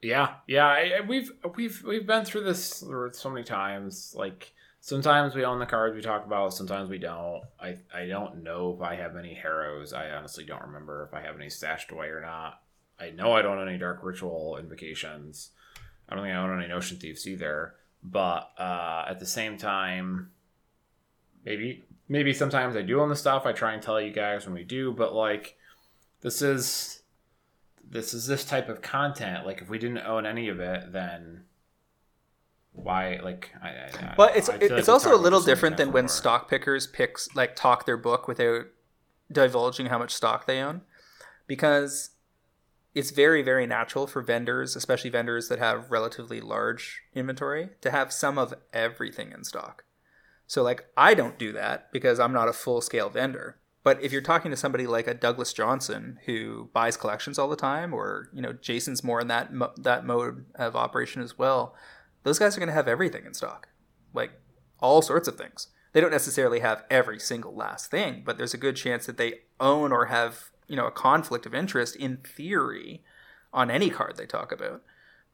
yeah, 0.02 0.34
yeah. 0.46 0.66
I, 0.66 1.00
we've 1.06 1.30
we've 1.54 1.82
we've 1.84 2.06
been 2.06 2.24
through 2.24 2.44
this 2.44 2.84
so 3.12 3.30
many 3.30 3.44
times. 3.44 4.14
Like 4.16 4.52
sometimes 4.80 5.34
we 5.34 5.44
own 5.44 5.60
the 5.60 5.66
cards 5.66 5.94
we 5.94 6.02
talk 6.02 6.26
about, 6.26 6.52
sometimes 6.52 6.90
we 6.90 6.98
don't. 6.98 7.42
I 7.60 7.76
I 7.94 8.06
don't 8.06 8.42
know 8.42 8.74
if 8.74 8.82
I 8.82 8.96
have 8.96 9.16
any 9.16 9.34
Harrows. 9.34 9.92
I 9.92 10.10
honestly 10.10 10.44
don't 10.44 10.62
remember 10.62 11.04
if 11.04 11.14
I 11.14 11.22
have 11.22 11.36
any 11.36 11.48
stashed 11.48 11.92
away 11.92 12.08
or 12.08 12.20
not. 12.20 12.60
I 13.00 13.10
know 13.10 13.32
I 13.32 13.42
don't 13.42 13.58
own 13.58 13.68
any 13.68 13.78
Dark 13.78 14.00
Ritual 14.02 14.58
invocations. 14.58 15.50
I 16.08 16.14
don't 16.14 16.24
think 16.24 16.34
I 16.34 16.38
own 16.38 16.58
any 16.58 16.68
Notion 16.68 16.98
Thieves 16.98 17.26
either. 17.26 17.74
But 18.02 18.50
uh, 18.58 19.04
at 19.08 19.20
the 19.20 19.26
same 19.26 19.56
time, 19.56 20.30
maybe 21.44 21.84
maybe 22.08 22.32
sometimes 22.32 22.74
I 22.74 22.82
do 22.82 23.00
own 23.00 23.08
the 23.08 23.16
stuff. 23.16 23.46
I 23.46 23.52
try 23.52 23.72
and 23.72 23.82
tell 23.82 24.00
you 24.00 24.12
guys 24.12 24.44
when 24.44 24.54
we 24.54 24.64
do, 24.64 24.92
but 24.92 25.14
like 25.14 25.56
this 26.20 26.42
is 26.42 27.01
this 27.92 28.14
is 28.14 28.26
this 28.26 28.44
type 28.44 28.68
of 28.68 28.80
content. 28.82 29.46
Like 29.46 29.60
if 29.60 29.68
we 29.68 29.78
didn't 29.78 29.98
own 29.98 30.26
any 30.26 30.48
of 30.48 30.58
it, 30.60 30.92
then 30.92 31.44
why? 32.72 33.20
Like 33.22 33.50
I. 33.62 33.68
I 33.68 34.14
But 34.16 34.34
it's 34.34 34.48
I 34.48 34.58
feel 34.58 34.70
like 34.70 34.78
it's 34.78 34.88
also 34.88 35.14
a 35.14 35.16
little 35.16 35.42
different 35.42 35.76
than 35.76 35.92
when 35.92 36.04
before. 36.04 36.16
stock 36.16 36.50
pickers 36.50 36.86
picks 36.86 37.28
like 37.34 37.54
talk 37.54 37.84
their 37.84 37.98
book 37.98 38.26
without 38.26 38.64
divulging 39.30 39.86
how 39.86 39.98
much 39.98 40.12
stock 40.14 40.46
they 40.46 40.60
own, 40.60 40.80
because 41.46 42.10
it's 42.94 43.10
very 43.10 43.42
very 43.42 43.66
natural 43.66 44.06
for 44.06 44.22
vendors, 44.22 44.74
especially 44.74 45.10
vendors 45.10 45.48
that 45.48 45.58
have 45.58 45.90
relatively 45.90 46.40
large 46.40 47.02
inventory, 47.14 47.70
to 47.82 47.90
have 47.90 48.12
some 48.12 48.38
of 48.38 48.54
everything 48.72 49.32
in 49.32 49.44
stock. 49.44 49.84
So 50.46 50.62
like 50.62 50.86
I 50.96 51.12
don't 51.12 51.38
do 51.38 51.52
that 51.52 51.92
because 51.92 52.18
I'm 52.18 52.32
not 52.32 52.48
a 52.48 52.54
full 52.54 52.80
scale 52.80 53.10
vendor. 53.10 53.58
But 53.84 54.02
if 54.02 54.12
you're 54.12 54.20
talking 54.20 54.50
to 54.50 54.56
somebody 54.56 54.86
like 54.86 55.06
a 55.06 55.14
Douglas 55.14 55.52
Johnson 55.52 56.18
who 56.26 56.70
buys 56.72 56.96
collections 56.96 57.38
all 57.38 57.48
the 57.48 57.56
time, 57.56 57.92
or 57.92 58.28
you 58.32 58.40
know 58.40 58.52
Jason's 58.52 59.02
more 59.02 59.20
in 59.20 59.28
that 59.28 59.52
mo- 59.52 59.72
that 59.76 60.04
mode 60.04 60.46
of 60.54 60.76
operation 60.76 61.22
as 61.22 61.36
well, 61.36 61.74
those 62.22 62.38
guys 62.38 62.56
are 62.56 62.60
going 62.60 62.68
to 62.68 62.74
have 62.74 62.88
everything 62.88 63.26
in 63.26 63.34
stock, 63.34 63.68
like 64.14 64.32
all 64.80 65.02
sorts 65.02 65.26
of 65.26 65.36
things. 65.36 65.68
They 65.92 66.00
don't 66.00 66.10
necessarily 66.10 66.60
have 66.60 66.84
every 66.90 67.18
single 67.18 67.54
last 67.54 67.90
thing, 67.90 68.22
but 68.24 68.38
there's 68.38 68.54
a 68.54 68.58
good 68.58 68.76
chance 68.76 69.04
that 69.06 69.18
they 69.18 69.40
own 69.58 69.92
or 69.92 70.06
have 70.06 70.50
you 70.68 70.76
know 70.76 70.86
a 70.86 70.92
conflict 70.92 71.44
of 71.44 71.54
interest 71.54 71.96
in 71.96 72.18
theory 72.18 73.02
on 73.52 73.70
any 73.70 73.90
card 73.90 74.16
they 74.16 74.26
talk 74.26 74.52
about. 74.52 74.82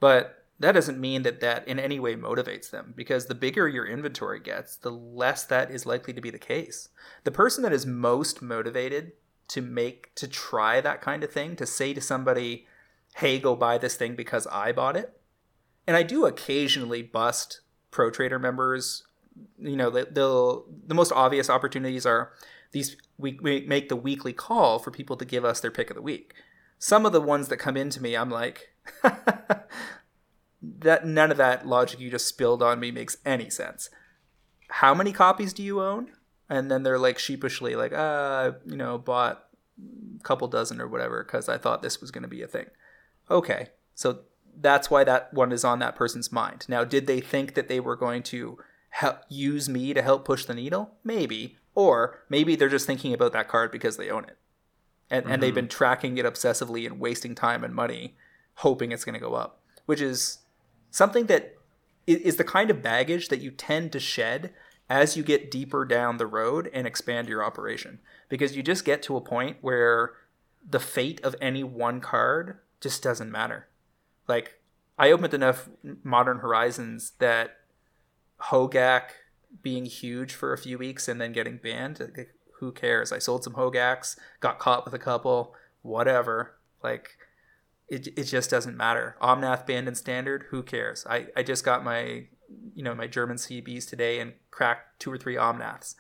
But 0.01 0.47
that 0.61 0.73
doesn't 0.73 0.99
mean 1.01 1.23
that 1.23 1.41
that 1.41 1.67
in 1.69 1.79
any 1.79 2.01
way 2.01 2.17
motivates 2.17 2.71
them 2.71 2.93
because 2.97 3.27
the 3.27 3.35
bigger 3.35 3.69
your 3.69 3.87
inventory 3.87 4.41
gets, 4.41 4.77
the 4.77 4.91
less 4.91 5.45
that 5.45 5.71
is 5.71 5.87
likely 5.87 6.13
to 6.13 6.21
be 6.21 6.31
the 6.31 6.39
case. 6.39 6.89
The 7.25 7.31
person 7.31 7.63
that 7.63 7.73
is 7.73 7.87
most 7.87 8.43
motivated 8.43 9.13
to 9.49 9.63
make 9.63 10.15
to 10.17 10.27
try 10.27 10.81
that 10.81 11.01
kind 11.01 11.23
of 11.23 11.33
thing, 11.33 11.57
to 11.57 11.67
say 11.67 11.95
to 11.95 12.01
somebody, 12.01 12.67
"Hey, 13.17 13.39
go 13.39 13.55
buy 13.55 13.79
this 13.79 13.95
thing 13.97 14.17
because 14.17 14.47
I 14.49 14.73
bought 14.73 14.97
it." 14.97 15.21
And 15.87 15.97
I 15.97 16.03
do 16.03 16.27
occasionally 16.27 17.03
bust 17.03 17.61
pro 17.91 18.11
trader 18.11 18.39
members. 18.39 19.05
You 19.59 19.77
know, 19.77 19.91
they- 19.91 20.05
they'll 20.05 20.67
the 20.87 20.95
most 20.95 21.13
obvious 21.13 21.49
opportunities 21.49 22.05
are 22.05 22.33
these 22.73 22.97
we, 23.17 23.39
we 23.43 23.61
make 23.63 23.89
the 23.89 23.97
weekly 23.97 24.33
call 24.33 24.79
for 24.79 24.91
people 24.91 25.17
to 25.17 25.25
give 25.25 25.45
us 25.45 25.61
their 25.61 25.71
pick 25.71 25.91
of 25.91 25.97
the 25.97 26.03
week. 26.03 26.35
Some 26.79 27.07
of 27.07 27.13
the 27.13 27.21
ones 27.21 27.49
that 27.49 27.57
come 27.57 27.77
into 27.77 28.03
me, 28.03 28.17
I'm 28.17 28.31
like, 28.31 28.69
that 30.63 31.07
none 31.07 31.31
of 31.31 31.37
that 31.37 31.67
logic 31.67 32.01
you 32.01 32.11
just 32.11 32.27
spilled 32.27 32.63
on 32.63 32.81
me 32.81 32.91
makes 32.91 33.17
any 33.25 33.49
sense. 33.51 33.91
How 34.69 34.95
many 34.95 35.13
copies 35.13 35.53
do 35.53 35.63
you 35.63 35.81
own? 35.81 36.13
And 36.49 36.71
then 36.71 36.83
they're 36.83 36.99
like 36.99 37.19
sheepishly 37.19 37.77
like, 37.77 37.93
uh, 37.93 38.53
you 38.67 38.77
know, 38.77 38.99
bought 38.99 39.47
a 40.21 40.23
couple 40.23 40.49
dozen 40.49 40.81
or 40.81 40.89
whatever 40.89 41.23
because 41.23 41.49
I 41.49 41.59
thought 41.59 41.83
this 41.83 42.01
was 42.01 42.11
going 42.11 42.23
to 42.23 42.29
be 42.29 42.43
a 42.43 42.49
thing. 42.49 42.67
Okay, 43.31 43.69
so 43.95 44.21
that's 44.61 44.91
why 44.91 45.05
that 45.05 45.33
one 45.33 45.53
is 45.53 45.65
on 45.65 45.79
that 45.79 45.95
person's 45.95 46.33
mind. 46.33 46.67
Now, 46.69 46.85
did 46.85 47.07
they 47.07 47.21
think 47.21 47.55
that 47.55 47.69
they 47.69 47.79
were 47.81 47.97
going 47.97 48.23
to 48.25 48.59
help 48.91 49.19
use 49.29 49.69
me 49.69 49.93
to 49.95 50.03
help 50.03 50.25
push 50.25 50.45
the 50.47 50.55
needle? 50.55 50.97
Maybe, 51.05 51.59
or 51.75 52.25
maybe 52.29 52.57
they're 52.57 52.69
just 52.69 52.87
thinking 52.87 53.13
about 53.13 53.33
that 53.35 53.49
card 53.49 53.71
because 53.71 53.97
they 53.99 54.11
own 54.11 54.25
it, 54.25 54.39
and 55.11 55.27
and 55.27 55.43
they've 55.43 55.53
Mhm. 55.53 55.57
been 55.57 55.69
tracking 55.69 56.19
it 56.19 56.25
obsessively 56.27 56.87
and 56.87 56.99
wasting 56.99 57.35
time 57.35 57.63
and 57.63 57.75
money, 57.75 58.17
hoping 58.55 58.91
it's 58.91 59.05
going 59.05 59.15
to 59.15 59.21
go 59.21 59.35
up, 59.35 59.61
which 59.87 60.01
is 60.01 60.39
something 60.91 61.27
that 61.27 61.57
is 62.07 62.37
the 62.37 62.45
kind 62.45 62.71
of 62.71 62.83
baggage 62.83 63.29
that 63.29 63.41
you 63.41 63.51
tend 63.51 63.93
to 63.93 64.01
shed 64.01 64.53
as 64.89 65.17
you 65.17 65.23
get 65.23 65.51
deeper 65.51 65.85
down 65.85 66.17
the 66.17 66.27
road 66.27 66.71
and 66.73 66.87
expand 66.87 67.29
your 67.29 67.45
operation. 67.45 67.99
Because 68.29 68.57
you 68.57 68.63
just 68.63 68.85
get 68.85 69.03
to 69.03 69.17
a 69.17 69.21
point 69.21 69.59
where 69.61 70.13
the 70.69 70.81
fate 70.81 71.21
of 71.23 71.37
any 71.41 71.63
one 71.63 72.01
card 72.01 72.59
just 72.81 73.03
doesn't 73.03 73.31
matter. 73.31 73.69
Like 74.27 74.55
i 74.99 75.13
opened 75.13 75.35
enough 75.35 75.69
modern 76.03 76.39
horizons 76.39 77.13
that 77.19 77.59
hogak 78.51 79.11
being 79.63 79.87
huge 79.87 80.35
for 80.35 80.53
a 80.53 80.59
few 80.59 80.77
weeks 80.77 81.09
and 81.09 81.21
then 81.21 81.33
getting 81.33 81.59
banned 81.59 82.27
who 82.59 82.73
cares? 82.73 83.13
I 83.13 83.19
sold 83.19 83.45
some 83.45 83.55
hogaks 83.55 84.17
got 84.41 84.59
caught 84.59 84.85
with 84.85 84.95
a 84.95 84.99
couple 84.99 85.55
whatever. 85.83 86.57
Like 86.83 87.18
it, 87.89 88.09
it 88.19 88.25
just 88.25 88.51
doesn't 88.51 88.77
matter. 88.77 89.17
Omnath 89.21 89.67
banned 89.67 89.89
in 89.89 89.95
standard, 89.95 90.47
who 90.51 90.63
cares? 90.63 91.07
I, 91.09 91.27
I 91.37 91.43
just 91.43 91.65
got 91.65 91.85
my 91.85 92.27
you 92.75 92.83
know 92.83 92.95
my 92.95 93.07
German 93.07 93.37
CBs 93.37 93.89
today 93.89 94.21
and 94.21 94.33
cracked 94.51 95.01
two 95.01 95.13
or 95.13 95.19
three 95.19 95.37
Omnaths. 95.37 95.95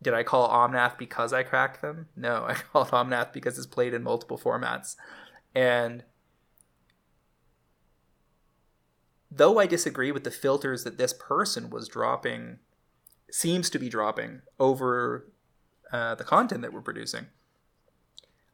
Did 0.00 0.14
I 0.14 0.22
call 0.22 0.48
Omnath 0.48 0.96
because 0.96 1.32
I 1.32 1.42
cracked 1.42 1.82
them? 1.82 2.08
No, 2.16 2.44
I 2.48 2.54
called 2.54 2.88
Omnath 2.88 3.32
because 3.32 3.58
it's 3.58 3.66
played 3.66 3.94
in 3.94 4.02
multiple 4.02 4.38
formats. 4.38 4.96
And 5.54 6.04
though 9.30 9.58
I 9.58 9.66
disagree 9.66 10.12
with 10.12 10.24
the 10.24 10.30
filters 10.30 10.84
that 10.84 10.98
this 10.98 11.12
person 11.12 11.70
was 11.70 11.88
dropping, 11.88 12.58
seems 13.30 13.70
to 13.70 13.78
be 13.78 13.88
dropping 13.88 14.42
over 14.58 15.32
uh, 15.92 16.14
the 16.14 16.24
content 16.24 16.62
that 16.62 16.72
we're 16.72 16.80
producing. 16.80 17.26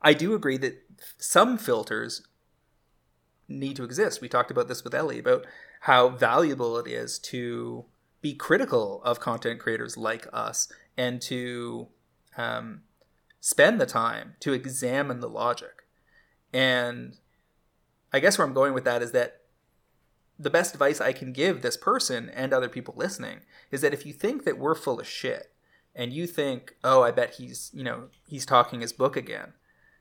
I 0.01 0.13
do 0.13 0.35
agree 0.35 0.59
that 0.59 0.83
some 1.19 1.57
filters 1.57 2.27
need 3.49 3.77
to 3.77 3.85
exist. 3.85 4.21
We 4.21 4.29
talked 4.29 4.51
about 4.51 4.69
this 4.69 4.85
with 4.85 4.95
Ellie 4.95 5.19
about 5.19 5.47
how 5.81 6.09
valuable 6.09 6.79
it 6.79 6.87
is 6.87 7.19
to 7.21 7.85
be 8.21 8.35
critical 8.35 9.03
of 9.05 9.21
content 9.21 9.61
creators 9.61 9.97
like 9.97 10.27
us 10.33 10.73
and 10.97 11.21
to 11.23 11.89
um, 12.37 12.83
spend 13.41 13.81
the 13.81 13.87
time 13.87 14.35
to 14.41 14.53
examine 14.53 15.21
the 15.21 15.29
logic. 15.29 15.83
And 16.53 17.19
I 18.13 18.21
guess 18.21 18.39
where 18.39 18.47
I'm 18.47 18.55
going 18.55 18.73
with 18.73 18.85
that 18.85 19.03
is 19.03 19.13
that 19.13 19.43
the 20.39 20.51
best 20.51 20.73
advice 20.73 21.01
I 21.01 21.13
can 21.13 21.33
give 21.33 21.63
this 21.63 21.77
person 21.77 22.31
and 22.31 22.53
other 22.53 22.69
people 22.69 22.95
listening 22.97 23.41
is 23.71 23.83
that 23.83 23.95
if 23.95 24.07
you 24.07 24.13
think 24.13 24.45
that 24.45 24.59
we're 24.59 24.75
full 24.75 25.01
of 25.01 25.07
shit 25.07 25.53
and 25.95 26.13
you 26.13 26.27
think, 26.27 26.75
oh, 26.83 27.03
I 27.03 27.11
bet 27.11 27.35
he's, 27.35 27.71
you 27.75 27.85
know, 27.85 28.09
he's 28.27 28.47
talking 28.47 28.81
his 28.81 28.93
book 28.93 29.17
again, 29.17 29.53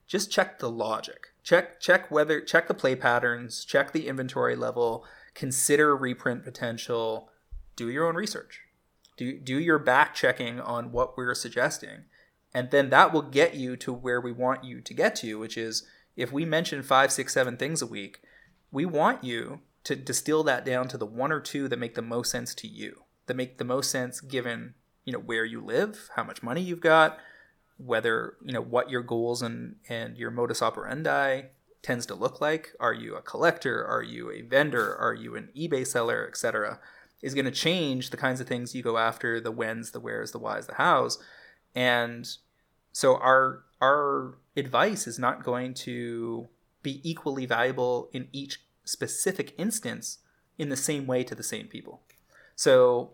just 0.06 0.30
check 0.30 0.58
the 0.58 0.70
logic. 0.70 1.28
Check 1.42 1.80
check 1.80 2.10
whether 2.10 2.40
check 2.40 2.68
the 2.68 2.74
play 2.74 2.96
patterns, 2.96 3.64
check 3.64 3.92
the 3.92 4.08
inventory 4.08 4.56
level, 4.56 5.04
consider 5.34 5.96
reprint 5.96 6.44
potential, 6.44 7.30
do 7.76 7.90
your 7.90 8.06
own 8.06 8.14
research. 8.14 8.60
Do 9.16 9.38
do 9.38 9.58
your 9.58 9.78
back 9.78 10.14
checking 10.14 10.60
on 10.60 10.92
what 10.92 11.16
we're 11.16 11.34
suggesting. 11.34 12.04
And 12.52 12.70
then 12.70 12.90
that 12.90 13.12
will 13.12 13.22
get 13.22 13.54
you 13.54 13.76
to 13.78 13.92
where 13.92 14.20
we 14.20 14.30
want 14.30 14.64
you 14.64 14.80
to 14.80 14.94
get 14.94 15.16
to, 15.16 15.38
which 15.38 15.56
is 15.56 15.86
if 16.16 16.32
we 16.32 16.44
mention 16.44 16.82
five, 16.82 17.10
six, 17.10 17.32
seven 17.32 17.56
things 17.56 17.82
a 17.82 17.86
week, 17.86 18.20
we 18.70 18.86
want 18.86 19.24
you 19.24 19.60
to 19.82 19.96
distill 19.96 20.44
that 20.44 20.64
down 20.64 20.88
to 20.88 20.96
the 20.96 21.06
one 21.06 21.32
or 21.32 21.40
two 21.40 21.68
that 21.68 21.78
make 21.78 21.94
the 21.94 22.02
most 22.02 22.30
sense 22.30 22.54
to 22.54 22.68
you, 22.68 23.02
that 23.26 23.36
make 23.36 23.58
the 23.58 23.64
most 23.64 23.90
sense 23.90 24.20
given 24.20 24.74
you 25.04 25.12
know 25.12 25.18
where 25.18 25.44
you 25.44 25.60
live, 25.60 26.10
how 26.16 26.24
much 26.24 26.42
money 26.42 26.62
you've 26.62 26.80
got, 26.80 27.18
whether 27.76 28.36
you 28.44 28.52
know 28.52 28.62
what 28.62 28.90
your 28.90 29.02
goals 29.02 29.42
and 29.42 29.76
and 29.88 30.16
your 30.16 30.30
modus 30.30 30.62
operandi 30.62 31.42
tends 31.82 32.06
to 32.06 32.14
look 32.14 32.40
like. 32.40 32.72
Are 32.80 32.94
you 32.94 33.14
a 33.14 33.22
collector? 33.22 33.84
Are 33.84 34.02
you 34.02 34.30
a 34.30 34.42
vendor? 34.42 34.96
Are 34.96 35.14
you 35.14 35.36
an 35.36 35.50
eBay 35.56 35.86
seller, 35.86 36.26
etc. 36.26 36.80
Is 37.22 37.34
going 37.34 37.44
to 37.46 37.50
change 37.50 38.10
the 38.10 38.16
kinds 38.16 38.40
of 38.40 38.46
things 38.46 38.74
you 38.74 38.82
go 38.82 38.98
after, 38.98 39.40
the 39.40 39.52
whens, 39.52 39.92
the 39.92 40.00
wheres, 40.00 40.32
the 40.32 40.38
whys, 40.38 40.66
the 40.66 40.74
hows, 40.74 41.18
and 41.74 42.28
so 42.92 43.16
our 43.16 43.64
our 43.80 44.38
advice 44.56 45.06
is 45.06 45.18
not 45.18 45.44
going 45.44 45.74
to 45.74 46.48
be 46.82 47.00
equally 47.02 47.44
valuable 47.44 48.08
in 48.12 48.28
each 48.32 48.60
specific 48.84 49.54
instance 49.58 50.18
in 50.58 50.68
the 50.68 50.76
same 50.76 51.06
way 51.06 51.24
to 51.24 51.34
the 51.34 51.42
same 51.42 51.66
people. 51.66 52.02
So 52.54 53.10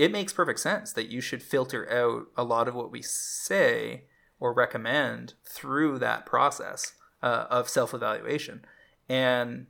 it 0.00 0.10
makes 0.10 0.32
perfect 0.32 0.58
sense 0.60 0.94
that 0.94 1.10
you 1.10 1.20
should 1.20 1.42
filter 1.42 1.86
out 1.92 2.28
a 2.34 2.42
lot 2.42 2.68
of 2.68 2.74
what 2.74 2.90
we 2.90 3.02
say 3.02 4.04
or 4.38 4.54
recommend 4.54 5.34
through 5.44 5.98
that 5.98 6.24
process 6.24 6.94
uh, 7.22 7.44
of 7.50 7.68
self 7.68 7.92
evaluation. 7.92 8.64
And, 9.10 9.66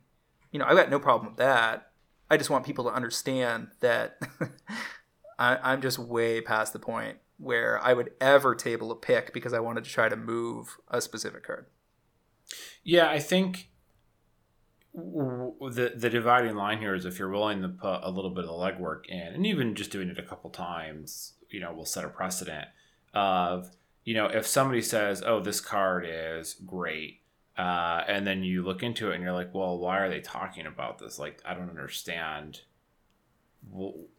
you 0.49 0.57
know, 0.57 0.65
I've 0.65 0.77
got 0.77 0.89
no 0.89 1.01
problem 1.01 1.31
with 1.31 1.37
that. 1.39 1.91
I 2.29 2.37
just 2.37 2.49
want 2.49 2.65
people 2.65 2.85
to 2.85 2.91
understand 2.91 3.71
that 3.81 4.21
I, 5.37 5.57
I'm 5.61 5.81
just 5.81 5.99
way 5.99 6.39
past 6.39 6.71
the 6.71 6.79
point 6.79 7.17
where 7.37 7.77
I 7.83 7.91
would 7.91 8.11
ever 8.21 8.55
table 8.55 8.89
a 8.89 8.95
pick 8.95 9.33
because 9.33 9.51
I 9.51 9.59
wanted 9.59 9.83
to 9.83 9.89
try 9.89 10.07
to 10.07 10.15
move 10.15 10.77
a 10.87 11.01
specific 11.01 11.43
card. 11.43 11.65
Yeah, 12.85 13.09
I 13.09 13.19
think 13.19 13.70
the 14.93 15.93
the 15.95 16.09
dividing 16.09 16.55
line 16.55 16.79
here 16.79 16.93
is 16.93 17.05
if 17.05 17.17
you're 17.17 17.29
willing 17.29 17.61
to 17.61 17.69
put 17.69 17.99
a 18.03 18.11
little 18.11 18.31
bit 18.31 18.43
of 18.43 18.49
the 18.49 18.55
legwork 18.55 19.05
in, 19.07 19.19
and 19.19 19.45
even 19.45 19.75
just 19.75 19.91
doing 19.91 20.09
it 20.09 20.19
a 20.19 20.23
couple 20.23 20.49
times, 20.49 21.33
you 21.49 21.59
know, 21.59 21.71
will 21.73 21.85
set 21.85 22.03
a 22.03 22.09
precedent 22.09 22.67
of 23.13 23.71
you 24.03 24.13
know 24.13 24.25
if 24.25 24.45
somebody 24.45 24.81
says, 24.81 25.23
"Oh, 25.25 25.39
this 25.39 25.61
card 25.61 26.05
is 26.07 26.55
great," 26.65 27.21
uh, 27.57 28.03
and 28.07 28.27
then 28.27 28.43
you 28.43 28.63
look 28.63 28.83
into 28.83 29.11
it 29.11 29.15
and 29.15 29.23
you're 29.23 29.33
like, 29.33 29.53
"Well, 29.53 29.77
why 29.77 29.99
are 29.99 30.09
they 30.09 30.21
talking 30.21 30.65
about 30.65 30.99
this? 30.99 31.17
Like, 31.17 31.41
I 31.45 31.53
don't 31.53 31.69
understand." 31.69 32.61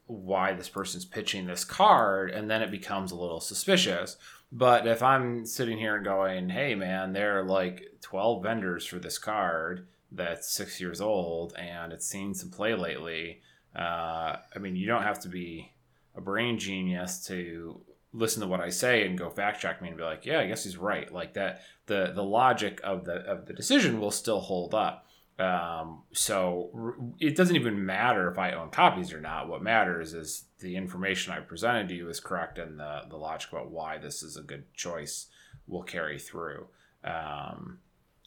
why 0.06 0.52
this 0.52 0.68
person's 0.68 1.04
pitching 1.04 1.46
this 1.46 1.64
card 1.64 2.30
and 2.30 2.48
then 2.48 2.62
it 2.62 2.70
becomes 2.70 3.10
a 3.10 3.16
little 3.16 3.40
suspicious 3.40 4.16
but 4.52 4.86
if 4.86 5.02
i'm 5.02 5.44
sitting 5.44 5.78
here 5.78 5.96
and 5.96 6.04
going 6.04 6.48
hey 6.48 6.76
man 6.76 7.12
there 7.12 7.40
are 7.40 7.44
like 7.44 7.82
12 8.02 8.42
vendors 8.42 8.86
for 8.86 9.00
this 9.00 9.18
card 9.18 9.88
that's 10.14 10.52
six 10.52 10.80
years 10.80 11.00
old 11.00 11.54
and 11.56 11.92
it's 11.92 12.06
seen 12.06 12.34
some 12.34 12.50
play 12.50 12.74
lately. 12.74 13.40
Uh, 13.74 14.36
I 14.54 14.58
mean, 14.60 14.76
you 14.76 14.86
don't 14.86 15.02
have 15.02 15.20
to 15.20 15.28
be 15.28 15.72
a 16.14 16.20
brain 16.20 16.58
genius 16.58 17.24
to 17.26 17.80
listen 18.12 18.42
to 18.42 18.46
what 18.46 18.60
I 18.60 18.68
say 18.68 19.06
and 19.06 19.16
go 19.16 19.30
fact 19.30 19.60
check 19.60 19.80
me 19.80 19.88
and 19.88 19.96
be 19.96 20.02
like, 20.02 20.26
yeah, 20.26 20.40
I 20.40 20.46
guess 20.46 20.64
he's 20.64 20.76
right. 20.76 21.10
Like 21.12 21.34
that, 21.34 21.62
the 21.86 22.12
the 22.14 22.22
logic 22.22 22.80
of 22.84 23.04
the 23.04 23.14
of 23.14 23.46
the 23.46 23.54
decision 23.54 24.00
will 24.00 24.10
still 24.10 24.40
hold 24.40 24.74
up. 24.74 25.06
Um, 25.38 26.02
so 26.12 27.06
it 27.18 27.36
doesn't 27.36 27.56
even 27.56 27.84
matter 27.86 28.30
if 28.30 28.38
I 28.38 28.52
own 28.52 28.70
copies 28.70 29.12
or 29.12 29.20
not. 29.20 29.48
What 29.48 29.62
matters 29.62 30.12
is 30.12 30.44
the 30.60 30.76
information 30.76 31.32
I 31.32 31.40
presented 31.40 31.88
to 31.88 31.94
you 31.94 32.08
is 32.10 32.20
correct 32.20 32.58
and 32.58 32.78
the 32.78 33.02
the 33.08 33.16
logic 33.16 33.52
about 33.52 33.70
why 33.70 33.98
this 33.98 34.22
is 34.22 34.36
a 34.36 34.42
good 34.42 34.72
choice 34.74 35.28
will 35.66 35.82
carry 35.82 36.18
through. 36.18 36.66
Um, 37.04 37.78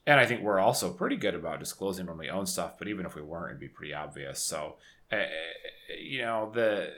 and 0.08 0.20
I 0.20 0.26
think 0.26 0.42
we're 0.42 0.60
also 0.60 0.92
pretty 0.92 1.16
good 1.16 1.36
about 1.36 1.60
disclosing 1.60 2.06
when 2.06 2.18
we 2.18 2.30
own 2.30 2.46
stuff, 2.46 2.78
but 2.78 2.88
even 2.88 3.06
if 3.06 3.16
we 3.16 3.22
weren't, 3.22 3.52
it'd 3.52 3.60
be 3.60 3.68
pretty 3.68 3.94
obvious. 3.94 4.40
So, 4.40 4.76
uh, 5.12 5.24
you 6.00 6.22
know, 6.22 6.52
the 6.54 6.92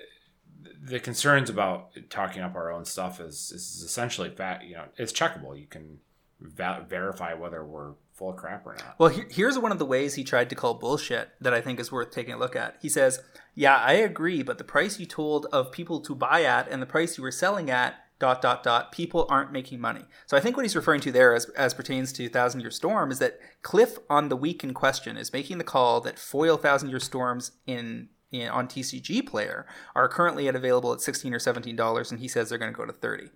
the 0.81 0.99
concerns 0.99 1.49
about 1.49 1.91
talking 2.09 2.41
up 2.41 2.55
our 2.55 2.71
own 2.71 2.85
stuff 2.85 3.19
is 3.19 3.51
is 3.51 3.83
essentially 3.83 4.29
fact. 4.29 4.65
You 4.65 4.75
know, 4.75 4.85
it's 4.97 5.13
checkable. 5.13 5.57
You 5.59 5.67
can 5.67 5.99
va- 6.39 6.85
verify 6.87 7.33
whether 7.33 7.65
we're 7.65 7.93
full 8.13 8.31
of 8.31 8.35
crap 8.35 8.65
or 8.65 8.75
not. 8.75 8.95
Well, 8.97 9.09
here's 9.29 9.59
one 9.59 9.71
of 9.71 9.79
the 9.79 9.85
ways 9.85 10.15
he 10.15 10.23
tried 10.23 10.49
to 10.49 10.55
call 10.55 10.73
bullshit 10.73 11.29
that 11.39 11.53
I 11.53 11.61
think 11.61 11.79
is 11.79 11.91
worth 11.91 12.11
taking 12.11 12.33
a 12.33 12.37
look 12.37 12.55
at. 12.55 12.77
He 12.81 12.89
says, 12.89 13.21
"Yeah, 13.55 13.77
I 13.77 13.93
agree, 13.93 14.43
but 14.43 14.57
the 14.57 14.63
price 14.63 14.99
you 14.99 15.05
told 15.05 15.45
of 15.47 15.71
people 15.71 16.01
to 16.01 16.15
buy 16.15 16.43
at 16.43 16.67
and 16.69 16.81
the 16.81 16.87
price 16.87 17.17
you 17.17 17.23
were 17.23 17.31
selling 17.31 17.69
at." 17.69 17.95
Dot 18.19 18.41
dot 18.41 18.63
dot 18.63 18.91
people 18.91 19.25
aren't 19.29 19.51
making 19.51 19.79
money. 19.79 20.05
So 20.25 20.37
i 20.37 20.39
think 20.39 20.57
what 20.57 20.63
he's 20.63 20.75
referring 20.75 21.01
to 21.01 21.11
there 21.11 21.35
as, 21.35 21.45
as 21.49 21.73
pertains 21.73 22.11
to 22.13 22.29
thousand 22.29 22.61
year 22.61 22.71
storm 22.71 23.11
is 23.11 23.19
that 23.19 23.39
cliff 23.61 23.97
on 24.09 24.29
the 24.29 24.35
week 24.35 24.63
in 24.63 24.73
question 24.73 25.17
is 25.17 25.33
making 25.33 25.57
the 25.57 25.63
call 25.63 26.01
that 26.01 26.19
foil 26.19 26.57
thousand 26.57 26.89
year 26.89 26.99
storms 26.99 27.51
in, 27.65 28.09
in 28.31 28.49
on 28.49 28.67
tcg 28.67 29.25
player 29.25 29.65
are 29.95 30.07
currently 30.07 30.47
at 30.47 30.55
available 30.55 30.93
at 30.93 31.01
16 31.01 31.33
or 31.33 31.39
17 31.39 31.75
dollars 31.75 32.11
and 32.11 32.19
he 32.19 32.27
says 32.27 32.49
they're 32.49 32.57
going 32.57 32.71
to 32.71 32.77
go 32.77 32.85
to 32.85 32.93
30 32.93 33.29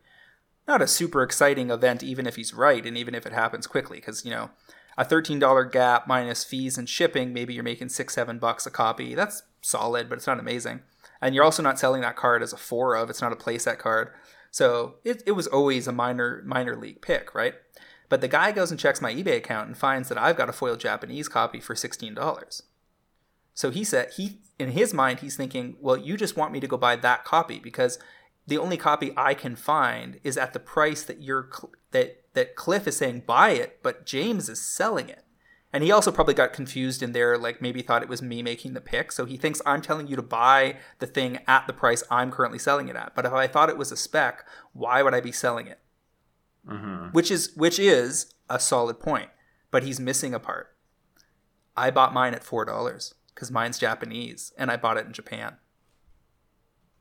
not 0.68 0.82
a 0.82 0.88
super 0.88 1.24
exciting 1.24 1.70
event 1.70 2.03
even 2.03 2.28
if 2.28 2.36
he's 2.36 2.53
right 2.53 2.86
and 2.86 2.98
even 2.98 3.16
if 3.16 3.26
it 3.26 3.34
happens 3.34 3.68
quickly 3.68 3.98
because 3.98 4.26
you 4.26 4.32
know 4.32 4.49
a 4.98 5.06
$13 5.06 5.72
gap 5.72 6.08
minus 6.08 6.44
fees 6.44 6.78
and 6.78 6.88
shipping 6.88 7.34
maybe 7.34 7.53
you're 7.53 7.64
making 7.64 7.90
six 7.90 8.14
seven 8.14 8.40
bucks 8.40 8.66
a 8.66 8.72
copy. 8.72 9.16
That's 9.16 9.44
solid 9.62 10.10
but 10.10 10.18
it's 10.18 10.28
not 10.28 10.40
amazing. 10.40 10.82
And 11.22 11.36
you're 11.36 11.44
also 11.44 11.64
not 11.64 11.80
selling 11.80 12.02
that 12.02 12.16
card 12.16 12.41
as 12.41 12.53
a 12.53 12.58
four 12.58 12.95
of 12.95 13.10
it's 13.10 13.22
not 13.22 13.32
a 13.32 13.36
playset 13.36 13.78
card 13.78 14.12
so 14.52 14.95
it, 15.03 15.23
it 15.26 15.32
was 15.32 15.48
always 15.48 15.88
a 15.88 15.91
minor 15.91 16.44
minor 16.45 16.76
league 16.76 17.02
pick, 17.02 17.34
right? 17.34 17.56
But 18.10 18.19
the 18.19 18.28
guy 18.28 18.52
goes 18.52 18.69
and 18.69 18.80
checks 18.80 19.02
my 19.02 19.14
eBay 19.14 19.38
account 19.38 19.68
and 19.68 19.78
finds 19.78 20.10
that 20.10 20.18
I've 20.18 20.36
got 20.36 20.49
a 20.49 20.53
foil 20.53 20.76
Japanese 20.76 21.30
copy 21.30 21.60
for 21.60 21.76
sixteen 21.76 22.14
dollars. 22.14 22.64
So 23.53 23.72
he 23.72 23.84
said 23.84 24.11
he 24.18 24.41
in 24.60 24.72
his 24.72 24.94
mind 24.94 25.19
he's 25.19 25.38
thinking, 25.38 25.78
well, 25.80 25.98
you 25.98 26.18
just 26.18 26.38
want 26.38 26.52
me 26.52 26.60
to 26.60 26.68
go 26.68 26.78
buy 26.78 26.98
that 26.98 27.23
copy 27.23 27.60
because 27.60 27.98
the 28.45 28.57
only 28.57 28.78
copy 28.78 29.14
I 29.15 29.34
can 29.34 29.56
find 29.56 30.19
is 30.23 30.38
at 30.38 30.52
the 30.53 30.60
price 30.60 31.03
that 31.03 31.22
you're 31.22 31.49
that 31.91 32.23
that 32.34 32.56
Cliff 32.56 32.88
is 32.88 32.98
saying 32.98 33.23
buy 33.26 33.52
it, 33.52 33.80
but 33.82 34.06
James 34.06 34.49
is 34.49 34.61
selling 34.61 35.10
it. 35.10 35.23
And 35.73 35.84
he 35.84 35.91
also 35.91 36.11
probably 36.11 36.34
got 36.34 36.52
confused 36.52 37.02
in 37.02 37.14
there, 37.14 37.38
like 37.38 37.61
maybe 37.61 37.81
thought 37.81 38.03
it 38.03 38.10
was 38.10 38.22
me 38.22 38.43
making 38.43 38.73
the 38.73 38.81
pick. 38.81 39.11
So 39.11 39.26
he 39.26 39.38
thinks 39.38 39.61
I'm 39.65 39.81
telling 39.81 40.07
you 40.07 40.18
to 40.18 40.22
buy 40.22 40.77
the 40.99 41.07
thing 41.07 41.39
at 41.48 41.65
the 41.65 41.73
price 41.73 42.03
I'm 42.11 42.31
currently 42.31 42.60
selling 42.60 42.89
it 42.89 42.95
at. 42.95 43.15
But 43.15 43.26
if 43.26 43.31
I 43.31 43.48
thought 43.48 43.69
it 43.69 43.77
was 43.77 43.91
a 43.91 43.98
spec, 43.98 44.45
why 44.73 45.02
would 45.02 45.14
I 45.14 45.22
be 45.22 45.31
selling 45.31 45.68
it? 45.68 45.80
Mm-hmm. 46.68 47.07
Which 47.11 47.31
is 47.31 47.53
which 47.56 47.80
is 47.80 48.34
a 48.49 48.60
solid 48.60 48.99
point. 48.99 49.30
But 49.72 49.84
he's 49.84 49.99
missing 49.99 50.34
a 50.34 50.39
part. 50.39 50.76
I 51.77 51.89
bought 51.89 52.14
mine 52.14 52.34
at 52.34 52.43
four 52.43 52.65
dollars 52.65 53.15
because 53.34 53.49
mine's 53.49 53.80
Japanese, 53.80 54.52
and 54.57 54.69
I 54.69 54.76
bought 54.76 54.98
it 54.98 55.06
in 55.06 55.14
Japan. 55.14 55.56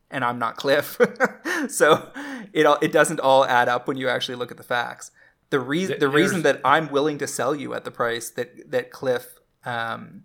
And 0.09 0.25
I'm 0.25 0.39
not 0.39 0.57
Cliff, 0.57 0.97
so 1.69 2.11
it 2.51 2.65
all, 2.65 2.77
it 2.81 2.91
doesn't 2.91 3.19
all 3.19 3.45
add 3.45 3.69
up 3.69 3.87
when 3.87 3.95
you 3.95 4.09
actually 4.09 4.35
look 4.35 4.51
at 4.51 4.57
the 4.57 4.63
facts 4.63 5.11
the 5.51 5.59
reason 5.59 5.99
the 5.99 6.09
reason 6.09 6.41
that 6.41 6.59
I'm 6.65 6.89
willing 6.89 7.17
to 7.19 7.27
sell 7.27 7.55
you 7.55 7.73
at 7.73 7.85
the 7.85 7.91
price 7.91 8.29
that 8.31 8.71
that 8.71 8.89
Cliff 8.91 9.37
um, 9.65 10.23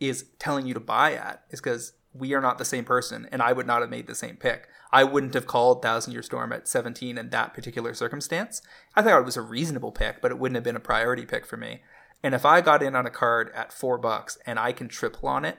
is 0.00 0.26
telling 0.38 0.66
you 0.66 0.74
to 0.74 0.80
buy 0.80 1.12
at 1.12 1.44
is 1.50 1.60
because 1.60 1.92
we 2.14 2.32
are 2.32 2.40
not 2.40 2.56
the 2.56 2.64
same 2.64 2.84
person, 2.84 3.28
and 3.30 3.42
I 3.42 3.52
would 3.52 3.66
not 3.66 3.82
have 3.82 3.90
made 3.90 4.06
the 4.06 4.14
same 4.14 4.36
pick. 4.36 4.68
I 4.90 5.04
wouldn't 5.04 5.34
have 5.34 5.46
called 5.46 5.82
Thousand 5.82 6.14
Year 6.14 6.22
Storm 6.22 6.52
at 6.52 6.66
17 6.66 7.18
in 7.18 7.30
that 7.30 7.52
particular 7.52 7.92
circumstance. 7.92 8.62
I 8.94 9.02
thought 9.02 9.20
it 9.20 9.24
was 9.24 9.36
a 9.36 9.42
reasonable 9.42 9.92
pick, 9.92 10.22
but 10.22 10.30
it 10.30 10.38
wouldn't 10.38 10.54
have 10.56 10.64
been 10.64 10.76
a 10.76 10.80
priority 10.80 11.26
pick 11.26 11.44
for 11.44 11.58
me. 11.58 11.82
And 12.22 12.34
if 12.34 12.46
I 12.46 12.62
got 12.62 12.82
in 12.82 12.96
on 12.96 13.04
a 13.04 13.10
card 13.10 13.50
at 13.54 13.72
four 13.72 13.98
bucks 13.98 14.38
and 14.46 14.58
I 14.58 14.72
can 14.72 14.88
triple 14.88 15.28
on 15.28 15.44
it, 15.44 15.58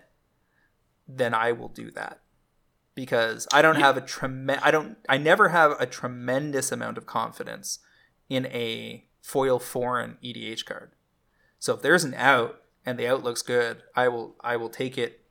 then 1.08 1.34
I 1.36 1.52
will 1.52 1.70
do 1.70 1.92
that. 1.92 2.22
because 2.96 3.48
I 3.54 3.62
don't 3.62 3.76
have 3.76 3.96
a 3.96 4.02
tremendous. 4.02 4.66
I 4.66 4.72
don't. 4.72 4.98
I 5.08 5.18
never 5.20 5.50
have 5.50 5.76
a 5.80 5.86
tremendous 5.86 6.72
amount 6.72 6.98
of 6.98 7.06
confidence 7.06 7.78
in 8.30 8.46
a 8.48 9.06
foil 9.22 9.60
foreign 9.60 10.18
EDH 10.24 10.66
card. 10.66 10.92
So 11.60 11.74
if 11.74 11.82
there's 11.82 12.04
an 12.04 12.14
out 12.14 12.62
and 12.86 12.98
the 12.98 13.08
out 13.08 13.24
looks 13.24 13.42
good, 13.42 13.84
I 13.96 14.08
will 14.08 14.36
I 14.42 14.56
will 14.58 14.70
take 14.70 14.98
it, 14.98 15.22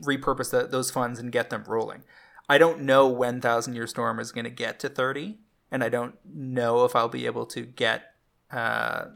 repurpose 0.00 0.50
the, 0.50 0.66
those 0.66 0.90
funds 0.90 1.18
and 1.18 1.30
get 1.30 1.50
them 1.50 1.64
rolling. 1.66 2.02
I 2.48 2.58
don't 2.58 2.82
know 2.82 3.06
when 3.06 3.40
Thousand 3.40 3.74
Year 3.74 3.86
Storm 3.86 4.18
is 4.18 4.32
going 4.32 4.44
to 4.44 4.50
get 4.50 4.78
to 4.80 4.88
thirty, 4.88 5.38
and 5.70 5.84
I 5.84 5.88
don't 5.88 6.16
know 6.24 6.84
if 6.84 6.96
I'll 6.96 7.08
be 7.08 7.26
able 7.26 7.46
to 7.46 7.62
get, 7.62 8.14
uh, 8.50 9.06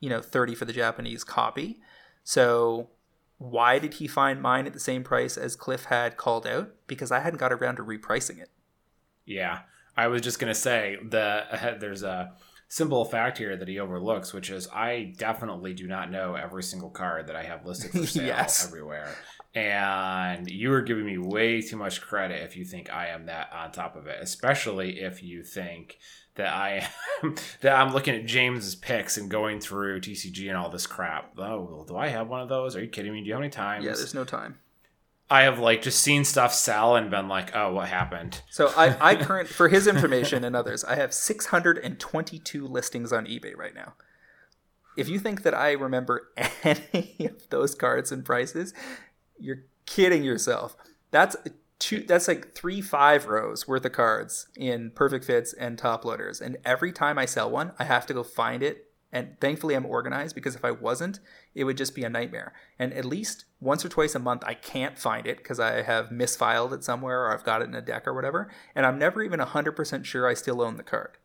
you 0.00 0.08
know, 0.08 0.20
thirty 0.20 0.54
for 0.54 0.64
the 0.64 0.72
Japanese 0.72 1.24
copy. 1.24 1.80
So 2.24 2.88
why 3.38 3.78
did 3.78 3.94
he 3.94 4.06
find 4.06 4.40
mine 4.40 4.66
at 4.66 4.72
the 4.72 4.80
same 4.80 5.02
price 5.02 5.36
as 5.36 5.56
Cliff 5.56 5.86
had 5.86 6.16
called 6.16 6.46
out? 6.46 6.72
Because 6.86 7.10
I 7.10 7.20
hadn't 7.20 7.40
got 7.40 7.52
around 7.52 7.76
to 7.76 7.82
repricing 7.82 8.40
it. 8.40 8.50
Yeah, 9.26 9.60
I 9.96 10.06
was 10.08 10.22
just 10.22 10.38
gonna 10.38 10.54
say 10.54 10.96
the 11.02 11.76
there's 11.80 12.02
a 12.02 12.32
simple 12.68 13.04
fact 13.04 13.36
here 13.38 13.56
that 13.56 13.68
he 13.68 13.78
overlooks, 13.78 14.32
which 14.32 14.48
is 14.50 14.66
I 14.72 15.12
definitely 15.18 15.74
do 15.74 15.86
not 15.86 16.10
know 16.10 16.34
every 16.34 16.62
single 16.62 16.90
card 16.90 17.26
that 17.26 17.36
I 17.36 17.42
have 17.42 17.66
listed 17.66 17.90
for 17.92 18.06
sale 18.06 18.24
Yes. 18.26 18.66
everywhere. 18.66 19.14
And 19.54 20.50
you 20.50 20.72
are 20.72 20.80
giving 20.80 21.04
me 21.04 21.18
way 21.18 21.60
too 21.60 21.76
much 21.76 22.00
credit 22.00 22.42
if 22.42 22.56
you 22.56 22.64
think 22.64 22.90
I 22.90 23.08
am 23.08 23.26
that 23.26 23.52
on 23.52 23.70
top 23.70 23.96
of 23.96 24.06
it, 24.06 24.18
especially 24.22 25.00
if 25.00 25.22
you 25.22 25.42
think 25.44 25.98
that 26.36 26.54
I 26.54 26.88
am 27.22 27.34
that 27.60 27.74
I'm 27.78 27.92
looking 27.92 28.14
at 28.14 28.24
James's 28.24 28.74
picks 28.74 29.18
and 29.18 29.30
going 29.30 29.60
through 29.60 30.00
TCG 30.00 30.48
and 30.48 30.56
all 30.56 30.70
this 30.70 30.86
crap. 30.86 31.32
Oh, 31.36 31.60
well, 31.70 31.84
do 31.84 31.98
I 31.98 32.08
have 32.08 32.28
one 32.28 32.40
of 32.40 32.48
those? 32.48 32.74
Are 32.74 32.80
you 32.82 32.88
kidding 32.88 33.12
me? 33.12 33.20
Do 33.20 33.26
you 33.26 33.34
have 33.34 33.42
any 33.42 33.50
times? 33.50 33.84
Yeah, 33.84 33.92
there's 33.92 34.14
no 34.14 34.24
time. 34.24 34.58
I 35.32 35.44
have 35.44 35.58
like 35.58 35.80
just 35.80 36.02
seen 36.02 36.24
stuff 36.26 36.52
sell 36.52 36.94
and 36.94 37.10
been 37.10 37.26
like, 37.26 37.56
oh, 37.56 37.72
what 37.72 37.88
happened? 37.88 38.42
So 38.50 38.70
I, 38.76 39.12
I 39.12 39.14
current 39.24 39.48
for 39.48 39.68
his 39.68 39.86
information 39.86 40.44
and 40.44 40.54
others, 40.54 40.84
I 40.84 40.96
have 40.96 41.14
622 41.14 42.66
listings 42.66 43.14
on 43.14 43.24
eBay 43.24 43.56
right 43.56 43.74
now. 43.74 43.94
If 44.94 45.08
you 45.08 45.18
think 45.18 45.42
that 45.44 45.54
I 45.54 45.72
remember 45.72 46.28
any 46.62 47.16
of 47.30 47.48
those 47.48 47.74
cards 47.74 48.12
and 48.12 48.26
prices, 48.26 48.74
you're 49.38 49.64
kidding 49.86 50.22
yourself. 50.22 50.76
That's 51.12 51.34
two. 51.78 52.02
That's 52.02 52.28
like 52.28 52.54
three 52.54 52.82
five 52.82 53.24
rows 53.24 53.66
worth 53.66 53.86
of 53.86 53.92
cards 53.92 54.48
in 54.54 54.90
perfect 54.90 55.24
fits 55.24 55.54
and 55.54 55.78
top 55.78 56.04
loaders. 56.04 56.42
And 56.42 56.58
every 56.62 56.92
time 56.92 57.18
I 57.18 57.24
sell 57.24 57.50
one, 57.50 57.72
I 57.78 57.84
have 57.84 58.04
to 58.08 58.12
go 58.12 58.22
find 58.22 58.62
it. 58.62 58.91
And 59.14 59.36
thankfully, 59.40 59.74
I'm 59.74 59.84
organized 59.84 60.34
because 60.34 60.54
if 60.54 60.64
I 60.64 60.70
wasn't, 60.70 61.20
it 61.54 61.64
would 61.64 61.76
just 61.76 61.94
be 61.94 62.02
a 62.02 62.08
nightmare. 62.08 62.54
And 62.78 62.94
at 62.94 63.04
least 63.04 63.44
once 63.60 63.84
or 63.84 63.90
twice 63.90 64.14
a 64.14 64.18
month, 64.18 64.42
I 64.46 64.54
can't 64.54 64.98
find 64.98 65.26
it 65.26 65.36
because 65.36 65.60
I 65.60 65.82
have 65.82 66.08
misfiled 66.08 66.72
it 66.72 66.82
somewhere 66.82 67.26
or 67.26 67.34
I've 67.34 67.44
got 67.44 67.60
it 67.60 67.68
in 67.68 67.74
a 67.74 67.82
deck 67.82 68.06
or 68.06 68.14
whatever. 68.14 68.50
And 68.74 68.86
I'm 68.86 68.98
never 68.98 69.22
even 69.22 69.38
100% 69.38 70.04
sure 70.06 70.26
I 70.26 70.32
still 70.34 70.62
own 70.62 70.78
the 70.78 70.82
card 70.82 71.18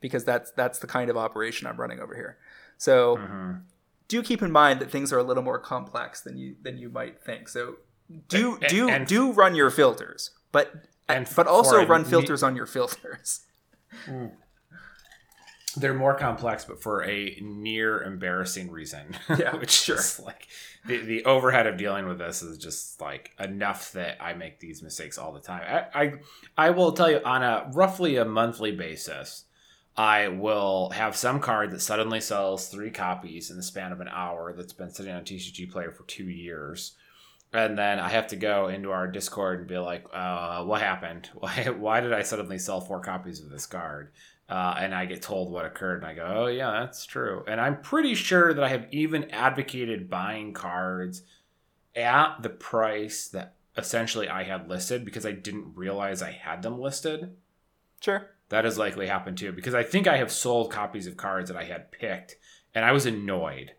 because 0.00 0.24
that's 0.24 0.50
that's 0.52 0.78
the 0.78 0.86
kind 0.86 1.08
of 1.08 1.16
operation 1.16 1.66
I'm 1.66 1.78
running 1.80 1.98
over 1.98 2.14
here. 2.14 2.36
So 2.76 3.16
Mhm. 3.16 3.62
do 4.06 4.22
keep 4.22 4.42
in 4.42 4.52
mind 4.52 4.78
that 4.80 4.90
things 4.90 5.10
are 5.12 5.18
a 5.18 5.24
little 5.24 5.42
more 5.42 5.58
complex 5.58 6.20
than 6.20 6.36
you 6.36 6.56
than 6.62 6.76
you 6.76 6.90
might 6.90 7.22
think. 7.24 7.48
So 7.48 7.76
do 8.28 8.58
And- 8.60 8.68
do 8.68 8.88
and- 8.90 9.06
do 9.06 9.32
run 9.32 9.54
your 9.54 9.70
filters, 9.70 10.30
but 10.52 10.72
And 11.08 11.26
but 11.34 11.46
also 11.46 11.86
run 11.86 12.04
filters 12.04 12.42
on 12.42 12.54
your 12.54 12.66
filters. 12.66 13.46
They're 15.80 15.94
more 15.94 16.14
complex, 16.14 16.64
but 16.64 16.82
for 16.82 17.04
a 17.04 17.38
near 17.40 18.02
embarrassing 18.02 18.70
reason. 18.70 19.16
Yeah, 19.38 19.54
which 19.56 19.70
sure. 19.70 19.96
is 19.96 20.18
like 20.20 20.48
the, 20.86 20.98
the 20.98 21.24
overhead 21.24 21.66
of 21.66 21.76
dealing 21.76 22.08
with 22.08 22.18
this 22.18 22.42
is 22.42 22.58
just 22.58 23.00
like 23.00 23.32
enough 23.38 23.92
that 23.92 24.22
I 24.22 24.34
make 24.34 24.58
these 24.58 24.82
mistakes 24.82 25.18
all 25.18 25.32
the 25.32 25.40
time. 25.40 25.62
I, 25.94 26.02
I 26.02 26.12
I 26.56 26.70
will 26.70 26.92
tell 26.92 27.10
you 27.10 27.20
on 27.24 27.42
a 27.42 27.70
roughly 27.72 28.16
a 28.16 28.24
monthly 28.24 28.72
basis, 28.72 29.44
I 29.96 30.28
will 30.28 30.90
have 30.90 31.16
some 31.16 31.40
card 31.40 31.72
that 31.72 31.80
suddenly 31.80 32.20
sells 32.20 32.68
three 32.68 32.90
copies 32.90 33.50
in 33.50 33.56
the 33.56 33.62
span 33.62 33.92
of 33.92 34.00
an 34.00 34.08
hour 34.08 34.52
that's 34.52 34.72
been 34.72 34.90
sitting 34.90 35.12
on 35.12 35.24
TCG 35.24 35.70
Player 35.70 35.90
for 35.90 36.04
two 36.04 36.28
years. 36.28 36.96
And 37.52 37.78
then 37.78 37.98
I 37.98 38.08
have 38.08 38.28
to 38.28 38.36
go 38.36 38.68
into 38.68 38.90
our 38.90 39.08
Discord 39.08 39.60
and 39.60 39.68
be 39.68 39.78
like, 39.78 40.04
uh, 40.12 40.64
"What 40.64 40.82
happened? 40.82 41.30
Why? 41.34 41.68
Why 41.76 42.00
did 42.00 42.12
I 42.12 42.22
suddenly 42.22 42.58
sell 42.58 42.80
four 42.80 43.00
copies 43.00 43.40
of 43.40 43.50
this 43.50 43.66
card?" 43.66 44.12
Uh, 44.48 44.74
and 44.78 44.94
I 44.94 45.04
get 45.04 45.20
told 45.20 45.50
what 45.50 45.66
occurred, 45.66 46.02
and 46.02 46.06
I 46.06 46.14
go, 46.14 46.24
"Oh 46.26 46.46
yeah, 46.46 46.70
that's 46.70 47.04
true." 47.04 47.44
And 47.46 47.60
I'm 47.60 47.80
pretty 47.82 48.14
sure 48.14 48.54
that 48.54 48.64
I 48.64 48.68
have 48.68 48.86
even 48.90 49.30
advocated 49.30 50.08
buying 50.08 50.52
cards 50.54 51.22
at 51.94 52.42
the 52.42 52.48
price 52.48 53.28
that 53.28 53.54
essentially 53.76 54.28
I 54.28 54.44
had 54.44 54.68
listed 54.68 55.04
because 55.04 55.26
I 55.26 55.32
didn't 55.32 55.76
realize 55.76 56.22
I 56.22 56.32
had 56.32 56.62
them 56.62 56.80
listed. 56.80 57.36
Sure. 58.00 58.30
That 58.48 58.64
has 58.64 58.78
likely 58.78 59.06
happened 59.06 59.36
too 59.36 59.52
because 59.52 59.74
I 59.74 59.82
think 59.82 60.06
I 60.06 60.16
have 60.16 60.32
sold 60.32 60.72
copies 60.72 61.06
of 61.06 61.16
cards 61.16 61.50
that 61.50 61.58
I 61.58 61.64
had 61.64 61.92
picked, 61.92 62.36
and 62.74 62.84
I 62.84 62.92
was 62.92 63.04
annoyed. 63.04 63.72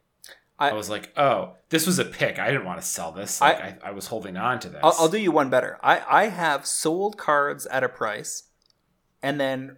I, 0.59 0.69
I- 0.69 0.73
was 0.73 0.89
like, 0.89 1.11
"Oh, 1.17 1.55
this 1.69 1.87
was 1.87 1.97
a 1.97 2.05
pick. 2.05 2.37
I 2.37 2.51
didn't 2.51 2.65
want 2.65 2.79
to 2.79 2.85
sell 2.85 3.11
this. 3.11 3.41
Like, 3.41 3.57
I, 3.57 3.77
I, 3.85 3.91
was 3.91 4.07
holding 4.07 4.37
on 4.37 4.59
to 4.59 4.69
this." 4.69 4.81
I'll, 4.83 4.95
I'll 4.99 5.09
do 5.09 5.17
you 5.17 5.31
one 5.31 5.49
better. 5.49 5.79
I, 5.81 6.03
I 6.07 6.27
have 6.27 6.67
sold 6.67 7.17
cards 7.17 7.65
at 7.67 7.83
a 7.83 7.89
price 7.89 8.43
and 9.21 9.39
then 9.39 9.77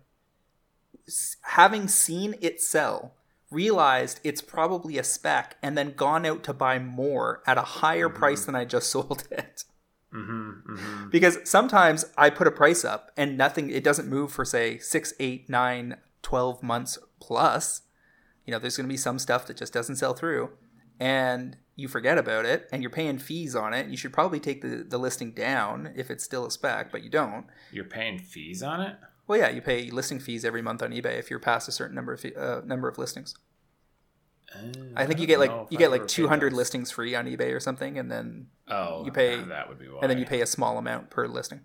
having 1.41 1.87
seen 1.87 2.35
it 2.41 2.61
sell, 2.61 3.13
realized 3.49 4.19
it's 4.23 4.41
probably 4.41 4.97
a 4.97 5.03
spec 5.03 5.57
and 5.61 5.77
then 5.77 5.93
gone 5.93 6.25
out 6.25 6.43
to 6.43 6.53
buy 6.53 6.79
more 6.79 7.41
at 7.45 7.57
a 7.57 7.61
higher 7.61 8.09
Mhm. 8.09 8.15
price 8.15 8.45
than 8.45 8.55
I 8.55 8.65
just 8.65 8.89
sold 8.91 9.23
it. 9.31 9.65
Mm-hmm, 10.13 10.73
mm-hmm. 10.73 11.09
Because 11.09 11.37
sometimes 11.45 12.05
I 12.17 12.29
put 12.29 12.47
a 12.47 12.51
price 12.51 12.83
up 12.83 13.11
and 13.15 13.37
nothing, 13.37 13.69
it 13.69 13.83
doesn't 13.83 14.09
move 14.09 14.31
for 14.31 14.43
say 14.45 14.77
six, 14.77 15.13
eight, 15.19 15.49
nine, 15.49 15.97
12 16.21 16.61
months 16.61 16.97
plus. 17.19 17.81
You 18.45 18.51
know, 18.51 18.59
there's 18.59 18.75
going 18.77 18.87
to 18.87 18.93
be 18.93 18.97
some 18.97 19.19
stuff 19.19 19.47
that 19.47 19.57
just 19.57 19.71
doesn't 19.73 19.95
sell 19.97 20.13
through 20.13 20.49
and 20.99 21.57
you 21.75 21.87
forget 21.87 22.17
about 22.17 22.45
it 22.45 22.67
and 22.71 22.83
you're 22.83 22.89
paying 22.91 23.17
fees 23.17 23.55
on 23.55 23.73
it. 23.73 23.87
You 23.87 23.95
should 23.97 24.13
probably 24.13 24.39
take 24.39 24.61
the, 24.61 24.85
the 24.87 24.97
listing 24.97 25.31
down 25.31 25.91
if 25.95 26.11
it's 26.11 26.23
still 26.23 26.45
a 26.45 26.51
spec, 26.51 26.91
but 26.91 27.03
you 27.03 27.09
don't. 27.09 27.45
You're 27.71 27.85
paying 27.85 28.19
fees 28.19 28.61
on 28.61 28.81
it. 28.81 28.97
Well, 29.27 29.39
yeah, 29.39 29.49
you 29.49 29.61
pay 29.61 29.89
listing 29.89 30.19
fees 30.19 30.43
every 30.43 30.61
month 30.61 30.81
on 30.81 30.91
eBay 30.91 31.17
if 31.19 31.29
you're 31.29 31.39
past 31.39 31.67
a 31.67 31.71
certain 31.71 31.95
number 31.95 32.13
of 32.13 32.19
fe- 32.19 32.35
uh, 32.35 32.61
number 32.65 32.87
of 32.87 32.97
listings. 32.97 33.35
I 34.97 35.05
think 35.05 35.19
you 35.21 35.27
get 35.27 35.39
like 35.39 35.49
you 35.69 35.77
I've 35.77 35.79
get 35.79 35.91
like 35.91 36.07
200 36.07 36.51
listings 36.51 36.91
free 36.91 37.15
on 37.15 37.25
eBay 37.25 37.53
or 37.55 37.59
something, 37.61 37.97
and 37.97 38.11
then 38.11 38.47
Oh, 38.67 39.05
you 39.05 39.11
pay- 39.11 39.41
that 39.41 39.69
would 39.69 39.79
be 39.79 39.87
why. 39.87 39.99
and 40.01 40.09
then 40.09 40.17
you 40.17 40.25
pay 40.25 40.41
a 40.41 40.45
small 40.45 40.77
amount 40.77 41.09
per 41.09 41.27
listing. 41.27 41.61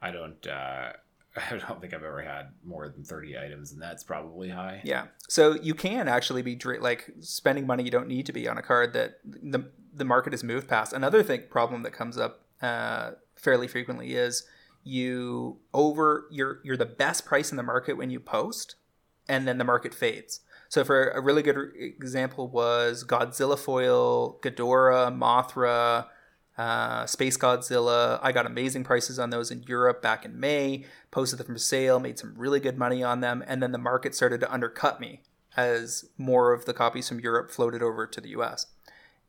I 0.00 0.10
don't. 0.10 0.44
Uh, 0.46 0.92
I 1.36 1.56
don't 1.56 1.80
think 1.80 1.92
I've 1.94 2.02
ever 2.02 2.22
had 2.22 2.48
more 2.64 2.88
than 2.88 3.04
thirty 3.04 3.36
items, 3.38 3.72
and 3.72 3.80
that's 3.82 4.02
probably 4.04 4.48
high. 4.48 4.80
Yeah. 4.84 5.06
So 5.28 5.54
you 5.62 5.74
can 5.74 6.08
actually 6.08 6.40
be 6.42 6.58
like 6.80 7.10
spending 7.20 7.66
money 7.66 7.82
you 7.84 7.90
don't 7.90 8.08
need 8.08 8.24
to 8.26 8.32
be 8.32 8.48
on 8.48 8.56
a 8.56 8.62
card 8.62 8.94
that 8.94 9.18
the 9.24 9.70
the 9.92 10.04
market 10.06 10.32
has 10.32 10.42
moved 10.42 10.68
past. 10.68 10.94
Another 10.94 11.22
thing 11.22 11.42
problem 11.50 11.82
that 11.82 11.92
comes 11.92 12.16
up 12.16 12.46
uh, 12.62 13.12
fairly 13.36 13.68
frequently 13.68 14.14
is 14.14 14.46
you 14.84 15.58
over 15.72 16.26
you're 16.30 16.60
you're 16.64 16.76
the 16.76 16.86
best 16.86 17.24
price 17.24 17.50
in 17.50 17.56
the 17.56 17.62
market 17.62 17.96
when 17.96 18.10
you 18.10 18.20
post, 18.20 18.76
and 19.28 19.46
then 19.46 19.58
the 19.58 19.64
market 19.64 19.94
fades. 19.94 20.40
So 20.68 20.84
for 20.84 21.10
a 21.10 21.20
really 21.20 21.42
good 21.42 21.58
example 21.76 22.48
was 22.48 23.04
Godzilla 23.04 23.58
foil, 23.58 24.38
Ghidorah, 24.40 25.14
Mothra, 25.14 26.06
uh, 26.56 27.06
Space 27.06 27.36
Godzilla. 27.36 28.18
I 28.22 28.32
got 28.32 28.46
amazing 28.46 28.84
prices 28.84 29.18
on 29.18 29.30
those 29.30 29.50
in 29.50 29.64
Europe 29.64 30.00
back 30.00 30.24
in 30.24 30.40
May. 30.40 30.86
Posted 31.10 31.38
them 31.38 31.48
for 31.48 31.58
sale, 31.58 32.00
made 32.00 32.18
some 32.18 32.34
really 32.36 32.58
good 32.60 32.78
money 32.78 33.02
on 33.02 33.20
them, 33.20 33.44
and 33.46 33.62
then 33.62 33.72
the 33.72 33.78
market 33.78 34.14
started 34.14 34.40
to 34.40 34.52
undercut 34.52 34.98
me 35.00 35.20
as 35.56 36.06
more 36.16 36.52
of 36.52 36.64
the 36.64 36.72
copies 36.72 37.08
from 37.08 37.20
Europe 37.20 37.50
floated 37.50 37.82
over 37.82 38.06
to 38.06 38.20
the 38.20 38.30
U.S. 38.30 38.66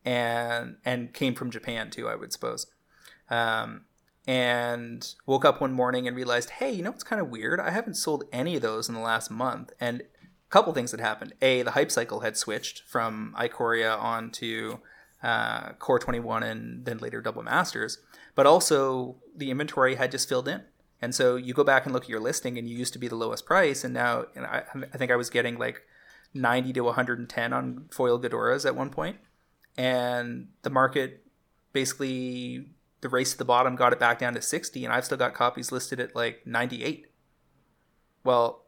and 0.05 0.77
and 0.85 1.13
came 1.13 1.35
from 1.35 1.51
Japan 1.51 1.89
too, 1.89 2.07
I 2.07 2.15
would 2.15 2.31
suppose. 2.31 2.67
Um, 3.29 3.85
and 4.25 5.15
woke 5.25 5.43
up 5.43 5.59
one 5.59 5.73
morning 5.73 6.07
and 6.07 6.15
realized, 6.15 6.51
hey, 6.51 6.71
you 6.71 6.83
know 6.83 6.91
what's 6.91 7.03
kind 7.03 7.21
of 7.21 7.29
weird? 7.29 7.59
I 7.59 7.71
haven't 7.71 7.95
sold 7.95 8.23
any 8.31 8.55
of 8.55 8.61
those 8.61 8.87
in 8.87 8.95
the 8.95 9.01
last 9.01 9.29
month, 9.29 9.71
and 9.79 10.01
a 10.01 10.49
couple 10.49 10.73
things 10.73 10.91
had 10.91 11.01
happened. 11.01 11.33
A, 11.41 11.61
the 11.61 11.71
hype 11.71 11.91
cycle 11.91 12.21
had 12.21 12.37
switched 12.37 12.83
from 12.87 13.35
Ikoria 13.37 13.97
onto 13.99 14.77
uh, 15.21 15.73
Core 15.73 15.99
21 15.99 16.43
and 16.43 16.85
then 16.85 16.99
later 16.99 17.21
Double 17.21 17.43
Masters, 17.43 17.99
but 18.35 18.45
also 18.45 19.17
the 19.35 19.51
inventory 19.51 19.95
had 19.95 20.11
just 20.11 20.29
filled 20.29 20.47
in. 20.47 20.63
And 21.01 21.13
so 21.13 21.35
you 21.35 21.53
go 21.53 21.65
back 21.65 21.85
and 21.85 21.93
look 21.93 22.03
at 22.03 22.09
your 22.09 22.21
listing, 22.21 22.57
and 22.57 22.67
you 22.69 22.77
used 22.77 22.93
to 22.93 22.99
be 22.99 23.09
the 23.09 23.15
lowest 23.15 23.45
price, 23.45 23.83
and 23.83 23.93
now 23.93 24.25
and 24.35 24.45
I, 24.45 24.63
I 24.93 24.97
think 24.97 25.11
I 25.11 25.17
was 25.17 25.29
getting 25.29 25.57
like 25.57 25.81
90 26.33 26.71
to 26.73 26.81
110 26.81 27.53
on 27.53 27.89
foil 27.91 28.19
Ghidorahs 28.19 28.65
at 28.65 28.75
one 28.75 28.89
point, 28.89 29.17
and 29.77 30.47
the 30.61 30.69
market 30.69 31.25
basically 31.73 32.69
the 33.03 33.09
race 33.09 33.33
to 33.33 33.37
the 33.37 33.45
bottom 33.45 33.75
got 33.75 33.93
it 33.93 33.99
back 33.99 34.17
down 34.17 34.33
to 34.33 34.41
60, 34.41 34.83
and 34.83 34.93
I've 34.93 35.05
still 35.05 35.17
got 35.17 35.35
copies 35.35 35.71
listed 35.71 35.99
at 35.99 36.15
like 36.15 36.47
98. 36.47 37.07
Well, 38.23 38.63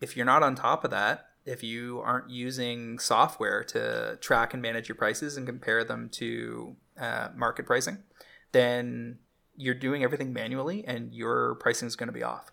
if 0.00 0.16
you're 0.16 0.26
not 0.26 0.42
on 0.42 0.54
top 0.54 0.84
of 0.84 0.90
that, 0.90 1.26
if 1.44 1.62
you 1.64 2.00
aren't 2.04 2.30
using 2.30 2.98
software 2.98 3.64
to 3.64 4.16
track 4.20 4.52
and 4.52 4.62
manage 4.62 4.88
your 4.88 4.96
prices 4.96 5.36
and 5.36 5.46
compare 5.46 5.82
them 5.82 6.08
to 6.10 6.76
uh, 7.00 7.28
market 7.34 7.66
pricing, 7.66 7.98
then 8.52 9.18
you're 9.56 9.74
doing 9.74 10.04
everything 10.04 10.32
manually 10.32 10.84
and 10.86 11.12
your 11.12 11.56
pricing 11.56 11.88
is 11.88 11.96
going 11.96 12.06
to 12.06 12.12
be 12.12 12.22
off. 12.22 12.52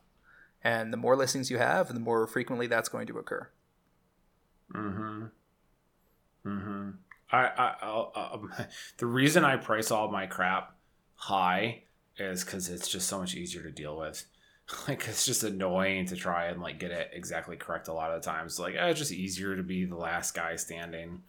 And 0.63 0.91
the 0.91 0.97
more 0.97 1.15
listings 1.15 1.51
you 1.51 1.57
have, 1.57 1.93
the 1.93 1.99
more 1.99 2.25
frequently 2.27 2.67
that's 2.67 2.89
going 2.89 3.07
to 3.07 3.17
occur. 3.17 3.49
Mm-hmm. 4.73 5.25
Mm-hmm. 6.45 6.89
I, 7.31 7.37
I, 7.37 7.75
I 7.81 8.33
um, 8.33 8.53
the 8.97 9.05
reason 9.05 9.45
I 9.45 9.57
price 9.57 9.91
all 9.91 10.09
my 10.09 10.25
crap 10.25 10.75
high 11.19 11.83
is 12.17 12.43
because 12.43 12.69
it's 12.69 12.87
just 12.87 13.07
so 13.07 13.19
much 13.19 13.35
easier 13.35 13.61
to 13.61 13.71
deal 13.71 13.97
with. 13.97 14.25
Like 14.87 15.07
it's 15.07 15.25
just 15.25 15.43
annoying 15.43 16.05
to 16.05 16.15
try 16.15 16.45
and 16.45 16.61
like 16.61 16.77
get 16.77 16.91
it 16.91 17.09
exactly 17.11 17.57
correct 17.57 17.87
a 17.87 17.93
lot 17.93 18.11
of 18.11 18.21
the 18.21 18.29
times. 18.29 18.59
Like 18.59 18.75
eh, 18.75 18.89
it's 18.89 18.99
just 18.99 19.11
easier 19.11 19.55
to 19.55 19.63
be 19.63 19.85
the 19.85 19.95
last 19.95 20.35
guy 20.35 20.57
standing. 20.57 21.23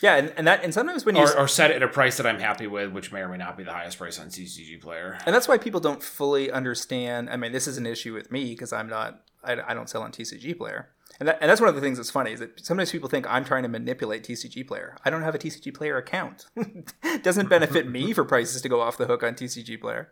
Yeah, 0.00 0.14
and, 0.14 0.32
and 0.36 0.46
that 0.46 0.62
and 0.62 0.72
sometimes 0.72 1.04
when 1.04 1.16
you 1.16 1.22
or, 1.24 1.36
or 1.36 1.48
set 1.48 1.72
it 1.72 1.76
at 1.76 1.82
a 1.82 1.88
price 1.88 2.16
that 2.18 2.28
I'm 2.28 2.38
happy 2.38 2.68
with, 2.68 2.92
which 2.92 3.10
may 3.10 3.22
or 3.22 3.28
may 3.28 3.38
not 3.38 3.56
be 3.56 3.64
the 3.64 3.72
highest 3.72 3.98
price 3.98 4.20
on 4.20 4.28
TCG 4.28 4.80
Player. 4.80 5.18
and 5.26 5.34
that's 5.34 5.48
why 5.48 5.58
people 5.58 5.80
don't 5.80 6.00
fully 6.00 6.48
understand. 6.48 7.28
I 7.28 7.36
mean, 7.36 7.50
this 7.50 7.66
is 7.66 7.76
an 7.76 7.86
issue 7.86 8.14
with 8.14 8.30
me 8.30 8.50
because 8.50 8.72
I'm 8.72 8.88
not. 8.88 9.20
I, 9.42 9.56
I 9.66 9.74
don't 9.74 9.90
sell 9.90 10.02
on 10.02 10.12
TCG 10.12 10.56
Player, 10.56 10.88
and 11.18 11.28
that, 11.28 11.38
and 11.40 11.50
that's 11.50 11.60
one 11.60 11.68
of 11.68 11.74
the 11.74 11.80
things 11.80 11.96
that's 11.96 12.10
funny 12.10 12.32
is 12.32 12.40
that 12.40 12.64
sometimes 12.64 12.92
people 12.92 13.08
think 13.08 13.26
I'm 13.28 13.44
trying 13.44 13.62
to 13.62 13.68
manipulate 13.68 14.22
TCG 14.22 14.66
Player. 14.66 14.96
I 15.04 15.10
don't 15.10 15.22
have 15.22 15.34
a 15.34 15.38
TCG 15.38 15.72
Player 15.74 15.96
account. 15.96 16.46
it 16.56 17.22
doesn't 17.22 17.48
benefit 17.48 17.88
me 17.88 18.12
for 18.12 18.24
prices 18.24 18.60
to 18.62 18.68
go 18.68 18.80
off 18.80 18.98
the 18.98 19.06
hook 19.06 19.22
on 19.22 19.34
TCG 19.34 19.80
Player. 19.80 20.10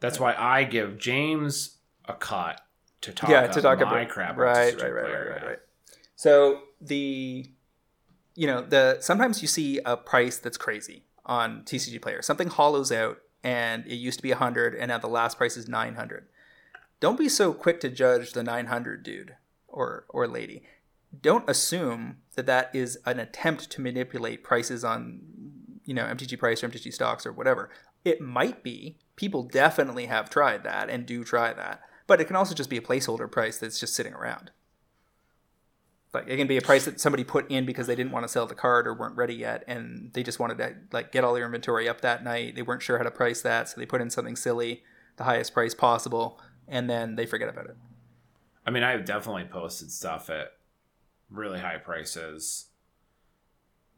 That's 0.00 0.18
why 0.18 0.34
I 0.34 0.64
give 0.64 0.98
James 0.98 1.78
a 2.06 2.14
cut 2.14 2.60
to 3.02 3.12
talk 3.12 3.30
yeah, 3.30 3.46
to 3.46 3.60
talk 3.60 3.78
my 3.80 4.00
about 4.00 4.08
crap. 4.08 4.36
right, 4.36 4.74
right, 4.74 4.92
right, 4.92 5.04
Player, 5.04 5.28
right, 5.30 5.42
right, 5.42 5.48
right. 5.50 5.58
So 6.16 6.62
the, 6.80 7.48
you 8.34 8.46
know, 8.46 8.62
the 8.62 8.98
sometimes 9.00 9.42
you 9.42 9.48
see 9.48 9.78
a 9.84 9.96
price 9.96 10.38
that's 10.38 10.56
crazy 10.56 11.04
on 11.24 11.62
TCG 11.62 12.02
Player. 12.02 12.20
Something 12.20 12.48
hollows 12.48 12.90
out, 12.90 13.18
and 13.44 13.86
it 13.86 13.94
used 13.94 14.18
to 14.18 14.22
be 14.24 14.32
hundred, 14.32 14.74
and 14.74 14.88
now 14.88 14.98
the 14.98 15.08
last 15.08 15.38
price 15.38 15.56
is 15.56 15.68
nine 15.68 15.94
hundred. 15.94 16.26
Don't 16.98 17.18
be 17.18 17.28
so 17.28 17.52
quick 17.52 17.78
to 17.80 17.88
judge 17.88 18.32
the 18.32 18.42
nine 18.42 18.66
hundred 18.66 19.04
dude 19.04 19.36
or 19.76 20.06
or 20.08 20.26
lady. 20.26 20.64
Don't 21.20 21.48
assume 21.48 22.16
that 22.34 22.46
that 22.46 22.74
is 22.74 22.98
an 23.06 23.20
attempt 23.20 23.70
to 23.70 23.80
manipulate 23.80 24.42
prices 24.42 24.84
on, 24.84 25.20
you 25.84 25.94
know, 25.94 26.04
MTG 26.04 26.38
price 26.38 26.64
or 26.64 26.68
MTG 26.68 26.92
stocks 26.92 27.24
or 27.24 27.32
whatever. 27.32 27.70
It 28.04 28.20
might 28.20 28.64
be. 28.64 28.96
People 29.14 29.44
definitely 29.44 30.06
have 30.06 30.28
tried 30.28 30.64
that 30.64 30.90
and 30.90 31.06
do 31.06 31.22
try 31.22 31.52
that 31.52 31.80
but 32.06 32.20
it 32.20 32.26
can 32.26 32.36
also 32.36 32.54
just 32.54 32.70
be 32.70 32.76
a 32.76 32.82
placeholder 32.82 33.30
price 33.30 33.58
that's 33.58 33.80
just 33.80 33.94
sitting 33.94 34.14
around. 34.14 34.50
Like 36.14 36.28
it 36.28 36.36
can 36.36 36.46
be 36.46 36.56
a 36.56 36.62
price 36.62 36.84
that 36.84 37.00
somebody 37.00 37.24
put 37.24 37.50
in 37.50 37.66
because 37.66 37.86
they 37.86 37.96
didn't 37.96 38.12
want 38.12 38.24
to 38.24 38.28
sell 38.28 38.46
the 38.46 38.54
card 38.54 38.86
or 38.86 38.94
weren't 38.94 39.16
ready 39.16 39.34
yet, 39.34 39.64
and 39.66 40.12
they 40.14 40.22
just 40.22 40.38
wanted 40.38 40.58
to 40.58 40.76
like 40.92 41.12
get 41.12 41.24
all 41.24 41.34
their 41.34 41.44
inventory 41.44 41.88
up 41.88 42.00
that 42.00 42.24
night. 42.24 42.54
They 42.54 42.62
weren't 42.62 42.82
sure 42.82 42.96
how 42.96 43.04
to 43.04 43.10
price 43.10 43.42
that, 43.42 43.68
so 43.68 43.78
they 43.78 43.86
put 43.86 44.00
in 44.00 44.10
something 44.10 44.36
silly, 44.36 44.82
the 45.16 45.24
highest 45.24 45.52
price 45.52 45.74
possible, 45.74 46.40
and 46.68 46.88
then 46.88 47.16
they 47.16 47.26
forget 47.26 47.48
about 47.48 47.66
it. 47.66 47.76
I 48.66 48.70
mean, 48.70 48.82
I've 48.82 49.04
definitely 49.04 49.44
posted 49.44 49.90
stuff 49.90 50.28
at 50.28 50.52
really 51.30 51.60
high 51.60 51.78
prices 51.78 52.66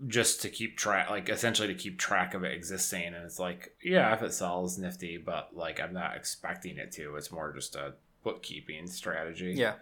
just 0.06 0.42
to 0.42 0.48
keep 0.48 0.76
track, 0.76 1.10
like 1.10 1.28
essentially 1.28 1.68
to 1.68 1.74
keep 1.74 1.98
track 1.98 2.34
of 2.34 2.44
it 2.44 2.52
existing. 2.52 3.06
And 3.06 3.16
it's 3.24 3.38
like, 3.38 3.74
yeah, 3.82 4.12
if 4.14 4.22
it 4.22 4.32
sells, 4.32 4.78
nifty, 4.78 5.16
but 5.16 5.56
like 5.56 5.80
I'm 5.80 5.92
not 5.92 6.16
expecting 6.16 6.78
it 6.78 6.92
to. 6.92 7.16
It's 7.16 7.32
more 7.32 7.52
just 7.52 7.74
a 7.74 7.94
bookkeeping 8.22 8.86
strategy. 8.86 9.54
Yeah, 9.56 9.74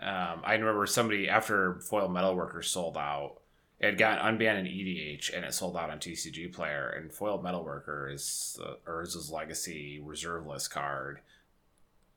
Um, 0.00 0.42
I 0.44 0.54
remember 0.54 0.84
somebody 0.86 1.28
after 1.28 1.76
Foil 1.76 2.08
Metalworker 2.08 2.64
sold 2.64 2.96
out, 2.96 3.36
it 3.80 3.86
had 3.86 3.98
gotten 3.98 4.36
unbanned 4.38 4.58
in 4.58 4.66
EDH 4.66 5.34
and 5.34 5.44
it 5.44 5.54
sold 5.54 5.76
out 5.76 5.90
on 5.90 5.98
TCG 5.98 6.52
Player. 6.52 6.88
And 6.90 7.12
Foil 7.12 7.38
Metalworker 7.38 8.12
is 8.12 8.58
uh, 8.62 8.74
Urza's 8.90 9.30
Legacy 9.30 10.00
reserve 10.04 10.46
list 10.46 10.70
card 10.72 11.20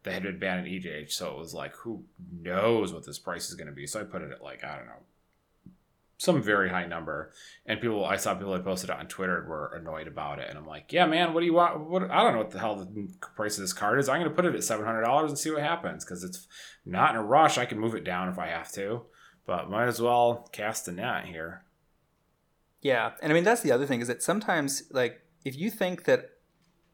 that 0.04 0.14
had 0.14 0.24
been 0.24 0.40
banned 0.40 0.68
in 0.68 0.74
EDH. 0.74 1.12
So 1.12 1.32
it 1.32 1.38
was 1.38 1.54
like, 1.54 1.74
who 1.74 2.04
knows 2.42 2.94
what 2.94 3.06
this 3.06 3.20
price 3.20 3.50
is 3.50 3.56
going 3.56 3.68
to 3.68 3.74
be? 3.74 3.86
So 3.88 4.00
I 4.00 4.04
put 4.04 4.22
it 4.22 4.32
at 4.32 4.44
like, 4.44 4.64
I 4.64 4.78
don't 4.78 4.88
know, 4.88 5.74
some 6.18 6.42
very 6.42 6.70
high 6.70 6.86
number. 6.86 7.32
And 7.66 7.82
people, 7.82 8.06
I 8.06 8.16
saw 8.18 8.36
people 8.36 8.54
that 8.54 8.64
posted 8.64 8.92
it 8.92 8.96
on 8.96 9.08
Twitter 9.08 9.44
were 9.48 9.76
annoyed 9.76 10.08
about 10.08 10.38
it. 10.38 10.50
And 10.50 10.58
I'm 10.58 10.68
like, 10.68 10.94
yeah, 10.94 11.08
man, 11.08 11.34
what 11.34 11.40
do 11.40 11.48
you 11.48 11.54
want? 11.54 11.90
What 11.90 12.12
I 12.12 12.22
don't 12.24 12.34
know 12.34 12.40
what 12.40 12.52
the 12.52 12.60
hell 12.60 12.76
the 12.76 13.10
price 13.36 13.58
of 13.58 13.64
this 13.64 13.74
card 13.74 14.00
is. 14.00 14.08
I'm 14.08 14.20
going 14.20 14.30
to 14.30 14.36
put 14.36 14.46
it 14.46 14.54
at 14.54 14.62
$700 14.62 15.28
and 15.28 15.38
see 15.38 15.52
what 15.52 15.64
happens 15.64 16.06
because 16.06 16.24
it's 16.24 16.48
not 16.86 17.12
in 17.12 17.16
a 17.16 17.24
rush. 17.24 17.58
I 17.58 17.66
can 17.66 17.80
move 17.80 17.96
it 17.96 18.04
down 18.04 18.30
if 18.30 18.38
I 18.38 18.48
have 18.48 18.72
to, 18.74 19.04
but 19.48 19.70
might 19.70 19.88
as 19.88 20.00
well 20.02 20.48
cast 20.52 20.86
the 20.86 20.92
net 20.92 21.26
here. 21.26 21.64
yeah, 22.82 23.12
and 23.22 23.32
I 23.32 23.36
mean 23.36 23.44
that's 23.44 23.62
the 23.62 23.72
other 23.72 23.86
thing 23.86 24.02
is 24.02 24.08
that 24.08 24.24
sometimes 24.24 24.84
like 24.92 25.22
if 25.44 25.58
you 25.58 25.72
think 25.72 26.04
that, 26.06 26.30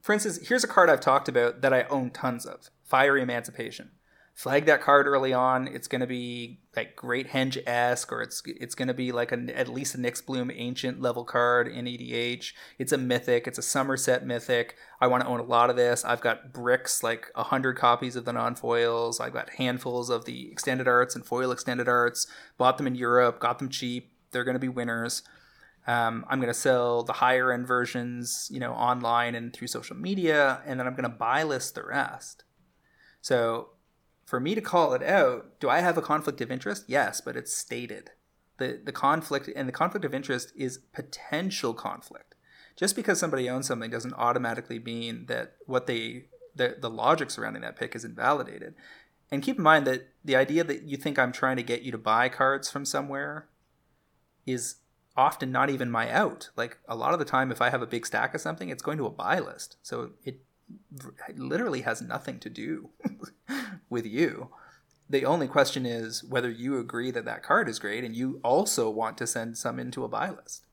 for 0.02 0.14
instance, 0.14 0.48
here's 0.48 0.64
a 0.64 0.68
card 0.68 0.90
I've 0.90 1.02
talked 1.02 1.27
about 1.27 1.61
that 1.61 1.74
I 1.74 1.84
own 1.84 2.11
tons 2.11 2.45
of, 2.45 2.69
Fiery 2.88 3.22
Emancipation. 3.22 3.92
Flag 4.34 4.68
that 4.68 4.82
card 4.82 5.08
early 5.08 5.34
on. 5.34 5.68
It's 5.68 5.88
going 5.88 6.02
to 6.02 6.08
be 6.08 6.60
like 6.76 6.96
Great 6.96 7.30
Henge 7.30 7.58
esque, 7.66 8.12
or 8.12 8.22
it's 8.22 8.44
it's 8.46 8.76
going 8.76 8.88
to 8.88 8.94
be 8.94 9.12
like 9.12 9.32
a, 9.32 9.58
at 9.58 9.68
least 9.68 9.96
a 9.96 9.98
Nyxbloom 9.98 10.54
Ancient 10.56 11.02
level 11.02 11.24
card 11.24 11.68
in 11.68 11.86
EDH. 11.86 12.54
It's 12.78 12.92
a 12.92 13.00
mythic. 13.00 13.48
It's 13.48 13.58
a 13.58 13.64
Somerset 13.64 14.28
mythic. 14.28 14.76
I 15.02 15.08
want 15.08 15.24
to 15.24 15.28
own 15.28 15.40
a 15.40 15.44
lot 15.44 15.72
of 15.72 15.76
this. 15.76 16.06
I've 16.06 16.22
got 16.22 16.54
bricks, 16.54 17.02
like 17.02 17.32
hundred 17.36 17.78
copies 17.78 18.16
of 18.16 18.26
the 18.26 18.34
non 18.34 18.54
foils. 18.54 19.20
I've 19.20 19.34
got 19.34 19.50
handfuls 19.50 20.12
of 20.12 20.26
the 20.26 20.52
extended 20.52 20.88
arts 20.88 21.16
and 21.16 21.26
foil 21.26 21.52
extended 21.52 21.88
arts. 21.88 22.28
Bought 22.60 22.78
them 22.78 22.86
in 22.86 22.94
Europe. 22.94 23.40
Got 23.40 23.58
them 23.58 23.70
cheap. 23.70 24.12
They're 24.32 24.44
going 24.44 24.54
to 24.54 24.60
be 24.60 24.70
winners. 24.70 25.24
Um, 25.88 26.26
I'm 26.30 26.40
going 26.40 26.54
to 26.54 26.60
sell 26.60 27.02
the 27.02 27.14
higher 27.14 27.52
end 27.52 27.66
versions, 27.66 28.50
you 28.52 28.60
know, 28.60 28.74
online 28.74 29.34
and 29.34 29.52
through 29.52 29.70
social 29.70 29.96
media, 29.96 30.62
and 30.66 30.80
then 30.80 30.86
I'm 30.86 30.94
going 30.94 31.10
to 31.10 31.18
buy 31.18 31.42
list 31.44 31.74
the 31.74 31.84
rest. 31.84 32.44
So 33.28 33.72
for 34.26 34.40
me 34.40 34.56
to 34.56 34.62
call 34.62 34.94
it 34.94 35.04
out, 35.04 35.60
do 35.60 35.70
I 35.70 35.82
have 35.82 35.98
a 35.98 36.02
conflict 36.02 36.40
of 36.40 36.50
interest? 36.50 36.86
Yes, 36.88 37.20
but 37.20 37.36
it's 37.36 37.54
stated. 37.54 38.12
The 38.58 38.80
the 38.82 38.94
conflict 38.94 39.50
and 39.54 39.68
the 39.68 39.74
conflict 39.74 40.06
of 40.06 40.14
interest 40.14 40.54
is 40.56 40.78
potential 40.94 41.74
conflict. 41.74 42.36
Just 42.78 42.96
because 42.96 43.20
somebody 43.20 43.50
owns 43.50 43.68
something 43.68 43.92
doesn't 43.92 44.14
automatically 44.14 44.80
mean 44.80 45.26
that 45.26 45.56
what 45.66 45.88
they 45.88 46.28
the, 46.56 46.78
the 46.80 46.90
logic 46.90 47.30
surrounding 47.30 47.64
that 47.64 47.76
pick 47.76 47.98
is 47.98 48.06
invalidated. 48.06 48.76
And 49.30 49.44
keep 49.44 49.58
in 49.58 49.64
mind 49.64 49.86
that 49.88 50.08
the 50.24 50.38
idea 50.38 50.64
that 50.64 50.84
you 50.84 50.96
think 50.96 51.20
I'm 51.20 51.34
trying 51.34 51.58
to 51.58 51.64
get 51.64 51.82
you 51.82 51.92
to 51.92 51.98
buy 51.98 52.30
cards 52.30 52.72
from 52.72 52.86
somewhere 52.86 53.50
is 54.46 54.76
often 55.18 55.52
not 55.52 55.70
even 55.70 55.92
my 55.92 56.10
out. 56.10 56.50
Like 56.56 56.78
a 56.88 56.96
lot 56.96 57.12
of 57.12 57.20
the 57.20 57.26
time, 57.26 57.52
if 57.52 57.62
I 57.62 57.72
have 57.72 57.82
a 57.82 57.88
big 57.88 58.06
stack 58.06 58.34
of 58.34 58.40
something, 58.40 58.70
it's 58.70 58.82
going 58.82 58.98
to 59.00 59.06
a 59.06 59.10
buy 59.10 59.40
list. 59.40 59.76
So 59.82 60.12
it 60.24 60.47
literally 61.36 61.82
has 61.82 62.02
nothing 62.02 62.40
to 62.40 62.50
do 62.50 62.90
with 63.90 64.06
you. 64.06 64.50
The 65.10 65.26
only 65.26 65.48
question 65.48 65.86
is 65.86 66.24
whether 66.24 66.50
you 66.50 66.78
agree 66.78 67.12
that 67.12 67.26
that 67.26 67.44
card 67.44 67.70
is 67.70 67.80
great 67.80 68.04
and 68.04 68.16
you 68.16 68.40
also 68.44 68.90
want 68.90 69.18
to 69.20 69.28
send 69.28 69.58
some 69.58 69.80
into 69.80 70.04
a 70.04 70.10
buy 70.10 70.30
list. 70.30 70.66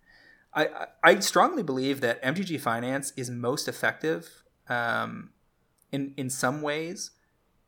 I, 0.53 0.69
I 1.03 1.19
strongly 1.19 1.63
believe 1.63 2.01
that 2.01 2.23
MTG 2.23 2.61
Finance 2.61 3.13
is 3.17 3.31
most 3.31 3.69
effective 3.69 4.45
um, 4.69 5.31
in 5.91 6.15
in 6.17 6.31
some 6.31 6.63
ways 6.63 7.11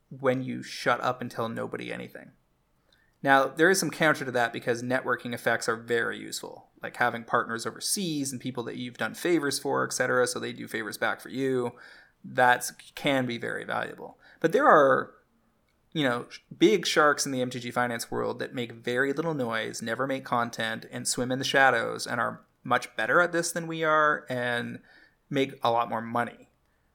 when 0.09 0.43
you 0.43 0.63
shut 0.63 1.01
up 1.01 1.21
and 1.21 1.31
tell 1.31 1.49
nobody 1.49 1.93
anything. 1.93 2.31
Now, 3.23 3.49
there 3.49 3.71
is 3.71 3.81
some 3.81 3.91
counter 3.91 4.25
to 4.25 4.31
that 4.31 4.53
because 4.53 4.83
networking 4.83 5.35
effects 5.35 5.69
are 5.69 5.77
very 5.77 6.19
useful, 6.19 6.69
like 6.81 6.97
having 6.97 7.25
partners 7.25 7.67
overseas 7.67 8.31
and 8.31 8.41
people 8.41 8.63
that 8.65 8.77
you've 8.77 8.99
done 8.99 9.15
favors 9.15 9.59
for, 9.59 9.85
etc. 9.85 10.27
So 10.29 10.39
they 10.39 10.53
do 10.53 10.69
favors 10.69 10.97
back 10.97 11.21
for 11.21 11.31
you. 11.31 11.73
That 12.29 12.71
can 12.95 13.27
be 13.27 13.39
very 13.39 13.65
valuable. 13.65 14.19
But 14.41 14.53
there 14.53 14.67
are, 14.67 15.13
you 15.93 16.03
know, 16.03 16.27
big 16.57 16.87
sharks 16.87 17.25
in 17.25 17.33
the 17.33 17.41
MTG 17.41 17.73
finance 17.73 18.11
world 18.11 18.39
that 18.41 18.55
make 18.55 18.73
very 18.73 19.13
little 19.13 19.35
noise, 19.35 19.81
never 19.81 20.07
make 20.07 20.25
content, 20.25 20.87
and 20.91 21.07
swim 21.07 21.31
in 21.31 21.39
the 21.39 21.45
shadows, 21.45 22.07
and 22.07 22.21
are 22.21 22.43
much 22.65 22.95
better 22.97 23.21
at 23.21 23.33
this 23.33 23.53
than 23.53 23.67
we 23.67 23.85
are, 23.85 24.27
and 24.29 24.81
make 25.31 25.55
a 25.63 25.71
lot 25.71 25.89
more 25.89 26.01
money 26.01 26.49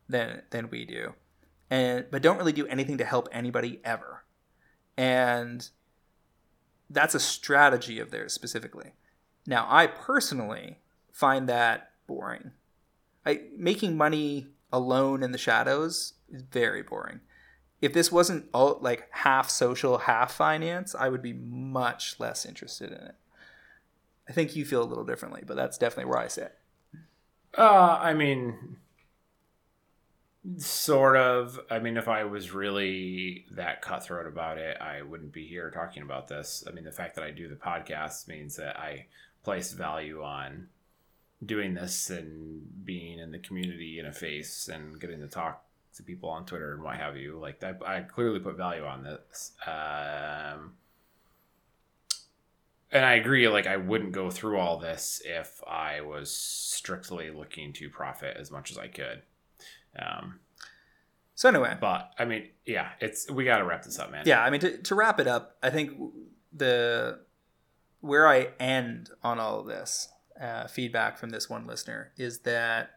than 0.07 0.41
than 0.51 0.69
we 0.69 0.85
do, 0.85 1.13
and 1.69 2.05
but 2.11 2.21
don't 2.21 2.37
really 2.37 2.51
do 2.51 2.67
anything 2.67 2.97
to 2.97 3.05
help 3.05 3.29
anybody 3.31 3.79
ever. 3.83 4.23
And 4.97 5.67
that's 6.89 7.15
a 7.15 7.19
strategy 7.19 7.99
of 7.99 8.11
theirs 8.11 8.33
specifically. 8.33 8.93
Now, 9.47 9.65
I 9.69 9.87
personally 9.87 10.79
find 11.11 11.47
that 11.49 11.91
boring. 12.05 12.51
I, 13.25 13.41
making 13.55 13.97
money 13.97 14.47
alone 14.71 15.23
in 15.23 15.31
the 15.31 15.37
shadows 15.37 16.13
is 16.31 16.41
very 16.43 16.81
boring. 16.81 17.21
If 17.81 17.93
this 17.93 18.11
wasn't 18.11 18.45
all 18.53 18.77
like 18.81 19.07
half 19.11 19.49
social, 19.49 19.99
half 19.99 20.31
finance, 20.31 20.93
I 20.93 21.09
would 21.09 21.21
be 21.21 21.33
much 21.33 22.19
less 22.19 22.45
interested 22.45 22.91
in 22.91 22.99
it. 22.99 23.15
I 24.29 24.33
think 24.33 24.55
you 24.55 24.65
feel 24.65 24.83
a 24.83 24.85
little 24.85 25.03
differently, 25.03 25.43
but 25.45 25.57
that's 25.57 25.77
definitely 25.77 26.09
where 26.09 26.19
I 26.19 26.27
sit. 26.27 26.57
Uh, 27.57 27.99
I 28.01 28.13
mean, 28.13 28.77
sort 30.57 31.17
of. 31.17 31.59
I 31.69 31.79
mean, 31.79 31.97
if 31.97 32.07
I 32.07 32.23
was 32.23 32.53
really 32.53 33.45
that 33.51 33.81
cutthroat 33.81 34.27
about 34.27 34.57
it, 34.57 34.77
I 34.79 35.01
wouldn't 35.01 35.33
be 35.33 35.45
here 35.45 35.69
talking 35.71 36.03
about 36.03 36.27
this. 36.27 36.63
I 36.67 36.71
mean, 36.71 36.83
the 36.83 36.91
fact 36.91 37.15
that 37.15 37.23
I 37.23 37.31
do 37.31 37.47
the 37.47 37.55
podcast 37.55 38.27
means 38.27 38.55
that 38.57 38.79
I 38.79 39.07
place 39.43 39.73
value 39.73 40.23
on 40.23 40.67
doing 41.45 41.73
this 41.73 42.09
and 42.09 42.85
being 42.85 43.19
in 43.19 43.31
the 43.31 43.39
community 43.39 43.99
in 43.99 44.05
a 44.05 44.11
face 44.11 44.67
and 44.67 44.99
getting 44.99 45.19
to 45.19 45.27
talk 45.27 45.63
to 45.95 46.03
people 46.03 46.29
on 46.29 46.45
Twitter 46.45 46.73
and 46.73 46.83
what 46.83 46.97
have 46.97 47.17
you. 47.17 47.39
Like 47.39 47.63
I, 47.63 47.73
I 47.85 48.01
clearly 48.01 48.39
put 48.39 48.57
value 48.57 48.85
on 48.85 49.03
this. 49.03 49.51
Um, 49.65 50.73
and 52.91 53.05
I 53.05 53.13
agree. 53.13 53.47
Like 53.47 53.67
I 53.67 53.77
wouldn't 53.77 54.11
go 54.11 54.29
through 54.29 54.57
all 54.57 54.77
this 54.77 55.21
if 55.25 55.61
I 55.67 56.01
was 56.01 56.31
strictly 56.31 57.31
looking 57.31 57.73
to 57.73 57.89
profit 57.89 58.37
as 58.37 58.51
much 58.51 58.71
as 58.71 58.77
I 58.77 58.87
could. 58.87 59.23
Um, 59.97 60.39
so 61.35 61.49
anyway, 61.49 61.75
but 61.79 62.11
I 62.19 62.25
mean, 62.25 62.49
yeah, 62.65 62.89
it's 62.99 63.29
we 63.31 63.45
got 63.45 63.57
to 63.57 63.65
wrap 63.65 63.83
this 63.83 63.97
up, 63.97 64.11
man. 64.11 64.23
Yeah, 64.25 64.43
I 64.43 64.49
mean 64.49 64.61
to 64.61 64.77
to 64.77 64.95
wrap 64.95 65.19
it 65.19 65.27
up, 65.27 65.57
I 65.63 65.69
think 65.69 65.97
the 66.53 67.19
where 68.01 68.27
I 68.27 68.49
end 68.59 69.09
on 69.23 69.39
all 69.39 69.59
of 69.59 69.67
this 69.67 70.09
uh, 70.39 70.67
feedback 70.67 71.17
from 71.17 71.29
this 71.29 71.49
one 71.49 71.65
listener 71.65 72.11
is 72.17 72.39
that 72.39 72.91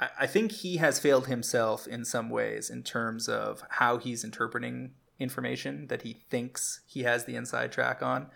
I, 0.00 0.08
I 0.20 0.26
think 0.26 0.52
he 0.52 0.76
has 0.76 0.98
failed 0.98 1.26
himself 1.26 1.86
in 1.86 2.04
some 2.04 2.30
ways 2.30 2.70
in 2.70 2.82
terms 2.82 3.28
of 3.28 3.62
how 3.70 3.98
he's 3.98 4.24
interpreting 4.24 4.92
information 5.18 5.86
that 5.86 6.02
he 6.02 6.14
thinks 6.30 6.80
he 6.86 7.04
has 7.04 7.24
the 7.24 7.36
inside 7.36 7.72
track 7.72 8.02
on 8.02 8.26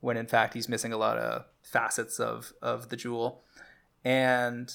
when 0.00 0.16
in 0.16 0.26
fact 0.26 0.54
he's 0.54 0.68
missing 0.68 0.92
a 0.92 0.98
lot 0.98 1.18
of 1.18 1.44
facets 1.62 2.20
of 2.20 2.52
of 2.62 2.88
the 2.88 2.96
jewel. 2.96 3.42
And 4.04 4.72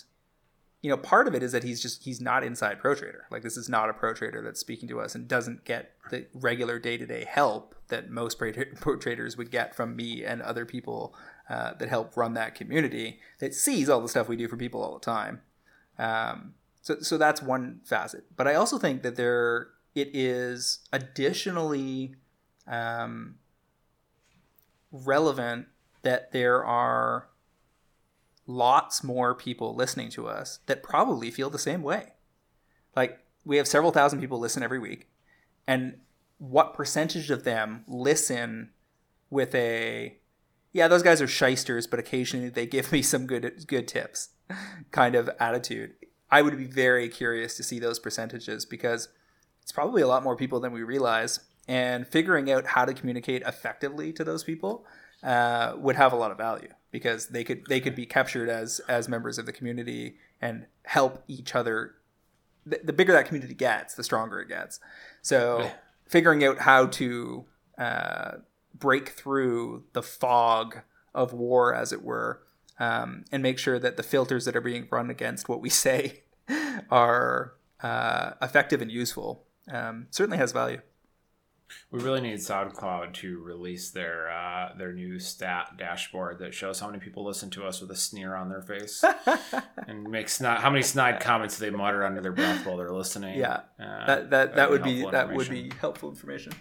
you 0.81 0.89
know 0.89 0.97
part 0.97 1.27
of 1.27 1.35
it 1.35 1.41
is 1.41 1.53
that 1.53 1.63
he's 1.63 1.81
just 1.81 2.03
he's 2.03 2.19
not 2.19 2.43
inside 2.43 2.79
pro 2.79 2.93
trader. 2.93 3.25
Like 3.31 3.41
this 3.41 3.57
is 3.57 3.69
not 3.69 3.89
a 3.89 3.93
pro 3.93 4.13
trader 4.13 4.41
that's 4.41 4.59
speaking 4.59 4.89
to 4.89 4.99
us 4.99 5.15
and 5.15 5.27
doesn't 5.27 5.63
get 5.65 5.93
the 6.11 6.27
regular 6.33 6.79
day-to-day 6.79 7.25
help 7.27 7.75
that 7.87 8.09
most 8.09 8.37
pro 8.37 8.51
traders 8.99 9.37
would 9.37 9.51
get 9.51 9.75
from 9.75 9.95
me 9.95 10.23
and 10.23 10.41
other 10.41 10.65
people 10.65 11.15
uh, 11.49 11.73
that 11.75 11.89
help 11.89 12.15
run 12.15 12.33
that 12.33 12.55
community 12.55 13.19
that 13.39 13.53
sees 13.53 13.89
all 13.89 14.01
the 14.01 14.09
stuff 14.09 14.27
we 14.27 14.35
do 14.35 14.47
for 14.47 14.57
people 14.57 14.81
all 14.81 14.93
the 14.93 15.05
time 15.05 15.41
um, 15.99 16.53
so, 16.81 16.99
so 16.99 17.17
that's 17.17 17.41
one 17.41 17.81
facet 17.83 18.25
but 18.35 18.47
i 18.47 18.55
also 18.55 18.77
think 18.77 19.03
that 19.03 19.15
there 19.15 19.69
it 19.95 20.09
is 20.13 20.79
additionally 20.91 22.15
um, 22.67 23.35
relevant 24.91 25.67
that 26.03 26.31
there 26.31 26.63
are 26.63 27.29
lots 28.45 29.03
more 29.03 29.33
people 29.33 29.75
listening 29.75 30.09
to 30.09 30.27
us 30.27 30.59
that 30.65 30.83
probably 30.83 31.31
feel 31.31 31.49
the 31.49 31.59
same 31.59 31.81
way. 31.81 32.13
Like 32.95 33.19
we 33.45 33.57
have 33.57 33.67
several 33.67 33.91
thousand 33.91 34.19
people 34.19 34.39
listen 34.39 34.63
every 34.63 34.79
week, 34.79 35.09
and 35.67 35.97
what 36.37 36.73
percentage 36.73 37.31
of 37.31 37.43
them 37.43 37.83
listen 37.87 38.71
with 39.29 39.55
a 39.55 40.17
yeah, 40.73 40.87
those 40.87 41.03
guys 41.03 41.21
are 41.21 41.27
shysters, 41.27 41.87
but 41.87 41.99
occasionally 41.99 42.49
they 42.49 42.65
give 42.65 42.91
me 42.91 43.01
some 43.01 43.27
good 43.27 43.65
good 43.67 43.87
tips 43.87 44.29
kind 44.91 45.15
of 45.15 45.29
attitude. 45.39 45.93
I 46.29 46.41
would 46.41 46.57
be 46.57 46.65
very 46.65 47.07
curious 47.09 47.55
to 47.57 47.63
see 47.63 47.79
those 47.79 47.99
percentages 47.99 48.65
because 48.65 49.09
it's 49.61 49.71
probably 49.71 50.01
a 50.01 50.07
lot 50.07 50.23
more 50.23 50.35
people 50.35 50.59
than 50.59 50.73
we 50.73 50.81
realize 50.81 51.39
and 51.67 52.07
figuring 52.07 52.51
out 52.51 52.65
how 52.65 52.85
to 52.85 52.93
communicate 52.93 53.43
effectively 53.43 54.11
to 54.13 54.23
those 54.23 54.43
people 54.43 54.85
uh, 55.21 55.73
would 55.77 55.95
have 55.95 56.11
a 56.11 56.15
lot 56.15 56.31
of 56.31 56.37
value 56.37 56.69
because 56.91 57.27
they 57.27 57.43
could 57.43 57.63
they 57.69 57.79
could 57.79 57.95
be 57.95 58.05
captured 58.05 58.49
as 58.49 58.81
as 58.89 59.07
members 59.07 59.37
of 59.37 59.45
the 59.45 59.53
community 59.53 60.17
and 60.41 60.65
help 60.85 61.23
each 61.27 61.55
other. 61.55 61.95
The, 62.65 62.79
the 62.83 62.93
bigger 62.93 63.13
that 63.13 63.27
community 63.27 63.53
gets, 63.53 63.93
the 63.93 64.03
stronger 64.03 64.39
it 64.39 64.47
gets. 64.47 64.79
So 65.21 65.69
figuring 66.07 66.43
out 66.43 66.59
how 66.59 66.87
to 66.87 67.45
uh, 67.77 68.31
break 68.73 69.09
through 69.09 69.83
the 69.93 70.03
fog 70.03 70.81
of 71.13 71.33
war, 71.33 71.73
as 71.73 71.91
it 71.91 72.03
were, 72.03 72.41
um, 72.79 73.25
and 73.31 73.43
make 73.43 73.59
sure 73.59 73.79
that 73.79 73.97
the 73.97 74.03
filters 74.03 74.45
that 74.45 74.55
are 74.55 74.61
being 74.61 74.87
run 74.91 75.09
against 75.09 75.47
what 75.47 75.61
we 75.61 75.69
say 75.69 76.23
are 76.89 77.53
uh, 77.81 78.31
effective 78.41 78.81
and 78.81 78.91
useful 78.91 79.45
um, 79.71 80.07
certainly 80.09 80.37
has 80.37 80.51
value. 80.51 80.81
We 81.91 82.01
really 82.01 82.21
need 82.21 82.37
SoundCloud 82.37 83.13
to 83.15 83.39
release 83.39 83.89
their 83.89 84.31
uh, 84.31 84.75
their 84.77 84.93
new 84.93 85.19
stat 85.19 85.75
dashboard 85.77 86.39
that 86.39 86.53
shows 86.53 86.79
how 86.79 86.87
many 86.87 86.99
people 86.99 87.23
listen 87.23 87.49
to 87.51 87.65
us 87.65 87.81
with 87.81 87.89
a 87.89 87.95
sneer 87.95 88.35
on 88.35 88.49
their 88.49 88.61
face 88.61 89.03
and 89.87 90.03
makes 90.03 90.39
not 90.39 90.61
how 90.61 90.69
many 90.69 90.83
snide 90.83 91.19
comments 91.19 91.57
they 91.57 91.71
mutter 91.71 92.03
under 92.03 92.21
their 92.21 92.31
breath 92.31 92.65
while 92.65 92.77
they're 92.77 92.93
listening. 92.93 93.39
Yeah, 93.39 93.61
uh, 93.79 94.05
that 94.05 94.29
that 94.29 94.55
that 94.55 94.69
would 94.69 94.83
be 94.83 95.03
that 95.09 95.33
would 95.33 95.49
be 95.49 95.71
helpful 95.79 96.09
information. 96.09 96.53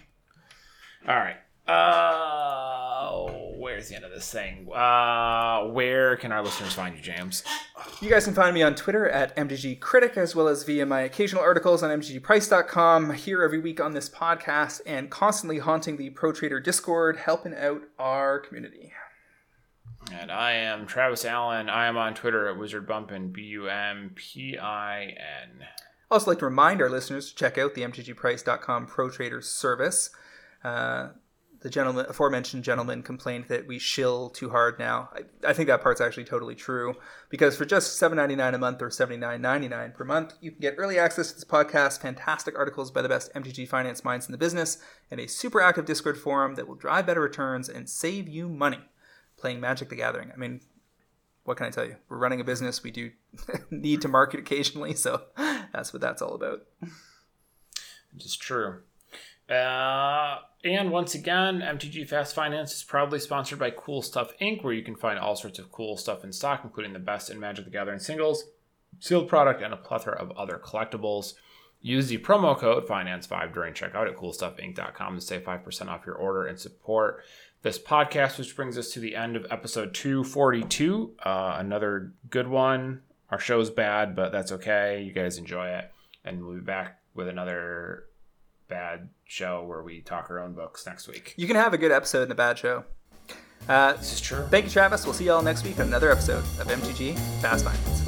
All 1.07 1.15
right. 1.15 1.37
Uh, 1.67 3.31
where's 3.57 3.87
the 3.89 3.95
end 3.95 4.03
of 4.03 4.11
this 4.11 4.29
thing? 4.31 4.67
Uh, 4.73 5.63
where 5.67 6.17
can 6.17 6.31
our 6.31 6.43
listeners 6.43 6.73
find 6.73 6.95
you, 6.95 7.01
James? 7.01 7.43
You 8.01 8.09
guys 8.09 8.25
can 8.25 8.33
find 8.33 8.53
me 8.53 8.61
on 8.61 8.75
Twitter 8.75 9.07
at 9.09 9.35
MTG 9.35 9.79
Critic, 9.79 10.17
as 10.17 10.35
well 10.35 10.47
as 10.47 10.63
via 10.63 10.85
my 10.85 11.01
occasional 11.01 11.41
articles 11.41 11.81
on 11.81 11.89
MTGPrice.com, 11.99 13.13
here 13.13 13.43
every 13.43 13.59
week 13.59 13.79
on 13.79 13.93
this 13.93 14.09
podcast, 14.09 14.81
and 14.85 15.09
constantly 15.09 15.59
haunting 15.59 15.97
the 15.97 16.09
Pro 16.09 16.31
Trader 16.33 16.59
Discord, 16.59 17.17
helping 17.17 17.55
out 17.55 17.83
our 17.97 18.39
community. 18.39 18.91
And 20.11 20.31
I 20.31 20.53
am 20.53 20.85
Travis 20.85 21.23
Allen. 21.23 21.69
I 21.69 21.85
am 21.85 21.95
on 21.95 22.13
Twitter 22.13 22.49
at 22.49 22.57
Wizard 22.57 22.85
Bumpin, 22.85 23.31
B 23.31 23.41
U 23.43 23.69
M 23.69 24.11
P 24.15 24.57
I 24.57 25.03
N. 25.03 25.61
I'd 25.61 25.67
also 26.11 26.29
like 26.29 26.39
to 26.39 26.45
remind 26.45 26.81
our 26.81 26.89
listeners 26.89 27.29
to 27.29 27.35
check 27.35 27.57
out 27.57 27.73
the 27.73 27.83
MTGPrice.com 27.83 28.85
Pro 28.87 29.09
Trader 29.09 29.41
service. 29.41 30.09
Uh, 30.61 31.09
the 31.63 31.69
gentleman 31.69 32.05
aforementioned 32.09 32.61
gentleman 32.61 33.01
complained 33.01 33.45
that 33.47 33.65
we 33.65 33.79
shill 33.79 34.29
too 34.29 34.49
hard 34.49 34.77
now. 34.77 35.09
I, 35.13 35.49
I 35.49 35.53
think 35.53 35.67
that 35.67 35.81
part's 35.81 36.01
actually 36.01 36.25
totally 36.25 36.55
true 36.55 36.95
because 37.29 37.57
for 37.57 37.63
just 37.63 37.99
$7.99 37.99 38.53
a 38.53 38.57
month 38.57 38.81
or 38.81 38.89
$79.99 38.89 39.93
per 39.93 40.03
month, 40.03 40.33
you 40.41 40.51
can 40.51 40.59
get 40.59 40.75
early 40.77 40.99
access 40.99 41.29
to 41.29 41.35
this 41.35 41.45
podcast, 41.45 42.01
fantastic 42.01 42.57
articles 42.57 42.91
by 42.91 43.01
the 43.01 43.07
best 43.07 43.33
MTG 43.33 43.65
finance 43.65 44.03
minds 44.03 44.25
in 44.27 44.33
the 44.33 44.37
business, 44.37 44.77
and 45.09 45.21
a 45.21 45.27
super 45.27 45.61
active 45.61 45.85
Discord 45.85 46.17
forum 46.17 46.55
that 46.55 46.67
will 46.67 46.75
drive 46.75 47.05
better 47.05 47.21
returns 47.21 47.69
and 47.69 47.89
save 47.89 48.27
you 48.27 48.49
money 48.49 48.81
playing 49.37 49.61
Magic 49.61 49.87
the 49.87 49.95
Gathering. 49.95 50.31
I 50.33 50.35
mean, 50.35 50.59
what 51.45 51.55
can 51.55 51.65
I 51.65 51.69
tell 51.69 51.85
you? 51.85 51.95
We're 52.09 52.17
running 52.17 52.41
a 52.41 52.43
business. 52.43 52.83
We 52.83 52.91
do 52.91 53.11
need 53.71 54.01
to 54.01 54.09
market 54.09 54.41
occasionally, 54.41 54.95
so 54.95 55.23
that's 55.37 55.93
what 55.93 56.01
that's 56.01 56.21
all 56.21 56.35
about. 56.35 56.65
It's 58.13 58.35
true. 58.35 58.81
Uh, 59.55 60.39
and 60.63 60.91
once 60.91 61.13
again, 61.13 61.59
MTG 61.59 62.07
Fast 62.07 62.33
Finance 62.33 62.73
is 62.73 62.83
proudly 62.83 63.19
sponsored 63.19 63.59
by 63.59 63.69
Cool 63.69 64.01
Stuff 64.01 64.31
Inc., 64.41 64.63
where 64.63 64.73
you 64.73 64.83
can 64.83 64.95
find 64.95 65.19
all 65.19 65.35
sorts 65.35 65.59
of 65.59 65.71
cool 65.71 65.97
stuff 65.97 66.23
in 66.23 66.31
stock, 66.31 66.61
including 66.63 66.93
the 66.93 66.99
best 66.99 67.29
in 67.29 67.39
Magic 67.39 67.65
the 67.65 67.71
Gathering 67.71 67.99
singles, 67.99 68.45
sealed 68.99 69.27
product, 69.27 69.61
and 69.61 69.73
a 69.73 69.77
plethora 69.77 70.15
of 70.15 70.31
other 70.31 70.61
collectibles. 70.63 71.33
Use 71.81 72.07
the 72.07 72.17
promo 72.19 72.57
code 72.57 72.87
FINANCE5 72.87 73.53
during 73.53 73.73
checkout 73.73 74.07
at 74.07 74.15
CoolStuffInc.com 74.15 75.15
to 75.15 75.21
save 75.21 75.43
5% 75.43 75.87
off 75.89 76.05
your 76.05 76.15
order 76.15 76.45
and 76.45 76.57
support 76.57 77.21
this 77.61 77.77
podcast, 77.77 78.37
which 78.37 78.55
brings 78.55 78.77
us 78.77 78.91
to 78.91 79.01
the 79.01 79.17
end 79.17 79.35
of 79.35 79.45
episode 79.51 79.93
242. 79.93 81.15
Uh, 81.25 81.57
another 81.59 82.13
good 82.29 82.47
one. 82.47 83.01
Our 83.31 83.39
show's 83.39 83.69
bad, 83.69 84.15
but 84.15 84.31
that's 84.31 84.53
okay. 84.53 85.01
You 85.01 85.11
guys 85.11 85.37
enjoy 85.37 85.67
it. 85.69 85.91
And 86.23 86.45
we'll 86.45 86.55
be 86.55 86.61
back 86.61 87.01
with 87.13 87.27
another 87.27 88.05
bad 88.67 89.09
show 89.25 89.63
where 89.63 89.81
we 89.83 90.01
talk 90.01 90.29
our 90.29 90.39
own 90.39 90.53
books 90.53 90.85
next 90.85 91.07
week. 91.07 91.33
You 91.37 91.47
can 91.47 91.55
have 91.55 91.73
a 91.73 91.77
good 91.77 91.91
episode 91.91 92.23
in 92.23 92.31
a 92.31 92.35
bad 92.35 92.57
show. 92.57 92.85
Uh, 93.67 93.93
this 93.93 94.13
is 94.13 94.21
true. 94.21 94.45
Thank 94.49 94.65
you, 94.65 94.71
Travis. 94.71 95.05
We'll 95.05 95.13
see 95.13 95.25
y'all 95.25 95.41
next 95.41 95.63
week 95.63 95.79
on 95.79 95.87
another 95.87 96.11
episode 96.11 96.43
of 96.59 96.67
MTG 96.67 97.17
Fast 97.41 97.65
Finance. 97.65 98.03